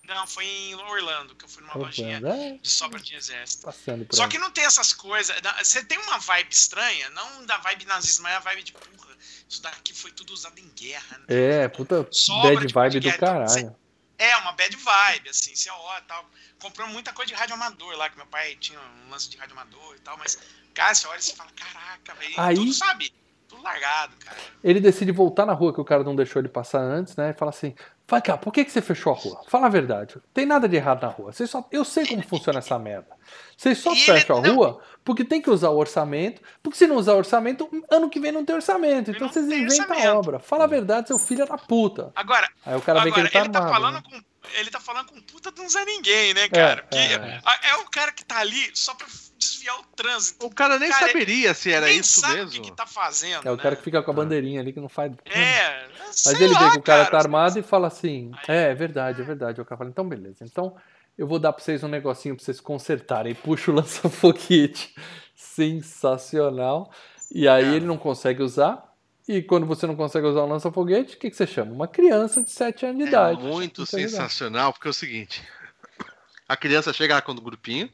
Não, 0.07 0.27
foi 0.27 0.45
em 0.45 0.75
Orlando 0.75 1.35
que 1.35 1.47
eu 1.47 1.49
fui 1.49 1.63
numa 1.63 1.79
lojinha 1.79 2.19
É, 2.19 2.59
de 2.59 2.69
sobra 2.69 3.01
de 3.01 3.15
exército. 3.15 3.67
Só 4.13 4.25
aí. 4.25 4.29
que 4.29 4.39
não 4.39 4.51
tem 4.51 4.65
essas 4.65 4.93
coisas. 4.93 5.35
Você 5.63 5.83
tem 5.83 5.99
uma 5.99 6.19
vibe 6.19 6.53
estranha, 6.53 7.09
não 7.11 7.47
da 7.47 7.57
vibe 7.59 7.87
nazista, 7.87 8.23
mas 8.23 8.37
a 8.37 8.41
vibe 8.41 8.63
de 8.65 8.73
porra. 8.73 9.15
Isso 9.49 9.63
daqui 9.63 9.95
foi 9.95 10.11
tudo 10.11 10.33
usado 10.33 10.59
em 10.59 10.69
guerra. 10.75 11.19
Né? 11.19 11.63
É, 11.65 11.69
puta 11.69 12.07
Sobra 12.11 12.55
bad 12.55 12.73
vibe 12.73 13.01
do 13.01 13.11
podcast. 13.11 13.21
caralho. 13.21 13.77
É, 14.19 14.37
uma 14.37 14.53
bad 14.53 14.77
vibe, 14.77 15.29
assim, 15.31 15.57
você 15.57 15.71
ó 15.71 16.01
tal. 16.03 16.29
Comprou 16.61 16.87
muita 16.89 17.13
coisa 17.13 17.29
de 17.33 17.35
rádio 17.35 17.55
amador 17.55 17.97
lá, 17.97 18.09
que 18.09 18.17
meu 18.17 18.27
pai 18.27 18.57
tinha 18.57 18.79
um 18.79 19.11
lance 19.11 19.29
de 19.29 19.37
rádio 19.37 19.53
amador 19.55 19.97
e 19.97 20.01
tal, 20.01 20.17
mas, 20.19 20.39
cara, 20.75 20.95
você 20.95 21.07
olha 21.07 21.19
e 21.19 21.23
você 21.23 21.35
fala, 21.35 21.51
caraca, 21.57 22.15
velho. 22.15 22.35
Aí- 22.37 22.57
Tudo 22.57 22.73
sabe? 22.73 23.13
Tudo 23.49 23.63
largado, 23.63 24.15
cara. 24.25 24.37
Ele 24.63 24.81
decide 24.81 25.13
voltar 25.13 25.47
na 25.47 25.53
rua 25.53 25.73
que 25.73 25.81
o 25.81 25.85
cara 25.85 26.03
não 26.03 26.17
deixou 26.17 26.41
ele 26.41 26.49
passar 26.49 26.81
antes, 26.81 27.15
né? 27.15 27.31
E 27.31 27.35
fala 27.35 27.51
assim: 27.51 27.75
vai 28.09 28.21
cá, 28.21 28.37
por 28.37 28.53
que, 28.53 28.65
que 28.65 28.73
você 28.73 28.83
fechou 28.83 29.13
a 29.13 29.17
rua? 29.17 29.43
Fala 29.49 29.67
a 29.67 29.71
verdade. 29.71 30.17
Tem 30.33 30.45
nada 30.45 30.69
de 30.69 30.75
errado 30.75 31.03
na 31.03 31.09
rua. 31.09 31.33
Vocês 31.33 31.49
só, 31.49 31.65
eu 31.71 31.85
sei 31.85 32.05
como 32.07 32.23
funciona 32.23 32.59
essa 32.59 32.79
merda. 32.79 33.09
Vocês 33.57 33.79
só 33.79 33.95
fecham 33.95 34.39
a 34.39 34.49
rua 34.49 34.81
porque 35.05 35.25
tem 35.25 35.41
que 35.41 35.51
usar 35.51 35.69
o 35.69 35.77
orçamento. 35.77 36.43
Porque 36.63 36.77
se 36.77 36.87
não 36.87 36.97
usar 36.97 37.13
o 37.15 37.19
orçamento, 37.19 37.69
ano 37.91 38.11
que 38.11 38.19
vem 38.19 38.33
não 38.33 38.45
tem 38.45 38.57
orçamento. 38.57 39.11
Então 39.13 39.29
vocês 39.29 39.47
inventam 39.47 39.97
a 39.97 40.19
obra. 40.19 40.39
Fala 40.41 40.65
a 40.65 40.67
verdade, 40.67 41.09
seu 41.09 41.19
filho 41.19 41.47
da 41.47 41.57
puta. 41.57 42.11
Agora, 42.17 42.49
Aí 42.67 42.77
o 42.77 42.81
cara 42.83 43.01
vê 43.01 43.13
que 43.13 43.21
agora 43.21 43.29
ele 43.29 43.31
tá 43.31 43.41
ele 43.41 43.49
tá 43.51 43.59
armado. 43.61 43.75
falando 43.75 43.95
né? 43.95 44.03
com. 44.11 44.34
Ele 44.55 44.71
tá 44.71 44.79
falando 44.81 45.07
com 45.09 45.21
puta 45.21 45.51
de 45.51 45.61
um 45.61 45.69
Zé 45.69 45.85
Ninguém, 45.85 46.35
né, 46.35 46.49
cara? 46.49 46.83
Porque 46.83 46.97
é, 46.99 47.15
é, 47.15 47.71
é. 47.71 47.77
o 47.77 47.85
cara 47.91 48.13
que 48.13 48.25
tá 48.25 48.39
ali 48.39 48.71
só 48.75 48.95
pra 48.95 49.07
desviar 49.39 49.79
o 49.81 49.83
trânsito. 49.97 50.47
O 50.47 50.51
cara 50.55 50.79
nem 50.79 50.91
Cara, 50.91 51.07
saberia 51.09 51.55
se 51.55 51.73
era 51.73 51.87
Nem 51.87 51.99
isso 51.99 52.21
sabe 52.21 52.35
mesmo. 52.35 52.49
o 52.49 52.53
que, 52.53 52.61
que 52.61 52.73
tá 52.77 52.87
fazendo. 52.87 53.47
É 53.47 53.51
o 53.51 53.57
né? 53.57 53.63
cara 53.63 53.77
que 53.77 53.83
fica 53.83 54.03
com 54.03 54.11
a 54.11 54.15
bandeirinha 54.15 54.61
ali 54.61 54.73
que 54.73 54.81
não 54.81 54.89
faz. 54.89 55.13
É, 55.25 55.87
Mas 55.99 56.17
sei 56.17 56.35
ele 56.35 56.49
vê 56.49 56.55
lá, 56.55 56.71
que 56.73 56.79
o 56.79 56.83
cara, 56.83 57.05
tá 57.05 57.11
cara, 57.11 57.23
armado 57.25 57.59
e 57.59 57.63
fala 57.63 57.89
assim: 57.89 58.31
É, 58.47 58.71
é 58.71 58.75
verdade, 58.75 59.21
é 59.21 59.25
verdade. 59.25 59.61
O 59.61 59.65
cara 59.65 59.79
fala: 59.79 59.91
Então, 59.91 60.09
beleza. 60.09 60.45
Então, 60.45 60.77
eu 61.19 61.27
vou 61.27 61.39
dar 61.39 61.53
pra 61.53 61.63
vocês 61.65 61.83
um 61.83 61.89
negocinho 61.89 62.37
pra 62.37 62.45
vocês 62.45 62.61
consertarem. 62.61 63.35
Puxa 63.35 63.71
o 63.71 63.75
lança-foguete. 63.75 64.95
Sensacional. 65.35 66.91
E 67.31 67.49
aí 67.49 67.65
É. 67.65 67.75
ele 67.77 67.87
não 67.87 67.97
consegue 67.99 68.43
usar. 68.43 68.94
E 69.27 69.43
quando 69.43 69.67
você 69.67 69.87
não 69.87 69.97
consegue 69.97 70.27
usar 70.27 70.43
o 70.43 70.47
lança-foguete, 70.49 71.17
o 71.17 71.19
que, 71.19 71.31
que 71.31 71.37
você 71.37 71.47
chama? 71.47 71.73
Uma 71.73 71.89
criança 71.89 72.43
de 72.43 72.51
7 72.51 72.85
anos 72.87 72.99
de 72.99 73.05
É 73.05 73.09
idade. 73.09 73.43
muito 73.43 73.83
é 73.83 73.87
sensacional, 73.87 74.73
porque 74.73 74.87
é 74.89 74.91
o 74.91 74.95
seguinte. 74.95 75.43
A 76.47 76.59
criança 76.59 76.93
chega 76.93 77.15
lá 77.15 77.23
com 77.23 77.33
o 77.33 77.41
grupinho. 77.41 77.89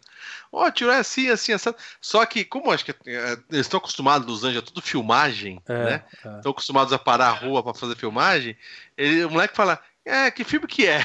Ó, 0.50 0.68
tio, 0.72 0.90
é 0.90 0.98
assim, 0.98 1.28
assim, 1.28 1.52
assim. 1.52 1.70
Só 2.00 2.26
que, 2.26 2.44
como 2.44 2.72
acho 2.72 2.84
que 2.84 2.90
é, 3.06 3.32
eles 3.48 3.60
estão 3.66 3.78
acostumados, 3.78 4.26
Los 4.26 4.42
Angeles, 4.42 4.64
é 4.64 4.66
tudo 4.66 4.82
filmagem, 4.82 5.62
É, 5.68 5.84
né? 5.84 6.04
é. 6.24 6.36
Estão 6.38 6.50
acostumados 6.50 6.92
a 6.92 6.98
parar 6.98 7.28
a 7.28 7.32
rua 7.32 7.62
pra 7.62 7.72
fazer 7.74 7.94
filmagem. 7.94 8.56
Ele, 8.98 9.24
o 9.24 9.30
moleque 9.30 9.54
fala: 9.54 9.80
É, 10.10 10.30
que 10.30 10.42
filme 10.44 10.66
que 10.66 10.86
é? 10.86 11.04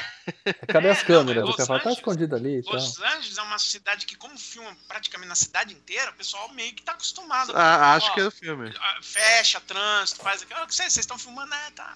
Cadê 0.68 0.90
as 0.90 1.02
É, 1.02 1.06
câmeras? 1.06 1.44
não, 1.44 1.52
O 1.52 1.56
cara 1.56 1.68
fala, 1.68 1.80
tá 1.80 1.90
Los 1.90 1.98
escondido 2.00 2.36
ali 2.36 2.58
e 2.60 2.64
tal. 2.64 2.74
Los 2.74 3.00
Angeles 3.00 3.38
é 3.38 3.42
uma 3.42 3.60
cidade 3.60 4.06
que, 4.06 4.16
como 4.16 4.38
filma 4.38 4.76
praticamente 4.88 5.30
na 5.30 5.36
cidade 5.36 5.74
inteira, 5.74 6.12
o 6.12 6.14
pessoal 6.16 6.52
meio 6.54 6.74
que 6.74 6.82
tá 6.84 6.94
acostumado. 6.94 7.52
Ah, 7.56 7.94
acho 7.96 8.10
Ó, 8.10 8.14
que 8.14 8.20
é 8.22 8.26
o 8.26 8.32
filme. 8.32 8.74
ah, 8.80 8.98
Fecha, 9.02 9.60
trânsito, 9.62 10.22
faz 10.22 10.42
aquilo. 10.42 10.60
Ah, 10.60 10.66
Vocês 10.66 10.92
vocês 10.92 11.04
estão 11.04 11.18
filmando, 11.20 11.50
né? 11.52 11.72
Tá. 11.76 11.96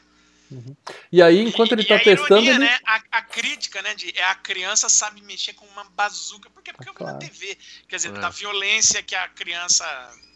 E 1.11 1.21
aí, 1.21 1.41
enquanto 1.41 1.71
E- 1.71 1.73
ele 1.75 1.81
e 1.83 1.85
tá 1.85 1.95
a 1.95 1.99
testando, 1.99 2.41
ironia, 2.41 2.51
ele. 2.51 2.59
né? 2.59 2.77
A, 2.85 3.01
a 3.11 3.21
crítica, 3.21 3.81
né? 3.81 3.93
De, 3.93 4.11
é 4.17 4.23
a 4.23 4.33
criança 4.35 4.89
sabe 4.89 5.21
mexer 5.21 5.53
com 5.53 5.65
uma 5.67 5.83
bazuca. 5.91 6.49
Por 6.49 6.63
quê? 6.63 6.73
Porque 6.73 6.89
eu 6.89 6.93
vi 6.93 7.03
na 7.03 7.11
Claro. 7.11 7.19
TV. 7.19 7.57
Quer 7.87 7.95
dizer, 7.97 8.09
É. 8.09 8.19
da 8.19 8.29
violência 8.29 9.03
que 9.03 9.13
a 9.15 9.27
criança. 9.29 9.85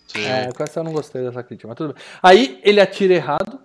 Sim. 0.07 0.23
É, 0.25 0.51
com 0.51 0.63
essa 0.63 0.79
eu 0.79 0.83
não 0.83 0.91
gostei 0.91 1.23
dessa 1.23 1.41
crítica, 1.43 1.67
mas 1.67 1.77
tudo 1.77 1.93
bem. 1.93 2.03
Aí 2.21 2.59
ele 2.63 2.79
atira 2.79 3.13
errado, 3.15 3.59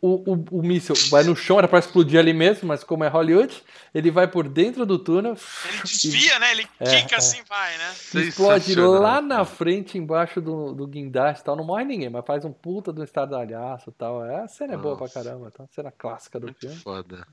o, 0.00 0.34
o, 0.34 0.44
o 0.58 0.62
míssil 0.62 0.94
vai 1.10 1.24
no 1.24 1.34
chão, 1.34 1.58
era 1.58 1.66
pra 1.66 1.78
explodir 1.78 2.20
ali 2.20 2.32
mesmo, 2.32 2.68
mas 2.68 2.84
como 2.84 3.02
é 3.04 3.08
Hollywood, 3.08 3.62
ele 3.94 4.10
vai 4.10 4.28
por 4.28 4.46
dentro 4.48 4.84
do 4.84 4.98
túnel. 4.98 5.34
Ele 5.68 5.82
desvia, 5.82 6.38
né? 6.38 6.52
Ele 6.52 6.66
É, 6.78 7.00
quica 7.02 7.14
é. 7.14 7.18
assim, 7.18 7.42
vai, 7.48 7.76
né? 7.78 7.94
Explode 8.14 8.74
lá 8.74 9.20
na 9.20 9.44
frente, 9.44 9.96
embaixo 9.96 10.40
do, 10.40 10.74
do 10.74 10.86
guindaste 10.86 11.40
e 11.42 11.44
tal. 11.44 11.56
Não 11.56 11.64
morre 11.64 11.84
ninguém, 11.84 12.10
mas 12.10 12.24
faz 12.26 12.44
um 12.44 12.52
puta 12.52 12.92
do 12.92 13.02
estardalhaço 13.02 13.90
e 13.90 13.92
tal. 13.94 14.24
É, 14.24 14.42
a 14.42 14.48
cena 14.48 14.74
é 14.74 14.76
boa 14.76 14.96
pra 14.96 15.08
caramba, 15.08 15.50
tá? 15.50 15.64
Cena 15.70 15.90
clássica 15.90 16.38
do 16.38 16.46
Muito 16.46 16.60
filme. 16.60 16.76
foda. 16.76 17.26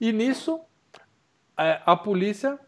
E 0.00 0.12
nisso, 0.12 0.60
é, 1.58 1.80
a 1.86 1.96
polícia 1.96 2.58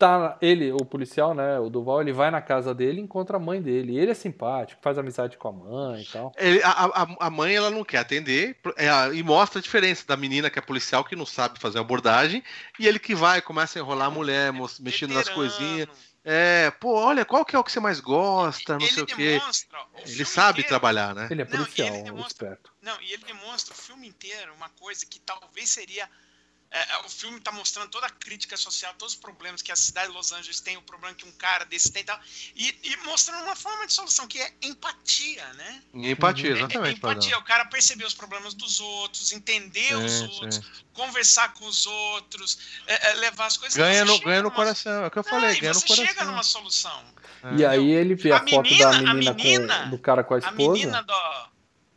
tá. 0.00 0.36
Ele, 0.42 0.72
o 0.72 0.78
policial, 0.84 1.32
né? 1.34 1.60
O 1.60 1.70
Duval, 1.70 2.00
ele 2.00 2.12
vai 2.12 2.30
na 2.30 2.40
casa 2.42 2.74
dele 2.74 2.98
e 3.00 3.04
encontra 3.04 3.36
a 3.36 3.40
mãe 3.40 3.62
dele. 3.62 3.96
Ele 3.96 4.10
é 4.10 4.14
simpático, 4.14 4.80
faz 4.82 4.98
amizade 4.98 5.36
com 5.36 5.46
a 5.48 5.52
mãe 5.52 6.02
e 6.02 6.06
tal. 6.06 6.32
Ele- 6.36 6.62
a, 6.64 6.70
a- 6.70 7.16
a 7.20 7.30
mãe 7.30 7.54
ela 7.54 7.70
não 7.70 7.84
quer 7.84 7.98
atender 7.98 8.56
é, 8.76 8.88
e 9.14 9.22
mostra 9.22 9.60
a 9.60 9.62
diferença 9.62 10.04
da 10.06 10.16
menina 10.16 10.50
que 10.50 10.58
é 10.58 10.62
policial 10.62 11.04
que 11.04 11.14
não 11.14 11.26
sabe 11.26 11.60
fazer 11.60 11.78
abordagem 11.78 12.42
e 12.78 12.88
ele 12.88 12.98
que 12.98 13.14
vai 13.14 13.40
começa 13.40 13.78
a 13.78 13.80
enrolar 13.80 14.08
a 14.08 14.10
mulher 14.10 14.52
mos- 14.52 14.80
mexendo 14.80 15.14
nas 15.14 15.28
coisinhas 15.28 15.86
é 16.24 16.70
pô 16.72 16.94
olha 16.94 17.24
qual 17.24 17.44
que 17.44 17.56
é 17.56 17.58
o 17.58 17.64
que 17.64 17.72
você 17.72 17.80
mais 17.80 17.98
gosta 18.00 18.74
não 18.74 18.80
Ele 18.84 18.92
sei 18.92 19.02
o 19.02 19.06
quê 19.06 19.38
demonstra 19.38 19.78
o 19.78 20.00
ele 20.08 20.24
sabe 20.24 20.50
inteiro- 20.60 20.68
trabalhar 20.68 21.14
né 21.14 21.28
Ele 21.30 21.42
é 21.42 21.44
Não, 21.44 21.50
e 21.52 21.56
ele 21.56 21.64
policial, 21.64 22.02
demonstra- 22.04 22.26
esperto. 22.48 22.72
Não, 22.82 23.00
e 23.00 23.12
ele 23.12 23.24
demonstra 23.24 23.74
o 23.74 23.76
filme 23.76 24.06
inteiro 24.08 24.52
uma 24.54 24.68
coisa 24.70 25.04
que 25.06 25.18
talvez 25.20 25.68
seria. 25.70 26.08
É, 26.72 26.92
é, 26.94 26.98
o 27.04 27.08
filme 27.08 27.38
está 27.38 27.50
mostrando 27.50 27.90
toda 27.90 28.06
a 28.06 28.10
crítica 28.10 28.56
social, 28.56 28.94
todos 28.96 29.14
os 29.14 29.20
problemas 29.20 29.60
que 29.60 29.72
a 29.72 29.76
cidade 29.76 30.08
de 30.08 30.16
Los 30.16 30.30
Angeles 30.30 30.60
tem, 30.60 30.76
o 30.76 30.82
problema 30.82 31.14
que 31.14 31.26
um 31.26 31.32
cara 31.32 31.64
desse 31.64 31.90
tem 31.90 32.02
e 32.02 32.04
tal. 32.04 32.20
E, 32.54 32.78
e 32.84 32.96
mostrando 32.98 33.42
uma 33.42 33.56
forma 33.56 33.86
de 33.88 33.92
solução, 33.92 34.26
que 34.28 34.40
é 34.40 34.52
empatia, 34.62 35.52
né? 35.54 35.82
Empatia 35.92 36.50
É- 36.50 36.52
é 36.52 36.56
exatamente 36.58 36.98
empatia, 36.98 37.36
o 37.38 37.42
cara 37.42 37.64
perceber 37.64 38.04
os 38.04 38.14
problemas 38.14 38.54
dos 38.54 38.78
outros, 38.78 39.32
entender 39.32 39.94
os 39.96 40.20
outros, 40.22 40.56
sim. 40.56 40.62
conversar 40.94 41.52
com 41.54 41.66
os 41.66 41.86
outros, 41.86 42.58
é, 42.86 43.10
é, 43.10 43.14
levar 43.14 43.46
as 43.46 43.56
coisas. 43.56 43.76
ganha 43.76 44.04
no 44.04 44.18
ganha 44.20 44.36
no 44.38 44.44
numa- 44.44 44.54
coração 44.54 45.04
é 45.04 45.06
o 45.08 45.10
que 45.10 45.18
eu 45.18 45.24
falei 45.24 45.58
ganha 45.58 45.72
no 45.72 45.80
você 45.80 45.88
chega 45.88 46.06
coração 46.08 46.30
numa 46.30 46.42
solução. 46.44 47.04
É. 47.42 47.54
E 47.56 47.64
aí 47.66 47.90
ele 47.90 48.14
vê 48.14 48.30
a, 48.32 48.36
A 48.36 48.40
foto 48.40 48.62
menina- 48.62 48.90
da 48.90 48.96
a 48.96 49.14
menina, 49.14 49.34
menina- 49.34 49.82
com, 49.84 49.90
do 49.90 49.98
cara 49.98 50.22
com 50.22 50.34
a 50.34 50.36
A 50.36 50.40
esposa. 50.40 50.72
menina 50.72 51.02
do. 51.02 51.48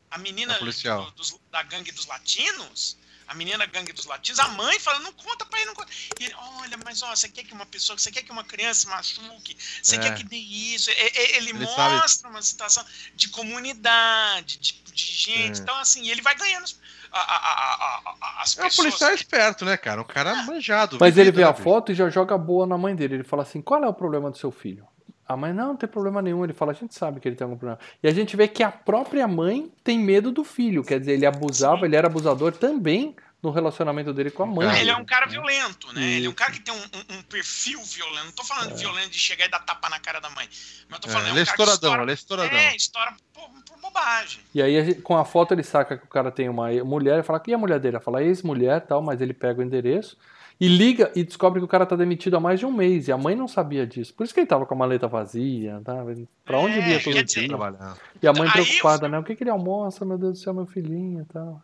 A 0.10 0.18
menina 0.18 0.56
A 0.56 0.60
policial. 0.60 1.06
do- 1.06 1.12
dos- 1.12 1.40
da 1.52 1.62
gangue 1.64 1.92
dos 1.92 2.06
latinos. 2.08 2.98
A 3.28 3.34
menina 3.34 3.66
gangue 3.66 3.94
dos 3.94 4.06
latinos, 4.06 4.40
a 4.40 4.48
mãe 4.50 4.80
fala, 4.80 5.00
não 5.00 5.12
conta 5.14 5.46
pra 5.46 5.58
ele, 5.60 5.68
não 5.68 5.76
conta. 5.76 5.92
E 6.20 6.26
ele, 6.26 6.36
olha, 6.60 6.78
mas 6.84 7.02
ó, 7.02 7.16
você 7.16 7.30
quer 7.30 7.44
que 7.44 7.54
uma 7.54 7.66
pessoa, 7.66 7.98
você 7.98 8.12
quer 8.12 8.22
que 8.24 8.32
uma 8.32 8.44
criança 8.44 8.82
se 8.82 8.88
machuque, 8.88 9.58
você 9.82 9.96
É. 9.96 10.00
quer 10.00 10.16
que 10.16 10.24
dê 10.24 10.36
isso. 10.38 10.90
E- 10.90 10.94
e- 10.94 11.36
Ele, 11.38 11.50
Ele 11.50 11.54
mostra 11.54 12.30
uma 12.30 12.42
situação 12.42 12.86
de 13.16 13.30
comunidade, 13.30 14.58
de, 14.60 14.74
de 14.74 15.04
gente. 15.06 15.60
É. 15.60 15.64
Então, 15.64 15.76
assim, 15.78 16.10
ele 16.10 16.22
vai 16.22 16.36
ganhando 16.36 16.64
as, 16.64 16.78
a- 17.12 17.20
a- 17.20 18.02
a- 18.22 18.42
as 18.42 18.58
é 18.58 18.62
um 18.62 18.64
pessoas. 18.66 18.76
policial 18.88 19.14
esperto 19.14 19.66
né 19.66 19.78
cara 19.78 20.02
um 20.02 20.06
cara 20.06 20.34
manjado 20.44 20.98
Mas 21.00 21.18
ele 21.18 21.32
vê 21.32 21.44
né, 21.44 21.48
a 21.50 21.54
foto 21.54 21.92
e 21.92 21.96
já 21.96 22.10
joga 22.10 22.38
boa 22.38 22.66
na 22.66 22.78
mãe 22.78 22.96
dele. 22.96 23.16
Ele 23.16 23.24
fala 23.24 23.44
assim: 23.44 23.62
qual 23.62 23.84
é 23.84 23.88
o 23.88 23.94
problema 23.94 24.30
do 24.32 24.38
seu 24.38 24.52
filho? 24.52 24.88
A 25.28 25.38
mãe, 25.38 25.54
não, 25.54 25.68
não 25.70 25.76
tem 25.78 25.88
problema 25.90 26.22
nenhum. 26.22 26.44
Ele 26.44 26.54
fala, 26.54 26.72
a 26.72 26.76
gente 26.76 26.94
sabe 26.96 27.20
que 27.20 27.28
ele 27.28 27.36
tem 27.36 27.46
algum 27.46 27.58
problema. 27.58 27.80
E 28.02 28.08
a 28.08 28.14
gente 28.14 28.36
vê 28.36 28.48
que 28.48 28.62
a 28.64 28.72
própria 28.72 29.28
mãe 29.28 29.72
tem 29.84 29.98
medo 30.00 30.32
do 30.32 30.44
filho. 30.44 30.84
Quer 30.84 31.00
dizer, 31.00 31.14
ele 31.14 31.26
abusava, 31.26 31.86
ele 31.86 31.96
era 31.96 32.08
abusador 32.08 32.52
também 32.52 33.16
no 33.42 33.52
relacionamento 33.52 34.14
dele 34.14 34.32
com 34.32 34.44
a 34.44 34.46
mãe. 34.46 34.80
Ele 34.80 34.90
é 34.90 34.96
um 34.96 35.04
cara 35.04 35.26
violento, 35.26 35.92
né? 35.94 36.02
Ele 36.02 36.28
é 36.28 36.30
um 36.30 36.34
cara 36.34 36.52
que 36.54 36.62
tem 36.62 36.74
um, 36.74 36.78
um- 36.78 37.18
um 37.18 37.22
perfil 37.24 37.82
violento. 37.84 38.26
Não 38.26 38.32
tô 38.32 38.44
falando 38.46 38.74
de 38.74 38.80
violento 38.82 39.10
de 39.10 39.20
chegar 39.20 39.46
e 39.46 39.50
dar 39.50 39.60
tapa 39.60 39.90
na 39.90 40.00
cara 40.00 40.22
da 40.22 40.30
mãe. 40.30 40.48
Mas 40.90 40.98
eu 40.98 41.00
tô 41.00 41.10
É, 41.10 41.12
falando, 41.12 41.28
ele 41.30 41.40
é 41.40 41.42
um 41.42 41.46
cara 41.46 41.56
que 41.58 41.62
estouradão 41.74 41.90
estoura- 41.90 42.04
ele 42.04 42.12
é 42.12 42.14
estouradão 42.14 42.58
É, 42.58 42.76
estoura 42.76 43.14
por, 43.34 43.50
por 43.66 43.82
bobagem. 43.82 44.40
E 44.56 44.62
aí, 44.62 44.96
com 44.96 45.18
a 45.18 45.26
foto, 45.26 45.54
ele 45.54 45.64
saca 45.64 45.98
que 45.98 46.06
o 46.06 46.08
cara 46.10 46.32
tem 46.32 46.48
uma 46.48 46.70
mulher 46.86 47.20
e 47.20 47.24
fala, 47.24 47.42
e 47.46 47.54
a 47.54 47.58
mulher 47.58 47.80
dele? 47.82 47.98
Ela 47.98 48.04
fala, 48.04 48.24
ex-mulher 48.24 48.80
tal, 48.82 49.02
mas 49.02 49.20
ele 49.20 49.34
pega 49.34 49.60
o 49.60 49.64
endereço 49.64 50.18
e 50.64 50.68
liga 50.70 51.12
e 51.14 51.24
descobre 51.26 51.60
que 51.60 51.66
o 51.66 51.68
cara 51.68 51.86
tá 51.86 51.94
demitido 51.96 52.38
há 52.38 52.40
mais 52.40 52.58
de 52.58 52.66
um 52.66 52.72
mês. 52.72 53.08
E 53.08 53.12
a 53.12 53.18
mãe 53.18 53.36
não 53.36 53.48
sabia 53.50 53.86
disso. 53.86 54.14
Por 54.14 54.24
isso 54.24 54.34
que 54.34 54.40
ele 54.40 54.48
tava 54.48 54.66
com 54.66 54.74
a 54.74 54.78
maleta 54.78 55.08
vazia, 55.10 55.82
tá? 55.84 56.06
Pra 56.46 56.58
onde 56.58 56.76
É, 56.76 56.78
ele 56.78 56.90
ia 56.92 57.00
todo 57.04 57.14
dizer, 57.26 57.40
dia? 57.42 57.48
trabalhar 57.50 57.98
E 58.22 58.28
a 58.28 58.32
mãe 58.32 58.50
preocupada, 58.50 59.10
né? 59.10 59.20
O 59.20 59.24
que, 59.24 59.36
que 59.36 59.44
ele 59.44 59.50
almoça, 59.50 60.06
meu 60.06 60.18
Deus 60.18 60.34
do 60.34 60.38
céu, 60.38 60.54
meu 60.54 60.66
filhinho 60.66 61.22
e 61.22 61.26
tal. 61.26 61.62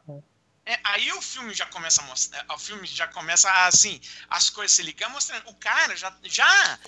É, 0.69 0.79
aí 0.83 1.11
o 1.13 1.21
filme 1.21 1.51
já 1.53 1.65
começa 1.65 1.99
a 2.01 2.05
mostrar, 2.05 2.45
o 2.53 2.59
filme 2.59 2.85
já 2.85 3.07
começa 3.07 3.49
assim, 3.65 3.99
as 4.29 4.51
coisas 4.51 4.75
se 4.75 4.83
ligam, 4.83 5.09
mostrando 5.09 5.49
o 5.49 5.53
cara 5.55 5.95
já, 5.97 6.15
já 6.23 6.79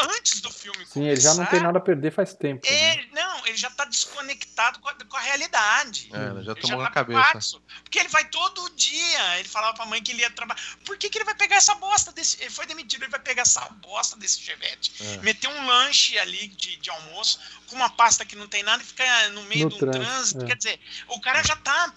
antes 0.00 0.40
do 0.42 0.52
filme 0.52 0.84
Sim, 0.86 1.06
ele 1.08 1.20
já 1.20 1.32
não 1.34 1.46
tem 1.46 1.60
nada 1.60 1.78
a 1.78 1.80
perder 1.80 2.12
faz 2.12 2.34
tempo. 2.34 2.64
né? 2.68 2.92
Ele, 2.92 3.08
não, 3.12 3.46
ele 3.46 3.56
já 3.56 3.70
tá 3.70 3.84
desconectado 3.86 4.78
com 4.80 4.88
a, 4.88 4.94
com 4.94 5.16
a 5.16 5.20
realidade. 5.20 6.10
é, 6.12 6.30
ele 6.30 6.44
já 6.44 6.52
Ele 6.52 6.60
tomou 6.60 6.76
já 6.78 6.82
na 6.84 6.88
tá 6.88 6.90
cabeça 6.94 7.22
complexo. 7.24 7.62
Porque 7.82 7.98
ele 7.98 8.08
vai 8.08 8.24
todo 8.26 8.68
dia. 8.76 9.38
Ele 9.38 9.48
falava 9.48 9.74
pra 9.74 9.86
mãe 9.86 10.02
que 10.02 10.12
ele 10.12 10.20
ia 10.20 10.30
trabalhar. 10.30 10.60
Por 10.84 10.96
que, 10.98 11.08
que 11.08 11.18
ele 11.18 11.24
vai 11.24 11.34
pegar 11.34 11.56
essa 11.56 11.74
bosta 11.76 12.12
desse. 12.12 12.40
Ele 12.40 12.50
foi 12.50 12.66
demitido, 12.66 13.02
ele 13.04 13.10
vai 13.10 13.20
pegar 13.20 13.42
essa 13.42 13.60
bosta 13.82 14.16
desse 14.16 14.40
chevette. 14.40 14.92
É. 15.02 15.16
Meter 15.18 15.48
um 15.48 15.66
lanche 15.66 16.18
ali 16.18 16.48
de, 16.48 16.76
de 16.76 16.90
almoço 16.90 17.40
com 17.66 17.74
uma 17.76 17.90
pasta 17.90 18.24
que 18.24 18.36
não 18.36 18.46
tem 18.46 18.62
nada 18.62 18.82
e 18.82 18.86
ficar 18.86 19.30
no 19.30 19.42
meio 19.44 19.64
No 19.64 19.70
de 19.70 19.76
um 19.76 19.78
trânsito, 19.78 20.04
trânsito. 20.04 20.44
é. 20.44 20.46
Quer 20.46 20.56
dizer, 20.56 20.80
o 21.08 21.20
cara 21.20 21.42
já 21.42 21.56
tá 21.56 21.92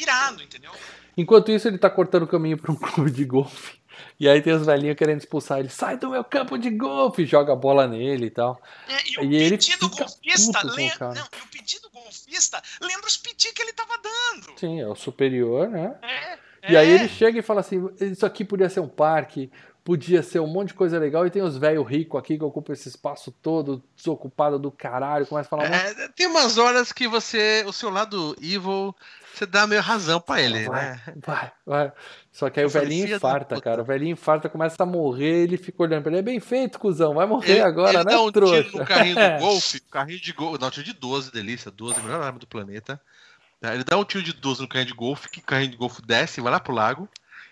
pirado, 0.00 0.42
entendeu? 0.42 0.70
Enquanto 1.16 1.50
isso, 1.52 1.68
ele 1.68 1.78
tá 1.78 1.90
cortando 1.90 2.22
o 2.22 2.26
caminho 2.26 2.56
pra 2.58 2.72
um 2.72 2.76
clube 2.76 3.10
de 3.10 3.24
golfe. 3.24 3.78
E 4.18 4.28
aí 4.28 4.40
tem 4.40 4.52
os 4.54 4.64
velhinhos 4.64 4.96
querendo 4.96 5.18
expulsar 5.20 5.58
ele. 5.58 5.68
Sai 5.68 5.96
do 5.98 6.10
meu 6.10 6.24
campo 6.24 6.56
de 6.58 6.70
golfe! 6.70 7.26
Joga 7.26 7.52
a 7.52 7.56
bola 7.56 7.86
nele 7.86 8.26
e 8.26 8.30
tal. 8.30 8.60
É, 8.88 9.10
e 9.10 9.18
o 9.18 9.24
E 9.24 9.36
ele 9.36 9.50
pedido 9.58 9.88
golfista. 9.90 10.52
puto 10.58 10.66
com 10.68 10.72
o 10.72 10.76
lem- 10.76 10.90
cara. 10.90 11.14
Não, 11.14 11.22
e 11.22 11.42
o 11.42 11.48
pedido 11.50 11.90
golfista 11.90 12.62
lembra 12.80 13.06
os 13.06 13.16
piti 13.16 13.52
que 13.52 13.60
ele 13.62 13.72
tava 13.72 13.94
dando. 13.98 14.58
Sim, 14.58 14.80
é 14.80 14.86
o 14.88 14.94
superior, 14.94 15.68
né? 15.68 15.94
É, 16.02 16.72
E 16.72 16.76
aí 16.76 16.88
é. 16.90 16.94
ele 16.94 17.08
chega 17.08 17.38
e 17.38 17.42
fala 17.42 17.60
assim: 17.60 17.90
Isso 18.00 18.24
aqui 18.24 18.44
podia 18.44 18.68
ser 18.70 18.80
um 18.80 18.88
parque, 18.88 19.50
podia 19.84 20.22
ser 20.22 20.40
um 20.40 20.46
monte 20.46 20.68
de 20.68 20.74
coisa 20.74 20.98
legal. 20.98 21.26
E 21.26 21.30
tem 21.30 21.42
os 21.42 21.56
velhos 21.56 21.86
ricos 21.88 22.18
aqui 22.18 22.36
que 22.38 22.44
ocupam 22.44 22.72
esse 22.72 22.88
espaço 22.88 23.30
todo, 23.42 23.82
desocupado 23.96 24.58
do 24.58 24.70
caralho. 24.70 25.26
Começa 25.26 25.46
a 25.46 25.50
falar: 25.50 25.68
"Nossa, 25.68 26.02
É, 26.02 26.08
tem 26.08 26.26
umas 26.26 26.58
horas 26.58 26.92
que 26.92 27.08
você, 27.08 27.64
o 27.66 27.72
seu 27.72 27.90
lado 27.90 28.36
evil, 28.40 28.94
você 29.34 29.46
dá 29.46 29.66
meio 29.66 29.80
razão 29.80 30.20
pra 30.20 30.40
ele, 30.40 30.64
vai, 30.68 30.82
né? 30.92 31.00
vai, 31.24 31.52
vai. 31.66 31.92
Só 32.32 32.48
que 32.50 32.60
aí 32.60 32.64
Eu 32.64 32.68
o 32.68 32.70
velhinho 32.70 33.02
"Filha 33.06 33.18
da 33.18 33.28
infarta, 33.28 33.54
puta." 33.56 33.60
cara. 33.64 33.82
O 33.82 33.84
velhinho 33.84 34.12
infarta, 34.12 34.48
começa 34.48 34.82
a 34.82 34.86
morrer. 34.86 35.42
Ele 35.44 35.56
fica 35.56 35.82
olhando 35.82 36.02
pra 36.02 36.12
ele: 36.12 36.20
É 36.20 36.22
bem 36.22 36.40
feito, 36.40 36.78
cuzão, 36.78 37.14
vai 37.14 37.26
morrer 37.26 37.52
Ele, 37.52 37.60
agora, 37.62 37.90
ele 37.98 38.04
né, 38.04 38.10
dá 38.12 38.20
um 38.22 38.30
trouxa? 38.30 38.62
tiro 38.64 38.78
no 38.78 38.84
carrinho 38.84 39.14
do 39.16 39.38
golfe, 39.40 39.80
carrinho 39.80 40.20
de 40.20 40.32
golfe, 40.32 40.60
não, 40.60 40.70
tiro 40.70 40.84
de 40.86 40.92
12, 40.92 41.32
delícia, 41.32 41.70
12, 41.70 41.98
a 41.98 42.02
melhor 42.02 42.22
arma 42.22 42.38
do 42.38 42.46
planeta. 42.46 43.00
Ele 43.62 43.84
dá 43.84 43.96
um 43.98 44.04
tiro 44.04 44.22
de 44.24 44.32
12 44.32 44.62
no 44.62 44.68
carrinho 44.68 44.88
de 44.88 44.94
golfe, 44.94 45.28
que 45.28 45.40
o 45.40 45.42
carrinho 45.42 45.70
de 45.72 45.76
golfe 45.76 46.00
desce, 46.00 46.40
vai 46.40 46.50
lá 46.50 46.58
pro 46.58 46.72
lago, 46.72 47.06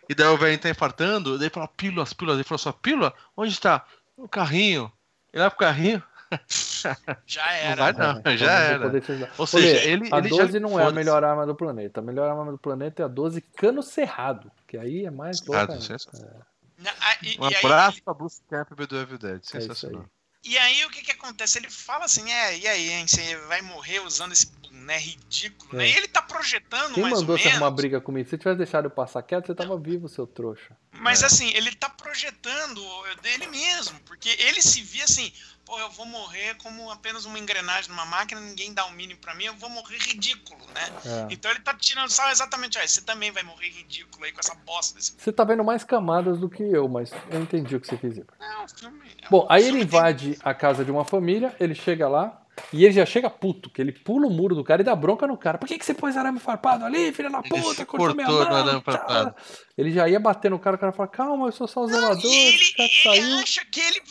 e 0.09 0.15
daí 0.15 0.27
o 0.29 0.37
velho 0.39 0.59
tá 0.59 0.69
infartando, 0.71 1.39
daí 1.39 1.51
fala, 1.51 1.69
pílulas, 1.69 2.13
pílulas, 2.13 2.37
ele 2.39 2.45
falou 2.45 2.59
só, 2.59 2.73
pílula? 2.73 3.13
Onde 3.37 3.53
está? 3.53 3.85
No 4.17 4.29
carrinho. 4.29 4.91
Ele 5.33 5.43
vai 5.43 5.51
pro 5.51 5.59
carrinho, 5.59 6.03
Já 7.27 7.45
não 7.47 7.53
era. 7.53 7.77
vai 7.77 7.93
não, 7.93 8.23
É, 8.25 8.37
já 8.37 8.47
não 8.47 8.53
era. 8.53 9.33
Ou 9.39 9.47
seja, 9.47 9.67
Olha, 9.67 9.85
ele, 9.89 10.09
a 10.13 10.19
ele 10.19 10.29
12 10.29 10.53
já... 10.53 10.61
não 10.61 10.79
é 10.79 10.85
a 10.85 10.91
melhor 10.91 11.25
arma 11.25 11.47
do 11.47 11.55
planeta. 11.55 12.01
A 12.01 12.03
melhor 12.03 12.29
arma 12.31 12.51
do 12.53 12.59
planeta 12.59 13.03
é 13.03 13.05
a 13.05 13.09
12 13.09 13.41
cano 13.41 13.83
cerrado, 13.83 14.51
que 14.67 14.77
aí 14.77 15.05
é 15.07 15.11
mais 15.11 15.41
louca. 15.41 15.59
Ah, 15.73 15.73
ainda. 15.75 15.81
sensacional. 15.81 16.43
Na- 16.79 16.91
a- 16.91 17.17
e- 17.23 17.37
Um 17.41 17.49
e 17.51 17.55
aí- 17.55 17.65
abraço 17.65 18.03
pra 18.03 18.15
Bruce 18.15 18.41
Campbell 18.49 18.87
do 18.87 18.99
Evil 18.99 19.19
Dead, 19.19 19.41
É 19.43 19.61
sensacional. 19.61 20.05
E 20.45 20.57
aí 20.57 20.85
o 20.85 20.91
que 20.91 21.03
que 21.03 21.13
acontece? 21.13 21.59
Ele 21.59 21.69
fala 21.71 22.05
assim, 22.05 22.31
é, 22.31 22.59
e 22.59 22.67
aí, 22.69 22.91
hein, 22.91 23.07
você 23.07 23.37
vai 23.49 23.61
morrer 23.63 24.01
usando 24.01 24.33
esse 24.33 24.47
boné 24.79 24.99
ridículo, 24.99 25.77
né? 25.79 25.87
É. 25.87 25.91
E 25.93 25.97
ele 25.97 26.09
tá 26.09 26.23
projetando 26.23 26.95
Quem 26.95 27.03
mais 27.03 27.15
ou 27.15 27.21
mandou 27.21 27.37
você 27.37 27.45
menos. 27.45 27.61
arrumar 27.63 27.71
briga 27.77 28.01
comigo? 28.01 28.25
Se 28.27 28.31
você 28.31 28.39
tivesse 28.39 28.59
deixado 28.59 28.85
eu 28.87 28.91
passar 28.91 29.23
quieto, 29.23 29.47
você 29.47 29.55
tava 29.55 29.77
vivo, 29.79 30.09
seu 30.09 30.27
trouxa. 30.27 30.77
Mas 30.93 31.23
É. 31.23 31.27
assim, 31.27 31.49
ele 31.55 31.75
tá 31.75 31.89
projetando 31.89 32.83
dele 33.23 33.47
mesmo, 33.49 33.99
porque 34.01 34.29
ele 34.41 34.61
se 34.63 34.81
via 34.83 35.05
assim, 35.05 35.33
pô, 35.65 35.79
eu 35.79 35.91
vou 35.91 36.07
morrer 36.07 36.55
como 36.57 36.91
apenas 36.91 37.25
uma 37.25 37.39
engrenagem 37.39 37.91
numa 37.91 38.07
máquina, 38.07 38.41
ninguém 38.41 38.73
dá 38.73 38.85
o 38.87 38.93
mínimo 38.93 39.21
pra 39.21 39.35
mim, 39.35 39.45
eu 39.45 39.55
vou 39.57 39.69
morrer 39.71 39.99
ridículo, 39.99 40.61
né? 40.75 40.91
É. 41.05 41.27
Então 41.33 41.51
ele 41.51 41.61
tá 41.61 41.75
tirando 41.75 42.11
só 42.11 42.29
exatamente, 42.31 42.79
ó, 42.79 42.87
você 42.87 43.01
também 43.03 43.31
vai 43.31 43.43
morrer 43.43 43.69
ridículo 43.69 44.25
aí 44.25 44.33
com 44.33 44.41
essa 44.41 44.55
bosta 44.55 44.97
desse 44.97 45.15
Você 45.19 45.33
tá 45.33 45.45
vendo 45.45 45.63
mais 45.65 45.85
camadas 45.85 46.39
do 46.39 46.49
que 46.49 46.63
eu, 46.63 46.89
mas 46.89 47.11
eu 47.31 47.41
entendi 47.43 47.77
o 47.77 47.81
que 47.81 47.87
você 47.87 47.97
quis 47.97 48.11
dizer. 48.11 48.27
Não, 48.41 48.65
o 48.65 48.69
filme. 48.69 49.11
Bom, 49.31 49.47
o 49.49 49.53
aí 49.53 49.63
filme 49.65 49.81
ele 49.81 49.89
tem- 49.89 49.99
invade 49.99 50.39
a 50.43 50.55
casa 50.55 50.85
de 50.85 50.91
uma 50.91 51.05
família, 51.05 51.55
ele 51.61 51.75
chega 51.75 52.09
lá 52.09 52.43
e 52.73 52.85
ele 52.85 52.93
já 52.95 53.07
chega 53.07 53.31
puto, 53.31 53.71
que 53.71 53.81
ele 53.81 53.93
pula 53.93 54.27
o 54.27 54.31
muro 54.31 54.55
do 54.55 54.65
cara 54.65 54.83
e 54.83 54.85
dá 54.85 54.95
bronca 54.95 55.27
no 55.27 55.37
cara. 55.37 55.59
Por 55.59 55.67
que, 55.67 55.79
que 55.79 55.85
você 55.85 55.95
pôs 55.95 56.17
arame 56.17 56.39
farpado 56.39 56.85
ali, 56.85 57.13
filha 57.13 57.31
da 57.31 57.39
Ele 57.39 57.49
puta? 57.49 57.87
Cortou 57.87 58.15
minha 58.15 58.29
mão, 58.29 58.41
arame 58.43 58.83
tá? 58.83 58.93
farpado. 58.93 59.35
Ele 59.77 59.91
já 59.91 60.09
ia 60.09 60.21
bater 60.21 60.51
no 60.51 60.59
cara, 60.59 60.77
o 60.77 60.79
cara 60.79 60.93
fala, 60.93 61.09
calma, 61.09 61.47
eu 61.47 61.53
sou 61.53 61.69
só 61.69 61.83
o 61.83 61.89
zelador, 61.89 62.25
E 62.25 62.37
ele, 62.37 62.75
ele 63.05 63.33
acha 63.43 63.65
que 63.65 63.81
ele. 63.81 64.03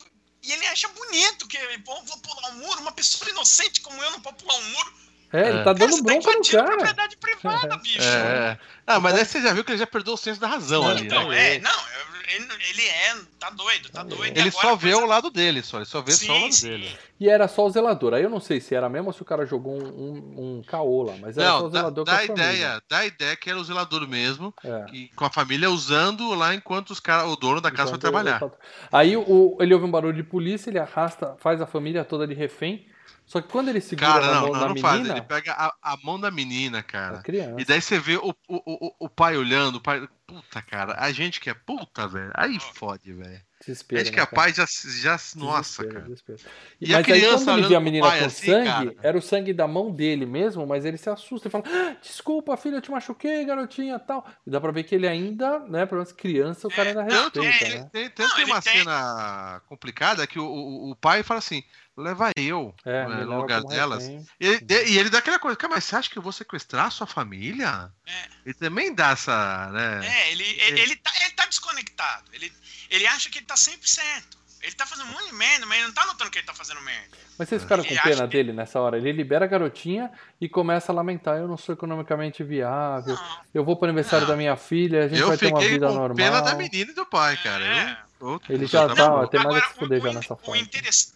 E 0.44 0.52
ele 0.52 0.65
acha 0.68 0.88
bonito 0.88 1.48
que 1.48 1.57
pô, 1.80 1.94
vou 2.03 2.18
pular 2.19 2.52
um 2.52 2.60
muro, 2.60 2.82
uma 2.82 2.91
pessoa 2.94 3.30
inocente 3.30 3.82
como 3.82 4.02
eu 4.02 4.11
não 4.11 4.22
pode 4.22 4.38
pular 4.38 4.56
um 4.56 4.69
muro. 4.69 4.94
É, 5.33 5.49
ele 5.49 5.49
É. 5.59 5.63
tá 5.63 5.63
Cara, 5.65 5.73
dando 5.73 5.97
tá 5.97 6.03
bronca 6.03 6.31
no 6.31 6.41
cara. 6.45 6.67
propriedade 6.67 7.17
privada, 7.17 7.77
bicho. 7.77 8.01
É. 8.01 8.57
Ah, 8.85 8.99
mas 8.99 9.15
aí 9.15 9.25
você 9.25 9.41
já 9.41 9.51
viu 9.53 9.63
que 9.65 9.71
ele 9.71 9.79
já 9.79 9.87
perdeu 9.87 10.13
o 10.13 10.17
senso 10.17 10.39
da 10.39 10.47
razão 10.47 10.83
Não, 10.83 10.91
ali, 10.91 11.05
Então, 11.05 11.27
né? 11.29 11.55
é, 11.55 11.59
não, 11.59 11.69
eu- 11.71 12.17
ele, 12.35 12.47
ele 12.69 12.81
é, 12.87 13.15
tá 13.39 13.49
doido, 13.49 13.89
tá 13.89 14.03
doido. 14.03 14.37
e 14.37 14.39
Ele 14.39 14.49
agora 14.49 14.51
só 14.67 14.75
vê 14.75 14.91
coisa- 14.91 15.05
o 15.05 15.09
lado 15.09 15.29
dele, 15.29 15.61
só. 15.61 15.77
Ele 15.77 15.85
só 15.85 16.01
vê 16.01 16.11
só 16.13 16.31
o 16.31 16.35
Sim, 16.35 16.41
lado 16.43 16.53
sim. 16.53 16.69
dele. 16.69 16.99
E 17.19 17.29
era 17.29 17.47
só 17.49 17.65
o 17.65 17.69
zelador. 17.69 18.13
Aí 18.13 18.23
eu 18.23 18.29
não 18.29 18.39
sei 18.39 18.61
se 18.61 18.73
era 18.75 18.87
mesmo 18.87 19.07
ou 19.07 19.13
se 19.13 19.21
o 19.21 19.25
cara 19.25 19.45
jogou 19.45 19.73
um, 19.81 19.85
um, 19.87 20.57
um 20.59 20.63
caô 20.65 21.03
lá, 21.03 21.15
mas 21.19 21.37
era 21.37 21.47
só 21.49 21.59
Não, 21.59 21.65
o 21.65 21.69
dá, 21.69 21.77
zelador 21.79 22.05
dá 22.05 22.15
com 22.15 22.19
a 22.21 22.25
ideia, 22.25 22.81
dá 22.89 22.97
a 22.99 23.05
ideia 23.05 23.35
que 23.35 23.49
era 23.49 23.59
o 23.59 23.63
zelador 23.63 24.07
mesmo, 24.07 24.53
É. 24.63 24.85
e 24.93 25.07
com 25.09 25.25
a 25.25 25.29
família 25.29 25.69
usando 25.69 26.33
lá 26.35 26.53
enquanto 26.55 26.91
os 26.91 26.99
cara, 27.01 27.27
o 27.27 27.35
dono 27.35 27.59
da 27.59 27.71
casa 27.71 27.89
foi 27.91 27.99
trabalhar. 27.99 28.41
eu- 28.41 28.47
eu- 28.47 28.53
Aí 28.91 29.17
o, 29.17 29.57
ele 29.59 29.73
ouve 29.73 29.85
um 29.85 29.91
barulho 29.91 30.13
de 30.15 30.23
polícia, 30.23 30.69
ele 30.69 30.79
arrasta, 30.79 31.35
faz 31.39 31.59
a 31.61 31.65
família 31.67 32.05
toda 32.05 32.25
de 32.27 32.33
refém. 32.33 32.85
Só 33.27 33.41
que 33.41 33.49
quando 33.49 33.67
ele 33.67 33.81
segura 33.81 34.07
Cara, 34.07 34.27
não, 34.35 34.41
mão 34.43 34.53
não, 34.53 34.59
da 34.61 34.69
não 34.69 34.77
faz. 34.77 34.97
menina, 34.99 35.17
Ele 35.17 35.25
pega 35.25 35.51
a, 35.51 35.75
a 35.81 35.97
mão 35.97 36.17
da 36.17 36.31
menina, 36.31 36.81
cara. 36.81 37.21
E 37.59 37.65
daí 37.65 37.81
você 37.81 37.99
vê 37.99 38.15
o, 38.15 38.33
o, 38.47 38.87
o, 38.87 38.95
o 39.01 39.09
pai 39.09 39.35
olhando, 39.35 39.75
o 39.75 39.81
pai. 39.81 40.07
Puta, 40.25 40.61
cara, 40.61 40.95
a 40.97 41.11
gente 41.11 41.41
que 41.41 41.49
é 41.49 41.53
puta, 41.53 42.07
velho. 42.07 42.31
Aí 42.33 42.57
fode, 42.57 43.11
velho. 43.11 43.41
A 43.68 43.73
Desespero, 43.73 43.99
gente 43.99 44.11
que 44.11 44.18
né, 44.18 44.23
é 44.23 44.26
cara? 44.26 44.35
pai 44.35 44.53
já. 44.53 44.65
já 44.65 45.19
nossa, 45.35 45.84
Desespero, 45.84 45.89
cara. 45.94 46.06
desespero. 46.06 46.39
E 46.80 46.85
a 46.94 46.98
mas 46.98 46.98
aí 46.98 47.03
criança 47.03 47.45
quando 47.45 47.60
ele 47.60 47.68
vê 47.68 47.76
a 47.76 47.80
menina 47.80 48.18
com 48.19 48.26
assim, 48.26 48.45
sangue, 48.52 48.65
cara. 48.65 48.95
era 49.03 49.18
o 49.18 49.22
sangue 49.22 49.53
da 49.53 49.68
mão 49.68 49.91
dele 49.91 50.26
mesmo, 50.26 50.65
mas 50.65 50.85
ele 50.85 50.98
se 50.98 51.10
assusta 51.10 51.48
e 51.48 51.52
fala: 51.52 51.64
"Ah, 51.68 51.95
desculpa, 52.02 52.56
filha, 52.57 52.76
eu 52.76 52.81
te 52.81 52.91
machuquei, 52.91 53.44
garotinha 53.45 53.99
tal. 53.99 54.26
E 54.45 54.49
dá 54.49 54.61
pra 54.61 54.72
ver 54.72 54.84
que 54.84 54.95
ele 54.95 55.07
ainda, 55.07 55.60
né, 55.60 55.85
pelo 55.85 55.99
menos 56.02 56.11
criança, 56.11 56.68
o 56.68 56.72
cara 56.72 56.89
ainda 56.89 57.06
Tanto, 57.06 57.41
respeita, 57.41 57.73
é, 57.76 57.80
né? 57.80 57.89
tem, 57.91 58.10
tanto 58.10 58.30
Não, 58.30 58.35
tem 58.35 58.45
uma 58.45 58.61
tem- 58.61 58.73
cena 58.80 59.61
complicada 59.68 60.26
que 60.27 60.39
o, 60.39 60.45
o, 60.45 60.91
o 60.91 60.95
pai 60.95 61.23
fala 61.23 61.39
assim: 61.39 61.64
leva 61.98 62.30
eu 62.38 62.73
É, 62.85 63.07
né, 63.07 63.26
no 63.26 63.41
lugar 63.41 63.64
delas. 63.64 64.07
E 64.39 64.45
ele, 64.45 64.65
e 64.88 64.98
ele 64.99 65.10
dá 65.10 65.18
aquela 65.18 65.39
coisa, 65.39 65.57
cara, 65.57 65.73
mas 65.73 65.84
você 65.84 65.95
acha 65.95 66.10
que 66.10 66.18
eu 66.18 66.22
vou 66.22 66.31
sequestrar 66.31 66.85
a 66.85 66.91
sua 66.91 67.07
família? 67.07 67.91
É. 68.06 68.11
Ele 68.45 68.53
também 68.53 68.94
dá 68.94 69.10
essa, 69.11 69.69
né? 69.73 70.07
É, 70.07 70.31
ele, 70.31 70.44
ele, 70.44 70.80
ele 70.81 70.95
tá, 70.95 71.11
ele 71.22 71.26
tá 71.26 71.26
desconectado. 71.48 72.24
Ele, 72.34 72.52
ele 72.90 73.06
acha 73.07 73.30
que 73.30 73.40
ele 73.40 73.45
tá 73.45 73.57
sempre 73.57 73.90
certo. 73.90 74.38
Ele 74.60 74.72
tá 74.74 74.88
fazendo 74.88 75.07
um 75.10 75.11
monte 75.11 75.28
de 75.28 75.34
merda, 75.34 75.68
mas 75.68 75.78
ele 75.78 75.88
não 75.88 75.94
tá 75.94 76.03
notando 76.07 76.32
que 76.32 76.40
ele 76.40 76.48
tá 76.48 76.53
fazendo 76.53 76.82
merda. 76.82 77.15
Mas 77.38 77.48
vocês 77.48 77.61
ficaram 77.61 77.84
com 77.84 77.91
Ele 77.91 77.99
pena 78.02 78.15
acha 78.15 78.24
que- 78.24 78.30
dele 78.38 78.52
nessa 78.53 78.80
hora? 78.80 78.98
Ele 78.98 79.11
libera 79.11 79.45
a 79.45 79.48
garotinha 79.48 80.11
e 80.41 80.49
começa 80.49 80.91
a 80.91 80.95
lamentar: 80.95 81.38
eu 81.38 81.48
não 81.48 81.56
sou 81.57 81.74
economicamente 81.74 82.44
viável, 82.44 83.14
Não. 83.14 83.41
eu 83.53 83.64
vou 83.64 83.76
pro 83.78 83.86
aniversário 83.88 84.26
Não. 84.26 84.34
da 84.34 84.38
minha 84.38 84.56
filha, 84.57 85.06
a 85.06 85.07
gente 85.07 85.19
Eu 85.22 85.28
vai 85.28 85.38
ter 85.38 85.48
uma 85.53 85.60
vida 85.61 85.88
com 85.88 85.94
normal. 85.94 86.15
pena 86.15 86.41
da 86.41 86.56
menina 86.56 86.91
e 86.91 86.95
do 86.95 87.06
pai, 87.06 87.38
cara. 87.38 87.64
É. 87.65 87.98
Eu, 88.19 88.30
eu- 88.30 88.41
Ele 88.49 88.65
já 88.65 88.88
tá, 88.94 89.14
ó, 89.14 89.28
tem 89.28 89.40
mais 89.44 89.56
Agora, 89.57 89.65
a 89.65 89.74
se 89.74 89.76
fuder 89.80 90.02
já 90.02 90.14
nessa 90.14 90.34
o, 90.34 90.38
fase. 90.38 90.60
interess- 90.60 91.14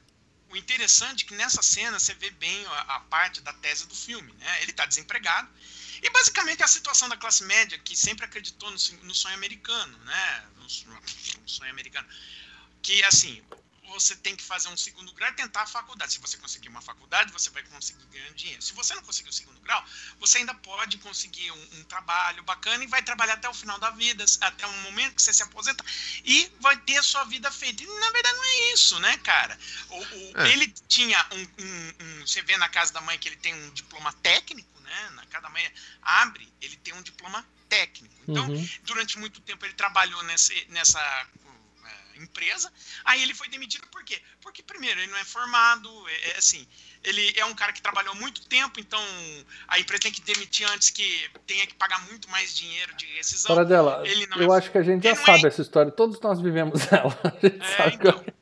o 0.52 0.56
interessante 0.56 1.26
é 1.26 1.28
que 1.28 1.34
nessa 1.34 1.64
cena 1.64 1.98
você 1.99 2.14
vê 2.14 2.30
bem 2.30 2.64
a, 2.68 2.98
a 2.98 2.99
parte 2.99 3.41
da 3.41 3.52
tese 3.53 3.88
do 3.88 3.95
filme, 3.95 4.32
né? 4.40 4.62
Ele 4.62 4.72
tá 4.72 4.86
desempregado. 4.86 5.48
E 6.02 6.10
basicamente 6.10 6.61
é 6.61 6.65
a 6.65 6.68
situação 6.68 7.07
da 7.07 7.18
classe 7.18 7.44
média 7.44 7.78
que 7.80 7.95
sempre 7.95 8.26
acreditou 8.26 8.69
no, 8.72 8.78
no 9.03 9.14
sonho 9.15 9.36
americano, 9.36 9.98
né? 9.99 10.45
No, 10.57 10.64
no 10.64 11.49
sonho 11.49 11.69
americano. 11.69 12.07
Que 12.82 13.03
assim, 13.03 13.44
você 13.90 14.15
tem 14.15 14.36
que 14.36 14.44
fazer 14.44 14.69
um 14.69 14.78
segundo 14.78 15.11
grau 15.14 15.30
e 15.30 15.34
tentar 15.36 15.61
a 15.64 15.68
faculdade. 15.68 16.14
Se 16.14 16.19
você 16.19 16.38
conseguir 16.38 16.69
uma 16.69 16.82
faculdade, 16.82 17.32
você 17.32 17.49
vai 17.52 17.61
conseguir 17.64 18.03
ganhar 18.06 18.32
dinheiro. 18.32 18.61
Se 18.61 18.73
você 18.73 18.95
não 18.95 19.03
conseguir 19.03 19.30
o 19.30 19.34
segundo 19.34 19.60
grau, 19.61 19.84
você 20.19 20.40
ainda 20.40 20.53
pode 20.56 20.98
conseguir 20.98 21.52
um, 21.52 21.68
um 21.73 21.84
trabalho 21.84 22.41
bacana 22.44 22.84
e 22.84 22.88
vai 22.88 23.03
trabalhar 23.03 23.34
até 23.34 23.49
o 23.49 23.53
final 23.53 23.78
da 23.80 23.90
vida, 23.91 24.26
até 24.41 24.65
um 24.65 24.82
momento 24.84 25.15
que 25.15 25.22
você 25.22 25.34
se 25.34 25.44
aposenta 25.44 25.84
e 26.26 26.49
vai 26.61 26.78
ter 26.78 26.98
a 26.98 27.03
sua 27.03 27.26
vida 27.26 27.52
feita. 27.52 27.84
E 27.84 27.86
na 27.86 28.10
verdade 28.11 28.38
não 28.38 28.44
é 28.45 28.73
isso, 28.73 28.99
né, 28.99 29.18
cara? 29.18 29.60
O, 29.90 29.98
o- 29.99 30.41
É. 30.41 30.49
Ele 30.53 30.73
tinha 30.88 31.23
um, 31.32 31.41
um- 31.64 31.94
um- 31.99 32.22
Você 32.26 32.41
vê 32.44 32.56
na 32.57 32.69
casa 32.69 32.94
da 32.94 33.02
mãe 33.02 33.19
que 33.19 33.28
ele 33.28 33.36
tem 33.36 33.53
um 33.53 33.69
diploma 33.72 34.11
técnico, 34.23 34.80
né? 34.91 35.09
Na 35.15 35.26
casa 35.27 35.43
da 35.43 35.49
mãe 35.49 35.65
abre, 36.01 36.47
ele 36.61 36.76
tem 36.77 36.93
um 36.93 37.01
diploma 37.01 37.45
técnico. 37.69 38.13
Então, 38.27 38.45
Uhum. 38.47 38.69
durante 38.84 39.18
muito 39.18 39.39
tempo 39.41 39.65
ele 39.65 39.73
trabalhou 39.73 40.22
nesse, 40.23 40.65
nessa 40.69 40.99
eh, 41.85 42.18
empresa. 42.22 42.72
Aí 43.05 43.22
ele 43.23 43.34
foi 43.34 43.47
demitido 43.47 43.88
por 43.88 44.03
quê? 44.03 44.22
Porque, 44.41 44.61
primeiro, 44.61 44.99
ele 44.99 45.11
não 45.11 45.18
é 45.18 45.23
formado, 45.23 45.89
é, 46.09 46.31
é 46.31 46.38
assim, 46.38 46.68
ele 47.03 47.34
é 47.38 47.45
um 47.45 47.55
cara 47.55 47.72
que 47.73 47.81
trabalhou 47.81 48.13
muito 48.15 48.45
tempo, 48.47 48.80
então 48.80 49.01
a 49.68 49.80
empresa 49.80 50.03
tem 50.03 50.11
que 50.11 50.22
demitir 50.22 50.69
antes 50.72 50.89
que 50.89 51.30
tenha 51.47 51.65
que 51.65 51.73
pagar 51.76 51.99
muito 52.07 52.30
mais 52.30 52.53
dinheiro 52.55 52.93
de 52.95 53.05
rescisão. 53.15 53.55
Fora 53.55 53.65
dela, 53.65 54.03
Ele 54.05 54.27
não 54.27 54.38
eu 54.38 54.53
é- 54.53 54.57
acho 54.57 54.69
que 54.69 54.77
a 54.77 54.84
gente 54.84 55.03
já 55.03 55.11
ele 55.11 55.19
sabe 55.26 55.45
é- 55.45 55.47
essa 55.47 55.61
história, 55.61 55.91
todos 55.91 56.19
nós 56.19 56.39
vivemos 56.41 56.81
ela. 56.91 57.18
A 57.23 57.47
gente 57.47 57.61
É, 57.63 57.77
sabe 57.77 57.95
então. 57.95 58.19
que- 58.23 58.34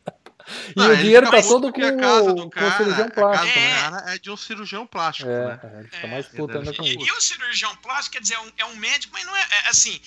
E 0.69 0.73
Não, 0.75 0.91
o 0.91 0.97
dinheiro 0.97 1.29
tá 1.31 1.41
todo 1.41 1.71
com, 1.73 1.81
a 1.85 1.95
casa 1.97 2.31
o- 2.31 2.33
do 2.35 2.43
com 2.43 2.49
cara, 2.49 2.67
o 2.67 2.77
cirurgião 2.77 3.05
a 3.07 3.11
casa 3.11 3.21
plástico, 3.21 3.59
do 3.59 3.65
né? 3.65 3.81
cara 3.81 4.13
é 4.13 4.17
de 4.19 4.31
um 4.31 4.37
cirurgião 4.37 4.87
plástico, 4.87 5.29
né? 5.29 5.59
É, 5.63 5.67
é, 5.67 5.79
ele 5.79 5.87
fica 5.89 6.07
É. 6.07 6.11
mais 6.11 6.25
puto 6.27 6.57
ainda 6.57 6.73
com 6.73 6.83
E- 6.83 6.89
isso. 6.95 7.07
E 7.07 7.11
o 7.11 7.21
cirurgião 7.21 7.75
plástico, 7.77 8.13
quer 8.13 8.21
dizer, 8.21 8.33
é 8.35 8.39
um, 8.39 8.51
é 8.57 8.65
um 8.65 8.75
médico, 8.75 9.13
mas 9.13 9.25
não 9.25 9.35
é, 9.35 9.41
é 9.65 9.69
assim. 9.69 9.99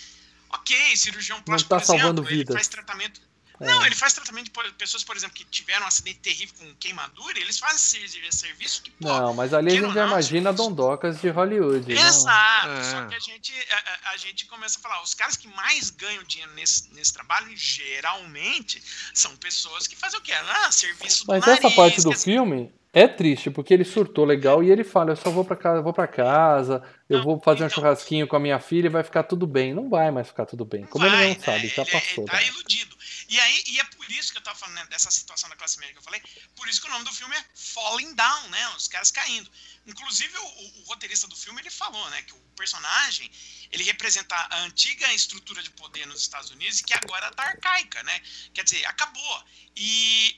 Ok, 0.51 0.97
cirurgião 0.97 1.41
plástico, 1.43 1.69
tá 1.71 1.77
por 1.77 1.83
exemplo, 1.83 2.01
salvando 2.01 2.23
ele 2.29 2.37
vidas. 2.37 2.55
faz 2.55 2.69
tratamento. 2.69 3.21
É. 3.61 3.67
Não, 3.67 3.87
ele 3.87 3.95
faz 3.95 4.13
tratamento 4.13 4.51
de 4.51 4.73
pessoas, 4.75 5.05
por 5.05 5.17
exemplo, 5.17 5.35
que 5.37 5.45
tiveram 5.45 5.85
um 5.85 5.87
acidente 5.89 6.19
terrível 6.21 6.55
com 6.59 6.75
queimadura, 6.77 7.39
eles 7.39 7.59
fazem 7.59 7.79
ser- 7.79 8.33
serviço 8.33 8.83
que, 8.83 8.91
pô, 8.91 9.07
Não, 9.09 9.35
mas 9.35 9.55
ali 9.55 9.69
a 9.69 9.75
gente 9.75 9.95
já 9.95 10.01
não, 10.03 10.07
imagina 10.09 10.53
dondocas 10.53 11.21
de 11.21 11.29
Hollywood. 11.29 11.95
não- 11.95 12.07
Exato. 12.09 12.69
É. 12.69 12.83
Só 12.85 13.07
que 13.07 13.15
a 13.15 13.19
gente, 13.21 13.53
a, 13.71 14.11
a- 14.11 14.17
gente 14.17 14.47
começa 14.47 14.79
a 14.79 14.83
falar, 14.83 15.03
os 15.03 15.15
caras 15.15 15.37
que 15.37 15.47
mais 15.49 15.91
ganham 15.91 16.23
dinheiro 16.25 16.53
nesse, 16.55 16.93
nesse 16.95 17.13
trabalho, 17.13 17.49
geralmente, 17.57 18.83
são 19.15 19.35
pessoas 19.37 19.87
que 19.87 19.97
fazem 19.97 20.19
o 20.19 20.23
quê? 20.23 20.33
Ah, 20.33 20.71
serviço 20.71 21.25
do 21.25 21.29
Mas 21.33 21.45
nariz, 21.47 21.65
essa 21.65 21.75
parte 21.75 22.01
do 22.01 22.09
quer 22.11 22.15
dizer, 22.15 22.25
filme 22.25 22.73
é 22.93 23.09
triste, 23.09 23.51
porque 23.51 23.73
ele 23.73 23.85
surtou 23.85 24.25
legal 24.25 24.63
e 24.63 24.71
ele 24.71 24.85
fala, 24.85 25.13
eu 25.13 25.17
só 25.17 25.31
vou 25.31 25.45
pra 25.45 25.57
casa, 25.57 25.81
vou 25.81 25.93
para 25.95 26.07
casa, 26.07 26.83
eu 27.09 27.19
Não, 27.19 27.25
vou 27.25 27.41
fazer 27.41 27.63
um 27.63 27.67
então- 27.67 27.77
churrasquinho 27.77 28.27
com 28.27 28.37
a 28.37 28.41
minha 28.41 28.59
filha 28.61 28.87
e 28.87 28.91
vai 28.91 29.03
ficar 29.03 29.23
tudo 29.23 29.47
bem. 29.47 29.73
Não 29.75 29.89
vai 29.89 30.11
mais 30.11 30.29
ficar 30.29 30.45
tudo 30.47 30.65
bem. 30.65 30.85
Como 30.85 31.05
ele 31.07 31.17
vai, 31.17 31.29
não 31.35 31.41
sabe, 31.41 31.63
né? 31.67 31.73
já 31.75 31.83
Ele- 31.83 31.91
passou. 31.91 32.25
Ele 32.25 32.31
tá 32.31 32.37
né? 32.37 32.47
iludido. 32.49 32.97
E 33.33 33.41
aí, 33.41 33.63
e 33.69 33.81
é 33.81 33.85
por 33.85 34.11
isso 34.13 34.31
que 34.31 34.37
eu 34.37 34.43
tava 34.43 34.59
falando 34.59 34.75
né, 34.77 34.85
dessa 34.87 35.11
situação 35.11 35.49
da 35.49 35.57
classe 35.57 35.79
média 35.79 35.95
que 35.95 35.99
eu 35.99 36.03
falei, 36.03 36.21
por 36.55 36.69
isso 36.69 36.83
que 36.83 36.87
o 36.87 36.91
nome 36.91 37.05
do 37.07 37.13
filme 37.15 37.35
é 37.35 37.45
Falling 37.55 38.15
Down, 38.15 38.49
né? 38.51 38.69
Os 38.77 38.89
caras 38.89 39.11
caindo. 39.11 39.51
Inclusive, 39.87 40.37
o, 40.37 40.45
o- 40.45 40.81
o 40.81 40.83
roteirista 40.85 41.27
do 41.27 41.35
filme, 41.35 41.63
ele 41.63 41.71
falou, 41.71 42.11
né, 42.11 42.21
que 42.25 42.35
o 42.35 42.41
personagem, 42.55 43.33
ele 43.71 43.85
representa 43.85 44.37
a 44.37 44.59
antiga 44.65 45.11
estrutura 45.15 45.63
de 45.63 45.71
poder 45.71 46.07
nos 46.07 46.21
Estados 46.21 46.51
Unidos 46.51 46.81
e 46.81 46.85
que 46.85 46.93
agora 46.93 47.31
tá 47.33 47.45
arcaica, 47.45 48.03
né? 48.03 48.21
Quer 48.53 48.65
dizer, 48.65 48.85
acabou. 48.85 49.45
E, 49.75 50.37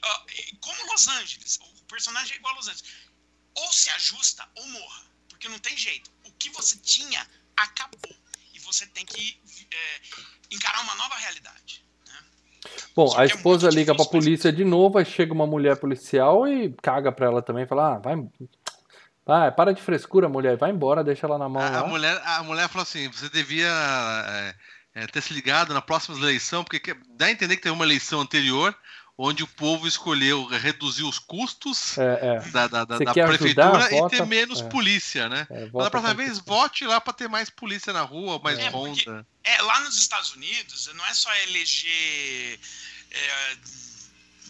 e 0.50 0.56
como 0.60 0.92
Los 0.92 1.08
Angeles, 1.08 1.58
o 1.60 1.84
personagem 1.86 2.34
é 2.34 2.36
igual 2.36 2.54
a 2.54 2.56
Los 2.58 2.68
Angeles. 2.68 2.92
Ou 3.56 3.72
se 3.72 3.90
ajusta 3.90 4.48
ou 4.54 4.68
morra, 4.68 5.04
porque 5.28 5.48
não 5.48 5.58
tem 5.58 5.76
jeito. 5.76 6.12
O 6.22 6.32
que 6.34 6.48
você 6.50 6.76
tinha, 6.78 7.28
acabou. 7.56 8.16
E 8.52 8.60
você 8.60 8.86
tem 8.86 9.04
que 9.04 9.40
é, 9.72 10.00
encarar 10.52 10.80
uma 10.82 10.94
nova 10.94 11.16
realidade. 11.16 11.83
Bom, 12.94 13.08
Só 13.08 13.18
a 13.18 13.22
é 13.24 13.26
esposa 13.26 13.66
muito 13.66 13.76
liga 13.78 13.94
pra 13.94 14.04
difícil, 14.04 14.20
polícia 14.20 14.52
de 14.52 14.64
novo, 14.64 14.98
aí 14.98 15.04
chega 15.04 15.32
uma 15.32 15.46
mulher 15.46 15.76
policial 15.76 16.46
e 16.46 16.72
caga 16.82 17.10
pra 17.12 17.26
ela 17.26 17.42
também, 17.42 17.66
fala, 17.66 17.94
ah, 17.96 17.98
vai, 17.98 18.16
vai, 19.26 19.50
para 19.52 19.72
de 19.74 19.82
frescura, 19.82 20.28
mulher, 20.28 20.56
vai 20.56 20.70
embora, 20.70 21.02
deixa 21.04 21.26
ela 21.26 21.38
na 21.38 21.48
mão 21.48 21.62
A, 21.62 21.80
a 21.80 21.86
mulher, 21.86 22.20
a 22.24 22.42
mulher 22.42 22.68
falou 22.68 22.82
assim: 22.82 23.08
você 23.08 23.28
devia 23.28 23.68
é, 23.68 24.54
é, 25.02 25.06
ter 25.06 25.20
se 25.20 25.34
ligado 25.34 25.74
na 25.74 25.82
próxima 25.82 26.16
eleição, 26.18 26.62
porque 26.62 26.78
que- 26.80 26.96
dá 27.16 27.26
a 27.26 27.30
entender 27.30 27.56
que 27.56 27.62
teve 27.62 27.74
uma 27.74 27.84
eleição 27.84 28.20
anterior 28.20 28.74
onde 29.16 29.42
o 29.44 29.46
povo 29.46 29.86
escolheu 29.86 30.44
reduzir 30.46 31.04
os 31.04 31.18
custos 31.20 31.96
É, 31.96 32.02
é, 32.36 32.40
da, 32.50 32.66
da, 32.66 32.84
da- 32.84 32.98
da 32.98 33.12
prefeitura 33.12 33.68
ajudar? 33.76 33.92
e 33.92 34.00
Vota. 34.00 34.16
ter 34.16 34.26
menos 34.26 34.60
É. 34.60 34.68
polícia, 34.68 35.28
né? 35.28 35.46
é, 35.50 35.66
da 35.66 35.90
próxima 35.90 36.14
vez, 36.14 36.38
vote 36.40 36.84
lá 36.84 37.00
para 37.00 37.12
ter 37.12 37.28
mais 37.28 37.48
polícia 37.48 37.92
na 37.92 38.02
rua, 38.02 38.40
mais 38.42 38.58
É, 38.58 38.70
porque- 38.70 39.04
ronda. 39.04 39.26
É, 39.44 39.62
lá 39.62 39.80
nos 39.80 39.96
Estados 39.98 40.32
Unidos, 40.34 40.90
não 40.94 41.06
é 41.06 41.14
só 41.14 41.32
eleger 41.36 42.58
é, 43.10 43.56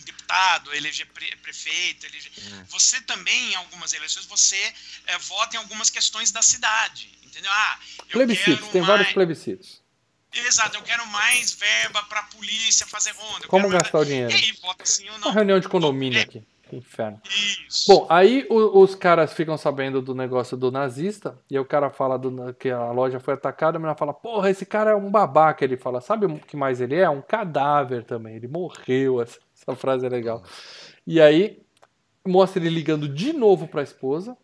deputado, 0.07 0.75
eleger 0.75 1.07
pre 1.13 1.37
prefeito, 1.37 2.07
eleger... 2.07 2.33
Hum. 2.39 2.65
você 2.71 3.01
também, 3.03 3.53
em 3.53 3.55
algumas 3.57 3.93
eleições, 3.93 4.25
você 4.27 4.73
é, 5.07 5.19
vota 5.19 5.57
em 5.57 5.59
algumas 5.59 5.91
questões 5.91 6.31
da 6.33 6.41
cidade, 6.41 7.11
entendeu? 7.23 7.51
Ah, 7.53 7.79
plebiscitos, 8.11 8.69
tem 8.69 8.81
mais... 8.81 8.87
vários 8.87 9.13
plebiscitos. 9.13 9.83
Exato, 10.47 10.77
eu 10.77 10.83
quero 10.83 11.07
mais 11.09 11.53
verba 11.53 12.03
para 12.05 12.23
polícia 12.25 12.87
fazer 12.87 13.13
ronda. 13.13 13.47
Como 13.47 13.69
gastar 13.69 14.01
o 14.01 14.05
dinheiro? 14.05 14.31
E 14.31 14.35
aí, 14.35 14.53
vota 14.63 14.85
sim 14.85 15.09
ou 15.11 15.19
não. 15.19 15.29
Uma 15.29 15.33
reunião 15.33 15.61
de 15.61 15.69
condomínio 15.69 16.21
aqui. 16.21 16.43
Que 16.69 16.77
inferno. 16.77 17.21
Isso. 17.69 17.85
Bom, 17.89 18.07
aí 18.09 18.47
o, 18.49 18.81
os 18.81 18.95
caras 18.95 19.33
ficam 19.33 19.57
sabendo 19.57 20.01
do 20.01 20.15
negócio 20.15 20.57
do 20.57 20.71
nazista, 20.71 21.39
e 21.51 21.59
o 21.59 21.65
cara 21.65 21.91
fala 21.91 22.19
do, 22.19 22.55
que 22.55 22.71
a 22.71 22.91
loja 22.91 23.21
foi 23.21 23.35
atacada, 23.35 23.77
a 23.77 23.81
menina 23.81 23.95
fala, 23.95 24.15
porra, 24.15 24.51
esse 24.51 24.65
cara 24.65 24.91
é 24.91 24.95
um 24.95 25.11
babaca. 25.11 25.65
Ele 25.65 25.77
fala, 25.77 26.01
sabe 26.01 26.27
o 26.27 26.39
que 26.39 26.57
mais 26.57 26.81
ele 26.81 26.97
é? 26.97 27.09
Um 27.09 27.23
cadáver 27.23 28.05
também. 28.05 28.37
Ele 28.37 28.49
morreu. 28.49 29.21
Essa, 29.23 29.39
essa 29.55 29.77
frase 29.77 30.05
é 30.05 30.09
legal. 30.09 30.43
E 31.07 31.21
aí 31.21 31.63
mostra 32.27 32.61
ele 32.61 32.75
ligando 32.75 33.09
de 33.09 33.33
novo 33.33 33.69
pra 33.69 33.83
esposa 33.83 34.37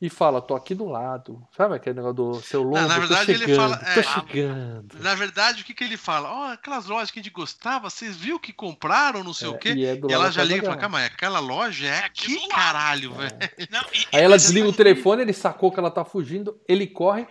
e 0.00 0.10
fala, 0.10 0.42
tô 0.42 0.54
aqui 0.54 0.74
do 0.74 0.84
lado. 0.84 1.46
Sabe 1.56 1.74
aquele 1.76 1.96
negócio 1.96 2.14
do 2.14 2.42
seu 2.42 2.62
lombo? 2.62 2.78
Não, 2.80 2.88
na 2.88 2.98
verdade, 2.98 3.26
chegando, 3.26 3.42
ele 3.48 3.56
fala. 3.56 3.76
Tô 3.78 3.84
É, 4.00 4.02
chegando. 4.02 4.98
na 5.00 5.14
verdade, 5.14 5.62
o 5.62 5.64
que, 5.64 5.72
que 5.72 5.84
ele 5.84 5.96
fala? 5.96 6.30
Ó, 6.30 6.52
aquelas 6.52 6.86
lojas 6.86 7.10
que 7.10 7.20
a 7.20 7.22
gente 7.22 7.32
gostava, 7.32 7.88
vocês 7.88 8.16
viu 8.16 8.38
que 8.38 8.52
compraram, 8.52 9.24
não 9.24 9.32
sei 9.32 9.48
É, 9.48 9.50
o 9.50 9.58
quê? 9.58 9.72
e 9.72 9.84
é 9.86 9.94
E 9.94 10.12
ela 10.12 10.30
já 10.30 10.44
liga 10.44 10.62
e 10.62 10.66
fala, 10.66 10.76
calma, 10.76 10.98
aí, 10.98 11.06
aquela 11.06 11.38
loja 11.38 11.86
é 11.86 11.90
É 11.90 12.04
aqui 12.04 12.36
aqui, 12.36 12.48
caralho, 12.48 13.14
velho. 13.14 13.38
Não, 13.70 13.80
e- 13.94 14.06
Aí 14.12 14.22
ela 14.22 14.36
desliga 14.36 14.68
o 14.68 14.72
telefone, 14.72 15.22
ele 15.22 15.32
sacou 15.32 15.72
que 15.72 15.78
ela 15.78 15.90
tá 15.90 16.04
fugindo, 16.04 16.60
ele 16.68 16.86
corre, 16.86 17.26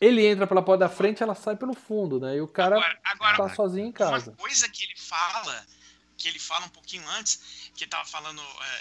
ele 0.00 0.26
entra 0.26 0.46
pela 0.46 0.62
porta 0.62 0.80
da 0.80 0.88
frente 0.88 1.22
ela 1.22 1.34
sai 1.34 1.56
pelo 1.56 1.74
fundo, 1.74 2.18
né? 2.20 2.36
E 2.36 2.40
o 2.40 2.48
cara 2.48 2.76
Agora, 2.76 2.98
agora 3.04 3.36
tá 3.36 3.54
sozinho 3.54 3.86
em 3.86 3.92
casa. 3.92 4.30
Uma 4.32 4.36
coisa 4.36 4.68
que 4.68 4.84
ele 4.84 4.94
fala, 4.96 5.64
que 6.18 6.28
ele 6.28 6.38
fala 6.38 6.66
um 6.66 6.70
pouquinho 6.70 7.02
antes, 7.18 7.70
que 7.74 7.84
ele 7.84 7.90
tava 7.90 8.04
falando, 8.04 8.40
é, 8.42 8.80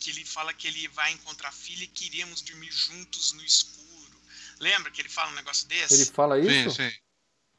que 0.00 0.10
ele 0.10 0.24
fala 0.24 0.52
que 0.54 0.66
ele 0.66 0.88
vai 0.88 1.12
encontrar 1.12 1.50
a 1.50 1.52
filha 1.52 1.84
e 1.84 1.86
queríamos 1.86 2.40
dormir 2.40 2.72
juntos 2.72 3.32
no 3.34 3.44
escuro. 3.44 4.20
Lembra 4.58 4.90
que 4.90 5.00
ele 5.00 5.08
fala 5.08 5.30
um 5.30 5.34
negócio 5.34 5.68
desse? 5.68 5.94
Ele 5.94 6.04
fala 6.06 6.38
isso? 6.40 6.70
Sim, 6.72 6.90
sim. 6.90 6.96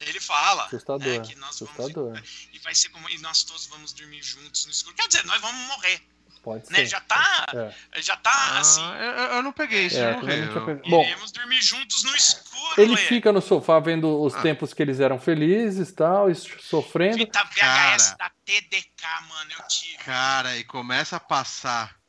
Ele 0.01 0.19
fala. 0.19 0.65
Assustador, 0.65 1.07
é, 1.07 1.19
que 1.19 1.35
nós 1.35 1.51
assustador. 1.61 2.13
vamos 2.13 2.47
e 2.51 2.57
vai 2.59 2.73
ser 2.73 2.89
como 2.89 3.07
e 3.09 3.19
nós 3.19 3.43
todos 3.43 3.67
vamos 3.67 3.93
dormir 3.93 4.23
juntos 4.23 4.65
no 4.65 4.71
escuro. 4.71 4.95
Quer 4.95 5.07
dizer, 5.07 5.23
nós 5.25 5.39
vamos 5.39 5.67
morrer, 5.67 6.01
Pode 6.41 6.65
ser. 6.65 6.73
né? 6.73 6.85
Já 6.87 6.99
tá, 7.01 7.45
É. 7.93 8.01
já 8.01 8.17
tá 8.17 8.57
assim. 8.59 8.81
Ah, 8.81 8.97
eu, 8.97 9.35
eu 9.35 9.43
não 9.43 9.53
peguei 9.53 9.85
isso, 9.85 9.97
É, 9.97 10.13
eu 10.15 10.21
não 10.23 10.29
Eu-. 10.69 10.81
Bom, 10.89 11.03
Iremos 11.03 11.31
dormir 11.31 11.61
juntos 11.61 12.01
no 12.03 12.15
escuro. 12.15 12.81
ele 12.81 12.95
Lê. 12.95 13.05
fica 13.05 13.31
no 13.31 13.41
sofá 13.41 13.79
vendo 13.79 14.19
os 14.19 14.33
Ah. 14.33 14.41
tempos 14.41 14.73
que 14.73 14.81
eles 14.81 14.99
eram 14.99 15.19
felizes 15.19 15.91
tal, 15.91 16.31
e 16.31 16.35
sofrendo. 16.35 17.17
Fita 17.19 17.43
VHS 17.43 17.55
Cara. 17.55 18.15
da 18.17 18.31
TDK, 18.43 19.21
mano, 19.29 19.51
eu 19.51 19.67
tive. 19.67 19.97
Cara, 19.97 20.57
e 20.57 20.63
começa 20.63 21.17
a 21.17 21.19
passar. 21.19 22.00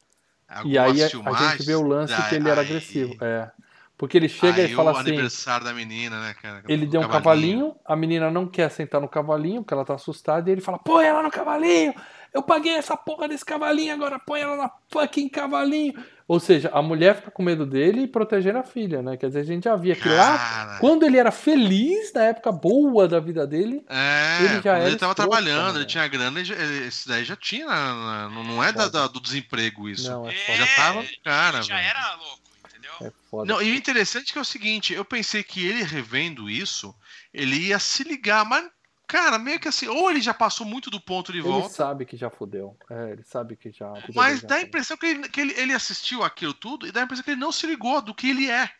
E 0.64 0.78
aí 0.78 1.02
a, 1.02 1.06
a 1.06 1.12
gente 1.48 1.66
vê 1.66 1.74
o 1.74 1.82
lance 1.82 2.12
daí- 2.12 2.28
que 2.28 2.34
ele 2.34 2.48
era 2.48 2.60
aí- 2.60 2.66
agressivo. 2.66 3.16
É. 3.20 3.50
Porque 3.96 4.16
ele 4.16 4.28
chega 4.28 4.62
aí 4.62 4.72
e 4.72 4.74
fala 4.74 4.90
assim: 4.90 5.10
aniversário 5.10 5.64
da 5.64 5.72
menina, 5.72 6.20
né, 6.20 6.34
cara? 6.42 6.62
ele 6.68 6.86
deu 6.86 7.00
um 7.00 7.08
cavalinho, 7.08 7.76
a 7.84 7.94
menina 7.94 8.30
não 8.32 8.48
quer 8.48 8.68
sentar 8.68 9.00
no 9.00 9.08
cavalinho, 9.08 9.62
porque 9.62 9.72
ela 9.74 9.84
tá 9.84 9.94
assustada, 9.94 10.48
e 10.50 10.52
ele 10.52 10.60
fala: 10.60 10.78
põe 10.78 11.04
ela 11.06 11.22
no 11.22 11.30
cavalinho! 11.30 11.94
Eu 12.34 12.42
paguei 12.42 12.72
essa 12.72 12.96
porra 12.96 13.28
desse 13.28 13.44
cavalinho, 13.44 13.94
agora 13.94 14.18
põe 14.18 14.40
ela 14.40 14.56
na 14.56 14.70
fucking 14.90 15.28
cavalinho! 15.28 15.94
Ou 16.28 16.38
seja, 16.40 16.70
a 16.72 16.80
mulher 16.80 17.16
fica 17.16 17.30
com 17.30 17.42
medo 17.42 17.66
dele 17.66 18.02
e 18.02 18.06
protegendo 18.06 18.58
a 18.58 18.62
filha, 18.62 19.02
né? 19.02 19.16
Quer 19.16 19.26
dizer, 19.26 19.40
a 19.40 19.44
gente 19.44 19.64
já 19.64 19.76
via 19.76 19.94
que 19.96 20.08
lá, 20.08 20.78
quando 20.80 21.04
ele 21.04 21.18
era 21.18 21.30
feliz, 21.30 22.12
na 22.12 22.22
época 22.24 22.50
boa 22.52 23.06
da 23.08 23.20
vida 23.20 23.46
dele, 23.46 23.84
É, 23.88 24.38
Ele 24.44 24.62
já 24.62 24.76
era 24.78 24.86
ele 24.88 24.96
tava 24.96 25.12
escroto, 25.12 25.14
trabalhando, 25.16 25.72
né? 25.74 25.78
ele 25.80 25.86
tinha 25.86 26.06
grana, 26.08 26.40
ele 26.40 26.52
ele- 26.52 26.86
esse 26.86 27.06
daí 27.08 27.24
já 27.24 27.36
tinha, 27.36 27.66
na- 27.66 28.28
não 28.30 28.44
não 28.44 28.62
é 28.64 28.72
da- 28.72 28.84
Foda. 28.84 29.00
da- 29.00 29.06
do 29.08 29.20
desemprego 29.20 29.88
isso. 29.88 30.10
não, 30.10 30.28
é 30.28 30.32
É, 30.34 30.38
foda. 30.46 30.58
Já 30.58 30.66
tava 30.76 31.04
cara, 31.24 31.62
já 31.62 31.74
velho. 31.76 31.88
era 31.88 32.14
louco, 32.16 32.40
entendeu? 32.68 32.92
É 33.00 33.12
foda. 33.30 33.52
Não, 33.52 33.62
e 33.62 33.72
o 33.72 33.74
interessante 33.74 34.30
é 34.30 34.32
que 34.32 34.38
é 34.38 34.42
o 34.42 34.44
seguinte, 34.44 34.92
eu 34.94 35.04
pensei 35.04 35.42
que 35.42 35.66
ele 35.66 35.82
revendo 35.82 36.48
isso, 36.48 36.94
ele 37.34 37.56
ia 37.68 37.78
se 37.78 38.04
ligar, 38.04 38.44
mas, 38.44 38.64
cara, 39.12 39.38
meio 39.38 39.60
que 39.60 39.68
assim, 39.68 39.86
ou 39.88 40.10
ele 40.10 40.22
já 40.22 40.32
passou 40.32 40.66
muito 40.66 40.88
do 40.88 40.98
ponto 40.98 41.30
de 41.30 41.38
ele 41.38 41.46
volta, 41.46 41.68
sabe 41.68 42.06
que 42.06 42.16
já 42.16 42.30
fudeu. 42.30 42.74
É, 42.90 43.10
ele 43.10 43.22
sabe 43.22 43.56
que 43.56 43.70
já. 43.70 43.92
mas 44.14 44.40
já 44.40 44.48
dá 44.48 44.54
a 44.54 44.62
impressão 44.62 44.96
que, 44.96 45.04
ele, 45.04 45.28
que 45.28 45.38
ele, 45.38 45.52
ele 45.58 45.74
assistiu 45.74 46.22
aquilo 46.22 46.54
tudo 46.54 46.86
e 46.86 46.92
dá 46.92 47.00
a 47.00 47.04
impressão 47.04 47.22
que 47.22 47.32
ele 47.32 47.40
não 47.40 47.52
se 47.52 47.66
ligou 47.66 48.00
do 48.00 48.14
que 48.14 48.30
ele 48.30 48.50
é. 48.50 48.70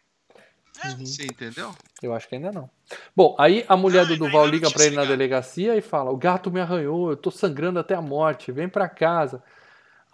Uhum. 0.82 1.04
Você 1.04 1.24
entendeu? 1.24 1.74
Eu 2.02 2.14
acho 2.14 2.26
que 2.26 2.34
ainda 2.34 2.50
não. 2.50 2.70
Bom, 3.14 3.36
aí 3.38 3.62
a 3.68 3.76
mulher 3.76 4.06
Não, 4.06 4.16
do 4.16 4.24
Duval 4.24 4.46
liga 4.46 4.70
pra 4.70 4.86
ele 4.86 4.96
na 4.96 5.04
delegacia 5.04 5.76
e 5.76 5.82
fala: 5.82 6.10
O 6.10 6.16
gato 6.16 6.50
me 6.50 6.60
arranhou, 6.60 7.10
eu 7.10 7.16
tô 7.16 7.30
sangrando 7.30 7.78
até 7.78 7.94
a 7.94 8.00
morte, 8.00 8.50
vem 8.50 8.70
pra 8.70 8.88
casa. 8.88 9.44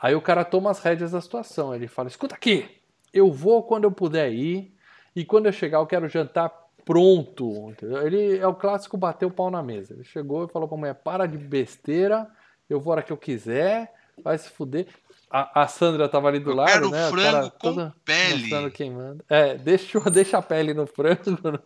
Aí 0.02 0.16
o 0.16 0.20
cara 0.20 0.44
toma 0.44 0.72
as 0.72 0.80
rédeas 0.80 1.12
da 1.12 1.20
situação. 1.20 1.72
Ele 1.72 1.86
fala: 1.86 2.08
Escuta 2.08 2.34
aqui, 2.34 2.68
eu 3.14 3.30
vou 3.30 3.62
quando 3.62 3.84
eu 3.84 3.92
puder 3.92 4.32
ir, 4.32 4.74
e 5.14 5.24
quando 5.24 5.46
eu 5.46 5.52
chegar 5.52 5.78
eu 5.78 5.86
quero 5.86 6.08
jantar 6.08 6.52
pronto. 6.88 7.70
entendeu? 7.70 8.06
Ele 8.06 8.38
é 8.38 8.46
o 8.46 8.54
clássico 8.54 8.96
bater 8.96 9.26
o 9.26 9.30
pau 9.30 9.50
na 9.50 9.62
mesa. 9.62 9.92
Ele 9.94 10.04
chegou 10.04 10.44
e 10.46 10.48
falou 10.48 10.66
pra 10.66 10.76
mulher: 10.78 10.94
Para 10.94 11.26
de 11.26 11.36
besteira, 11.36 12.26
eu 12.68 12.80
vou 12.80 12.92
a 12.92 12.96
hora 12.96 13.02
que 13.02 13.12
eu 13.12 13.16
quiser, 13.18 13.92
vai 14.24 14.38
se 14.38 14.48
fuder. 14.48 14.86
A, 15.30 15.62
a 15.62 15.68
Sandra 15.68 16.08
tava 16.08 16.28
ali 16.28 16.40
do 16.40 16.50
Eu 16.52 16.56
lado, 16.56 16.70
quero 16.72 16.90
né? 16.90 17.06
o 17.06 17.10
frango 17.10 17.32
cara 17.32 17.50
com 17.50 17.58
todo 17.58 17.94
pele. 18.02 18.90
manda. 18.90 19.22
É, 19.28 19.58
deixa, 19.58 20.00
deixa 20.10 20.38
a 20.38 20.42
pele 20.42 20.72
no 20.72 20.86
frango. 20.86 21.38
né? 21.52 21.58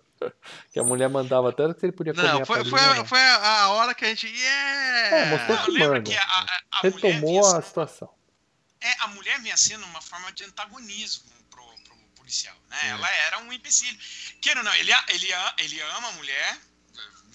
Que 0.73 0.81
a 0.81 0.83
mulher 0.85 1.09
mandava 1.09 1.51
até 1.51 1.73
que 1.73 1.87
ele 1.87 1.93
podia 1.93 2.13
comer 2.13 2.27
Não, 2.27 2.43
a 2.43 2.45
foi, 2.47 2.57
pelinha, 2.59 2.71
foi, 2.77 2.81
a, 2.81 2.95
né? 2.95 3.05
foi 3.05 3.19
a 3.21 3.63
a 3.63 3.71
hora 3.71 3.95
que 3.95 4.05
a 4.05 4.09
gente. 4.09 4.27
Yeah! 4.27 5.17
É, 5.17 5.31
mostrou 5.31 5.59
que 5.59 5.79
manda. 5.79 6.03
que 6.03 6.17
a, 6.17 6.23
a, 6.23 6.61
a 6.73 6.81
Retomou 6.83 7.47
a 7.57 7.63
situação. 7.63 8.09
é, 8.81 8.93
a 9.05 9.09
mulher 9.09 9.41
vinha 9.41 9.57
sendo 9.57 9.85
uma 9.87 10.01
forma 10.01 10.33
de 10.33 10.43
antagonismo 10.45 11.31
policial, 12.33 12.57
né? 12.71 12.79
É. 12.83 12.89
Ela 12.89 13.11
era 13.11 13.39
um 13.41 13.53
imbecil. 13.53 13.95
Queira 14.41 14.61
ou 14.61 14.65
não, 14.65 14.75
ele, 14.75 14.93
a- 14.93 15.05
ele, 15.09 15.29
ele 15.59 15.81
ama 15.83 16.09
a 16.09 16.13
mulher, 16.13 16.59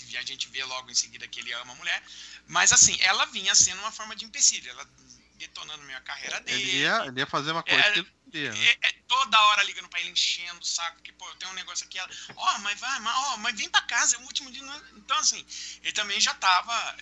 e 0.09 0.17
a 0.17 0.23
gente 0.23 0.47
vê 0.49 0.63
logo 0.63 0.89
em 0.89 0.95
seguida 0.95 1.27
que 1.27 1.39
ele 1.39 1.53
ama 1.53 1.73
a 1.73 1.75
mulher, 1.75 2.01
mas 2.47 2.71
assim, 2.73 2.97
ela 3.01 3.25
vinha 3.25 3.53
sendo 3.53 3.79
uma 3.79 3.91
forma 3.91 4.15
de 4.15 4.25
empecilho, 4.25 4.69
ela 4.71 4.87
detonando 5.35 5.83
meio 5.83 5.97
a 5.97 6.01
carreira 6.01 6.39
dele. 6.41 6.61
Ele 6.61 6.77
ia, 6.79 7.05
ele 7.05 7.19
ia 7.19 7.27
fazer 7.27 7.51
uma 7.51 7.61
coisa 7.61 7.79
É, 7.79 7.91
que 7.91 7.99
ele 7.99 8.11
queria, 8.31 8.51
né? 8.53 8.65
É, 8.81 8.87
é 8.89 8.91
toda 9.07 9.39
hora 9.39 9.63
ligando 9.63 9.87
pra 9.87 9.99
ele, 9.99 10.09
enchendo 10.09 10.59
o 10.59 10.65
saco, 10.65 10.99
que, 11.03 11.11
pô, 11.13 11.27
eu 11.29 11.35
tenho 11.35 11.51
um 11.51 11.55
negócio 11.55 11.85
aqui, 11.85 11.99
ela, 11.99 12.09
ó, 12.35 12.57
mas 12.59 12.79
vai, 12.79 12.99
mas, 13.01 13.15
ó, 13.27 13.37
mas 13.37 13.55
vem 13.55 13.69
pra 13.69 13.81
casa, 13.81 14.15
é 14.15 14.19
o 14.19 14.23
último 14.23 14.51
dia. 14.51 14.63
Então, 14.95 15.17
assim, 15.19 15.45
ele 15.83 15.91
também 15.91 16.19
já 16.19 16.33
tava 16.33 16.97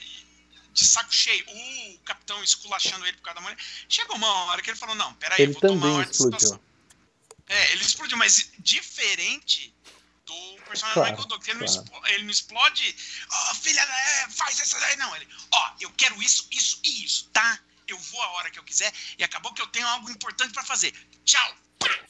de 0.74 0.86
saco 0.86 1.14
cheio. 1.14 1.46
O 1.48 2.00
capitão 2.00 2.44
esculachando 2.44 3.06
ele 3.06 3.16
por 3.16 3.24
causa 3.24 3.36
da 3.36 3.42
mulher. 3.42 3.58
Chegou 3.88 4.18
uma 4.18 4.28
hora 4.46 4.62
que 4.62 4.70
ele 4.70 4.78
falou, 4.78 4.96
não, 4.96 5.14
peraí, 5.14 5.42
Ele 5.42 5.52
eu 5.52 5.54
vou 5.54 5.62
tomar 5.62 5.74
também 5.82 5.92
uma 5.96 6.04
explodiu. 6.04 6.40
situação. 6.40 6.64
É, 7.48 7.72
ele 7.74 7.82
explodiu, 7.82 8.18
mas 8.18 8.52
diferente 8.60 9.74
do 10.26 10.34
personagem 10.68 10.94
Claro, 10.94 11.12
Michael 11.12 11.28
Douglas. 11.28 11.48
Ele, 11.48 11.60
não 11.60 11.66
claro. 11.66 11.84
explo- 11.84 12.08
ele 12.08 12.24
não 12.24 12.32
explode, 12.32 12.96
ó, 13.32 13.56
filha, 13.56 13.80
é, 13.82 14.30
faz 14.32 14.60
essa 14.60 14.80
daí, 14.80 14.98
não. 14.98 15.16
Ele, 15.16 15.28
ó, 15.54 15.72
eu 15.82 15.92
quero 15.96 16.22
isso, 16.22 16.48
isso 16.52 16.80
e 16.84 17.06
isso, 17.06 17.30
tá? 17.32 17.60
Eu 17.88 17.98
vou 17.98 18.22
a 18.22 18.32
hora 18.32 18.50
que 18.50 18.58
eu 18.58 18.64
quiser 18.64 18.92
e 19.18 19.24
acabou 19.24 19.54
que 19.54 19.62
eu 19.62 19.68
tenho 19.68 19.88
algo 19.88 20.10
importante 20.10 20.52
pra 20.52 20.64
fazer. 20.64 20.92
Tchau. 21.24 21.54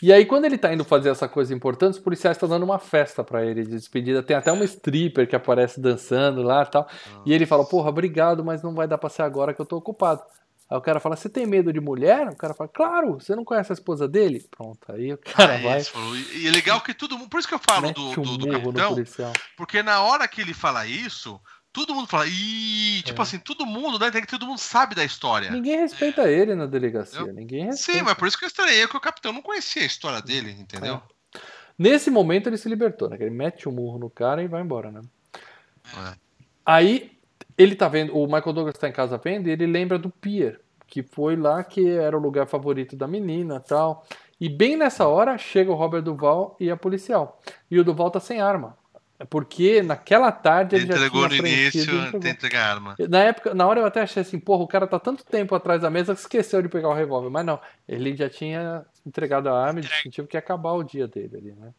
E 0.01 0.13
aí, 0.13 0.25
quando 0.25 0.45
ele 0.45 0.57
tá 0.57 0.73
indo 0.73 0.85
fazer 0.85 1.09
essa 1.09 1.27
coisa 1.27 1.53
importante, 1.53 1.95
os 1.95 1.99
policiais 1.99 2.37
estão 2.37 2.47
dando 2.47 2.63
uma 2.63 2.79
festa 2.79 3.23
pra 3.23 3.45
ele 3.45 3.63
de 3.63 3.71
despedida. 3.71 4.23
Tem 4.23 4.37
até 4.37 4.49
uma 4.51 4.63
stripper 4.63 5.27
que 5.27 5.35
aparece 5.35 5.81
dançando 5.81 6.41
lá 6.43 6.63
e 6.63 6.65
tal. 6.71 6.89
E 7.25 7.33
ele 7.33 7.45
fala, 7.45 7.65
porra, 7.67 7.89
obrigado, 7.89 8.43
mas 8.43 8.61
não 8.61 8.73
vai 8.73 8.87
dar 8.87 8.97
pra 8.97 9.09
ser 9.09 9.23
agora 9.23 9.53
que 9.53 9.59
eu 9.59 9.65
tô 9.65 9.75
ocupado. 9.75 10.23
Aí 10.69 10.77
o 10.77 10.81
cara 10.81 10.99
fala, 10.99 11.15
você 11.15 11.29
tem 11.29 11.45
medo 11.45 11.71
de 11.71 11.79
mulher? 11.79 12.27
O 12.27 12.35
cara 12.35 12.53
fala, 12.53 12.67
claro, 12.67 13.19
você 13.19 13.35
não 13.35 13.45
conhece 13.45 13.71
a 13.71 13.75
esposa 13.75 14.07
dele? 14.07 14.43
Pronto, 14.49 14.91
aí 14.91 15.13
o 15.13 15.17
cara 15.17 15.55
Ah, 15.55 15.61
vai. 15.61 15.81
E 16.33 16.47
é 16.47 16.51
legal 16.51 16.81
que 16.81 16.93
todo 16.93 17.17
mundo. 17.17 17.29
Por 17.29 17.39
isso 17.39 17.47
que 17.47 17.53
eu 17.53 17.59
falo 17.59 17.91
do, 17.91 18.09
um 18.09 18.13
do, 18.23 18.37
do 18.37 18.49
capitão, 18.49 19.03
porque 19.55 19.83
na 19.83 20.01
hora 20.01 20.27
que 20.27 20.41
ele 20.41 20.55
fala 20.55 20.87
isso, 20.87 21.39
todo 21.71 21.93
mundo 21.93 22.07
fala, 22.07 22.25
ih, 22.25 23.03
tipo 23.03 23.21
É. 23.21 23.23
assim, 23.23 23.37
todo 23.37 23.63
mundo, 23.65 23.99
né? 23.99 24.09
Tem 24.09 24.21
que 24.21 24.27
todo 24.27 24.47
mundo 24.47 24.57
sabe 24.57 24.95
da 24.95 25.03
história. 25.03 25.51
Ninguém 25.51 25.77
respeita 25.77 26.27
ele 26.27 26.55
na 26.55 26.65
delegacia, 26.65 27.31
ninguém 27.31 27.65
respeita. 27.65 27.99
Sim, 27.99 28.03
mas 28.03 28.15
por 28.15 28.27
isso 28.27 28.37
que 28.37 28.45
eu 28.45 28.47
estranhei 28.47 28.87
que 28.87 28.97
o 28.97 29.01
capitão 29.01 29.31
não 29.31 29.43
conhecia 29.43 29.83
a 29.83 29.85
história 29.85 30.21
dele, 30.21 30.49
entendeu? 30.51 30.99
Nesse 31.77 32.09
momento 32.09 32.47
ele 32.47 32.57
se 32.57 32.69
libertou, 32.69 33.09
né? 33.09 33.17
Ele 33.19 33.29
mete 33.29 33.67
o 33.67 33.71
murro 33.71 33.99
no 33.99 34.09
cara 34.09 34.41
e 34.41 34.47
vai 34.47 34.61
embora, 34.61 34.89
né? 34.91 35.01
É. 35.93 36.13
Aí 36.65 37.14
ele 37.57 37.75
tá 37.75 37.87
vendo, 37.87 38.15
o 38.15 38.25
Michael 38.25 38.53
Douglas 38.53 38.77
tá 38.77 38.87
em 38.87 38.93
casa 38.93 39.17
vendo 39.17 39.47
e 39.47 39.51
ele 39.51 39.65
lembra 39.65 39.97
do 39.97 40.09
Pier, 40.09 40.59
que 40.87 41.01
foi 41.03 41.35
lá 41.35 41.63
que 41.63 41.89
era 41.89 42.17
o 42.17 42.21
lugar 42.21 42.45
favorito 42.47 42.95
da 42.95 43.07
menina 43.07 43.59
tal. 43.59 44.05
E 44.39 44.49
bem 44.49 44.75
nessa 44.75 45.07
hora 45.07 45.37
chega 45.37 45.71
o 45.71 45.75
Robert 45.75 46.01
Duval 46.01 46.57
e 46.59 46.69
a 46.69 46.75
policial. 46.75 47.41
E 47.71 47.79
o 47.79 47.83
Duval 47.83 48.11
tá 48.11 48.19
sem 48.19 48.41
arma. 48.41 48.77
Porque 49.29 49.81
naquela 49.81 50.29
tarde 50.29 50.75
ele, 50.75 50.83
Ele 50.83 50.91
já 50.91 50.97
entregou 50.97 51.29
tinha 51.29 51.41
no 51.41 51.47
início, 51.47 52.19
tem 52.19 52.31
entregar 52.31 52.65
a 52.65 52.73
arma. 52.73 52.95
Na 53.07 53.19
época, 53.19 53.53
na 53.53 53.65
hora 53.65 53.79
eu 53.79 53.85
até 53.85 54.01
achei 54.01 54.21
assim, 54.21 54.37
porra, 54.37 54.63
o 54.63 54.67
cara 54.67 54.85
tá 54.85 54.99
tanto 54.99 55.23
tempo 55.23 55.55
atrás 55.55 55.81
da 55.81 55.89
mesa 55.89 56.13
que 56.13 56.19
esqueceu 56.19 56.61
de 56.61 56.67
pegar 56.67 56.89
o 56.89 56.93
revólver. 56.93 57.29
Mas 57.29 57.45
não, 57.45 57.57
ele 57.87 58.13
já 58.13 58.29
tinha 58.29 58.85
entregado 59.05 59.47
a 59.47 59.57
arma 59.57 59.79
e 59.79 59.83
Entregue. 59.85 60.27
que 60.27 60.35
ia 60.35 60.39
acabar 60.39 60.73
o 60.73 60.83
dia 60.83 61.07
dele 61.07 61.37
ali, 61.37 61.51
né? 61.53 61.73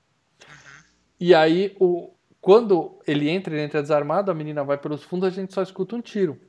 E 1.20 1.34
aí, 1.34 1.76
o, 1.78 2.15
quando 2.46 2.96
ele 3.08 3.28
entra, 3.28 3.52
ele 3.52 3.64
entra 3.64 3.82
desarmado, 3.82 4.30
a 4.30 4.34
menina 4.34 4.62
vai 4.62 4.78
pelos 4.78 5.02
fundos, 5.02 5.26
a 5.26 5.32
gente 5.32 5.52
só 5.52 5.62
escuta 5.64 5.96
um 5.96 6.00
tiro. 6.00 6.40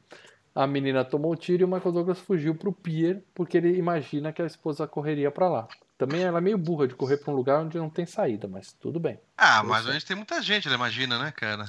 a 0.54 0.68
menina 0.68 1.04
tomou 1.04 1.34
um 1.34 1.36
tiro 1.36 1.64
e 1.64 1.66
o 1.66 1.68
Michael 1.68 1.92
Douglas 1.92 2.20
fugiu 2.20 2.54
pro 2.54 2.72
pier 2.72 3.24
porque 3.34 3.58
ele 3.58 3.76
imagina 3.76 4.32
que 4.32 4.40
a 4.40 4.46
esposa 4.46 4.86
correria 4.86 5.32
pra 5.32 5.50
lá. 5.50 5.68
Também 5.98 6.22
ela 6.22 6.38
é 6.38 6.42
meio 6.42 6.56
burra 6.56 6.88
de 6.88 6.94
correr 6.94 7.18
pra 7.18 7.34
um 7.34 7.36
lugar 7.36 7.64
onde 7.64 7.80
não 7.80 7.90
tem 7.90 8.06
saída, 8.06 8.48
mas 8.48 8.74
tudo 8.74 9.00
bem. 9.00 9.20
Ah, 9.36 9.64
mas 9.64 9.82
sei. 9.82 9.90
a 9.90 9.94
gente 9.94 10.06
tem 10.06 10.16
muita 10.16 10.40
gente, 10.40 10.68
ela 10.68 10.76
imagina, 10.78 11.18
né, 11.18 11.34
cara? 11.36 11.66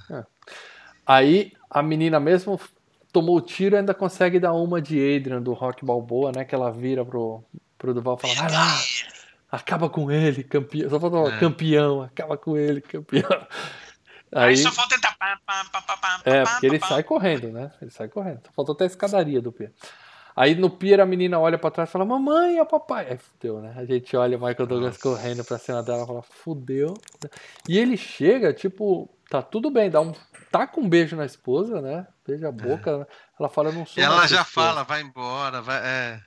Aí 1.06 1.54
a 1.70 1.82
menina 1.82 2.20
mesmo 2.20 2.60
tomou 3.10 3.38
o 3.38 3.40
tiro 3.40 3.76
e 3.76 3.78
ainda 3.78 3.94
consegue 3.94 4.38
dar 4.38 4.52
uma 4.52 4.82
de 4.82 4.98
Adrian 5.16 5.40
do 5.40 5.54
Rock 5.54 5.86
Balboa, 5.86 6.32
né? 6.36 6.44
Que 6.44 6.54
ela 6.54 6.70
vira 6.70 7.02
pro, 7.02 7.42
pro 7.78 7.94
Duval 7.94 8.18
e 8.18 8.20
fala: 8.20 8.34
vai 8.34 8.52
lá, 8.52 8.78
acaba 9.50 9.88
com 9.88 10.10
ele, 10.10 10.44
campeão. 10.44 10.90
Só 10.90 11.00
falta 11.00 11.34
É. 11.34 11.40
campeão, 11.40 12.02
acaba 12.02 12.36
com 12.36 12.58
ele, 12.58 12.82
campeão. 12.82 13.46
Aí, 14.32 14.50
Aí, 14.50 14.56
só 14.56 14.70
falta 14.70 14.94
tentar. 14.94 15.16
pá, 15.18 15.38
pá, 15.46 15.64
pá, 15.72 15.82
pá, 15.82 15.96
pá, 15.96 16.20
é, 16.24 16.44
porque 16.44 16.66
ele 16.66 16.80
sai 16.80 17.02
correndo, 17.02 17.50
né? 17.50 17.70
Ele 17.80 17.90
sai 17.90 18.08
correndo. 18.08 18.40
Só 18.46 18.52
faltou 18.52 18.74
até 18.74 18.84
a 18.84 18.86
escadaria 18.86 19.40
do 19.40 19.50
pier. 19.52 19.72
Aí 20.36 20.54
no 20.54 20.70
pier 20.70 21.00
a 21.00 21.06
menina 21.06 21.38
olha 21.40 21.58
pra 21.58 21.70
trás 21.70 21.88
e 21.88 21.92
fala: 21.92 22.04
Mamãe, 22.04 22.58
é 22.58 22.62
o 22.62 22.66
papai. 22.66 23.10
Aí 23.10 23.18
fudeu, 23.18 23.60
né? 23.60 23.74
A 23.76 23.84
gente 23.84 24.16
olha 24.16 24.36
o 24.36 24.40
Michael 24.40 24.68
Douglas 24.68 24.92
Nossa. 24.92 25.00
correndo 25.02 25.44
pra 25.44 25.58
cima 25.58 25.82
dela 25.82 26.04
e 26.04 26.06
fala: 26.06 26.22
Fudeu. 26.22 26.94
E 27.68 27.76
ele 27.76 27.96
chega, 27.96 28.52
tipo, 28.52 29.10
tá 29.28 29.42
tudo 29.42 29.70
bem, 29.70 29.90
dá 29.90 30.00
um. 30.00 30.12
Tá 30.52 30.66
com 30.66 30.82
um 30.82 30.88
beijo 30.88 31.16
na 31.16 31.24
esposa, 31.26 31.82
né? 31.82 32.06
Beija 32.26 32.48
a 32.48 32.52
boca. 32.52 32.98
né? 32.98 33.06
Ela 33.38 33.48
fala: 33.48 33.70
Eu 33.70 33.72
não 33.72 33.84
sou. 33.84 34.00
E 34.00 34.06
ela 34.06 34.26
já 34.28 34.28
sua 34.28 34.36
esposa." 34.42 34.66
fala, 34.68 34.84
vai 34.84 35.00
embora, 35.02 35.60
vai. 35.60 35.78
É. 35.84 36.20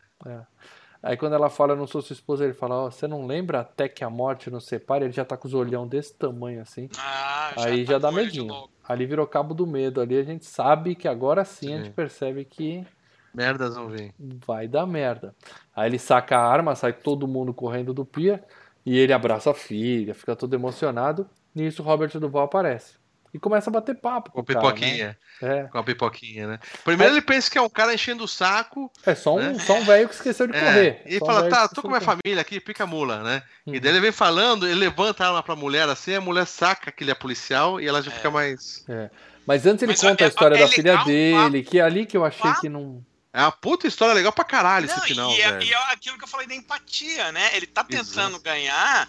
Aí 1.04 1.18
quando 1.18 1.34
ela 1.34 1.50
fala, 1.50 1.74
eu 1.74 1.78
não 1.78 1.88
sou 1.88 2.02
sua 2.02 2.14
esposa, 2.14 2.44
ele 2.44 2.54
fala, 2.54 2.76
ó, 2.76 2.92
você 2.92 3.08
não 3.08 3.26
lembra 3.26 3.62
até 3.62 3.90
que 3.90 4.04
a 4.04 4.10
morte 4.10 4.52
nos 4.52 4.66
separe? 4.68 5.06
Ele 5.06 5.12
já 5.14 5.26
tá 5.26 5.36
com 5.36 5.48
os 5.48 5.54
olhão 5.54 5.88
desse 5.88 6.14
tamanho 6.14 6.62
assim. 6.62 6.90
Ah, 7.00 7.54
Aí 7.58 7.84
tá 7.86 7.94
já 7.94 7.98
dá 8.00 8.12
medinho. 8.12 8.70
Ali 8.88 9.06
virou 9.08 9.26
cabo 9.26 9.54
do 9.56 9.66
medo. 9.66 10.00
Ali 10.00 10.18
a 10.18 10.24
gente 10.24 10.46
sabe 10.46 10.94
que 10.94 11.08
agora 11.08 11.44
sim 11.44 11.74
a 11.74 11.78
Sim. 11.78 11.84
gente 11.86 11.94
percebe 11.94 12.46
que 12.46 12.86
Merdas 13.34 13.76
vão 13.76 13.88
vir. 13.90 14.14
vai 14.20 14.68
dar 14.68 14.86
merda. 14.86 15.34
Aí 15.76 15.90
ele 15.90 15.98
saca 15.98 16.38
a 16.38 16.46
arma, 16.46 16.76
sai 16.76 16.94
todo 16.94 17.28
mundo 17.28 17.52
correndo 17.54 17.94
do 17.94 18.06
pier 18.06 18.44
e 18.86 18.98
ele 19.00 19.14
abraça 19.14 19.50
a 19.52 19.54
filha, 19.56 20.14
fica 20.14 20.36
todo 20.36 20.54
emocionado. 20.54 21.28
Nisso 21.56 21.82
Robert 21.82 22.12
Duval 22.20 22.44
aparece. 22.44 23.01
E 23.34 23.40
começa 23.40 23.70
a 23.70 23.74
bater 23.74 23.96
papo 23.96 24.30
com 24.32 24.36
Com 24.36 24.42
o 24.42 24.46
cara, 24.46 24.60
pipoquinha. 24.60 25.18
né? 25.42 25.50
É, 25.50 25.64
Com 25.64 25.78
a 25.78 25.84
pipoquinha, 25.84 26.48
né? 26.48 26.60
Primeiro 26.84 27.14
ele 27.14 27.22
pensa 27.22 27.50
que 27.50 27.58
é 27.58 27.62
um 27.62 27.70
cara 27.70 27.94
enchendo 27.94 28.26
o 28.26 28.28
saco. 28.28 28.92
é 29.06 29.16
só 29.16 29.36
um, 29.36 29.40
Né? 29.40 29.60
só 29.60 29.76
um 29.76 29.86
velho 29.86 30.10
que 30.10 30.16
esqueceu 30.16 30.48
de 30.48 30.56
É, 30.56 30.60
correr. 30.60 31.02
e 31.06 31.18
Só 31.18 31.24
um 31.24 31.28
fala, 31.28 31.42
velho 31.44 31.54
tá, 31.56 31.68
tô 31.70 31.82
com 31.82 31.88
minha 31.88 32.02
família 32.02 32.42
aqui, 32.42 32.60
pica 32.60 32.84
a 32.84 32.88
mula, 32.88 33.24
né? 33.24 33.42
E 33.66 33.72
Uhum. 33.76 33.80
daí 33.80 33.92
ele 33.92 34.00
vem 34.02 34.12
falando, 34.12 34.66
ele 34.68 34.76
levanta 34.76 35.24
a 35.24 35.28
arma 35.28 35.42
pra 35.42 35.56
mulher 35.56 35.88
assim, 35.88 36.14
a 36.16 36.22
mulher 36.22 36.46
saca 36.46 36.92
que 36.92 37.04
ele 37.04 37.12
é 37.12 37.16
policial 37.16 37.80
e 37.80 37.88
ela 37.88 38.02
já 38.02 38.12
É. 38.12 38.16
fica 38.16 38.30
mais. 38.30 38.86
Mas 39.48 39.66
antes 39.66 39.82
ele 39.84 39.94
Mas 39.94 40.02
conta 40.02 40.24
é- 40.24 40.26
a 40.26 40.30
história 40.30 40.56
é 40.56 40.60
da 40.60 40.68
filha 40.68 40.92
legal, 40.92 41.06
dele, 41.06 41.64
que 41.64 41.80
é 41.80 41.82
ali 41.82 42.06
que 42.06 42.18
eu 42.18 42.26
achei 42.26 42.54
que 42.60 42.68
não. 42.70 43.04
É 43.34 43.42
uma 43.42 43.52
puta 43.52 43.88
história 43.88 44.14
legal 44.14 44.34
pra 44.34 44.44
caralho 44.44 44.86
esse 44.88 44.96
Não, 44.98 45.04
final, 45.04 45.32
e, 45.32 45.42
é, 45.42 45.52
velho. 45.54 45.64
e 45.64 45.72
é 45.74 45.78
aquilo 45.94 46.18
que 46.18 46.26
eu 46.26 46.28
falei 46.28 46.46
da 46.48 46.54
empatia, 46.54 47.32
né? 47.32 47.56
Ele 47.56 47.66
tá 47.66 47.82
tentando 47.82 48.32
Exato. 48.36 48.42
ganhar, 48.44 49.08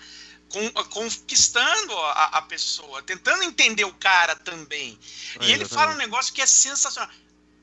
conquistando 0.90 1.92
a, 1.96 2.24
a 2.38 2.42
pessoa, 2.42 3.02
tentando 3.02 3.42
entender 3.42 3.84
o 3.84 3.94
cara 3.94 4.36
também. 4.36 4.98
É, 5.40 5.46
e 5.46 5.52
ele 5.52 5.64
fala 5.64 5.92
um 5.92 5.96
negócio 5.96 6.32
que 6.32 6.40
é 6.42 6.46
sensacional. 6.46 7.10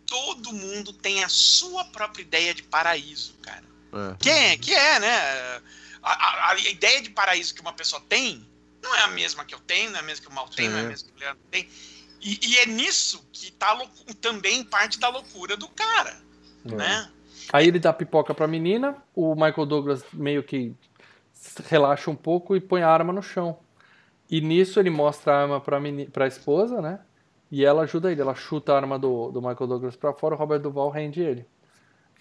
Todo 0.06 0.52
mundo 0.54 0.92
tem 0.92 1.24
a 1.24 1.30
sua 1.30 1.86
própria 1.86 2.22
ideia 2.24 2.54
de 2.54 2.64
paraíso, 2.64 3.34
cara. 3.42 3.64
É. 3.94 4.16
Que 4.20 4.30
é, 4.30 4.58
que 4.58 4.74
é 4.74 5.00
né? 5.00 5.62
A, 6.02 6.12
a- 6.12 6.52
a 6.52 6.60
ideia 6.60 7.02
de 7.02 7.10
paraíso 7.10 7.54
que 7.54 7.62
uma 7.62 7.74
pessoa 7.74 8.02
tem 8.08 8.48
não 8.82 8.96
é 8.96 9.02
a 9.02 9.08
mesma 9.10 9.44
que 9.46 9.54
eu 9.54 9.60
tenho, 9.60 9.90
não 9.92 9.98
é 9.98 10.00
a 10.00 10.04
mesma 10.06 10.26
que 10.26 10.32
o 10.32 10.34
Mal 10.34 10.48
tem, 10.50 10.70
não 10.70 10.78
é 10.78 10.82
a 10.82 10.84
É. 10.86 10.88
mesma 10.88 11.10
que 11.10 11.16
o 11.18 11.20
Leandro 11.20 11.44
tem. 11.52 11.70
E, 12.22 12.40
e 12.48 12.58
é 12.60 12.66
nisso 12.66 13.26
que 13.32 13.52
tá 13.52 13.78
também 14.22 14.64
parte 14.64 15.00
da 15.00 15.10
loucura 15.10 15.56
do 15.58 15.68
cara, 15.70 16.20
É. 16.66 16.72
né? 16.76 17.12
Aí 17.52 17.68
ele 17.68 17.80
dá 17.80 17.92
pipoca 17.92 18.34
pra 18.34 18.48
menina, 18.48 18.96
o 19.16 19.34
Michael 19.34 19.66
Douglas 19.66 20.04
meio 20.14 20.44
que 20.44 20.74
relaxa 21.68 22.10
um 22.12 22.16
pouco 22.16 22.56
e 22.56 22.60
põe 22.62 22.82
a 22.82 22.90
arma 22.90 23.14
no 23.14 23.22
chão. 23.22 23.58
E 24.30 24.42
nisso 24.42 24.80
ele 24.80 24.90
mostra 24.90 25.34
a 25.34 25.42
arma 25.42 25.60
pra, 25.62 25.80
meni- 25.80 26.08
pra 26.08 26.28
esposa, 26.28 26.82
né? 26.82 27.00
E 27.52 27.66
ela 27.66 27.82
ajuda 27.84 28.12
ele, 28.12 28.22
ela 28.22 28.36
chuta 28.36 28.74
a 28.74 28.76
arma 28.76 29.00
do, 29.00 29.32
do 29.32 29.42
Michael 29.42 29.68
Douglas 29.68 29.96
pra 29.96 30.14
fora, 30.14 30.36
o 30.36 30.38
Robert 30.38 30.60
Duval 30.60 30.90
rende 30.90 31.20
ele. 31.22 31.46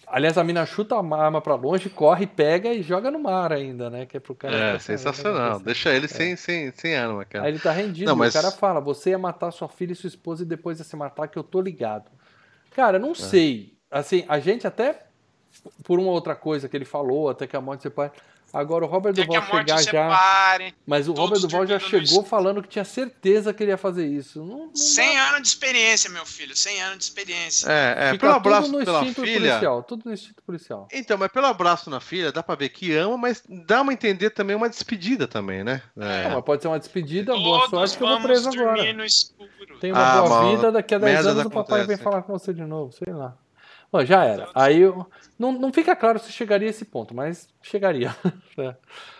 Aliás, 0.07 0.37
a 0.37 0.43
mina 0.43 0.65
chuta 0.65 0.95
a 0.95 0.99
arma 1.23 1.39
pra 1.39 1.53
longe, 1.55 1.87
corre, 1.89 2.25
pega 2.25 2.73
e 2.73 2.81
joga 2.81 3.11
no 3.11 3.19
mar 3.19 3.51
ainda, 3.53 3.89
né? 3.91 4.05
Que 4.07 4.17
é 4.17 4.19
pro 4.19 4.33
cara. 4.33 4.55
É, 4.55 4.79
sensacional. 4.79 5.41
aconteceu. 5.41 5.65
Deixa 5.65 5.93
ele 5.93 6.07
sem, 6.07 6.35
sem, 6.35 6.71
sem 6.71 6.95
arma, 6.95 7.25
cara. 7.25 7.45
Aí 7.45 7.51
ele 7.51 7.59
tá 7.59 7.71
rendido, 7.71 8.09
Não, 8.09 8.15
mas- 8.15 8.33
o 8.33 8.41
cara 8.41 8.51
fala, 8.51 8.79
você 8.79 9.11
ia 9.11 9.19
matar 9.19 9.51
sua 9.51 9.67
filha 9.67 9.91
e 9.91 9.95
sua 9.95 10.07
esposa 10.07 10.41
e 10.41 10.45
depois 10.47 10.79
ia 10.79 10.85
se 10.85 10.95
matar 10.95 11.27
que 11.27 11.37
eu 11.37 11.43
tô 11.43 11.61
ligado. 11.61 12.09
Cara, 12.71 12.97
É. 12.97 12.99
não 12.99 13.13
sei. 13.13 13.77
Assim, 13.91 14.23
a 14.27 14.39
gente 14.39 14.65
até, 14.65 15.03
por 15.83 15.99
uma 15.99 16.09
outra 16.11 16.33
coisa 16.35 16.67
que 16.67 16.75
ele 16.77 16.85
falou, 16.85 17.29
até 17.29 17.45
que 17.45 17.55
a 17.55 17.61
morte 17.61 17.83
separe. 17.83 18.11
Agora 18.51 18.83
o 18.85 18.87
Robert 18.87 19.13
Duval 19.13 19.41
chegar 19.43 19.81
já. 19.83 20.71
Mas 20.85 21.07
o 21.07 21.13
Robert 21.13 21.39
Duval 21.39 21.65
já 21.67 21.79
chegou 21.79 22.23
falando 22.23 22.61
que 22.61 22.67
tinha 22.69 22.83
certeza 22.85 23.53
que 23.53 23.63
ele 23.63 23.71
ia 23.71 23.77
fazer 23.77 24.05
isso. 24.07 24.43
Não, 24.43 24.67
não 24.67 24.75
100 24.75 25.13
dá. 25.15 25.27
anos 25.29 25.41
de 25.43 25.47
experiência, 25.49 26.09
meu 26.09 26.25
filho. 26.25 26.55
100 26.55 26.81
anos 26.81 26.97
de 26.99 27.03
experiência. 27.05 27.71
É, 27.71 27.95
é, 28.07 28.11
Fica 28.11 28.27
pelo 28.27 28.33
tudo 28.41 28.47
abraço 28.49 28.71
no 28.71 28.83
pela 28.85 28.99
instinto 29.01 29.21
filha. 29.21 29.49
policial. 29.51 29.83
Tudo 29.83 30.01
no 30.05 30.13
instinto 30.13 30.43
policial. 30.43 30.87
Então, 30.91 31.17
mas 31.17 31.31
pelo 31.31 31.45
abraço 31.45 31.89
na 31.89 31.99
filha, 31.99 32.31
dá 32.31 32.41
pra 32.41 32.55
ver 32.55 32.69
que 32.69 32.93
ama, 32.95 33.17
mas 33.17 33.43
dá 33.47 33.81
uma 33.81 33.93
entender 33.93 34.29
também 34.31 34.55
uma 34.55 34.69
despedida 34.69 35.27
também, 35.27 35.63
né? 35.63 35.81
É. 35.97 36.23
Não, 36.23 36.35
mas 36.35 36.43
pode 36.45 36.61
ser 36.61 36.67
uma 36.69 36.79
despedida, 36.79 37.33
boa 37.33 37.59
Todos 37.69 37.69
sorte 37.91 37.97
que 37.97 38.03
eu 38.03 38.07
vou 38.07 38.21
preso 38.21 38.49
agora. 38.49 38.93
no 38.93 39.05
escuro. 39.05 39.49
Tem 39.79 39.91
uma 39.91 40.01
Ah, 40.01 40.21
boa 40.21 40.29
mano, 40.43 40.55
vida, 40.57 40.71
daqui 40.71 40.95
a 40.95 40.97
10 40.97 41.13
merdas 41.13 41.31
anos 41.33 41.45
o 41.45 41.49
papai 41.49 41.85
vem 41.85 41.97
falar 41.97 42.21
com 42.23 42.33
você 42.37 42.53
de 42.53 42.63
novo, 42.65 42.91
sei 42.91 43.13
lá. 43.13 43.35
Bom, 43.91 44.05
já 44.05 44.23
era. 44.23 44.49
Aí 44.53 44.79
eu, 44.81 45.09
não, 45.37 45.51
não 45.51 45.73
fica 45.73 45.95
claro 45.95 46.19
se 46.19 46.31
chegaria 46.31 46.67
a 46.67 46.71
esse 46.71 46.85
ponto, 46.85 47.13
mas 47.15 47.47
chegaria. 47.61 48.15
É. 48.57 48.75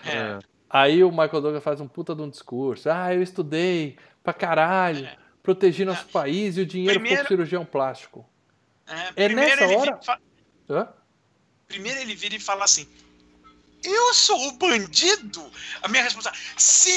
É. 0.06 0.40
Aí 0.70 1.04
o 1.04 1.10
Michael 1.10 1.41
Douglas 1.41 1.64
faz 1.64 1.80
um 1.82 1.88
puta 1.88 2.14
de 2.14 2.22
um 2.22 2.30
discurso. 2.30 2.90
Ah, 2.90 3.14
eu 3.14 3.24
estudei 3.24 3.98
pra 4.24 4.34
caralho, 4.34 5.06
É. 5.06 5.18
protegi 5.41 5.84
nosso 5.86 6.06
país 6.08 6.58
e 6.58 6.62
o 6.62 6.66
dinheiro 6.66 6.94
Primeiro- 7.00 7.18
foi 7.18 7.26
pro 7.26 7.36
cirurgião 7.36 7.66
plástico. 7.66 8.28
É, 9.16 9.26
É 9.26 9.30
nessa 9.30 9.66
hora- 9.68 10.00
fa- 10.04 10.20
primeiro 11.68 12.00
ele 12.02 12.14
vira 12.16 12.36
e 12.36 12.40
fala 12.40 12.66
assim: 12.66 12.88
Eu 13.84 14.14
sou 14.14 14.50
o 14.50 14.52
bandido? 14.58 15.50
A 15.82 15.88
minha 15.88 16.04
resposta 16.04 16.32
Sim! 16.58 16.91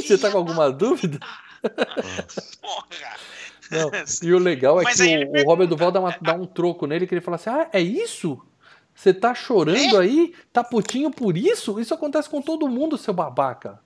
Ih, 0.00 0.02
você 0.02 0.18
tá 0.18 0.30
com 0.30 0.38
alguma 0.38 0.70
dúvida? 0.72 1.18
porra! 2.60 3.16
Não. 3.70 3.90
E 4.22 4.32
o 4.32 4.38
legal 4.38 4.80
é 4.80 4.84
Mas 4.84 5.00
que 5.00 5.24
o, 5.24 5.42
o 5.42 5.44
Robert 5.44 5.66
Duval 5.68 5.90
dá, 5.92 6.00
uma- 6.00 6.16
dá 6.20 6.34
um 6.34 6.46
troco 6.46 6.86
nele 6.86 7.06
que 7.06 7.14
ele 7.14 7.20
fala 7.20 7.36
assim: 7.36 7.50
Ah, 7.50 7.68
é 7.72 7.80
isso? 7.80 8.40
Você 8.94 9.12
tá 9.12 9.34
chorando 9.34 9.98
aí? 9.98 10.32
Tá 10.52 10.62
putinho 10.62 11.10
por 11.10 11.36
isso? 11.36 11.80
Isso 11.80 11.92
acontece 11.92 12.28
com 12.30 12.40
todo 12.40 12.68
mundo, 12.68 12.96
seu 12.96 13.12
babaca. 13.12 13.80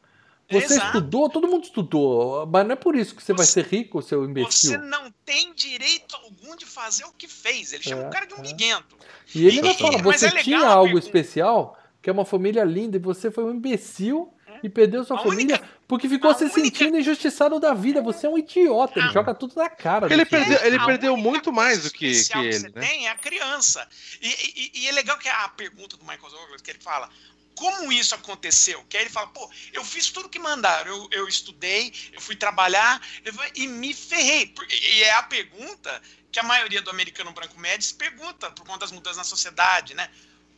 Você 0.50 0.74
Exato. 0.74 0.86
estudou, 0.86 1.28
todo 1.28 1.46
mundo 1.46 1.64
estudou, 1.64 2.46
mas 2.46 2.64
não 2.66 2.72
é 2.72 2.76
por 2.76 2.96
isso 2.96 3.14
que 3.14 3.22
você 3.22 3.34
vai 3.34 3.44
Você- 3.44 3.62
ser 3.62 3.66
rico, 3.66 4.00
seu 4.00 4.24
imbecil. 4.24 4.70
Você 4.70 4.78
não 4.78 5.12
tem 5.24 5.52
direito 5.54 6.16
algum 6.16 6.56
de 6.56 6.64
fazer 6.64 7.04
o 7.04 7.12
que 7.12 7.28
fez. 7.28 7.72
Ele 7.74 7.82
chama 7.82 8.02
É, 8.04 8.06
o 8.06 8.10
cara 8.10 8.26
de 8.26 8.34
um 8.34 8.38
é. 8.38 8.42
miguento. 8.42 8.96
E 9.34 9.46
ele 9.46 9.56
ainda 9.56 9.70
E- 9.72 9.74
fala, 9.78 9.98
você 9.98 10.26
é 10.26 10.42
tinha 10.42 10.60
algo 10.66 10.84
pergunta. 10.92 11.04
especial, 11.06 11.78
que 12.00 12.08
é 12.08 12.12
uma 12.12 12.24
família 12.24 12.64
linda, 12.64 12.96
e 12.96 13.00
você 13.00 13.30
foi 13.30 13.44
um 13.44 13.50
imbecil 13.52 14.32
e 14.62 14.68
perdeu 14.68 15.04
sua 15.04 15.18
A 15.18 15.22
família 15.22 15.56
única- 15.56 15.68
porque 15.86 16.08
ficou 16.08 16.34
se 16.34 16.44
única- 16.44 16.60
sentindo 16.60 16.98
injustiçado 16.98 17.58
da 17.60 17.72
vida. 17.74 18.00
Você 18.02 18.26
é 18.26 18.28
um 18.30 18.38
idiota, 18.38 18.98
ele 18.98 19.08
Ah. 19.08 19.12
joga 19.12 19.34
tudo 19.34 19.54
na 19.56 19.68
cara. 19.68 20.00
Porque 20.00 20.14
ele 20.14 20.24
perdeu- 20.26 20.64
ele 20.64 20.78
perdeu 20.84 21.16
muito 21.16 21.52
mais 21.52 21.82
do 21.84 21.90
que- 21.90 22.06
especial 22.06 22.42
que 22.42 22.48
ele, 22.48 22.58
você 22.58 22.68
né? 22.70 22.86
tem 22.86 23.06
é 23.06 23.10
a 23.10 23.14
criança. 23.16 23.88
E, 24.20 24.28
e- 24.28 24.70
e 24.82 24.88
é 24.88 24.92
legal 24.92 25.16
que 25.18 25.28
a 25.28 25.48
pergunta 25.48 25.96
do 25.96 26.04
Michael 26.04 26.30
Douglas, 26.30 26.60
que 26.62 26.70
ele 26.70 26.78
fala, 26.80 27.08
como 27.54 27.90
isso 27.92 28.14
aconteceu? 28.14 28.84
Que 28.88 28.96
aí 28.96 29.02
ele 29.04 29.10
fala, 29.10 29.26
pô, 29.28 29.50
eu 29.72 29.84
fiz 29.84 30.10
tudo 30.10 30.28
que 30.28 30.38
mandaram. 30.38 30.90
Eu, 30.94 31.08
eu 31.10 31.28
estudei, 31.28 31.92
eu 32.12 32.20
fui 32.20 32.36
trabalhar 32.36 33.00
eu 33.24 33.32
fui- 33.34 33.50
e 33.56 33.66
me 33.66 33.92
ferrei. 33.92 34.54
E 34.70 35.02
é 35.02 35.12
a 35.14 35.22
pergunta 35.24 36.00
que 36.30 36.38
a 36.38 36.42
maioria 36.42 36.80
do 36.82 36.90
americano 36.90 37.32
branco 37.32 37.58
médio 37.58 37.84
se 37.86 37.94
pergunta 37.94 38.50
por 38.50 38.64
conta 38.66 38.80
das 38.80 38.92
mudanças 38.92 39.16
na 39.16 39.24
sociedade, 39.24 39.94
né? 39.94 40.08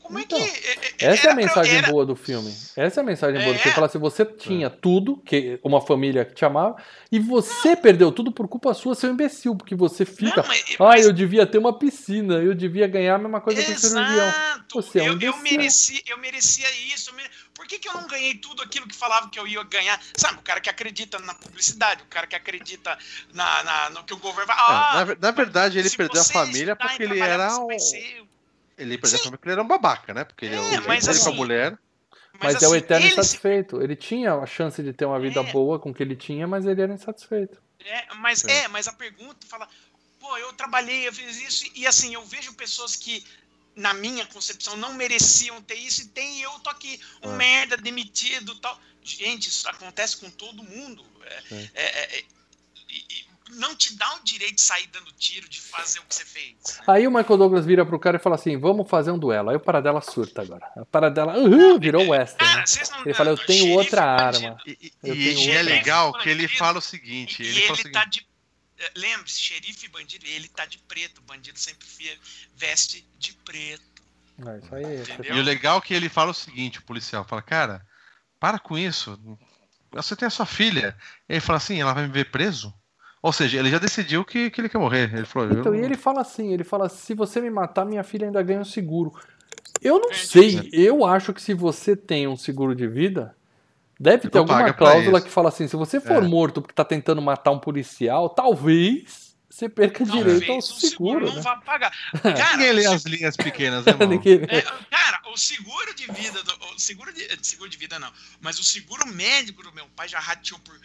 Como 0.02 0.18
Então, 0.18 0.38
é 0.38 0.48
que. 0.48 1.04
Essa 1.04 1.04
é 1.04 1.06
a 1.06 1.10
era 1.10 1.20
pra- 1.22 1.34
mensagem 1.34 1.76
era- 1.78 1.88
boa 1.90 2.04
do 2.04 2.16
filme. 2.16 2.52
Essa 2.74 3.00
é 3.00 3.02
a 3.02 3.04
mensagem 3.06 3.40
boa 3.40 3.52
do 3.52 3.58
É. 3.58 3.62
filme. 3.62 3.74
Fala 3.74 3.86
assim, 3.86 3.98
você 3.98 4.24
tinha 4.24 4.68
tudo, 4.68 5.16
que 5.18 5.60
uma 5.62 5.80
família 5.80 6.24
que 6.24 6.34
te 6.34 6.44
amava, 6.44 6.76
e 7.12 7.20
você 7.20 7.76
perdeu 7.76 8.10
tudo 8.10 8.32
por 8.32 8.48
culpa 8.48 8.74
sua, 8.74 8.94
seu 8.96 9.10
imbecil, 9.10 9.54
porque 9.54 9.74
você 9.74 10.04
fica. 10.04 10.42
Não, 10.42 10.48
mas- 10.48 10.64
Ah, 10.80 10.84
mas- 10.84 11.06
eu 11.06 11.12
devia 11.12 11.46
ter 11.46 11.58
uma 11.58 11.78
piscina, 11.78 12.34
eu 12.34 12.54
devia 12.54 12.88
ganhar 12.88 13.14
a 13.14 13.18
mesma 13.18 13.40
coisa 13.40 13.62
que 13.62 13.70
o 13.70 13.78
cirurgião. 13.78 14.28
Exato. 14.28 14.82
Você 14.82 14.98
é 14.98 15.02
um 15.02 15.06
eu, 15.14 15.20
eu, 15.20 15.36
merecia, 15.38 16.00
eu 16.06 16.18
merecia 16.18 16.66
isso. 16.92 17.10
eu 17.10 17.14
mere- 17.14 17.30
Por 17.54 17.66
que, 17.66 17.78
que 17.78 17.88
eu 17.88 17.92
não 17.94 18.06
ganhei 18.08 18.34
tudo 18.34 18.62
aquilo 18.62 18.88
que 18.88 18.96
falava 18.96 19.28
que 19.28 19.38
eu 19.38 19.46
ia 19.46 19.62
ganhar? 19.64 20.00
Sabe, 20.16 20.38
o 20.38 20.42
cara 20.42 20.60
que 20.60 20.70
acredita 20.70 21.18
na 21.18 21.34
publicidade, 21.34 22.02
o 22.02 22.06
cara 22.06 22.26
que 22.26 22.34
acredita 22.34 22.96
na, 23.34 23.62
na- 23.62 23.90
no 23.90 24.02
que 24.02 24.14
o 24.14 24.16
governo 24.16 24.46
vai. 24.46 24.56
É, 24.56 24.60
Ah, 24.60 25.04
na, 25.06 25.16
na 25.20 25.30
verdade, 25.30 25.78
ele 25.78 25.90
perdeu 25.90 26.20
a 26.22 26.24
família 26.24 26.74
porque 26.74 27.02
ele 27.02 27.20
era 27.20 27.54
um. 27.58 27.78
ser- 27.78 28.22
Ele 28.80 28.98
perdeu 28.98 29.16
a 29.16 29.18
Sim. 29.18 29.24
família 29.24 29.38
porque 29.38 29.48
ele 29.48 29.52
era 29.52 29.62
um 29.62 29.68
babaca, 29.68 30.14
né? 30.14 30.24
Porque 30.24 30.46
ele, 30.46 30.54
É, 30.56 30.60
o 30.60 30.68
jeito 30.70 30.88
mas 30.88 31.06
dele 31.06 31.18
com 31.18 31.24
a 31.24 31.28
assim, 31.28 31.36
mulher. 31.36 31.78
Mas, 32.40 32.54
é 32.62 32.66
o 32.66 32.70
assim, 32.70 32.76
eterno 32.78 33.04
ele 33.06 33.14
se- 33.14 33.20
insatisfeito. 33.20 33.82
Ele 33.82 33.94
tinha 33.96 34.34
a 34.34 34.46
chance 34.46 34.82
de 34.82 34.92
ter 34.92 35.04
uma 35.04 35.20
vida 35.20 35.40
É. 35.40 35.52
boa 35.52 35.78
com 35.78 35.90
o 35.90 35.94
que 35.94 36.02
ele 36.02 36.16
tinha, 36.16 36.46
mas 36.46 36.64
ele 36.64 36.80
era 36.80 36.92
insatisfeito. 36.94 37.60
É, 37.84 38.14
mas 38.14 38.44
É. 38.44 38.60
é. 38.64 38.68
mas 38.68 38.88
a 38.88 38.92
pergunta 38.92 39.46
fala: 39.46 39.68
pô, 40.18 40.36
eu 40.38 40.52
trabalhei, 40.54 41.06
eu 41.06 41.12
fiz 41.12 41.40
isso, 41.40 41.70
e 41.74 41.86
assim, 41.86 42.14
eu 42.14 42.24
vejo 42.24 42.52
pessoas 42.54 42.96
que, 42.96 43.24
na 43.76 43.92
minha 43.92 44.24
concepção, 44.26 44.76
não 44.76 44.94
mereciam 44.94 45.60
ter 45.62 45.74
isso, 45.74 46.02
e 46.02 46.06
tem, 46.08 46.38
e 46.38 46.42
eu 46.42 46.52
tô 46.60 46.70
aqui, 46.70 47.00
um 47.22 47.32
É. 47.32 47.36
merda, 47.36 47.76
demitido 47.76 48.54
tal. 48.56 48.78
Gente, 49.02 49.48
isso 49.48 49.68
acontece 49.68 50.16
com 50.18 50.30
todo 50.30 50.62
mundo. 50.62 51.04
É, 51.24 51.42
é, 51.74 51.84
é, 51.84 52.18
é, 52.18 52.24
e- 52.88 53.04
e 53.10 53.29
não 53.52 53.74
te 53.74 53.96
dá 53.96 54.14
o 54.16 54.20
direito 54.24 54.56
de 54.56 54.60
sair 54.62 54.86
dando 54.88 55.10
tiro, 55.12 55.48
de 55.48 55.60
fazer 55.60 55.98
o 55.98 56.02
que 56.04 56.14
você 56.14 56.24
fez. 56.24 56.54
né? 56.78 56.84
Aí 56.86 57.06
o 57.06 57.10
Michael 57.10 57.36
Douglas 57.38 57.66
vira 57.66 57.84
pro 57.86 57.98
cara 57.98 58.16
e 58.16 58.20
fala 58.20 58.34
assim: 58.36 58.56
vamos 58.58 58.88
fazer 58.88 59.10
um 59.10 59.18
duelo. 59.18 59.50
Aí 59.50 59.56
o 59.56 59.60
Paradela 59.60 60.00
surta 60.00 60.42
agora. 60.42 60.66
A 60.76 60.84
Paradela 60.84 61.36
uhul, 61.38 61.78
virou 61.78 62.08
western. 62.08 62.38
Cara, 62.44 62.60
né? 62.60 62.66
vocês 62.66 62.90
não 62.90 63.00
Ele 63.02 63.14
fala, 63.14 63.30
eu 63.30 63.36
tenho 63.38 63.58
xerife 63.64 63.76
outra 63.78 64.04
arma. 64.04 64.56
E, 64.66 64.92
e- 65.02 65.50
é 65.50 65.62
legal 65.62 66.12
que 66.18 66.28
ele 66.28 66.46
fala 66.48 66.78
o 66.78 66.82
seguinte: 66.82 67.42
E 67.42 67.46
ele 67.46 67.60
fala 67.62 67.72
o 67.76 67.80
ele 67.80 67.90
tá 67.90 68.00
seguinte. 68.00 68.26
de. 68.78 68.84
eh, 68.84 68.90
Lembre-se, 68.96 69.40
xerife 69.40 69.86
e 69.86 69.88
bandido, 69.88 70.26
ele 70.26 70.48
tá 70.48 70.64
de 70.66 70.78
preto. 70.78 71.18
O 71.18 71.22
bandido 71.22 71.58
sempre 71.58 71.86
veste 72.56 73.06
de 73.18 73.32
preto. 73.44 73.82
É, 74.46 74.58
isso 74.58 74.74
aí. 74.74 75.00
Entendeu? 75.02 75.36
E 75.36 75.40
o 75.40 75.42
legal 75.42 75.78
é 75.78 75.80
que 75.82 75.92
ele 75.94 76.08
fala 76.08 76.30
o 76.30 76.34
seguinte, 76.34 76.78
o 76.78 76.82
policial, 76.82 77.24
fala, 77.24 77.42
cara, 77.42 77.86
para 78.38 78.58
com 78.58 78.78
isso. 78.78 79.18
Você 79.92 80.14
tem 80.16 80.26
a 80.26 80.30
sua 80.30 80.46
filha. 80.46 80.96
E 81.28 81.34
ele 81.34 81.40
fala 81.40 81.56
assim, 81.58 81.80
ela 81.80 81.92
vai 81.92 82.06
me 82.06 82.12
ver 82.12 82.30
preso? 82.30 82.72
Ou 83.22 83.32
seja, 83.32 83.58
ele 83.58 83.70
já 83.70 83.78
decidiu 83.78 84.24
que, 84.24 84.50
que 84.50 84.60
ele 84.60 84.68
quer 84.68 84.78
morrer. 84.78 85.12
Ele 85.14 85.26
falou, 85.26 85.58
Então, 85.58 85.74
eu, 85.74 85.82
e 85.82 85.84
ele 85.84 85.96
fala 85.96 86.22
assim, 86.22 86.52
ele 86.52 86.64
fala, 86.64 86.88
se 86.88 87.12
você 87.14 87.40
me 87.40 87.50
matar, 87.50 87.84
minha 87.84 88.02
filha 88.02 88.26
ainda 88.26 88.42
ganha 88.42 88.60
um 88.60 88.64
seguro. 88.64 89.12
Eu 89.82 89.98
não 89.98 90.08
Ganha 90.08 90.24
sei, 90.24 90.68
eu 90.72 91.04
acho 91.04 91.32
que 91.32 91.40
se 91.40 91.54
você 91.54 91.94
tem 91.96 92.26
um 92.26 92.36
seguro 92.36 92.74
de 92.74 92.86
vida, 92.86 93.36
deve 93.98 94.26
Eu 94.26 94.30
ter 94.30 94.38
vou 94.38 94.40
alguma 94.40 94.72
cláusula 94.72 95.20
que 95.20 95.30
fala 95.30 95.48
assim, 95.48 95.68
se 95.68 95.76
você 95.76 96.00
for 96.00 96.22
É. 96.22 96.26
morto 96.26 96.62
porque 96.62 96.74
tá 96.74 96.84
tentando 96.84 97.20
matar 97.20 97.50
um 97.50 97.58
policial, 97.58 98.28
talvez 98.30 99.30
você 99.50 99.68
perca 99.68 100.04
direito 100.04 100.52
ao 100.52 100.60
Talvez 100.60 100.70
o 100.70 100.80
seguro 100.80 100.80
seguro, 100.80 101.26
não 101.26 101.34
né? 101.34 101.42
vá 101.42 101.56
pagar. 101.56 101.92
Cara, 102.22 102.56
Ninguém 102.56 102.72
lê 102.72 102.88
o 102.88 102.92
as 102.92 103.04
linhas 103.04 103.36
pequenas, 103.36 103.84
né, 103.84 103.92
É, 104.48 104.62
cara, 104.88 105.20
o 105.32 105.36
seguro 105.36 105.94
de 105.94 106.06
vida, 106.12 106.42
do, 106.42 106.52
o 106.74 106.78
seguro 106.78 107.12
de, 107.12 107.26
seguro 107.42 107.68
de 107.68 107.76
vida 107.76 107.98
não, 107.98 108.10
mas 108.40 108.58
o 108.60 108.64
seguro 108.64 109.06
médico 109.08 109.62
do 109.62 109.72
meu 109.72 109.86
pai 109.96 110.08
já 110.08 110.18
rateou 110.20 110.58
por. 110.60 110.78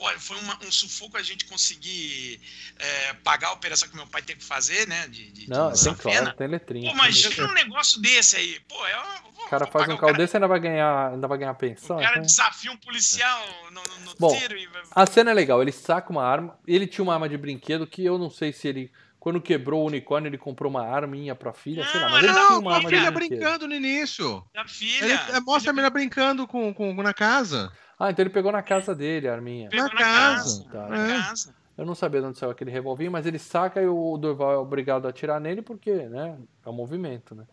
Pô, 0.00 0.08
foi 0.18 0.38
uma- 0.38 0.58
um 0.64 0.72
sufoco 0.72 1.18
a 1.18 1.22
gente 1.22 1.44
conseguir 1.44 2.40
é, 2.78 3.12
pagar 3.22 3.48
a 3.48 3.52
operação 3.52 3.86
que 3.86 3.94
meu 3.94 4.06
pai 4.06 4.22
teve 4.22 4.40
que 4.40 4.46
fazer, 4.46 4.88
né? 4.88 5.06
De, 5.08 5.30
de, 5.30 5.50
Não, 5.50 5.70
de 5.70 5.84
tem 5.84 5.94
claro, 5.94 6.32
tem 6.32 6.46
letrinha. 6.48 6.88
Pô, 6.88 6.94
imagina 6.96 7.28
letrinha. 7.28 7.48
um 7.50 7.52
negócio 7.52 8.00
desse 8.00 8.36
aí. 8.36 8.58
Pô, 8.66 8.74
eu, 8.88 8.98
vou, 9.34 9.44
O 9.44 9.48
cara 9.50 9.66
faz 9.66 9.86
um 9.88 9.92
o 9.92 9.98
carro 9.98 10.12
cara- 10.12 10.16
desse 10.16 10.34
e 10.34 10.36
ainda 10.38 10.48
vai 10.48 10.58
ganhar, 10.58 11.12
ainda 11.12 11.28
vai 11.28 11.36
ganhar 11.36 11.52
pensão. 11.52 11.96
O 11.96 12.00
cara 12.00 12.12
então- 12.12 12.22
desafia 12.22 12.72
um 12.72 12.78
policial 12.78 13.46
no, 13.70 13.82
no- 13.82 14.00
no 14.06 14.14
Bom, 14.18 14.34
tiro 14.38 14.56
e 14.56 14.66
vai. 14.68 14.82
A 14.90 15.04
cena 15.04 15.32
é 15.32 15.34
legal, 15.34 15.60
ele 15.60 15.70
saca 15.72 16.10
uma 16.10 16.24
arma, 16.24 16.58
ele 16.66 16.86
tinha 16.86 17.02
uma 17.02 17.12
arma 17.12 17.28
de 17.28 17.36
brinquedo 17.36 17.86
que 17.86 18.02
eu 18.02 18.16
não 18.16 18.30
sei 18.30 18.54
se 18.54 18.66
ele, 18.68 18.90
quando 19.18 19.38
quebrou 19.38 19.82
o 19.82 19.86
unicórnio, 19.88 20.30
ele 20.30 20.38
comprou 20.38 20.70
uma 20.70 20.86
arminha 20.86 21.34
pra 21.34 21.52
filha, 21.52 21.86
sei 21.86 22.00
lá, 22.00 22.06
Não, 22.06 22.12
mas 22.12 22.24
ele 22.24 22.32
não, 22.32 22.40
tinha 22.40 22.50
Não, 22.52 22.60
uma 22.60 22.72
a 22.72 22.76
arma 22.76 22.88
de 22.88 22.96
filha 22.96 23.10
brinquedo. 23.10 23.38
brincando 23.38 23.68
no 23.68 23.74
início. 23.74 24.42
Da 24.54 24.62
Ele 24.62 24.68
filha. 24.70 25.14
é, 25.34 25.40
mostra 25.40 25.70
a 25.70 25.74
menina 25.74 25.90
brincando 25.90 26.46
com, 26.48 26.72
com, 26.72 26.94
na 27.02 27.12
casa. 27.12 27.70
Ah, 28.00 28.10
então 28.10 28.22
ele 28.22 28.30
pegou 28.30 28.50
na 28.50 28.62
casa 28.62 28.94
dele 28.94 29.28
a 29.28 29.34
arminha. 29.34 29.68
Pegou 29.68 29.86
na 29.88 29.92
na 29.92 29.98
casa. 30.00 30.64
casa. 30.64 30.70
Tá. 30.72 30.88
Na 30.88 31.06
É. 31.06 31.18
casa. 31.22 31.54
Eu 31.76 31.84
não 31.86 31.94
sabia 31.94 32.20
de 32.20 32.26
onde 32.28 32.38
saiu 32.38 32.50
aquele 32.50 32.70
revolvinho, 32.70 33.10
mas 33.12 33.26
ele 33.26 33.38
saca 33.38 33.80
e 33.80 33.86
o 33.86 34.16
Durval 34.18 34.52
é 34.52 34.56
obrigado 34.56 35.06
a 35.06 35.10
atirar 35.10 35.38
nele 35.40 35.62
porque, 35.62 35.92
né, 35.92 36.36
é 36.64 36.68
um 36.68 36.72
movimento, 36.72 37.34
né? 37.34 37.44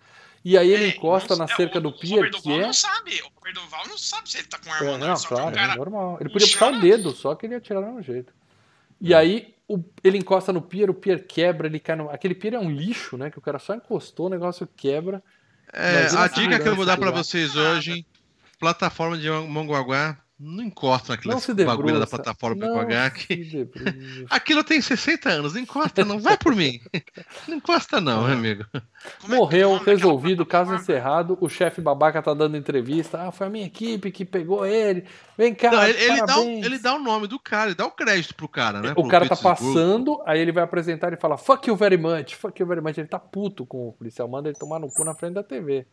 E 0.43 0.57
aí 0.57 0.69
ele 0.69 0.85
É, 0.85 0.87
encosta 0.89 1.35
não- 1.35 1.45
na 1.45 1.51
é, 1.53 1.55
cerca 1.55 1.79
o- 1.79 1.81
do 1.81 1.89
o 1.89 1.99
pier, 1.99 2.23
Robert 2.25 2.41
que 2.41 2.51
é... 2.53 2.61
não 2.61 2.73
sabe. 2.73 3.21
O 3.21 3.31
Robert 3.35 3.53
Duval 3.53 3.87
não 3.87 3.97
sabe 3.97 4.29
se 4.29 4.37
ele 4.37 4.47
tá 4.47 4.57
com 4.57 4.71
arma 4.71 4.85
É, 4.87 4.91
ou 4.91 4.97
não. 4.97 5.07
não, 5.07 5.13
o 5.15 5.27
claro, 5.27 5.55
cara- 5.55 5.73
é 5.73 5.75
normal. 5.75 6.17
Ele 6.21 6.29
podia 6.29 6.47
puxar 6.47 6.73
o 6.73 6.79
dedo, 6.79 7.11
só 7.11 7.35
que 7.35 7.45
ele 7.45 7.53
ia 7.53 7.57
atirar 7.57 7.81
do 7.81 7.87
mesmo 7.87 8.01
jeito. 8.01 8.33
E 9.01 9.13
aí 9.13 9.53
o- 9.67 9.83
ele 10.03 10.17
encosta 10.17 10.51
no 10.53 10.61
pier, 10.61 10.89
o 10.89 10.93
pier 10.93 11.25
quebra, 11.27 11.67
ele 11.67 11.79
cai 11.79 11.95
no... 11.95 12.09
Aquele 12.09 12.33
pier 12.35 12.53
é 12.53 12.59
um 12.59 12.69
lixo, 12.69 13.17
né? 13.17 13.29
Que 13.29 13.37
o 13.37 13.41
cara 13.41 13.59
só 13.59 13.75
encostou, 13.75 14.27
o 14.27 14.29
negócio 14.29 14.67
quebra. 14.77 15.21
É, 15.73 16.05
a 16.15 16.23
a 16.23 16.27
dica 16.27 16.59
que 16.59 16.67
eu 16.67 16.75
vou 16.75 16.85
dar 16.85 16.95
pra 16.97 17.07
segurança 17.07 17.23
vocês 17.29 17.55
hoje, 17.55 18.05
plataforma 18.59 19.17
de 19.17 19.29
Mongaguá, 19.29 20.17
não 20.39 20.63
encosta 20.63 21.17
se 21.39 21.53
bagulho 21.65 21.99
da 21.99 22.05
plataforma 22.05 22.67
Mongaguá 22.67 23.09
se 23.09 23.27
que 23.27 23.67
aquilo 24.29 24.63
tem 24.63 24.79
60 24.79 25.29
anos, 25.29 25.53
não 25.55 25.61
encosta 25.61 26.05
não, 26.05 26.19
vai 26.19 26.37
por 26.37 26.55
mim. 26.55 26.79
Não 27.47 27.57
encosta 27.57 27.99
não, 27.99 28.23
meu 28.23 28.33
amigo. 28.33 28.65
Como 29.21 29.33
é 29.33 29.35
é 29.35 29.39
Morreu, 29.39 29.73
daquela 29.73 29.95
resolvido, 29.95 30.45
caso 30.45 30.75
encerrado. 30.75 31.37
O 31.41 31.49
chefe 31.49 31.81
babaca 31.81 32.21
tá 32.21 32.35
dando 32.35 32.55
entrevista. 32.55 33.23
Ah, 33.23 33.31
foi 33.31 33.47
a 33.47 33.49
minha 33.49 33.65
equipe 33.65 34.11
que 34.11 34.23
pegou 34.23 34.63
ele. 34.63 35.05
Vem 35.35 35.55
cá, 35.55 35.71
Não, 35.71 35.83
ele, 35.83 36.03
ele 36.03 36.25
dá 36.25 36.39
o, 36.39 36.47
ele 36.47 36.79
dá 36.79 36.93
o 36.93 36.99
nome 36.99 37.27
do 37.27 37.39
cara, 37.39 37.69
ele 37.69 37.75
dá 37.75 37.85
o 37.85 37.91
crédito 37.91 38.35
pro 38.35 38.47
cara, 38.47 38.79
né? 38.79 38.91
O 38.91 38.95
pro 38.95 39.07
cara 39.07 39.27
tá 39.27 39.35
passando, 39.35 40.21
aí 40.25 40.39
ele 40.39 40.51
vai 40.51 40.63
apresentar 40.63 41.11
e 41.13 41.17
fala 41.17 41.37
fuck 41.37 41.67
you 41.67 41.75
very 41.75 41.97
much, 41.97 42.35
fuck 42.35 42.59
you 42.61 42.67
very 42.67 42.81
much. 42.81 42.97
Ele 42.97 43.07
tá 43.07 43.19
puto 43.19 43.65
com 43.65 43.89
o 43.89 43.93
policial, 43.93 44.27
manda 44.27 44.49
ele 44.49 44.57
tomar 44.57 44.79
no 44.79 44.91
cu 44.91 45.03
na 45.03 45.15
frente 45.15 45.33
da 45.33 45.43
TV. 45.43 45.87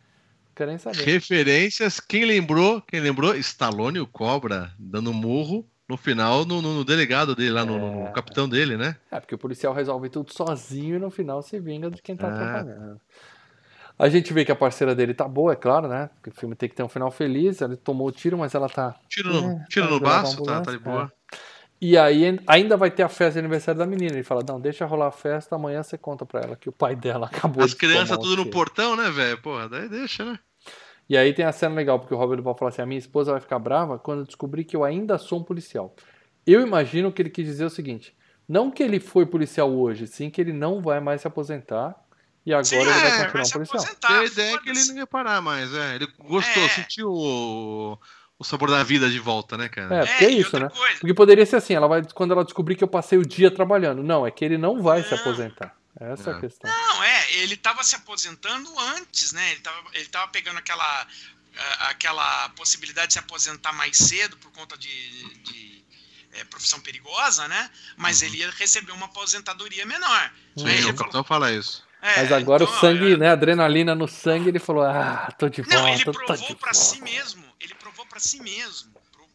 Não 0.55 0.57
quer 0.57 0.67
nem 0.69 0.79
saber. 0.79 1.03
Referências, 1.05 1.99
quem 1.99 2.25
lembrou? 2.25 2.81
Quem 2.83 3.01
lembrou? 3.01 3.35
Stallone 3.35 3.99
o 3.99 4.07
Cobra 4.07 4.73
dando 4.79 5.13
murro 5.13 5.69
no 5.89 5.97
final 5.97 6.45
no, 6.45 6.63
no- 6.63 6.75
no 6.75 6.85
delegado 6.85 7.35
dele, 7.35 7.51
lá 7.51 7.65
no, 7.65 7.77
no 7.77 8.07
É. 8.07 8.13
capitão 8.13 8.49
dele, 8.49 8.77
né? 8.77 8.97
É, 9.11 9.19
porque 9.19 9.35
o 9.35 9.39
policial 9.39 9.75
resolve 9.75 10.09
tudo 10.09 10.33
sozinho 10.33 10.95
e 10.95 10.99
no 11.01 11.11
final 11.11 11.43
se 11.43 11.59
vinga 11.59 11.91
de 11.91 12.01
quem 12.01 12.17
tá 12.17 12.29
É. 12.29 12.31
atrapalhando. 12.31 13.01
A 13.99 14.09
gente 14.09 14.33
vê 14.33 14.45
que 14.45 14.53
a 14.53 14.57
parceira 14.57 14.95
dele 14.95 15.13
tá 15.13 15.27
boa, 15.27 15.53
é 15.53 15.57
claro, 15.57 15.89
né? 15.89 16.09
Porque 16.15 16.31
o 16.31 16.35
filme 16.41 16.55
tem 16.55 16.69
que 16.69 16.75
ter 16.77 16.83
um 16.85 16.89
final 16.89 17.11
feliz. 17.11 17.61
Ela 17.61 17.77
tomou 17.77 18.07
o 18.09 18.13
tiro, 18.13 18.39
mas 18.39 18.55
ela 18.55 18.69
tá. 18.69 18.95
Tiro 19.09 19.33
no, 19.33 19.51
É, 19.51 19.65
tiro 19.69 19.87
tá 19.87 19.93
no 19.93 20.01
baço, 20.01 20.43
tá, 20.43 20.61
tá 20.61 20.71
de 20.71 20.79
boa. 20.79 21.13
E 21.87 21.99
aí 21.99 22.39
ainda 22.47 22.79
vai 22.79 22.91
ter 22.91 23.03
a 23.03 23.11
festa 23.11 23.35
de 23.35 23.41
aniversário 23.41 23.79
da 23.79 23.85
menina. 23.87 24.15
Ele 24.15 24.23
fala: 24.23 24.41
Não, 24.49 24.59
deixa 24.59 24.87
rolar 24.87 25.09
a 25.09 25.13
festa, 25.13 25.55
amanhã 25.55 25.83
você 25.83 25.99
conta 25.99 26.25
pra 26.25 26.41
ela 26.41 26.57
que 26.57 26.67
o 26.67 26.73
pai 26.73 26.97
dela 26.97 27.27
acabou 27.31 27.63
As 27.63 27.73
de 27.73 27.77
crianças 27.77 28.17
tudo 28.17 28.37
no 28.37 28.43
tiro." 28.45 28.51
portão, 28.51 28.97
né, 28.97 29.11
velho? 29.11 29.37
Porra, 29.43 29.69
daí 29.69 29.87
deixa, 29.87 30.25
né? 30.25 30.39
E 31.11 31.15
aí 31.15 31.35
tem 31.35 31.45
a 31.45 31.53
cena 31.53 31.75
legal, 31.75 32.01
porque 32.01 32.15
o 32.15 32.17
Robert 32.17 32.39
Duval 32.39 32.57
fala 32.57 32.71
assim: 32.71 32.81
a 32.81 32.87
minha 32.87 32.99
esposa 32.99 33.33
vai 33.33 33.41
ficar 33.41 33.59
brava 33.59 33.99
quando 33.99 34.25
descobrir 34.25 34.65
que 34.65 34.75
eu 34.75 34.83
ainda 34.83 35.19
sou 35.19 35.41
um 35.41 35.45
policial. 35.45 35.95
Eu 36.47 36.63
imagino 36.63 37.13
que 37.13 37.21
ele 37.21 37.29
quis 37.29 37.45
dizer 37.45 37.67
o 37.67 37.71
seguinte: 37.71 38.17
não 38.49 38.71
que 38.71 38.83
ele 38.83 38.99
foi 38.99 39.27
policial 39.27 39.71
hoje, 39.71 40.07
sim 40.07 40.31
que 40.31 40.41
ele 40.41 40.55
não 40.55 40.81
vai 40.81 41.01
mais 41.01 41.21
se 41.21 41.27
aposentar 41.27 41.95
e 42.47 42.53
agora 42.53 42.65
Sim, 42.65 42.77
ele 42.77 42.91
vai 42.93 43.11
é, 43.11 43.25
continuar 43.31 43.43
um 43.43 43.45
se 43.45 43.53
policial. 43.73 43.95
a 44.21 44.25
ideia 44.25 44.59
que 44.59 44.71
ele 44.71 44.85
não 44.87 44.97
ia 44.97 45.07
parar 45.07 45.43
mais, 45.43 45.75
é. 45.75 45.97
Ele 45.97 46.09
gostou, 46.27 46.63
É. 46.63 46.69
sentiu 46.71 47.99
o, 48.45 48.49
sabor 48.49 48.71
da 48.71 48.83
vida 48.83 49.09
de 49.11 49.19
volta, 49.19 49.57
né, 49.57 49.69
cara? 49.69 49.97
É, 50.03 50.07
porque 50.07 50.25
é 50.25 50.31
e 50.31 50.41
isso, 50.41 50.59
né? 50.59 50.69
coisa, 50.69 50.99
Porque 51.01 51.15
poderia 51.15 51.45
ser 51.47 51.57
assim: 51.57 51.75
ela 51.75 51.89
vai, 51.89 52.03
quando 52.15 52.33
ela 52.33 52.45
descobrir 52.45 52.77
que 52.77 52.85
eu 52.85 52.89
passei 52.89 53.19
o 53.19 53.27
dia 53.27 53.51
trabalhando. 53.51 54.03
Não, 54.03 54.27
é 54.27 54.31
que 54.31 54.45
ele 54.45 54.59
não 54.59 54.83
vai 54.83 55.03
se 55.03 55.11
Não. 55.13 55.19
aposentar. 55.19 55.75
Essa 55.99 56.31
é 56.31 56.35
a 56.35 56.37
É. 56.37 56.41
questão. 56.41 56.71
Não, 56.71 57.03
é, 57.05 57.33
ele 57.35 57.57
tava 57.57 57.83
se 57.85 57.95
aposentando 57.95 58.69
antes, 58.97 59.33
né? 59.33 59.53
Ele 59.53 59.61
tava, 59.61 59.77
ele 59.93 60.07
tava 60.07 60.29
pegando 60.29 60.59
aquela, 60.59 61.07
aquela 61.89 62.49
possibilidade 62.51 63.09
de 63.09 63.13
se 63.15 63.19
aposentar 63.19 63.73
mais 63.73 63.97
cedo 63.97 64.37
por 64.39 64.51
conta 64.53 64.77
de, 64.77 64.89
de, 65.45 65.85
eh, 66.33 66.45
profissão 66.45 66.81
perigosa, 66.81 67.47
né? 67.49 67.71
Mas 67.97 68.21
Uhum. 68.23 68.29
ele 68.29 68.39
ia 68.39 68.51
receber 68.51 68.93
uma 68.93 69.07
aposentadoria 69.07 69.87
menor. 69.87 70.33
Sim, 70.57 70.67
Aí 70.67 70.73
ele 70.75 70.81
o 70.81 70.83
falou- 70.87 70.97
capitão 70.99 71.25
fala 71.25 71.53
isso. 71.53 71.85
é, 72.03 72.17
Mas 72.23 72.33
agora 72.33 72.65
então, 72.65 72.77
o 72.77 72.81
sangue, 72.81 73.13
eu- 73.13 73.19
né? 73.19 73.31
Adrenalina 73.31 73.95
no 73.95 74.09
sangue, 74.09 74.49
ele 74.49 74.59
falou: 74.59 74.83
Ah, 74.83 75.33
tô 75.39 75.49
de 75.49 75.63
volta. 75.63 75.77
Não, 75.77 75.89
ele 75.89 76.05
tô 76.05 76.11
de 76.11 76.19
provou 76.19 76.57
pra 76.57 76.73
volta." 76.73 76.75
si 76.75 77.01
mesmo. 77.03 77.44
Pra 78.15 78.21
si 78.21 78.39
mesmo 78.41 78.93
pro- 79.11 79.29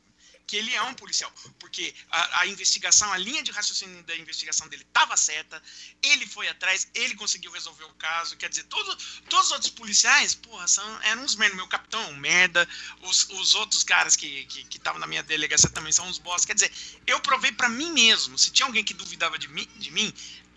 que 0.47 0.55
ele 0.55 0.73
é 0.73 0.81
um 0.83 0.93
policial, 0.93 1.29
porque 1.59 1.93
a, 2.09 2.39
a 2.39 2.47
investigação, 2.47 3.11
a 3.11 3.17
linha 3.17 3.43
de 3.43 3.51
raciocínio 3.51 4.01
da 4.03 4.15
investigação 4.15 4.69
dele 4.69 4.83
estava 4.83 5.17
certa. 5.17 5.61
Ele 6.01 6.25
foi 6.25 6.47
atrás, 6.47 6.87
ele 6.93 7.13
conseguiu 7.15 7.51
resolver 7.51 7.83
o 7.83 7.93
caso. 7.95 8.37
Quer 8.37 8.47
dizer, 8.47 8.63
todo, 8.63 8.95
todos 9.29 9.47
os 9.47 9.51
outros 9.51 9.69
policiais, 9.71 10.33
porra, 10.33 10.65
são, 10.65 11.01
eram 11.03 11.23
uns 11.25 11.35
merda. 11.35 11.57
Meu 11.57 11.67
capitão 11.67 12.13
merda. 12.13 12.65
Os, 13.01 13.27
os 13.31 13.53
outros 13.53 13.83
caras 13.83 14.15
que 14.15 14.27
estavam 14.47 14.67
que, 14.69 14.77
estavam 14.77 14.99
na 15.01 15.07
minha 15.07 15.23
delegacia 15.23 15.69
também 15.71 15.91
são 15.91 16.07
uns 16.07 16.17
boss. 16.17 16.45
Quer 16.45 16.53
dizer, 16.53 16.71
eu 17.05 17.19
provei 17.19 17.51
pra 17.51 17.67
mim 17.67 17.91
mesmo. 17.91 18.37
Se 18.39 18.49
tinha 18.49 18.65
alguém 18.65 18.81
que 18.85 18.93
duvidava 18.93 19.37
de 19.37 19.49
mim, 19.49 19.67
de 19.75 19.91
mim 19.91 20.13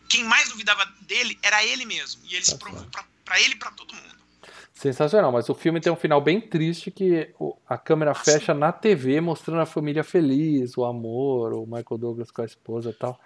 quem 0.09 0.23
mais 0.23 0.49
duvidava 0.49 0.87
dele 1.01 1.37
era 1.43 1.65
ele 1.65 1.85
mesmo. 1.85 2.25
E 2.27 2.37
ele 2.37 2.45
se 2.45 2.53
Tá 2.53 2.59
provou 2.59 2.89
pra 3.25 3.41
ele 3.41 3.55
e 3.55 3.59
pra 3.59 3.73
todo 3.73 3.93
mundo. 3.93 4.22
Sensacional, 4.75 5.31
mas 5.31 5.49
o 5.49 5.55
filme 5.55 5.81
tem 5.81 5.93
um 5.93 5.97
final 5.97 6.21
bem 6.21 6.41
triste 6.41 6.91
que 6.91 7.29
a 7.69 7.77
câmera 7.77 8.15
fecha 8.15 8.55
na 8.55 8.73
TV 8.73 9.21
mostrando 9.21 9.61
a 9.61 9.67
família 9.67 10.03
feliz, 10.03 10.77
o 10.77 10.85
amor, 10.85 11.53
o 11.53 11.67
Michael 11.67 11.99
Douglas 11.99 12.31
com 12.31 12.43
a 12.43 12.47
esposa 12.47 12.91
e 12.91 12.95
tal. 12.95 13.21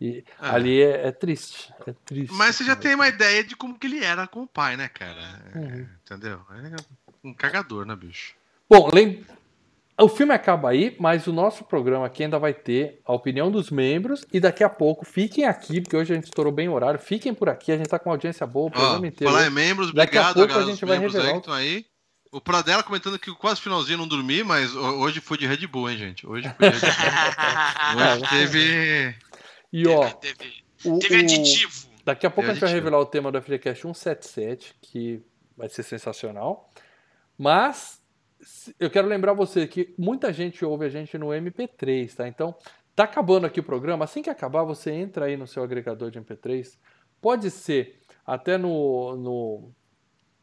E 0.00 0.24
Ah. 0.38 0.54
ali 0.54 0.80
é, 0.82 1.06
é 1.08 1.12
triste, 1.12 1.72
é 1.86 1.92
triste. 2.04 2.34
Mas 2.34 2.56
você 2.56 2.64
já 2.64 2.74
cara. 2.74 2.82
tem 2.82 2.94
uma 2.94 3.08
ideia 3.08 3.42
de 3.42 3.56
como 3.56 3.78
que 3.78 3.86
ele 3.86 4.04
era 4.04 4.26
com 4.26 4.42
o 4.42 4.46
pai, 4.46 4.76
né, 4.76 4.88
cara? 4.88 5.20
É, 5.54 5.58
Uhum. 5.58 5.86
Entendeu? 6.04 6.40
É 6.50 6.76
um 7.26 7.32
cagador, 7.34 7.84
né, 7.86 7.96
bicho? 7.96 8.34
Bom, 8.68 8.90
lem... 8.92 9.24
o 10.00 10.08
filme 10.08 10.32
acaba 10.32 10.70
aí, 10.70 10.96
mas 10.98 11.26
o 11.26 11.32
nosso 11.32 11.64
programa 11.64 12.06
aqui 12.06 12.22
ainda 12.24 12.38
vai 12.38 12.54
ter 12.54 13.00
a 13.04 13.12
opinião 13.12 13.50
dos 13.50 13.70
membros 13.70 14.24
e 14.32 14.38
daqui 14.40 14.62
a 14.62 14.68
pouco 14.68 15.04
fiquem 15.04 15.44
aqui, 15.44 15.80
porque 15.80 15.96
hoje 15.96 16.12
a 16.12 16.16
gente 16.16 16.24
estourou 16.26 16.52
bem 16.52 16.68
o 16.68 16.72
horário, 16.72 16.98
fiquem 17.00 17.34
por 17.34 17.48
aqui, 17.48 17.72
a 17.72 17.76
gente 17.76 17.88
tá 17.88 17.98
com 17.98 18.08
uma 18.08 18.14
audiência 18.14 18.46
boa, 18.46 18.68
o 18.68 18.70
programa 18.70 19.06
inteiro. 19.06 19.32
falar 19.32 19.46
em 19.46 19.50
membros, 19.50 19.92
Daqui 19.92 20.16
a 20.16 20.30
obrigado 20.30 20.34
pouco 20.34 20.50
a 20.52 20.54
galera, 20.54 20.70
gente 20.72 20.84
vai 20.84 20.98
revelar 20.98 21.56
aí 21.56 21.84
o- 22.30 22.40
Pradella 22.40 22.82
comentando 22.82 23.18
que 23.18 23.34
quase 23.34 23.60
finalzinho 23.60 23.98
não 23.98 24.06
dormi, 24.06 24.44
mas 24.44 24.74
ho- 24.74 24.98
hoje 25.00 25.20
foi 25.20 25.36
de 25.38 25.46
Red 25.46 25.66
Bull, 25.66 25.90
hein, 25.90 25.96
gente? 25.96 26.26
Hoje 26.26 26.48
foi 26.58 26.70
de 26.70 26.76
Red 26.76 26.90
Bull. 26.90 28.02
Hoje 28.12 28.28
teve. 28.30 29.14
E 29.72 29.88
ó, 29.88 30.10
Teve- 30.10 30.34
teve- 30.36 30.64
O- 30.84 30.98
Teve 31.00 31.16
o- 31.16 31.20
aditivo. 31.20 31.88
Daqui 32.04 32.24
a 32.26 32.30
pouco 32.30 32.48
a 32.50 32.52
gente 32.54 32.60
vai 32.60 32.68
aditivo. 32.70 32.84
revelar 32.86 33.02
o 33.02 33.06
tema 33.06 33.32
do 33.32 33.42
FGCast 33.42 33.82
177, 33.82 34.74
que 34.80 35.20
vai 35.56 35.68
ser 35.68 35.82
sensacional. 35.82 36.72
Mas 37.36 37.98
eu 38.78 38.90
quero 38.90 39.08
lembrar 39.08 39.32
você 39.32 39.66
que 39.66 39.94
muita 39.98 40.32
gente 40.32 40.64
ouve 40.64 40.84
a 40.84 40.88
gente 40.88 41.18
no 41.18 41.28
MP3, 41.28 42.14
tá? 42.14 42.28
Então, 42.28 42.54
tá 42.94 43.04
acabando 43.04 43.46
aqui 43.46 43.60
o 43.60 43.64
programa. 43.64 44.04
Assim 44.04 44.22
que 44.22 44.30
acabar, 44.30 44.62
você 44.62 44.90
entra 44.90 45.26
aí 45.26 45.36
no 45.36 45.46
seu 45.46 45.62
agregador 45.62 46.10
de 46.10 46.20
MP3. 46.20 46.76
Pode 47.20 47.50
ser 47.50 48.00
até 48.26 48.58
no, 48.58 49.16
no, 49.16 49.70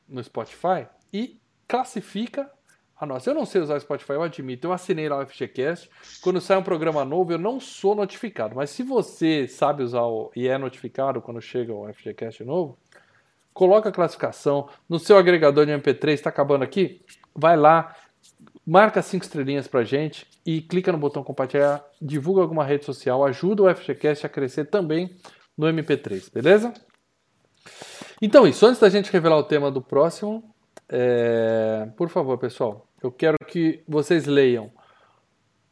no 0.08 0.24
Spotify 0.24 0.88
e 1.14 1.40
classifica 1.68 2.50
a 2.98 3.06
nossa. 3.06 3.30
Eu 3.30 3.34
não 3.34 3.46
sei 3.46 3.62
usar 3.62 3.76
o 3.76 3.80
Spotify, 3.80 4.14
eu 4.14 4.24
admito. 4.24 4.68
Eu 4.68 4.74
assinei 4.74 5.08
lá 5.10 5.20
o 5.20 5.28
FGCast. 5.28 5.90
Quando 6.22 6.40
sai 6.40 6.58
um 6.58 6.64
programa 6.64 7.04
novo, 7.04 7.32
eu 7.32 7.38
não 7.38 7.60
sou 7.60 7.94
notificado. 7.96 8.56
Mas 8.56 8.70
se 8.70 8.84
você 8.84 9.48
sabe 9.48 9.84
usar 9.84 10.04
o, 10.04 10.32
e 10.36 10.48
é 10.48 10.58
notificado 10.58 11.22
quando 11.22 11.42
chega 11.42 11.74
o 11.74 11.92
FGCast 11.94 12.44
novo, 12.44 12.78
coloca 13.54 13.90
a 13.90 13.92
classificação 13.92 14.70
no 14.88 15.00
seu 15.00 15.18
agregador 15.18 15.66
de 15.66 15.72
MP3. 15.72 16.14
Está 16.14 16.30
acabando 16.30 16.64
aqui? 16.64 17.02
Vai 17.36 17.58
lá, 17.58 17.96
marca 18.66 19.02
cinco 19.02 19.26
estrelinhas 19.26 19.68
pra 19.68 19.84
gente 19.84 20.26
e 20.46 20.62
clica 20.62 20.92
no 20.92 20.98
botão 20.98 21.24
compartilhar, 21.24 21.84
divulga 22.02 22.42
alguma 22.42 22.64
rede 22.64 22.86
social, 22.86 23.26
ajuda 23.26 23.64
o 23.64 23.76
FGCast 23.76 24.26
a 24.26 24.30
crescer 24.30 24.66
também 24.66 25.16
no 25.58 25.68
MP3, 25.68 26.32
beleza? 26.32 26.74
Então, 28.22 28.48
isso. 28.48 28.66
Antes 28.66 28.80
da 28.80 28.90
gente 28.90 29.12
revelar 29.12 29.38
o 29.38 29.44
tema 29.44 29.70
do 29.70 29.82
próximo, 29.82 30.44
é, 30.88 31.90
por 31.98 32.10
favor, 32.10 32.38
pessoal, 32.38 32.88
eu 33.02 33.12
quero 33.12 33.38
que 33.46 33.84
vocês 33.88 34.26
leiam 34.26 34.72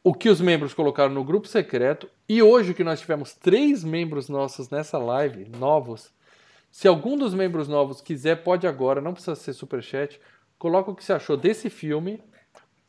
o 0.03 0.14
que 0.14 0.30
os 0.30 0.41
membros 0.41 0.73
colocaram 0.73 1.14
no 1.14 1.23
grupo 1.23 1.48
secreto 1.48 2.10
e 2.27 2.44
hoje 2.44 2.73
que 2.73 2.84
nós 2.84 2.99
tivemos 2.99 3.34
três 3.34 3.84
membros 3.84 4.27
nossos 4.27 4.69
nessa 4.69 4.98
live, 4.98 5.49
novos. 5.57 6.11
Se 6.69 6.88
algum 6.88 7.15
dos 7.15 7.34
membros 7.34 7.68
novos 7.68 8.02
quiser, 8.02 8.44
pode 8.44 8.68
agora, 8.68 8.99
não 8.99 9.14
precisa 9.14 9.35
ser 9.35 9.53
superchat, 9.53 10.19
coloca 10.64 10.90
o 10.90 10.95
que 10.95 11.03
você 11.03 11.11
achou 11.11 11.35
desse 11.35 11.69
filme 11.69 12.23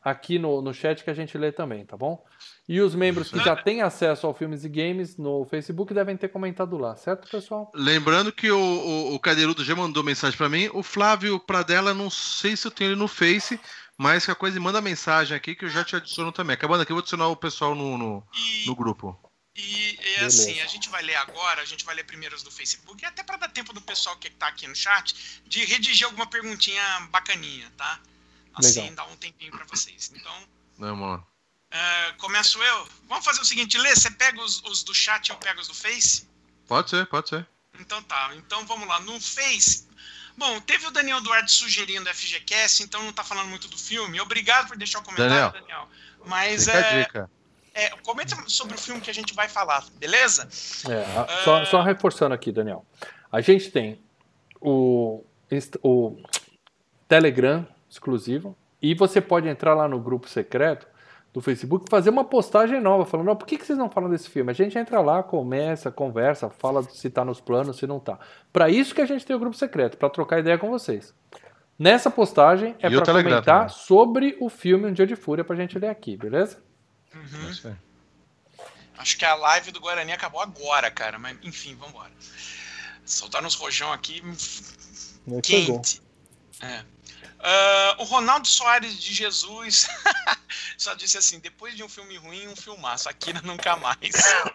aqui 0.01 0.39
no, 0.39 0.61
no 0.61 0.73
chat 0.73 1.03
que 1.03 1.09
a 1.09 1.13
gente 1.13 1.37
lê 1.37 1.51
também, 1.51 1.85
tá 1.85 1.97
bom? 1.97 2.23
E 2.69 2.79
os 2.79 2.95
membros 2.95 3.29
que 3.29 3.37
já 3.39 3.53
têm 3.53 3.81
acesso 3.81 4.25
ao 4.25 4.33
Filmes 4.33 4.63
e 4.63 4.69
Games 4.69 5.17
no 5.17 5.43
Facebook 5.43 5.93
devem 5.93 6.15
ter 6.15 6.29
comentado 6.29 6.77
lá, 6.77 6.95
certo, 6.95 7.29
pessoal? 7.29 7.69
Lembrando 7.75 8.31
que 8.31 8.49
o, 8.49 8.57
o, 8.57 9.15
o 9.15 9.19
Cadeirudo 9.19 9.61
já 9.61 9.75
mandou 9.75 10.05
mensagem 10.05 10.37
pra 10.37 10.47
mim. 10.47 10.69
O 10.73 10.81
Flávio 10.81 11.37
Pradella, 11.37 11.93
não 11.93 12.09
sei 12.09 12.55
se 12.55 12.65
eu 12.65 12.71
tenho 12.71 12.91
ele 12.91 12.99
no 12.99 13.09
Face, 13.09 13.59
mas 13.97 14.23
que 14.23 14.31
a 14.31 14.35
coisa 14.35 14.57
manda 14.57 14.79
mensagem 14.79 15.35
aqui 15.35 15.53
que 15.53 15.65
eu 15.65 15.69
já 15.69 15.83
te 15.83 15.97
adiciono 15.97 16.31
também. 16.31 16.53
Acabando 16.53 16.81
aqui, 16.81 16.93
eu 16.93 16.95
vou 16.95 17.01
adicionar 17.01 17.27
o 17.27 17.35
pessoal 17.35 17.75
no, 17.75 17.97
no, 17.97 18.23
E, 18.33 18.67
no 18.67 18.75
grupo. 18.75 19.19
E, 19.55 19.97
e, 20.01 20.15
assim, 20.17 20.59
a 20.59 20.67
gente 20.67 20.89
vai 20.89 21.01
ler 21.01 21.15
agora, 21.15 21.61
a 21.61 21.65
gente 21.65 21.85
vai 21.85 21.95
ler 21.95 22.03
primeiro 22.03 22.35
os 22.35 22.43
do 22.43 22.51
Facebook, 22.51 23.01
e 23.01 23.05
até 23.05 23.23
para 23.23 23.37
dar 23.37 23.49
tempo 23.49 23.71
do 23.71 23.81
pessoal 23.81 24.17
que 24.17 24.29
tá 24.29 24.47
aqui 24.47 24.67
no 24.67 24.75
chat 24.75 25.41
de 25.45 25.63
redigir 25.63 26.05
alguma 26.05 26.27
perguntinha 26.27 26.83
bacaninha, 27.09 27.71
tá? 27.77 27.99
Assim, 28.53 28.81
Legal. 28.81 28.95
dá 28.95 29.05
um 29.05 29.15
tempinho 29.15 29.51
para 29.51 29.65
vocês. 29.65 30.11
Então, 30.13 30.33
Vamos 30.77 31.09
lá. 31.09 31.23
é, 31.71 32.11
começo 32.13 32.61
eu. 32.61 32.87
Vamos 33.07 33.23
fazer 33.23 33.41
o 33.41 33.45
seguinte, 33.45 33.77
Lê, 33.77 33.95
você 33.95 34.11
pega 34.11 34.41
os, 34.41 34.61
os 34.63 34.83
do 34.83 34.93
chat 34.93 35.27
e 35.27 35.31
eu 35.31 35.37
pego 35.37 35.61
os 35.61 35.67
do 35.67 35.73
Face? 35.73 36.27
Pode 36.67 36.89
ser, 36.89 37.05
pode 37.07 37.29
ser. 37.29 37.47
Então 37.79 38.01
tá, 38.03 38.31
então 38.35 38.65
vamos 38.65 38.87
lá. 38.87 38.99
No 39.01 39.19
Face. 39.19 39.87
Bom, 40.37 40.59
teve 40.61 40.85
o 40.87 40.91
Daniel 40.91 41.21
Duarte 41.21 41.51
sugerindo 41.51 42.13
FGCast, 42.13 42.83
então 42.83 43.01
não 43.03 43.13
tá 43.13 43.23
falando 43.23 43.47
muito 43.47 43.69
do 43.69 43.77
filme. 43.77 44.19
Obrigado 44.19 44.67
por 44.67 44.77
deixar 44.77 44.99
o 44.99 45.03
comentário, 45.03 45.61
Daniel. 45.61 45.89
Mas 46.25 46.65
Fica 46.65 46.77
a 46.77 46.81
é, 46.81 47.03
dica. 47.03 47.31
É, 47.75 47.89
comenta 48.03 48.35
sobre 48.47 48.75
o 48.75 48.77
filme 48.79 49.01
que 49.01 49.09
a 49.09 49.13
gente 49.13 49.33
vai 49.35 49.49
falar, 49.49 49.83
beleza? 49.99 50.47
É, 50.89 51.43
só, 51.43 51.65
só 51.65 51.81
reforçando 51.81 52.33
aqui, 52.33 52.51
Daniel. 52.51 52.85
A 53.29 53.41
gente 53.41 53.69
tem 53.69 53.99
o, 54.61 55.23
o 55.83 56.17
Telegram 57.07 57.67
exclusivo 57.89 58.57
e 58.81 58.95
você 58.95 59.19
pode 59.19 59.47
entrar 59.49 59.73
lá 59.73 59.87
no 59.87 59.99
grupo 59.99 60.29
secreto 60.29 60.87
do 61.33 61.41
Facebook 61.41 61.85
e 61.85 61.89
fazer 61.89 62.09
uma 62.09 62.23
postagem 62.23 62.79
nova 62.79 63.05
falando, 63.05 63.29
"Ó, 63.29 63.35
por 63.35 63.45
que, 63.45 63.57
que 63.57 63.65
vocês 63.65 63.77
não 63.77 63.89
falam 63.89 64.09
desse 64.09 64.29
filme? 64.29 64.51
A 64.51 64.55
gente 64.55 64.77
entra 64.77 65.01
lá, 65.01 65.21
começa, 65.21 65.91
conversa, 65.91 66.49
fala 66.49 66.81
se 66.83 67.09
tá 67.09 67.25
nos 67.25 67.41
planos, 67.41 67.75
se 67.77 67.85
não 67.85 67.99
tá. 67.99 68.17
Para 68.53 68.69
isso 68.69 68.95
que 68.95 69.01
a 69.01 69.05
gente 69.05 69.25
tem 69.25 69.35
o 69.35 69.39
grupo 69.39 69.55
secreto, 69.57 69.97
para 69.97 70.09
trocar 70.09 70.39
ideia 70.39 70.57
com 70.57 70.69
vocês. 70.69 71.13
Nessa 71.77 72.09
postagem 72.09 72.73
é 72.79 72.89
para 72.89 73.05
comentar 73.05 73.43
também. 73.43 73.69
sobre 73.69 74.37
o 74.39 74.47
filme 74.47 74.87
Um 74.87 74.93
Dia 74.93 75.05
de 75.05 75.17
Fúria 75.17 75.43
pra 75.43 75.57
gente 75.57 75.77
ler 75.77 75.89
aqui, 75.89 76.15
beleza? 76.15 76.63
Uhum. 77.15 77.75
Acho 78.97 79.17
que 79.17 79.25
a 79.25 79.35
live 79.35 79.71
do 79.71 79.79
Guarani 79.79 80.11
acabou 80.11 80.41
agora, 80.41 80.91
cara. 80.91 81.17
Mas 81.17 81.37
enfim, 81.41 81.75
vambora. 81.75 82.11
Soltaram 83.05 83.47
uns 83.47 83.55
rojão 83.55 83.91
aqui 83.93 84.21
bom. 85.25 85.41
quente. 85.41 86.01
É. 86.61 86.83
Ah, 87.39 87.95
o 87.99 88.03
Ronaldo 88.03 88.47
Soares 88.47 88.99
de 88.99 89.13
Jesus 89.13 89.87
só 90.77 90.93
disse 90.95 91.17
assim: 91.17 91.39
depois 91.39 91.75
de 91.75 91.83
um 91.83 91.89
filme 91.89 92.17
ruim, 92.17 92.47
um 92.47 92.55
filmaço. 92.55 93.07
Akira 93.07 93.41
nunca 93.43 93.75
mais. 93.75 93.99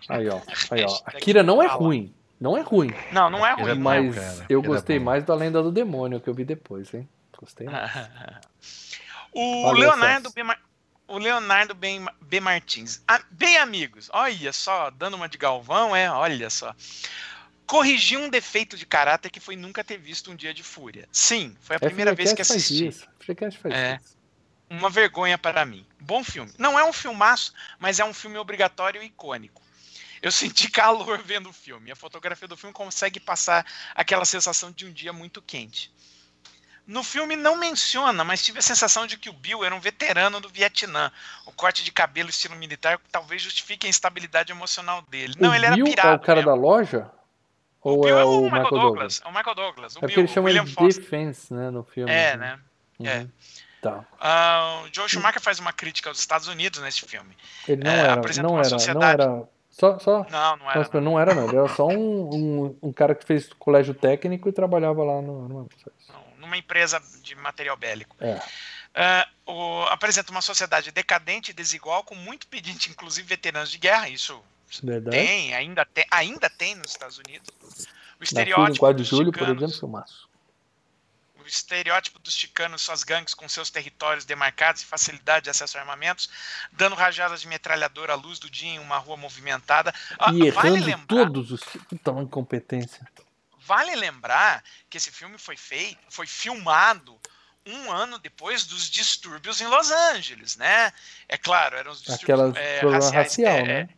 Aí, 0.08 0.28
ó. 0.28 0.40
Aí, 0.70 0.84
ó. 0.84 1.00
Akira 1.06 1.42
não 1.42 1.62
é 1.62 1.66
ruim. 1.66 2.14
Não 2.40 2.56
é 2.56 2.62
ruim. 2.62 2.90
Não, 3.12 3.28
não 3.28 3.46
é 3.46 3.52
ruim. 3.52 3.74
não 3.78 3.92
é 3.92 4.00
Mas 4.00 4.42
eu 4.48 4.60
é 4.60 4.66
gostei 4.66 4.98
mais 4.98 5.24
da 5.24 5.34
Lenda 5.34 5.62
do 5.62 5.70
Demônio 5.70 6.20
que 6.20 6.28
eu 6.28 6.34
vi 6.34 6.44
depois, 6.44 6.92
hein? 6.94 7.08
Gostei. 7.38 7.66
mais. 7.66 7.90
o 9.32 9.62
Valeu, 9.62 9.80
Leonardo 9.80 10.22
Celso. 10.22 10.34
B. 10.34 10.42
Mar- 10.42 10.60
O 11.10 11.18
Leonardo 11.18 11.74
B. 11.74 12.00
B. 12.22 12.38
Martins. 12.38 13.02
Ah, 13.06 13.20
bem, 13.32 13.56
amigos, 13.58 14.08
olha 14.12 14.52
só, 14.52 14.90
dando 14.90 15.14
uma 15.14 15.28
de 15.28 15.36
Galvão, 15.36 15.94
é, 15.94 16.08
olha 16.08 16.48
só. 16.48 16.72
Corrigi 17.66 18.16
um 18.16 18.28
defeito 18.28 18.76
de 18.76 18.86
caráter 18.86 19.28
que 19.28 19.40
foi 19.40 19.56
nunca 19.56 19.82
ter 19.82 19.98
visto 19.98 20.30
um 20.30 20.36
dia 20.36 20.54
de 20.54 20.62
fúria. 20.62 21.08
Sim, 21.10 21.56
foi 21.60 21.74
a 21.74 21.80
primeira 21.80 22.14
vez 22.14 22.32
que 22.32 22.44
FGCast 22.44 22.52
faz 22.52 22.62
assisti. 22.64 22.86
isso. 22.86 23.60
Faz 23.60 23.74
É. 23.74 23.96
isso. 24.00 24.16
Uma 24.70 24.88
vergonha 24.88 25.36
para 25.36 25.64
mim. 25.64 25.84
Bom 25.98 26.22
filme. 26.22 26.52
Não 26.56 26.78
é 26.78 26.84
um 26.84 26.92
filmaço, 26.92 27.52
mas 27.80 27.98
é 27.98 28.04
um 28.04 28.14
filme 28.14 28.38
obrigatório 28.38 29.02
e 29.02 29.06
icônico. 29.06 29.60
Eu 30.22 30.30
senti 30.30 30.70
calor 30.70 31.20
vendo 31.24 31.48
o 31.48 31.52
filme. 31.52 31.90
A 31.90 31.96
fotografia 31.96 32.46
do 32.46 32.56
filme 32.56 32.72
consegue 32.72 33.18
passar 33.18 33.66
aquela 33.96 34.24
sensação 34.24 34.70
de 34.70 34.86
um 34.86 34.92
dia 34.92 35.12
muito 35.12 35.42
quente. 35.42 35.92
No 36.90 37.04
filme 37.04 37.36
não 37.36 37.56
menciona, 37.56 38.24
mas 38.24 38.42
tive 38.42 38.58
a 38.58 38.62
sensação 38.62 39.06
de 39.06 39.16
que 39.16 39.30
o 39.30 39.32
Bill 39.32 39.64
era 39.64 39.74
um 39.74 39.78
veterano 39.80 40.40
do 40.40 40.48
Vietnã. 40.48 41.12
O 41.46 41.52
corte 41.52 41.84
de 41.84 41.92
cabelo 41.92 42.28
estilo 42.30 42.56
militar 42.56 42.98
talvez 43.12 43.40
justifique 43.40 43.86
a 43.86 43.90
instabilidade 43.90 44.50
emocional 44.50 45.00
dele. 45.02 45.34
Não, 45.38 45.50
o 45.50 45.54
ele 45.54 45.66
era 45.66 45.76
Bill 45.76 45.84
pirado. 45.84 46.08
é 46.08 46.16
o 46.16 46.18
cara 46.18 46.40
mesmo. 46.40 46.50
da 46.50 46.56
loja? 46.56 47.10
O 47.82 47.90
Ou 47.90 48.00
Bill 48.02 48.18
é 48.18 48.24
o 48.24 48.42
Michael 48.42 48.62
Douglas? 48.70 48.80
Douglas. 48.80 49.22
É 49.24 49.28
o 49.28 49.32
Michael 49.32 49.54
Douglas. 49.54 49.94
O 49.94 49.98
É 49.98 50.00
porque 50.00 50.14
Bill, 50.16 50.24
ele 50.24 50.32
chama 50.32 50.46
William 50.48 50.62
ele 50.62 50.68
de 50.70 50.74
Foster. 50.74 51.02
Defense, 51.04 51.54
né, 51.54 51.70
no 51.70 51.84
filme. 51.84 52.10
É, 52.12 52.36
né? 52.36 52.58
Uhum. 52.98 53.06
É. 53.06 53.26
Tá. 53.80 54.04
Ah, 54.20 54.82
o 54.84 54.88
Joe 54.92 55.08
Schumacher 55.08 55.40
faz 55.40 55.58
uma 55.60 55.72
crítica 55.72 56.10
aos 56.10 56.18
Estados 56.18 56.48
Unidos 56.48 56.80
nesse 56.80 57.02
filme. 57.06 57.34
Ele 57.68 57.82
não 57.84 57.90
É, 57.90 57.98
era, 58.00 58.16
não 58.42 58.54
era, 58.58 58.64
sociedade. 58.68 58.98
não 58.98 59.36
era. 59.36 59.48
Só, 59.70 59.98
só, 60.00 60.26
Não, 60.28 60.56
não 60.56 60.70
era. 60.70 60.78
nossa, 60.80 61.00
não 61.00 61.20
era 61.20 61.34
não. 61.34 61.46
Ele 61.48 61.56
era 61.56 61.68
só 61.68 61.86
um, 61.86 62.28
um, 62.34 62.78
um 62.82 62.92
cara 62.92 63.14
que 63.14 63.24
fez 63.24 63.48
colégio 63.58 63.94
técnico 63.94 64.48
e 64.48 64.52
trabalhava 64.52 65.02
lá 65.04 65.22
no. 65.22 65.48
no 65.48 65.68
Numa 66.50 66.58
empresa 66.58 67.00
de 67.22 67.36
material 67.36 67.76
bélico. 67.76 68.16
é. 68.20 68.42
Ah, 68.92 69.28
o- 69.46 69.84
apresenta 69.84 70.32
uma 70.32 70.40
sociedade 70.42 70.90
decadente 70.90 71.52
e 71.52 71.54
desigual, 71.54 72.02
com 72.02 72.16
muito 72.16 72.48
pedinte, 72.48 72.90
inclusive 72.90 73.28
veteranos 73.28 73.70
de 73.70 73.78
guerra. 73.78 74.08
Isso 74.08 74.42
Verdade. 74.82 75.16
tem, 75.16 75.54
ainda 75.54 75.84
tem, 75.84 76.04
ainda 76.10 76.50
tem 76.50 76.74
nos 76.74 76.90
Estados 76.90 77.16
Unidos. 77.18 77.48
O 78.18 78.24
estereótipo 78.24 78.80
4 78.80 78.96
de 78.96 79.02
dos 79.08 79.08
julho, 79.16 79.30
por 79.30 79.38
chicanos- 79.38 79.62
exemplo, 79.62 79.78
filmaço. 79.78 80.28
o 81.38 81.46
estereótipo 81.46 82.18
dos 82.18 82.34
chicanos, 82.34 82.82
suas 82.82 83.04
gangues 83.04 83.32
com 83.32 83.48
seus 83.48 83.70
territórios 83.70 84.24
demarcados 84.24 84.82
e 84.82 84.86
facilidade 84.86 85.44
de 85.44 85.50
acesso 85.50 85.78
a 85.78 85.80
armamentos, 85.82 86.28
dando 86.72 86.96
rajadas 86.96 87.40
de 87.40 87.46
metralhadora 87.48 88.12
à 88.14 88.16
luz 88.16 88.40
do 88.40 88.50
dia 88.50 88.70
em 88.70 88.78
uma 88.80 88.98
rua 88.98 89.16
movimentada. 89.16 89.94
Ah, 90.18 90.32
E 90.32 90.50
vale 90.50 90.68
errando 90.70 90.84
lembrar, 90.84 91.06
todos 91.06 91.52
os. 91.52 91.60
Puta, 91.88 92.10
uma 92.10 92.22
incompetência. 92.24 93.06
Vale 93.70 93.94
lembrar 93.94 94.64
que 94.88 94.96
esse 94.96 95.12
filme 95.12 95.38
foi 95.38 95.56
feito, 95.56 96.00
foi 96.10 96.26
filmado 96.26 97.20
um 97.64 97.92
ano 97.92 98.18
depois 98.18 98.66
dos 98.66 98.90
distúrbios 98.90 99.60
em 99.60 99.66
Los 99.68 99.92
Angeles, 99.92 100.56
né? 100.56 100.92
É 101.28 101.38
claro, 101.38 101.76
eram 101.76 101.92
os 101.92 102.02
distúrbios 102.02 102.56
Aquela 102.56 102.58
é, 102.58 102.80
raciais. 102.80 103.14
racial, 103.14 103.58
é, 103.58 103.62
né? 103.62 103.88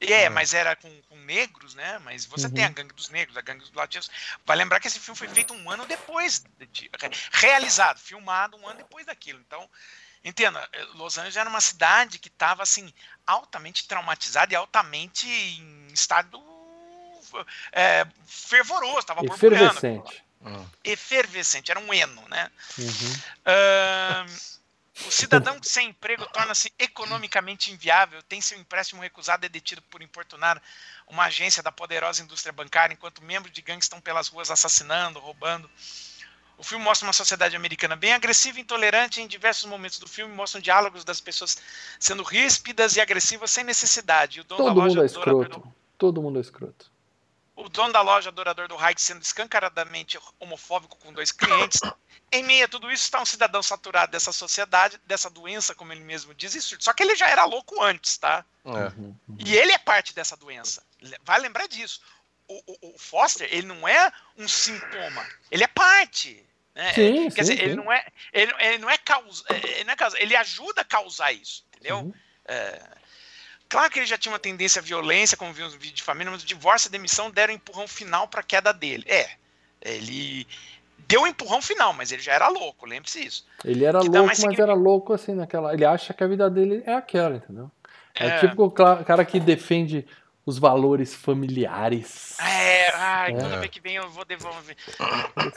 É, 0.00 0.28
mas 0.28 0.52
era 0.52 0.74
com, 0.74 0.90
com 1.02 1.16
negros, 1.18 1.76
né? 1.76 2.00
Mas 2.00 2.26
você 2.26 2.48
Uhum. 2.48 2.54
tem 2.54 2.64
a 2.64 2.70
gangue 2.70 2.92
dos 2.94 3.10
negros, 3.10 3.36
a 3.36 3.40
gangue 3.40 3.60
dos 3.60 3.72
latinos. 3.72 4.10
Vai 4.44 4.56
lembrar 4.56 4.80
que 4.80 4.88
esse 4.88 4.98
filme 4.98 5.16
foi 5.16 5.28
feito 5.28 5.54
um 5.54 5.70
ano 5.70 5.86
depois, 5.86 6.42
de, 6.58 6.66
de- 6.66 6.90
realizado, 7.30 8.00
filmado 8.00 8.56
um 8.56 8.66
ano 8.66 8.78
depois 8.78 9.06
daquilo. 9.06 9.38
Então, 9.46 9.70
entenda, 10.24 10.68
eh, 10.72 10.82
Los 10.94 11.16
Angeles 11.16 11.36
era 11.36 11.48
uma 11.48 11.60
cidade 11.60 12.18
que 12.18 12.26
estava 12.26 12.64
assim 12.64 12.92
altamente 13.24 13.86
traumatizada 13.86 14.52
e 14.52 14.56
altamente 14.56 15.28
em 15.30 15.86
estado 15.92 16.42
é, 17.72 18.06
fervoroso, 18.26 18.98
estava 18.98 19.22
borbulhando, 19.22 19.64
Efervescente. 19.64 20.24
Ah. 20.44 20.64
efervescente, 20.82 21.70
era 21.70 21.78
um 21.78 21.94
eno, 21.94 22.22
né? 22.28 22.50
Uhum. 22.78 23.12
Ahn, 23.46 24.26
O 25.06 25.10
cidadão 25.10 25.58
sem 25.62 25.88
emprego 25.88 26.26
torna-se 26.26 26.72
economicamente 26.78 27.72
inviável, 27.72 28.22
tem 28.24 28.40
seu 28.40 28.58
empréstimo 28.58 29.00
recusado 29.00 29.44
e 29.44 29.46
é 29.46 29.48
detido 29.48 29.80
por 29.82 30.02
importunar 30.02 30.60
uma 31.08 31.24
agência 31.24 31.62
da 31.62 31.72
poderosa 31.72 32.22
indústria 32.22 32.52
bancária, 32.52 32.92
enquanto 32.92 33.22
membros 33.22 33.52
de 33.52 33.62
gangues 33.62 33.86
estão 33.86 34.00
pelas 34.00 34.28
ruas 34.28 34.50
assassinando, 34.50 35.18
roubando. 35.18 35.68
O 36.58 36.62
filme 36.62 36.84
mostra 36.84 37.06
uma 37.06 37.12
sociedade 37.12 37.56
americana 37.56 37.96
bem 37.96 38.12
agressiva 38.12 38.58
e 38.58 38.62
intolerante. 38.62 39.20
Em 39.20 39.26
diversos 39.26 39.64
momentos 39.64 39.98
do 39.98 40.06
filme 40.06 40.32
mostram 40.32 40.60
diálogos 40.60 41.04
das 41.04 41.20
pessoas 41.20 41.56
sendo 41.98 42.22
ríspidas 42.22 42.94
e 42.94 43.00
agressivas 43.00 43.50
sem 43.50 43.64
necessidade. 43.64 44.40
O 44.40 44.44
dono 44.44 44.64
Todo 44.64 44.74
da 44.74 44.86
mundo 44.86 45.02
é 45.02 45.06
escroto. 45.06 45.74
Todo 45.98 46.22
mundo 46.22 46.38
é 46.38 46.42
escroto. 46.42 46.91
O 47.54 47.68
dono 47.68 47.92
da 47.92 48.00
loja, 48.00 48.28
adorador 48.30 48.66
do 48.68 48.76
Hayek, 48.78 49.00
sendo 49.00 49.22
escancaradamente 49.22 50.18
homofóbico 50.40 50.96
com 50.98 51.12
dois 51.12 51.30
clientes. 51.32 51.80
Em 52.30 52.42
meio 52.42 52.64
a 52.64 52.68
tudo 52.68 52.90
isso 52.90 53.04
está 53.04 53.20
um 53.20 53.26
cidadão 53.26 53.62
saturado 53.62 54.10
dessa 54.12 54.32
sociedade, 54.32 54.98
dessa 55.06 55.28
doença, 55.28 55.74
como 55.74 55.92
ele 55.92 56.02
mesmo 56.02 56.34
diz, 56.34 56.54
e 56.54 56.62
surto. 56.62 56.82
Só 56.84 56.92
que 56.94 57.02
ele 57.02 57.14
já 57.14 57.28
era 57.28 57.44
louco 57.44 57.82
antes, 57.82 58.16
tá? 58.16 58.44
É. 58.64 58.68
Uhum. 58.98 59.14
E 59.38 59.54
ele 59.56 59.72
é 59.72 59.78
parte 59.78 60.14
dessa 60.14 60.36
doença. 60.36 60.82
Vai 61.22 61.40
lembrar 61.40 61.66
disso. 61.68 62.00
O, 62.48 62.62
o- 62.66 62.94
o 62.94 62.98
Foster, 62.98 63.46
ele 63.52 63.66
não 63.66 63.86
é 63.86 64.10
um 64.36 64.48
sintoma, 64.48 65.26
ele 65.50 65.62
é 65.64 65.68
parte. 65.68 66.44
né? 66.74 66.92
Sim, 66.94 67.30
Quer 67.30 67.44
sim, 67.44 67.52
dizer, 67.54 67.62
ele 67.64 67.70
sim. 67.70 67.76
não 67.76 67.92
é, 67.92 68.06
ele, 68.32 68.52
ele 68.58 68.78
não 68.78 68.90
é 68.90 68.96
causa, 68.98 69.44
ele 69.50 69.84
não 69.84 69.92
é 69.92 69.96
causa, 69.96 70.18
ele 70.20 70.34
ajuda 70.34 70.80
a 70.80 70.84
causar 70.84 71.32
isso, 71.32 71.64
entendeu? 71.68 71.98
Uhum. 71.98 72.14
Claro 73.72 73.90
que 73.90 73.98
ele 74.00 74.06
já 74.06 74.18
tinha 74.18 74.30
uma 74.30 74.38
tendência 74.38 74.80
à 74.80 74.82
violência, 74.82 75.34
como 75.34 75.50
vimos 75.50 75.72
no 75.72 75.80
vídeo 75.80 75.94
de 75.94 76.02
família, 76.02 76.30
mas 76.30 76.42
o 76.42 76.46
divórcio 76.46 76.88
e 76.88 76.90
a 76.90 76.92
demissão 76.92 77.30
deram 77.30 77.54
um 77.54 77.56
empurrão 77.56 77.88
final 77.88 78.28
para 78.28 78.40
a 78.40 78.42
queda 78.42 78.70
dele. 78.70 79.02
É, 79.08 79.30
ele 79.80 80.46
deu 81.08 81.22
um 81.22 81.26
empurrão 81.26 81.62
final, 81.62 81.94
mas 81.94 82.12
ele 82.12 82.20
já 82.20 82.34
era 82.34 82.48
louco, 82.48 82.84
lembre-se 82.84 83.24
isso. 83.24 83.46
Ele 83.64 83.82
era 83.86 84.00
louco, 84.00 84.26
mas 84.26 84.58
era 84.58 84.74
louco 84.74 85.14
assim 85.14 85.32
naquela. 85.32 85.72
Ele 85.72 85.86
acha 85.86 86.12
que 86.12 86.22
a 86.22 86.26
vida 86.26 86.50
dele 86.50 86.82
é 86.84 86.92
aquela, 86.92 87.36
entendeu? 87.36 87.70
É, 88.14 88.26
É. 88.26 88.38
tipo 88.40 88.62
o 88.64 88.70
cara 88.70 89.24
que 89.24 89.40
defende 89.40 90.06
os 90.44 90.58
valores 90.58 91.14
familiares. 91.14 92.36
É, 92.40 92.90
ai, 92.96 93.32
É. 93.32 93.36
toda 93.38 93.58
vez 93.60 93.70
que 93.70 93.80
vem 93.80 93.94
eu 93.94 94.10
vou 94.10 94.24
devolver. 94.24 94.76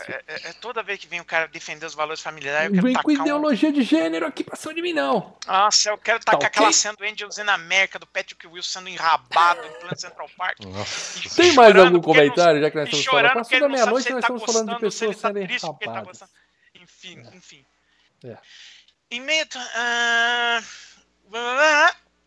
É, 0.07 0.13
é- 0.27 0.49
é 0.49 0.53
toda 0.53 0.83
vez 0.83 0.99
que 0.99 1.07
vem 1.07 1.19
o 1.19 1.25
cara 1.25 1.47
defender 1.47 1.85
os 1.87 1.95
valores 1.95 2.21
familiares, 2.21 2.65
eu 2.67 2.71
quero 2.75 2.83
Vem 2.85 2.93
com 2.95 3.01
tacar 3.01 3.17
um... 3.19 3.21
ideologia 3.21 3.71
de 3.71 3.81
gênero 3.81 4.27
aqui 4.27 4.43
pra 4.43 4.55
cima 4.55 4.73
de 4.75 4.81
mim, 4.83 4.93
não. 4.93 5.35
Nossa, 5.47 5.89
eu 5.89 5.97
quero 5.97 6.19
tacar 6.19 6.39
Tá 6.39 6.47
aquela 6.47 6.67
ok? 6.67 6.73
cena 6.77 6.95
do 6.95 7.03
Angels 7.03 7.37
in 7.39 7.49
América, 7.49 7.97
do 7.97 8.05
Patrick 8.05 8.45
Wilson 8.45 8.79
sendo 8.79 8.89
enrabado 8.89 9.65
em 9.65 9.71
plano 9.79 9.97
Central 9.99 10.29
Park. 10.37 10.59
E 10.59 11.29
Tem 11.29 11.53
mais 11.53 11.69
algum 11.75 11.81
ele 11.87 11.89
não- 11.91 12.01
comentário, 12.01 12.61
já 12.61 12.69
que 12.69 12.77
nós 12.77 12.85
estamos 12.85 13.05
falando? 13.05 13.21
chorando 13.25 13.43
Passou 13.43 13.59
da 13.59 13.69
meia-noite 13.69 14.09
nós 14.11 14.21
tá 14.21 14.27
estamos 14.33 14.43
falando 14.43 14.73
de 14.75 14.79
pessoas 14.79 15.19
tá 15.19 15.31
porque 15.31 15.43
ele 15.43 15.59
tá. 15.59 16.27
Enfim, 16.75 17.23
enfim. 17.33 17.65
É. 18.23 18.37
Em 19.09 19.19
meio 19.19 19.45
a... 19.75 20.61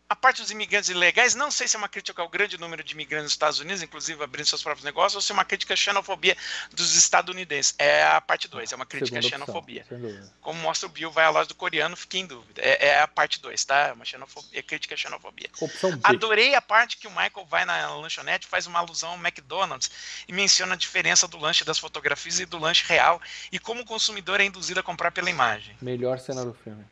a 0.09 0.15
parte 0.15 0.41
dos 0.41 0.49
imigrantes 0.49 0.89
ilegais, 0.89 1.35
não 1.35 1.51
sei 1.51 1.67
se 1.67 1.75
é 1.75 1.79
uma 1.79 1.87
crítica 1.87 2.19
ao 2.19 2.27
grande 2.27 2.57
número 2.57 2.83
de 2.83 2.93
imigrantes 2.93 3.25
nos 3.25 3.31
Estados 3.33 3.59
Unidos, 3.59 3.83
inclusive 3.83 4.23
abrindo 4.23 4.47
seus 4.47 4.63
próprios 4.63 4.83
negócios, 4.83 5.15
ou 5.15 5.21
se 5.21 5.31
é 5.31 5.33
uma 5.35 5.45
crítica 5.45 5.75
à 5.75 5.77
xenofobia 5.77 6.35
dos 6.73 6.95
estadunidenses. 6.95 7.75
É 7.77 8.03
a 8.03 8.19
parte 8.19 8.47
2, 8.47 8.71
é 8.71 8.75
uma 8.75 8.87
crítica 8.87 9.19
à 9.19 9.21
Segunda 9.21 9.43
opção, 9.45 9.53
xenofobia. 9.53 9.85
dúvida. 9.87 10.33
Como 10.41 10.59
mostra 10.61 10.87
o 10.87 10.91
Bill, 10.91 11.11
vai 11.11 11.25
à 11.25 11.29
loja 11.29 11.47
do 11.47 11.53
coreano, 11.53 11.95
fiquei 11.95 12.21
em 12.21 12.25
dúvida. 12.25 12.59
É, 12.59 12.87
é 12.87 13.01
a 13.01 13.07
parte 13.07 13.39
2, 13.39 13.63
tá? 13.65 13.89
É 13.89 13.93
uma 13.93 14.03
xenofobia, 14.03 14.59
é 14.59 14.63
crítica 14.63 14.95
à 14.95 14.97
xenofobia. 14.97 15.47
Opção 15.59 15.91
B. 15.91 15.99
Adorei 16.03 16.55
a 16.55 16.61
parte 16.61 16.97
que 16.97 17.05
o 17.07 17.11
Michael 17.11 17.45
vai 17.47 17.63
na 17.63 17.93
lanchonete, 17.93 18.47
faz 18.47 18.65
uma 18.65 18.79
alusão 18.79 19.11
ao 19.11 19.17
McDonald's 19.17 19.91
e 20.27 20.33
menciona 20.33 20.73
a 20.73 20.77
diferença 20.77 21.27
do 21.27 21.37
lanche 21.37 21.63
das 21.63 21.77
fotografias 21.77 22.39
e 22.39 22.45
do 22.47 22.57
lanche 22.57 22.83
real 22.87 23.21
e 23.51 23.59
como 23.59 23.81
o 23.81 23.85
consumidor 23.85 24.41
é 24.41 24.45
induzido 24.45 24.79
a 24.79 24.83
comprar 24.83 25.11
pela 25.11 25.29
imagem. 25.29 25.77
Melhor 25.79 26.17
cena 26.17 26.43
do 26.43 26.53
filme. 26.55 26.83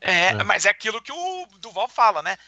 É, 0.00 0.28
É. 0.28 0.44
mas 0.44 0.64
é 0.66 0.70
aquilo 0.70 1.02
que 1.02 1.10
o 1.12 1.46
Duval 1.58 1.88
fala, 1.88 2.22
né? 2.22 2.38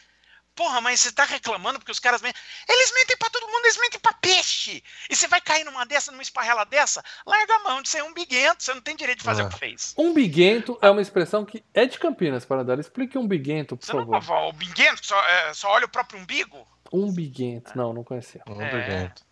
Porra, 0.55 0.79
mas 0.81 0.99
você 0.99 1.11
tá 1.11 1.23
reclamando 1.23 1.79
porque 1.79 1.91
os 1.91 1.99
caras 1.99 2.21
mentem. 2.21 2.39
Eles 2.69 2.93
mentem 2.93 3.17
pra 3.17 3.29
todo 3.29 3.47
mundo, 3.47 3.65
eles 3.65 3.77
mentem 3.77 3.99
pra 3.99 4.13
peixe. 4.13 4.83
E 5.09 5.15
você 5.15 5.27
vai 5.27 5.41
cair 5.41 5.63
numa 5.63 5.83
dessa, 5.85 6.11
numa 6.11 6.21
esparrela 6.21 6.63
dessa, 6.63 7.03
larga 7.25 7.55
a 7.55 7.59
mão 7.59 7.81
de 7.81 7.89
ser 7.89 8.03
um 8.03 8.13
biguento, 8.13 8.63
você 8.63 8.73
não 8.73 8.81
tem 8.81 8.95
direito 8.95 9.19
de 9.19 9.23
fazer 9.25 9.41
É. 9.41 9.45
o 9.45 9.49
que 9.49 9.57
fez. 9.57 9.93
Um 9.97 10.13
biguento 10.13 10.77
é 10.81 10.89
uma 10.91 11.01
expressão 11.01 11.43
que 11.43 11.63
é 11.73 11.85
de 11.87 11.97
Campinas, 11.97 12.45
para 12.45 12.63
dar. 12.63 12.77
Explique 12.79 13.17
um 13.17 13.27
biguento, 13.27 13.75
por 13.75 13.85
Você 13.85 13.93
não 13.93 14.05
favor. 14.05 14.21
vai 14.21 14.49
o 14.49 14.53
biguento 14.53 15.05
só, 15.05 15.19
é, 15.27 15.53
só 15.55 15.69
olha 15.69 15.85
o 15.85 15.89
próprio 15.89 16.19
umbigo? 16.19 16.67
Um 16.91 17.11
biguento. 17.11 17.75
Não, 17.75 17.91
não 17.91 18.03
conhecia. 18.03 18.43
Não 18.47 18.61
É. 18.61 18.69
pergunto. 18.69 19.23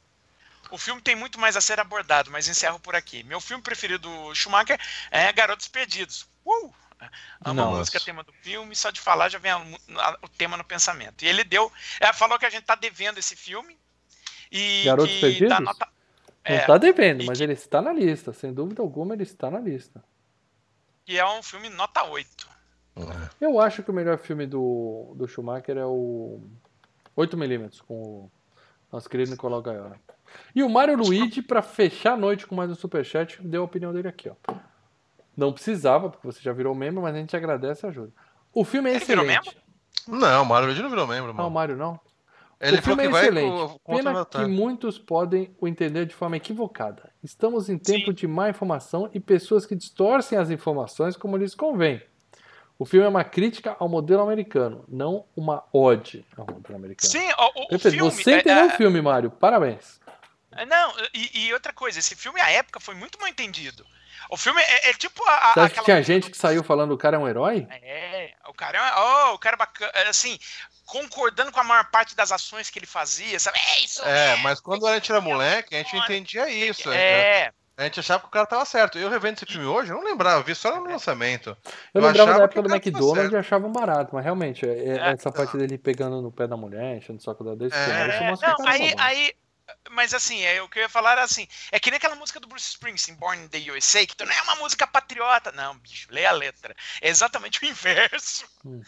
O 0.72 0.78
filme 0.78 1.02
tem 1.02 1.16
muito 1.16 1.40
mais 1.40 1.56
a 1.56 1.62
ser 1.62 1.80
abordado, 1.80 2.32
mas 2.32 2.48
encerro 2.48 2.80
por 2.80 2.96
aqui. 2.96 3.24
Meu 3.24 3.40
filme 3.42 3.62
preferido 3.62 4.10
do 4.10 4.34
Schumacher 4.34 4.80
é 5.12 5.32
Garotos 5.34 5.68
Perdidos. 5.68 6.26
Uh! 6.46 6.74
Amo 7.44 7.62
a 7.62 7.66
Nossa. 7.66 7.80
música 7.80 8.00
tema 8.00 8.24
do 8.24 8.32
filme, 8.34 8.76
só 8.76 8.92
de 8.92 9.00
falar 9.00 9.30
já 9.30 9.40
vem 9.40 9.52
a 9.52 9.58
a- 9.58 10.18
o 10.22 10.28
tema 10.30 10.56
no 10.58 10.64
pensamento. 10.64 11.24
E 11.24 11.28
ele 11.28 11.44
deu. 11.44 11.72
é, 12.00 12.12
falou 12.14 12.38
que 12.38 12.46
a 12.46 12.50
gente 12.50 12.64
tá 12.64 12.76
devendo 12.76 13.18
esse 13.18 13.36
filme. 13.36 13.78
E 14.52 14.84
Garotos 14.86 15.14
que 15.14 15.22
Perdidos? 15.22 15.50
dá 15.50 15.60
nota. 15.60 15.86
Não 15.86 16.56
É, 16.56 16.66
tá 16.66 16.78
devendo, 16.78 17.22
e 17.24 17.26
mas 17.26 17.38
que- 17.38 17.44
ele 17.44 17.54
está 17.54 17.82
na 17.82 17.94
lista. 17.94 18.34
Sem 18.34 18.54
dúvida 18.54 18.82
alguma, 18.82 19.14
ele 19.14 19.24
está 19.24 19.50
na 19.50 19.60
lista. 19.60 20.04
que 21.06 21.18
é 21.18 21.26
um 21.28 21.42
filme 21.44 21.70
nota 21.70 22.04
8. 22.04 22.48
É. 22.96 23.30
Eu 23.46 23.60
acho 23.60 23.82
que 23.84 23.90
o 23.90 23.94
melhor 23.94 24.18
filme 24.18 24.46
do, 24.46 25.14
do 25.16 25.28
Schumacher 25.28 25.78
é 25.78 25.86
o 25.86 26.42
8mm, 27.18 27.82
com 27.88 27.94
o 27.96 28.32
nosso 28.92 29.10
querido 29.10 29.32
Nicolau 29.32 29.62
Gaiola. 29.62 30.00
E 30.56 30.62
o 30.64 30.70
Mário 30.70 30.96
Luigi, 30.98 31.42
pra 31.42 31.62
fechar 31.62 32.14
a 32.14 32.18
noite 32.18 32.46
com 32.48 32.56
mais 32.56 32.70
um 32.70 32.76
superchat, 32.76 33.42
deu 33.42 33.62
a 33.64 33.66
opinião 33.66 33.92
dele 33.92 34.08
aqui, 34.08 34.30
ó. 34.30 34.36
Não 35.42 35.52
precisava, 35.52 36.10
porque 36.10 36.26
você 36.28 36.40
já 36.40 36.54
virou 36.54 36.76
membro, 36.76 37.02
mas 37.02 37.16
a 37.16 37.18
gente 37.18 37.36
agradece 37.36 37.84
a 37.86 37.90
ajuda. 37.90 38.14
O 38.54 38.64
filme 38.64 38.90
é 38.92 38.96
Ele 38.96 39.04
virou 39.06 39.26
excelente. 39.26 39.58
Não, 40.08 40.44
o 40.44 40.46
Mário 40.46 40.68
Luigi 40.68 40.82
não 40.84 40.90
virou 40.90 41.08
membro, 41.08 41.30
Ah, 41.30 41.34
o 41.34 41.36
mano. 41.36 41.50
Mário 41.50 41.76
não? 41.76 42.00
Ele 42.60 42.78
o 42.78 42.82
filme 42.84 43.04
é 43.04 43.10
excelente. 43.10 43.50
co- 43.52 43.80
contra 43.84 44.12
o 44.22 44.26
Pena 44.26 44.46
que 44.46 44.52
muitos 44.52 45.00
podem 45.00 45.52
o 45.60 45.68
entender 45.68 46.06
de 46.06 46.14
forma 46.14 46.38
equivocada. 46.38 47.12
Estamos 47.24 47.70
em 47.70 47.78
tempo 47.80 48.08
Sim. 48.08 48.14
de 48.14 48.28
má 48.28 48.52
informação 48.52 49.10
e 49.16 49.20
pessoas 49.20 49.66
que 49.66 49.76
distorcem 49.76 50.38
as 50.38 50.52
informações 50.52 51.18
como 51.18 51.38
lhes 51.38 51.56
convém. 51.56 52.00
O 52.78 52.86
filme 52.86 53.06
é 53.06 53.10
uma 53.10 53.24
crítica 53.24 53.76
ao 53.80 53.90
modelo 53.90 54.22
americano, 54.22 54.86
não 54.88 55.26
uma 55.36 55.64
ode 55.74 56.24
ao 56.38 56.46
modelo 56.46 56.76
americano. 56.76 57.12
Sim, 57.12 57.28
o, 57.32 57.62
o- 57.62 57.64
o 57.64 57.68
Perfeito. 57.70 57.96
filme. 57.96 58.12
Você 58.12 58.32
é- 58.32 58.40
entendeu 58.42 58.64
é- 58.64 58.68
o 58.68 58.70
filme, 58.72 59.02
Mário. 59.02 59.32
Parabéns. 59.32 60.00
é, 60.52 60.66
não, 60.68 60.94
e, 61.16 61.48
e 61.48 61.54
outra 61.54 61.74
coisa, 61.74 61.98
esse 61.98 62.16
filme, 62.16 62.40
à 62.42 62.52
época, 62.52 62.80
foi 62.80 62.94
muito 62.94 63.18
mal 63.20 63.28
entendido. 63.28 63.84
O 64.32 64.38
filme 64.38 64.62
é, 64.62 64.90
é 64.90 64.94
tipo 64.94 65.22
a. 65.28 65.32
a- 65.52 65.54
Você 65.54 65.60
acha 65.60 65.70
que 65.74 65.80
aquela 65.82 66.02
tinha 66.02 66.02
gente 66.04 66.32
que 66.32 66.38
saiu 66.38 66.64
falando 66.64 66.90
que 66.90 66.96
o 66.96 66.98
cara 66.98 67.18
é 67.18 67.20
um 67.20 67.28
herói? 67.28 67.68
É, 67.70 68.32
o 68.48 68.54
cara 68.54 68.78
é, 68.78 69.00
oh, 69.30 69.34
o 69.36 69.38
cara 69.38 69.56
é 69.56 69.58
bacana, 69.60 69.92
é, 69.94 70.08
assim, 70.08 70.40
concordando 70.86 71.52
com 71.52 71.60
a 71.60 71.64
maior 71.64 71.86
parte 71.92 72.16
das 72.16 72.32
ações 72.32 72.70
que 72.70 72.80
ele 72.80 72.86
fazia, 72.86 73.40
sabe? 73.40 73.60
É 73.60 73.84
isso. 73.84 74.04
É, 74.04 74.30
mesmo, 74.30 74.44
mas 74.44 74.60
quando 74.60 74.88
a 74.88 74.94
gente 74.96 75.12
era 75.12 75.22
moleque, 75.22 75.76
a 75.76 75.80
gente 75.80 75.96
entendia 75.98 76.50
isso. 76.50 76.90
a 76.90 76.94
gente- 76.94 77.02
É, 77.04 77.52
A 77.78 77.84
gente 77.86 78.00
achava 78.00 78.22
que 78.22 78.28
o 78.28 78.32
cara 78.32 78.46
tava 78.46 78.64
certo. 78.64 79.00
Eu 79.00 79.10
revendo 79.10 79.38
esse 79.38 79.46
filme 79.46 79.66
hoje, 79.66 79.92
eu 79.92 79.96
não 79.98 80.04
lembrava, 80.04 80.40
eu 80.42 80.44
vi 80.44 80.54
só 80.54 80.76
no 80.76 80.84
lançamento. 80.84 81.50
Eu, 81.94 82.02
Eu 82.02 82.08
lembrava 82.08 82.38
da 82.38 82.44
época 82.44 82.62
do 82.62 82.70
McDonald's 82.70 83.32
e 83.34 83.36
achava 83.38 83.66
um 83.66 83.72
barato, 83.72 84.14
mas 84.14 84.24
realmente, 84.24 84.64
é- 84.70 84.70
é- 84.90 84.98
É. 84.98 85.12
essa 85.14 85.32
parte 85.32 85.58
dele 85.58 85.78
pegando 85.80 86.22
no 86.22 86.32
pé 86.32 86.46
da 86.48 86.56
mulher, 86.56 86.98
enchendo 86.98 87.18
o 87.18 87.22
saco 87.24 87.44
da 87.44 87.56
desse 87.56 87.76
É. 87.76 87.80
isso 87.80 88.24
é, 88.24 88.30
mostra 88.30 88.56
não, 88.60 88.68
é 88.68 88.72
aí, 88.72 88.94
aí, 88.98 89.34
mas 89.92 90.14
assim, 90.14 90.42
é, 90.44 90.62
o 90.62 90.70
que 90.70 90.80
eu 90.80 90.84
ia 90.84 90.90
falar 90.90 91.14
era 91.14 91.24
assim, 91.24 91.48
é 91.72 91.80
que 91.80 91.90
nem 91.92 91.98
aquela 91.98 92.16
música 92.16 92.40
do 92.40 92.48
Bruce 92.48 92.70
Springsteen, 92.70 93.18
Born 93.18 93.44
in 93.44 93.48
the 93.48 93.72
USA, 93.72 94.06
que 94.06 94.16
não 94.24 94.32
é 94.32 94.42
uma 94.44 94.56
música 94.58 94.86
patriota, 94.88 95.52
não, 95.52 95.78
bicho, 95.78 96.08
lê 96.12 96.26
a 96.26 96.32
letra, 96.32 96.76
é 97.02 97.10
exatamente 97.10 97.64
o 97.64 97.66
inverso. 97.68 98.46
Uhum. 98.66 98.84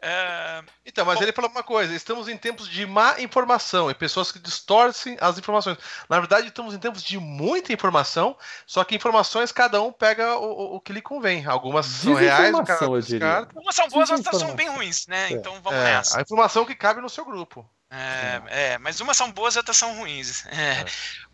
É, 0.00 0.62
Então, 0.86 1.04
mas 1.04 1.16
Bom. 1.16 1.22
ele 1.24 1.32
falou 1.32 1.50
uma 1.50 1.62
coisa: 1.62 1.94
estamos 1.94 2.28
em 2.28 2.36
tempos 2.36 2.68
de 2.68 2.86
má 2.86 3.20
informação 3.20 3.90
e 3.90 3.94
pessoas 3.94 4.30
que 4.30 4.38
distorcem 4.38 5.16
as 5.20 5.36
informações. 5.36 5.76
Na 6.08 6.18
verdade, 6.20 6.48
estamos 6.48 6.74
em 6.74 6.78
tempos 6.78 7.02
de 7.02 7.18
muita 7.18 7.72
informação, 7.72 8.36
só 8.66 8.84
que 8.84 8.94
informações 8.94 9.50
cada 9.52 9.82
um 9.82 9.90
pega 9.92 10.36
o, 10.38 10.44
o- 10.44 10.76
o 10.76 10.80
que 10.80 10.92
lhe 10.92 11.02
convém. 11.02 11.44
Algumas 11.44 11.86
são 11.86 12.14
reais, 12.14 12.54
o 12.54 12.64
cara 12.64 12.78
Desinformação, 12.78 12.94
eu 12.94 13.00
diria. 13.02 13.18
descarta. 13.18 13.60
umas 13.60 13.74
são 13.74 13.88
boas, 13.88 14.10
outras 14.10 14.38
são 14.38 14.54
bem 14.54 14.68
ruins, 14.68 15.06
né? 15.06 15.28
É. 15.28 15.32
Então 15.32 15.60
vamos 15.60 15.78
É, 15.80 15.84
nessa. 15.84 16.18
a 16.18 16.22
informação 16.22 16.64
que 16.64 16.74
cabe 16.74 17.00
no 17.00 17.10
seu 17.10 17.24
grupo. 17.24 17.68
É, 17.88 18.72
é, 18.72 18.78
mas 18.78 19.00
umas 19.00 19.16
são 19.16 19.30
boas 19.30 19.54
e 19.54 19.58
outras 19.58 19.76
são 19.76 19.96
ruins. 19.96 20.44
É. 20.56 20.84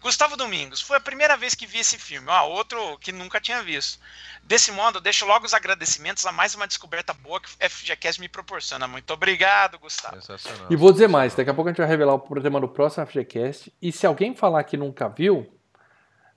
Gustavo 0.01 0.37
Domingos, 0.37 0.81
foi 0.81 0.97
a 0.97 1.01
primeira 1.01 1.37
vez 1.37 1.55
que 1.55 1.65
vi 1.65 1.79
esse 1.79 1.97
filme. 1.97 2.29
Ó, 2.29 2.49
outro 2.49 2.99
que 2.99 3.13
nunca 3.13 3.41
tinha 3.41 3.63
visto. 3.63 4.01
Desse 4.43 4.73
modo, 4.73 5.01
deixo 5.01 5.25
logo 5.25 5.47
os 5.47 5.55
agradecimentos 5.55 6.27
a 6.27 6.33
mais 6.33 6.57
uma 6.57 6.67
descoberta 6.67 7.15
boa 7.15 7.41
que 7.41 7.49
o 7.49 7.71
FGCast 7.71 8.21
me 8.21 8.29
proporciona. 8.29 8.89
Muito 8.89 9.13
obrigado, 9.13 9.79
Gustavo. 9.79 10.21
Sensacional. 10.21 10.67
E 10.69 10.75
vou 10.75 10.93
dizer 10.93 11.09
mais, 11.09 11.35
daqui 11.35 11.51
a 11.51 11.55
pouco 11.55 11.69
a 11.69 11.73
gente 11.73 11.79
vai 11.79 11.87
revelar 11.87 12.15
o 12.15 12.43
tema 12.43 12.61
do 12.61 12.69
próximo 12.69 13.07
FGCast. 13.07 13.73
E 13.81 13.93
se 13.93 14.07
alguém 14.07 14.35
falar 14.35 14.65
que 14.65 14.77
nunca 14.77 15.09
viu, 15.09 15.49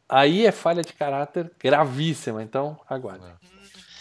aí 0.07 0.45
é 0.45 0.51
falha 0.51 0.83
de 0.83 0.93
caráter 0.93 1.51
gravíssima. 1.59 2.43
Então, 2.43 2.79
aguarde. 2.87 3.25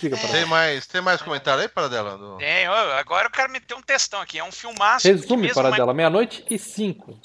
Diga 0.01 0.17
para 0.17 0.29
Tem 0.29 0.45
mais, 0.45 0.87
tem 0.87 1.01
mais 1.01 1.23
comentário 1.23 1.63
aí, 1.63 1.69
para 1.69 1.89
dela? 1.89 2.19
Do... 2.19 2.37
Tem, 2.39 2.67
agora 2.67 3.27
eu 3.27 3.31
quero 3.31 3.51
meter 3.53 3.75
um 3.75 3.83
textão 3.83 4.21
aqui. 4.21 4.39
É 4.39 4.45
um 4.45 4.53
filmaço. 4.53 5.07
Resume 5.09 5.43
mesmo 5.43 5.55
para 5.55 5.71
mais- 5.71 5.77
dela, 5.77 5.95
meia-noite 5.95 6.45
e 6.51 6.59
cinco. 6.59 7.19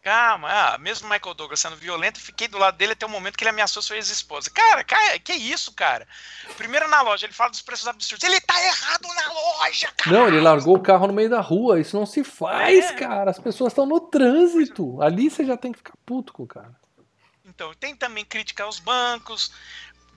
Calma, 0.00 0.48
ah, 0.50 0.78
mesmo 0.78 1.06
Michael 1.08 1.34
Douglas 1.34 1.60
sendo 1.60 1.76
violento, 1.76 2.18
fiquei 2.18 2.48
do 2.48 2.56
lado 2.56 2.78
dele 2.78 2.92
até 2.92 3.04
o 3.04 3.10
momento 3.10 3.36
que 3.36 3.44
ele 3.44 3.50
ameaçou 3.50 3.82
sua 3.82 3.96
ex-esposa. 3.96 4.48
Cara, 4.48 4.82
cara, 4.82 5.18
que 5.18 5.34
isso, 5.34 5.70
cara? 5.72 6.06
Primeiro 6.56 6.88
na 6.88 7.02
loja, 7.02 7.26
ele 7.26 7.34
fala 7.34 7.50
dos 7.50 7.60
preços 7.60 7.86
absurdos. 7.86 8.26
Ele 8.26 8.40
tá 8.40 8.54
errado 8.64 9.06
na 9.06 9.32
loja, 9.32 9.92
cara. 9.98 10.16
Não, 10.16 10.28
ele 10.28 10.40
largou 10.40 10.76
o 10.76 10.80
carro 10.80 11.08
no 11.08 11.12
meio 11.12 11.28
da 11.28 11.40
rua. 11.42 11.78
Isso 11.78 11.94
não 11.98 12.06
se 12.06 12.24
faz, 12.24 12.86
É. 12.86 12.94
cara. 12.94 13.30
As 13.30 13.38
pessoas 13.38 13.72
estão 13.72 13.84
no 13.84 14.00
trânsito. 14.00 15.02
Ali 15.02 15.28
você 15.28 15.44
já 15.44 15.58
tem 15.58 15.72
que 15.72 15.78
ficar 15.78 15.92
puto 16.06 16.32
com 16.32 16.44
o 16.44 16.46
cara. 16.46 16.74
Então, 17.44 17.74
tem 17.74 17.94
também 17.94 18.24
crítica 18.24 18.62
aos 18.64 18.78
bancos, 18.78 19.50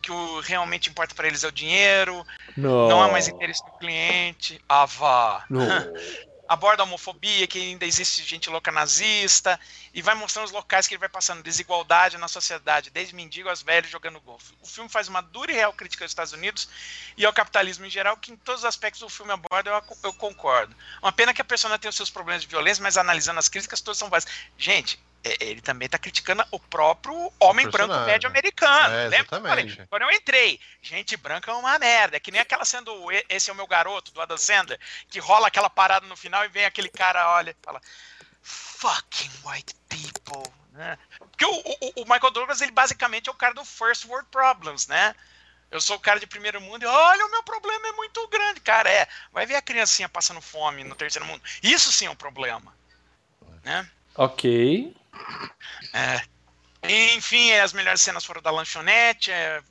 que 0.02 0.12
o 0.12 0.40
realmente 0.42 0.90
importa 0.90 1.16
pra 1.16 1.28
eles 1.28 1.44
é 1.44 1.48
o 1.48 1.52
dinheiro, 1.52 2.26
Não. 2.58 2.90
não 2.90 3.04
há 3.04 3.08
mais 3.08 3.28
interesse 3.28 3.64
no 3.66 3.72
cliente. 3.74 4.62
Ah, 4.68 4.86
vá. 4.86 5.46
Aborda 6.48 6.84
a 6.84 6.86
homofobia, 6.86 7.48
que 7.48 7.58
ainda 7.58 7.86
existe 7.86 8.26
gente 8.26 8.50
louca 8.50 8.74
nazista, 8.74 9.58
e 9.94 10.02
vai 10.02 10.14
mostrando 10.16 10.48
os 10.48 10.52
locais 10.52 10.86
que 10.86 10.94
ele 10.94 11.00
vai 11.00 11.08
passando, 11.08 11.42
desigualdade 11.42 12.18
na 12.18 12.28
sociedade, 12.28 12.90
desde 12.90 13.16
mendigo 13.16 13.48
aos 13.48 13.62
velhos 13.62 13.90
jogando 13.90 14.20
golfe. 14.20 14.54
O 14.62 14.68
filme 14.68 14.90
faz 14.90 15.08
uma 15.08 15.22
dura 15.22 15.54
e 15.54 15.56
real 15.56 15.72
crítica 15.72 16.04
aos 16.04 16.12
Estados 16.12 16.34
Unidos 16.34 16.68
e 17.16 17.26
ao 17.26 17.32
capitalismo 17.32 17.86
em 17.86 17.90
geral, 17.90 18.18
que 18.18 18.34
em 18.34 18.36
todos 18.36 18.62
os 18.62 18.66
aspectos 18.66 19.00
do 19.00 19.08
filme 19.08 19.32
aborda, 19.32 19.70
eu, 19.70 19.98
eu 20.04 20.14
concordo. 20.14 20.76
Uma 21.02 21.14
pena 21.14 21.34
que 21.34 21.42
a 21.42 21.46
persona 21.46 21.80
tem 21.80 21.88
os 21.88 21.96
seus 21.96 22.10
problemas 22.10 22.42
de 22.42 22.50
violência, 22.50 22.84
mas 22.84 22.98
analisando 22.98 23.40
as 23.40 23.48
críticas, 23.48 23.80
todas 23.80 23.98
são 23.98 24.10
válidas. 24.10 24.34
Gente, 24.58 25.00
ele 25.24 25.62
também 25.62 25.86
está 25.86 25.98
criticando 25.98 26.44
o 26.52 26.60
próprio 26.60 27.14
homem 27.40 27.66
branco 27.68 27.78
personagem. 27.88 28.06
médio 28.14 28.30
americano. 28.30 28.94
É, 28.96 29.08
Lembra 29.08 29.26
que 29.28 29.34
eu 29.36 29.42
falei? 29.42 29.88
Quando 29.90 30.02
eu 30.04 30.12
entrei, 30.12 30.60
gente 30.82 31.16
branca 31.18 31.52
é 31.52 31.54
uma 31.54 31.78
merda. 31.80 32.18
É 32.18 32.20
que 32.20 32.32
nem 32.32 32.42
aquela 32.42 32.66
sendo 32.66 33.12
"E- 33.12 33.26
Esse 33.30 33.50
é 33.50 33.54
o 33.54 33.56
meu 33.56 33.68
garoto, 33.68 34.12
do 34.12 34.22
Adam 34.22 34.38
Sandler, 34.38 34.80
que 35.10 35.20
rola 35.20 35.48
aquela 35.48 35.70
parada 35.70 36.08
no 36.08 36.16
final 36.18 36.44
e 36.46 36.48
vem 36.50 36.66
aquele 36.66 36.90
cara, 36.90 37.30
olha, 37.36 37.52
e 37.52 37.56
fala: 37.64 37.82
Fucking 38.42 39.32
white 39.46 39.76
people. 39.90 40.52
Né? 40.72 40.98
Porque 41.20 41.46
o, 41.46 41.52
o- 41.52 42.02
o 42.02 42.06
Michael 42.06 42.32
Douglas, 42.32 42.62
ele 42.62 42.72
basicamente 42.72 43.28
é 43.30 43.32
o 43.32 43.36
cara 43.36 43.54
do 43.54 43.64
First 43.66 44.06
World 44.06 44.28
Problems, 44.32 44.88
né? 44.88 45.14
Eu 45.70 45.80
sou 45.80 45.96
o 45.96 46.00
cara 46.00 46.20
de 46.20 46.28
primeiro 46.28 46.60
mundo 46.60 46.84
e 46.84 46.86
olha, 46.86 47.26
o 47.26 47.32
meu 47.32 47.44
problema 47.44 47.88
é 47.88 47.92
muito 47.94 48.28
grande. 48.28 48.60
Cara, 48.60 48.90
é. 48.90 49.08
Vai 49.32 49.46
ver 49.46 49.56
a 49.56 49.62
criancinha 49.62 50.10
passando 50.10 50.42
fome 50.42 50.84
no 50.84 50.96
terceiro 50.96 51.26
mundo. 51.26 51.42
Isso 51.64 51.92
sim 51.94 52.08
é 52.08 52.10
um 52.10 52.16
problema. 52.16 52.76
Né? 53.64 53.88
Ok. 54.16 54.94
É. 55.94 56.22
Enfim, 57.16 57.52
as 57.54 57.74
melhores 57.74 58.02
cenas 58.02 58.26
foram 58.26 58.42
da 58.42 58.50
lanchonete, 58.52 59.32
é, 59.32 59.62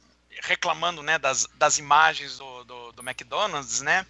reclamando 0.43 1.03
né, 1.03 1.19
das, 1.19 1.47
das 1.55 1.79
imagens 1.79 2.39
do, 2.39 2.65
do, 2.65 2.93
do 2.93 3.03
McDonald's, 3.03 3.81
né? 3.81 4.07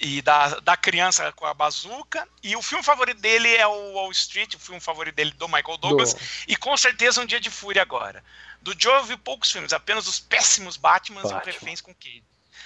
E 0.00 0.22
da, 0.22 0.60
da 0.60 0.76
criança 0.76 1.32
com 1.32 1.44
a 1.46 1.52
bazuca. 1.54 2.28
E 2.42 2.54
o 2.54 2.62
filme 2.62 2.84
favorito 2.84 3.20
dele 3.20 3.52
é 3.56 3.66
o 3.66 3.92
Wall 3.94 4.12
Street, 4.12 4.54
o 4.54 4.58
filme 4.58 4.80
favorito 4.80 5.14
dele 5.16 5.32
do 5.32 5.48
Michael 5.48 5.76
Douglas. 5.78 6.14
Do- 6.14 6.20
E 6.46 6.56
com 6.56 6.76
certeza 6.76 7.20
um 7.20 7.26
dia 7.26 7.40
de 7.40 7.50
fúria 7.50 7.82
agora. 7.82 8.22
Do 8.62 8.74
Joe 8.78 8.94
eu 8.94 9.04
vi 9.04 9.16
poucos 9.16 9.50
filmes, 9.50 9.72
apenas 9.72 10.06
os 10.06 10.20
péssimos 10.20 10.76
Batmans 10.76 11.30
e 11.30 11.32
Batman. 11.34 11.50
o 11.50 11.52
Reféns 11.52 11.80
com 11.80 11.94
Cage. 11.94 12.22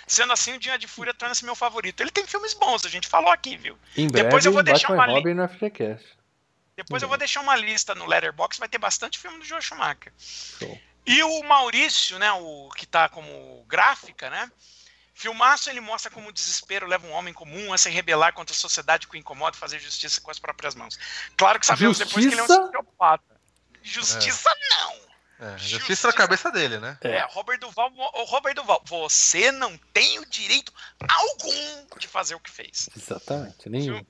Sendo 0.06 0.32
assim, 0.32 0.54
o 0.54 0.58
Dia 0.58 0.76
de 0.78 0.88
Fúria 0.88 1.14
torna-se 1.14 1.44
meu 1.44 1.54
favorito. 1.54 2.00
Ele 2.00 2.10
tem 2.10 2.26
filmes 2.26 2.54
bons, 2.54 2.84
a 2.84 2.88
gente 2.88 3.06
falou 3.06 3.30
aqui, 3.30 3.56
viu? 3.56 3.78
Em 3.96 4.08
breve, 4.08 4.24
Depois 4.26 4.44
eu 4.44 4.52
vou 4.52 4.62
deixar 4.62 4.88
Batman 4.88 5.04
uma 5.04 5.12
e 5.12 5.22
Robin 5.22 5.34
no 5.34 5.48
FGCast. 5.48 6.04
Depois 6.76 7.02
eu 7.02 7.08
vou 7.08 7.18
deixar 7.18 7.40
uma 7.40 7.54
lista 7.56 7.94
no 7.94 8.06
Letterboxd, 8.06 8.58
vai 8.58 8.68
ter 8.68 8.78
bastante 8.78 9.18
filme 9.18 9.38
do 9.38 9.44
Joe 9.44 9.60
Schumacher. 9.60 10.12
Show. 10.18 10.80
E 11.04 11.22
o 11.22 11.42
Maurício, 11.42 12.18
né, 12.18 12.32
o 12.32 12.70
que 12.76 12.86
tá 12.86 13.08
como 13.08 13.64
gráfica, 13.68 14.30
né? 14.30 14.50
Filmaço 15.14 15.68
ele 15.68 15.80
mostra 15.80 16.10
como 16.10 16.28
o 16.28 16.32
desespero 16.32 16.86
leva 16.86 17.06
um 17.06 17.12
homem 17.12 17.34
comum 17.34 17.72
a 17.72 17.78
se 17.78 17.90
rebelar 17.90 18.32
contra 18.32 18.54
a 18.54 18.58
sociedade 18.58 19.06
que 19.06 19.14
o 19.14 19.18
incomoda 19.18 19.56
e 19.56 19.60
fazer 19.60 19.78
justiça 19.78 20.20
com 20.20 20.30
as 20.30 20.38
próprias 20.38 20.74
mãos. 20.74 20.98
Claro 21.36 21.60
que 21.60 21.66
sabemos 21.66 21.98
depois 21.98 22.24
que 22.24 22.32
ele 22.32 22.40
é 22.40 22.42
um 22.42 22.46
Justiça? 22.46 22.62
sociopata. 22.64 23.40
Justiça 23.82 24.50
não! 24.70 25.12
É, 25.40 25.58
Justiça. 25.58 25.78
justiça 25.78 26.06
na 26.06 26.12
cabeça 26.14 26.50
dele, 26.52 26.78
né? 26.78 26.96
É. 27.02 27.16
É, 27.16 27.26
Robert 27.26 27.58
Duval, 27.58 27.92
o 27.96 28.24
Robert 28.24 28.54
Duval, 28.54 28.80
você 28.86 29.50
não 29.50 29.76
tem 29.92 30.20
o 30.20 30.26
direito 30.26 30.72
algum 31.08 31.86
de 31.98 32.06
fazer 32.06 32.36
o 32.36 32.40
que 32.40 32.50
fez. 32.50 32.88
Exatamente, 32.96 33.68
nenhum. 33.68 34.06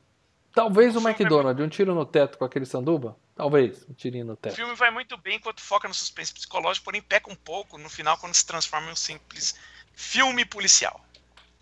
Talvez 0.55 0.95
o 0.95 1.01
o 1.01 1.09
é 1.09 1.11
McDonald's, 1.11 1.65
um 1.65 1.69
tiro 1.69 1.95
no 1.95 2.05
teto 2.05 2.39
com 2.39 2.45
aquele 2.45 2.67
sanduba? 2.67 3.17
Talvez, 3.35 3.87
um 3.89 3.95
tirinho 3.95 4.27
no 4.27 4.33
O 4.35 4.37
teto. 4.37 4.55
filme 4.55 4.75
vai 4.75 4.91
muito 4.91 5.17
bem 5.17 5.37
enquanto 5.37 5.61
foca 5.61 5.89
no 5.89 5.95
suspense 5.95 6.33
psicológico, 6.33 6.85
porém 6.85 7.01
peca 7.01 7.31
um 7.31 7.35
pouco 7.35 7.79
no 7.79 7.89
final 7.89 8.17
quando 8.19 8.35
se 8.35 8.47
transforma 8.47 8.89
em 8.89 8.93
um 8.93 8.97
simples 8.97 9.55
filme 9.95 10.45
policial. 10.45 11.01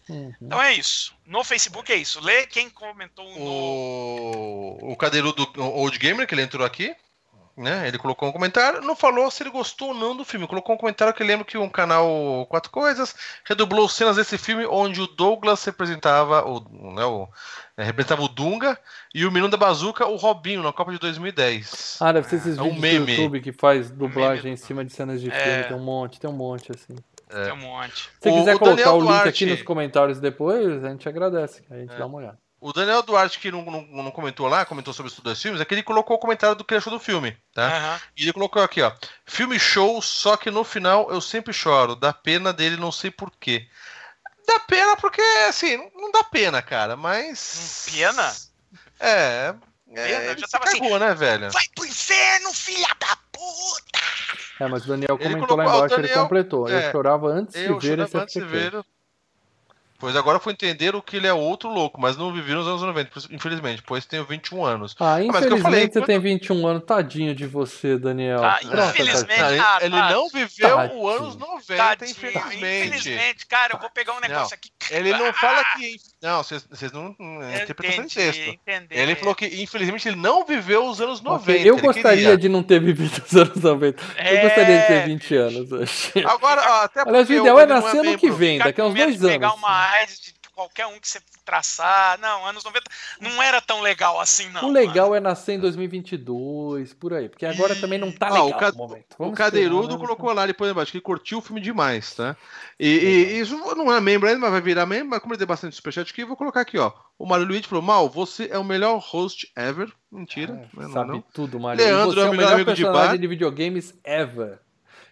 Uhum. 0.08 0.34
Então 0.42 0.60
é 0.60 0.74
isso. 0.74 1.14
No 1.24 1.44
Facebook 1.44 1.92
é 1.92 1.96
isso. 1.96 2.20
Lê 2.20 2.46
quem 2.46 2.68
comentou 2.68 3.24
no. 3.24 3.40
O, 3.40 4.92
o 4.92 4.96
cadeirudo 4.96 5.46
Old 5.56 5.96
Gamer, 5.98 6.26
que 6.26 6.34
ele 6.34 6.42
entrou 6.42 6.66
aqui, 6.66 6.94
né? 7.60 7.86
Ele 7.86 7.98
colocou 7.98 8.28
um 8.28 8.32
comentário, 8.32 8.80
não 8.80 8.96
falou 8.96 9.30
se 9.30 9.42
ele 9.42 9.50
gostou 9.50 9.88
ou 9.88 9.94
não 9.94 10.16
do 10.16 10.24
filme. 10.24 10.46
Colocou 10.46 10.74
um 10.74 10.78
comentário 10.78 11.12
que 11.14 11.22
lembra 11.22 11.44
que 11.44 11.58
um 11.58 11.68
canal 11.68 12.46
Quatro 12.48 12.70
Coisas 12.70 13.14
redublou 13.44 13.88
cenas 13.88 14.16
desse 14.16 14.38
filme 14.38 14.66
onde 14.66 15.00
o 15.00 15.06
Douglas 15.06 15.64
representava 15.64 16.44
o, 16.48 16.60
né, 16.94 17.04
o 17.04 17.28
é, 17.76 17.84
representava 17.84 18.22
o 18.22 18.28
Dunga 18.28 18.78
e 19.14 19.24
o 19.24 19.30
menino 19.30 19.48
da 19.50 19.56
Bazuca, 19.56 20.06
o 20.06 20.16
Robinho, 20.16 20.62
na 20.62 20.72
Copa 20.72 20.92
de 20.92 20.98
2010. 20.98 21.98
Ah, 22.00 22.12
deve 22.12 22.28
ser 22.28 22.36
esses 22.36 22.58
É 22.58 22.62
um 22.62 22.64
vídeos 22.64 22.76
do 22.76 22.80
meme. 22.80 23.12
YouTube 23.12 23.40
que 23.40 23.52
faz 23.52 23.90
dublagem 23.90 24.44
meme 24.44 24.54
em 24.54 24.56
cima 24.56 24.84
de 24.84 24.92
cenas 24.92 25.20
de 25.20 25.30
É. 25.30 25.34
filme. 25.34 25.64
Tem 25.68 25.76
um 25.76 25.84
monte, 25.84 26.20
tem 26.20 26.28
um 26.30 26.32
monte, 26.34 26.72
assim. 26.72 26.96
Tem 27.28 27.52
um 27.52 27.56
monte. 27.56 28.10
Se 28.20 28.28
O- 28.28 28.32
quiser 28.38 28.56
o 28.56 28.58
colocar 28.58 28.76
Daniel 28.76 28.94
o 28.96 29.00
link 29.00 29.08
Duarte. 29.08 29.28
aqui 29.28 29.46
nos 29.46 29.62
comentários 29.62 30.18
depois, 30.18 30.84
a 30.84 30.88
gente 30.90 31.08
agradece. 31.08 31.62
A 31.70 31.76
gente 31.76 31.92
É. 31.94 31.96
dá 31.98 32.04
uma 32.06 32.18
olhada. 32.18 32.38
O 32.60 32.72
Daniel 32.74 33.02
Duarte, 33.02 33.38
que 33.38 33.50
não, 33.50 33.64
não, 33.64 33.82
não 33.86 34.10
comentou 34.10 34.46
lá, 34.46 34.66
comentou 34.66 34.92
sobre 34.92 35.10
os 35.10 35.18
dois 35.18 35.40
filmes, 35.40 35.60
é 35.60 35.64
que 35.64 35.72
ele 35.72 35.82
colocou 35.82 36.16
o 36.16 36.20
comentário 36.20 36.54
do 36.54 36.62
que 36.62 36.74
ele 36.74 36.78
achou 36.78 36.92
do 36.92 37.00
filme, 37.00 37.34
tá? 37.54 37.66
Aham. 37.66 38.00
E 38.16 38.22
ele 38.24 38.32
colocou 38.34 38.62
aqui, 38.62 38.82
ó. 38.82 38.92
Filme 39.24 39.58
show, 39.58 40.00
só 40.02 40.36
que 40.36 40.50
no 40.50 40.62
final 40.62 41.10
eu 41.10 41.20
sempre 41.22 41.54
choro. 41.54 41.96
Dá 41.96 42.12
pena 42.12 42.52
dele, 42.52 42.76
não 42.76 42.92
sei 42.92 43.10
porquê. 43.10 43.66
Dá 44.46 44.60
pena 44.60 44.94
porque, 44.96 45.22
assim, 45.48 45.76
não- 45.94 46.10
dá 46.12 46.22
pena, 46.24 46.60
cara, 46.60 46.96
mas. 46.96 47.86
Hum, 47.88 47.92
pena? 47.92 48.36
É. 48.98 49.54
Pena, 49.86 50.00
é 50.06 50.26
eu 50.26 50.30
ele 50.32 50.40
já 50.40 50.46
tava 50.48 50.64
assim, 50.64 50.78
cagou, 50.80 50.98
né, 50.98 51.14
velho? 51.14 51.50
Vai 51.50 51.64
pro 51.74 51.86
inferno, 51.86 52.52
filha 52.52 52.88
da 53.00 53.16
puta! 53.32 54.00
É, 54.60 54.68
mas 54.68 54.84
o 54.84 54.88
Daniel 54.88 55.16
comentou 55.16 55.56
lá 55.56 55.64
colocou- 55.64 55.64
embaixo, 55.64 55.94
o 55.94 55.98
ele 55.98 56.08
Daniel- 56.08 56.22
completou. 56.24 56.68
Eu 56.68 56.76
é, 56.78 56.92
chorava 56.92 57.26
antes 57.28 57.54
de 57.54 57.64
Eu 57.64 57.78
ver 57.78 57.98
esse 58.00 58.16
antes 58.18 58.34
de 58.34 58.40
ver. 58.44 58.84
Pois 60.00 60.16
agora 60.16 60.40
foi 60.40 60.54
entender 60.54 60.96
o 60.96 61.02
que 61.02 61.18
ele 61.18 61.26
é 61.26 61.32
outro 61.32 61.68
louco, 61.68 62.00
mas 62.00 62.16
não 62.16 62.32
vivi 62.32 62.52
nos 62.54 62.66
anos 62.66 62.80
90, 62.80 63.10
infelizmente, 63.30 63.82
pois 63.86 64.06
tenho 64.06 64.24
21 64.24 64.64
anos. 64.64 64.96
Ah, 64.98 65.18
mas 65.18 65.20
que 65.20 65.26
eu 65.26 65.28
infelizmente 65.28 65.62
falei, 65.62 65.82
você 65.86 65.92
quando- 65.92 66.06
tem 66.06 66.18
21 66.18 66.66
anos. 66.66 66.82
Tadinho 66.86 67.34
de 67.34 67.46
você, 67.46 67.98
Daniel. 67.98 68.42
Ah, 68.42 68.58
infelizmente-. 68.62 69.38
Não, 69.38 69.46
ah, 69.64 69.78
ele, 69.82 69.96
ele 69.96 70.08
não 70.12 70.28
viveu 70.30 70.76
Tadinho. 70.76 71.00
o 71.00 71.08
anos 71.08 71.36
90, 71.36 71.76
Tadinho, 71.76 72.10
infelizmente. 72.10 72.86
infelizmente, 72.88 73.46
cara, 73.46 73.74
eu 73.74 73.78
vou 73.78 73.90
pegar 73.90 74.14
um 74.16 74.20
negócio 74.20 74.54
aqui. 74.54 74.70
Ele 74.90 75.12
não 75.12 75.30
fala 75.34 75.62
que. 75.76 75.96
Não, 76.22 76.42
vocês 76.42 76.92
não. 76.92 77.16
é 77.42 77.62
interpretação 77.62 78.04
de 78.04 78.14
texto. 78.14 78.40
entendi. 78.40 78.86
Ele 78.90 79.14
falou 79.14 79.34
que, 79.34 79.46
infelizmente, 79.62 80.06
ele 80.06 80.16
não 80.16 80.44
viveu 80.44 80.84
os 80.86 81.00
anos 81.00 81.20
90. 81.22 81.50
Ok, 81.52 81.70
Eu 81.70 81.78
gostaria 81.78 82.18
queria. 82.18 82.36
de 82.36 82.48
não 82.48 82.62
ter 82.62 82.78
vivido 82.78 83.22
os 83.26 83.34
anos 83.36 83.56
90. 83.56 84.02
Eu 84.02 84.24
É. 84.24 84.42
gostaria 84.42 84.78
de 84.80 84.86
ter 84.86 85.06
20 85.06 85.34
anos. 85.36 85.68
Agora, 86.26 86.60
ó, 86.60 86.84
até 86.84 87.00
Aliás, 87.00 87.28
o 87.28 87.32
ideal 87.32 87.58
é 87.58 87.66
não 87.66 87.80
nascer 87.80 88.00
ano 88.00 88.18
que 88.18 88.30
vem, 88.30 88.58
daqui 88.58 88.80
a 88.80 88.84
uns 88.86 88.94
dois 88.94 89.18
de 89.18 89.26
pegar 89.26 89.48
anos. 89.48 89.58
uma 89.58 89.90
AIDS 89.92 90.20
de 90.20 90.34
qualquer 90.60 90.86
um 90.86 91.00
que 91.00 91.08
você 91.08 91.20
traçar. 91.44 92.18
Não, 92.20 92.44
anos 92.44 92.62
90 92.62 92.84
não 93.20 93.42
era 93.42 93.60
tão 93.62 93.80
legal 93.80 94.20
assim, 94.20 94.48
não. 94.50 94.68
O 94.68 94.72
legal 94.72 95.06
mano. 95.10 95.16
é 95.16 95.20
nascer 95.20 95.54
em 95.54 95.58
2022, 95.58 96.92
por 96.94 97.14
aí. 97.14 97.28
Porque 97.28 97.46
agora 97.46 97.74
também 97.76 97.98
não 97.98 98.12
tá 98.12 98.26
Ah, 98.26 98.30
legal 98.30 98.48
o 98.48 98.56
ca- 98.58 98.70
o 98.70 98.76
momento. 98.76 99.16
O 99.18 99.32
Cadeirudo 99.32 99.98
colocou 99.98 100.32
lá 100.32 100.46
depois 100.46 100.70
embaixo 100.70 100.90
que 100.92 100.98
ele 100.98 101.02
curtiu 101.04 101.38
o 101.38 101.40
filme 101.42 101.60
demais, 101.60 102.14
tá? 102.14 102.36
E, 102.78 102.86
e 102.88 103.38
isso 103.40 103.56
não 103.74 103.92
é 103.92 104.00
membro 104.00 104.28
ainda, 104.28 104.40
mas 104.40 104.50
vai 104.50 104.60
virar 104.60 104.84
membro. 104.86 105.08
Mas 105.10 105.20
como 105.20 105.32
ele 105.32 105.38
tem 105.38 105.46
bastante 105.46 105.74
superchat 105.76 106.10
aqui, 106.12 106.22
eu 106.22 106.26
vou 106.28 106.36
colocar 106.36 106.60
aqui, 106.60 106.78
ó. 106.78 106.92
O 107.18 107.26
Mário 107.26 107.46
Luiz 107.46 107.64
falou: 107.64 107.82
Mal, 107.82 108.08
você 108.08 108.48
é 108.50 108.58
o 108.58 108.64
melhor 108.64 108.98
host 108.98 109.50
ever. 109.56 109.90
Mentira? 110.12 110.68
Não 110.74 110.84
é 110.88 110.92
Sabe 110.92 111.10
não. 111.12 111.24
tudo, 111.32 111.58
Mario. 111.58 111.82
Leandro 111.84 112.14
você 112.14 112.20
é 112.20 112.22
é 112.22 112.26
o 112.26 112.30
melhor 112.32 112.42
melhor 112.42 112.54
amigo 112.54 112.74
de 112.74 112.84
bar. 112.84 113.16
de 113.18 113.26
videogames 113.26 113.94
ever. 114.04 114.58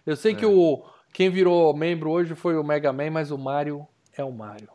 Eu 0.05 0.15
sei 0.15 0.35
que 0.35 0.45
o 0.45 0.83
quem 1.11 1.29
virou 1.29 1.75
membro 1.75 2.11
hoje 2.11 2.35
foi 2.35 2.55
o 2.57 2.63
Mega 2.63 2.93
Man, 2.93 3.11
mas 3.11 3.31
o 3.31 3.37
Mario 3.37 3.87
é 4.15 4.23
o 4.23 4.31
Mario. 4.31 4.69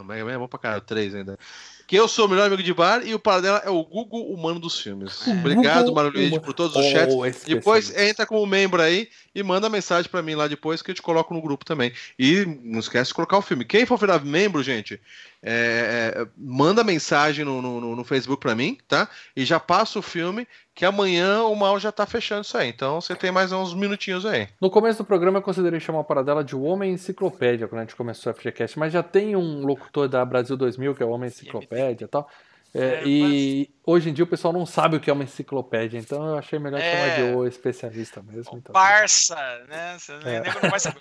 O 0.00 0.04
Mega 0.04 0.24
Man 0.24 0.32
é 0.32 0.38
bom 0.38 0.48
pra 0.48 0.58
caralho, 0.58 0.82
três 0.82 1.14
ainda. 1.14 1.38
Que 1.86 1.96
eu 1.96 2.06
sou 2.06 2.26
o 2.26 2.28
melhor 2.28 2.46
amigo 2.46 2.62
de 2.62 2.74
bar 2.74 3.00
e 3.04 3.14
o 3.14 3.18
Paradela 3.18 3.62
é 3.64 3.70
o 3.70 3.82
Google 3.82 4.30
humano 4.32 4.60
dos 4.60 4.78
filmes. 4.78 5.26
Obrigado, 5.26 5.86
Google 5.86 5.94
Mário 5.94 6.12
Luiz, 6.12 6.38
por 6.38 6.52
todos 6.52 6.76
os 6.76 6.84
Oh, 6.84 6.90
chats. 6.90 7.44
Depois 7.44 7.96
entra 7.96 8.26
como 8.26 8.44
membro 8.46 8.82
aí 8.82 9.08
e 9.34 9.42
manda 9.42 9.70
mensagem 9.70 10.10
pra 10.10 10.22
mim 10.22 10.34
lá 10.34 10.46
depois 10.46 10.82
que 10.82 10.90
eu 10.90 10.94
te 10.94 11.00
coloco 11.00 11.32
no 11.32 11.40
grupo 11.40 11.64
também. 11.64 11.92
E 12.18 12.44
não 12.62 12.80
esquece 12.80 13.08
de 13.08 13.14
colocar 13.14 13.38
o 13.38 13.42
filme. 13.42 13.64
Quem 13.64 13.86
for 13.86 13.98
virar 13.98 14.22
membro, 14.22 14.62
gente, 14.62 15.00
é, 15.42 16.14
é, 16.16 16.26
manda 16.36 16.82
mensagem 16.82 17.44
no, 17.44 17.62
no, 17.62 17.94
no 17.96 18.04
Facebook 18.04 18.40
pra 18.40 18.54
mim, 18.54 18.76
tá? 18.88 19.08
E 19.36 19.44
já 19.44 19.60
passa 19.60 19.98
o 19.98 20.02
filme, 20.02 20.46
que 20.74 20.84
amanhã 20.84 21.42
o 21.44 21.54
mal 21.54 21.78
já 21.78 21.92
tá 21.92 22.04
fechando 22.06 22.42
isso 22.42 22.56
aí. 22.58 22.68
Então 22.68 23.00
você 23.00 23.14
tem 23.14 23.30
mais 23.30 23.52
uns 23.52 23.74
minutinhos 23.74 24.26
aí. 24.26 24.48
No 24.60 24.70
começo 24.70 24.98
do 24.98 25.04
programa 25.04 25.38
eu 25.38 25.42
considerei 25.42 25.78
chamar 25.80 26.00
a 26.00 26.04
paradela 26.04 26.42
de 26.42 26.56
o 26.56 26.62
Homem 26.62 26.92
Enciclopédia 26.92 27.68
quando 27.68 27.80
a 27.80 27.84
gente 27.84 27.96
começou 27.96 28.30
a 28.30 28.34
FGCast, 28.34 28.78
mas 28.78 28.92
já 28.92 29.02
tem 29.02 29.36
um 29.36 29.64
locutor 29.64 30.08
da 30.08 30.24
Brasil 30.24 30.56
2000 30.56 30.94
que 30.94 31.02
é 31.02 31.06
o 31.06 31.10
Homem 31.10 31.28
Enciclopédia 31.28 32.04
e 32.04 32.08
tal. 32.08 32.28
É, 32.74 32.80
É, 32.80 33.02
e 33.06 33.70
hoje 33.86 34.10
em 34.10 34.12
dia 34.12 34.24
o 34.24 34.28
pessoal 34.28 34.52
não 34.52 34.66
sabe 34.66 34.96
o 34.96 35.00
que 35.00 35.08
é 35.08 35.12
uma 35.12 35.24
enciclopédia, 35.24 35.98
então 35.98 36.26
eu 36.26 36.36
achei 36.36 36.58
melhor 36.58 36.78
É. 36.78 36.92
chamar 36.92 37.16
de 37.30 37.34
o 37.36 37.46
especialista 37.46 38.22
mesmo. 38.22 38.58
Então. 38.58 38.74
Barça, 38.74 39.34
né? 39.68 39.96
Você 39.98 40.12
nem 40.18 40.34
É. 40.34 40.42
não 40.62 40.70
vai 40.70 40.78
saber. 40.78 41.00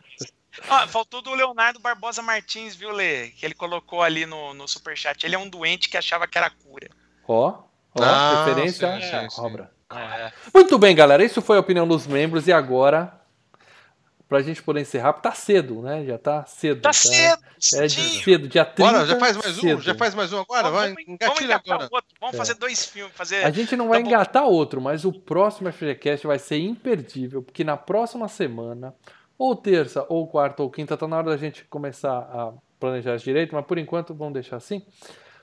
Ah, 0.70 0.88
faltou 0.88 1.22
do 1.22 1.34
Leonardo 1.34 1.80
Barbosa 1.80 2.22
Martins, 2.22 2.76
viu, 2.76 2.92
Lê? 2.92 3.30
Que 3.30 3.46
ele 3.46 3.54
colocou 3.54 4.02
ali 4.02 4.26
no, 4.26 4.54
no 4.54 4.68
superchat. 4.68 5.26
Ele 5.26 5.36
é 5.36 5.40
um 5.40 5.50
doente 5.50 5.90
que 5.90 5.98
achava 5.98 6.28
que 6.28 6.38
era 6.38 6.50
cura. 6.50 6.90
Ó, 7.28 7.54
ó, 7.96 8.04
Ah, 8.04 8.46
referência 8.46 8.96
sim, 8.96 9.02
sim, 9.08 9.16
à 9.16 9.30
sim. 9.30 9.36
cobra. 9.36 9.72
É. 9.92 10.32
Muito 10.54 10.78
bem, 10.78 10.96
galera. 10.96 11.24
Isso 11.24 11.42
foi 11.42 11.58
a 11.58 11.62
opinião 11.62 11.88
dos 11.88 12.06
membros. 12.08 12.48
E 12.48 12.52
agora, 12.52 13.14
pra 14.28 14.42
gente 14.42 14.62
poder 14.62 14.82
encerrar, 14.82 15.14
tá 15.14 15.32
cedo, 15.32 15.82
né? 15.82 16.04
Já 16.06 16.18
tá 16.18 16.46
cedo. 16.46 16.82
Tá 16.82 16.92
cedo, 16.92 17.42
É 17.76 17.88
de 17.88 18.02
cedo, 18.22 18.48
dia 18.50 18.66
30. 18.66 18.92
Bora, 18.92 19.06
já 19.06 19.18
faz 19.18 19.38
mais 19.38 19.58
um? 19.58 19.62
cedo. 19.62 19.82
Já 19.82 19.96
faz 19.96 20.14
mais 20.14 20.34
um 20.34 20.40
agora? 20.40 20.64
Vamos, 20.64 20.78
Vai, 20.80 20.90
vamos 20.94 21.08
engatilha 21.08 21.46
engatar 21.46 21.74
agora. 21.76 21.90
outro. 21.94 22.10
Vamos 22.20 22.36
É. 22.36 22.38
fazer 22.38 22.54
dois 22.56 22.86
filmes. 22.86 23.16
Fazer... 23.16 23.46
A 23.46 23.52
gente 23.52 23.76
não 23.78 23.88
vai 23.88 24.00
Tá 24.00 24.04
bom. 24.04 24.10
engatar 24.10 24.44
outro, 24.46 24.82
mas 24.82 25.06
o 25.06 25.14
próximo 25.14 25.72
FGCast 25.72 26.28
vai 26.28 26.40
ser 26.40 26.58
imperdível, 26.60 27.42
porque 27.42 27.64
na 27.64 27.78
próxima 27.78 28.28
semana, 28.28 28.94
ou 29.38 29.56
terça, 29.56 30.06
ou 30.10 30.28
quarta, 30.28 30.64
ou 30.64 30.70
quinta, 30.70 30.98
tá 30.98 31.08
na 31.08 31.18
hora 31.18 31.30
da 31.32 31.38
gente 31.38 31.64
começar 31.66 32.18
a 32.18 32.54
planejar 32.80 33.18
direito, 33.18 33.54
mas 33.56 33.66
por 33.66 33.78
enquanto 33.78 34.14
vamos 34.14 34.34
deixar 34.34 34.58
assim. 34.58 34.86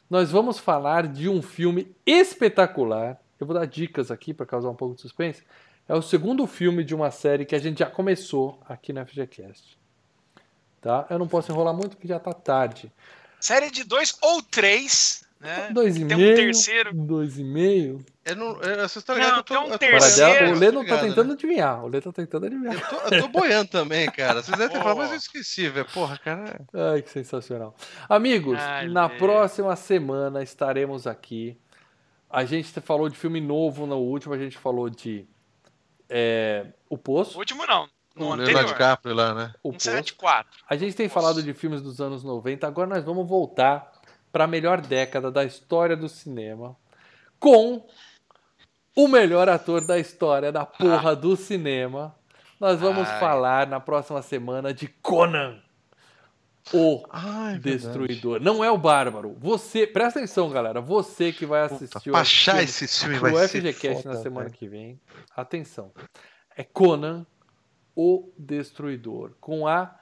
Nós 0.09 0.31
vamos 0.31 0.59
falar 0.59 1.07
de 1.09 1.29
um 1.29 1.41
filme 1.41 1.95
espetacular. 2.05 3.19
Eu 3.41 3.47
vou 3.47 3.55
dar 3.55 3.67
dicas 3.67 4.11
aqui 4.11 4.35
para 4.35 4.47
causar 4.47 4.69
um 4.71 4.75
pouco 4.75 4.95
de 4.95 5.03
suspense. 5.03 5.43
É 5.89 5.95
o 5.95 6.03
segundo 6.03 6.47
filme 6.47 6.83
de 6.85 6.95
uma 6.95 7.11
série 7.11 7.45
que 7.45 7.55
a 7.55 7.59
gente 7.59 7.79
já 7.79 7.87
começou 7.87 8.59
aqui 8.69 8.93
na 8.93 9.05
FGCast. 9.05 9.79
Tá? 10.81 11.07
Eu 11.11 11.19
não 11.19 11.27
posso 11.27 11.51
enrolar 11.51 11.75
muito 11.75 11.97
porque 11.97 12.09
já 12.09 12.19
tá 12.21 12.33
tarde. 12.33 12.93
Série 13.41 13.71
de 13.71 13.85
dois 13.85 14.17
ou 14.23 14.43
três, 14.43 15.25
né? 15.41 15.71
Dois 15.73 15.97
e 15.97 16.05
Tem 16.05 16.17
um 16.17 16.21
meio. 16.21 16.37
terceiro. 16.37 16.95
Dois 16.95 17.39
e 17.39 17.45
meio. 17.45 18.05
Eu 18.25 18.37
não, 18.37 18.47
eu, 18.63 18.77
vocês 18.77 18.97
estão 18.97 19.15
Não, 19.17 19.23
ligados 19.23 19.45
que 19.45 19.53
eu 19.53 19.59
tem 19.59 19.67
um 19.67 19.69
tô, 19.69 19.75
eu 19.75 19.79
tô 19.79 19.99
terceiro. 19.99 20.33
dela, 20.45 20.57
o 20.57 20.59
Lê 20.59 20.71
não 20.71 20.81
tá 20.81 20.85
ligado, 20.85 21.03
né? 21.03 21.09
tentando 21.09 21.33
adivinhar. 21.35 21.85
O 21.85 21.89
Lê 21.89 22.01
tá 22.01 22.13
tentando 22.13 22.47
adivinhar. 22.47 22.75
Eu 22.75 22.81
tô, 22.81 23.15
eu 23.15 23.23
tô 23.23 23.29
boiando 23.29 23.71
também, 23.71 24.11
cara. 24.11 24.43
Vocês 24.43 24.57
devem 24.57 24.75
ter 24.75 24.83
falado, 24.83 24.97
mas 24.97 25.11
eu 25.11 25.17
esqueci, 25.17 25.69
velho. 25.69 25.87
Porra, 25.93 26.17
cara. 26.19 26.61
Ai, 26.73 27.03
que 27.03 27.11
sensacional. 27.11 27.75
Amigos, 28.09 28.59
Ai, 28.59 28.89
na 28.89 29.09
meu. 29.09 29.19
próxima 29.19 29.77
semana 29.77 30.43
estaremos 30.43 31.07
aqui. 31.07 31.59
A 32.31 32.45
gente 32.47 32.73
falou 32.81 33.09
de 33.11 33.17
filme 33.17 33.41
novo 33.41 33.87
no 33.87 33.97
último, 33.99 34.33
a 34.35 34.39
gente 34.39 34.57
falou 34.57 34.89
de 34.89 35.27
é, 36.09 36.67
O 36.89 36.95
O 36.95 36.99
Poço. 36.99 37.39
último 37.39 37.67
não. 37.67 37.89
No 38.17 38.29
O 38.29 38.33
anterior. 38.33 38.47
Leonardo 38.55 38.73
DiCaprio 38.73 39.15
lá, 39.15 39.35
né? 39.35 39.53
O 39.63 39.71
Poço. 39.73 39.85
174. 39.91 40.51
A 40.69 40.77
gente 40.77 40.97
tem 40.97 41.09
falado 41.11 41.43
de 41.43 41.53
filmes 41.53 41.83
dos 41.83 42.01
anos 42.01 42.25
90, 42.25 42.67
agora 42.67 42.89
nós 42.89 43.05
vamos 43.05 43.29
voltar 43.29 43.93
para 44.33 44.45
a 44.45 44.47
melhor 44.49 44.81
década 44.81 45.31
da 45.31 45.45
história 45.45 45.95
do 45.97 46.09
cinema 46.09 46.75
com 47.39 47.87
o 48.97 49.09
melhor 49.09 49.49
ator 49.49 49.87
da 49.87 49.99
história 49.99 50.53
da 50.53 50.65
porra 50.65 51.15
do 51.17 51.37
cinema. 51.37 52.15
Nós 52.61 52.81
vamos 52.81 53.09
Ai. 53.09 53.21
falar 53.21 53.67
na 53.67 53.81
próxima 53.81 54.23
semana 54.23 54.73
de 54.73 54.89
Conan, 54.89 55.59
o 56.73 57.05
Ai, 57.11 57.59
Destruidor. 57.59 58.41
Não 58.41 58.65
é 58.65 58.71
o 58.71 58.79
Bárbaro. 58.79 59.37
Você, 59.39 59.87
presta 59.87 60.21
atenção, 60.21 60.49
galera. 60.49 60.81
Você 60.81 61.33
que 61.33 61.45
vai 61.45 61.69
Puta, 61.69 61.85
assistir 61.85 62.11
pra 62.11 62.13
o 62.13 62.17
achar 62.17 62.63
esse 62.63 62.89
filme 62.89 63.19
vai 63.19 63.49
ser 63.49 63.61
FGCast 63.61 64.03
foda, 64.03 64.15
na 64.15 64.23
semana 64.23 64.47
velho. 64.47 64.59
que 64.59 64.69
vem. 64.69 65.01
Atenção. 65.37 65.93
É 66.57 66.63
Conan, 66.63 67.27
o 67.95 68.33
Destruidor, 68.39 69.33
com 69.41 69.67
a 69.67 69.95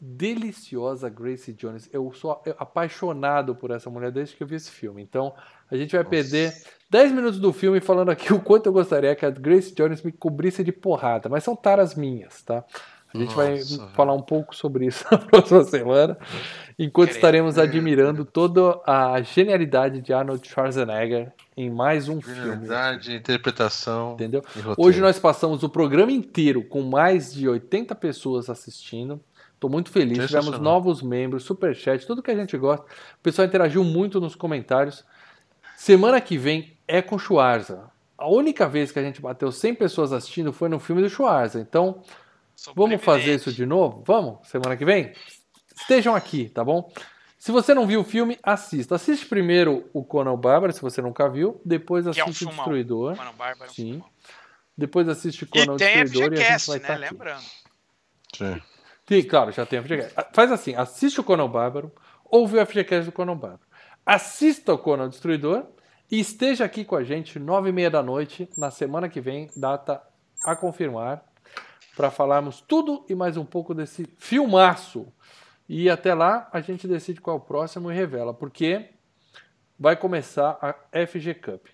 deliciosa 0.00 1.08
Gracie 1.08 1.52
Jones. 1.52 1.90
Eu 1.92 2.12
sou 2.12 2.42
apaixonado 2.58 3.54
por 3.54 3.70
essa 3.70 3.90
mulher 3.90 4.10
desde 4.12 4.36
que 4.36 4.42
eu 4.42 4.46
vi 4.46 4.54
esse 4.54 4.70
filme. 4.70 5.02
Então, 5.02 5.34
a 5.70 5.76
gente 5.76 5.92
vai 5.92 6.02
Nossa. 6.02 6.10
perder 6.10 6.54
10 6.90 7.12
minutos 7.12 7.38
do 7.38 7.52
filme 7.52 7.80
falando 7.80 8.10
aqui 8.10 8.32
o 8.34 8.40
quanto 8.40 8.66
eu 8.66 8.72
gostaria 8.72 9.14
que 9.14 9.26
a 9.26 9.30
Gracie 9.30 9.74
Jones 9.74 10.02
me 10.02 10.12
cobrisse 10.12 10.64
de 10.64 10.72
porrada, 10.72 11.28
mas 11.28 11.44
são 11.44 11.54
taras 11.54 11.94
minhas, 11.94 12.42
tá? 12.42 12.64
A 13.12 13.16
gente 13.16 13.34
vai 13.34 13.56
Nossa, 13.56 13.78
velho. 13.78 13.88
falar 13.94 14.12
um 14.12 14.20
pouco 14.20 14.54
sobre 14.54 14.86
isso 14.86 15.04
na 15.10 15.16
próxima 15.16 15.64
semana, 15.64 16.18
enquanto 16.78 17.08
Querendo. 17.08 17.16
estaremos 17.16 17.58
admirando 17.58 18.24
toda 18.24 18.80
a 18.86 19.22
genialidade 19.22 20.02
de 20.02 20.12
Arnold 20.12 20.46
Schwarzenegger 20.46 21.32
em 21.56 21.70
mais 21.70 22.08
um 22.08 22.20
filme. 22.20 22.56
Verdade, 22.56 23.14
interpretação. 23.16 24.12
Entendeu? 24.12 24.42
Hoje 24.76 25.00
nós 25.00 25.18
passamos 25.18 25.62
o 25.62 25.70
programa 25.70 26.12
inteiro 26.12 26.62
com 26.62 26.82
mais 26.82 27.32
de 27.32 27.48
80 27.48 27.94
pessoas 27.94 28.50
assistindo. 28.50 29.18
Estou 29.54 29.70
muito 29.70 29.90
feliz. 29.90 30.26
Tivemos 30.26 30.60
novos 30.60 31.02
membros, 31.02 31.42
superchat, 31.42 32.06
tudo 32.06 32.22
que 32.22 32.30
a 32.30 32.36
gente 32.36 32.56
gosta. 32.56 32.84
O 32.84 33.22
pessoal 33.22 33.48
interagiu 33.48 33.82
muito 33.82 34.20
nos 34.20 34.36
comentários. 34.36 35.04
Semana 35.78 36.20
que 36.20 36.36
vem 36.36 36.76
é 36.88 37.00
com 37.00 37.16
Schwarza. 37.16 37.88
A 38.18 38.28
única 38.28 38.68
vez 38.68 38.90
que 38.90 38.98
a 38.98 39.02
gente 39.02 39.20
bateu 39.20 39.52
100 39.52 39.76
pessoas 39.76 40.12
assistindo 40.12 40.52
foi 40.52 40.68
no 40.68 40.80
filme 40.80 41.00
do 41.00 41.08
Schwarza. 41.08 41.60
Então, 41.60 42.02
vamos 42.74 43.00
fazer 43.00 43.36
isso 43.36 43.52
de 43.52 43.64
novo? 43.64 44.02
Vamos? 44.04 44.48
Semana 44.48 44.76
que 44.76 44.84
vem? 44.84 45.12
Estejam 45.76 46.16
aqui, 46.16 46.48
tá 46.48 46.64
bom? 46.64 46.92
Se 47.38 47.52
você 47.52 47.74
não 47.74 47.86
viu 47.86 48.00
o 48.00 48.04
filme, 48.04 48.36
assista. 48.42 48.96
Assiste 48.96 49.24
primeiro 49.26 49.88
o 49.92 50.04
Conan 50.04 50.36
Bárbaro, 50.36 50.72
se 50.72 50.82
você 50.82 51.00
nunca 51.00 51.28
viu. 51.28 51.60
Depois 51.64 52.04
Que 52.08 52.20
é 52.20 52.24
um 52.24 52.26
assiste 52.26 52.44
o. 52.44 52.48
Destruidor. 52.48 53.16
Mano, 53.16 53.32
Bárbaro. 53.34 53.72
Sim. 53.72 54.02
Depois 54.76 55.08
assiste 55.08 55.46
Conan 55.46 55.74
E 55.74 55.76
o 55.76 55.76
tem 55.76 56.02
Destruidor 56.02 56.32
e 56.32 56.42
a 56.42 56.44
gente 56.44 56.60
FGCast, 56.60 56.66
vai 56.66 56.78
né? 56.78 56.82
estar 56.82 56.94
aqui. 56.94 57.14
Lembrando. 57.14 57.44
Sim. 58.36 58.62
Sim, 59.06 59.22
claro, 59.22 59.52
já 59.52 59.64
tem 59.64 59.80
FGCast. 59.80 60.14
Faz 60.32 60.50
assim, 60.50 60.74
assiste 60.74 61.20
o 61.20 61.24
Conan 61.24 61.48
Bárbaro, 61.48 61.92
ouve 62.24 62.58
o 62.58 62.66
FGCast 62.66 63.04
do 63.04 63.12
Conan 63.12 63.36
Bárbaro. 63.36 63.67
Assista 64.08 64.72
o 64.72 64.78
Conan 64.78 65.10
Destruidor 65.10 65.66
e 66.10 66.18
esteja 66.18 66.64
aqui 66.64 66.82
com 66.82 66.96
a 66.96 67.04
gente 67.04 67.38
nove 67.38 67.68
e 67.68 67.72
meia 67.72 67.90
da 67.90 68.02
noite 68.02 68.48
na 68.56 68.70
semana 68.70 69.06
que 69.06 69.20
vem, 69.20 69.50
data 69.54 70.02
a 70.42 70.56
confirmar, 70.56 71.22
para 71.94 72.10
falarmos 72.10 72.62
tudo 72.62 73.04
e 73.06 73.14
mais 73.14 73.36
um 73.36 73.44
pouco 73.44 73.74
desse 73.74 74.06
filmaço. 74.16 75.06
E 75.68 75.90
até 75.90 76.14
lá 76.14 76.48
a 76.54 76.62
gente 76.62 76.88
decide 76.88 77.20
qual 77.20 77.36
é 77.36 77.38
o 77.38 77.42
próximo 77.42 77.92
e 77.92 77.94
revela, 77.94 78.32
porque 78.32 78.88
vai 79.78 79.94
começar 79.94 80.56
a 80.62 81.06
FG 81.06 81.34
Cup. 81.34 81.66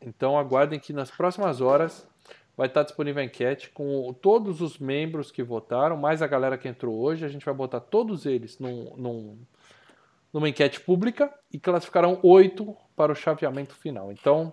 Então 0.00 0.38
aguardem 0.38 0.80
que 0.80 0.94
nas 0.94 1.10
próximas 1.10 1.60
horas 1.60 2.08
vai 2.56 2.68
estar 2.68 2.82
disponível 2.82 3.20
a 3.20 3.26
enquete 3.26 3.68
com 3.68 4.10
todos 4.14 4.62
os 4.62 4.78
membros 4.78 5.30
que 5.30 5.42
votaram, 5.42 5.98
mais 5.98 6.22
a 6.22 6.26
galera 6.26 6.56
que 6.56 6.66
entrou 6.66 6.98
hoje. 6.98 7.26
A 7.26 7.28
gente 7.28 7.44
vai 7.44 7.52
botar 7.52 7.80
todos 7.80 8.24
eles 8.24 8.58
num, 8.58 8.96
num- 8.96 9.38
numa 10.32 10.48
enquete 10.48 10.80
pública 10.80 11.32
e 11.52 11.58
classificarão 11.58 12.18
oito 12.22 12.76
para 12.96 13.12
o 13.12 13.14
chaveamento 13.14 13.74
final. 13.74 14.12
Então, 14.12 14.52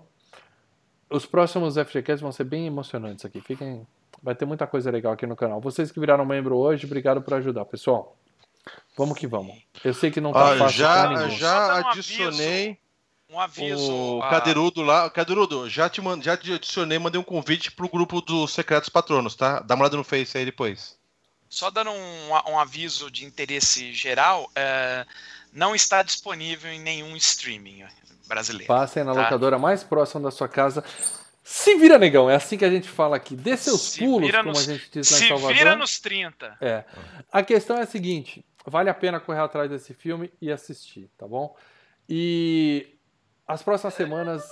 os 1.10 1.26
próximos 1.26 1.76
FGCasts 1.76 2.22
vão 2.22 2.32
ser 2.32 2.44
bem 2.46 2.66
emocionantes 2.68 3.26
aqui. 3.26 3.42
Fiquem, 3.42 3.86
vai 4.22 4.34
ter 4.36 4.46
muita 4.46 4.66
coisa 4.68 4.90
legal 4.92 5.14
aqui 5.14 5.26
no 5.26 5.36
canal. 5.36 5.60
Vocês 5.62 5.92
que 5.92 6.00
viraram 6.00 6.26
membro 6.26 6.56
hoje, 6.58 6.86
obrigado 6.86 7.22
por 7.22 7.34
ajudar, 7.36 7.66
pessoal. 7.66 8.18
Vamos 8.98 9.18
que 9.20 9.28
vamos. 9.28 9.56
Eu 9.84 9.94
sei 9.94 10.10
que 10.10 10.20
não 10.22 10.32
tá 10.34 10.40
Ó, 10.40 10.58
fácil 10.58 10.58
pra 10.58 10.68
já 10.70 11.30
já 11.30 11.76
um 11.82 11.88
adicionei 11.90 12.80
Um 13.30 13.40
aviso. 13.40 13.94
o 13.94 14.24
a- 14.24 14.30
Cadeirudo 14.30 14.82
lá. 14.82 15.10
Cadeirudo, 15.10 15.70
já 15.70 15.90
te, 15.90 16.02
mand... 16.02 16.22
já 16.24 16.36
te 16.38 16.52
adicionei, 16.54 16.98
mandei 16.98 17.20
um 17.20 17.24
convite 17.24 17.72
pro 17.72 17.90
grupo 17.90 18.22
dos 18.22 18.54
Secretos 18.54 18.90
Patronos, 18.90 19.36
tá? 19.36 19.60
Dá 19.60 19.76
uma 19.76 19.84
olhada 19.84 19.98
no 19.98 20.04
Face 20.04 20.38
aí 20.38 20.46
depois. 20.46 20.98
Só 21.48 21.70
dando 21.70 21.92
um, 21.92 22.30
um 22.50 22.60
aviso 22.60 23.12
de 23.12 23.24
interesse 23.24 23.94
geral, 23.94 24.50
é, 24.56 25.06
não 25.56 25.74
está 25.74 26.04
disponível 26.04 26.72
em 26.72 26.80
nenhum 26.80 27.16
streaming 27.16 27.84
brasileiro. 28.28 28.68
Passem 28.68 29.04
na 29.04 29.14
Tá. 29.14 29.22
locadora 29.24 29.58
mais 29.58 29.84
próxima 29.84 30.22
da 30.22 30.32
sua 30.32 30.48
casa. 30.48 30.84
Se 31.44 31.76
vira, 31.76 31.98
negão. 31.98 32.30
É 32.30 32.36
assim 32.36 32.58
que 32.58 32.66
a 32.66 32.70
gente 32.72 32.90
fala 32.90 33.16
aqui. 33.16 33.36
Dê 33.36 33.56
seus 33.56 33.82
Se 33.82 34.00
pulos, 34.00 34.32
como 34.32 34.50
nos- 34.50 34.68
a 34.68 34.74
gente 34.74 34.90
diz 34.92 35.10
lá 35.12 35.18
em 35.18 35.22
Se 35.22 35.28
Salvador. 35.28 35.54
vira 35.56 35.76
nos 35.76 36.00
30. 36.00 36.58
É. 36.60 36.84
A 37.32 37.42
questão 37.44 37.78
é 37.78 37.82
a 37.82 37.86
seguinte: 37.86 38.44
vale 38.66 38.90
a 38.90 38.94
pena 38.94 39.20
correr 39.20 39.40
atrás 39.42 39.70
desse 39.70 39.94
filme 39.94 40.32
e 40.42 40.52
assistir, 40.52 41.10
tá 41.18 41.28
bom? 41.28 41.56
E 42.10 42.98
as 43.48 43.62
próximas 43.62 43.94
semanas 43.94 44.44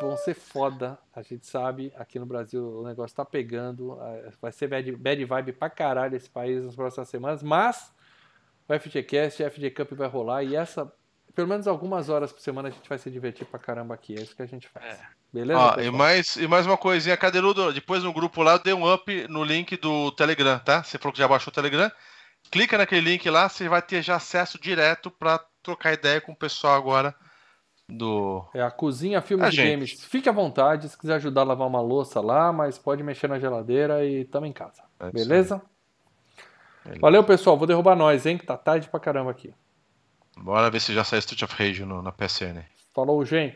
vão 0.00 0.16
ser 0.16 0.34
foda, 0.34 0.98
a 1.14 1.22
gente 1.22 1.46
sabe. 1.46 1.92
Aqui 1.96 2.18
no 2.18 2.26
Brasil 2.26 2.80
o 2.80 2.84
negócio 2.86 3.14
tá 3.16 3.24
pegando. 3.24 3.98
Vai 4.40 4.50
ser 4.52 4.66
bad, 4.66 4.90
bad 4.96 5.24
vibe 5.24 5.52
pra 5.52 5.68
caralho 5.70 6.16
esse 6.16 6.28
país 6.30 6.62
nas 6.64 6.74
próximas 6.74 7.08
semanas, 7.08 7.42
mas 7.42 7.92
o 8.68 8.78
FGCast, 8.78 9.44
a 9.44 9.50
FG 9.50 9.70
Cup 9.70 9.92
vai 9.92 10.08
rolar 10.08 10.42
e 10.42 10.56
essa. 10.56 10.90
Pelo 11.34 11.48
menos 11.48 11.66
algumas 11.66 12.08
horas 12.08 12.32
por 12.32 12.40
semana 12.40 12.68
a 12.68 12.70
gente 12.70 12.88
vai 12.88 12.96
se 12.96 13.10
divertir 13.10 13.44
pra 13.46 13.58
caramba 13.58 13.94
aqui. 13.94 14.14
É 14.16 14.22
isso 14.22 14.36
que 14.36 14.42
a 14.42 14.46
gente 14.46 14.68
faz. 14.68 14.84
É. 14.86 15.00
Beleza? 15.32 15.58
Ó, 15.58 15.80
e 15.80 15.90
mais, 15.90 16.36
e 16.36 16.46
mais 16.46 16.64
uma 16.64 16.76
coisinha, 16.76 17.16
Cadeirudo, 17.16 17.72
depois 17.72 18.04
no 18.04 18.12
grupo 18.12 18.40
lá, 18.40 18.56
dei 18.56 18.72
um 18.72 18.92
up 18.92 19.26
no 19.28 19.42
link 19.42 19.76
do 19.76 20.12
Telegram, 20.12 20.60
tá? 20.60 20.84
Você 20.84 20.96
falou 20.96 21.12
que 21.12 21.18
já 21.18 21.26
baixou 21.26 21.50
o 21.50 21.54
Telegram. 21.54 21.90
Clica 22.52 22.78
naquele 22.78 23.00
link 23.00 23.28
lá, 23.28 23.48
você 23.48 23.68
vai 23.68 23.82
ter 23.82 24.00
já 24.00 24.14
acesso 24.14 24.60
direto 24.60 25.10
pra 25.10 25.40
trocar 25.60 25.92
ideia 25.92 26.20
com 26.20 26.30
o 26.30 26.36
pessoal 26.36 26.76
agora 26.76 27.12
do. 27.88 28.44
É 28.54 28.62
a 28.62 28.70
cozinha 28.70 29.20
Filmes 29.20 29.46
Ah, 29.46 29.48
e 29.48 29.52
gente. 29.52 29.70
Games. 29.70 30.04
Fique 30.04 30.28
à 30.28 30.32
vontade, 30.32 30.88
se 30.88 30.96
quiser 30.96 31.14
ajudar 31.14 31.40
a 31.40 31.44
lavar 31.44 31.66
uma 31.66 31.80
louça 31.80 32.20
lá, 32.20 32.52
mas 32.52 32.78
pode 32.78 33.02
mexer 33.02 33.28
na 33.28 33.38
geladeira 33.38 34.04
e 34.04 34.24
tamo 34.24 34.46
em 34.46 34.52
casa. 34.52 34.82
É 35.00 35.10
Beleza? 35.10 35.60
Beleza. 36.84 37.00
Valeu, 37.00 37.24
pessoal. 37.24 37.56
Vou 37.56 37.66
derrubar 37.66 37.96
nós, 37.96 38.26
hein? 38.26 38.36
Que 38.38 38.46
tá 38.46 38.56
tarde 38.56 38.88
pra 38.88 39.00
caramba 39.00 39.30
aqui. 39.30 39.52
Bora 40.36 40.70
ver 40.70 40.80
se 40.80 40.92
já 40.92 41.04
sai 41.04 41.18
Street 41.20 41.42
of 41.42 41.54
Rage 41.56 41.84
no- 41.84 42.02
na 42.02 42.12
PSN. 42.12 42.62
Falou, 42.94 43.24
gente. 43.24 43.52